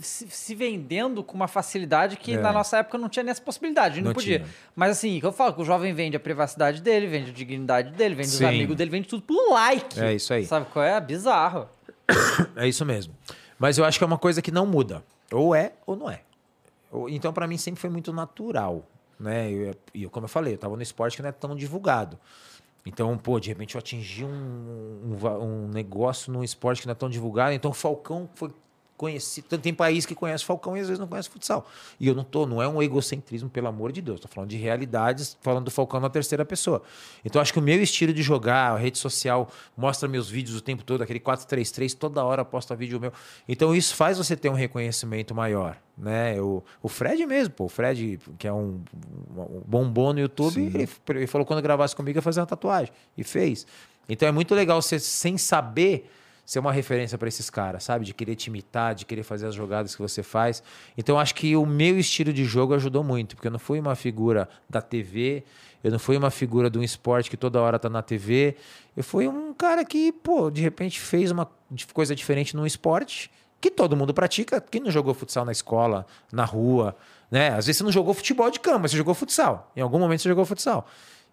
se 0.00 0.54
vendendo 0.54 1.22
com 1.24 1.34
uma 1.34 1.48
facilidade 1.48 2.16
que 2.16 2.34
é. 2.34 2.38
na 2.38 2.52
nossa 2.52 2.78
época 2.78 2.96
não 2.96 3.08
tinha 3.08 3.24
nessa 3.24 3.42
possibilidade, 3.42 4.00
não, 4.00 4.08
não 4.08 4.14
podia. 4.14 4.40
Tinha. 4.40 4.50
Mas 4.76 4.92
assim, 4.92 5.18
que 5.18 5.26
eu 5.26 5.32
falo 5.32 5.54
que 5.54 5.60
o 5.60 5.64
jovem 5.64 5.92
vende 5.92 6.16
a 6.16 6.20
privacidade 6.20 6.80
dele, 6.80 7.06
vende 7.06 7.30
a 7.30 7.34
dignidade 7.34 7.90
dele, 7.92 8.14
vende 8.14 8.28
Sim. 8.28 8.44
os 8.44 8.48
amigos 8.48 8.76
dele, 8.76 8.90
vende 8.90 9.08
tudo 9.08 9.22
por 9.22 9.52
like. 9.52 10.00
É 10.00 10.14
isso 10.14 10.32
aí. 10.32 10.46
Sabe 10.46 10.66
qual 10.72 10.84
é? 10.84 11.00
Bizarro. 11.00 11.68
É 12.56 12.66
isso 12.66 12.86
mesmo. 12.86 13.14
Mas 13.58 13.76
eu 13.76 13.84
acho 13.84 13.98
que 13.98 14.04
é 14.04 14.06
uma 14.06 14.18
coisa 14.18 14.40
que 14.40 14.50
não 14.50 14.64
muda. 14.64 15.02
Ou 15.32 15.54
é 15.54 15.72
ou 15.84 15.96
não 15.96 16.10
é. 16.10 16.20
Então, 17.08 17.32
para 17.32 17.46
mim, 17.46 17.58
sempre 17.58 17.80
foi 17.80 17.90
muito 17.90 18.12
natural. 18.12 18.82
Né? 19.18 19.74
E 19.92 20.02
eu, 20.04 20.10
como 20.10 20.24
eu 20.24 20.28
falei, 20.28 20.54
eu 20.54 20.58
tava 20.58 20.76
no 20.76 20.82
esporte 20.82 21.16
que 21.16 21.22
não 21.22 21.28
é 21.28 21.32
tão 21.32 21.54
divulgado. 21.54 22.18
Então, 22.84 23.18
pô, 23.18 23.40
de 23.40 23.48
repente 23.48 23.74
eu 23.74 23.78
atingi 23.80 24.24
um, 24.24 24.28
um, 24.28 25.42
um 25.42 25.68
negócio 25.68 26.32
num 26.32 26.44
esporte 26.44 26.82
que 26.82 26.86
não 26.86 26.92
é 26.92 26.94
tão 26.94 27.10
divulgado. 27.10 27.52
Então, 27.52 27.72
o 27.72 27.74
Falcão 27.74 28.28
foi 28.34 28.52
conhecido. 28.96 29.58
Tem 29.58 29.74
país 29.74 30.06
que 30.06 30.14
conhece 30.14 30.44
Falcão 30.44 30.76
e 30.76 30.80
às 30.80 30.88
vezes 30.88 30.98
não 30.98 31.06
conhece 31.06 31.28
futsal. 31.28 31.66
E 32.00 32.08
eu 32.08 32.14
não 32.14 32.24
tô, 32.24 32.46
não 32.46 32.62
é 32.62 32.68
um 32.68 32.82
egocentrismo, 32.82 33.48
pelo 33.48 33.68
amor 33.68 33.92
de 33.92 34.00
Deus. 34.00 34.20
Tô 34.20 34.28
falando 34.28 34.50
de 34.50 34.56
realidades, 34.56 35.36
falando 35.40 35.66
do 35.66 35.70
Falcão 35.70 36.00
na 36.00 36.08
terceira 36.08 36.44
pessoa. 36.44 36.82
Então 37.24 37.40
acho 37.40 37.52
que 37.52 37.58
o 37.58 37.62
meu 37.62 37.82
estilo 37.82 38.12
de 38.12 38.22
jogar, 38.22 38.72
a 38.72 38.76
rede 38.76 38.98
social 38.98 39.50
mostra 39.76 40.08
meus 40.08 40.28
vídeos 40.28 40.56
o 40.56 40.60
tempo 40.60 40.82
todo, 40.82 41.02
aquele 41.02 41.20
433, 41.20 41.94
toda 41.94 42.24
hora 42.24 42.44
posta 42.44 42.74
vídeo 42.74 42.98
meu. 43.00 43.12
Então 43.48 43.74
isso 43.74 43.94
faz 43.94 44.18
você 44.18 44.36
ter 44.36 44.48
um 44.48 44.54
reconhecimento 44.54 45.34
maior. 45.34 45.76
Né? 45.96 46.40
O, 46.40 46.62
o 46.82 46.88
Fred 46.88 47.24
mesmo, 47.24 47.54
pô, 47.54 47.64
o 47.64 47.68
Fred, 47.68 48.18
que 48.38 48.46
é 48.46 48.52
um, 48.52 48.82
um 49.36 49.62
bombom 49.66 50.12
no 50.12 50.20
YouTube, 50.20 50.60
ele, 50.74 50.88
ele, 51.08 51.26
falou 51.26 51.46
quando 51.46 51.62
gravasse 51.62 51.96
comigo 51.96 52.18
ia 52.18 52.22
fazer 52.22 52.40
uma 52.40 52.46
tatuagem. 52.46 52.92
E 53.16 53.24
fez. 53.24 53.66
Então 54.08 54.28
é 54.28 54.32
muito 54.32 54.54
legal 54.54 54.80
você, 54.80 54.98
sem 54.98 55.38
saber, 55.38 56.10
ser 56.46 56.60
uma 56.60 56.72
referência 56.72 57.18
para 57.18 57.26
esses 57.26 57.50
caras, 57.50 57.82
sabe? 57.82 58.04
De 58.04 58.14
querer 58.14 58.36
te 58.36 58.46
imitar, 58.46 58.94
de 58.94 59.04
querer 59.04 59.24
fazer 59.24 59.48
as 59.48 59.54
jogadas 59.54 59.96
que 59.96 60.00
você 60.00 60.22
faz. 60.22 60.62
Então 60.96 61.18
acho 61.18 61.34
que 61.34 61.56
o 61.56 61.66
meu 61.66 61.98
estilo 61.98 62.32
de 62.32 62.44
jogo 62.44 62.72
ajudou 62.72 63.02
muito, 63.02 63.34
porque 63.34 63.48
eu 63.48 63.52
não 63.52 63.58
fui 63.58 63.80
uma 63.80 63.96
figura 63.96 64.48
da 64.70 64.80
TV, 64.80 65.42
eu 65.82 65.90
não 65.90 65.98
fui 65.98 66.16
uma 66.16 66.30
figura 66.30 66.70
de 66.70 66.78
um 66.78 66.82
esporte 66.82 67.28
que 67.28 67.36
toda 67.36 67.60
hora 67.60 67.78
tá 67.78 67.90
na 67.90 68.00
TV. 68.00 68.56
Eu 68.96 69.02
fui 69.02 69.26
um 69.26 69.52
cara 69.52 69.84
que, 69.84 70.12
pô, 70.12 70.50
de 70.50 70.62
repente 70.62 71.00
fez 71.00 71.32
uma 71.32 71.50
coisa 71.92 72.14
diferente 72.14 72.56
num 72.56 72.64
esporte 72.64 73.30
que 73.60 73.70
todo 73.70 73.96
mundo 73.96 74.14
pratica. 74.14 74.60
Quem 74.60 74.80
não 74.80 74.90
jogou 74.90 75.14
futsal 75.14 75.44
na 75.44 75.52
escola, 75.52 76.06
na 76.32 76.44
rua, 76.44 76.96
né? 77.30 77.48
Às 77.48 77.66
vezes 77.66 77.78
você 77.78 77.84
não 77.84 77.92
jogou 77.92 78.14
futebol 78.14 78.50
de 78.50 78.60
cama, 78.60 78.86
você 78.86 78.96
jogou 78.96 79.14
futsal. 79.14 79.72
Em 79.74 79.80
algum 79.80 79.98
momento 79.98 80.22
você 80.22 80.28
jogou 80.28 80.44
futsal. 80.44 80.86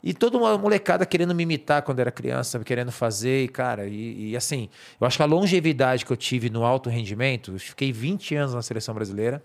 E 0.04 0.14
toda 0.14 0.38
uma 0.38 0.58
molecada 0.58 1.06
querendo 1.06 1.34
me 1.34 1.44
imitar 1.44 1.82
quando 1.82 2.00
era 2.00 2.12
criança, 2.12 2.60
querendo 2.60 2.92
fazer, 2.92 3.46
e 3.46 3.48
cara, 3.48 3.88
e, 3.88 4.32
e, 4.32 4.38
assim, 4.38 4.68
eu 5.00 5.08
acho 5.08 5.16
que 5.16 5.24
a 5.24 5.26
longevidade 5.26 6.06
que 6.06 6.12
eu 6.12 6.18
tive 6.18 6.50
no 6.50 6.66
alto 6.66 6.90
rendimento, 6.90 7.54
eu 7.54 7.60
fiquei 7.60 7.94
20 7.94 8.36
anos 8.36 8.54
na 8.54 8.62
seleção 8.62 8.94
brasileira 8.94 9.42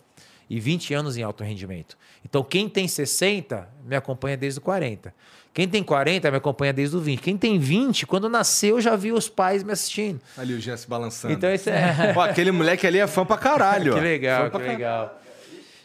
e 0.51 0.59
20 0.59 0.95
anos 0.95 1.17
em 1.17 1.23
alto 1.23 1.45
rendimento. 1.45 1.97
Então, 2.25 2.43
quem 2.43 2.69
tem 2.69 2.89
60 2.89 3.69
me 3.85 3.95
acompanha 3.95 4.37
desde 4.37 4.59
o 4.59 4.63
40. 4.63 5.15
Quem 5.55 5.69
tem 5.69 5.83
40 5.83 6.31
me 6.31 6.37
acompanha 6.37 6.73
desde 6.73 6.97
o 6.97 7.01
20. 7.01 7.21
Quem 7.21 7.37
tem 7.37 7.59
20, 7.59 8.07
quando 8.07 8.29
nasceu, 8.29 8.81
já 8.81 8.97
viu 8.97 9.15
os 9.15 9.29
pais 9.29 9.63
me 9.63 9.73
assistindo. 9.73 10.21
Ali 10.37 10.55
o 10.55 10.61
Jess 10.61 10.85
balançando. 10.85 11.35
Então, 11.35 11.51
esse 11.51 11.71
é. 11.71 12.13
Pô, 12.13 12.21
aquele 12.21 12.51
moleque 12.51 12.87
ali 12.87 12.99
é 12.99 13.07
fã 13.07 13.25
pra 13.25 13.37
caralho. 13.37 13.95
que 13.95 14.01
legal, 14.01 14.51
que 14.51 14.59
legal. 14.59 15.21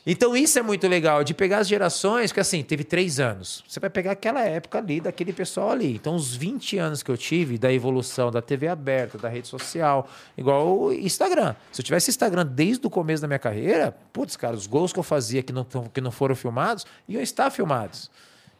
Então 0.06 0.36
isso 0.36 0.60
é 0.60 0.62
muito 0.62 0.86
legal, 0.86 1.24
de 1.24 1.34
pegar 1.34 1.60
as 1.60 1.68
gerações, 1.68 2.34
que 2.34 2.40
assim, 2.40 2.62
teve 2.62 2.84
três 2.84 3.22
anos. 3.22 3.64
Você 3.66 3.80
vai 3.80 3.90
pegar 3.90 4.12
aquela 4.12 4.42
época 4.42 4.78
ali, 4.78 5.00
daquele 5.00 5.32
pessoal 5.32 5.72
ali. 5.72 5.96
Então, 5.96 6.14
os 6.16 6.36
20 6.36 6.78
anos 6.78 7.02
que 7.02 7.10
eu 7.10 7.16
tive 7.16 7.58
da 7.58 7.72
evolução 7.72 8.30
da 8.30 8.42
TV 8.42 8.68
aberta, 8.68 9.18
da 9.18 9.30
rede 9.30 9.48
social, 9.48 10.10
igual 10.38 10.78
o 10.78 10.94
Instagram. 10.94 11.56
Se 11.72 11.80
eu 11.80 11.86
tivesse 11.86 12.10
Instagram 12.10 12.46
desde 12.46 12.86
o 12.86 12.90
começo 12.90 13.22
da 13.22 13.28
minha 13.28 13.40
carreira, 13.40 13.96
putz, 14.12 14.36
cara, 14.36 14.56
os 14.56 14.68
gols 14.68 14.92
que 14.92 15.00
eu 15.00 15.04
fazia 15.04 15.42
que 15.42 15.54
não, 15.54 15.66
que 15.66 16.02
não 16.02 16.12
foram 16.12 16.36
filmados, 16.36 16.86
iam 17.08 17.22
estar 17.22 17.50
filmados. 17.50 18.12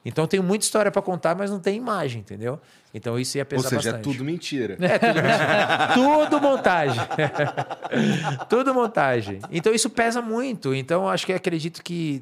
Então, 0.06 0.28
tenho 0.28 0.44
muita 0.44 0.66
história 0.66 0.92
para 0.92 1.02
contar, 1.02 1.36
mas 1.36 1.50
não 1.50 1.60
tem 1.60 1.78
imagem, 1.78 2.22
entendeu? 2.22 2.60
Então 2.94 3.18
isso 3.18 3.38
ia 3.38 3.46
pesar 3.46 3.64
Ou 3.64 3.70
seja, 3.70 3.92
bastante. 3.92 4.10
é 4.10 4.14
tudo 4.14 4.24
mentira. 4.24 4.78
É 4.80 5.00
tudo 5.00 5.16
mentira. 5.16 5.90
tudo 6.30 6.42
montagem. 6.42 7.02
tudo 8.48 8.74
montagem. 8.74 9.40
Então 9.52 9.74
isso 9.74 9.90
pesa 9.90 10.22
muito. 10.22 10.76
Então 10.76 11.10
acho 11.10 11.26
que 11.26 11.34
acredito 11.34 11.82
que 11.82 12.22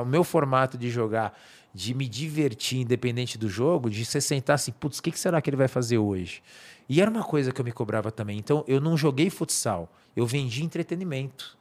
o 0.00 0.04
meu 0.06 0.24
formato 0.24 0.78
de 0.78 0.88
jogar, 0.88 1.38
de 1.74 1.92
me 1.92 2.08
divertir 2.08 2.80
independente 2.80 3.36
do 3.36 3.50
jogo, 3.50 3.90
de 3.90 4.02
você 4.04 4.20
sentar 4.20 4.54
assim, 4.54 4.72
putz, 4.72 4.98
o 4.98 5.02
que, 5.02 5.10
que 5.10 5.18
será 5.18 5.42
que 5.42 5.50
ele 5.50 5.56
vai 5.58 5.68
fazer 5.68 5.98
hoje? 5.98 6.42
E 6.88 7.02
era 7.02 7.10
uma 7.10 7.22
coisa 7.22 7.52
que 7.52 7.60
eu 7.60 7.64
me 7.64 7.72
cobrava 7.72 8.10
também. 8.10 8.38
Então 8.38 8.64
eu 8.66 8.80
não 8.80 8.96
joguei 8.96 9.28
futsal, 9.28 9.92
eu 10.16 10.24
vendi 10.24 10.64
entretenimento. 10.64 11.57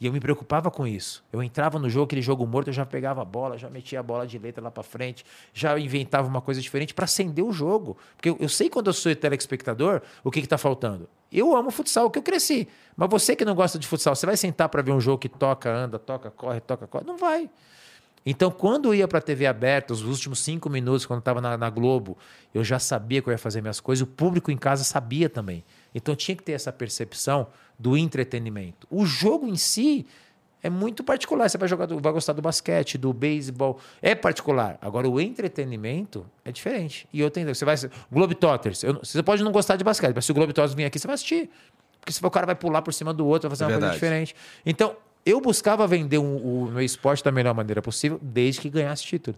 E 0.00 0.06
eu 0.06 0.12
me 0.12 0.20
preocupava 0.20 0.70
com 0.70 0.86
isso. 0.86 1.24
Eu 1.32 1.42
entrava 1.42 1.78
no 1.78 1.90
jogo, 1.90 2.06
aquele 2.06 2.22
jogo 2.22 2.46
morto, 2.46 2.68
eu 2.68 2.72
já 2.72 2.86
pegava 2.86 3.20
a 3.20 3.24
bola, 3.24 3.58
já 3.58 3.68
metia 3.68 3.98
a 3.98 4.02
bola 4.02 4.26
de 4.26 4.38
letra 4.38 4.62
lá 4.62 4.70
para 4.70 4.82
frente, 4.82 5.24
já 5.52 5.76
inventava 5.78 6.28
uma 6.28 6.40
coisa 6.40 6.60
diferente 6.60 6.94
para 6.94 7.04
acender 7.04 7.44
o 7.44 7.52
jogo. 7.52 7.96
Porque 8.14 8.28
eu, 8.28 8.36
eu, 8.38 8.48
sei 8.48 8.70
quando 8.70 8.86
eu 8.86 8.92
sou 8.92 9.14
telespectador 9.16 10.00
o 10.22 10.30
que 10.30 10.38
está 10.38 10.56
faltando. 10.56 11.08
Eu 11.32 11.56
amo 11.56 11.70
futsal, 11.70 12.10
que 12.10 12.18
eu 12.18 12.22
cresci. 12.22 12.68
Mas 12.96 13.10
você 13.10 13.34
que 13.34 13.44
não 13.44 13.54
gosta 13.54 13.78
de 13.78 13.86
futsal, 13.86 14.14
você 14.14 14.24
vai 14.24 14.36
sentar 14.36 14.68
para 14.68 14.82
ver 14.82 14.92
um 14.92 15.00
jogo 15.00 15.18
que 15.18 15.28
toca, 15.28 15.68
anda, 15.68 15.98
toca, 15.98 16.30
corre, 16.30 16.60
toca, 16.60 16.86
corre? 16.86 17.04
Não 17.04 17.16
vai. 17.16 17.50
Então, 18.24 18.50
quando 18.50 18.88
eu 18.88 18.94
ia 18.94 19.08
para 19.08 19.18
a 19.18 19.22
TV 19.22 19.46
aberta, 19.46 19.92
os 19.92 20.02
últimos 20.02 20.40
cinco 20.40 20.68
minutos, 20.68 21.06
quando 21.06 21.20
estava 21.20 21.40
na, 21.40 21.56
na 21.56 21.70
Globo, 21.70 22.16
eu 22.52 22.62
já 22.62 22.78
sabia 22.78 23.22
que 23.22 23.28
eu 23.28 23.32
ia 23.32 23.38
fazer 23.38 23.60
minhas 23.60 23.80
coisas, 23.80 24.02
o 24.02 24.06
público 24.06 24.50
em 24.50 24.56
casa 24.56 24.84
sabia 24.84 25.28
também. 25.28 25.64
Então 25.94 26.14
tinha 26.14 26.36
que 26.36 26.42
ter 26.42 26.52
essa 26.52 26.72
percepção 26.72 27.46
do 27.78 27.96
entretenimento. 27.96 28.86
O 28.90 29.06
jogo 29.06 29.46
em 29.46 29.56
si 29.56 30.06
é 30.62 30.68
muito 30.68 31.04
particular. 31.04 31.48
Você 31.48 31.56
vai 31.56 31.68
jogar, 31.68 31.86
do, 31.86 31.98
vai 32.00 32.12
gostar 32.12 32.32
do 32.32 32.42
basquete, 32.42 32.98
do 32.98 33.12
beisebol, 33.12 33.78
é 34.02 34.14
particular. 34.14 34.78
Agora 34.80 35.08
o 35.08 35.20
entretenimento 35.20 36.26
é 36.44 36.50
diferente. 36.50 37.08
E 37.12 37.20
eu 37.20 37.30
tenho, 37.30 37.54
você 37.54 37.64
vai 37.64 37.76
Globetrotters, 38.10 38.82
eu, 38.82 38.94
você 38.94 39.22
pode 39.22 39.42
não 39.42 39.52
gostar 39.52 39.76
de 39.76 39.84
basquete, 39.84 40.14
mas 40.14 40.24
se 40.24 40.32
o 40.32 40.34
Globetrotters 40.34 40.74
vir 40.74 40.84
aqui, 40.84 40.98
você 40.98 41.06
vai 41.06 41.14
assistir. 41.14 41.50
Porque 42.00 42.12
se 42.12 42.24
o 42.24 42.30
cara 42.30 42.46
vai 42.46 42.54
pular 42.54 42.82
por 42.82 42.92
cima 42.92 43.12
do 43.12 43.26
outro, 43.26 43.48
vai 43.48 43.56
fazer 43.56 43.64
é 43.64 43.66
uma 43.66 43.72
verdade. 43.72 44.00
coisa 44.00 44.06
diferente. 44.06 44.34
Então, 44.64 44.96
eu 45.24 45.40
buscava 45.40 45.86
vender 45.86 46.18
um, 46.18 46.36
o 46.36 46.70
meu 46.70 46.82
esporte 46.82 47.22
da 47.22 47.30
melhor 47.30 47.54
maneira 47.54 47.82
possível, 47.82 48.18
desde 48.22 48.62
que 48.62 48.70
ganhasse 48.70 49.04
título. 49.04 49.36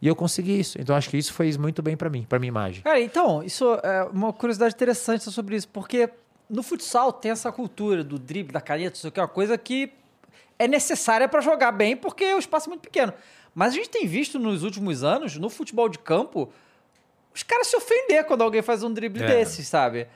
E 0.00 0.06
eu 0.06 0.14
consegui 0.14 0.58
isso. 0.58 0.80
Então 0.80 0.94
acho 0.94 1.10
que 1.10 1.16
isso 1.16 1.32
fez 1.32 1.56
muito 1.56 1.82
bem 1.82 1.96
para 1.96 2.08
mim, 2.08 2.24
para 2.28 2.38
minha 2.38 2.48
imagem. 2.48 2.82
Cara, 2.82 3.00
então, 3.00 3.42
isso 3.42 3.64
é 3.82 4.04
uma 4.12 4.32
curiosidade 4.32 4.74
interessante 4.74 5.24
sobre 5.30 5.56
isso, 5.56 5.68
porque 5.68 6.08
no 6.48 6.62
futsal 6.62 7.12
tem 7.12 7.30
essa 7.30 7.52
cultura 7.52 8.02
do 8.02 8.18
drible, 8.18 8.52
da 8.52 8.60
caneta, 8.60 8.96
isso 8.96 9.08
aqui 9.08 9.20
é 9.20 9.22
uma 9.22 9.28
coisa 9.28 9.58
que 9.58 9.92
é 10.58 10.66
necessária 10.66 11.28
para 11.28 11.40
jogar 11.40 11.72
bem, 11.72 11.96
porque 11.96 12.34
o 12.34 12.38
espaço 12.38 12.68
é 12.68 12.70
muito 12.70 12.82
pequeno. 12.82 13.12
Mas 13.54 13.72
a 13.72 13.76
gente 13.76 13.90
tem 13.90 14.06
visto 14.06 14.38
nos 14.38 14.62
últimos 14.62 15.04
anos, 15.04 15.36
no 15.36 15.48
futebol 15.48 15.88
de 15.88 15.98
campo, 15.98 16.52
os 17.34 17.42
caras 17.42 17.68
se 17.68 17.76
ofender 17.76 18.24
quando 18.24 18.42
alguém 18.42 18.62
faz 18.62 18.82
um 18.82 18.92
drible 18.92 19.22
é. 19.22 19.26
desses, 19.26 19.68
sabe? 19.68 20.08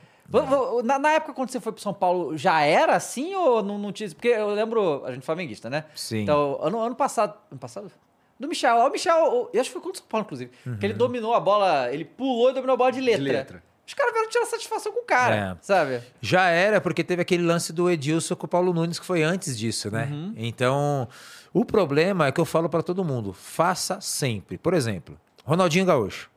Na, 0.83 0.97
na, 0.97 1.11
época, 1.11 1.33
quando 1.33 1.49
você 1.49 1.59
foi 1.59 1.71
para 1.71 1.81
São 1.81 1.93
Paulo, 1.93 2.37
já 2.37 2.61
era 2.61 2.95
assim 2.95 3.35
ou 3.35 3.61
não, 3.61 3.77
não 3.77 3.91
tinha? 3.91 4.09
Porque 4.09 4.29
eu 4.29 4.49
lembro, 4.49 5.05
a 5.05 5.11
gente 5.11 5.21
é 5.21 5.25
flamenguista, 5.25 5.69
né? 5.69 5.85
Sim. 5.95 6.21
Então, 6.21 6.57
ano, 6.61 6.79
ano 6.79 6.95
passado. 6.95 7.37
Ano 7.51 7.59
passado? 7.59 7.91
Do 8.39 8.47
Michel. 8.47 8.77
O 8.77 8.89
Michel, 8.89 9.49
eu 9.53 9.61
acho 9.61 9.69
que 9.69 9.73
foi 9.73 9.81
contra 9.81 9.97
o 9.97 9.97
São 9.97 10.07
Paulo, 10.07 10.25
inclusive. 10.25 10.51
Uhum. 10.65 10.77
Que 10.77 10.85
ele 10.85 10.93
dominou 10.93 11.33
a 11.33 11.39
bola, 11.39 11.93
ele 11.93 12.03
pulou 12.03 12.49
e 12.49 12.53
dominou 12.53 12.73
a 12.73 12.77
bola 12.77 12.91
de 12.91 13.01
letra. 13.01 13.23
De 13.23 13.31
letra. 13.31 13.63
Os 13.85 13.93
caras 13.93 14.13
vieram 14.13 14.29
tirar 14.29 14.45
satisfação 14.45 14.93
com 14.93 15.01
o 15.01 15.05
cara, 15.05 15.35
é. 15.35 15.57
sabe? 15.61 16.01
Já 16.21 16.47
era, 16.47 16.79
porque 16.79 17.03
teve 17.03 17.21
aquele 17.21 17.43
lance 17.43 17.73
do 17.73 17.89
Edilson 17.89 18.35
com 18.35 18.45
o 18.45 18.49
Paulo 18.49 18.73
Nunes, 18.73 18.97
que 18.97 19.05
foi 19.05 19.23
antes 19.23 19.57
disso, 19.57 19.91
né? 19.91 20.07
Uhum. 20.09 20.33
Então, 20.37 21.07
o 21.53 21.65
problema 21.65 22.27
é 22.27 22.31
que 22.31 22.39
eu 22.39 22.45
falo 22.45 22.69
para 22.69 22.81
todo 22.81 23.03
mundo: 23.03 23.33
faça 23.33 23.99
sempre. 23.99 24.57
Por 24.57 24.73
exemplo, 24.73 25.19
Ronaldinho 25.43 25.85
Gaúcho. 25.85 26.31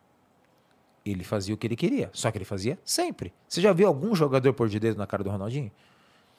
Ele 1.04 1.22
fazia 1.22 1.54
o 1.54 1.56
que 1.56 1.68
ele 1.68 1.76
queria, 1.76 2.10
só 2.12 2.32
que 2.32 2.38
ele 2.38 2.44
fazia 2.44 2.76
sempre. 2.84 3.32
Você 3.48 3.60
já 3.60 3.72
viu 3.72 3.86
algum 3.86 4.12
jogador 4.12 4.52
pôr 4.52 4.68
de 4.68 4.80
dedo 4.80 4.98
na 4.98 5.06
cara 5.06 5.22
do 5.22 5.30
Ronaldinho? 5.30 5.70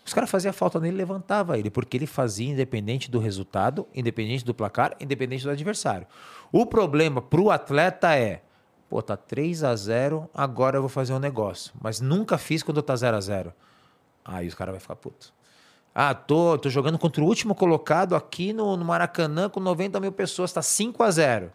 Os 0.06 0.14
caras 0.14 0.30
faziam 0.30 0.54
falta 0.54 0.80
nele 0.80 0.96
levantava 0.96 1.58
ele, 1.58 1.70
porque 1.70 1.96
ele 1.96 2.06
fazia 2.06 2.50
independente 2.50 3.10
do 3.10 3.20
resultado, 3.20 3.88
independente 3.94 4.44
do 4.44 4.54
placar, 4.54 4.96
independente 5.00 5.44
do 5.44 5.50
adversário. 5.50 6.08
O 6.52 6.66
problema 6.66 7.22
para 7.22 7.42
o 7.42 7.50
atleta 7.50 8.14
é, 8.16 8.42
pô, 8.90 9.02
tá 9.02 9.18
3 9.18 9.64
a 9.64 9.76
0 9.76 10.30
agora 10.34 10.78
eu 10.78 10.82
vou 10.82 10.90
fazer 10.90 11.14
um 11.14 11.20
negócio. 11.20 11.74
Mas 11.82 12.00
nunca 12.00 12.38
fiz 12.38 12.64
quando 12.64 12.82
tá 12.82 12.96
0 12.96 13.18
a 13.18 13.22
0 13.22 13.54
Aí 14.24 14.48
os 14.48 14.56
caras 14.56 14.74
vão 14.74 14.80
ficar 14.80 14.96
puto. 14.96 15.34
Ah, 15.94 16.14
tô, 16.14 16.58
tô 16.58 16.70
jogando 16.70 17.00
contra 17.00 17.24
o 17.24 17.26
último 17.26 17.56
colocado 17.56 18.16
aqui 18.16 18.54
no, 18.54 18.78
no 18.78 18.86
Maracanã 18.86 19.50
com 19.50 19.60
90 19.60 20.00
mil 20.00 20.12
pessoas, 20.12 20.54
tá 20.54 20.62
5 20.62 21.02
a 21.04 21.12
0 21.12 21.52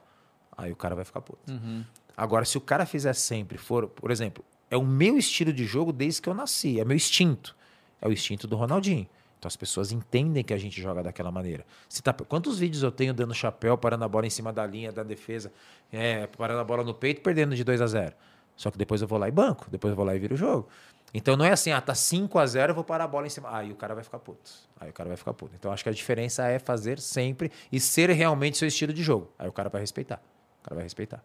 Aí 0.57 0.73
o 0.73 0.77
cara 0.77 0.95
vai 0.95 1.05
ficar 1.05 1.21
puto. 1.21 1.51
Uhum. 1.51 1.85
Agora, 2.17 2.45
se 2.45 2.59
o 2.59 2.61
cara 2.61 2.85
fizer 2.85 3.15
sempre, 3.15 3.57
for, 3.57 3.89
por 3.89 4.11
exemplo, 4.11 4.45
é 4.71 4.77
o 4.77 4.85
meu 4.85 5.17
estilo 5.17 5.53
de 5.53 5.65
jogo 5.65 5.93
desde 5.93 6.21
que 6.21 6.29
eu 6.29 6.35
nasci, 6.35 6.81
é 6.81 6.85
meu 6.85 6.97
instinto 6.97 7.57
é 8.03 8.09
o 8.09 8.13
instinto 8.13 8.49
do 8.49 8.57
Ronaldinho. 8.57 9.07
Então 9.43 9.49
as 9.49 9.57
pessoas 9.57 9.91
entendem 9.91 10.45
que 10.45 10.55
a 10.55 10.57
gente 10.57 10.81
joga 10.81 11.03
daquela 11.03 11.33
maneira. 11.33 11.67
Tá, 12.05 12.13
quantos 12.13 12.61
vídeos 12.61 12.85
eu 12.85 12.93
tenho 12.93 13.13
dando 13.13 13.35
chapéu, 13.35 13.77
parando 13.77 14.05
a 14.05 14.09
bola 14.09 14.25
em 14.25 14.31
cima 14.31 14.53
da 14.53 14.65
linha 14.65 14.93
da 14.93 15.03
defesa, 15.03 15.53
é, 15.93 16.29
parando 16.29 16.61
a 16.61 16.65
bola 16.65 16.85
no 16.85 16.95
peito 16.95 17.23
perdendo 17.23 17.57
de 17.57 17.65
2 17.65 17.81
a 17.81 17.87
0 17.89 18.15
Só 18.57 18.71
que 18.71 18.79
depois 18.79 19.03
eu 19.03 19.09
vou 19.09 19.19
lá 19.19 19.27
e 19.27 19.33
banco, 19.33 19.69
depois 19.69 19.91
eu 19.91 19.97
vou 19.97 20.05
lá 20.05 20.15
e 20.15 20.19
viro 20.21 20.37
o 20.37 20.39
jogo. 20.39 20.69
Então 21.13 21.37
não 21.37 21.45
é 21.45 21.51
assim, 21.51 21.73
ah, 21.73 21.81
tá 21.81 21.93
5 21.93 22.39
a 22.39 22.47
0 22.47 22.71
eu 22.71 22.75
vou 22.77 22.85
parar 22.85 23.03
a 23.03 23.09
bola 23.09 23.27
em 23.27 23.31
cima. 23.31 23.53
Aí 23.53 23.73
o 23.73 23.75
cara 23.75 23.97
vai 23.97 24.05
ficar 24.05 24.21
puto. 24.21 24.49
Aí 24.79 24.91
o 24.91 24.93
cara 24.93 25.09
vai 25.09 25.17
ficar 25.17 25.35
puto. 25.35 25.57
Então 25.59 25.73
acho 25.73 25.83
que 25.83 25.91
a 25.91 25.93
diferença 25.93 26.47
é 26.47 26.61
fazer 26.61 27.01
sempre 27.01 27.51
e 27.73 27.81
ser 27.81 28.11
realmente 28.11 28.57
seu 28.57 28.69
estilo 28.69 28.93
de 28.93 29.03
jogo. 29.03 29.29
Aí 29.37 29.49
o 29.49 29.53
cara 29.53 29.69
vai 29.69 29.81
respeitar. 29.81 30.23
O 30.61 30.65
cara 30.67 30.77
vai 30.77 30.85
respeitar. 30.85 31.21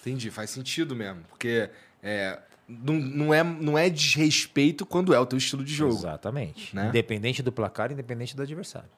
Entendi, 0.00 0.28
faz 0.32 0.50
sentido 0.50 0.96
mesmo. 0.96 1.22
Porque 1.28 1.70
é, 2.02 2.36
não, 2.68 2.94
não, 2.94 3.34
é, 3.34 3.42
não 3.42 3.78
é 3.78 3.88
desrespeito 3.88 4.84
quando 4.84 5.14
é 5.14 5.18
o 5.18 5.24
teu 5.24 5.38
estilo 5.38 5.64
de 5.64 5.72
jogo. 5.72 5.94
Exatamente. 5.94 6.76
Né? 6.76 6.88
Independente 6.88 7.42
do 7.42 7.50
placar, 7.50 7.90
independente 7.90 8.36
do 8.36 8.42
adversário. 8.42 8.90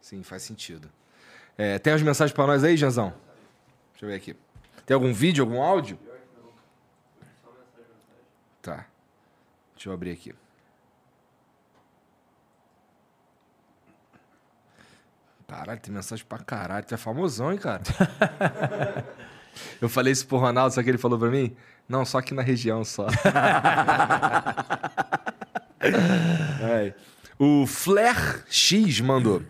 Sim, 0.00 0.22
faz 0.24 0.42
sentido. 0.42 0.90
É, 1.56 1.78
tem 1.78 1.92
as 1.92 2.02
mensagens 2.02 2.34
para 2.34 2.46
nós 2.46 2.64
aí, 2.64 2.76
Janzão? 2.76 3.14
Deixa 3.92 4.04
eu 4.04 4.08
ver 4.08 4.16
aqui. 4.16 4.36
Tem 4.84 4.94
algum 4.94 5.12
vídeo, 5.12 5.44
algum 5.44 5.62
áudio? 5.62 5.98
Tá. 8.60 8.86
Deixa 9.74 9.88
eu 9.88 9.92
abrir 9.92 10.10
aqui. 10.10 10.34
Caralho, 15.46 15.80
tem 15.80 15.94
mensagem 15.94 16.24
pra 16.24 16.38
caralho. 16.38 16.84
Tu 16.84 16.94
é 16.94 16.96
famosão, 16.98 17.52
hein, 17.52 17.58
cara? 17.58 17.82
eu 19.80 19.88
falei 19.88 20.12
isso 20.12 20.26
pro 20.26 20.38
Ronaldo, 20.38 20.74
só 20.74 20.82
que 20.82 20.88
ele 20.88 20.98
falou 20.98 21.18
pra 21.18 21.30
mim? 21.30 21.56
Não, 21.88 22.04
só 22.04 22.18
aqui 22.18 22.34
na 22.34 22.42
região 22.42 22.84
só. 22.84 23.06
é. 25.80 26.92
O 27.38 27.66
Flair 27.66 28.44
X 28.48 29.00
mandou. 29.00 29.42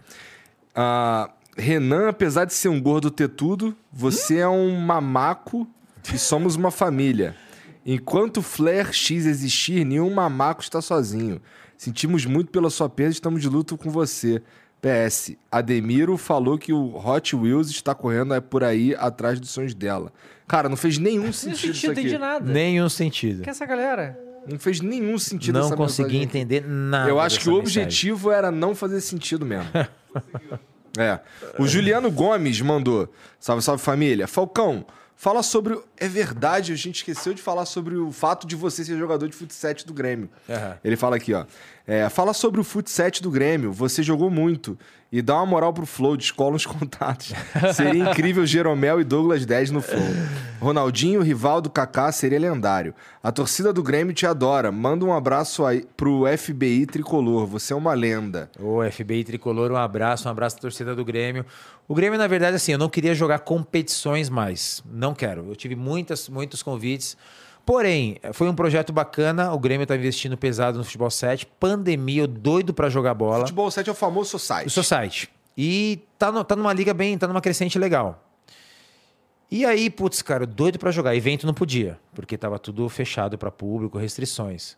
Uh, 0.77 1.31
Renan, 1.57 2.09
apesar 2.09 2.45
de 2.45 2.53
ser 2.53 2.69
um 2.69 2.81
gordo 2.81 3.11
ter 3.11 3.29
tudo, 3.29 3.75
você 3.91 4.39
é 4.39 4.49
um 4.49 4.79
mamaco 4.79 5.67
e 6.13 6.19
somos 6.19 6.55
uma 6.57 6.71
família. 6.71 7.35
Enquanto 7.85 8.43
Flair 8.43 8.93
X 8.93 9.25
existir, 9.25 9.85
nenhum 9.85 10.13
mamaco 10.13 10.61
está 10.61 10.83
sozinho. 10.83 11.41
Sentimos 11.79 12.27
muito 12.27 12.51
pela 12.51 12.69
sua 12.69 12.89
perda, 12.89 13.13
estamos 13.13 13.41
de 13.41 13.49
luto 13.49 13.79
com 13.79 13.91
você. 13.91 14.43
PS, 14.81 15.37
Ademiro 15.51 16.17
falou 16.17 16.59
que 16.59 16.73
o 16.73 16.97
Hot 16.97 17.35
Wheels 17.35 17.71
está 17.71 17.95
correndo 17.95 18.35
é 18.35 18.41
por 18.41 18.63
aí 18.63 18.95
atrás 18.95 19.41
dos 19.41 19.51
sonhos 19.51 19.75
dela. 19.75 20.13
Cara, 20.47 20.69
não 20.69 20.77
fez 20.77 20.99
nenhum 20.99 21.33
sentido, 21.33 21.75
sentido 21.75 21.75
isso 21.75 21.91
aqui. 22.01 22.09
de 22.09 22.19
nada. 22.19 22.53
Nenhum 22.53 22.89
sentido. 22.89 23.43
Que 23.43 23.49
é 23.49 23.53
essa 23.53 23.67
galera? 23.67 24.19
Não 24.49 24.59
fez 24.59 24.81
nenhum 24.81 25.19
sentido 25.19 25.59
Não 25.59 25.67
essa 25.67 25.77
consegui 25.77 26.21
mensagem 26.21 26.23
entender 26.23 26.65
nada. 26.65 27.11
Eu 27.11 27.19
acho 27.19 27.41
que 27.41 27.49
o 27.49 27.55
mensagem. 27.57 27.83
objetivo 27.83 28.31
era 28.31 28.51
não 28.51 28.75
fazer 28.75 29.01
sentido 29.01 29.45
mesmo. 29.45 29.69
é. 30.97 31.19
O 31.59 31.67
Juliano 31.67 32.11
Gomes 32.11 32.61
mandou. 32.61 33.13
Salve, 33.41 33.63
salve 33.63 33.83
família. 33.83 34.29
Falcão, 34.29 34.87
fala 35.17 35.43
sobre. 35.43 35.81
É 35.97 36.07
verdade, 36.07 36.73
a 36.73 36.77
gente 36.77 36.97
esqueceu 36.97 37.35
de 37.35 37.43
falar 37.43 37.67
sobre 37.67 37.97
o 37.97 38.13
fato 38.13 38.47
de 38.47 38.55
você 38.55 38.85
ser 38.85 38.97
jogador 38.97 39.29
de 39.29 39.35
futsal 39.35 39.75
do 39.85 39.93
Grêmio. 39.93 40.31
Aham. 40.49 40.79
Ele 40.85 40.97
fala 40.97 41.17
aqui, 41.17 41.35
ó. 41.35 41.45
É, 41.87 42.09
fala 42.09 42.33
sobre 42.33 42.61
o 42.61 42.65
futsal 42.65 43.07
do 43.23 43.31
Grêmio. 43.31 43.73
Você 43.73 44.03
jogou 44.03 44.29
muito. 44.29 44.77
E 45.13 45.23
dá 45.23 45.37
uma 45.37 45.47
moral 45.47 45.73
pro 45.73 45.87
Flow, 45.87 46.17
descola 46.17 46.57
uns 46.57 46.67
contatos. 46.67 47.33
Seria 47.75 48.11
incrível 48.11 48.45
Jeromel 48.45 49.01
e 49.01 49.05
Douglas 49.05 49.47
10 49.47 49.71
no 49.71 49.81
Flow. 49.81 50.03
Ronaldinho, 50.61 51.23
Rivaldo, 51.23 51.71
Kaká, 51.71 52.11
seria 52.11 52.41
lendário. 52.41 52.93
A 53.23 53.31
torcida 53.31 53.73
do 53.73 53.85
Grêmio 53.85 54.13
te 54.13 54.27
adora. 54.27 54.73
Manda 54.73 55.05
um 55.05 55.13
abraço 55.13 55.65
aí 55.65 55.87
pro 55.97 56.25
FBI 56.37 56.87
Tricolor. 56.87 57.47
Você 57.47 57.73
é 57.73 57.77
uma 57.77 57.95
lenda. 57.95 58.51
Ô, 58.59 58.83
FBI 58.91 59.23
Tricolor, 59.23 59.71
um 59.71 59.77
abraço, 59.77 60.27
um 60.27 60.31
abraço 60.33 60.57
à 60.57 60.61
torcida 60.61 60.93
do 60.93 61.05
Grêmio. 61.05 61.47
O 61.87 61.95
Grêmio, 61.95 62.19
na 62.19 62.27
verdade, 62.27 62.57
assim, 62.57 62.73
eu 62.73 62.79
não 62.79 62.89
queria 62.89 63.15
jogar 63.15 63.39
competições 63.39 64.29
mais. 64.29 64.83
Não 64.91 65.15
quero. 65.15 65.47
Eu 65.49 65.55
tive 65.55 65.77
muitas, 65.77 66.29
muitos 66.29 66.65
convites. 66.65 67.17
Porém, 67.67 68.17
foi 68.33 68.49
um 68.49 68.55
projeto 68.55 68.93
bacana. 68.93 69.53
O 69.53 69.59
Grêmio 69.59 69.85
tá 69.87 69.97
investindo 69.97 70.39
pesado 70.39 70.79
no 70.79 70.85
futebol 70.85 71.11
7. 71.11 71.45
Pandemia, 71.59 72.23
eu 72.23 72.27
doido 72.29 72.73
pra 72.73 72.89
jogar 72.89 73.13
bola. 73.13 73.41
Futebol 73.41 73.69
7 73.71 73.89
é 73.89 73.93
o 73.93 73.95
famoso 73.95 74.31
society. 74.31 74.79
O 74.79 74.83
site. 74.85 75.29
E 75.59 76.01
tá, 76.17 76.31
no- 76.31 76.45
tá 76.45 76.55
numa 76.55 76.73
liga 76.73 76.95
bem, 76.95 77.19
tá 77.19 77.27
numa 77.27 77.41
crescente 77.41 77.77
legal. 77.77 78.23
E 79.51 79.65
aí, 79.67 79.91
putz, 79.91 80.23
cara, 80.23 80.47
doido 80.47 80.79
pra 80.79 80.93
jogar. 80.93 81.15
Evento 81.17 81.45
não 81.47 81.55
podia, 81.55 81.99
porque 82.15 82.39
tava 82.39 82.57
tudo 82.59 82.89
fechado 82.89 83.37
pra 83.37 83.51
público, 83.51 83.99
restrições. 83.99 84.77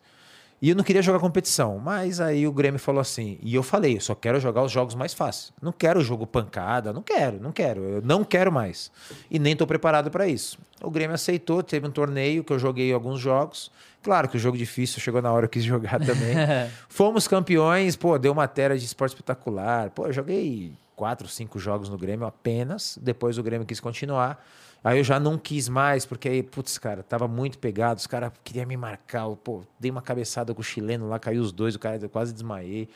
E 0.60 0.70
eu 0.70 0.76
não 0.76 0.82
queria 0.82 1.02
jogar 1.02 1.20
competição, 1.20 1.78
mas 1.78 2.20
aí 2.20 2.46
o 2.46 2.52
Grêmio 2.52 2.80
falou 2.80 3.00
assim, 3.00 3.38
e 3.40 3.54
eu 3.54 3.62
falei, 3.62 3.96
eu 3.96 4.00
só 4.00 4.14
quero 4.14 4.40
jogar 4.40 4.64
os 4.64 4.72
jogos 4.72 4.94
mais 4.94 5.14
fáceis. 5.14 5.52
Não 5.62 5.70
quero 5.70 6.00
jogo 6.00 6.26
pancada, 6.26 6.92
não 6.92 7.00
quero, 7.00 7.40
não 7.40 7.52
quero, 7.52 7.80
eu 7.82 8.02
não 8.02 8.24
quero 8.24 8.50
mais. 8.50 8.90
E 9.30 9.38
nem 9.38 9.54
tô 9.54 9.66
preparado 9.66 10.10
pra 10.10 10.26
isso. 10.26 10.58
O 10.82 10.90
Grêmio 10.90 11.14
aceitou, 11.14 11.62
teve 11.62 11.86
um 11.86 11.90
torneio 11.90 12.42
que 12.42 12.52
eu 12.52 12.58
joguei 12.58 12.92
alguns 12.92 13.20
jogos. 13.20 13.70
Claro 14.02 14.28
que 14.28 14.36
o 14.36 14.40
jogo 14.40 14.56
difícil 14.56 15.00
chegou 15.00 15.22
na 15.22 15.32
hora 15.32 15.46
eu 15.46 15.48
quis 15.48 15.62
jogar 15.64 16.00
também. 16.00 16.34
Fomos 16.88 17.28
campeões, 17.28 17.94
pô, 17.94 18.18
deu 18.18 18.34
matéria 18.34 18.76
de 18.76 18.84
esporte 18.84 19.12
espetacular. 19.12 19.90
Pô, 19.90 20.06
eu 20.06 20.12
joguei 20.12 20.72
quatro, 20.96 21.28
cinco 21.28 21.58
jogos 21.60 21.88
no 21.88 21.96
Grêmio 21.96 22.26
apenas. 22.26 22.98
Depois 23.00 23.38
o 23.38 23.42
Grêmio 23.42 23.66
quis 23.66 23.78
continuar. 23.78 24.44
Aí 24.82 24.98
eu 24.98 25.04
já 25.04 25.18
não 25.18 25.36
quis 25.36 25.68
mais, 25.68 26.06
porque 26.06 26.28
aí, 26.28 26.42
putz, 26.42 26.78
cara, 26.78 27.02
tava 27.02 27.26
muito 27.26 27.58
pegado. 27.58 27.98
Os 27.98 28.06
caras 28.06 28.32
queriam 28.44 28.66
me 28.66 28.76
marcar. 28.76 29.24
eu, 29.24 29.36
Pô, 29.36 29.62
dei 29.78 29.90
uma 29.90 30.02
cabeçada 30.02 30.54
com 30.54 30.60
o 30.60 30.64
chileno 30.64 31.08
lá, 31.08 31.18
caiu 31.18 31.42
os 31.42 31.52
dois, 31.52 31.74
o 31.74 31.78
cara 31.78 31.98
eu 32.00 32.08
quase 32.08 32.32
desmaiei. 32.32 32.88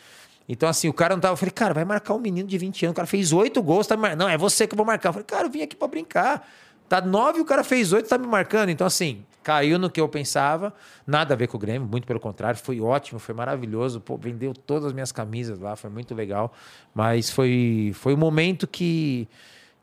Então, 0.49 0.69
assim, 0.69 0.89
o 0.89 0.93
cara 0.93 1.15
não 1.15 1.21
tava. 1.21 1.33
Eu 1.33 1.37
falei, 1.37 1.53
cara, 1.53 1.75
vai 1.75 1.85
marcar 1.85 2.15
um 2.15 2.19
menino 2.19 2.49
de 2.49 2.59
20 2.59 2.87
anos. 2.87 2.93
O 2.93 2.97
cara 2.97 3.07
fez 3.07 3.33
oito 3.33 3.63
gols, 3.63 3.87
tá 3.87 3.97
me 3.97 4.03
mar... 4.03 4.17
Não, 4.17 4.29
é 4.29 4.37
você 4.37 4.67
que 4.67 4.75
eu 4.75 4.77
vou 4.77 4.87
marcar. 4.87 5.09
Eu 5.11 5.13
falei, 5.15 5.27
cara, 5.27 5.47
eu 5.47 5.51
vim 5.51 5.63
aqui 5.63 5.77
pra 5.77 5.89
brincar. 5.89 6.47
Tá 6.89 7.01
nove, 7.01 7.41
o 7.41 7.45
cara 7.45 7.65
fez 7.65 7.93
oito, 7.93 8.09
tá 8.09 8.19
me 8.19 8.27
marcando. 8.27 8.69
Então, 8.69 8.87
assim, 8.87 9.25
caiu 9.43 9.79
no 9.79 9.91
que 9.91 10.01
eu 10.01 10.09
pensava. 10.09 10.75
Nada 11.07 11.35
a 11.35 11.37
ver 11.37 11.47
com 11.47 11.57
o 11.57 11.61
Grêmio, 11.61 11.89
muito 11.89 12.07
pelo 12.07 12.21
contrário. 12.21 12.59
Foi 12.59 12.81
ótimo, 12.81 13.19
foi 13.19 13.35
maravilhoso. 13.35 14.01
Pô, 14.01 14.17
vendeu 14.17 14.53
todas 14.53 14.87
as 14.87 14.93
minhas 14.93 15.13
camisas 15.13 15.59
lá, 15.59 15.77
foi 15.77 15.91
muito 15.91 16.15
legal. 16.15 16.53
Mas 16.95 17.31
foi, 17.31 17.93
foi 17.95 18.15
um 18.15 18.19
momento 18.19 18.67
que, 18.67 19.29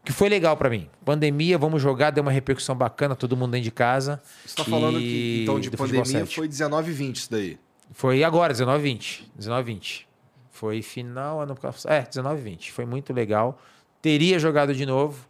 que 0.03 0.11
foi 0.11 0.29
legal 0.29 0.55
pra 0.57 0.69
mim. 0.69 0.89
Pandemia, 1.05 1.57
vamos 1.57 1.81
jogar, 1.81 2.11
deu 2.11 2.21
uma 2.21 2.31
repercussão 2.31 2.75
bacana, 2.75 3.15
todo 3.15 3.35
mundo 3.35 3.51
dentro 3.51 3.65
de 3.65 3.71
casa. 3.71 4.21
Você 4.45 4.55
tá 4.55 4.63
falando 4.63 4.97
que, 4.97 5.05
E 5.05 5.43
então, 5.43 5.59
de 5.59 5.69
pandemia 5.71 6.25
foi 6.25 6.47
19 6.47 6.89
e 6.89 6.93
20 6.93 7.15
isso 7.15 7.31
daí. 7.31 7.59
Foi 7.91 8.23
agora, 8.23 8.53
19 8.53 8.81
20. 8.81 9.31
19 9.35 9.73
20. 9.73 10.07
Foi 10.51 10.81
final, 10.81 11.41
ano 11.41 11.55
passado. 11.55 11.91
É, 11.91 12.01
19 12.01 12.41
20. 12.41 12.71
Foi 12.71 12.85
muito 12.85 13.13
legal. 13.13 13.59
Teria 14.01 14.37
jogado 14.39 14.73
de 14.73 14.85
novo. 14.85 15.27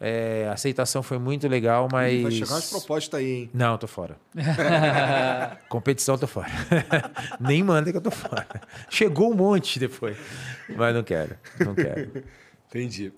É, 0.00 0.46
a 0.48 0.52
aceitação 0.52 1.02
foi 1.02 1.18
muito 1.18 1.48
legal, 1.48 1.88
mas. 1.90 2.22
Vai 2.22 2.30
chegar 2.30 2.52
umas 2.52 2.70
propostas 2.70 3.18
aí, 3.18 3.30
hein? 3.32 3.50
Não, 3.52 3.76
tô 3.76 3.88
fora. 3.88 4.16
Competição, 5.68 6.16
tô 6.16 6.28
fora. 6.28 6.48
Nem 7.40 7.64
manda 7.64 7.90
que 7.90 7.96
eu 7.96 8.00
tô 8.00 8.10
fora. 8.10 8.46
Chegou 8.88 9.32
um 9.32 9.34
monte 9.34 9.80
depois. 9.80 10.16
Mas 10.68 10.94
não 10.94 11.02
quero. 11.02 11.36
Não 11.58 11.74
quero. 11.74 12.22
Entendi. 12.68 13.12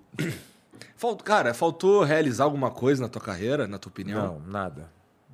Faltou, 0.97 1.25
cara, 1.25 1.55
faltou 1.55 2.03
realizar 2.03 2.45
alguma 2.45 2.71
coisa 2.71 3.03
na 3.03 3.09
tua 3.09 3.23
carreira, 3.23 3.67
na 3.67 3.79
tua 3.79 3.91
opinião? 3.91 4.41
Não, 4.41 4.41
nada. 4.41 4.91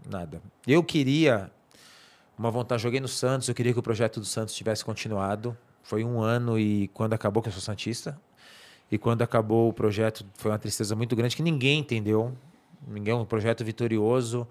Nada. 0.09 0.41
Eu 0.67 0.83
queria 0.83 1.51
uma 2.39 2.51
vontade. 2.51 2.83
Joguei 2.83 3.01
no 3.01 3.09
Santos, 3.09 3.49
eu 3.49 3.55
queria 3.55 3.73
que 3.73 3.79
o 3.79 3.83
projeto 3.83 4.21
do 4.21 4.27
Santos 4.27 4.55
tivesse 4.55 4.85
continuado. 4.85 5.57
Foi 5.83 6.05
um 6.05 6.21
ano 6.21 6.59
e 6.59 6.89
quando 6.89 7.13
acabou, 7.13 7.43
que 7.43 7.49
eu 7.49 7.53
sou 7.53 7.63
Santista, 7.63 8.21
e 8.91 8.99
quando 8.99 9.23
acabou 9.23 9.69
o 9.69 9.73
projeto, 9.73 10.25
foi 10.35 10.51
uma 10.51 10.59
tristeza 10.59 10.95
muito 10.95 11.15
grande 11.17 11.37
que 11.37 11.43
ninguém 11.43 11.81
entendeu. 11.81 12.37
Ninguém, 12.87 13.15
um 13.15 13.25
projeto 13.25 13.65
vitorioso, 13.65 14.47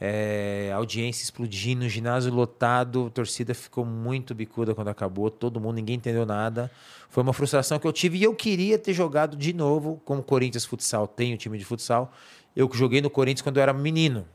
é, 0.00 0.72
audiência 0.74 1.22
explodindo, 1.22 1.86
ginásio 1.86 2.32
lotado, 2.32 3.08
a 3.08 3.10
torcida 3.10 3.52
ficou 3.52 3.84
muito 3.84 4.34
bicuda 4.34 4.74
quando 4.74 4.88
acabou, 4.88 5.30
todo 5.30 5.60
mundo, 5.60 5.74
ninguém 5.74 5.96
entendeu 5.96 6.24
nada. 6.24 6.70
Foi 7.10 7.22
uma 7.22 7.34
frustração 7.34 7.78
que 7.78 7.86
eu 7.86 7.92
tive 7.92 8.16
e 8.16 8.22
eu 8.22 8.34
queria 8.34 8.78
ter 8.78 8.94
jogado 8.94 9.36
de 9.36 9.52
novo, 9.52 10.00
como 10.04 10.20
o 10.20 10.24
Corinthians 10.24 10.64
Futsal 10.64 11.06
tem 11.06 11.34
o 11.34 11.36
time 11.36 11.58
de 11.58 11.64
futsal. 11.66 12.12
Eu 12.56 12.70
joguei 12.72 13.02
no 13.02 13.10
Corinthians 13.10 13.42
quando 13.42 13.58
eu 13.58 13.62
era 13.62 13.74
menino. 13.74 14.26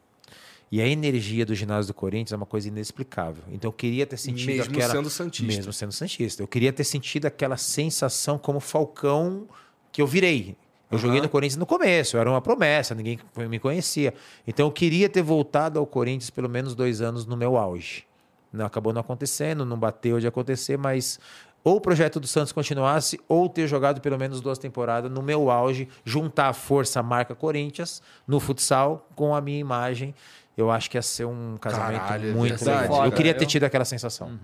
E 0.72 0.82
a 0.82 0.88
energia 0.88 1.46
do 1.46 1.56
ginásio 1.56 1.94
do 1.94 1.96
Corinthians 1.96 2.34
é 2.34 2.36
uma 2.36 2.46
coisa 2.46 2.68
inexplicável. 2.68 3.44
Então 3.52 3.70
eu 3.70 3.74
queria 3.74 4.06
ter 4.06 4.18
sentido 4.18 4.48
Mesmo 4.48 4.76
aquela... 4.76 4.94
sendo 4.94 5.10
santista. 5.10 5.56
Mesmo 5.56 5.74
sendo 5.74 5.92
santista. 5.92 6.44
Eu 6.44 6.48
queria 6.48 6.74
ter 6.74 6.84
sentido 6.84 7.26
aquela 7.26 7.58
sensação 7.58 8.38
como 8.38 8.60
Falcão 8.60 9.48
que 9.92 10.02
eu 10.02 10.08
virei. 10.08 10.58
Eu 10.96 11.00
joguei 11.00 11.22
no 11.22 11.30
Corinthians 11.30 11.58
no 11.58 11.66
começo, 11.66 12.18
era 12.18 12.30
uma 12.30 12.42
promessa, 12.42 12.96
ninguém 12.96 13.20
me 13.50 13.60
conhecia. 13.60 14.14
Então 14.48 14.68
eu 14.68 14.72
queria 14.72 15.10
ter 15.10 15.22
voltado 15.22 15.80
ao 15.80 15.86
Corinthians 15.86 16.30
pelo 16.30 16.50
menos 16.50 16.74
dois 16.76 17.02
anos 17.02 17.26
no 17.26 17.38
meu 17.38 17.58
auge. 17.58 18.06
Não 18.52 18.66
acabou 18.66 18.94
não 18.94 19.02
acontecendo, 19.02 19.66
não 19.66 19.78
bateu 19.78 20.20
de 20.20 20.28
acontecer, 20.28 20.78
mas 20.78 21.20
ou 21.64 21.78
o 21.78 21.82
projeto 21.82 22.20
do 22.20 22.28
Santos 22.28 22.52
continuasse, 22.54 23.20
ou 23.28 23.50
ter 23.50 23.68
jogado 23.68 24.00
pelo 24.00 24.20
menos 24.20 24.40
duas 24.40 24.60
temporadas 24.60 25.12
no 25.12 25.24
meu 25.24 25.50
auge, 25.50 25.90
juntar 26.06 26.50
a 26.50 26.54
força 26.54 27.02
marca 27.02 27.34
Corinthians 27.34 28.04
no 28.28 28.40
futsal 28.40 29.10
com 29.16 29.34
a 29.34 29.42
minha 29.42 29.60
imagem. 29.60 30.14
Eu 30.56 30.70
acho 30.70 30.90
que 30.90 30.96
ia 30.96 31.02
ser 31.02 31.26
um 31.26 31.58
casamento 31.60 32.02
Caralho, 32.02 32.36
muito 32.36 32.64
legal. 32.64 33.06
Eu 33.06 33.12
queria 33.12 33.34
ter 33.34 33.48
tido 33.48 33.64
aquela 33.64 33.84
sensação. 33.84 34.40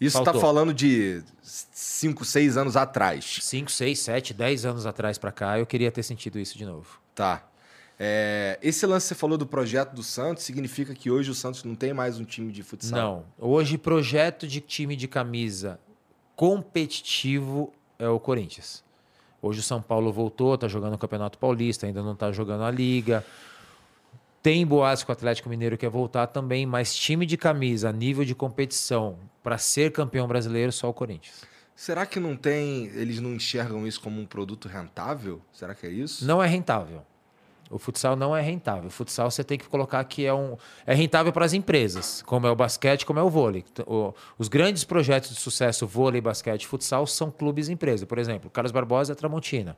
Isso 0.00 0.18
tá 0.18 0.24
Faltou. 0.24 0.40
falando 0.40 0.74
de 0.74 1.22
5, 1.42 2.24
6 2.24 2.56
anos 2.56 2.76
atrás. 2.76 3.38
5, 3.42 3.70
6, 3.70 3.98
7, 3.98 4.34
10 4.34 4.66
anos 4.66 4.86
atrás 4.86 5.16
pra 5.16 5.32
cá, 5.32 5.58
eu 5.58 5.66
queria 5.66 5.90
ter 5.90 6.02
sentido 6.02 6.38
isso 6.38 6.58
de 6.58 6.66
novo. 6.66 7.00
Tá. 7.14 7.42
É, 7.98 8.58
esse 8.62 8.84
lance 8.84 9.04
que 9.04 9.08
você 9.08 9.14
falou 9.14 9.38
do 9.38 9.46
projeto 9.46 9.94
do 9.94 10.02
Santos 10.02 10.44
significa 10.44 10.94
que 10.94 11.10
hoje 11.10 11.30
o 11.30 11.34
Santos 11.34 11.64
não 11.64 11.74
tem 11.74 11.94
mais 11.94 12.20
um 12.20 12.24
time 12.24 12.52
de 12.52 12.62
futsal? 12.62 13.24
Não. 13.38 13.48
Hoje, 13.48 13.78
projeto 13.78 14.46
de 14.46 14.60
time 14.60 14.94
de 14.94 15.08
camisa 15.08 15.80
competitivo 16.34 17.72
é 17.98 18.06
o 18.06 18.20
Corinthians. 18.20 18.84
Hoje 19.40 19.60
o 19.60 19.62
São 19.62 19.80
Paulo 19.80 20.12
voltou, 20.12 20.58
tá 20.58 20.68
jogando 20.68 20.94
o 20.94 20.98
Campeonato 20.98 21.38
Paulista, 21.38 21.86
ainda 21.86 22.02
não 22.02 22.14
tá 22.14 22.30
jogando 22.32 22.64
a 22.64 22.70
Liga. 22.70 23.24
Tem 24.46 24.64
boatos 24.64 25.02
que 25.02 25.10
o 25.10 25.12
Atlético 25.12 25.48
Mineiro 25.48 25.76
quer 25.76 25.90
voltar 25.90 26.28
também, 26.28 26.64
mas 26.64 26.94
time 26.94 27.26
de 27.26 27.36
camisa, 27.36 27.88
a 27.88 27.92
nível 27.92 28.24
de 28.24 28.32
competição, 28.32 29.16
para 29.42 29.58
ser 29.58 29.90
campeão 29.90 30.28
brasileiro, 30.28 30.70
só 30.70 30.88
o 30.88 30.92
Corinthians. 30.94 31.42
Será 31.74 32.06
que 32.06 32.20
não 32.20 32.36
tem. 32.36 32.84
Eles 32.94 33.18
não 33.18 33.34
enxergam 33.34 33.84
isso 33.88 34.00
como 34.00 34.20
um 34.20 34.24
produto 34.24 34.68
rentável? 34.68 35.40
Será 35.52 35.74
que 35.74 35.84
é 35.84 35.90
isso? 35.90 36.24
Não 36.24 36.40
é 36.40 36.46
rentável. 36.46 37.02
O 37.68 37.76
futsal 37.76 38.14
não 38.14 38.36
é 38.36 38.40
rentável. 38.40 38.86
O 38.86 38.90
futsal 38.90 39.28
você 39.32 39.42
tem 39.42 39.58
que 39.58 39.66
colocar 39.66 40.04
que 40.04 40.24
é 40.24 40.32
um 40.32 40.56
é 40.86 40.94
rentável 40.94 41.32
para 41.32 41.44
as 41.44 41.52
empresas, 41.52 42.22
como 42.22 42.46
é 42.46 42.50
o 42.52 42.54
basquete, 42.54 43.04
como 43.04 43.18
é 43.18 43.22
o 43.24 43.28
vôlei. 43.28 43.64
O- 43.84 44.14
os 44.38 44.46
grandes 44.46 44.84
projetos 44.84 45.30
de 45.34 45.40
sucesso, 45.40 45.88
vôlei, 45.88 46.20
basquete, 46.20 46.68
futsal, 46.68 47.04
são 47.08 47.32
clubes 47.32 47.68
empresa. 47.68 48.06
Por 48.06 48.16
exemplo, 48.16 48.48
Carlos 48.48 48.70
Barbosa 48.70 49.12
é 49.12 49.16
Tramontina. 49.16 49.76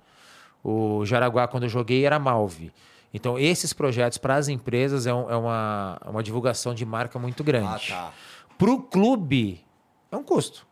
O 0.62 1.07
Jaraguá, 1.07 1.49
quando 1.49 1.62
eu 1.62 1.70
joguei, 1.70 2.05
era 2.05 2.19
Malve. 2.19 2.70
Então, 3.13 3.39
esses 3.39 3.73
projetos 3.73 4.19
para 4.19 4.37
as 4.37 4.49
empresas 4.49 5.07
é, 5.07 5.15
um- 5.15 5.31
é 5.31 5.37
uma, 5.37 5.99
uma 6.07 6.23
divulgação 6.23 6.75
de 6.75 6.85
marca 6.85 7.19
muito 7.19 7.43
grande. 7.43 7.93
Ah, 7.93 8.11
tá. 8.11 8.13
Para 8.59 8.71
o 8.71 8.83
clube, 8.83 9.65
é 10.13 10.17
um 10.17 10.23
custo. 10.23 10.67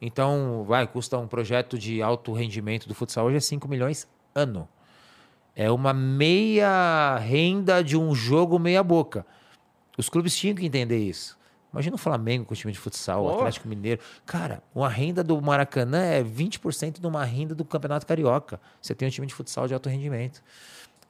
Então, 0.00 0.64
vai, 0.66 0.86
custa 0.86 1.16
um 1.18 1.26
projeto 1.28 1.78
de 1.78 2.02
alto 2.02 2.32
rendimento 2.32 2.88
do 2.88 2.94
futsal 2.94 3.26
hoje 3.26 3.36
é 3.36 3.40
5 3.40 3.68
milhões 3.68 4.08
ano. 4.34 4.68
É 5.54 5.70
uma 5.70 5.92
meia 5.92 7.16
renda 7.18 7.82
de 7.82 7.96
um 7.96 8.14
jogo 8.14 8.58
meia 8.58 8.82
boca. 8.82 9.26
Os 9.98 10.08
clubes 10.08 10.36
tinham 10.36 10.54
que 10.56 10.64
entender 10.64 10.98
isso. 10.98 11.38
Imagina 11.72 11.94
o 11.94 11.98
Flamengo 11.98 12.46
com 12.46 12.54
o 12.54 12.56
time 12.56 12.72
de 12.72 12.78
futsal, 12.78 13.24
o 13.24 13.26
Atlético 13.36 13.68
Mineiro. 13.68 14.00
Cara, 14.26 14.62
uma 14.74 14.88
renda 14.88 15.22
do 15.22 15.40
Maracanã 15.40 16.02
é 16.02 16.22
20% 16.22 16.98
de 17.00 17.06
uma 17.06 17.24
renda 17.24 17.54
do 17.54 17.64
Campeonato 17.64 18.06
Carioca. 18.06 18.60
Você 18.80 18.94
tem 18.94 19.06
um 19.06 19.10
time 19.10 19.26
de 19.26 19.34
futsal 19.34 19.68
de 19.68 19.74
alto 19.74 19.88
rendimento. 19.88 20.42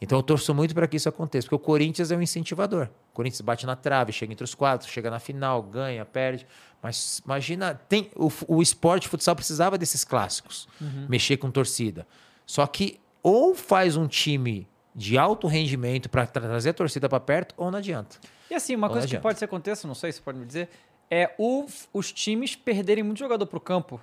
Então 0.00 0.18
eu 0.18 0.22
torço 0.22 0.54
muito 0.54 0.74
para 0.74 0.88
que 0.88 0.96
isso 0.96 1.08
aconteça, 1.08 1.46
porque 1.46 1.56
o 1.56 1.58
Corinthians 1.58 2.10
é 2.10 2.16
um 2.16 2.22
incentivador. 2.22 2.88
O 3.12 3.14
Corinthians 3.14 3.42
bate 3.42 3.66
na 3.66 3.76
trave, 3.76 4.12
chega 4.12 4.32
entre 4.32 4.44
os 4.44 4.54
quatro, 4.54 4.88
chega 4.88 5.10
na 5.10 5.18
final, 5.18 5.62
ganha, 5.62 6.04
perde. 6.06 6.46
Mas 6.82 7.20
imagina, 7.24 7.74
tem 7.74 8.10
o, 8.16 8.30
o 8.48 8.62
esporte 8.62 9.08
futsal 9.08 9.36
precisava 9.36 9.76
desses 9.76 10.02
clássicos, 10.02 10.66
uhum. 10.80 11.06
mexer 11.08 11.36
com 11.36 11.50
torcida. 11.50 12.06
Só 12.46 12.66
que 12.66 12.98
ou 13.22 13.54
faz 13.54 13.96
um 13.96 14.06
time 14.06 14.66
de 14.94 15.18
alto 15.18 15.46
rendimento 15.46 16.08
para 16.08 16.26
trazer 16.26 16.70
a 16.70 16.74
torcida 16.74 17.08
para 17.08 17.20
perto, 17.20 17.54
ou 17.56 17.70
não 17.70 17.78
adianta. 17.78 18.16
E 18.50 18.54
assim, 18.54 18.74
uma 18.74 18.86
ou 18.86 18.92
coisa 18.94 19.06
que 19.06 19.18
pode 19.18 19.38
ser 19.38 19.44
aconteça, 19.44 19.86
não 19.86 19.94
sei 19.94 20.10
se 20.12 20.20
pode 20.20 20.38
me 20.38 20.46
dizer, 20.46 20.68
é 21.10 21.34
o, 21.38 21.66
os 21.92 22.10
times 22.10 22.56
perderem 22.56 23.04
muito 23.04 23.18
jogador 23.18 23.46
para 23.46 23.58
o 23.58 23.60
campo. 23.60 24.00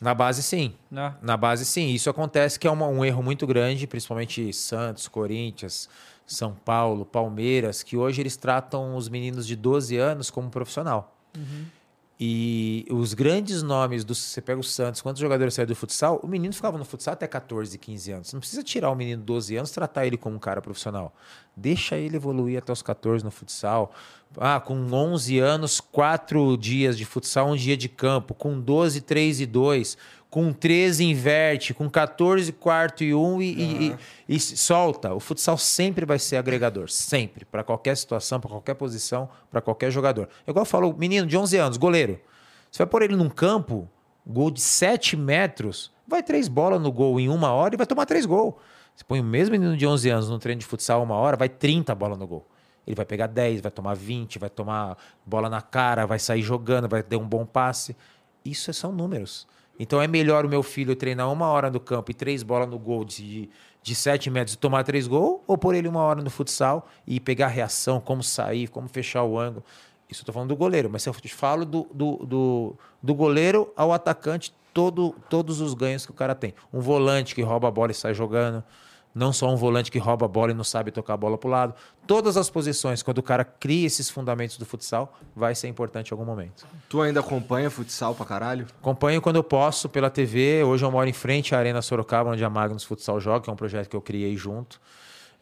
Na 0.00 0.14
base, 0.14 0.42
sim. 0.42 0.74
Né? 0.90 1.14
Na 1.20 1.36
base, 1.36 1.64
sim. 1.64 1.88
Isso 1.90 2.08
acontece 2.08 2.58
que 2.58 2.66
é 2.66 2.70
uma, 2.70 2.86
um 2.86 3.04
erro 3.04 3.22
muito 3.22 3.46
grande, 3.46 3.86
principalmente 3.86 4.52
Santos, 4.52 5.06
Corinthians, 5.08 5.88
São 6.26 6.54
Paulo, 6.54 7.04
Palmeiras, 7.04 7.82
que 7.82 7.96
hoje 7.96 8.22
eles 8.22 8.36
tratam 8.36 8.96
os 8.96 9.08
meninos 9.08 9.46
de 9.46 9.54
12 9.54 9.96
anos 9.98 10.30
como 10.30 10.48
profissional. 10.48 11.14
Uhum. 11.36 11.66
E 12.22 12.86
os 12.90 13.14
grandes 13.14 13.62
nomes 13.62 14.04
do. 14.04 14.14
Você 14.14 14.42
pega 14.42 14.60
o 14.60 14.62
Santos, 14.62 15.00
quantos 15.00 15.22
jogadores 15.22 15.54
saíram 15.54 15.70
do 15.70 15.74
futsal? 15.74 16.20
O 16.22 16.28
menino 16.28 16.52
ficava 16.52 16.76
no 16.76 16.84
futsal 16.84 17.14
até 17.14 17.26
14, 17.26 17.78
15 17.78 18.12
anos. 18.12 18.32
Não 18.34 18.40
precisa 18.40 18.62
tirar 18.62 18.90
o 18.90 18.94
menino 18.94 19.20
de 19.20 19.24
12 19.24 19.56
anos 19.56 19.70
tratar 19.70 20.06
ele 20.06 20.18
como 20.18 20.36
um 20.36 20.38
cara 20.38 20.60
profissional. 20.60 21.14
Deixa 21.56 21.96
ele 21.96 22.16
evoluir 22.16 22.58
até 22.58 22.70
os 22.70 22.82
14 22.82 23.24
no 23.24 23.30
futsal. 23.30 23.94
Ah, 24.36 24.60
com 24.60 24.74
11 24.74 25.38
anos, 25.38 25.80
4 25.80 26.58
dias 26.58 26.98
de 26.98 27.06
futsal, 27.06 27.48
um 27.48 27.56
dia 27.56 27.74
de 27.74 27.88
campo. 27.88 28.34
Com 28.34 28.60
12, 28.60 29.00
3 29.00 29.40
e 29.40 29.46
2 29.46 29.96
com 30.30 30.52
13 30.52 31.04
inverte, 31.04 31.74
com 31.74 31.90
14 31.90 32.52
quarto 32.52 33.02
e 33.02 33.12
1 33.12 33.18
um, 33.18 33.42
e, 33.42 33.90
uhum. 33.90 33.96
e, 34.28 34.36
e, 34.36 34.40
solta. 34.40 35.12
O 35.12 35.18
futsal 35.18 35.58
sempre 35.58 36.06
vai 36.06 36.20
ser 36.20 36.36
agregador, 36.36 36.88
sempre, 36.88 37.44
para 37.44 37.64
qualquer 37.64 37.96
situação, 37.96 38.40
para 38.40 38.48
qualquer 38.48 38.74
posição, 38.74 39.28
para 39.50 39.60
qualquer 39.60 39.90
jogador. 39.90 40.28
É 40.46 40.50
igual 40.50 40.62
eu 40.62 40.66
falo, 40.66 40.94
menino 40.96 41.26
de 41.26 41.36
11 41.36 41.56
anos, 41.56 41.76
goleiro. 41.76 42.20
Você 42.70 42.78
vai 42.78 42.86
pôr 42.86 43.02
ele 43.02 43.16
num 43.16 43.28
campo, 43.28 43.88
gol 44.24 44.52
de 44.52 44.60
7 44.60 45.16
metros, 45.16 45.90
vai 46.06 46.22
três 46.22 46.46
bolas 46.46 46.80
no 46.80 46.92
gol 46.92 47.18
em 47.18 47.28
uma 47.28 47.52
hora 47.52 47.74
e 47.74 47.76
vai 47.76 47.86
tomar 47.86 48.06
três 48.06 48.24
gols. 48.24 48.54
Você 48.94 49.02
põe 49.04 49.18
o 49.18 49.24
mesmo 49.24 49.52
menino 49.52 49.76
de 49.76 49.84
11 49.84 50.10
anos 50.10 50.28
no 50.28 50.38
treino 50.38 50.60
de 50.60 50.66
futsal 50.66 51.02
uma 51.02 51.16
hora, 51.16 51.36
vai 51.36 51.48
30 51.48 51.92
bolas 51.94 52.16
no 52.16 52.26
gol. 52.26 52.46
Ele 52.86 52.94
vai 52.94 53.04
pegar 53.04 53.26
10, 53.26 53.60
vai 53.60 53.70
tomar 53.70 53.94
20, 53.94 54.38
vai 54.38 54.50
tomar 54.50 54.96
bola 55.26 55.48
na 55.50 55.60
cara, 55.60 56.06
vai 56.06 56.18
sair 56.18 56.42
jogando, 56.42 56.88
vai 56.88 57.02
ter 57.02 57.16
um 57.16 57.26
bom 57.26 57.44
passe. 57.44 57.96
Isso 58.44 58.72
são 58.72 58.92
números. 58.92 59.46
Então 59.82 60.02
é 60.02 60.06
melhor 60.06 60.44
o 60.44 60.48
meu 60.48 60.62
filho 60.62 60.94
treinar 60.94 61.32
uma 61.32 61.46
hora 61.46 61.70
no 61.70 61.80
campo 61.80 62.10
e 62.10 62.14
três 62.14 62.42
bolas 62.42 62.68
no 62.68 62.78
gol 62.78 63.02
de, 63.02 63.48
de 63.82 63.94
sete 63.94 64.28
metros 64.28 64.52
e 64.52 64.58
tomar 64.58 64.84
três 64.84 65.06
gols, 65.06 65.40
ou 65.46 65.56
por 65.56 65.74
ele 65.74 65.88
uma 65.88 66.02
hora 66.02 66.20
no 66.20 66.28
futsal 66.28 66.86
e 67.06 67.18
pegar 67.18 67.46
a 67.46 67.48
reação, 67.48 67.98
como 67.98 68.22
sair, 68.22 68.68
como 68.68 68.86
fechar 68.90 69.24
o 69.24 69.38
ângulo. 69.38 69.64
Isso 70.06 70.20
eu 70.20 70.26
tô 70.26 70.34
falando 70.34 70.50
do 70.50 70.56
goleiro, 70.56 70.90
mas 70.92 71.02
se 71.02 71.08
eu 71.08 71.14
te 71.14 71.34
falo 71.34 71.64
do, 71.64 71.88
do, 71.94 72.16
do, 72.26 72.76
do 73.02 73.14
goleiro 73.14 73.72
ao 73.74 73.90
atacante, 73.90 74.52
todo, 74.74 75.14
todos 75.30 75.62
os 75.62 75.72
ganhos 75.72 76.04
que 76.04 76.12
o 76.12 76.14
cara 76.14 76.34
tem. 76.34 76.52
Um 76.70 76.80
volante 76.80 77.34
que 77.34 77.40
rouba 77.40 77.68
a 77.68 77.70
bola 77.70 77.90
e 77.90 77.94
sai 77.94 78.12
jogando. 78.12 78.62
Não 79.14 79.32
só 79.32 79.52
um 79.52 79.56
volante 79.56 79.90
que 79.90 79.98
rouba 79.98 80.26
a 80.26 80.28
bola 80.28 80.52
e 80.52 80.54
não 80.54 80.62
sabe 80.62 80.90
tocar 80.90 81.14
a 81.14 81.16
bola 81.16 81.36
para 81.36 81.48
o 81.48 81.50
lado. 81.50 81.74
Todas 82.06 82.36
as 82.36 82.48
posições, 82.48 83.02
quando 83.02 83.18
o 83.18 83.22
cara 83.22 83.44
cria 83.44 83.86
esses 83.86 84.08
fundamentos 84.08 84.56
do 84.56 84.64
futsal, 84.64 85.18
vai 85.34 85.54
ser 85.54 85.68
importante 85.68 86.10
em 86.10 86.14
algum 86.14 86.24
momento. 86.24 86.64
Tu 86.88 87.00
ainda 87.00 87.20
acompanha 87.20 87.70
futsal 87.70 88.14
pra 88.14 88.24
caralho? 88.24 88.66
Acompanho 88.80 89.20
quando 89.20 89.36
eu 89.36 89.44
posso 89.44 89.88
pela 89.88 90.08
TV. 90.10 90.62
Hoje 90.62 90.84
eu 90.84 90.90
moro 90.90 91.08
em 91.08 91.12
frente 91.12 91.54
à 91.54 91.58
Arena 91.58 91.82
Sorocaba, 91.82 92.30
onde 92.30 92.44
a 92.44 92.50
Magnus 92.50 92.84
Futsal 92.84 93.18
joga, 93.20 93.40
que 93.40 93.50
é 93.50 93.52
um 93.52 93.56
projeto 93.56 93.88
que 93.88 93.96
eu 93.96 94.00
criei 94.00 94.36
junto. 94.36 94.80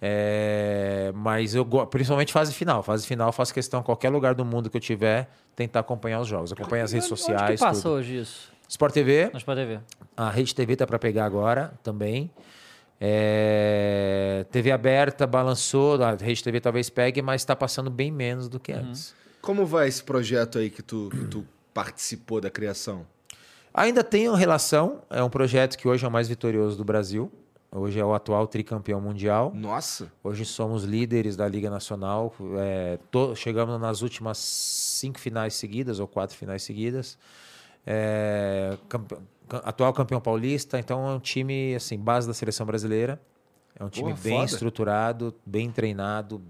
É... 0.01 1.11
mas 1.13 1.57
eu 1.57 1.67
principalmente 1.87 2.33
fase 2.33 2.55
final. 2.55 2.83
Fase 2.83 3.07
final, 3.07 3.33
faço 3.33 3.53
questão, 3.53 3.83
qualquer 3.83 4.11
lugar 4.11 4.35
do 4.35 4.45
mundo 4.45 4.71
que 4.71 4.77
eu 4.77 4.81
tiver, 4.81 5.29
tentar 5.55 5.81
acompanhar 5.81 6.21
os 6.21 6.29
jogos. 6.29 6.53
Acompanho 6.53 6.85
as 6.85 6.93
redes 6.93 7.09
sociais. 7.09 7.43
Onde 7.43 7.53
que 7.55 7.59
passa 7.59 7.83
tudo. 7.83 7.95
hoje 7.95 8.19
isso? 8.21 8.51
Sport 8.69 8.93
TV. 8.93 9.31
Sport 9.35 9.59
TV. 9.59 9.81
A 10.17 10.31
Rede 10.31 10.55
TV 10.55 10.77
tá 10.77 10.87
para 10.87 10.99
pegar 10.99 11.25
agora 11.25 11.73
também. 11.83 12.31
É, 13.01 14.45
TV 14.51 14.73
aberta 14.73 15.27
balançou, 15.27 16.03
a 16.03 16.15
Rede 16.15 16.43
TV 16.43 16.61
talvez 16.61 16.91
pegue, 16.91 17.23
mas 17.23 17.43
está 17.43 17.55
passando 17.55 17.91
bem 17.91 18.11
menos 18.11 18.49
do 18.49 18.59
que 18.59 18.73
uhum. 18.73 18.81
antes. 18.81 19.15
Como 19.41 19.65
vai 19.65 19.89
esse 19.89 20.03
projeto 20.03 20.59
aí 20.59 20.69
que 20.69 20.83
tu, 20.83 21.09
que 21.11 21.25
tu 21.27 21.47
participou 21.73 22.41
da 22.41 22.51
criação? 22.51 23.07
Ainda 23.73 24.03
tenho 24.03 24.35
relação, 24.35 25.03
é 25.09 25.23
um 25.23 25.31
projeto 25.31 25.77
que 25.77 25.87
hoje 25.87 26.05
é 26.05 26.09
o 26.09 26.11
mais 26.11 26.29
vitorioso 26.29 26.77
do 26.77 26.85
Brasil. 26.85 27.31
Hoje 27.71 28.01
é 28.01 28.05
o 28.05 28.15
atual 28.15 28.47
tricampeão 28.47 28.99
mundial. 28.99 29.53
Nossa! 29.55 30.11
Hoje 30.25 30.45
somos 30.47 30.85
líderes 30.85 31.37
da 31.37 31.47
Liga 31.47 31.69
Nacional. 31.69 32.35
É, 32.59 32.99
to, 33.11 33.37
chegamos 33.37 33.79
nas 33.79 34.01
últimas 34.01 34.39
cinco 34.39 35.21
finais 35.21 35.55
seguidas, 35.55 36.01
ou 36.01 36.09
quatro 36.09 36.35
finais 36.35 36.63
seguidas. 36.63 37.19
É, 37.87 38.77
atual 39.51 39.93
campeão 39.93 40.21
paulista, 40.21 40.79
então 40.79 41.09
é 41.09 41.13
um 41.15 41.21
time 41.21 41.75
assim, 41.75 41.99
base 41.99 42.27
da 42.27 42.35
seleção 42.35 42.67
brasileira. 42.67 43.21
É 43.79 43.85
um 43.85 43.89
time 43.89 44.13
bem 44.13 44.39
foda. 44.41 44.45
estruturado, 44.45 45.35
bem 45.47 45.71
treinado, 45.71 46.43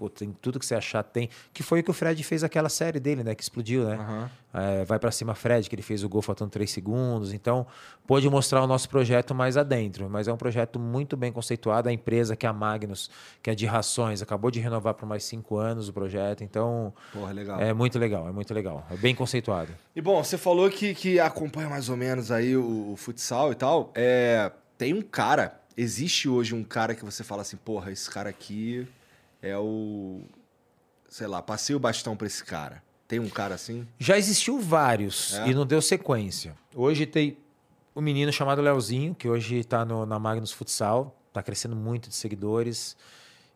pô, 0.00 0.08
tem 0.08 0.34
tudo 0.40 0.58
que 0.58 0.64
você 0.64 0.74
achar, 0.74 1.02
tem. 1.02 1.28
Que 1.52 1.62
foi 1.62 1.80
o 1.80 1.84
que 1.84 1.90
o 1.90 1.92
Fred 1.92 2.24
fez 2.24 2.42
aquela 2.42 2.70
série 2.70 2.98
dele, 2.98 3.22
né? 3.22 3.34
Que 3.34 3.42
explodiu, 3.42 3.84
né? 3.84 3.98
Uhum. 3.98 4.28
É, 4.52 4.84
vai 4.84 4.98
para 4.98 5.10
cima 5.10 5.34
Fred, 5.34 5.68
que 5.68 5.74
ele 5.74 5.82
fez 5.82 6.02
o 6.02 6.08
gol 6.08 6.22
faltando 6.22 6.50
três 6.50 6.70
segundos. 6.70 7.34
Então, 7.34 7.66
pôde 8.06 8.28
mostrar 8.30 8.62
o 8.62 8.66
nosso 8.66 8.88
projeto 8.88 9.34
mais 9.34 9.58
adentro. 9.58 10.08
Mas 10.08 10.26
é 10.26 10.32
um 10.32 10.38
projeto 10.38 10.78
muito 10.78 11.18
bem 11.18 11.30
conceituado. 11.30 11.90
A 11.90 11.92
empresa, 11.92 12.34
que 12.34 12.46
é 12.46 12.48
a 12.48 12.52
Magnus, 12.52 13.10
que 13.42 13.50
é 13.50 13.54
de 13.54 13.66
rações, 13.66 14.22
acabou 14.22 14.50
de 14.50 14.58
renovar 14.58 14.94
por 14.94 15.06
mais 15.06 15.22
cinco 15.24 15.58
anos 15.58 15.88
o 15.88 15.92
projeto. 15.92 16.42
Então, 16.42 16.94
Porra, 17.12 17.32
legal. 17.32 17.60
é 17.60 17.74
muito 17.74 17.98
legal, 17.98 18.26
é 18.26 18.32
muito 18.32 18.54
legal. 18.54 18.86
É 18.90 18.96
bem 18.96 19.14
conceituado. 19.14 19.72
E 19.94 20.00
bom, 20.00 20.24
você 20.24 20.38
falou 20.38 20.70
que, 20.70 20.94
que 20.94 21.20
acompanha 21.20 21.68
mais 21.68 21.90
ou 21.90 21.96
menos 21.96 22.30
aí 22.30 22.56
o, 22.56 22.92
o 22.92 22.96
futsal 22.96 23.52
e 23.52 23.54
tal. 23.54 23.92
É, 23.94 24.50
tem 24.78 24.94
um 24.94 25.02
cara, 25.02 25.60
existe 25.76 26.26
hoje 26.26 26.54
um 26.54 26.64
cara 26.64 26.94
que 26.94 27.04
você 27.04 27.22
fala 27.22 27.42
assim, 27.42 27.58
porra, 27.58 27.92
esse 27.92 28.10
cara 28.10 28.30
aqui 28.30 28.88
é 29.42 29.56
o. 29.56 30.22
Sei 31.08 31.26
lá, 31.26 31.42
passei 31.42 31.74
o 31.74 31.80
bastão 31.80 32.16
para 32.16 32.26
esse 32.26 32.44
cara. 32.44 32.82
Tem 33.08 33.18
um 33.18 33.28
cara 33.28 33.56
assim? 33.56 33.86
Já 33.98 34.16
existiu 34.16 34.60
vários 34.60 35.34
é? 35.34 35.48
e 35.48 35.54
não 35.54 35.66
deu 35.66 35.82
sequência. 35.82 36.56
Hoje 36.74 37.06
tem 37.06 37.36
um 37.94 38.00
menino 38.00 38.32
chamado 38.32 38.62
Leozinho, 38.62 39.14
que 39.14 39.28
hoje 39.28 39.56
está 39.56 39.84
na 39.84 40.18
Magnus 40.18 40.52
Futsal, 40.52 41.16
está 41.28 41.42
crescendo 41.42 41.74
muito 41.74 42.08
de 42.08 42.14
seguidores. 42.14 42.96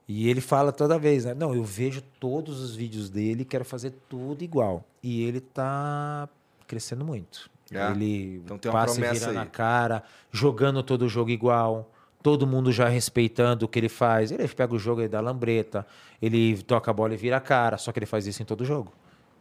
E 0.09 0.29
ele 0.29 0.41
fala 0.41 0.73
toda 0.73 0.99
vez, 0.99 1.25
né? 1.25 1.35
Não, 1.35 1.55
eu 1.55 1.63
vejo 1.63 2.03
todos 2.19 2.61
os 2.61 2.75
vídeos 2.75 3.09
dele, 3.09 3.45
quero 3.45 3.65
fazer 3.65 3.93
tudo 4.09 4.43
igual. 4.43 4.85
E 5.03 5.23
ele 5.23 5.41
tá 5.41 6.29
crescendo 6.67 7.05
muito. 7.05 7.49
É. 7.71 7.91
Ele 7.93 8.43
então 8.45 8.59
tem 8.59 8.71
uma 8.71 8.81
passa 8.81 9.01
e 9.01 9.11
vira 9.13 9.29
aí. 9.29 9.35
na 9.35 9.47
cara, 9.47 10.03
jogando 10.31 10.83
todo 10.83 11.03
o 11.03 11.09
jogo 11.09 11.31
igual 11.31 11.93
todo 12.25 12.47
mundo 12.47 12.73
já 12.73 12.89
respeitando 12.89 13.67
o 13.67 13.69
que 13.69 13.78
ele 13.78 13.91
faz. 13.91 14.33
Ele 14.33 14.49
pega 14.49 14.75
o 14.75 14.78
jogo, 14.78 15.03
ele 15.03 15.11
dá 15.11 15.20
lambreta, 15.20 15.86
ele 16.23 16.62
toca 16.62 16.91
a 16.91 16.94
bola 16.94 17.12
e 17.12 17.19
vira 17.19 17.36
a 17.36 17.41
cara, 17.41 17.77
só 17.77 17.93
que 17.93 17.99
ele 17.99 18.07
faz 18.07 18.27
isso 18.27 18.41
em 18.41 18.47
todo 18.47 18.65
jogo. 18.65 18.94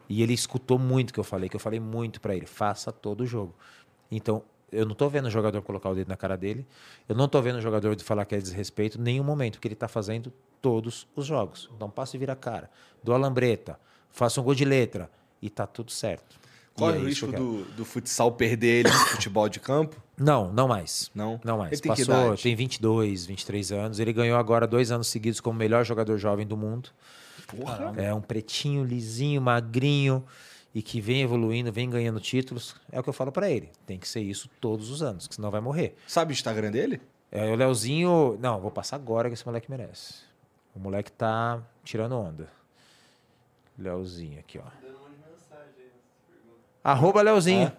E 0.10 0.22
ele 0.22 0.34
escutou 0.34 0.78
muito 0.78 1.12
o 1.12 1.14
que 1.14 1.20
eu 1.22 1.24
falei, 1.24 1.48
que 1.48 1.56
eu 1.56 1.62
falei 1.62 1.80
muito 1.80 2.20
para 2.20 2.36
ele, 2.36 2.46
faça 2.46 2.92
todo 2.92 3.22
o 3.22 3.26
jogo. 3.26 3.56
Então, 4.12 4.44
eu 4.70 4.86
não 4.86 4.94
tô 4.94 5.08
vendo 5.08 5.28
o 5.28 5.30
jogador 5.30 5.62
colocar 5.62 5.92
o 5.92 5.96
dedo 5.96 6.10
na 6.10 6.18
cara 6.18 6.36
dele, 6.36 6.68
eu 7.08 7.16
não 7.16 7.30
tô 7.30 7.42
vendo 7.42 7.56
o 7.56 7.62
jogador 7.62 7.96
de 7.96 8.04
falar 8.04 8.26
que 8.26 8.36
é 8.36 8.38
desrespeito, 8.38 9.00
nenhum 9.00 9.24
momento, 9.24 9.62
que 9.62 9.68
ele 9.70 9.76
tá 9.76 9.88
fazendo 9.88 10.34
todos 10.62 11.08
os 11.16 11.26
jogos. 11.26 11.70
Então, 11.74 11.90
passo 11.90 12.18
e 12.18 12.20
vira 12.20 12.34
a 12.34 12.36
cara, 12.36 12.70
dou 13.02 13.16
a 13.16 13.18
lambreta, 13.18 13.80
faça 14.10 14.42
um 14.42 14.44
gol 14.44 14.56
de 14.56 14.66
letra, 14.66 15.10
e 15.42 15.50
tá 15.50 15.66
tudo 15.66 15.90
certo. 15.90 16.38
Qual 16.76 16.92
é 16.92 16.98
o 16.98 17.06
risco 17.06 17.28
do, 17.28 17.64
do 17.66 17.86
futsal 17.86 18.32
perder 18.32 18.80
ele 18.80 18.90
no 18.90 19.00
futebol 19.06 19.48
de 19.48 19.60
campo? 19.60 20.02
Não, 20.18 20.52
não 20.52 20.68
mais. 20.68 21.12
Não? 21.14 21.40
Não 21.44 21.58
mais. 21.58 21.74
Ele 21.74 21.82
tem 21.82 21.90
Passou, 21.90 22.36
tem 22.36 22.56
22, 22.56 23.26
23 23.26 23.72
anos. 23.72 24.00
Ele 24.00 24.12
ganhou 24.12 24.38
agora 24.38 24.66
dois 24.66 24.92
anos 24.92 25.08
seguidos 25.08 25.40
como 25.40 25.58
melhor 25.58 25.86
jogador 25.86 26.18
jovem 26.18 26.48
do 26.48 26.58
mundo. 26.58 26.90
Porra. 27.48 27.94
É 27.98 28.14
um 28.14 28.22
pretinho, 28.22 28.84
lisinho, 28.84 29.42
magrinho 29.42 30.24
e 30.74 30.82
que 30.82 31.00
vem 31.00 31.22
evoluindo, 31.22 31.72
vem 31.72 31.90
ganhando 31.90 32.20
títulos. 32.20 32.76
É 32.92 33.00
o 33.00 33.04
que 33.04 33.10
eu 33.10 33.14
falo 33.14 33.32
para 33.32 33.50
ele. 33.50 33.70
Tem 33.86 34.00
que 34.00 34.08
ser 34.08 34.22
isso 34.22 34.50
todos 34.60 34.90
os 34.90 35.04
anos, 35.04 35.28
que 35.28 35.36
senão 35.36 35.52
vai 35.52 35.62
morrer. 35.62 35.96
Sabe 36.08 36.32
o 36.32 36.34
Instagram 36.34 36.72
dele? 36.72 37.00
É 37.32 37.52
o 37.52 37.56
Leozinho. 37.56 38.38
Não, 38.40 38.60
vou 38.60 38.72
passar 38.72 38.96
agora 38.96 39.30
que 39.30 39.36
esse 39.36 39.46
moleque 39.46 39.70
merece. 39.70 40.16
O 40.76 40.80
moleque 40.80 41.12
tá 41.12 41.62
tirando 41.84 42.14
onda. 42.14 42.50
Leozinho 43.78 44.40
aqui, 44.40 44.60
ó. 44.60 44.83
Arroba 46.84 47.22
Leozinho. 47.22 47.72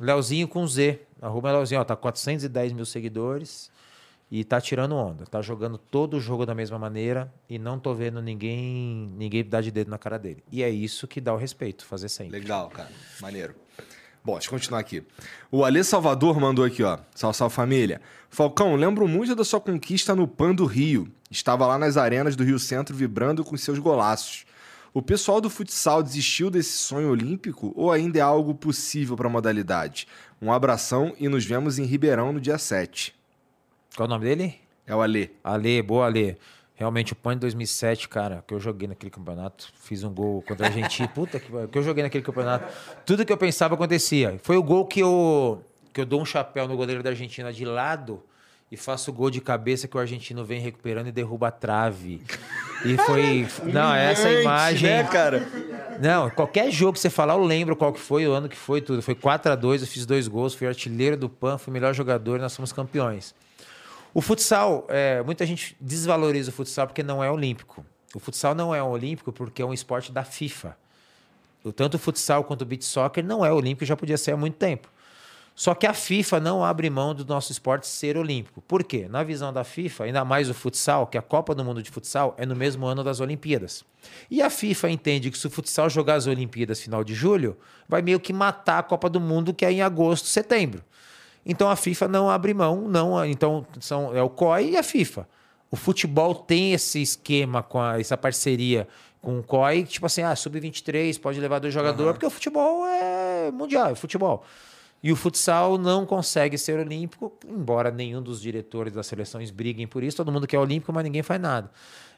É. 0.00 0.04
Leozinho 0.04 0.46
com 0.46 0.66
Z. 0.66 1.00
Arroba 1.20 1.50
Leozinho, 1.52 1.80
ó, 1.80 1.84
tá 1.84 1.96
410 1.96 2.72
mil 2.72 2.84
seguidores. 2.84 3.70
e 4.30 4.42
tá 4.44 4.60
tirando 4.60 4.94
onda. 4.96 5.24
Tá 5.24 5.40
jogando 5.40 5.78
todo 5.78 6.16
o 6.16 6.20
jogo 6.20 6.44
da 6.44 6.54
mesma 6.54 6.78
maneira 6.78 7.32
e 7.48 7.58
não 7.58 7.78
tô 7.78 7.94
vendo 7.94 8.20
ninguém 8.20 9.08
ninguém 9.16 9.44
dar 9.44 9.60
de 9.62 9.70
dedo 9.70 9.88
na 9.90 9.98
cara 9.98 10.18
dele. 10.18 10.42
E 10.50 10.62
é 10.62 10.68
isso 10.68 11.06
que 11.06 11.20
dá 11.20 11.32
o 11.32 11.36
respeito, 11.36 11.86
fazer 11.86 12.08
sempre. 12.08 12.38
Legal, 12.38 12.68
cara. 12.68 12.90
Maneiro. 13.20 13.54
Bom, 14.24 14.32
deixa 14.34 14.48
eu 14.48 14.50
continuar 14.50 14.80
aqui. 14.80 15.04
O 15.52 15.64
Alê 15.64 15.84
Salvador 15.84 16.40
mandou 16.40 16.64
aqui, 16.64 16.82
ó. 16.82 16.98
Salve, 17.14 17.36
salve 17.38 17.54
família. 17.54 18.00
Falcão, 18.28 18.74
lembro 18.74 19.06
muito 19.06 19.36
da 19.36 19.44
sua 19.44 19.60
conquista 19.60 20.16
no 20.16 20.26
PAN 20.26 20.52
do 20.52 20.66
Rio. 20.66 21.08
Estava 21.30 21.64
lá 21.64 21.78
nas 21.78 21.96
arenas 21.96 22.34
do 22.34 22.42
Rio 22.42 22.58
Centro 22.58 22.94
vibrando 22.96 23.44
com 23.44 23.56
seus 23.56 23.78
golaços. 23.78 24.44
O 24.96 25.02
pessoal 25.02 25.42
do 25.42 25.50
futsal 25.50 26.02
desistiu 26.02 26.48
desse 26.48 26.72
sonho 26.72 27.10
olímpico 27.10 27.70
ou 27.76 27.92
ainda 27.92 28.18
é 28.18 28.22
algo 28.22 28.54
possível 28.54 29.14
para 29.14 29.28
a 29.28 29.30
modalidade? 29.30 30.08
Um 30.40 30.50
abração 30.50 31.14
e 31.20 31.28
nos 31.28 31.44
vemos 31.44 31.78
em 31.78 31.84
Ribeirão 31.84 32.32
no 32.32 32.40
dia 32.40 32.56
7. 32.56 33.14
Qual 33.94 34.06
é 34.06 34.08
o 34.08 34.10
nome 34.10 34.24
dele? 34.24 34.54
É 34.86 34.96
o 34.96 35.02
Alê. 35.02 35.28
Alê, 35.44 35.82
boa 35.82 36.06
Alê. 36.06 36.36
Realmente, 36.74 37.12
o 37.12 37.16
PAN 37.16 37.34
de 37.34 37.40
2007, 37.40 38.08
cara, 38.08 38.42
que 38.48 38.54
eu 38.54 38.58
joguei 38.58 38.88
naquele 38.88 39.10
campeonato, 39.10 39.70
fiz 39.82 40.02
um 40.02 40.10
gol 40.10 40.40
contra 40.40 40.64
a 40.64 40.70
Argentina. 40.70 41.08
Puta 41.14 41.38
que 41.38 41.46
que 41.50 41.76
eu 41.76 41.82
joguei 41.82 42.02
naquele 42.02 42.24
campeonato. 42.24 42.72
Tudo 43.04 43.22
que 43.26 43.32
eu 43.34 43.36
pensava 43.36 43.74
acontecia. 43.74 44.40
Foi 44.42 44.56
o 44.56 44.62
gol 44.62 44.86
que 44.86 45.00
eu, 45.00 45.62
que 45.92 46.00
eu 46.00 46.06
dou 46.06 46.22
um 46.22 46.24
chapéu 46.24 46.66
no 46.66 46.74
goleiro 46.74 47.02
da 47.02 47.10
Argentina 47.10 47.52
de 47.52 47.66
lado 47.66 48.22
e 48.70 48.76
faço 48.76 49.12
gol 49.12 49.30
de 49.30 49.40
cabeça 49.40 49.86
que 49.86 49.96
o 49.96 50.00
argentino 50.00 50.44
vem 50.44 50.60
recuperando 50.60 51.06
e 51.06 51.12
derruba 51.12 51.48
a 51.48 51.50
trave. 51.50 52.20
E 52.84 52.96
foi. 52.96 53.46
Não, 53.72 53.94
essa 53.94 54.30
imagem. 54.30 54.90
Né, 54.90 55.04
cara? 55.04 55.46
Não, 56.00 56.28
qualquer 56.30 56.70
jogo 56.70 56.94
que 56.94 57.00
você 57.00 57.08
falar, 57.08 57.34
eu 57.34 57.44
lembro 57.44 57.76
qual 57.76 57.92
que 57.92 58.00
foi, 58.00 58.26
o 58.26 58.32
ano 58.32 58.48
que 58.48 58.56
foi, 58.56 58.80
tudo. 58.80 59.00
Foi 59.00 59.14
4 59.14 59.52
a 59.52 59.54
2 59.54 59.82
eu 59.82 59.88
fiz 59.88 60.04
dois 60.04 60.28
gols, 60.28 60.54
fui 60.54 60.66
artilheiro 60.66 61.16
do 61.16 61.28
PAN, 61.28 61.58
fui 61.58 61.72
melhor 61.72 61.94
jogador 61.94 62.38
e 62.38 62.42
nós 62.42 62.54
fomos 62.54 62.72
campeões. 62.72 63.34
O 64.12 64.20
futsal, 64.20 64.86
é, 64.88 65.22
muita 65.22 65.46
gente 65.46 65.76
desvaloriza 65.80 66.50
o 66.50 66.52
futsal 66.52 66.86
porque 66.86 67.02
não 67.02 67.22
é 67.22 67.30
olímpico. 67.30 67.84
O 68.14 68.18
futsal 68.18 68.54
não 68.54 68.74
é 68.74 68.82
olímpico 68.82 69.32
porque 69.32 69.62
é 69.62 69.64
um 69.64 69.72
esporte 69.72 70.10
da 70.10 70.24
FIFA. 70.24 70.76
O, 71.62 71.72
tanto 71.72 71.94
o 71.94 71.98
futsal 71.98 72.44
quanto 72.44 72.62
o 72.62 72.64
beach 72.64 72.84
soccer 72.84 73.24
não 73.24 73.44
é 73.44 73.52
olímpico 73.52 73.84
já 73.84 73.96
podia 73.96 74.16
ser 74.16 74.32
há 74.32 74.36
muito 74.36 74.54
tempo. 74.54 74.88
Só 75.58 75.74
que 75.74 75.86
a 75.86 75.94
FIFA 75.94 76.38
não 76.38 76.62
abre 76.62 76.90
mão 76.90 77.14
do 77.14 77.24
nosso 77.24 77.50
esporte 77.50 77.86
ser 77.86 78.18
olímpico. 78.18 78.60
Por 78.60 78.84
quê? 78.84 79.06
Na 79.08 79.22
visão 79.22 79.50
da 79.50 79.64
FIFA, 79.64 80.04
ainda 80.04 80.22
mais 80.22 80.50
o 80.50 80.54
futsal, 80.54 81.06
que 81.06 81.16
a 81.16 81.22
Copa 81.22 81.54
do 81.54 81.64
Mundo 81.64 81.82
de 81.82 81.90
Futsal 81.90 82.34
é 82.36 82.44
no 82.44 82.54
mesmo 82.54 82.84
ano 82.84 83.02
das 83.02 83.20
Olimpíadas. 83.20 83.82
E 84.30 84.42
a 84.42 84.50
FIFA 84.50 84.90
entende 84.90 85.30
que 85.30 85.38
se 85.38 85.46
o 85.46 85.50
futsal 85.50 85.88
jogar 85.88 86.16
as 86.16 86.26
Olimpíadas 86.26 86.78
final 86.78 87.02
de 87.02 87.14
julho, 87.14 87.56
vai 87.88 88.02
meio 88.02 88.20
que 88.20 88.34
matar 88.34 88.80
a 88.80 88.82
Copa 88.82 89.08
do 89.08 89.18
Mundo, 89.18 89.54
que 89.54 89.64
é 89.64 89.72
em 89.72 89.80
agosto, 89.80 90.26
setembro. 90.26 90.84
Então 91.44 91.70
a 91.70 91.74
FIFA 91.74 92.06
não 92.06 92.28
abre 92.28 92.52
mão, 92.52 92.86
não. 92.86 93.24
Então 93.24 93.66
são, 93.80 94.14
é 94.14 94.22
o 94.22 94.28
COI 94.28 94.72
e 94.72 94.76
a 94.76 94.82
FIFA. 94.82 95.26
O 95.70 95.76
futebol 95.76 96.34
tem 96.34 96.74
esse 96.74 97.00
esquema 97.00 97.62
com 97.62 97.80
a, 97.80 97.98
essa 97.98 98.16
parceria 98.16 98.86
com 99.22 99.38
o 99.38 99.42
COI, 99.42 99.84
tipo 99.84 100.04
assim, 100.04 100.22
ah, 100.22 100.36
sub-23 100.36 101.18
pode 101.18 101.40
levar 101.40 101.60
dois 101.60 101.72
jogadores, 101.72 102.08
uhum. 102.08 102.12
porque 102.12 102.26
o 102.26 102.30
futebol 102.30 102.86
é 102.86 103.50
mundial, 103.50 103.90
é 103.90 103.94
futebol. 103.94 104.44
E 105.02 105.12
o 105.12 105.16
futsal 105.16 105.78
não 105.78 106.04
consegue 106.04 106.58
ser 106.58 106.78
olímpico, 106.78 107.32
embora 107.46 107.90
nenhum 107.90 108.22
dos 108.22 108.40
diretores 108.40 108.92
das 108.92 109.06
seleções 109.06 109.50
briguem 109.50 109.86
por 109.86 110.02
isso. 110.02 110.16
Todo 110.16 110.32
mundo 110.32 110.46
quer 110.46 110.58
olímpico, 110.58 110.92
mas 110.92 111.04
ninguém 111.04 111.22
faz 111.22 111.40
nada. 111.40 111.70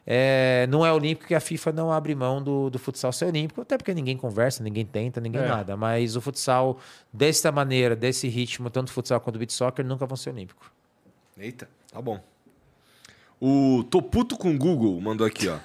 É, 0.07 0.67
não 0.71 0.87
é 0.87 0.91
olímpico 0.91 1.27
que 1.27 1.35
a 1.35 1.41
FIFA 1.41 1.73
não 1.73 1.93
abre 1.93 2.15
mão 2.15 2.43
do, 2.43 2.71
do 2.71 2.79
futsal 2.79 3.13
ser 3.13 3.27
olímpico, 3.27 3.61
até 3.61 3.77
porque 3.77 3.93
ninguém 3.93 4.17
conversa, 4.17 4.63
ninguém 4.63 4.87
tenta, 4.87 5.21
ninguém 5.21 5.43
é. 5.43 5.49
nada. 5.49 5.77
Mas 5.77 6.17
o 6.17 6.21
futsal, 6.21 6.79
dessa 7.13 7.53
maneira, 7.53 7.95
desse 7.95 8.27
ritmo, 8.27 8.71
tanto 8.71 8.89
o 8.89 8.93
futsal 8.93 9.21
quanto 9.21 9.37
o 9.37 9.39
beat 9.39 9.51
soccer, 9.51 9.85
nunca 9.85 10.07
vão 10.07 10.17
ser 10.17 10.31
olímpico. 10.31 10.73
Eita, 11.37 11.69
tá 11.93 12.01
bom. 12.01 12.19
O 13.41 13.84
Toputo 13.84 14.36
com 14.36 14.58
Google 14.58 15.00
mandou 15.00 15.25
aqui, 15.25 15.49
ó. 15.49 15.58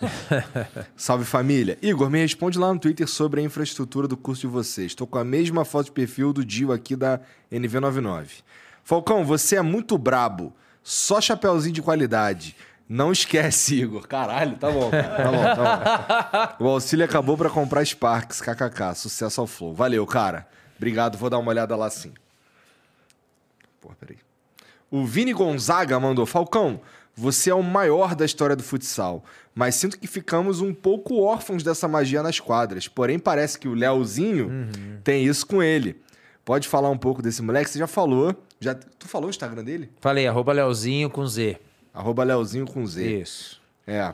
Salve 0.95 1.25
família. 1.25 1.77
Igor, 1.81 2.09
me 2.09 2.19
responde 2.19 2.59
lá 2.59 2.71
no 2.71 2.79
Twitter 2.79 3.07
sobre 3.07 3.41
a 3.41 3.43
infraestrutura 3.43 4.07
do 4.07 4.15
curso 4.15 4.41
de 4.41 4.47
vocês. 4.47 4.91
Estou 4.91 5.07
com 5.07 5.17
a 5.17 5.23
mesma 5.23 5.65
foto 5.65 5.85
de 5.85 5.91
perfil 5.91 6.31
do 6.31 6.45
Dio 6.45 6.71
aqui 6.71 6.95
da 6.95 7.19
NV99. 7.51 8.43
Falcão, 8.83 9.25
você 9.25 9.55
é 9.55 9.61
muito 9.61 9.97
brabo. 9.97 10.53
Só 10.83 11.19
chapéuzinho 11.19 11.73
de 11.73 11.81
qualidade. 11.81 12.55
Não 12.87 13.11
esquece, 13.11 13.75
Igor. 13.81 14.07
Caralho, 14.07 14.55
tá 14.57 14.69
bom. 14.69 14.91
Tá 14.91 15.31
bom, 15.31 15.43
tá 15.43 16.55
bom. 16.59 16.65
O 16.65 16.69
auxílio 16.69 17.05
acabou 17.05 17.35
para 17.35 17.49
comprar 17.49 17.83
Sparks, 17.83 18.39
kkk. 18.39 18.93
Sucesso 18.95 19.41
ao 19.41 19.47
Flow. 19.47 19.73
Valeu, 19.73 20.05
cara. 20.05 20.47
Obrigado, 20.77 21.17
vou 21.17 21.29
dar 21.29 21.39
uma 21.39 21.49
olhada 21.49 21.75
lá 21.75 21.89
sim. 21.89 22.13
Porra, 23.81 23.95
peraí. 23.99 24.17
O 24.91 25.05
Vini 25.05 25.33
Gonzaga 25.33 25.99
mandou: 25.99 26.25
Falcão, 26.25 26.81
você 27.16 27.50
é 27.50 27.56
o 27.56 27.61
maior 27.61 28.16
da 28.16 28.25
história 28.25 28.56
do 28.56 28.64
futsal, 28.64 29.24
mas 29.53 29.75
sinto 29.75 30.00
que 30.00 30.08
ficamos 30.08 30.61
um 30.61 30.74
pouco 30.74 31.22
órfãos 31.22 31.61
dessa 31.61 31.88
magia 31.88 32.24
nas 32.24 32.40
quadras. 32.40 32.88
Porém, 32.88 33.19
parece 33.19 33.59
que 33.59 33.67
o 33.67 33.74
Leozinho 33.74 34.48
uhum. 34.48 35.00
tem 35.03 35.25
isso 35.25 35.45
com 35.45 35.61
ele. 35.61 36.01
Pode 36.43 36.67
falar 36.67 36.90
um 36.90 36.98
pouco 36.98 37.22
desse 37.22 37.42
moleque? 37.42 37.69
Você 37.69 37.80
já 37.80 37.88
falou. 37.88 38.35
Já... 38.59 38.75
Tu 38.75 39.08
falou 39.08 39.27
o 39.27 39.30
Instagram 39.30 39.64
dele? 39.64 39.90
Falei, 40.01 40.27
arroba 40.27 40.51
Leozinho 40.51 41.09
com 41.09 41.25
Z. 41.25 41.58
Arroba 41.93 42.24
Leozinho 42.24 42.66
com 42.66 42.85
Z. 42.85 43.22
Isso. 43.22 43.61
É. 43.85 44.14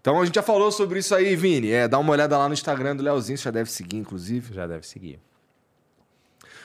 Então 0.00 0.20
a 0.20 0.24
gente 0.24 0.34
já 0.34 0.42
falou 0.42 0.72
sobre 0.72 1.00
isso 1.00 1.14
aí, 1.14 1.36
Vini. 1.36 1.70
É, 1.70 1.86
dá 1.86 1.98
uma 1.98 2.12
olhada 2.12 2.36
lá 2.38 2.48
no 2.48 2.54
Instagram 2.54 2.96
do 2.96 3.02
Leozinho, 3.02 3.36
você 3.36 3.44
já 3.44 3.50
deve 3.50 3.70
seguir, 3.70 3.98
inclusive. 3.98 4.54
Já 4.54 4.66
deve 4.66 4.86
seguir. 4.86 5.20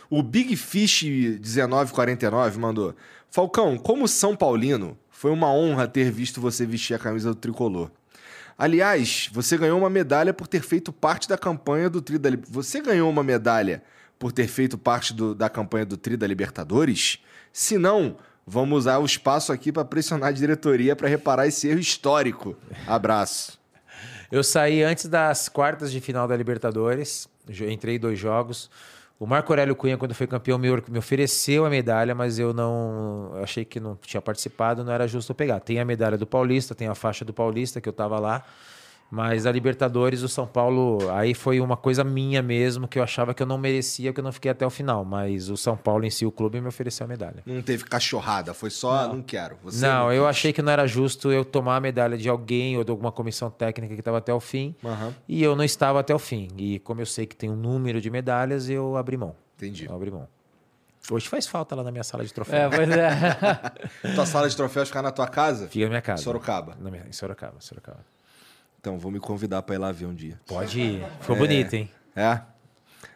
O 0.10 0.24
Big 0.24 0.56
Fish 0.56 1.04
1949 1.04 2.60
mandou: 2.60 2.96
Falcão, 3.30 3.78
como 3.78 4.08
São 4.08 4.36
Paulino, 4.36 4.98
foi 5.24 5.32
uma 5.32 5.50
honra 5.54 5.88
ter 5.88 6.12
visto 6.12 6.42
você 6.42 6.66
vestir 6.66 6.94
a 6.94 7.00
camisa 7.00 7.30
do 7.30 7.36
tricolor. 7.36 7.90
Aliás, 8.58 9.30
você 9.32 9.58
ganhou 9.58 9.80
uma 9.80 9.90
medalha 9.90 10.34
por 10.34 10.48
ter 10.48 10.62
feito 10.62 10.92
parte 10.92 11.30
da 11.30 11.38
campanha 11.38 11.90
do 11.90 12.02
Tri 12.02 12.18
da 12.18 12.30
Você 12.50 12.82
ganhou 12.82 13.10
uma 13.10 13.24
medalha 13.24 13.82
por 14.20 14.34
ter 14.34 14.50
feito 14.50 14.78
parte 14.78 15.14
do, 15.14 15.34
da 15.34 15.48
campanha 15.48 15.86
do 15.86 15.96
Tri 15.96 16.18
da 16.18 16.28
Libertadores? 16.28 17.20
Se 17.54 17.78
não, 17.78 18.18
Vamos 18.46 18.80
usar 18.80 18.98
o 18.98 19.06
espaço 19.06 19.54
aqui 19.54 19.72
para 19.72 19.86
pressionar 19.86 20.28
a 20.28 20.32
diretoria 20.34 20.98
para 20.98 21.08
reparar 21.08 21.48
esse 21.48 21.70
erro 21.70 21.80
histórico. 21.80 22.58
Abraço. 22.86 23.58
Eu 24.30 24.44
saí 24.44 24.84
antes 24.84 25.06
das 25.06 25.48
quartas 25.48 25.90
de 25.90 26.02
final 26.02 26.28
da 26.28 26.36
Libertadores, 26.36 27.30
entrei 27.48 27.98
dois 27.98 28.20
jogos. 28.20 28.70
O 29.24 29.26
Marco 29.26 29.54
Aurélio 29.54 29.74
Cunha, 29.74 29.98
quando 29.98 30.14
foi 30.14 30.28
campeão, 30.28 30.60
me 30.60 30.98
ofereceu 30.98 31.66
a 31.66 31.70
medalha, 31.70 32.14
mas 32.14 32.40
eu 32.40 32.54
não 32.54 33.32
achei 33.42 33.64
que 33.64 33.80
não 33.80 33.96
tinha 33.96 34.22
participado, 34.22 34.84
não 34.84 34.92
era 34.92 35.08
justo 35.08 35.34
pegar. 35.34 35.62
Tem 35.62 35.80
a 35.80 35.86
medalha 35.86 36.18
do 36.18 36.28
Paulista, 36.28 36.76
tem 36.76 36.90
a 36.90 36.94
faixa 36.94 37.24
do 37.24 37.32
Paulista, 37.32 37.80
que 37.80 37.88
eu 37.88 37.92
estava 37.92 38.20
lá. 38.20 38.44
Mas 39.14 39.46
a 39.46 39.52
Libertadores, 39.52 40.24
o 40.24 40.28
São 40.28 40.48
Paulo, 40.48 40.98
aí 41.12 41.36
foi 41.36 41.60
uma 41.60 41.78
coisa 41.78 42.04
minha 42.04 42.42
mesmo, 42.42 42.88
que 42.88 42.98
eu 42.98 43.04
achava 43.04 43.32
que 43.32 43.44
eu 43.44 43.46
não 43.46 43.60
merecia, 43.60 44.12
que 44.12 44.20
eu 44.20 44.24
não 44.24 44.32
fiquei 44.32 44.50
até 44.50 44.66
o 44.66 44.72
final. 44.72 45.06
Mas 45.06 45.52
o 45.52 45.56
São 45.56 45.78
Paulo 45.78 46.04
em 46.04 46.10
si, 46.10 46.26
o 46.26 46.32
clube, 46.32 46.60
me 46.60 46.68
ofereceu 46.68 47.06
a 47.06 47.08
medalha. 47.08 47.44
Não 47.46 47.62
teve 47.62 47.84
cachorrada, 47.84 48.56
foi 48.56 48.72
só, 48.72 49.04
não, 49.04 49.18
não 49.18 49.22
quero. 49.22 49.56
Você 49.62 49.86
não, 49.86 50.06
não 50.06 50.12
eu 50.12 50.26
achei 50.26 50.52
que 50.52 50.64
não 50.64 50.72
era 50.72 50.88
justo 50.88 51.32
eu 51.32 51.46
tomar 51.46 51.76
a 51.76 51.80
medalha 51.80 52.18
de 52.18 52.28
alguém 52.28 52.76
ou 52.76 52.84
de 52.84 52.90
alguma 52.90 53.12
comissão 53.12 53.52
técnica 53.52 53.94
que 53.94 54.02
estava 54.02 54.18
até 54.18 54.34
o 54.34 54.40
fim. 54.40 54.74
Uhum. 54.84 55.14
E 55.28 55.44
eu 55.44 55.56
não 55.56 55.64
estava 55.64 56.00
até 56.00 56.16
o 56.16 56.18
fim. 56.18 56.48
E 56.58 56.80
como 56.80 57.00
eu 57.00 57.06
sei 57.06 57.28
que 57.28 57.36
tem 57.36 57.52
um 57.52 57.56
número 57.56 58.02
de 58.02 58.10
medalhas, 58.10 58.68
eu 58.68 58.98
abri 58.98 59.16
mão. 59.16 59.36
Entendi. 59.58 59.86
Eu 59.86 59.96
abri 59.96 60.10
mão. 60.10 60.28
Hoje 61.12 61.30
faz 61.30 61.46
falta 61.46 61.76
lá 61.76 61.84
na 61.84 61.92
minha 61.92 62.04
sala 62.04 62.26
de 62.26 62.34
troféus. 62.34 62.74
É, 62.74 62.78
pois 62.78 62.90
é. 62.90 64.10
tua 64.16 64.26
sala 64.26 64.50
de 64.50 64.56
troféus 64.56 64.88
fica 64.88 65.04
na 65.04 65.12
tua 65.12 65.28
casa? 65.28 65.68
Fica 65.68 65.86
na 65.86 65.90
minha 65.90 66.02
casa. 66.02 66.24
Sorocaba. 66.24 66.76
Na 66.80 66.90
minha, 66.90 67.06
em 67.08 67.12
Sorocaba, 67.12 67.58
Sorocaba. 67.60 68.04
Então, 68.84 69.00
vou 69.00 69.10
me 69.10 69.18
convidar 69.18 69.62
para 69.62 69.76
ir 69.76 69.78
lá 69.78 69.94
ver 69.94 70.08
um 70.08 70.14
dia. 70.14 70.38
Pode 70.46 70.78
ir. 70.78 71.06
Ficou 71.22 71.38
é, 71.38 71.40
bonito, 71.40 71.74
hein? 71.74 71.90
É. 72.14 72.42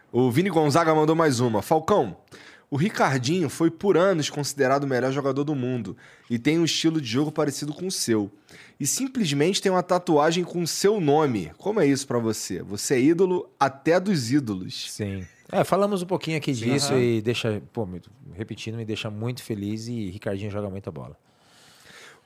O 0.09 0.31
Vini 0.31 0.49
Gonzaga 0.49 0.95
mandou 0.95 1.13
mais 1.13 1.41
uma. 1.41 1.61
Falcão, 1.61 2.15
o 2.71 2.77
Ricardinho 2.77 3.49
foi 3.49 3.69
por 3.69 3.97
anos 3.97 4.29
considerado 4.29 4.85
o 4.85 4.87
melhor 4.87 5.11
jogador 5.11 5.43
do 5.43 5.53
mundo 5.53 5.97
e 6.29 6.39
tem 6.39 6.57
um 6.57 6.63
estilo 6.63 7.01
de 7.01 7.07
jogo 7.09 7.33
parecido 7.33 7.73
com 7.73 7.85
o 7.85 7.91
seu. 7.91 8.31
E 8.79 8.87
simplesmente 8.87 9.61
tem 9.61 9.69
uma 9.69 9.83
tatuagem 9.83 10.45
com 10.45 10.61
o 10.61 10.67
seu 10.67 11.01
nome. 11.01 11.51
Como 11.57 11.81
é 11.81 11.85
isso 11.85 12.07
para 12.07 12.17
você? 12.17 12.63
Você 12.63 12.93
é 12.93 13.01
ídolo 13.01 13.49
até 13.59 13.99
dos 13.99 14.31
ídolos. 14.31 14.89
Sim. 14.89 15.27
É, 15.51 15.65
falamos 15.65 16.01
um 16.01 16.05
pouquinho 16.05 16.37
aqui 16.37 16.53
disso 16.53 16.93
uhum. 16.93 16.99
e 16.99 17.21
deixa, 17.21 17.61
pô, 17.73 17.85
repetindo, 18.33 18.75
me 18.77 18.85
deixa 18.85 19.11
muito 19.11 19.43
feliz 19.43 19.89
e 19.89 20.11
Ricardinho 20.11 20.49
joga 20.49 20.69
muita 20.69 20.89
bola. 20.89 21.17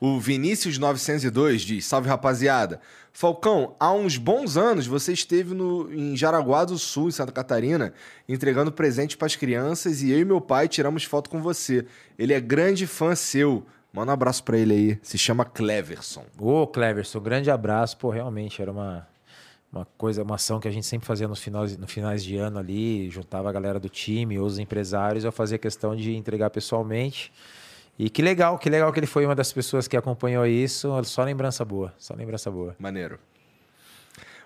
O 0.04 0.18
Vinícius 0.18 0.78
902 0.78 1.62
diz: 1.62 1.84
Salve 1.84 2.08
rapaziada. 2.08 2.80
Falcão, 3.12 3.76
há 3.78 3.92
uns 3.92 4.16
bons 4.16 4.56
anos 4.56 4.84
você 4.84 5.12
esteve 5.12 5.54
no, 5.54 5.94
em 5.94 6.16
Jaraguá 6.16 6.64
do 6.64 6.76
Sul, 6.76 7.06
em 7.06 7.12
Santa 7.12 7.30
Catarina, 7.30 7.94
entregando 8.28 8.72
presente 8.72 9.16
para 9.16 9.26
as 9.26 9.36
crianças 9.36 10.02
e 10.02 10.10
eu 10.10 10.18
e 10.18 10.24
meu 10.24 10.40
pai 10.40 10.66
tiramos 10.66 11.04
foto 11.04 11.30
com 11.30 11.40
você. 11.40 11.86
Ele 12.18 12.32
é 12.32 12.40
grande 12.40 12.84
fã 12.84 13.14
seu. 13.14 13.64
Manda 13.92 14.10
um 14.10 14.14
abraço 14.14 14.42
para 14.42 14.58
ele 14.58 14.74
aí. 14.74 14.98
Se 15.04 15.16
chama 15.16 15.44
Cleverson. 15.44 16.24
Ô, 16.36 16.66
Cleverson, 16.66 17.20
grande 17.20 17.48
abraço. 17.48 17.96
Pô, 17.96 18.10
realmente 18.10 18.60
era 18.60 18.72
uma, 18.72 19.06
uma 19.72 19.86
coisa, 19.96 20.24
uma 20.24 20.34
ação 20.34 20.58
que 20.58 20.66
a 20.66 20.72
gente 20.72 20.84
sempre 20.84 21.06
fazia 21.06 21.28
nos 21.28 21.38
finais, 21.38 21.76
no 21.76 21.86
finais 21.86 22.24
de 22.24 22.36
ano 22.36 22.58
ali, 22.58 23.08
juntava 23.08 23.48
a 23.48 23.52
galera 23.52 23.78
do 23.78 23.88
time, 23.88 24.40
os 24.40 24.58
empresários, 24.58 25.22
eu 25.22 25.30
fazia 25.30 25.58
questão 25.58 25.94
de 25.94 26.16
entregar 26.16 26.50
pessoalmente. 26.50 27.32
E 27.98 28.08
que 28.08 28.22
legal, 28.22 28.58
que 28.58 28.70
legal 28.70 28.92
que 28.92 28.98
ele 28.98 29.06
foi 29.06 29.24
uma 29.24 29.34
das 29.34 29.52
pessoas 29.52 29.86
que 29.86 29.96
acompanhou 29.96 30.46
isso. 30.46 30.90
Só 31.04 31.22
lembrança 31.22 31.64
boa, 31.64 31.92
só 31.98 32.14
lembrança 32.14 32.50
boa. 32.50 32.74
Maneiro. 32.78 33.18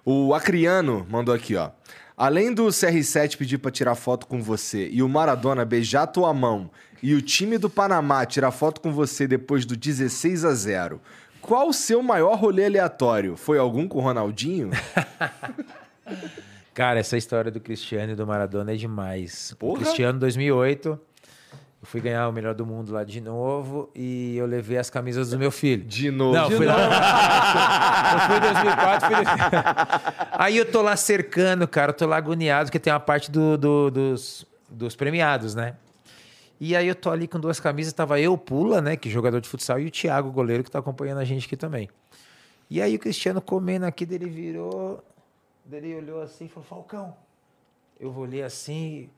O 0.04 0.34
Acriano 0.34 1.06
mandou 1.08 1.34
aqui, 1.34 1.56
ó. 1.56 1.70
Além 2.16 2.54
do 2.54 2.66
CR7 2.68 3.36
pedir 3.36 3.58
para 3.58 3.70
tirar 3.70 3.94
foto 3.94 4.26
com 4.26 4.40
você 4.40 4.88
e 4.88 5.02
o 5.02 5.08
Maradona 5.08 5.64
beijar 5.64 6.06
tua 6.06 6.32
mão 6.32 6.70
e 7.02 7.14
o 7.14 7.20
time 7.20 7.58
do 7.58 7.68
Panamá 7.68 8.24
tirar 8.24 8.50
foto 8.50 8.80
com 8.80 8.90
você 8.90 9.26
depois 9.26 9.66
do 9.66 9.76
16 9.76 10.44
a 10.44 10.54
0, 10.54 11.00
qual 11.42 11.68
o 11.68 11.72
seu 11.72 12.02
maior 12.02 12.38
rolê 12.38 12.64
aleatório? 12.64 13.36
Foi 13.36 13.58
algum 13.58 13.86
com 13.86 13.98
o 13.98 14.00
Ronaldinho? 14.00 14.70
Cara, 16.72 17.00
essa 17.00 17.16
história 17.16 17.50
do 17.50 17.60
Cristiano 17.60 18.12
e 18.12 18.14
do 18.14 18.26
Maradona 18.26 18.72
é 18.72 18.76
demais. 18.76 19.54
Porra. 19.58 19.74
O 19.74 19.76
Cristiano 19.82 20.18
2008 20.18 20.98
eu 21.86 21.88
fui 21.88 22.00
ganhar 22.00 22.28
o 22.28 22.32
melhor 22.32 22.52
do 22.52 22.66
mundo 22.66 22.92
lá 22.92 23.04
de 23.04 23.20
novo 23.20 23.88
e 23.94 24.36
eu 24.36 24.44
levei 24.44 24.76
as 24.76 24.90
camisas 24.90 25.30
do 25.30 25.38
meu 25.38 25.52
filho. 25.52 25.84
De 25.84 26.10
novo? 26.10 26.34
Não, 26.34 26.48
de 26.48 26.56
fui 26.56 26.66
novo. 26.66 26.78
lá. 26.80 28.12
eu 28.12 28.20
fui 28.26 28.36
em 28.36 28.40
2004. 28.40 29.06
Fui... 29.06 29.16
Aí 30.32 30.56
eu 30.56 30.70
tô 30.70 30.82
lá 30.82 30.96
cercando, 30.96 31.68
cara. 31.68 31.90
Eu 31.90 31.94
tô 31.94 32.04
lá 32.04 32.16
agoniado, 32.16 32.66
porque 32.66 32.80
tem 32.80 32.92
uma 32.92 32.98
parte 32.98 33.30
do, 33.30 33.56
do, 33.56 33.90
dos, 33.90 34.44
dos 34.68 34.96
premiados, 34.96 35.54
né? 35.54 35.76
E 36.60 36.74
aí 36.74 36.88
eu 36.88 36.94
tô 36.96 37.08
ali 37.08 37.28
com 37.28 37.38
duas 37.38 37.60
camisas. 37.60 37.92
Tava 37.92 38.18
eu, 38.18 38.36
Pula, 38.36 38.80
né? 38.80 38.96
Que 38.96 39.08
é 39.08 39.12
jogador 39.12 39.40
de 39.40 39.48
futsal, 39.48 39.78
e 39.78 39.86
o 39.86 39.90
Thiago, 39.90 40.32
goleiro, 40.32 40.64
que 40.64 40.70
tá 40.70 40.80
acompanhando 40.80 41.18
a 41.18 41.24
gente 41.24 41.46
aqui 41.46 41.56
também. 41.56 41.88
E 42.68 42.82
aí 42.82 42.96
o 42.96 42.98
Cristiano 42.98 43.40
comendo 43.40 43.86
aqui, 43.86 44.04
dele 44.04 44.28
virou. 44.28 45.04
Dele 45.64 45.94
olhou 45.94 46.20
assim 46.20 46.46
e 46.46 46.48
falou: 46.48 46.68
Falcão. 46.68 47.16
Eu 48.00 48.12
olhei 48.16 48.42
assim. 48.42 49.08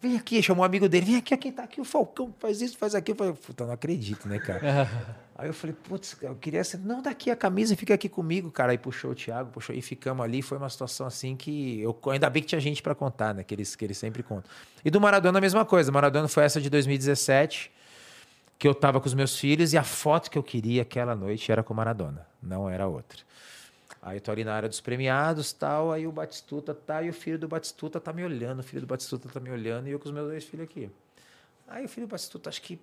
Vem 0.00 0.16
aqui, 0.16 0.42
chamou 0.42 0.62
um 0.62 0.66
amigo 0.66 0.88
dele, 0.88 1.04
vem 1.04 1.16
aqui, 1.16 1.36
quem 1.36 1.52
tá 1.52 1.62
aqui, 1.64 1.78
o 1.78 1.84
Falcão, 1.84 2.34
faz 2.38 2.62
isso, 2.62 2.78
faz 2.78 2.94
aquilo. 2.94 3.16
Eu 3.18 3.34
falei, 3.34 3.34
puta, 3.34 3.66
não 3.66 3.72
acredito, 3.74 4.26
né, 4.26 4.38
cara? 4.38 4.88
Aí 5.36 5.46
eu 5.46 5.52
falei, 5.52 5.76
putz, 5.76 6.16
eu 6.22 6.34
queria 6.36 6.64
ser, 6.64 6.78
não, 6.78 7.02
daqui 7.02 7.30
a 7.30 7.36
camisa, 7.36 7.76
fica 7.76 7.92
aqui 7.92 8.08
comigo, 8.08 8.50
cara. 8.50 8.72
Aí 8.72 8.78
puxou 8.78 9.10
o 9.10 9.14
Thiago, 9.14 9.50
puxou, 9.50 9.74
e 9.74 9.82
ficamos 9.82 10.24
ali. 10.24 10.40
Foi 10.40 10.56
uma 10.56 10.68
situação 10.68 11.06
assim 11.06 11.36
que 11.36 11.80
eu 11.80 11.98
ainda 12.10 12.30
bem 12.30 12.42
que 12.42 12.48
tinha 12.48 12.60
gente 12.60 12.82
para 12.82 12.94
contar, 12.94 13.34
né? 13.34 13.42
Que 13.42 13.54
eles, 13.54 13.76
que 13.76 13.84
eles 13.84 13.98
sempre 13.98 14.22
contam. 14.22 14.50
E 14.82 14.90
do 14.90 15.00
Maradona 15.00 15.38
a 15.38 15.40
mesma 15.40 15.64
coisa. 15.64 15.92
Maradona 15.92 16.28
foi 16.28 16.44
essa 16.44 16.60
de 16.60 16.70
2017, 16.70 17.70
que 18.58 18.68
eu 18.68 18.74
tava 18.74 19.00
com 19.00 19.06
os 19.06 19.14
meus 19.14 19.38
filhos, 19.38 19.72
e 19.74 19.78
a 19.78 19.84
foto 19.84 20.30
que 20.30 20.36
eu 20.36 20.42
queria 20.42 20.82
aquela 20.82 21.14
noite 21.14 21.50
era 21.52 21.62
com 21.62 21.72
o 21.72 21.76
Maradona, 21.76 22.26
não 22.42 22.68
era 22.68 22.86
outra. 22.86 23.18
Aí 24.02 24.16
eu 24.16 24.20
tô 24.20 24.30
ali 24.30 24.44
na 24.44 24.54
área 24.54 24.68
dos 24.68 24.80
premiados 24.80 25.52
tal, 25.52 25.92
aí 25.92 26.06
o 26.06 26.12
Batistuta 26.12 26.74
tá, 26.74 27.02
e 27.02 27.10
o 27.10 27.12
filho 27.12 27.38
do 27.38 27.46
Batistuta 27.46 28.00
tá 28.00 28.12
me 28.12 28.24
olhando, 28.24 28.60
o 28.60 28.62
filho 28.62 28.80
do 28.80 28.86
Batistuta 28.86 29.28
tá 29.28 29.38
me 29.38 29.50
olhando, 29.50 29.88
e 29.88 29.90
eu 29.90 29.98
com 29.98 30.06
os 30.06 30.14
meus 30.14 30.28
dois 30.28 30.44
filhos 30.44 30.64
aqui. 30.64 30.90
Aí 31.68 31.84
o 31.84 31.88
filho 31.88 32.06
do 32.06 32.10
Batistuta 32.10 32.48
acho 32.48 32.62
que 32.62 32.80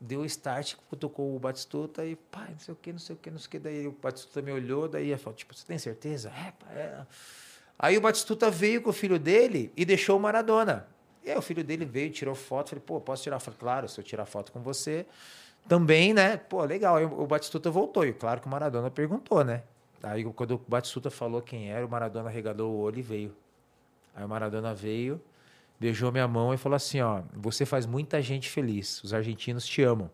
deu 0.00 0.24
start, 0.24 0.74
tocou 0.98 1.36
o 1.36 1.38
Batistuta 1.38 2.06
e, 2.06 2.16
pai, 2.16 2.48
não 2.52 2.58
sei 2.58 2.72
o 2.72 2.76
que, 2.76 2.92
não 2.92 2.98
sei 2.98 3.16
o 3.16 3.18
que, 3.18 3.30
não 3.30 3.38
sei 3.38 3.46
o 3.46 3.50
que. 3.50 3.58
Daí 3.58 3.86
o 3.86 3.92
Batistuta 3.92 4.40
me 4.40 4.50
olhou, 4.50 4.88
daí 4.88 5.10
eu 5.10 5.18
falou, 5.18 5.36
tipo, 5.36 5.54
você 5.54 5.66
tem 5.66 5.78
certeza? 5.78 6.30
É, 6.30 6.52
pai, 6.52 6.76
é. 6.76 7.06
Aí 7.78 7.98
o 7.98 8.00
Batistuta 8.00 8.50
veio 8.50 8.80
com 8.80 8.90
o 8.90 8.92
filho 8.92 9.18
dele 9.18 9.72
e 9.76 9.84
deixou 9.84 10.16
o 10.16 10.20
Maradona. 10.20 10.88
E 11.22 11.30
aí 11.30 11.36
o 11.36 11.42
filho 11.42 11.62
dele 11.62 11.84
veio, 11.84 12.10
tirou 12.10 12.34
foto, 12.34 12.70
falei, 12.70 12.82
pô, 12.84 13.00
posso 13.00 13.22
tirar 13.22 13.38
foto? 13.38 13.58
Claro, 13.58 13.88
se 13.88 14.00
eu 14.00 14.04
tirar 14.04 14.24
foto 14.24 14.50
com 14.50 14.60
você, 14.60 15.04
também, 15.68 16.14
né? 16.14 16.38
Pô, 16.38 16.64
legal. 16.64 16.96
Aí 16.96 17.04
o 17.04 17.26
Batistuta 17.26 17.70
voltou, 17.70 18.06
e 18.06 18.12
claro 18.12 18.40
que 18.40 18.46
o 18.46 18.50
Maradona 18.50 18.90
perguntou, 18.90 19.44
né? 19.44 19.62
Aí 20.02 20.24
quando 20.24 20.52
o 20.52 20.58
Batsuta 20.68 21.10
falou 21.10 21.42
quem 21.42 21.70
era, 21.70 21.84
o 21.84 21.88
Maradona 21.88 22.30
regalou 22.30 22.72
o 22.72 22.78
olho 22.78 22.98
e 22.98 23.02
veio. 23.02 23.36
Aí 24.14 24.24
o 24.24 24.28
Maradona 24.28 24.74
veio, 24.74 25.20
beijou 25.78 26.10
minha 26.12 26.28
mão 26.28 26.54
e 26.54 26.56
falou 26.56 26.76
assim: 26.76 27.00
ó, 27.00 27.22
você 27.34 27.66
faz 27.66 27.86
muita 27.86 28.20
gente 28.22 28.48
feliz. 28.48 29.02
Os 29.02 29.12
argentinos 29.12 29.66
te 29.66 29.82
amam. 29.82 30.10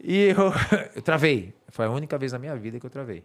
E 0.00 0.28
eu, 0.28 0.52
eu 0.94 1.02
travei. 1.02 1.54
Foi 1.68 1.86
a 1.86 1.90
única 1.90 2.18
vez 2.18 2.32
na 2.32 2.38
minha 2.38 2.54
vida 2.56 2.78
que 2.78 2.86
eu 2.86 2.90
travei. 2.90 3.24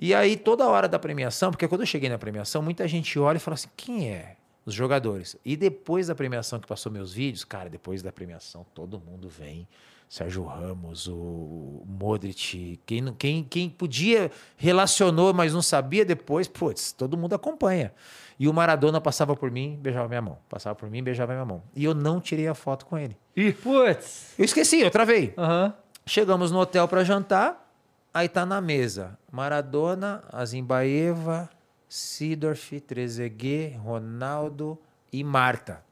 E 0.00 0.14
aí, 0.14 0.36
toda 0.36 0.68
hora 0.68 0.86
da 0.86 0.98
premiação, 0.98 1.50
porque 1.50 1.66
quando 1.66 1.80
eu 1.80 1.86
cheguei 1.86 2.08
na 2.08 2.18
premiação, 2.18 2.62
muita 2.62 2.86
gente 2.86 3.18
olha 3.18 3.38
e 3.38 3.40
fala 3.40 3.54
assim: 3.54 3.68
quem 3.76 4.10
é? 4.10 4.36
Os 4.64 4.74
jogadores. 4.74 5.36
E 5.44 5.56
depois 5.56 6.08
da 6.08 6.14
premiação 6.14 6.60
que 6.60 6.66
passou 6.66 6.92
meus 6.92 7.12
vídeos, 7.12 7.44
cara, 7.44 7.70
depois 7.70 8.02
da 8.02 8.12
premiação, 8.12 8.66
todo 8.74 9.00
mundo 9.00 9.28
vem 9.28 9.66
Sérgio 10.08 10.42
Ramos, 10.44 11.06
o 11.06 11.82
Modric, 11.86 12.80
quem, 12.86 13.12
quem, 13.18 13.44
quem 13.44 13.68
podia 13.68 14.30
relacionou, 14.56 15.34
mas 15.34 15.52
não 15.52 15.60
sabia 15.60 16.02
depois, 16.02 16.48
putz, 16.48 16.92
todo 16.92 17.16
mundo 17.16 17.34
acompanha. 17.34 17.92
E 18.38 18.48
o 18.48 18.54
Maradona 18.54 19.00
passava 19.00 19.36
por 19.36 19.50
mim, 19.50 19.78
beijava 19.82 20.08
minha 20.08 20.22
mão. 20.22 20.38
Passava 20.48 20.74
por 20.74 20.88
mim, 20.88 21.02
beijava 21.02 21.32
minha 21.32 21.44
mão. 21.44 21.62
E 21.74 21.84
eu 21.84 21.92
não 21.94 22.20
tirei 22.20 22.48
a 22.48 22.54
foto 22.54 22.86
com 22.86 22.96
ele. 22.96 23.16
Ih, 23.36 23.52
putz! 23.52 24.32
Eu 24.38 24.44
esqueci, 24.44 24.80
eu 24.80 24.90
travei. 24.90 25.34
Uhum. 25.36 25.72
Chegamos 26.06 26.50
no 26.50 26.58
hotel 26.58 26.88
para 26.88 27.04
jantar, 27.04 27.70
aí 28.14 28.30
tá 28.30 28.46
na 28.46 28.62
mesa 28.62 29.18
Maradona, 29.30 30.24
Azimbaeva, 30.32 31.50
Sidorf, 31.86 32.80
Trezeguet, 32.80 33.76
Ronaldo 33.76 34.78
e 35.12 35.22
Marta. 35.22 35.82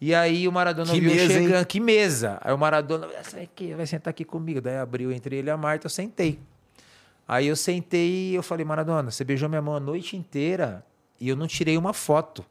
E 0.00 0.14
aí 0.14 0.48
o 0.48 0.52
Maradona 0.52 0.90
que 0.90 1.00
viu 1.00 1.10
mesa, 1.10 1.34
chegando. 1.34 1.58
Hein? 1.58 1.64
Que 1.66 1.78
mesa! 1.78 2.38
Aí 2.40 2.54
o 2.54 2.58
Maradona, 2.58 3.06
essa 3.14 3.38
aqui, 3.38 3.74
vai 3.74 3.86
sentar 3.86 4.10
aqui 4.10 4.24
comigo. 4.24 4.60
Daí 4.60 4.78
abriu 4.78 5.12
entre 5.12 5.36
ele 5.36 5.48
e 5.48 5.50
a 5.50 5.56
Marta, 5.56 5.86
eu 5.86 5.90
sentei. 5.90 6.38
Aí 7.28 7.46
eu 7.46 7.54
sentei 7.54 8.30
e 8.30 8.34
eu 8.34 8.42
falei, 8.42 8.64
Maradona, 8.64 9.10
você 9.10 9.22
beijou 9.22 9.48
minha 9.48 9.60
mão 9.60 9.76
a 9.76 9.80
noite 9.80 10.16
inteira 10.16 10.84
e 11.20 11.28
eu 11.28 11.36
não 11.36 11.46
tirei 11.46 11.76
uma 11.76 11.92
foto. 11.92 12.44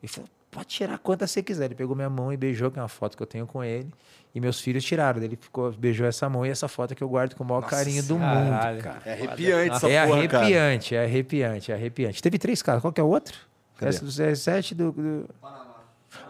Ele 0.00 0.10
falou, 0.10 0.30
pode 0.50 0.68
tirar 0.68 0.98
quantas 0.98 1.30
você 1.30 1.42
quiser. 1.42 1.66
Ele 1.66 1.74
pegou 1.74 1.96
minha 1.96 2.08
mão 2.08 2.32
e 2.32 2.36
beijou, 2.36 2.70
que 2.70 2.78
é 2.78 2.82
uma 2.82 2.88
foto 2.88 3.16
que 3.16 3.22
eu 3.22 3.26
tenho 3.26 3.46
com 3.46 3.62
ele. 3.62 3.92
E 4.34 4.40
meus 4.40 4.60
filhos 4.60 4.84
tiraram. 4.84 5.20
Ele 5.20 5.36
ficou, 5.36 5.72
beijou 5.72 6.06
essa 6.06 6.28
mão 6.28 6.46
e 6.46 6.48
essa 6.48 6.68
foto 6.68 6.94
que 6.94 7.02
eu 7.02 7.08
guardo 7.08 7.34
com 7.34 7.42
o 7.42 7.46
maior 7.46 7.62
Nossa, 7.62 7.76
carinho 7.76 8.02
do 8.04 8.16
caralho. 8.16 8.74
mundo, 8.76 8.84
cara. 8.84 9.02
É 9.04 9.12
arrepiante 9.12 9.74
essa 9.74 9.88
é 9.88 10.06
porra, 10.06 10.18
arrepiante, 10.18 10.90
cara. 10.90 11.02
é 11.02 11.04
arrepiante, 11.04 11.72
é 11.72 11.74
arrepiante. 11.74 12.22
Teve 12.22 12.38
três 12.38 12.62
caras. 12.62 12.80
Qual 12.80 12.92
que 12.92 13.00
é 13.00 13.04
o 13.04 13.08
outro? 13.08 13.36
Cadê? 13.76 13.90
Essa 13.90 14.00
do 14.00 14.10
17 14.10 14.74
do... 14.74 14.92
do... 14.92 15.28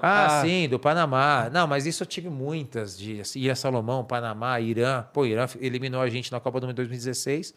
Ah, 0.02 0.40
ah, 0.40 0.42
sim, 0.42 0.68
do 0.68 0.78
Panamá. 0.78 1.48
Não, 1.52 1.66
mas 1.66 1.86
isso 1.86 2.02
eu 2.02 2.06
tive 2.06 2.28
muitas 2.28 2.96
de 2.96 3.22
Ia 3.36 3.54
Salomão, 3.54 4.04
Panamá, 4.04 4.60
Irã. 4.60 5.04
Pô, 5.12 5.24
Irã 5.24 5.46
eliminou 5.60 6.00
a 6.00 6.08
gente 6.08 6.30
na 6.32 6.40
Copa 6.40 6.60
do 6.60 6.66
Mundo 6.66 6.76
2016. 6.76 7.54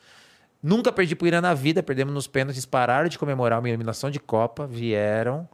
Nunca 0.61 0.91
perdi 0.91 1.15
pro 1.15 1.27
Irã 1.27 1.41
na 1.41 1.53
vida, 1.53 1.81
perdemos 1.81 2.13
nos 2.13 2.27
pênaltis, 2.27 2.65
pararam 2.65 3.09
de 3.09 3.17
comemorar 3.17 3.59
uma 3.59 3.67
eliminação 3.67 4.11
de 4.11 4.19
Copa, 4.19 4.67
vieram, 4.67 5.49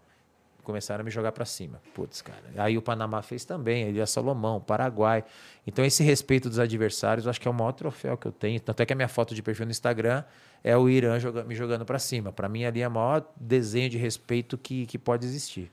começaram 0.64 1.00
a 1.02 1.04
me 1.06 1.10
jogar 1.10 1.32
para 1.32 1.46
cima. 1.46 1.82
Putz, 1.94 2.22
cara. 2.22 2.44
Aí 2.58 2.78
o 2.78 2.82
Panamá 2.82 3.22
fez 3.22 3.46
também, 3.46 3.90
Ia 3.92 4.06
Salomão, 4.06 4.60
Paraguai. 4.60 5.24
Então 5.66 5.86
esse 5.86 6.04
respeito 6.04 6.50
dos 6.50 6.60
adversários, 6.60 7.26
eu 7.26 7.30
acho 7.30 7.40
que 7.40 7.48
é 7.48 7.52
o 7.52 7.54
maior 7.54 7.72
troféu 7.72 8.18
que 8.18 8.28
eu 8.28 8.34
tenho. 8.34 8.60
Tanto 8.60 8.82
é 8.82 8.86
que 8.86 8.92
a 8.92 8.96
minha 8.96 9.08
foto 9.08 9.34
de 9.34 9.42
perfil 9.42 9.66
no 9.66 9.72
Instagram 9.72 10.26
é 10.62 10.76
o 10.76 10.90
Irã 10.90 11.18
joga, 11.20 11.46
me 11.46 11.56
jogando 11.56 11.86
para 11.86 12.00
cima. 12.00 12.34
Para 12.34 12.50
mim 12.50 12.66
ali 12.66 12.82
é 12.82 12.88
o 12.88 12.92
maior 12.92 13.26
desenho 13.40 13.90
de 13.90 13.98
respeito 13.98 14.58
que, 14.58 14.86
que 14.86 14.98
pode 14.98 15.26
existir. 15.26 15.72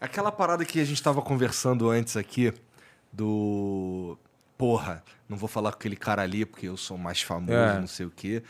Aquela 0.00 0.30
parada 0.30 0.64
que 0.64 0.80
a 0.80 0.84
gente 0.84 0.96
estava 0.96 1.22
conversando 1.22 1.88
antes 1.88 2.16
aqui, 2.16 2.52
do. 3.12 4.18
Porra, 4.58 5.02
não 5.28 5.36
vou 5.36 5.48
falar 5.48 5.70
com 5.72 5.78
aquele 5.78 5.96
cara 5.96 6.22
ali 6.22 6.44
porque 6.44 6.68
eu 6.68 6.76
sou 6.76 6.96
mais 6.96 7.20
famoso, 7.22 7.52
é. 7.52 7.80
não 7.80 7.86
sei 7.86 8.06
o 8.06 8.10
quê. 8.10 8.42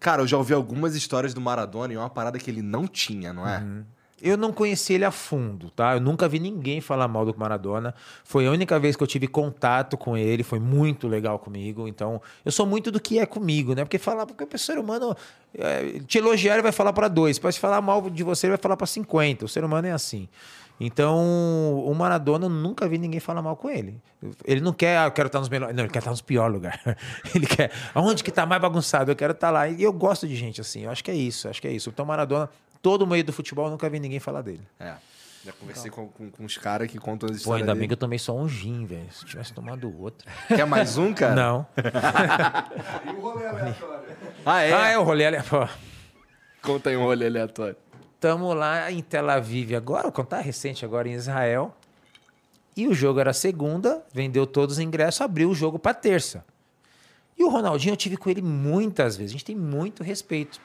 Cara, 0.00 0.22
eu 0.22 0.26
já 0.26 0.36
ouvi 0.36 0.52
algumas 0.52 0.96
histórias 0.96 1.32
do 1.32 1.40
Maradona 1.40 1.92
e 1.92 1.96
é 1.96 1.98
uma 1.98 2.10
parada 2.10 2.38
que 2.38 2.50
ele 2.50 2.62
não 2.62 2.88
tinha, 2.88 3.32
não 3.32 3.48
é? 3.48 3.58
Uhum. 3.58 3.84
Eu 4.24 4.36
não 4.36 4.52
conheci 4.52 4.94
ele 4.94 5.04
a 5.04 5.10
fundo, 5.10 5.68
tá? 5.70 5.94
Eu 5.94 6.00
nunca 6.00 6.28
vi 6.28 6.38
ninguém 6.38 6.80
falar 6.80 7.08
mal 7.08 7.26
do 7.26 7.36
Maradona. 7.36 7.92
Foi 8.22 8.46
a 8.46 8.50
única 8.52 8.78
vez 8.78 8.94
que 8.94 9.02
eu 9.02 9.06
tive 9.06 9.26
contato 9.26 9.98
com 9.98 10.16
ele, 10.16 10.44
foi 10.44 10.60
muito 10.60 11.08
legal 11.08 11.40
comigo. 11.40 11.88
Então, 11.88 12.22
eu 12.44 12.52
sou 12.52 12.64
muito 12.64 12.92
do 12.92 13.00
que 13.00 13.18
é 13.18 13.26
comigo, 13.26 13.74
né? 13.74 13.84
Porque 13.84 13.98
falar, 13.98 14.24
porque 14.24 14.44
o 14.44 14.58
ser 14.58 14.78
humano 14.78 15.16
é, 15.58 15.98
te 16.06 16.18
elogiar 16.18 16.54
ele 16.54 16.62
vai 16.62 16.70
falar 16.70 16.92
para 16.92 17.08
dois, 17.08 17.36
pode 17.38 17.58
falar 17.58 17.80
mal 17.80 18.08
de 18.08 18.22
você 18.22 18.46
ele 18.46 18.52
vai 18.52 18.62
falar 18.62 18.76
para 18.76 18.86
50. 18.86 19.44
O 19.44 19.48
ser 19.48 19.64
humano 19.64 19.88
é 19.88 19.92
assim. 19.92 20.28
Então, 20.80 21.84
o 21.84 21.94
Maradona, 21.94 22.46
eu 22.46 22.50
nunca 22.50 22.88
vi 22.88 22.98
ninguém 22.98 23.20
falar 23.20 23.42
mal 23.42 23.56
com 23.56 23.70
ele. 23.70 24.00
Ele 24.44 24.60
não 24.60 24.72
quer, 24.72 24.98
ah, 24.98 25.04
eu 25.04 25.12
quero 25.12 25.26
estar 25.26 25.38
nos 25.38 25.48
melhores. 25.48 25.74
Não, 25.76 25.84
ele 25.84 25.92
quer 25.92 26.00
estar 26.00 26.10
nos 26.10 26.20
piores 26.20 26.52
lugares. 26.52 26.80
ele 27.34 27.46
quer, 27.46 27.70
aonde 27.94 28.24
que 28.24 28.30
está 28.30 28.46
mais 28.46 28.60
bagunçado? 28.60 29.10
Eu 29.10 29.16
quero 29.16 29.32
estar 29.32 29.50
lá. 29.50 29.68
E 29.68 29.82
eu 29.82 29.92
gosto 29.92 30.26
de 30.26 30.34
gente 30.34 30.60
assim. 30.60 30.82
Eu 30.82 30.90
acho 30.90 31.04
que 31.04 31.10
é 31.10 31.14
isso, 31.14 31.48
acho 31.48 31.60
que 31.60 31.68
é 31.68 31.72
isso. 31.72 31.90
Então, 31.90 32.04
Maradona, 32.04 32.48
todo 32.82 33.02
o 33.02 33.06
meio 33.06 33.24
do 33.24 33.32
futebol, 33.32 33.66
eu 33.66 33.70
nunca 33.70 33.88
vi 33.88 34.00
ninguém 34.00 34.20
falar 34.20 34.42
dele. 34.42 34.66
É. 34.78 34.94
Já 35.44 35.52
conversei 35.52 35.90
então. 35.90 36.06
com, 36.06 36.30
com, 36.30 36.30
com 36.30 36.44
os 36.44 36.56
caras 36.56 36.88
que 36.88 36.98
contam 36.98 37.28
as 37.28 37.36
histórias. 37.36 37.44
Pô, 37.44 37.52
ainda 37.54 37.72
dele. 37.72 37.80
bem 37.80 37.88
que 37.88 37.94
eu 37.94 37.98
tomei 37.98 38.18
só 38.18 38.36
um 38.36 38.48
gin, 38.48 38.84
velho. 38.84 39.10
Se 39.10 39.24
tivesse 39.24 39.52
tomado 39.52 39.92
outro. 40.00 40.28
Quer 40.46 40.66
mais 40.66 40.98
um, 40.98 41.12
cara? 41.12 41.34
Não. 41.34 41.66
e 43.06 43.10
o 43.10 43.20
rolê 43.20 43.46
aleatório? 43.46 44.16
Ah, 44.46 44.60
é? 44.60 44.72
Ah, 44.72 44.88
é 44.88 44.98
o 44.98 45.02
rolê 45.02 45.26
aleatório. 45.26 45.72
Conta 46.60 46.90
aí 46.90 46.96
um 46.96 47.02
rolê 47.02 47.26
aleatório. 47.26 47.76
Estamos 48.14 48.54
lá 48.54 48.92
em 48.92 49.02
Tel 49.02 49.28
Aviv 49.28 49.74
agora, 49.74 50.04
vou 50.04 50.12
contar 50.12 50.38
recente 50.40 50.84
agora 50.84 51.08
em 51.08 51.12
Israel. 51.12 51.74
E 52.76 52.86
o 52.86 52.94
jogo 52.94 53.18
era 53.18 53.32
segunda, 53.32 54.00
vendeu 54.14 54.46
todos 54.46 54.76
os 54.76 54.80
ingressos, 54.80 55.20
abriu 55.20 55.50
o 55.50 55.54
jogo 55.54 55.76
para 55.76 55.92
terça. 55.92 56.44
E 57.36 57.42
o 57.42 57.48
Ronaldinho 57.48 57.94
eu 57.94 57.96
tive 57.96 58.16
com 58.16 58.30
ele 58.30 58.40
muitas 58.40 59.16
vezes, 59.16 59.32
a 59.32 59.34
gente 59.34 59.44
tem 59.44 59.56
muito 59.56 60.04
respeito. 60.04 60.60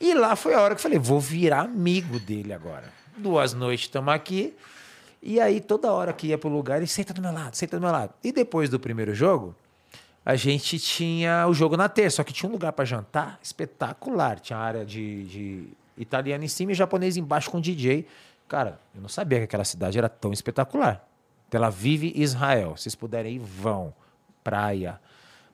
E 0.00 0.14
lá 0.14 0.34
foi 0.34 0.54
a 0.54 0.60
hora 0.60 0.74
que 0.74 0.78
eu 0.78 0.82
falei, 0.82 0.98
vou 0.98 1.20
virar 1.20 1.60
amigo 1.60 2.18
dele 2.18 2.52
agora. 2.54 2.90
Duas 3.16 3.52
noites 3.52 3.84
estamos 3.86 4.12
aqui. 4.14 4.56
E 5.22 5.38
aí, 5.38 5.60
toda 5.60 5.92
hora 5.92 6.12
que 6.14 6.28
ia 6.28 6.38
pro 6.38 6.48
lugar, 6.48 6.78
ele 6.78 6.86
senta 6.86 7.12
do 7.12 7.20
meu 7.20 7.30
lado, 7.30 7.54
senta 7.54 7.76
do 7.76 7.82
meu 7.82 7.92
lado. 7.92 8.14
E 8.24 8.32
depois 8.32 8.70
do 8.70 8.80
primeiro 8.80 9.14
jogo, 9.14 9.54
a 10.24 10.34
gente 10.36 10.78
tinha 10.78 11.46
o 11.46 11.52
jogo 11.52 11.76
na 11.76 11.88
terça, 11.88 12.16
só 12.16 12.24
que 12.24 12.32
tinha 12.32 12.48
um 12.48 12.52
lugar 12.52 12.72
para 12.72 12.86
jantar 12.86 13.38
espetacular. 13.42 14.40
Tinha 14.40 14.58
área 14.58 14.86
de, 14.86 15.24
de 15.24 15.64
italiano 15.98 16.44
em 16.44 16.48
cima 16.48 16.72
e 16.72 16.74
japonês 16.74 17.18
embaixo 17.18 17.50
com 17.50 17.60
DJ. 17.60 18.06
Cara, 18.48 18.80
eu 18.94 19.02
não 19.02 19.08
sabia 19.08 19.38
que 19.38 19.44
aquela 19.44 19.64
cidade 19.64 19.98
era 19.98 20.08
tão 20.08 20.32
espetacular. 20.32 21.06
Tel 21.50 21.64
Aviv, 21.64 22.12
Israel. 22.14 22.74
Se 22.76 22.84
vocês 22.84 22.94
puderem 22.94 23.36
ir, 23.36 23.38
vão. 23.38 23.92
Praia, 24.42 24.98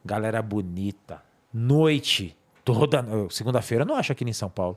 galera 0.05 0.41
bonita, 0.41 1.21
noite, 1.53 2.36
toda. 2.67 3.07
Segunda-feira, 3.31 3.85
não 3.85 3.95
acho 3.95 4.11
aqui 4.11 4.25
em 4.25 4.33
São 4.33 4.51
Paulo. 4.51 4.77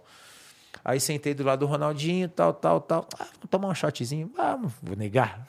Aí 0.85 0.99
sentei 0.99 1.33
do 1.33 1.43
lado 1.43 1.59
do 1.59 1.65
Ronaldinho, 1.65 2.29
tal, 2.29 2.53
tal, 2.53 2.79
tal. 2.79 3.07
Ah, 3.19 3.25
vamos 3.25 3.49
tomar 3.49 3.67
um 3.67 3.75
shotzinho? 3.75 4.31
Vamos, 4.37 4.71
vou 4.81 4.95
negar. 4.95 5.45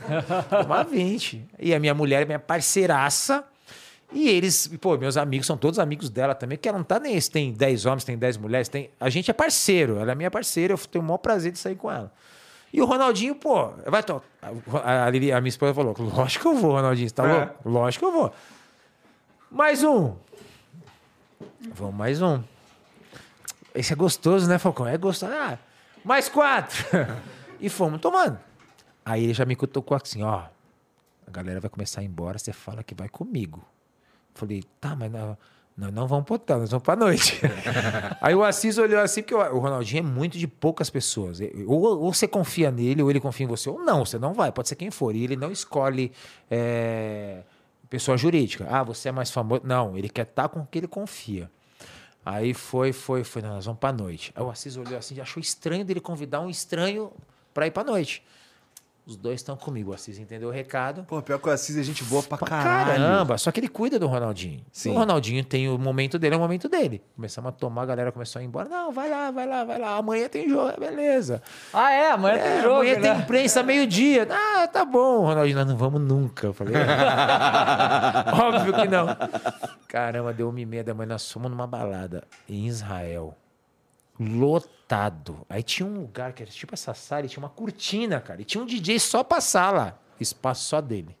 Tomar 0.62 0.84
20. 0.84 1.48
E 1.58 1.74
a 1.74 1.80
minha 1.80 1.94
mulher, 1.94 2.26
minha 2.26 2.38
parceiraça. 2.38 3.42
E 4.12 4.28
eles, 4.28 4.68
pô, 4.80 4.96
meus 4.96 5.16
amigos 5.16 5.46
são 5.46 5.56
todos 5.56 5.78
amigos 5.78 6.08
dela 6.08 6.34
também, 6.34 6.56
que 6.56 6.68
ela 6.68 6.78
não 6.78 6.84
tá 6.84 7.00
nem 7.00 7.18
se 7.20 7.30
tem 7.30 7.52
10 7.52 7.86
homens, 7.86 8.04
tem 8.04 8.16
10 8.16 8.36
mulheres, 8.36 8.68
tem. 8.68 8.90
A 9.00 9.10
gente 9.10 9.30
é 9.30 9.34
parceiro, 9.34 9.98
ela 9.98 10.12
é 10.12 10.14
minha 10.14 10.30
parceira, 10.30 10.74
eu 10.74 10.78
tenho 10.78 11.02
o 11.02 11.06
maior 11.06 11.18
prazer 11.18 11.52
de 11.52 11.58
sair 11.58 11.74
com 11.74 11.90
ela. 11.90 12.12
E 12.72 12.80
o 12.80 12.84
Ronaldinho, 12.84 13.34
pô, 13.34 13.70
vai 13.86 14.02
to... 14.02 14.22
a, 14.82 15.06
a, 15.06 15.10
Lili, 15.10 15.32
a 15.32 15.40
minha 15.40 15.48
esposa 15.48 15.74
falou: 15.74 15.94
lógico 15.98 16.42
que 16.42 16.56
eu 16.56 16.60
vou, 16.60 16.72
Ronaldinho, 16.72 17.08
você 17.08 17.14
tá 17.14 17.26
é. 17.26 17.32
louco? 17.32 17.68
Lógico 17.68 18.06
que 18.06 18.10
eu 18.10 18.18
vou. 18.18 18.32
Mais 19.50 19.82
um. 19.82 20.14
Vamos 21.60 21.94
mais 21.94 22.22
um. 22.22 22.42
Esse 23.74 23.92
é 23.92 23.96
gostoso, 23.96 24.48
né, 24.48 24.58
Falcão? 24.58 24.86
É 24.86 24.96
gostoso. 24.96 25.32
Ah, 25.32 25.58
mais 26.04 26.28
quatro. 26.28 26.84
e 27.60 27.68
fomos 27.68 28.00
tomando. 28.00 28.38
Aí 29.04 29.24
ele 29.24 29.34
já 29.34 29.44
me 29.44 29.56
cutucou 29.56 29.96
assim, 29.96 30.22
ó. 30.22 30.44
A 31.26 31.30
galera 31.30 31.60
vai 31.60 31.68
começar 31.68 32.00
a 32.00 32.04
ir 32.04 32.06
embora, 32.06 32.38
você 32.38 32.52
fala 32.52 32.82
que 32.82 32.94
vai 32.94 33.08
comigo. 33.08 33.62
Falei, 34.34 34.62
tá, 34.80 34.94
mas 34.94 35.10
não, 35.10 35.36
não, 35.76 35.90
não 35.90 36.06
vamos 36.06 36.24
pro 36.24 36.36
hotel, 36.36 36.60
nós 36.60 36.70
vamos 36.70 36.84
pra 36.84 36.96
noite. 36.96 37.40
Aí 38.22 38.34
o 38.34 38.44
Assis 38.44 38.78
olhou 38.78 39.00
assim, 39.00 39.22
porque 39.22 39.34
o 39.34 39.58
Ronaldinho 39.58 40.00
é 40.00 40.02
muito 40.02 40.38
de 40.38 40.46
poucas 40.46 40.88
pessoas. 40.88 41.40
Ou, 41.66 41.82
ou, 42.02 42.12
você 42.12 42.28
confia 42.28 42.70
nele, 42.70 43.02
ou 43.02 43.10
ele 43.10 43.20
confia 43.20 43.44
em 43.44 43.48
você, 43.48 43.68
ou 43.68 43.80
não, 43.80 44.04
você 44.04 44.18
não 44.18 44.32
vai, 44.32 44.52
pode 44.52 44.68
ser 44.68 44.76
quem 44.76 44.90
for. 44.90 45.14
E 45.14 45.24
ele 45.24 45.36
não 45.36 45.50
escolhe 45.50 46.12
é, 46.50 47.42
pessoa 47.88 48.16
jurídica. 48.16 48.66
Ah, 48.70 48.82
você 48.82 49.08
é 49.08 49.12
mais 49.12 49.30
famoso. 49.30 49.62
Não, 49.64 49.96
ele 49.96 50.08
quer 50.08 50.22
estar 50.22 50.44
tá 50.44 50.48
com 50.48 50.64
quem 50.66 50.80
ele 50.80 50.88
confia. 50.88 51.50
Aí 52.24 52.52
foi, 52.52 52.92
foi, 52.92 53.24
foi, 53.24 53.40
nós 53.40 53.64
vamos 53.64 53.80
pra 53.80 53.92
noite. 53.92 54.32
Aí 54.34 54.42
o 54.42 54.50
Assis 54.50 54.76
olhou 54.76 54.98
assim, 54.98 55.18
achou 55.20 55.40
estranho 55.40 55.84
dele 55.84 56.00
convidar 56.00 56.40
um 56.40 56.50
estranho 56.50 57.10
pra 57.54 57.66
ir 57.66 57.70
pra 57.70 57.82
noite. 57.82 58.22
Os 59.08 59.16
dois 59.16 59.36
estão 59.36 59.56
comigo. 59.56 59.90
O 59.90 59.94
Assis 59.94 60.18
entendeu 60.18 60.50
o 60.50 60.52
recado. 60.52 61.02
Pô, 61.04 61.22
pior 61.22 61.38
que 61.38 61.48
o 61.48 61.50
Assis 61.50 61.78
é 61.78 61.82
gente 61.82 62.04
boa 62.04 62.22
pra, 62.22 62.36
pra 62.36 62.46
caralho. 62.46 62.90
Caramba, 62.90 63.38
só 63.38 63.50
que 63.50 63.58
ele 63.58 63.68
cuida 63.68 63.98
do 63.98 64.06
Ronaldinho. 64.06 64.60
Sim. 64.70 64.90
O 64.90 64.98
Ronaldinho 64.98 65.42
tem 65.42 65.66
o 65.66 65.78
momento 65.78 66.18
dele, 66.18 66.34
é 66.34 66.36
o 66.36 66.40
momento 66.40 66.68
dele. 66.68 67.02
Começamos 67.16 67.48
a 67.48 67.52
tomar, 67.52 67.84
a 67.84 67.86
galera 67.86 68.12
começou 68.12 68.38
a 68.38 68.42
ir 68.42 68.46
embora. 68.48 68.68
Não, 68.68 68.92
vai 68.92 69.08
lá, 69.08 69.30
vai 69.30 69.46
lá, 69.46 69.64
vai 69.64 69.78
lá. 69.78 69.96
Amanhã 69.96 70.28
tem 70.28 70.46
jogo, 70.46 70.78
beleza. 70.78 71.42
Ah, 71.72 71.90
é? 71.90 72.10
Amanhã 72.10 72.36
é, 72.36 72.52
tem 72.52 72.62
jogo. 72.62 72.74
Amanhã 72.74 72.94
né? 72.96 73.00
tem 73.00 73.22
imprensa 73.22 73.62
meio-dia. 73.62 74.28
Ah, 74.30 74.68
tá 74.68 74.84
bom, 74.84 75.24
Ronaldinho. 75.24 75.56
Nós 75.56 75.66
não 75.66 75.76
vamos 75.78 76.02
nunca. 76.02 76.48
Eu 76.48 76.52
falei, 76.52 76.74
óbvio 78.38 78.74
que 78.74 78.88
não. 78.88 79.06
Caramba, 79.88 80.34
deu 80.34 80.50
uma 80.50 80.60
e 80.60 80.66
meia 80.66 80.84
da 80.84 80.92
manhã, 80.92 81.08
nós 81.08 81.32
fomos 81.32 81.50
numa 81.50 81.66
balada 81.66 82.24
em 82.46 82.66
Israel 82.66 83.34
lotado. 84.18 85.46
Aí 85.48 85.62
tinha 85.62 85.86
um 85.86 85.94
lugar 86.00 86.32
que 86.32 86.42
era 86.42 86.50
tipo 86.50 86.74
essa 86.74 86.94
sala, 86.94 87.26
e 87.26 87.28
tinha 87.28 87.42
uma 87.42 87.48
cortina, 87.48 88.20
cara. 88.20 88.40
E 88.40 88.44
tinha 88.44 88.62
um 88.62 88.66
DJ 88.66 88.98
só 88.98 89.22
pra 89.22 89.40
sala. 89.40 90.00
Espaço 90.20 90.64
só 90.64 90.80
dele. 90.80 91.16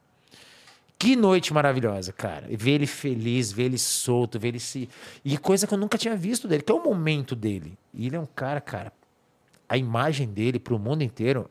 Que 0.98 1.14
noite 1.14 1.54
maravilhosa, 1.54 2.12
cara. 2.12 2.46
Ver 2.50 2.72
ele 2.72 2.86
feliz, 2.86 3.52
ver 3.52 3.64
ele 3.64 3.78
solto, 3.78 4.38
ver 4.38 4.48
ele 4.48 4.60
se. 4.60 4.88
E 5.24 5.38
coisa 5.38 5.66
que 5.66 5.72
eu 5.72 5.78
nunca 5.78 5.96
tinha 5.96 6.16
visto 6.16 6.48
dele, 6.48 6.62
que 6.62 6.72
é 6.72 6.74
o 6.74 6.82
momento 6.82 7.36
dele. 7.36 7.78
E 7.94 8.06
ele 8.06 8.16
é 8.16 8.20
um 8.20 8.26
cara, 8.26 8.60
cara. 8.60 8.92
A 9.68 9.76
imagem 9.76 10.26
dele 10.26 10.58
pro 10.58 10.78
mundo 10.78 11.04
inteiro 11.04 11.48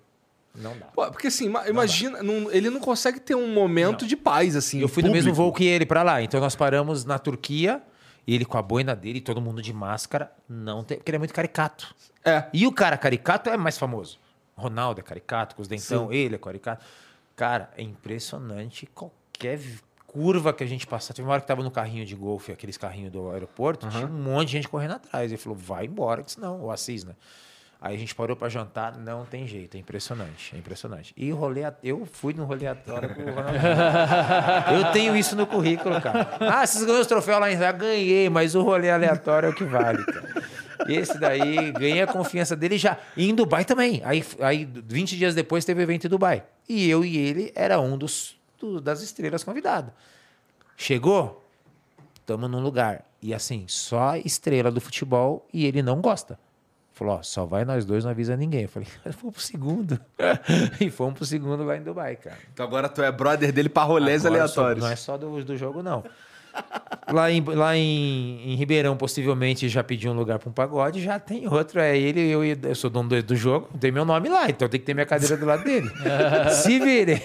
não 0.53 0.77
dá. 0.77 0.87
Pô, 0.87 1.09
porque 1.11 1.27
assim, 1.27 1.53
imagina, 1.69 2.21
não, 2.23 2.51
ele 2.51 2.69
não 2.69 2.79
consegue 2.79 3.19
ter 3.19 3.35
um 3.35 3.53
momento 3.53 4.01
não. 4.01 4.07
de 4.07 4.17
paz, 4.17 4.55
assim. 4.55 4.79
Eu 4.79 4.87
fui 4.87 5.03
público. 5.03 5.09
no 5.09 5.13
mesmo 5.13 5.33
voo 5.33 5.53
que 5.53 5.63
ele 5.63 5.85
para 5.85 6.03
lá. 6.03 6.21
Então 6.21 6.41
nós 6.41 6.55
paramos 6.55 7.05
na 7.05 7.17
Turquia 7.17 7.81
ele 8.27 8.45
com 8.45 8.57
a 8.57 8.61
boina 8.61 8.95
dele, 8.95 9.21
todo 9.21 9.39
mundo 9.39 9.61
de 9.61 9.71
máscara, 9.71 10.31
não 10.49 10.83
tem. 10.83 10.97
Porque 10.97 11.11
ele 11.11 11.15
é 11.15 11.19
muito 11.19 11.33
caricato. 11.33 11.95
É. 12.25 12.45
E 12.51 12.67
o 12.67 12.71
cara 12.71 12.97
caricato 12.97 13.49
é 13.49 13.55
mais 13.55 13.77
famoso. 13.77 14.19
Ronaldo 14.55 14.99
é 14.99 15.03
caricato, 15.03 15.55
com 15.55 15.61
os 15.61 15.67
dentão, 15.67 16.09
Sim. 16.09 16.15
ele 16.15 16.35
é 16.35 16.37
caricato. 16.37 16.83
Cara, 17.35 17.71
é 17.77 17.83
impressionante 17.83 18.87
qualquer 18.87 19.61
curva 20.07 20.51
que 20.51 20.63
a 20.63 20.67
gente 20.67 20.87
passar. 20.87 21.13
Teve 21.13 21.27
uma 21.27 21.33
hora 21.33 21.41
que 21.41 21.47
tava 21.47 21.63
no 21.63 21.69
carrinho 21.69 22.05
de 22.05 22.15
golfe, 22.15 22.51
aqueles 22.51 22.77
carrinhos 22.77 23.11
do 23.11 23.29
aeroporto, 23.29 23.85
uhum. 23.85 23.91
tinha 23.91 24.05
um 24.07 24.09
monte 24.09 24.47
de 24.47 24.53
gente 24.53 24.67
correndo 24.67 24.93
atrás. 24.93 25.31
Ele 25.31 25.39
falou, 25.39 25.57
vai 25.57 25.85
embora, 25.85 26.23
que 26.23 26.31
senão, 26.31 26.61
o 26.61 26.71
Assis, 26.71 27.03
né? 27.03 27.13
Aí 27.79 27.95
a 27.95 27.99
gente 27.99 28.15
parou 28.15 28.35
para 28.35 28.49
jantar, 28.49 28.97
não 28.97 29.23
tem 29.23 29.47
jeito, 29.47 29.77
é 29.77 29.79
impressionante, 29.79 30.55
é 30.55 30.57
impressionante. 30.57 31.13
E 31.15 31.29
rolê, 31.29 31.61
eu 31.83 32.07
fui 32.07 32.33
no 32.33 32.43
rolê 32.43 32.65
com 32.73 32.91
o 32.91 33.35
Ronaldinho. 33.35 33.61
eu 34.73 34.91
tenho 34.91 35.15
isso 35.15 35.35
no 35.35 35.45
currículo, 35.45 36.01
cara. 36.01 36.37
Ah, 36.39 36.65
vocês 36.65 36.83
ganhou 36.83 37.01
os 37.01 37.07
troféus 37.07 37.39
lá 37.39 37.51
em 37.51 37.53
Israel? 37.53 37.73
Ganhei, 37.73 38.29
mas 38.29 38.55
o 38.55 38.63
rolê 38.63 38.89
aleatório 38.89 39.47
é 39.47 39.49
o 39.51 39.53
que 39.53 39.63
vale, 39.63 40.03
cara. 40.03 40.57
Esse 40.87 41.19
daí, 41.19 41.71
ganhei 41.71 42.01
a 42.01 42.07
confiança 42.07 42.55
dele 42.55 42.79
já. 42.79 42.97
E 43.15 43.29
em 43.29 43.35
Dubai 43.35 43.63
também. 43.63 44.01
Aí, 44.03 44.25
aí 44.39 44.65
20 44.65 45.15
dias 45.15 45.35
depois 45.35 45.63
teve 45.63 45.79
o 45.79 45.83
evento 45.83 46.07
em 46.07 46.09
Dubai. 46.09 46.43
E 46.67 46.89
eu 46.89 47.05
e 47.05 47.17
ele 47.17 47.51
era 47.55 47.79
um 47.79 47.95
dos, 47.95 48.37
do, 48.59 48.81
das 48.81 49.01
estrelas 49.01 49.43
convidadas. 49.43 49.91
Chegou? 50.75 51.43
Estamos 52.19 52.49
num 52.49 52.59
lugar. 52.59 53.05
E 53.21 53.33
assim, 53.33 53.65
só 53.67 54.15
estrela 54.15 54.71
do 54.71 54.81
futebol 54.81 55.47
e 55.53 55.65
ele 55.65 55.81
não 55.81 56.01
gosta. 56.01 56.39
Falou, 56.97 57.17
ó, 57.17 57.21
só 57.21 57.45
vai 57.45 57.63
nós 57.63 57.85
dois, 57.85 58.03
não 58.03 58.09
avisa 58.09 58.35
ninguém. 58.35 58.63
Eu 58.63 58.69
falei, 58.69 58.89
fomos 59.13 59.35
pro 59.35 59.43
segundo. 59.43 59.99
e 60.81 60.89
fomos 60.89 61.13
pro 61.13 61.25
segundo 61.25 61.63
lá 61.63 61.77
em 61.77 61.83
Dubai, 61.83 62.15
cara. 62.15 62.39
Então 62.51 62.65
agora 62.65 62.89
tu 62.89 63.03
é 63.03 63.11
brother 63.11 63.51
dele 63.51 63.69
pra 63.69 63.83
rolês 63.83 64.25
aleatórios. 64.25 64.83
Só, 64.83 64.87
não 64.87 64.91
é 64.91 64.95
só 64.95 65.15
do, 65.15 65.43
do 65.43 65.55
jogo, 65.55 65.83
não. 65.83 66.03
Lá 67.11 67.31
em, 67.31 67.41
lá 67.41 67.75
em, 67.75 68.51
em 68.51 68.55
Ribeirão, 68.55 68.97
possivelmente, 68.97 69.69
já 69.69 69.81
pedi 69.81 70.09
um 70.09 70.13
lugar 70.13 70.39
para 70.39 70.49
um 70.49 70.51
pagode. 70.51 71.01
Já 71.01 71.17
tem 71.17 71.47
outro. 71.47 71.79
É 71.79 71.97
ele, 71.97 72.19
eu, 72.29 72.43
eu 72.43 72.75
sou 72.75 72.89
dono 72.89 73.07
do, 73.07 73.23
do 73.23 73.35
jogo, 73.35 73.69
tem 73.79 73.91
meu 73.91 74.03
nome 74.03 74.27
lá, 74.27 74.49
então 74.49 74.67
tem 74.67 74.77
que 74.79 74.85
ter 74.85 74.93
minha 74.93 75.05
cadeira 75.05 75.37
do 75.37 75.45
lado 75.45 75.63
dele. 75.63 75.89
Se 76.51 76.79
vire. 76.79 77.21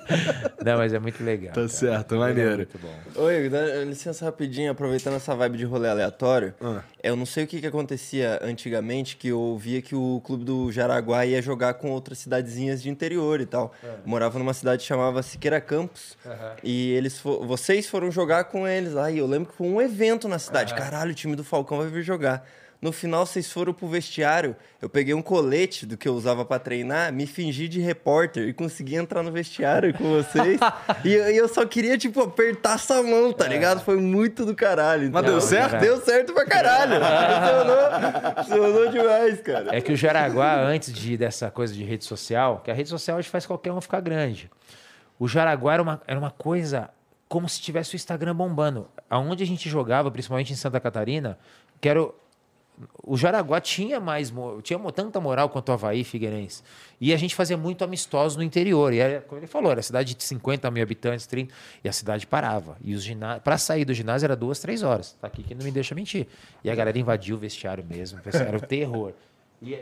Não, 0.64 0.78
mas 0.78 0.92
é 0.92 0.98
muito 0.98 1.22
legal. 1.22 1.48
Tá 1.48 1.54
cara. 1.54 1.68
certo, 1.68 2.16
maneiro. 2.16 2.52
É 2.52 2.56
muito 2.56 2.78
bom. 2.78 3.22
Oi, 3.22 3.48
dá 3.48 3.84
licença 3.84 4.24
rapidinho, 4.24 4.70
aproveitando 4.70 5.14
essa 5.14 5.34
vibe 5.34 5.58
de 5.58 5.64
rolê 5.64 5.88
aleatório. 5.88 6.54
Ah. 6.60 6.82
Eu 7.02 7.14
não 7.14 7.24
sei 7.24 7.44
o 7.44 7.46
que, 7.46 7.60
que 7.60 7.66
acontecia 7.66 8.40
antigamente, 8.42 9.16
que 9.16 9.28
eu 9.28 9.56
via 9.58 9.80
que 9.80 9.94
o 9.94 10.20
clube 10.24 10.44
do 10.44 10.70
Jaraguá 10.72 11.24
ia 11.24 11.40
jogar 11.40 11.74
com 11.74 11.90
outras 11.90 12.18
cidadezinhas 12.18 12.82
de 12.82 12.90
interior 12.90 13.40
e 13.40 13.46
tal. 13.46 13.72
É. 13.82 13.88
Morava 14.04 14.38
numa 14.38 14.52
cidade 14.52 14.82
que 14.82 14.88
chamava 14.88 15.22
Siqueira 15.22 15.60
Campos. 15.60 16.16
E 16.62 16.92
eles 16.92 17.18
vocês 17.20 17.88
foram 17.88 18.10
jogar 18.10 18.44
com 18.44 18.66
eles 18.72 18.92
lá. 18.92 19.10
E 19.10 19.18
eu 19.18 19.26
lembro 19.26 19.50
que 19.50 19.56
foi 19.56 19.66
um 19.66 19.80
evento 19.80 20.28
na 20.28 20.38
cidade. 20.38 20.72
Uhum. 20.72 20.78
Caralho, 20.78 21.10
o 21.12 21.14
time 21.14 21.34
do 21.34 21.44
Falcão 21.44 21.78
vai 21.78 21.88
vir 21.88 22.02
jogar. 22.02 22.44
No 22.80 22.92
final, 22.92 23.26
vocês 23.26 23.50
foram 23.50 23.72
pro 23.72 23.88
vestiário. 23.88 24.54
Eu 24.80 24.88
peguei 24.88 25.12
um 25.12 25.20
colete 25.20 25.84
do 25.84 25.96
que 25.96 26.06
eu 26.06 26.14
usava 26.14 26.44
para 26.44 26.60
treinar, 26.60 27.12
me 27.12 27.26
fingi 27.26 27.66
de 27.66 27.80
repórter 27.80 28.48
e 28.48 28.52
consegui 28.52 28.94
entrar 28.94 29.20
no 29.24 29.32
vestiário 29.32 29.92
com 29.94 30.04
vocês. 30.04 30.60
e, 31.04 31.08
e, 31.08 31.36
eu 31.36 31.48
só 31.48 31.66
queria, 31.66 31.98
tipo, 31.98 32.22
apertar 32.22 32.76
essa 32.76 33.02
mão, 33.02 33.32
tá 33.32 33.46
é. 33.46 33.48
ligado? 33.48 33.80
Foi 33.80 33.96
muito 33.96 34.44
do 34.44 34.54
caralho. 34.54 35.10
Mas 35.12 35.24
deu 35.24 35.40
certo? 35.40 35.80
Deu 35.80 36.00
certo 36.00 36.32
pra 36.32 36.46
caralho. 36.46 37.00
funcionou, 38.44 38.44
funcionou 38.44 38.90
demais, 38.92 39.40
cara. 39.40 39.76
É 39.76 39.80
que 39.80 39.92
o 39.92 39.96
Jaraguá, 39.96 40.60
antes 40.60 40.92
de 40.92 41.16
dessa 41.16 41.50
coisa 41.50 41.74
de 41.74 41.82
rede 41.82 42.04
social, 42.04 42.60
que 42.64 42.70
a 42.70 42.74
rede 42.74 42.88
social 42.88 43.18
hoje 43.18 43.28
faz 43.28 43.44
qualquer 43.44 43.72
um 43.72 43.80
ficar 43.80 44.00
grande. 44.00 44.48
O 45.18 45.26
Jaraguá 45.26 45.74
era 45.74 45.82
uma, 45.82 46.00
era 46.06 46.18
uma 46.18 46.30
coisa 46.30 46.90
como 47.28 47.48
se 47.48 47.60
tivesse 47.60 47.94
o 47.94 47.96
Instagram 47.96 48.34
bombando. 48.34 48.88
Aonde 49.08 49.42
a 49.42 49.46
gente 49.46 49.68
jogava, 49.68 50.10
principalmente 50.10 50.52
em 50.52 50.56
Santa 50.56 50.80
Catarina, 50.80 51.38
que 51.80 51.88
era 51.88 52.00
o, 53.02 53.16
Jaraguá 53.16 53.60
tinha 53.60 53.98
mais 53.98 54.32
tinha 54.62 54.78
tanta 54.92 55.20
moral 55.20 55.48
quanto 55.48 55.68
o 55.70 55.72
Havaí 55.72 56.04
Figueirense. 56.04 56.62
E 57.00 57.12
a 57.12 57.16
gente 57.16 57.34
fazia 57.34 57.56
muito 57.56 57.82
amistosos 57.84 58.36
no 58.36 58.42
interior. 58.42 58.92
E 58.92 58.98
era, 58.98 59.20
como 59.22 59.40
ele 59.40 59.46
falou, 59.46 59.72
era 59.72 59.82
cidade 59.82 60.14
de 60.14 60.22
50 60.22 60.70
mil 60.70 60.82
habitantes, 60.82 61.26
30, 61.26 61.52
e 61.82 61.88
a 61.88 61.92
cidade 61.92 62.26
parava. 62.26 62.76
E 62.82 62.94
os 62.94 63.06
para 63.42 63.58
sair 63.58 63.84
do 63.84 63.92
ginásio 63.92 64.26
era 64.26 64.36
duas, 64.36 64.60
três 64.60 64.82
horas. 64.82 65.16
Tá 65.20 65.26
aqui 65.26 65.42
que 65.42 65.54
não 65.54 65.64
me 65.64 65.70
deixa 65.70 65.94
mentir. 65.94 66.26
E 66.62 66.70
a 66.70 66.74
galera 66.74 66.98
invadiu 66.98 67.36
o 67.36 67.38
vestiário 67.38 67.84
mesmo. 67.84 68.20
Era 68.24 68.56
o 68.56 68.60
terror. 68.60 69.12
E, 69.60 69.76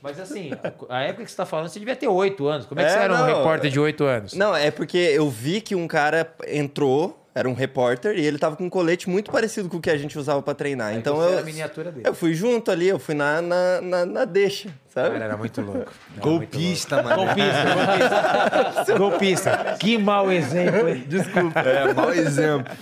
mas 0.00 0.20
assim, 0.20 0.52
a 0.88 1.00
época 1.02 1.24
que 1.24 1.30
você 1.30 1.34
está 1.34 1.44
falando, 1.44 1.68
você 1.68 1.78
devia 1.78 1.96
ter 1.96 2.06
oito 2.06 2.46
anos. 2.46 2.66
Como 2.66 2.80
é 2.80 2.84
que 2.84 2.90
é, 2.90 2.92
você 2.92 2.98
era 3.00 3.18
não, 3.18 3.24
um 3.24 3.26
repórter 3.26 3.70
de 3.70 3.80
oito 3.80 4.04
anos? 4.04 4.34
Não, 4.34 4.54
é 4.54 4.70
porque 4.70 4.96
eu 4.96 5.28
vi 5.28 5.60
que 5.60 5.74
um 5.74 5.88
cara 5.88 6.32
entrou 6.46 7.18
era 7.38 7.48
um 7.48 7.54
repórter, 7.54 8.18
e 8.18 8.26
ele 8.26 8.36
tava 8.36 8.56
com 8.56 8.64
um 8.64 8.70
colete 8.70 9.08
muito 9.08 9.30
parecido 9.30 9.68
com 9.68 9.76
o 9.76 9.80
que 9.80 9.90
a 9.90 9.96
gente 9.96 10.18
usava 10.18 10.42
para 10.42 10.54
treinar. 10.54 10.88
Aí 10.88 10.96
então 10.96 11.14
você 11.14 11.26
era 11.26 11.34
eu, 11.34 11.38
a 11.38 11.42
miniatura 11.44 11.92
dele. 11.92 12.08
eu 12.08 12.12
fui 12.12 12.34
junto 12.34 12.68
ali, 12.68 12.88
eu 12.88 12.98
fui 12.98 13.14
na, 13.14 13.40
na, 13.40 13.80
na, 13.80 14.06
na 14.06 14.24
deixa, 14.24 14.70
sabe? 14.92 15.10
Cara, 15.10 15.24
era 15.24 15.36
muito 15.36 15.60
louco. 15.60 15.78
Era 15.78 16.20
Golpista, 16.20 17.00
mano. 17.00 17.24
Golpista, 17.24 17.74
golpista. 17.74 18.98
golpista. 18.98 19.76
Que 19.78 19.96
mau 19.96 20.32
exemplo, 20.32 20.88
hein? 20.88 21.04
Desculpa. 21.06 21.60
É, 21.60 21.94
mau 21.94 22.12
exemplo. 22.12 22.72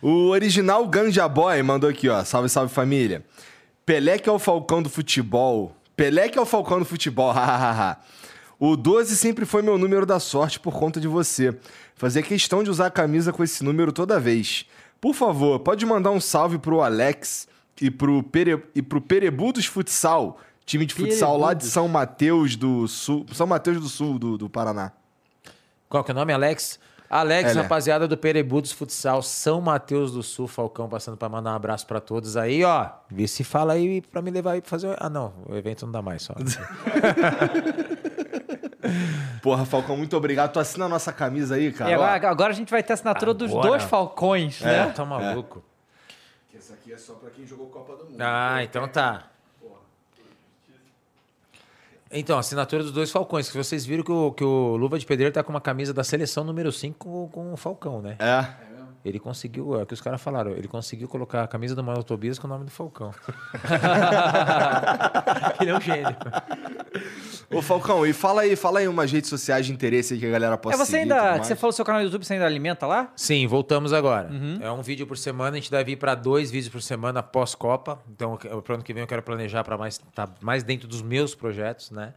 O 0.00 0.28
original 0.28 0.86
Ganja 0.86 1.28
Boy 1.28 1.62
mandou 1.62 1.90
aqui, 1.90 2.08
ó. 2.08 2.24
Salve, 2.24 2.48
salve 2.48 2.72
família. 2.72 3.22
Pelé 3.86 4.18
que 4.18 4.28
é 4.28 4.32
o 4.32 4.38
falcão 4.38 4.82
do 4.82 4.88
futebol. 4.88 5.74
Pelé 5.96 6.28
que 6.28 6.38
é 6.38 6.42
o 6.42 6.46
falcão 6.46 6.78
do 6.78 6.84
futebol, 6.84 7.34
o 8.58 8.76
12 8.76 9.16
sempre 9.16 9.44
foi 9.44 9.62
meu 9.62 9.76
número 9.78 10.06
da 10.06 10.18
sorte 10.18 10.58
por 10.58 10.72
conta 10.72 11.00
de 11.00 11.06
você. 11.06 11.56
Fazia 11.94 12.22
questão 12.22 12.62
de 12.62 12.70
usar 12.70 12.86
a 12.86 12.90
camisa 12.90 13.32
com 13.32 13.44
esse 13.44 13.62
número 13.62 13.92
toda 13.92 14.18
vez. 14.18 14.66
Por 15.00 15.14
favor, 15.14 15.60
pode 15.60 15.84
mandar 15.84 16.10
um 16.10 16.20
salve 16.20 16.58
pro 16.58 16.80
Alex 16.80 17.46
e 17.80 17.90
pro, 17.90 18.22
Pere... 18.22 18.62
e 18.74 18.82
pro 18.82 19.00
Perebudos 19.00 19.66
Futsal, 19.66 20.40
time 20.64 20.86
de 20.86 20.94
futsal 20.94 21.36
lá 21.36 21.52
de 21.52 21.66
São 21.66 21.86
Mateus 21.86 22.56
do 22.56 22.88
Sul. 22.88 23.26
São 23.32 23.46
Mateus 23.46 23.78
do 23.80 23.88
Sul 23.88 24.18
do, 24.18 24.38
do 24.38 24.48
Paraná. 24.48 24.92
Qual 25.88 26.02
que 26.02 26.10
é 26.10 26.14
o 26.14 26.16
nome, 26.16 26.32
Alex? 26.32 26.80
Alex, 27.10 27.50
Ele 27.50 27.58
é. 27.58 27.62
rapaziada 27.62 28.08
do 28.08 28.16
Perebudos 28.16 28.72
Futsal, 28.72 29.22
São 29.22 29.60
Mateus 29.60 30.12
do 30.12 30.22
Sul, 30.22 30.48
Falcão, 30.48 30.88
passando 30.88 31.16
pra 31.16 31.28
mandar 31.28 31.52
um 31.52 31.54
abraço 31.54 31.86
pra 31.86 32.00
todos 32.00 32.36
aí, 32.36 32.64
ó. 32.64 32.88
Vê 33.10 33.28
se 33.28 33.44
fala 33.44 33.74
aí 33.74 34.00
pra 34.00 34.20
me 34.22 34.30
levar 34.30 34.52
aí 34.52 34.60
pra 34.60 34.70
fazer. 34.70 34.88
o- 34.88 34.96
Ah, 34.98 35.08
não, 35.10 35.32
o 35.48 35.54
evento 35.54 35.84
não 35.86 35.92
dá 35.92 36.02
mais 36.02 36.22
só. 36.22 36.34
Porra, 39.42 39.64
Falcão, 39.64 39.96
muito 39.96 40.16
obrigado. 40.16 40.52
Tu 40.52 40.58
assina 40.60 40.86
a 40.86 40.88
nossa 40.88 41.12
camisa 41.12 41.54
aí, 41.56 41.72
cara. 41.72 41.90
E 41.90 41.94
agora, 41.94 42.28
agora 42.30 42.52
a 42.52 42.56
gente 42.56 42.70
vai 42.70 42.82
ter 42.82 42.92
a 42.92 42.94
assinatura 42.94 43.34
dos 43.34 43.50
Agora. 43.50 43.68
dois 43.68 43.82
falcões, 43.84 44.60
É, 44.62 44.86
né? 44.86 44.92
tá 44.92 45.04
maluco. 45.04 45.62
Essa 46.56 46.74
aqui 46.74 46.92
é 46.92 46.96
só 46.96 47.14
pra 47.14 47.30
quem 47.30 47.46
jogou 47.46 47.66
Copa 47.68 47.96
do 47.96 48.04
Mundo. 48.10 48.20
Ah, 48.20 48.62
então 48.62 48.86
tá. 48.88 49.24
Então, 52.16 52.38
assinatura 52.38 52.82
dos 52.84 52.92
dois 52.92 53.10
Falcões. 53.10 53.50
Que 53.50 53.56
vocês 53.56 53.84
viram 53.84 54.04
que 54.04 54.12
o, 54.12 54.32
que 54.32 54.44
o 54.44 54.76
Luva 54.76 54.98
de 54.98 55.04
Pedreiro 55.04 55.34
tá 55.34 55.42
com 55.42 55.50
uma 55.50 55.60
camisa 55.60 55.92
da 55.92 56.04
seleção 56.04 56.44
número 56.44 56.70
5 56.70 56.96
com, 56.96 57.28
com 57.28 57.52
o 57.52 57.56
Falcão, 57.56 58.00
né? 58.00 58.16
É. 58.20 58.73
Ele 59.04 59.18
conseguiu, 59.18 59.78
é 59.78 59.82
o 59.82 59.86
que 59.86 59.92
os 59.92 60.00
caras 60.00 60.22
falaram, 60.22 60.52
ele 60.52 60.66
conseguiu 60.66 61.06
colocar 61.06 61.42
a 61.42 61.46
camisa 61.46 61.74
do 61.74 61.84
Manuel 61.84 62.02
Tobias 62.02 62.38
com 62.38 62.46
o 62.46 62.50
nome 62.50 62.64
do 62.64 62.70
Falcão. 62.70 63.10
ele 65.60 65.70
é 65.70 65.76
um 65.76 65.80
gênio. 65.80 66.16
Ô, 67.52 67.60
Falcão, 67.60 68.06
e 68.06 68.14
fala 68.14 68.42
aí, 68.42 68.56
fala 68.56 68.78
aí 68.78 68.88
umas 68.88 69.12
redes 69.12 69.28
sociais 69.28 69.66
de 69.66 69.72
interesse 69.72 70.14
aí 70.14 70.20
que 70.20 70.24
a 70.24 70.30
galera 70.30 70.56
possa 70.56 70.76
É 70.76 70.78
você 70.78 70.92
seguir 70.92 71.12
ainda. 71.12 71.44
Você 71.44 71.54
falou 71.54 71.72
do 71.72 71.76
seu 71.76 71.84
canal 71.84 72.00
do 72.00 72.06
YouTube, 72.06 72.24
você 72.24 72.32
ainda 72.32 72.46
alimenta 72.46 72.86
lá? 72.86 73.12
Sim, 73.14 73.46
voltamos 73.46 73.92
agora. 73.92 74.30
É 74.62 74.70
um 74.70 74.80
vídeo 74.80 75.06
por 75.06 75.18
semana, 75.18 75.50
a 75.50 75.60
gente 75.60 75.70
deve 75.70 75.92
ir 75.92 75.96
para 75.96 76.14
dois 76.14 76.50
vídeos 76.50 76.72
por 76.72 76.80
semana 76.80 77.22
pós-Copa. 77.22 78.00
Então, 78.10 78.38
para 78.64 78.74
ano 78.74 78.82
que 78.82 78.94
vem 78.94 79.02
eu 79.02 79.06
quero 79.06 79.22
planejar 79.22 79.64
para 79.64 79.76
mais 79.76 79.98
tá 79.98 80.28
mais 80.40 80.62
dentro 80.62 80.88
dos 80.88 81.02
meus 81.02 81.34
projetos, 81.34 81.90
né? 81.90 82.14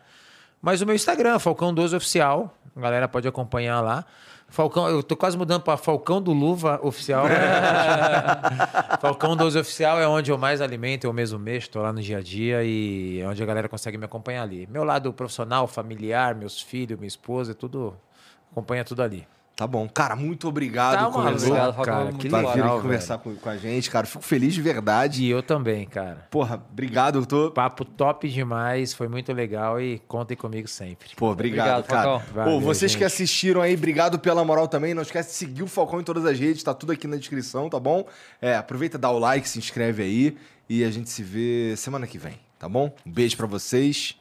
Mas 0.61 0.81
o 0.81 0.85
meu 0.85 0.95
Instagram, 0.95 1.37
Falcão 1.37 1.73
12 1.73 1.95
Oficial, 1.95 2.55
a 2.75 2.79
galera 2.79 3.07
pode 3.07 3.27
acompanhar 3.27 3.81
lá. 3.81 4.05
Falcão, 4.49 4.87
eu 4.89 5.03
tô 5.03 5.15
quase 5.15 5.37
mudando 5.37 5.61
para 5.61 5.77
Falcão 5.77 6.21
do 6.21 6.31
Luva 6.31 6.79
Oficial. 6.81 7.25
Falcão 9.01 9.35
12 9.35 9.59
Oficial 9.59 9.99
é 9.99 10.07
onde 10.07 10.31
eu 10.31 10.37
mais 10.37 10.61
alimento, 10.61 11.05
eu 11.05 11.13
mesmo 11.13 11.37
mexo, 11.37 11.69
tô 11.69 11.81
lá 11.81 11.91
no 11.91 12.01
dia 12.01 12.19
a 12.19 12.21
dia 12.21 12.63
e 12.63 13.19
é 13.19 13.27
onde 13.27 13.43
a 13.43 13.45
galera 13.45 13.67
consegue 13.67 13.97
me 13.97 14.05
acompanhar 14.05 14.43
ali. 14.43 14.65
Meu 14.71 14.83
lado 14.83 15.11
profissional, 15.11 15.67
familiar, 15.67 16.33
meus 16.33 16.61
filhos, 16.61 16.97
minha 16.97 17.07
esposa, 17.07 17.53
tudo 17.53 17.95
acompanha 18.51 18.85
tudo 18.85 19.03
ali. 19.03 19.27
Tá 19.57 19.65
bom. 19.65 19.89
Cara, 19.89 20.15
muito 20.15 20.47
obrigado 20.47 20.99
Tá 20.99 21.09
por 21.09 21.23
maluco, 21.23 21.41
Obrigado, 21.43 21.73
Falcão, 21.73 21.83
cara, 21.95 22.03
muito 22.05 22.17
que 22.19 22.29
Tá 22.29 22.37
legal. 22.37 22.53
vindo 22.53 22.65
aqui 22.67 22.81
conversar 22.83 23.17
com, 23.17 23.35
com 23.35 23.49
a 23.49 23.57
gente, 23.57 23.89
cara. 23.89 24.05
Fico 24.05 24.23
feliz 24.23 24.53
de 24.53 24.61
verdade. 24.61 25.23
E 25.23 25.29
eu 25.31 25.41
também, 25.41 25.87
cara. 25.87 26.27
Porra, 26.29 26.61
obrigado. 26.71 27.17
Eu 27.17 27.25
tô. 27.25 27.49
Papo 27.49 27.83
top 27.83 28.29
demais, 28.29 28.93
foi 28.93 29.07
muito 29.07 29.33
legal 29.33 29.81
e 29.81 29.97
contem 30.07 30.37
comigo 30.37 30.67
sempre. 30.67 31.09
Pô, 31.15 31.31
obrigado, 31.31 31.79
Obrigado, 31.79 31.87
cara. 31.87 32.03
Falcão. 32.19 32.27
Pô, 32.33 32.51
Valeu, 32.51 32.59
vocês 32.61 32.91
gente. 32.91 32.99
que 32.99 33.03
assistiram 33.03 33.59
aí, 33.63 33.73
obrigado 33.73 34.19
pela 34.19 34.45
moral 34.45 34.67
também. 34.67 34.93
Não 34.93 35.01
esquece 35.01 35.29
de 35.29 35.35
seguir 35.35 35.63
o 35.63 35.67
Falcão 35.67 35.99
em 35.99 36.03
todas 36.03 36.23
as 36.23 36.39
redes, 36.39 36.61
tá 36.61 36.75
tudo 36.75 36.91
aqui 36.91 37.07
na 37.07 37.17
descrição, 37.17 37.67
tá 37.67 37.79
bom? 37.79 38.05
É, 38.39 38.55
aproveita, 38.55 38.95
dá 38.95 39.09
o 39.09 39.17
like, 39.17 39.49
se 39.49 39.57
inscreve 39.57 40.03
aí 40.03 40.37
e 40.69 40.83
a 40.83 40.91
gente 40.91 41.09
se 41.09 41.23
vê 41.23 41.73
semana 41.75 42.05
que 42.05 42.19
vem, 42.19 42.35
tá 42.59 42.69
bom? 42.69 42.93
Um 43.03 43.11
beijo 43.11 43.35
pra 43.35 43.47
vocês 43.47 44.15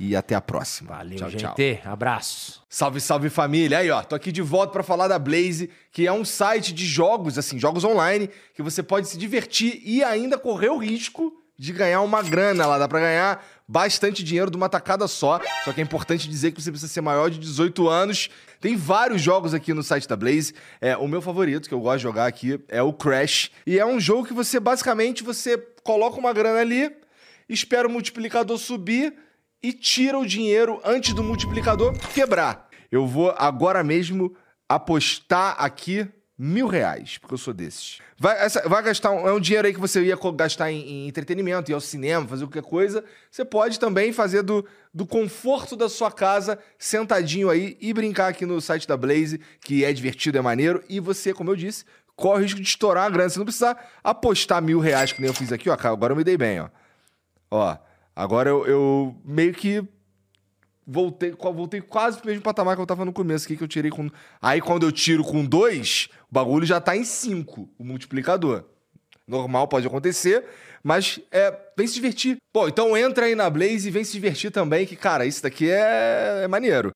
e 0.00 0.16
até 0.16 0.34
a 0.34 0.40
próxima. 0.40 0.96
Valeu, 0.96 1.18
tchau, 1.18 1.30
gente. 1.30 1.40
tchau. 1.42 1.54
Abraço. 1.84 2.64
Salve, 2.70 3.00
salve 3.02 3.28
família! 3.28 3.78
Aí, 3.78 3.90
ó, 3.90 4.02
tô 4.02 4.16
aqui 4.16 4.32
de 4.32 4.40
volta 4.40 4.72
pra 4.72 4.82
falar 4.82 5.06
da 5.06 5.18
Blaze, 5.18 5.68
que 5.92 6.06
é 6.06 6.12
um 6.12 6.24
site 6.24 6.72
de 6.72 6.86
jogos, 6.86 7.36
assim, 7.36 7.58
jogos 7.58 7.84
online, 7.84 8.30
que 8.54 8.62
você 8.62 8.82
pode 8.82 9.08
se 9.08 9.18
divertir 9.18 9.82
e 9.84 10.02
ainda 10.02 10.38
correr 10.38 10.70
o 10.70 10.78
risco 10.78 11.36
de 11.58 11.74
ganhar 11.74 12.00
uma 12.00 12.22
grana 12.22 12.64
lá. 12.64 12.78
Dá 12.78 12.88
pra 12.88 13.00
ganhar 13.00 13.44
bastante 13.68 14.24
dinheiro 14.24 14.50
de 14.50 14.56
uma 14.56 14.70
tacada 14.70 15.06
só. 15.06 15.38
Só 15.66 15.72
que 15.74 15.82
é 15.82 15.84
importante 15.84 16.26
dizer 16.26 16.52
que 16.52 16.62
você 16.62 16.70
precisa 16.70 16.90
ser 16.90 17.02
maior 17.02 17.28
de 17.28 17.38
18 17.38 17.86
anos. 17.86 18.30
Tem 18.58 18.76
vários 18.76 19.20
jogos 19.20 19.52
aqui 19.52 19.74
no 19.74 19.82
site 19.82 20.08
da 20.08 20.16
Blaze. 20.16 20.54
É, 20.80 20.96
o 20.96 21.06
meu 21.06 21.20
favorito, 21.20 21.68
que 21.68 21.74
eu 21.74 21.80
gosto 21.80 21.98
de 21.98 22.04
jogar 22.04 22.24
aqui, 22.24 22.58
é 22.68 22.82
o 22.82 22.94
Crash. 22.94 23.50
E 23.66 23.78
é 23.78 23.84
um 23.84 24.00
jogo 24.00 24.24
que 24.24 24.32
você, 24.32 24.58
basicamente, 24.58 25.22
você 25.22 25.58
coloca 25.84 26.18
uma 26.18 26.32
grana 26.32 26.60
ali, 26.60 26.90
espera 27.46 27.86
o 27.86 27.90
multiplicador 27.90 28.56
subir 28.56 29.14
e 29.62 29.72
tira 29.72 30.18
o 30.18 30.26
dinheiro 30.26 30.80
antes 30.84 31.12
do 31.14 31.22
multiplicador 31.22 31.92
quebrar. 32.14 32.68
Eu 32.90 33.06
vou 33.06 33.34
agora 33.36 33.82
mesmo 33.84 34.34
apostar 34.68 35.56
aqui 35.58 36.08
mil 36.38 36.66
reais, 36.66 37.18
porque 37.18 37.34
eu 37.34 37.38
sou 37.38 37.52
desses. 37.52 37.98
Vai, 38.18 38.42
essa- 38.42 38.66
vai 38.66 38.82
gastar 38.82 39.10
um, 39.10 39.28
é 39.28 39.32
um 39.32 39.38
dinheiro 39.40 39.66
aí 39.68 39.74
que 39.74 39.80
você 39.80 40.02
ia 40.02 40.18
gastar 40.34 40.70
em, 40.72 40.80
em 40.80 41.08
entretenimento, 41.08 41.70
ir 41.70 41.74
ao 41.74 41.80
cinema, 41.80 42.26
fazer 42.26 42.46
qualquer 42.46 42.62
coisa. 42.62 43.04
Você 43.30 43.44
pode 43.44 43.78
também 43.78 44.12
fazer 44.12 44.42
do, 44.42 44.64
do 44.92 45.04
conforto 45.06 45.76
da 45.76 45.88
sua 45.88 46.10
casa, 46.10 46.58
sentadinho 46.78 47.50
aí, 47.50 47.76
e 47.80 47.92
brincar 47.92 48.28
aqui 48.28 48.46
no 48.46 48.58
site 48.60 48.88
da 48.88 48.96
Blaze, 48.96 49.40
que 49.60 49.84
é 49.84 49.92
divertido, 49.92 50.38
é 50.38 50.40
maneiro. 50.40 50.82
E 50.88 50.98
você, 50.98 51.34
como 51.34 51.50
eu 51.50 51.56
disse, 51.56 51.84
corre 52.16 52.40
o 52.40 52.42
risco 52.44 52.60
de 52.60 52.66
estourar 52.66 53.04
a 53.06 53.10
grana. 53.10 53.28
Você 53.28 53.38
não 53.38 53.44
precisa 53.46 53.76
apostar 54.02 54.62
mil 54.62 54.78
reais, 54.80 55.12
que 55.12 55.20
nem 55.20 55.28
eu 55.28 55.34
fiz 55.34 55.52
aqui, 55.52 55.68
ó. 55.68 55.74
Agora 55.78 56.12
eu 56.12 56.16
me 56.16 56.24
dei 56.24 56.38
bem, 56.38 56.60
ó. 56.60 56.68
Ó, 57.50 57.76
agora 58.20 58.50
eu, 58.50 58.66
eu 58.66 59.16
meio 59.24 59.52
que 59.54 59.82
voltei, 60.86 61.30
voltei 61.30 61.80
quase 61.80 62.18
pro 62.18 62.26
mesmo 62.26 62.42
patamar 62.42 62.76
que 62.76 62.82
eu 62.82 62.86
tava 62.86 63.04
no 63.04 63.12
começo 63.12 63.46
aqui, 63.46 63.56
que 63.56 63.64
eu 63.64 63.68
tirei 63.68 63.90
com... 63.90 64.10
Aí 64.42 64.60
quando 64.60 64.84
eu 64.84 64.92
tiro 64.92 65.24
com 65.24 65.44
dois, 65.44 66.08
o 66.30 66.34
bagulho 66.34 66.66
já 66.66 66.80
tá 66.80 66.96
em 66.96 67.04
cinco, 67.04 67.68
o 67.78 67.84
multiplicador. 67.84 68.64
Normal, 69.26 69.68
pode 69.68 69.86
acontecer, 69.86 70.44
mas 70.82 71.20
é, 71.30 71.56
vem 71.76 71.86
se 71.86 71.94
divertir. 71.94 72.36
Pô, 72.52 72.66
então 72.66 72.96
entra 72.96 73.26
aí 73.26 73.34
na 73.34 73.48
Blaze 73.48 73.86
e 73.86 73.90
vem 73.90 74.02
se 74.02 74.12
divertir 74.12 74.50
também, 74.50 74.84
que, 74.84 74.96
cara, 74.96 75.24
isso 75.24 75.42
daqui 75.42 75.70
é, 75.70 76.42
é 76.42 76.48
maneiro. 76.48 76.90